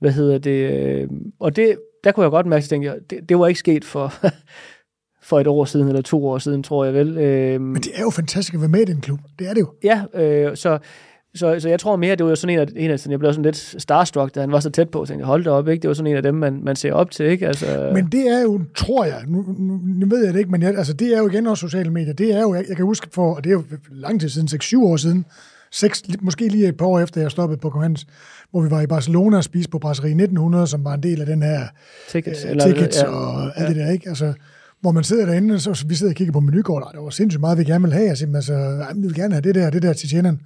hvad 0.00 0.10
hedder 0.10 0.38
det, 0.38 0.70
øh, 0.72 1.08
og 1.40 1.56
det, 1.56 1.76
der 2.04 2.12
kunne 2.12 2.24
jeg 2.24 2.30
godt 2.30 2.46
mærke, 2.46 2.74
at 2.74 2.82
jeg, 2.82 2.96
det, 3.10 3.28
det 3.28 3.38
var 3.38 3.46
ikke 3.46 3.60
sket 3.60 3.84
for, 3.84 4.12
for 5.28 5.40
et 5.40 5.46
år 5.46 5.64
siden, 5.64 5.88
eller 5.88 6.02
to 6.02 6.26
år 6.26 6.38
siden, 6.38 6.62
tror 6.62 6.84
jeg 6.84 6.94
vel. 6.94 7.18
Øh, 7.18 7.60
Men 7.60 7.82
det 7.82 7.90
er 7.94 8.00
jo 8.00 8.10
fantastisk 8.10 8.54
at 8.54 8.60
være 8.60 8.68
med 8.68 8.80
i 8.80 8.84
den 8.84 9.00
klub. 9.00 9.18
Det 9.38 9.48
er 9.48 9.54
det 9.54 9.60
jo. 9.60 9.72
Ja, 9.84 10.02
øh, 10.14 10.56
så, 10.56 10.78
så, 11.34 11.60
så 11.60 11.68
jeg 11.68 11.80
tror 11.80 11.96
mere, 11.96 12.16
det 12.16 12.26
var 12.26 12.34
sådan 12.34 12.54
en 12.54 12.60
af, 12.60 12.66
en 12.76 12.90
af 12.90 13.00
sådan, 13.00 13.10
jeg 13.10 13.18
blev 13.18 13.32
sådan 13.32 13.44
lidt 13.44 13.74
starstruck, 13.82 14.34
da 14.34 14.40
han 14.40 14.52
var 14.52 14.60
så 14.60 14.70
tæt 14.70 14.88
på, 14.88 15.00
og 15.00 15.08
tænkte, 15.08 15.26
hold 15.26 15.44
da 15.44 15.50
op, 15.50 15.68
ikke? 15.68 15.82
det 15.82 15.88
var 15.88 15.94
sådan 15.94 16.10
en 16.10 16.16
af 16.16 16.22
dem, 16.22 16.34
man, 16.34 16.60
man 16.64 16.76
ser 16.76 16.92
op 16.92 17.10
til. 17.10 17.26
Ikke? 17.26 17.46
Altså... 17.46 17.90
Men 17.94 18.06
det 18.12 18.28
er 18.28 18.42
jo, 18.42 18.60
tror 18.76 19.04
jeg, 19.04 19.22
nu, 19.26 19.44
nu, 19.58 19.80
nu 19.84 20.06
ved 20.06 20.24
jeg 20.24 20.32
det 20.34 20.38
ikke, 20.38 20.50
men 20.50 20.62
jeg, 20.62 20.78
altså, 20.78 20.92
det 20.92 21.14
er 21.14 21.18
jo 21.18 21.28
igen 21.28 21.46
også 21.46 21.60
sociale 21.60 21.90
medier. 21.90 22.12
Det 22.12 22.34
er 22.34 22.40
jo, 22.40 22.54
jeg, 22.54 22.64
jeg 22.68 22.76
kan 22.76 22.84
huske 22.84 23.08
for, 23.12 23.34
og 23.34 23.44
det 23.44 23.50
er 23.50 23.54
jo 23.54 23.62
lang 23.90 24.20
tid 24.20 24.28
siden, 24.28 24.48
6-7 24.62 24.84
år 24.84 24.96
siden, 24.96 25.24
6, 25.72 26.02
måske 26.20 26.48
lige 26.48 26.68
et 26.68 26.76
par 26.76 26.86
år 26.86 27.00
efter, 27.00 27.20
jeg 27.20 27.30
stoppede 27.30 27.60
på 27.60 27.70
Kohans, 27.70 28.06
hvor 28.50 28.62
vi 28.62 28.70
var 28.70 28.80
i 28.80 28.86
Barcelona 28.86 29.36
og 29.36 29.44
spiste 29.44 29.70
på 29.70 29.78
Brasserie 29.78 30.10
1900, 30.10 30.66
som 30.66 30.84
var 30.84 30.94
en 30.94 31.02
del 31.02 31.20
af 31.20 31.26
den 31.26 31.42
her 31.42 31.66
tickets, 32.08 32.44
uh, 32.44 32.60
tickets 32.66 33.02
ja, 33.02 33.08
og 33.08 33.42
alt 33.42 33.52
ja. 33.60 33.68
det 33.68 33.76
der, 33.76 33.90
ikke? 33.90 34.08
Altså, 34.08 34.32
hvor 34.80 34.92
man 34.92 35.04
sidder 35.04 35.26
derinde, 35.26 35.60
så 35.60 35.84
vi 35.88 35.94
sidder 35.94 36.12
og 36.12 36.16
kigger 36.16 36.32
på 36.32 36.40
menukort, 36.40 36.82
og 36.82 36.90
det 36.92 37.00
var 37.00 37.10
sindssygt 37.10 37.40
meget, 37.40 37.58
vi 37.58 37.64
gerne 37.64 37.84
vil 37.84 37.92
have. 37.92 38.06
Jeg 38.06 38.18
siger, 38.18 38.36
altså, 38.36 38.86
vi 38.94 39.00
vil 39.00 39.14
gerne 39.14 39.34
have 39.34 39.42
det 39.42 39.54
der, 39.54 39.70
det 39.70 39.82
der 39.82 39.92
til 39.92 40.08
tjeneren. 40.08 40.40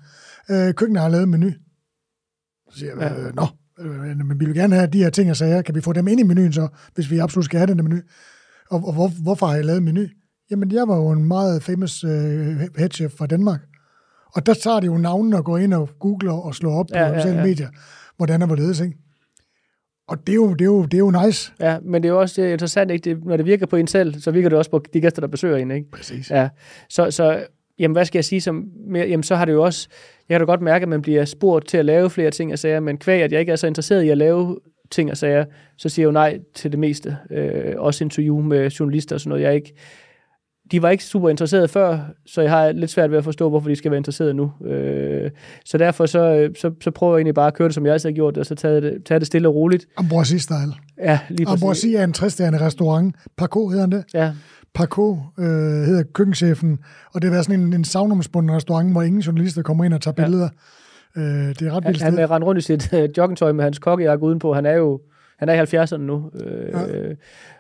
Øh, 0.51 0.75
køkkenet 0.75 1.03
har 1.03 1.09
lavet 1.09 1.25
en 1.25 1.31
menu. 1.31 1.51
Så 2.71 2.79
siger 2.79 2.93
jeg, 3.01 3.16
øh, 3.19 3.35
nå, 3.37 3.47
øh, 3.81 4.27
men 4.27 4.41
vi 4.41 4.45
vil 4.45 4.55
gerne 4.55 4.75
have 4.75 4.87
de 4.87 4.99
her 4.99 5.11
ting 5.11 5.31
og 5.31 5.37
sager. 5.37 5.62
Kan 5.62 5.75
vi 5.75 5.81
få 5.81 5.93
dem 5.93 6.09
ind 6.09 6.21
i 6.21 6.23
menuen 6.23 6.53
så, 6.53 6.69
hvis 6.95 7.11
vi 7.11 7.19
absolut 7.19 7.45
skal 7.45 7.59
have 7.59 7.75
den 7.75 7.85
menu? 7.85 7.97
Og, 8.71 8.87
og 8.87 8.93
hvor, 8.93 9.09
hvorfor 9.23 9.47
har 9.47 9.55
jeg 9.55 9.65
lavet 9.65 9.79
en 9.79 9.85
menu? 9.85 10.07
Jamen, 10.51 10.73
jeg 10.73 10.89
var 10.89 10.97
jo 10.97 11.11
en 11.11 11.25
meget 11.25 11.62
famous 11.62 12.05
øh, 12.05 12.61
headchef 12.79 13.12
fra 13.12 13.27
Danmark. 13.27 13.61
Og 14.35 14.47
der 14.47 14.55
tager 14.55 14.81
de 14.81 14.87
jo 14.87 14.97
navnene 14.99 15.37
og 15.37 15.45
går 15.45 15.59
ind 15.59 15.75
og 15.75 15.91
googler 16.01 16.33
og 16.33 16.55
slår 16.55 16.79
op 16.79 16.87
Ja, 16.91 17.09
på 17.09 17.15
ja, 17.15 17.21
sociale 17.21 17.39
ja. 17.39 17.47
medier, 17.47 17.69
hvordan 18.16 18.43
er 18.43 18.47
hvorledes, 18.47 18.81
ikke? 18.81 18.99
Og 20.09 20.27
det 20.27 20.33
er 20.33 20.37
jo, 20.37 20.53
det 20.53 20.61
er 20.61 20.65
jo, 20.65 20.83
det 20.83 20.95
er 20.95 20.99
jo 20.99 21.11
nice. 21.11 21.53
Ja, 21.61 21.79
men 21.81 22.03
det 22.03 22.09
er 22.09 22.12
jo 22.12 22.21
også 22.21 22.43
det 22.43 22.49
er 22.49 22.53
interessant, 22.53 22.91
ikke? 22.91 23.11
Det, 23.11 23.25
når 23.25 23.37
det 23.37 23.47
virker 23.47 23.66
på 23.66 23.77
en 23.77 23.87
selv, 23.87 24.21
så 24.21 24.31
virker 24.31 24.49
det 24.49 24.59
også 24.59 24.71
på 24.71 24.85
de 24.93 25.01
gæster, 25.01 25.21
der 25.21 25.29
besøger 25.29 25.57
en, 25.57 25.71
ikke? 25.71 25.91
Præcis. 25.91 26.31
Ja, 26.31 26.49
så, 26.89 27.11
så 27.11 27.47
jamen, 27.79 27.95
hvad 27.95 28.05
skal 28.05 28.19
jeg 28.19 28.25
sige? 28.25 28.41
Som, 28.41 28.65
jamen, 28.95 29.23
så 29.23 29.37
har 29.37 29.45
det 29.45 29.53
jo 29.53 29.63
også, 29.63 29.89
jeg 30.29 30.35
kan 30.35 30.41
da 30.41 30.53
godt 30.53 30.63
mærke, 30.63 30.83
at 30.83 30.89
man 30.89 31.03
bliver 31.03 31.25
spurgt 31.25 31.69
til 31.69 31.77
at 31.77 31.85
lave 31.85 32.11
flere 32.11 32.31
ting 32.31 32.53
og 32.53 32.59
sager, 32.59 32.81
men 32.81 32.99
kvæg, 32.99 33.23
at 33.23 33.33
jeg 33.33 33.41
ikke 33.41 33.53
er 33.53 33.57
så 33.57 33.67
interesseret 33.67 34.03
i 34.03 34.09
at 34.09 34.19
lave 34.19 34.59
ting 34.91 35.11
og 35.11 35.17
sager, 35.17 35.45
så 35.77 35.89
siger 35.89 36.05
jeg 36.05 36.07
jo 36.07 36.13
nej 36.13 36.39
til 36.55 36.71
det 36.71 36.79
meste. 36.79 37.17
Øh, 37.31 37.75
også 37.77 38.05
interview 38.05 38.41
med 38.41 38.71
journalister 38.71 39.17
og 39.17 39.21
sådan 39.21 39.29
noget. 39.29 39.43
Jeg 39.43 39.49
er 39.49 39.55
ikke, 39.55 39.75
de 40.71 40.83
var 40.83 40.91
ikke 40.91 41.05
super 41.05 41.29
interesserede 41.29 41.69
før, 41.69 41.99
så 42.27 42.41
jeg 42.41 42.51
har 42.51 42.73
lidt 42.73 42.91
svært 42.91 43.11
ved 43.11 43.19
at 43.19 43.25
forstå, 43.25 43.49
hvorfor 43.49 43.69
de 43.69 43.77
skal 43.77 43.91
være 43.91 43.99
interesserede 43.99 44.35
nu. 44.35 44.53
Øh, 44.67 45.31
så 45.65 45.79
derfor 45.79 46.07
så, 46.07 46.19
øh, 46.19 46.55
så, 46.57 46.71
så 46.81 46.91
prøver 46.91 47.15
jeg 47.15 47.19
egentlig 47.19 47.35
bare 47.35 47.47
at 47.47 47.55
køre 47.55 47.69
det, 47.69 47.75
som 47.75 47.87
jeg 47.87 47.93
altid 47.93 48.09
har 48.09 48.15
gjort, 48.15 48.37
og 48.37 48.47
så 48.47 48.55
tage 48.55 48.81
det, 48.81 49.05
tage 49.05 49.19
det 49.21 49.27
stille 49.27 49.49
og 49.49 49.55
roligt. 49.55 49.87
Ambroisi-style. 49.97 50.75
Ja, 50.99 51.19
lige 51.29 51.47
præcis. 51.47 51.63
Ambroisi 51.63 51.95
er 51.95 52.05
en 52.05 52.13
træstjerne 52.13 52.61
restaurant. 52.61 53.17
Paco 53.37 53.69
hedder 53.69 53.87
det. 53.87 54.05
Ja, 54.15 54.33
Paco 54.75 55.19
øh, 55.39 55.45
hedder 55.47 56.03
køkkenchefen, 56.13 56.79
og 57.15 57.23
det 57.23 57.33
er 57.35 57.43
sådan 57.43 57.61
en, 57.61 57.73
en 57.73 57.85
savnomsbunden 57.85 58.57
restaurant, 58.57 58.93
hvor 58.93 59.03
ingen 59.03 59.21
journalister 59.21 59.63
kommer 59.63 59.85
ind 59.85 59.95
og 59.95 60.01
tager 60.01 60.15
Ja. 60.19 60.25
billeder. 60.25 60.49
Øh, 61.17 61.23
det 61.25 61.63
er 61.63 61.73
ret 61.77 61.85
Han, 61.85 61.93
vildt 61.93 62.03
han 62.03 62.31
rendt 62.31 62.47
rundt 62.47 62.59
i 62.59 62.63
sit 62.63 62.93
øh, 62.93 63.09
joggingtøj 63.17 63.53
med 63.53 63.65
hans 63.65 63.79
kokkejakke 63.79 64.25
udenpå. 64.25 64.55
Han 64.55 64.67
er 64.67 64.73
jo 64.73 65.01
han 65.39 65.49
er 65.49 65.55
i 65.55 65.85
70'erne 65.85 65.97
nu. 65.97 66.31
Øh, 66.45 66.69
Ja. 66.69 67.13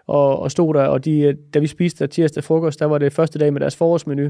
og, 0.06 0.38
og 0.38 0.50
stod 0.50 0.74
der, 0.74 0.82
og 0.82 1.04
de, 1.04 1.20
øh, 1.20 1.34
da 1.54 1.58
vi 1.58 1.66
spiste 1.66 2.04
der 2.04 2.06
tirsdag 2.10 2.44
frokost, 2.44 2.80
der 2.80 2.86
var 2.86 2.98
det 2.98 3.12
første 3.12 3.38
dag 3.38 3.52
med 3.52 3.60
deres 3.60 3.76
forårsmenu. 3.76 4.28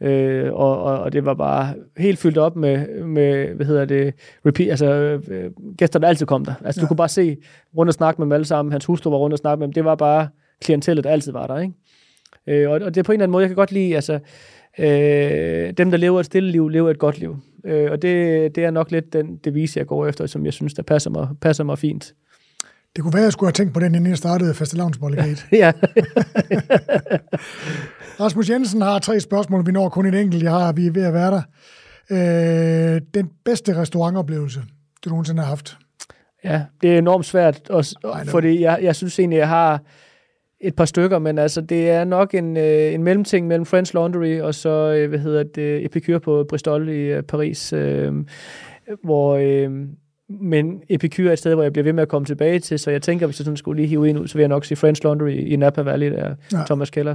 Øh, 0.00 0.52
og, 0.52 0.82
og, 0.82 0.98
og, 1.00 1.12
det 1.12 1.24
var 1.24 1.34
bare 1.34 1.74
helt 1.96 2.18
fyldt 2.18 2.38
op 2.38 2.56
med, 2.56 3.02
med 3.04 3.54
hvad 3.54 3.66
hedder 3.66 3.84
det, 3.84 4.14
repeat, 4.46 4.70
altså 4.70 4.86
øh, 5.30 5.50
gæster, 5.78 5.98
der 5.98 6.08
altid 6.08 6.26
kom 6.26 6.44
der. 6.44 6.54
Altså. 6.64 6.80
Ja. 6.80 6.82
du 6.82 6.88
kunne 6.88 6.96
bare 6.96 7.08
se 7.08 7.36
rundt 7.76 7.88
og 7.88 7.94
snakke 7.94 8.20
med 8.20 8.26
dem 8.26 8.32
alle 8.32 8.44
sammen. 8.46 8.72
Hans 8.72 8.84
hustru 8.84 9.10
var 9.10 9.16
rundt 9.18 9.32
og 9.34 9.38
snakke 9.38 9.58
med 9.60 9.66
dem. 9.66 9.72
Det 9.72 9.84
var 9.84 9.94
bare 9.94 10.28
klientellet, 10.62 11.04
der 11.04 11.10
altid 11.10 11.32
var 11.32 11.46
der, 11.46 11.58
ikke? 11.58 11.74
Øh, 12.48 12.70
og, 12.70 12.80
og 12.80 12.94
det 12.94 13.00
er 13.00 13.04
på 13.04 13.12
en 13.12 13.16
eller 13.16 13.24
anden 13.24 13.32
måde, 13.32 13.42
jeg 13.42 13.48
kan 13.48 13.56
godt 13.56 13.72
lide, 13.72 13.94
altså, 13.94 14.18
øh, 14.78 15.72
dem, 15.72 15.90
der 15.90 15.96
lever 15.96 16.20
et 16.20 16.26
stille 16.26 16.50
liv, 16.50 16.68
lever 16.68 16.90
et 16.90 16.98
godt 16.98 17.18
liv. 17.18 17.36
Øh, 17.64 17.90
og 17.90 18.02
det, 18.02 18.54
det 18.54 18.64
er 18.64 18.70
nok 18.70 18.90
lidt 18.90 19.12
den 19.12 19.36
devise, 19.36 19.78
jeg 19.78 19.86
går 19.86 20.06
efter, 20.06 20.26
som 20.26 20.44
jeg 20.44 20.52
synes, 20.52 20.74
der 20.74 20.82
passer 20.82 21.10
mig, 21.10 21.28
passer 21.40 21.64
mig 21.64 21.78
fint. 21.78 22.14
Det 22.96 23.02
kunne 23.02 23.12
være, 23.12 23.22
at 23.22 23.24
jeg 23.24 23.32
skulle 23.32 23.48
have 23.48 23.52
tænkt 23.52 23.74
på 23.74 23.80
den, 23.80 23.94
inden 23.94 24.10
jeg 24.10 24.18
startede 24.18 24.54
fastelavnsbollegate. 24.54 25.42
ja. 25.52 25.72
Rasmus 28.20 28.50
Jensen 28.50 28.82
har 28.82 28.98
tre 28.98 29.20
spørgsmål. 29.20 29.66
Vi 29.66 29.72
når 29.72 29.88
kun 29.88 30.06
et 30.06 30.14
enkelt. 30.14 30.42
Jeg 30.42 30.50
har, 30.50 30.72
vi 30.72 30.86
er 30.86 30.92
ved 30.92 31.04
at 31.04 31.14
være 31.14 31.30
der. 31.30 31.42
Øh, 32.10 33.00
den 33.14 33.30
bedste 33.44 33.76
restaurantoplevelse, 33.76 34.60
du 35.04 35.10
nogensinde 35.10 35.42
har 35.42 35.48
haft? 35.48 35.78
ja, 36.44 36.62
det 36.82 36.94
er 36.94 36.98
enormt 36.98 37.26
svært, 37.26 37.70
også, 37.70 38.24
fordi 38.28 38.60
jeg, 38.60 38.78
jeg 38.82 38.96
synes 38.96 39.18
egentlig, 39.18 39.36
jeg 39.36 39.48
har 39.48 39.82
et 40.60 40.76
par 40.76 40.84
stykker, 40.84 41.18
men 41.18 41.38
altså, 41.38 41.60
det 41.60 41.90
er 41.90 42.04
nok 42.04 42.34
en, 42.34 42.56
øh, 42.56 42.94
en 42.94 43.02
mellemting 43.02 43.46
mellem 43.46 43.66
French 43.66 43.94
Laundry 43.94 44.40
og 44.40 44.54
så, 44.54 44.94
øh, 44.94 45.08
hvad 45.08 45.18
hedder 45.18 45.42
det, 45.42 45.84
Epicure 45.84 46.20
på 46.20 46.46
Bristol 46.48 46.88
i 46.88 46.92
øh, 46.92 47.22
Paris, 47.22 47.72
øh, 47.72 48.12
hvor... 49.04 49.36
Øh, 49.36 49.86
men 50.40 50.82
Epicure 50.88 51.28
er 51.28 51.32
et 51.32 51.38
sted, 51.38 51.54
hvor 51.54 51.62
jeg 51.62 51.72
bliver 51.72 51.84
ved 51.84 51.92
med 51.92 52.02
at 52.02 52.08
komme 52.08 52.26
tilbage 52.26 52.58
til, 52.58 52.78
så 52.78 52.90
jeg 52.90 53.02
tænker, 53.02 53.26
hvis 53.26 53.40
jeg 53.40 53.44
sådan 53.44 53.56
skulle 53.56 53.80
lige 53.80 53.88
hive 53.88 54.10
en 54.10 54.18
ud, 54.18 54.26
så 54.26 54.34
vil 54.34 54.40
jeg 54.42 54.48
nok 54.48 54.64
sige 54.64 54.76
French 54.76 55.04
Laundry 55.04 55.30
i 55.30 55.56
Napa 55.56 55.82
Valley, 55.82 56.10
der 56.10 56.34
Ja. 56.52 56.64
Thomas 56.66 56.90
Keller. 56.90 57.14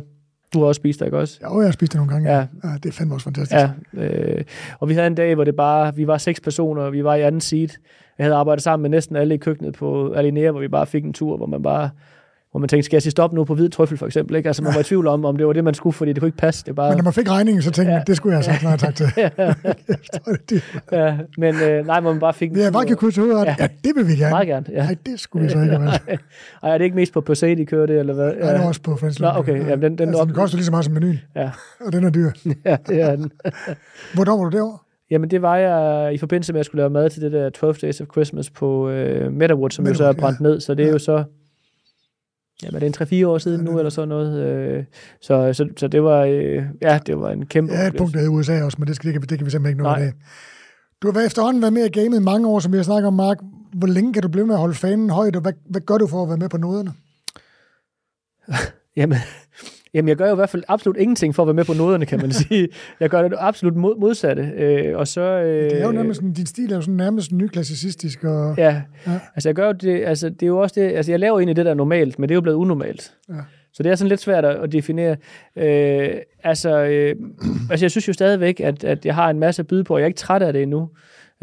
Du 0.53 0.59
har 0.59 0.65
også 0.65 0.79
spist 0.79 0.99
der, 0.99 1.05
ikke 1.05 1.17
også? 1.17 1.39
Ja, 1.41 1.57
jeg 1.57 1.67
har 1.67 1.71
spist 1.71 1.91
det 1.91 1.99
nogle 1.99 2.11
gange. 2.11 2.31
Ja. 2.31 2.37
ja 2.63 2.69
det 2.83 2.85
er 2.85 2.91
fandme 2.91 3.15
også 3.15 3.23
fantastisk. 3.23 3.61
Ja, 3.93 4.03
øh, 4.03 4.43
og 4.79 4.89
vi 4.89 4.93
havde 4.93 5.07
en 5.07 5.15
dag, 5.15 5.35
hvor 5.35 5.43
det 5.43 5.55
bare, 5.55 5.95
vi 5.95 6.07
var 6.07 6.17
seks 6.17 6.39
personer, 6.41 6.81
og 6.81 6.93
vi 6.93 7.03
var 7.03 7.15
i 7.15 7.21
anden 7.21 7.41
seat. 7.41 7.77
Jeg 8.17 8.25
havde 8.25 8.35
arbejdet 8.35 8.63
sammen 8.63 8.81
med 8.81 8.89
næsten 8.89 9.15
alle 9.15 9.35
i 9.35 9.37
køkkenet 9.37 9.73
på 9.73 10.13
Alinea, 10.13 10.51
hvor 10.51 10.59
vi 10.59 10.67
bare 10.67 10.85
fik 10.85 11.03
en 11.03 11.13
tur, 11.13 11.37
hvor 11.37 11.45
man 11.45 11.63
bare, 11.63 11.89
hvor 12.53 12.59
man 12.59 12.69
tænkte, 12.69 12.85
skal 12.85 12.95
jeg 12.95 13.01
sige 13.01 13.11
stop 13.11 13.33
nu 13.33 13.43
på 13.43 13.55
hvid 13.55 13.69
trøffel 13.69 13.97
for 13.97 14.05
eksempel? 14.05 14.35
Ikke? 14.35 14.49
Altså 14.49 14.63
man 14.63 14.73
var 14.73 14.79
i 14.79 14.83
tvivl 14.83 15.07
om, 15.07 15.25
om 15.25 15.37
det 15.37 15.47
var 15.47 15.53
det, 15.53 15.63
man 15.63 15.73
skulle, 15.73 15.93
fordi 15.93 16.13
det 16.13 16.19
kunne 16.21 16.27
ikke 16.27 16.37
passe. 16.37 16.65
Det 16.65 16.75
bare, 16.75 16.89
Men 16.89 16.97
når 16.97 17.03
man 17.03 17.13
fik 17.13 17.29
regningen, 17.29 17.61
så 17.61 17.71
tænkte 17.71 17.91
jeg, 17.93 17.97
Ja. 17.99 18.03
det 18.07 18.17
skulle 18.17 18.37
jeg 18.37 18.45
have 18.45 18.53
sagt 18.53 18.63
nej 18.63 18.77
tak 18.77 18.95
til. 18.95 19.05
det, 20.49 20.63
ja, 20.91 21.17
men 21.37 21.55
øh, 21.55 21.85
nej, 21.87 21.99
man 21.99 22.19
bare 22.19 22.33
fik 22.33 22.53
vi 22.55 22.59
har 22.61 22.71
bare 22.71 22.85
kan 22.85 22.97
krydse 22.97 23.21
hovedet. 23.21 23.37
Ja. 23.45 23.49
Ja. 23.49 23.55
ja, 23.59 23.67
det 23.83 23.91
vil 23.95 24.07
vi 24.07 24.15
gerne. 24.15 24.29
Meget 24.29 24.47
gerne, 24.47 24.65
ja. 24.71 24.83
Nej, 24.85 24.95
det 25.05 25.19
skulle 25.19 25.43
vi 25.45 25.51
så 25.51 25.57
ikke 25.61 25.71
have 25.75 25.85
valgt. 25.85 26.03
Ej, 26.63 26.73
er 26.73 26.77
det 26.77 26.85
ikke 26.85 26.95
mest 26.95 27.13
på 27.13 27.21
Passat, 27.21 27.57
de 27.57 27.65
kører 27.65 27.85
det, 27.85 27.99
eller 27.99 28.13
hvad? 28.13 28.33
Ja. 28.41 28.53
Den 28.53 28.61
er 28.61 28.67
også 28.67 28.81
på 28.81 28.95
French 28.95 29.21
Nå, 29.21 29.27
okay. 29.35 29.67
Jamen, 29.67 29.81
den- 29.81 29.97
den 29.97 30.07
altså, 30.07 30.21
op- 30.21 30.27
den 30.27 30.35
koster 30.35 30.57
lige 30.57 30.65
så 30.65 30.71
meget 30.71 30.85
som 30.85 30.93
menuen, 30.93 31.19
Ja, 31.35 31.49
og 31.85 31.93
den 31.93 32.03
er 32.03 32.09
dyr. 32.09 32.31
ja, 32.65 32.77
det 32.87 33.01
er 33.01 33.15
den. 33.15 33.31
Hvornår 34.13 34.37
var 34.37 34.49
du 34.49 34.57
derovre? 34.57 34.77
Jamen, 35.11 35.29
det 35.31 35.41
var 35.41 35.57
jeg 35.57 36.13
i 36.13 36.17
forbindelse 36.17 36.53
med, 36.53 36.57
at 36.57 36.59
jeg 36.59 36.65
skulle 36.65 36.79
lave 36.81 36.89
mad 36.89 37.09
til 37.09 37.21
det 37.21 37.31
der 37.31 37.49
12 37.49 37.75
Days 37.75 38.01
of 38.01 38.07
Christmas 38.11 38.49
på 38.49 38.89
øh, 38.89 39.31
Meadowood, 39.33 39.69
som 39.69 39.87
jo 39.87 39.93
så 39.93 40.03
er 40.03 40.07
Meadowood, 40.07 40.21
brændt 40.21 40.41
ned. 40.41 40.59
Så 40.59 40.73
det 40.73 40.83
er 40.83 40.87
Ja. 40.87 40.93
jo 40.93 40.99
så... 40.99 41.23
Jamen, 42.63 42.81
det 42.81 42.99
er 42.99 43.05
en 43.19 43.23
3-4 43.23 43.27
år 43.27 43.37
siden 43.37 43.65
Ja, 43.65 43.71
nu, 43.71 43.77
eller 43.77 43.89
sådan 43.89 44.09
noget. 44.09 44.43
Øh, 44.43 44.83
så, 45.21 45.53
så, 45.53 45.69
så 45.77 45.87
det 45.87 46.03
var... 46.03 46.21
Øh, 46.23 46.63
ja, 46.81 46.99
det 47.05 47.19
var 47.19 47.29
en 47.31 47.45
kæmpe... 47.45 47.73
Ja, 47.73 47.87
et 47.87 47.95
punkt, 47.97 48.15
hedder 48.15 48.29
USA 48.31 48.63
også, 48.63 48.75
men 48.79 48.87
det, 48.87 48.95
skal, 48.95 49.07
det, 49.07 49.13
kan, 49.13 49.21
vi- 49.21 49.25
det 49.25 49.37
kan 49.37 49.45
vi 49.45 49.51
simpelthen 49.51 49.73
ikke 49.79 49.83
nå 49.83 49.89
Nej. 49.89 50.07
i. 50.07 50.11
Du 51.01 51.07
har 51.07 51.13
været 51.13 51.25
efterhånden 51.25 51.61
været 51.61 51.73
med 51.73 51.85
i 51.85 51.89
gamet 51.99 52.19
i 52.19 52.23
mange 52.23 52.47
år, 52.47 52.59
som 52.59 52.71
vi 52.71 52.77
har 52.77 52.83
snakket 52.83 53.07
om, 53.07 53.13
Mark. 53.13 53.37
Hvor 53.73 53.87
længe 53.87 54.13
kan 54.13 54.21
du 54.21 54.27
blive 54.27 54.45
med 54.47 54.55
at 54.55 54.59
holde 54.59 54.75
fanen 54.75 55.09
højt, 55.09 55.35
og 55.35 55.41
hvad, 55.41 55.53
hvad 55.69 55.81
gør 55.81 55.97
du 55.97 56.07
for 56.07 56.23
at 56.23 56.29
være 56.29 56.37
med 56.37 56.49
på 56.49 56.57
noderne? 56.57 56.93
Jamen, 58.97 59.17
jamen, 59.93 60.09
jeg 60.09 60.17
gør 60.17 60.25
jo 60.27 60.31
i 60.31 60.35
hvert 60.35 60.49
fald 60.49 60.63
absolut 60.67 60.97
ingenting 60.97 61.35
for 61.35 61.43
at 61.43 61.47
være 61.47 61.53
med 61.53 61.65
på 61.65 61.73
noderne, 61.73 62.05
kan 62.05 62.19
man 62.19 62.31
sige. 62.47 62.67
Jeg 62.99 63.09
gør 63.09 63.21
det 63.27 63.37
absolut 63.39 63.75
mod, 63.75 63.99
modsatte. 63.99 64.51
Øh, 64.57 64.97
og 64.97 65.07
så... 65.07 65.21
Øh, 65.21 65.69
Det 65.71 65.81
er 65.81 65.85
jo 65.85 65.91
nærmest, 65.91 66.17
sådan, 66.17 66.33
din 66.33 66.45
stil 66.45 66.71
er 66.71 66.75
jo 66.75 66.81
sådan 66.81 66.95
nærmest 66.95 67.31
nyklassicistisk, 67.31 68.23
og 68.23 68.55
Ja, 68.57 68.81
Ja. 69.07 69.19
altså 69.35 69.49
jeg 69.49 69.55
gør 69.55 69.65
jo 69.65 69.71
det, 69.71 70.03
altså 70.05 70.29
det 70.29 70.43
er 70.43 70.47
jo 70.47 70.57
også 70.57 70.81
det, 70.81 70.91
altså 70.95 71.11
jeg 71.11 71.19
laver 71.19 71.39
egentlig 71.39 71.55
det, 71.55 71.65
der 71.65 71.71
er 71.71 71.75
normalt, 71.75 72.19
men 72.19 72.29
det 72.29 72.33
er 72.33 72.37
jo 72.37 72.41
blevet 72.41 72.57
unormalt. 72.57 73.13
Ja. 73.29 73.35
Så 73.73 73.83
det 73.83 73.91
er 73.91 73.95
sådan 73.95 74.09
lidt 74.09 74.19
svært 74.21 74.45
at, 74.45 74.55
at 74.63 74.71
definere. 74.71 75.15
Øh, 75.55 76.09
altså, 76.43 76.77
øh, 76.83 77.15
altså 77.71 77.85
jeg 77.85 77.91
synes 77.91 78.07
jo 78.07 78.13
stadigvæk, 78.13 78.59
at, 78.59 78.83
at 78.83 79.05
jeg 79.05 79.15
har 79.15 79.29
en 79.29 79.39
masse 79.39 79.61
at 79.61 79.67
byde 79.67 79.83
på, 79.83 79.93
og 79.93 79.99
jeg 79.99 80.03
er 80.05 80.07
ikke 80.07 80.17
træt 80.17 80.41
af 80.41 80.53
det 80.53 80.61
endnu. 80.61 80.89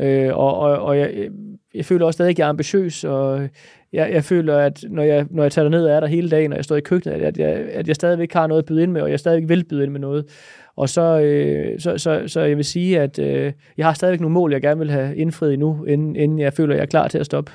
Øh, 0.01 0.37
og 0.37 0.59
og, 0.59 0.79
og 0.79 0.99
jeg, 0.99 1.29
jeg 1.75 1.85
føler 1.85 2.07
også 2.07 2.17
stadig, 2.17 2.31
at 2.31 2.39
jeg 2.39 2.45
er 2.45 2.49
ambitiøs, 2.49 3.05
og 3.05 3.49
jeg, 3.93 4.11
jeg 4.13 4.25
føler, 4.25 4.59
at 4.59 4.85
når 4.91 5.03
jeg, 5.03 5.27
når 5.31 5.43
jeg 5.43 5.53
tager 5.53 5.69
ned 5.69 5.85
og 5.85 5.93
er 5.93 6.01
der 6.01 6.07
hele 6.07 6.31
dagen, 6.31 6.53
og 6.53 6.57
jeg 6.57 6.65
står 6.65 6.77
i 6.77 6.81
køkkenet, 6.81 7.23
at 7.23 7.39
jeg, 7.39 7.49
at 7.49 7.89
jeg 7.89 7.97
stadigvæk 7.97 8.33
har 8.33 8.47
noget 8.47 8.63
at 8.63 8.67
byde 8.67 8.83
ind 8.83 8.93
med, 8.93 9.03
og 9.03 9.11
jeg 9.11 9.21
stadigvæk 9.21 9.49
vil 9.49 9.65
byde 9.65 9.83
ind 9.83 9.93
med 9.93 10.01
noget. 10.01 10.25
Og 10.77 10.89
så, 10.89 11.21
øh, 11.21 11.81
så, 11.81 11.99
så, 11.99 12.23
så 12.27 12.41
jeg 12.41 12.57
vil 12.57 12.65
sige, 12.65 13.01
at 13.01 13.19
øh, 13.19 13.53
jeg 13.77 13.87
har 13.87 13.93
stadigvæk 13.93 14.21
nogle 14.21 14.35
mål, 14.35 14.53
jeg 14.53 14.63
gerne 14.63 14.79
vil 14.79 14.91
have 14.91 15.17
indfriet 15.17 15.59
nu, 15.59 15.85
inden, 15.85 16.17
inden 16.17 16.39
jeg 16.39 16.53
føler, 16.53 16.75
at 16.75 16.77
jeg 16.77 16.83
er 16.83 16.87
klar 16.87 17.09
til 17.09 17.19
at 17.19 17.27
stoppe. 17.27 17.53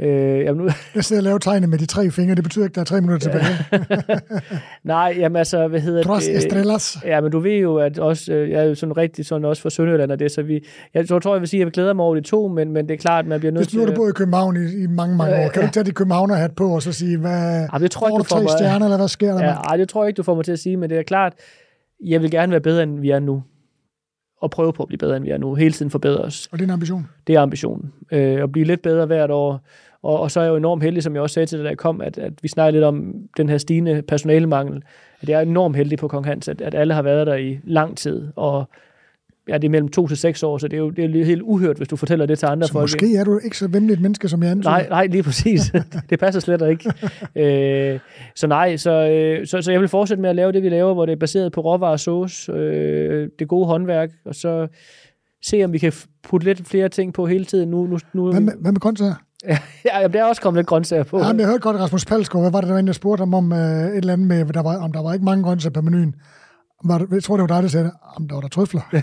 Øh, 0.00 0.08
jamen 0.44 0.64
nu, 0.64 0.70
jeg 0.94 1.04
sidder 1.04 1.20
og 1.20 1.24
laver 1.24 1.38
tegnet 1.38 1.68
med 1.68 1.78
de 1.78 1.86
tre 1.86 2.10
fingre. 2.10 2.34
Det 2.34 2.44
betyder 2.44 2.64
ikke, 2.64 2.72
at 2.72 2.74
der 2.74 2.80
er 2.80 2.84
tre 2.84 3.00
minutter 3.00 3.30
tilbage. 3.30 4.20
nej, 4.84 5.14
jamen 5.18 5.36
altså, 5.36 5.68
hvad 5.68 5.80
hedder 5.80 6.02
Tros 6.02 6.24
det? 6.24 6.36
estrellas. 6.36 6.98
Ja, 7.04 7.20
men 7.20 7.32
du 7.32 7.38
ved 7.38 7.56
jo, 7.56 7.76
at 7.76 7.98
også, 7.98 8.32
øh, 8.32 8.50
jeg 8.50 8.60
er 8.60 8.64
jo 8.68 8.74
sådan 8.74 8.96
rigtig 8.96 9.26
sådan 9.26 9.44
også 9.44 9.62
fra 9.62 9.70
Sønderjylland 9.70 10.12
og 10.12 10.18
det, 10.18 10.32
så 10.32 10.42
vi, 10.42 10.64
jeg 10.94 11.08
tror, 11.08 11.18
tror, 11.18 11.34
jeg 11.34 11.40
vil 11.40 11.48
sige, 11.48 11.60
at 11.60 11.64
jeg 11.66 11.72
glæder 11.72 11.92
mig 11.92 12.04
over 12.04 12.14
de 12.14 12.20
to, 12.20 12.48
men, 12.48 12.72
men 12.72 12.88
det 12.88 12.94
er 12.94 12.98
klart, 12.98 13.24
at 13.24 13.28
man 13.28 13.38
bliver 13.40 13.52
nødt 13.52 13.64
Hvis 13.66 13.74
nu 13.74 13.80
har 13.80 13.86
du 13.86 13.94
boet 13.94 14.10
i 14.10 14.12
København 14.12 14.56
i, 14.56 14.82
i 14.82 14.86
mange, 14.86 15.16
mange 15.16 15.34
år, 15.34 15.48
kan 15.48 15.60
du 15.62 15.66
ikke 15.66 15.74
tage 15.74 15.84
dit 15.84 15.94
københavner-hat 15.94 16.52
på 16.56 16.74
og 16.74 16.82
så 16.82 16.92
sige, 16.92 17.18
hvad, 17.18 17.32
Jamen, 17.72 17.82
det 17.82 17.90
tror 17.90 18.08
jeg 18.08 18.18
du 18.18 18.24
får 18.24 18.40
mig- 18.40 18.50
stjerner, 18.50 18.86
eller 18.86 18.96
hvad 18.98 19.08
sker 19.08 19.32
der? 19.32 19.38
Ja, 19.40 19.46
Ja. 19.50 19.54
ej, 19.54 19.76
det 19.76 19.88
tror 19.88 20.04
jeg 20.04 20.08
ikke, 20.08 20.16
du 20.16 20.22
får 20.22 20.34
mig 20.34 20.44
til 20.44 20.52
at 20.52 20.58
sige, 20.58 20.76
men 20.76 20.90
det 20.90 20.98
er 20.98 21.02
klart, 21.02 21.32
jeg 22.06 22.22
vil 22.22 22.30
gerne 22.30 22.50
være 22.52 22.60
bedre, 22.60 22.82
end 22.82 23.00
vi 23.00 23.10
er 23.10 23.18
nu. 23.18 23.42
Og 24.42 24.50
prøve 24.50 24.72
på 24.72 24.82
at 24.82 24.86
blive 24.86 24.98
bedre, 24.98 25.16
end 25.16 25.24
vi 25.24 25.30
er 25.30 25.38
nu. 25.38 25.54
Hele 25.54 25.72
tiden 25.72 25.90
forbedre 25.90 26.20
os. 26.20 26.48
Og 26.52 26.58
det 26.58 26.64
er 26.64 26.66
en 26.66 26.72
ambition. 26.72 27.08
Det 27.26 27.34
er 27.34 27.40
ambitionen. 27.40 27.92
Øh, 28.12 28.42
at 28.42 28.52
blive 28.52 28.66
lidt 28.66 28.82
bedre 28.82 29.06
hvert 29.06 29.30
år. 29.30 29.60
Og, 30.02 30.20
og 30.20 30.30
så 30.30 30.40
er 30.40 30.44
jeg 30.44 30.50
jo 30.50 30.56
enormt 30.56 30.82
heldig, 30.82 31.02
som 31.02 31.14
jeg 31.14 31.22
også 31.22 31.34
sagde 31.34 31.46
til 31.46 31.58
dig, 31.58 31.64
da 31.64 31.68
jeg 31.68 31.78
kom, 31.78 32.00
at, 32.00 32.18
at 32.18 32.32
vi 32.42 32.48
snakkede 32.48 32.72
lidt 32.72 32.84
om 32.84 33.14
den 33.36 33.48
her 33.48 33.58
stigende 33.58 34.02
personalemangel. 34.02 34.82
At 35.20 35.28
jeg 35.28 35.36
er 35.38 35.42
enormt 35.42 35.76
heldig 35.76 35.98
på 35.98 36.08
Kong 36.08 36.26
Hans, 36.26 36.48
at, 36.48 36.60
at 36.60 36.74
alle 36.74 36.94
har 36.94 37.02
været 37.02 37.26
der 37.26 37.34
i 37.34 37.58
lang 37.64 37.96
tid. 37.96 38.28
Og 38.36 38.68
ja, 39.48 39.58
det 39.58 39.64
er 39.64 39.68
mellem 39.70 39.88
to 39.88 40.06
til 40.08 40.16
seks 40.16 40.42
år, 40.42 40.58
så 40.58 40.68
det 40.68 40.76
er 40.76 40.80
jo 40.80 40.90
det 40.90 41.20
er 41.20 41.24
helt 41.24 41.42
uhørt, 41.42 41.76
hvis 41.76 41.88
du 41.88 41.96
fortæller 41.96 42.26
det 42.26 42.38
til 42.38 42.46
andre 42.46 42.66
Så 42.66 42.72
folk. 42.72 42.82
måske 42.82 43.16
er 43.16 43.24
du 43.24 43.40
ikke 43.44 43.58
så 43.58 43.68
venligt 43.68 43.96
et 43.96 44.02
menneske, 44.02 44.28
som 44.28 44.42
jeg 44.42 44.50
antyder. 44.50 44.70
Nej, 44.70 44.86
nej, 44.88 45.06
lige 45.06 45.22
præcis. 45.22 45.72
det 46.10 46.18
passer 46.18 46.40
slet 46.40 46.70
ikke. 46.70 46.92
øh, 47.36 48.00
så 48.36 48.46
nej, 48.46 48.76
så, 48.76 48.90
øh, 48.90 49.46
så, 49.46 49.62
så 49.62 49.72
jeg 49.72 49.80
vil 49.80 49.88
fortsætte 49.88 50.20
med 50.20 50.30
at 50.30 50.36
lave 50.36 50.52
det, 50.52 50.62
vi 50.62 50.68
laver, 50.68 50.94
hvor 50.94 51.06
det 51.06 51.12
er 51.12 51.16
baseret 51.16 51.52
på 51.52 51.60
råvarer 51.60 51.92
og 51.92 52.00
sauce, 52.00 52.52
øh, 52.52 53.28
det 53.38 53.48
gode 53.48 53.66
håndværk, 53.66 54.10
og 54.24 54.34
så 54.34 54.68
se, 55.44 55.64
om 55.64 55.72
vi 55.72 55.78
kan 55.78 55.92
putte 56.22 56.46
lidt 56.46 56.68
flere 56.68 56.88
ting 56.88 57.14
på 57.14 57.26
hele 57.26 57.44
tiden. 57.44 57.70
Nu, 57.70 57.86
nu, 57.86 57.98
nu, 58.12 58.30
Hvad 58.30 58.40
med, 58.40 58.52
hvad 58.60 58.72
med 58.72 58.80
grøntsager? 58.80 59.14
ja, 59.84 60.08
der 60.08 60.20
er 60.20 60.24
også 60.24 60.42
kommet 60.42 60.58
lidt 60.58 60.66
grøntsager 60.66 61.02
på. 61.02 61.18
Ja, 61.18 61.32
men 61.32 61.40
jeg 61.40 61.48
hørte 61.48 61.60
godt 61.60 61.76
Rasmus 61.76 62.04
Palsgaard, 62.04 62.42
hvad 62.42 62.52
var 62.52 62.60
det, 62.60 62.68
der 62.68 62.74
var 62.74 62.80
en, 62.80 62.86
der 62.86 62.92
spurgte 62.92 63.20
ham 63.20 63.34
om 63.34 63.52
uh, 63.52 63.58
et 63.58 63.96
eller 63.96 64.12
andet 64.12 64.26
med, 64.26 64.44
der 64.44 64.62
var, 64.62 64.76
om 64.76 64.92
der 64.92 65.02
var 65.02 65.12
ikke 65.12 65.24
mange 65.24 65.44
grøntsager 65.44 65.72
på 65.72 65.80
menuen. 65.80 66.14
Var 66.84 66.98
det, 66.98 67.10
jeg 67.10 67.22
tror, 67.22 67.36
det 67.36 67.42
var 67.42 67.46
dig, 67.46 67.62
der 67.62 67.68
sagde. 67.68 67.90
Om 68.16 68.28
der 68.28 68.34
var 68.34 68.40
der 68.40 68.48
trøfler. 68.48 68.82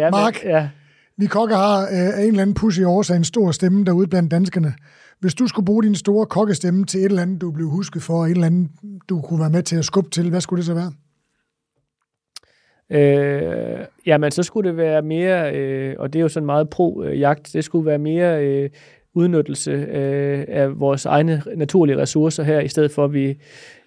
ja, 0.00 0.10
Mark. 0.10 0.44
Men, 0.44 0.52
ja. 0.52 0.68
Vi 1.16 1.26
kokke 1.26 1.54
har 1.54 1.82
uh, 1.82 1.88
af 1.92 2.22
en 2.22 2.28
eller 2.28 2.42
anden 2.42 2.54
pussy 2.54 2.80
årsag 2.80 3.16
en 3.16 3.24
stor 3.24 3.50
stemme 3.50 3.84
derude 3.84 4.06
blandt 4.06 4.30
danskerne. 4.30 4.74
Hvis 5.20 5.34
du 5.34 5.46
skulle 5.46 5.66
bruge 5.66 5.82
din 5.82 5.94
store 5.94 6.26
kokkestemme 6.26 6.84
til 6.84 7.00
et 7.00 7.04
eller 7.04 7.22
andet, 7.22 7.40
du 7.40 7.50
blev 7.50 7.68
husket 7.68 8.02
for, 8.02 8.24
et 8.24 8.30
eller 8.30 8.46
andet, 8.46 8.70
du 9.08 9.20
kunne 9.20 9.40
være 9.40 9.50
med 9.50 9.62
til 9.62 9.76
at 9.76 9.84
skubbe 9.84 10.10
til, 10.10 10.30
hvad 10.30 10.40
skulle 10.40 10.58
det 10.58 10.66
så 10.66 10.74
være? 10.74 10.92
Øh, 12.90 13.86
jamen, 14.06 14.30
så 14.30 14.42
skulle 14.42 14.68
det 14.68 14.76
være 14.76 15.02
mere, 15.02 15.56
øh, 15.56 15.94
og 15.98 16.12
det 16.12 16.18
er 16.18 16.22
jo 16.22 16.28
sådan 16.28 16.46
meget 16.46 16.70
pro-jagt, 16.70 17.50
det 17.52 17.64
skulle 17.64 17.86
være 17.86 17.98
mere 17.98 18.44
øh, 18.44 18.70
udnyttelse 19.14 19.70
øh, 19.70 20.44
af 20.48 20.80
vores 20.80 21.06
egne 21.06 21.42
naturlige 21.56 21.98
ressourcer 21.98 22.42
her, 22.42 22.60
i 22.60 22.68
stedet 22.68 22.90
for 22.90 23.04
at 23.04 23.12
vi, 23.12 23.38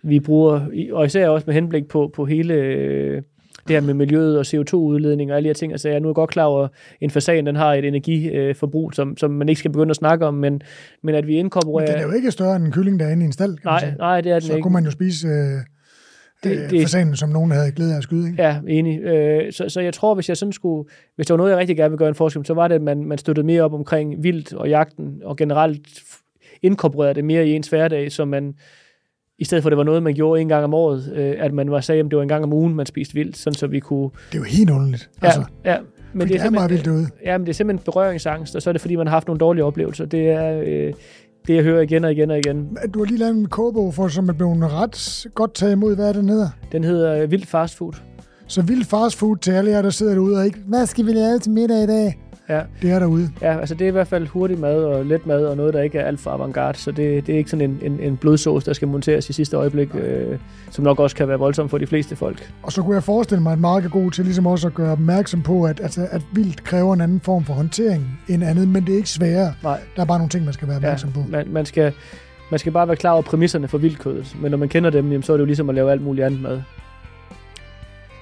vi 0.04 0.20
bruger, 0.20 0.62
og 0.92 1.06
især 1.06 1.30
også 1.30 1.44
med 1.48 1.54
henblik 1.54 1.88
på, 1.88 2.12
på 2.16 2.26
hele 2.26 2.54
øh, 2.54 3.22
det 3.68 3.76
her 3.76 3.82
med 3.82 3.94
miljøet 3.94 4.38
og 4.38 4.46
CO2-udledning 4.48 5.32
og 5.32 5.38
alle 5.38 5.44
de 5.44 5.50
her 5.50 5.54
ting. 5.54 5.72
Altså, 5.72 5.90
jeg 5.90 5.96
er 5.96 6.00
nu 6.00 6.14
godt 6.14 6.30
klar 6.30 6.44
over, 6.44 6.64
at 6.64 6.70
en 7.02 7.10
fasan 7.10 7.46
den 7.46 7.56
har 7.56 7.74
et 7.74 7.86
energiforbrug, 7.86 8.94
som, 8.94 9.18
som 9.18 9.32
man 9.32 9.50
ikke 9.50 9.60
skal 9.60 9.72
begynde 9.72 9.90
at 9.90 9.96
snakke 9.96 10.26
om, 10.26 10.34
men, 10.34 10.62
men 11.04 11.16
at 11.16 11.28
vi 11.28 11.36
inkorporerer... 11.36 11.88
Men 11.88 11.94
den 11.94 12.04
er 12.04 12.08
jo 12.08 12.14
ikke 12.14 12.32
større 12.32 12.56
end 12.56 12.66
en 12.66 12.72
kylling, 12.72 13.00
der 13.00 13.06
er 13.06 13.12
inde 13.12 13.24
i 13.24 13.26
en 13.26 13.32
stald. 13.32 13.58
Nej, 13.66 13.94
nej, 13.98 14.22
det 14.22 14.32
er 14.32 14.40
den 14.40 14.48
så 14.48 14.54
ikke. 14.54 14.64
Kunne 14.64 14.74
man 14.74 14.86
jo 14.86 14.92
spise... 14.92 15.28
Øh 15.28 15.60
det, 16.44 16.72
det, 16.72 16.82
fasanen, 16.82 17.16
som 17.16 17.30
nogen 17.30 17.52
havde 17.52 17.72
glædet 17.72 17.94
af 17.94 17.98
at 17.98 18.04
skyde. 18.04 18.30
Ikke? 18.30 18.44
Ja, 18.44 18.60
enig. 18.68 19.00
Øh, 19.00 19.52
så, 19.52 19.70
så 19.70 19.82
jeg 19.82 19.94
tror, 19.94 20.16
hvis 20.16 20.30
jeg 20.30 20.38
sådan 20.38 20.54
skulle, 20.54 20.90
hvis 21.16 21.28
der 21.28 21.34
var 21.34 21.38
noget, 21.38 21.52
jeg 21.52 21.58
rigtig 21.60 21.78
gerne 21.78 21.90
ville 21.90 21.98
gøre 21.98 22.10
en 22.10 22.16
forskel, 22.16 22.46
så 22.46 22.54
var 22.54 22.68
det, 22.68 22.76
at 22.76 22.82
man, 22.82 23.06
man 23.06 23.18
støttede 23.18 23.48
mere 23.48 23.64
op 23.64 23.74
omkring 23.74 24.24
vildt 24.24 24.54
og 24.54 24.70
jagten, 24.70 25.22
og 25.24 25.38
generelt 25.38 25.88
inkorporerede 26.62 27.14
det 27.14 27.26
mere 27.26 27.48
i 27.48 27.52
ens 27.52 27.68
hverdag, 27.68 28.12
så 28.12 28.26
man, 28.26 28.54
i 29.42 29.46
stedet 29.46 29.64
for 29.64 29.70
at 29.70 29.72
det 29.72 29.78
var 29.78 29.84
noget, 29.84 30.04
man 30.04 30.14
gjorde 30.14 30.42
en 30.42 30.48
gang 30.48 30.64
om 30.64 30.74
året, 30.74 31.14
øh, 31.16 31.36
at 31.38 31.54
man 31.54 31.72
var 31.72 31.82
sagde, 31.82 32.00
at 32.00 32.06
det 32.06 32.16
var 32.16 32.22
en 32.22 32.28
gang 32.28 32.44
om 32.44 32.54
ugen, 32.54 32.76
man 32.76 32.86
spiste 32.86 33.14
vildt, 33.14 33.38
sådan 33.38 33.56
så 33.56 33.68
vi 33.68 33.80
kunne... 33.80 34.10
Det 34.32 34.36
er 34.36 34.40
jo 34.40 34.44
helt 34.44 34.70
underligt. 34.70 35.10
Ja, 35.22 35.28
altså, 35.28 35.44
ja. 35.66 35.78
Men 36.14 36.22
det, 36.22 36.30
det 36.30 36.42
er, 36.42 36.46
er 36.46 36.50
meget 36.50 36.72
vildt 36.72 36.86
derude. 36.86 37.08
Ja, 37.26 37.38
men 37.38 37.46
det 37.46 37.52
er 37.52 37.56
simpelthen 37.56 37.86
berøringsangst, 37.86 38.56
og 38.56 38.62
så 38.62 38.70
er 38.70 38.72
det, 38.72 38.82
fordi 38.82 38.96
man 38.96 39.08
har 39.08 39.12
haft 39.12 39.28
nogle 39.28 39.40
dårlige 39.40 39.64
oplevelser. 39.64 40.06
Det 40.06 40.30
er... 40.30 40.62
Øh, 40.66 40.94
det, 41.48 41.56
jeg 41.56 41.64
hører 41.64 41.82
igen 41.82 42.04
og 42.04 42.12
igen 42.12 42.32
og 42.32 42.38
igen. 42.38 42.78
Du 42.94 43.00
har 43.00 43.06
lige 43.06 43.18
lavet 43.18 43.36
en 43.36 43.46
kobo 43.46 43.92
for, 43.92 44.08
som 44.08 44.30
er 44.30 44.34
blevet 44.34 44.74
ret 44.74 45.26
godt 45.36 45.54
taget 45.54 45.72
imod. 45.72 45.96
Hvad 45.96 46.10
er 46.10 46.14
den 46.14 46.30
hedder? 46.30 46.50
Den 46.72 46.84
hedder 46.84 47.28
Vild 47.28 47.46
Fast 47.46 47.78
Food. 47.78 47.94
Så 48.48 48.62
vild 48.62 48.86
fast 48.86 49.18
food 49.18 49.38
til 49.38 49.52
alle 49.52 49.72
jer, 49.72 49.82
der 49.82 49.90
sidder 49.90 50.14
derude 50.14 50.38
og 50.38 50.46
ikke, 50.46 50.60
hvad 50.68 50.86
skal 50.86 51.06
vi 51.06 51.12
lave 51.12 51.40
til 51.40 51.52
middag 51.52 51.84
i 51.84 51.88
dag? 51.88 52.20
Ja. 52.52 52.62
Det 52.82 52.92
er 52.92 53.00
derude. 53.00 53.30
Ja, 53.42 53.60
altså 53.60 53.76
det 53.76 53.86
er 53.86 53.90
i 53.90 53.92
hvert 53.92 54.08
fald 54.08 54.28
hurtig 54.28 54.60
mad 54.60 54.84
og 54.84 55.06
let 55.06 55.26
mad, 55.26 55.46
og 55.46 55.58
noget, 55.58 55.74
der 55.74 55.82
ikke 55.82 56.00
er 56.00 56.06
alt 56.06 56.20
for 56.20 56.32
avantgarde. 56.32 56.78
Så 56.78 56.92
det, 56.92 57.28
det 57.28 57.34
er 57.34 57.38
ikke 57.38 57.50
sådan 57.50 57.70
en, 57.72 57.80
en, 57.92 58.00
en 58.00 58.18
blodsås, 58.18 58.64
der 58.64 58.74
skal 58.74 58.88
monteres 58.88 59.30
i 59.30 59.34
sidste 59.34 59.58
øjeblik, 59.58 59.96
øh, 59.96 60.38
som 60.70 60.84
nok 60.84 61.00
også 61.00 61.16
kan 61.16 61.28
være 61.28 61.40
voldsom 61.40 61.70
for 61.70 61.78
de 61.78 61.88
fleste 61.88 62.16
folk. 62.16 62.52
Og 62.64 62.72
så 62.72 62.82
kunne 62.82 62.96
jeg 62.96 63.04
forestille 63.04 63.44
mig, 63.44 63.54
at 63.54 63.60
Mark 63.60 63.86
er 63.86 63.90
god 63.90 64.12
til 64.12 64.26
ligesom 64.26 64.48
også 64.48 64.68
at 64.68 64.74
gøre 64.74 64.92
opmærksom 64.92 65.42
på, 65.42 65.64
at, 65.64 65.80
altså, 65.80 66.08
at 66.12 66.22
vildt 66.32 66.64
kræver 66.64 66.94
en 66.94 67.02
anden 67.02 67.20
form 67.20 67.46
for 67.46 67.54
håndtering 67.54 68.20
end 68.28 68.44
andet, 68.44 68.68
men 68.68 68.86
det 68.86 68.94
er 68.94 68.98
ikke 68.98 69.10
sværere. 69.10 69.54
Nej. 69.64 69.80
Der 69.96 70.02
er 70.02 70.06
bare 70.06 70.18
nogle 70.18 70.30
ting, 70.30 70.46
man 70.46 70.54
skal 70.54 70.68
være 70.68 70.78
opmærksom 70.78 71.10
ja, 71.10 71.22
på. 71.22 71.30
Man, 71.30 71.48
man, 71.50 71.66
skal, 71.66 71.94
man 72.52 72.60
skal 72.60 72.72
bare 72.72 72.88
være 72.88 72.98
klar 72.98 73.12
over 73.12 73.22
præmisserne 73.22 73.68
for 73.68 73.78
vildkødet, 73.78 74.36
men 74.42 74.52
når 74.52 74.58
man 74.58 74.70
kender 74.70 74.90
dem, 74.90 75.06
jamen, 75.06 75.24
så 75.24 75.34
er 75.34 75.38
det 75.38 75.42
jo 75.42 75.46
ligesom 75.46 75.70
at 75.70 75.76
lave 75.76 75.92
alt 75.92 76.02
muligt 76.02 76.26
andet 76.26 76.42
mad. 76.42 76.62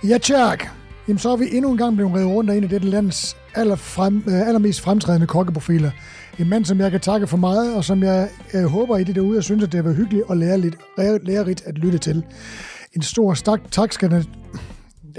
Ja, 0.04 0.18
tak. 0.18 0.79
Jamen, 1.10 1.20
så 1.20 1.30
er 1.30 1.38
vi 1.38 1.46
endnu 1.52 1.72
en 1.72 1.78
gang 1.78 1.96
blevet 1.96 2.14
reddet 2.14 2.30
rundt 2.30 2.50
af 2.50 2.56
en 2.56 2.64
af 2.64 2.70
dette 2.70 2.88
lands 2.88 3.38
allerfrem, 3.56 4.24
øh, 4.28 4.48
allermest 4.48 4.82
fremtrædende 4.82 5.28
kokkeprofiler. 5.28 5.92
En 6.40 6.50
mand, 6.50 6.66
som 6.66 6.80
jeg 6.80 6.92
kan 6.92 7.00
takke 7.00 7.28
for 7.28 7.38
meget, 7.38 7.76
og 7.76 7.86
som 7.86 8.04
jeg 8.04 8.30
øh, 8.54 8.64
håber 8.64 8.98
i 8.98 9.04
det 9.04 9.16
derude, 9.16 9.38
og 9.38 9.44
synes, 9.44 9.64
at 9.64 9.72
det 9.72 9.78
har 9.78 9.84
været 9.84 9.96
hyggeligt 9.96 10.24
og 10.28 10.38
lærerigt, 10.38 10.78
lærerigt 10.98 11.64
at 11.66 11.78
lytte 11.78 11.98
til. 11.98 12.24
En 12.94 13.02
stor 13.02 13.34
stak, 13.34 13.62
tak 13.72 13.94
skal 13.94 14.28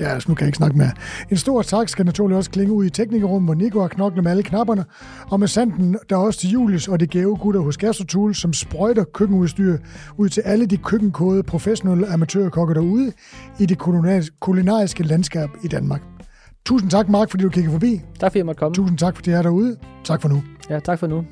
Ja, 0.01 0.09
altså 0.09 0.29
nu 0.29 0.35
kan 0.35 0.45
jeg 0.45 0.49
ikke 0.49 0.57
snakke 0.57 0.79
mere. 0.79 0.91
En 1.31 1.37
stor 1.37 1.63
tak 1.63 1.89
skal 1.89 2.07
naturligvis 2.07 2.37
også 2.37 2.51
klinge 2.51 2.73
ud 2.73 2.85
i 2.85 2.91
teknikerrummet, 2.91 3.47
hvor 3.47 3.55
Nico 3.55 3.81
har 3.81 3.89
knoklet 3.89 4.25
med 4.25 4.31
alle 4.31 4.43
knapperne, 4.43 4.85
og 5.31 5.41
med 5.41 5.49
sanden 5.49 5.97
der 6.11 6.17
er 6.17 6.21
også 6.21 6.41
til 6.41 6.51
Julius 6.51 6.89
og 6.89 7.01
de 7.01 7.07
gave 7.07 7.37
gutter 7.37 7.61
hos 7.61 7.77
Gastrotool, 7.77 8.35
som 8.35 8.53
sprøjter 8.53 9.05
køkkenudstyr 9.05 9.79
ud 10.17 10.29
til 10.29 10.41
alle 10.41 10.67
de 10.67 10.77
køkkenkode 10.77 11.43
professionelle 11.43 12.13
amatørkokker 12.13 12.75
derude 12.75 13.13
i 13.59 13.67
det 13.67 13.79
kulinariske 14.41 15.03
landskab 15.03 15.49
i 15.65 15.69
Danmark. 15.69 16.03
Tusind 16.67 16.91
tak, 16.91 17.09
Mark, 17.09 17.31
fordi 17.31 17.45
du 17.45 17.49
kiggede 17.49 17.73
forbi. 17.73 18.01
Tak 18.21 18.31
fordi 18.31 18.39
jeg 18.39 18.47
måtte 18.47 18.59
komme. 18.59 18.75
Tusind 18.75 18.99
tak, 18.99 19.17
fordi 19.17 19.31
jeg 19.31 19.39
er 19.39 19.43
derude. 19.43 19.77
Tak 20.05 20.23
for 20.23 20.29
nu. 20.29 20.43
Ja, 20.71 20.79
tak 20.79 20.99
for 20.99 21.07
nu. 21.07 21.25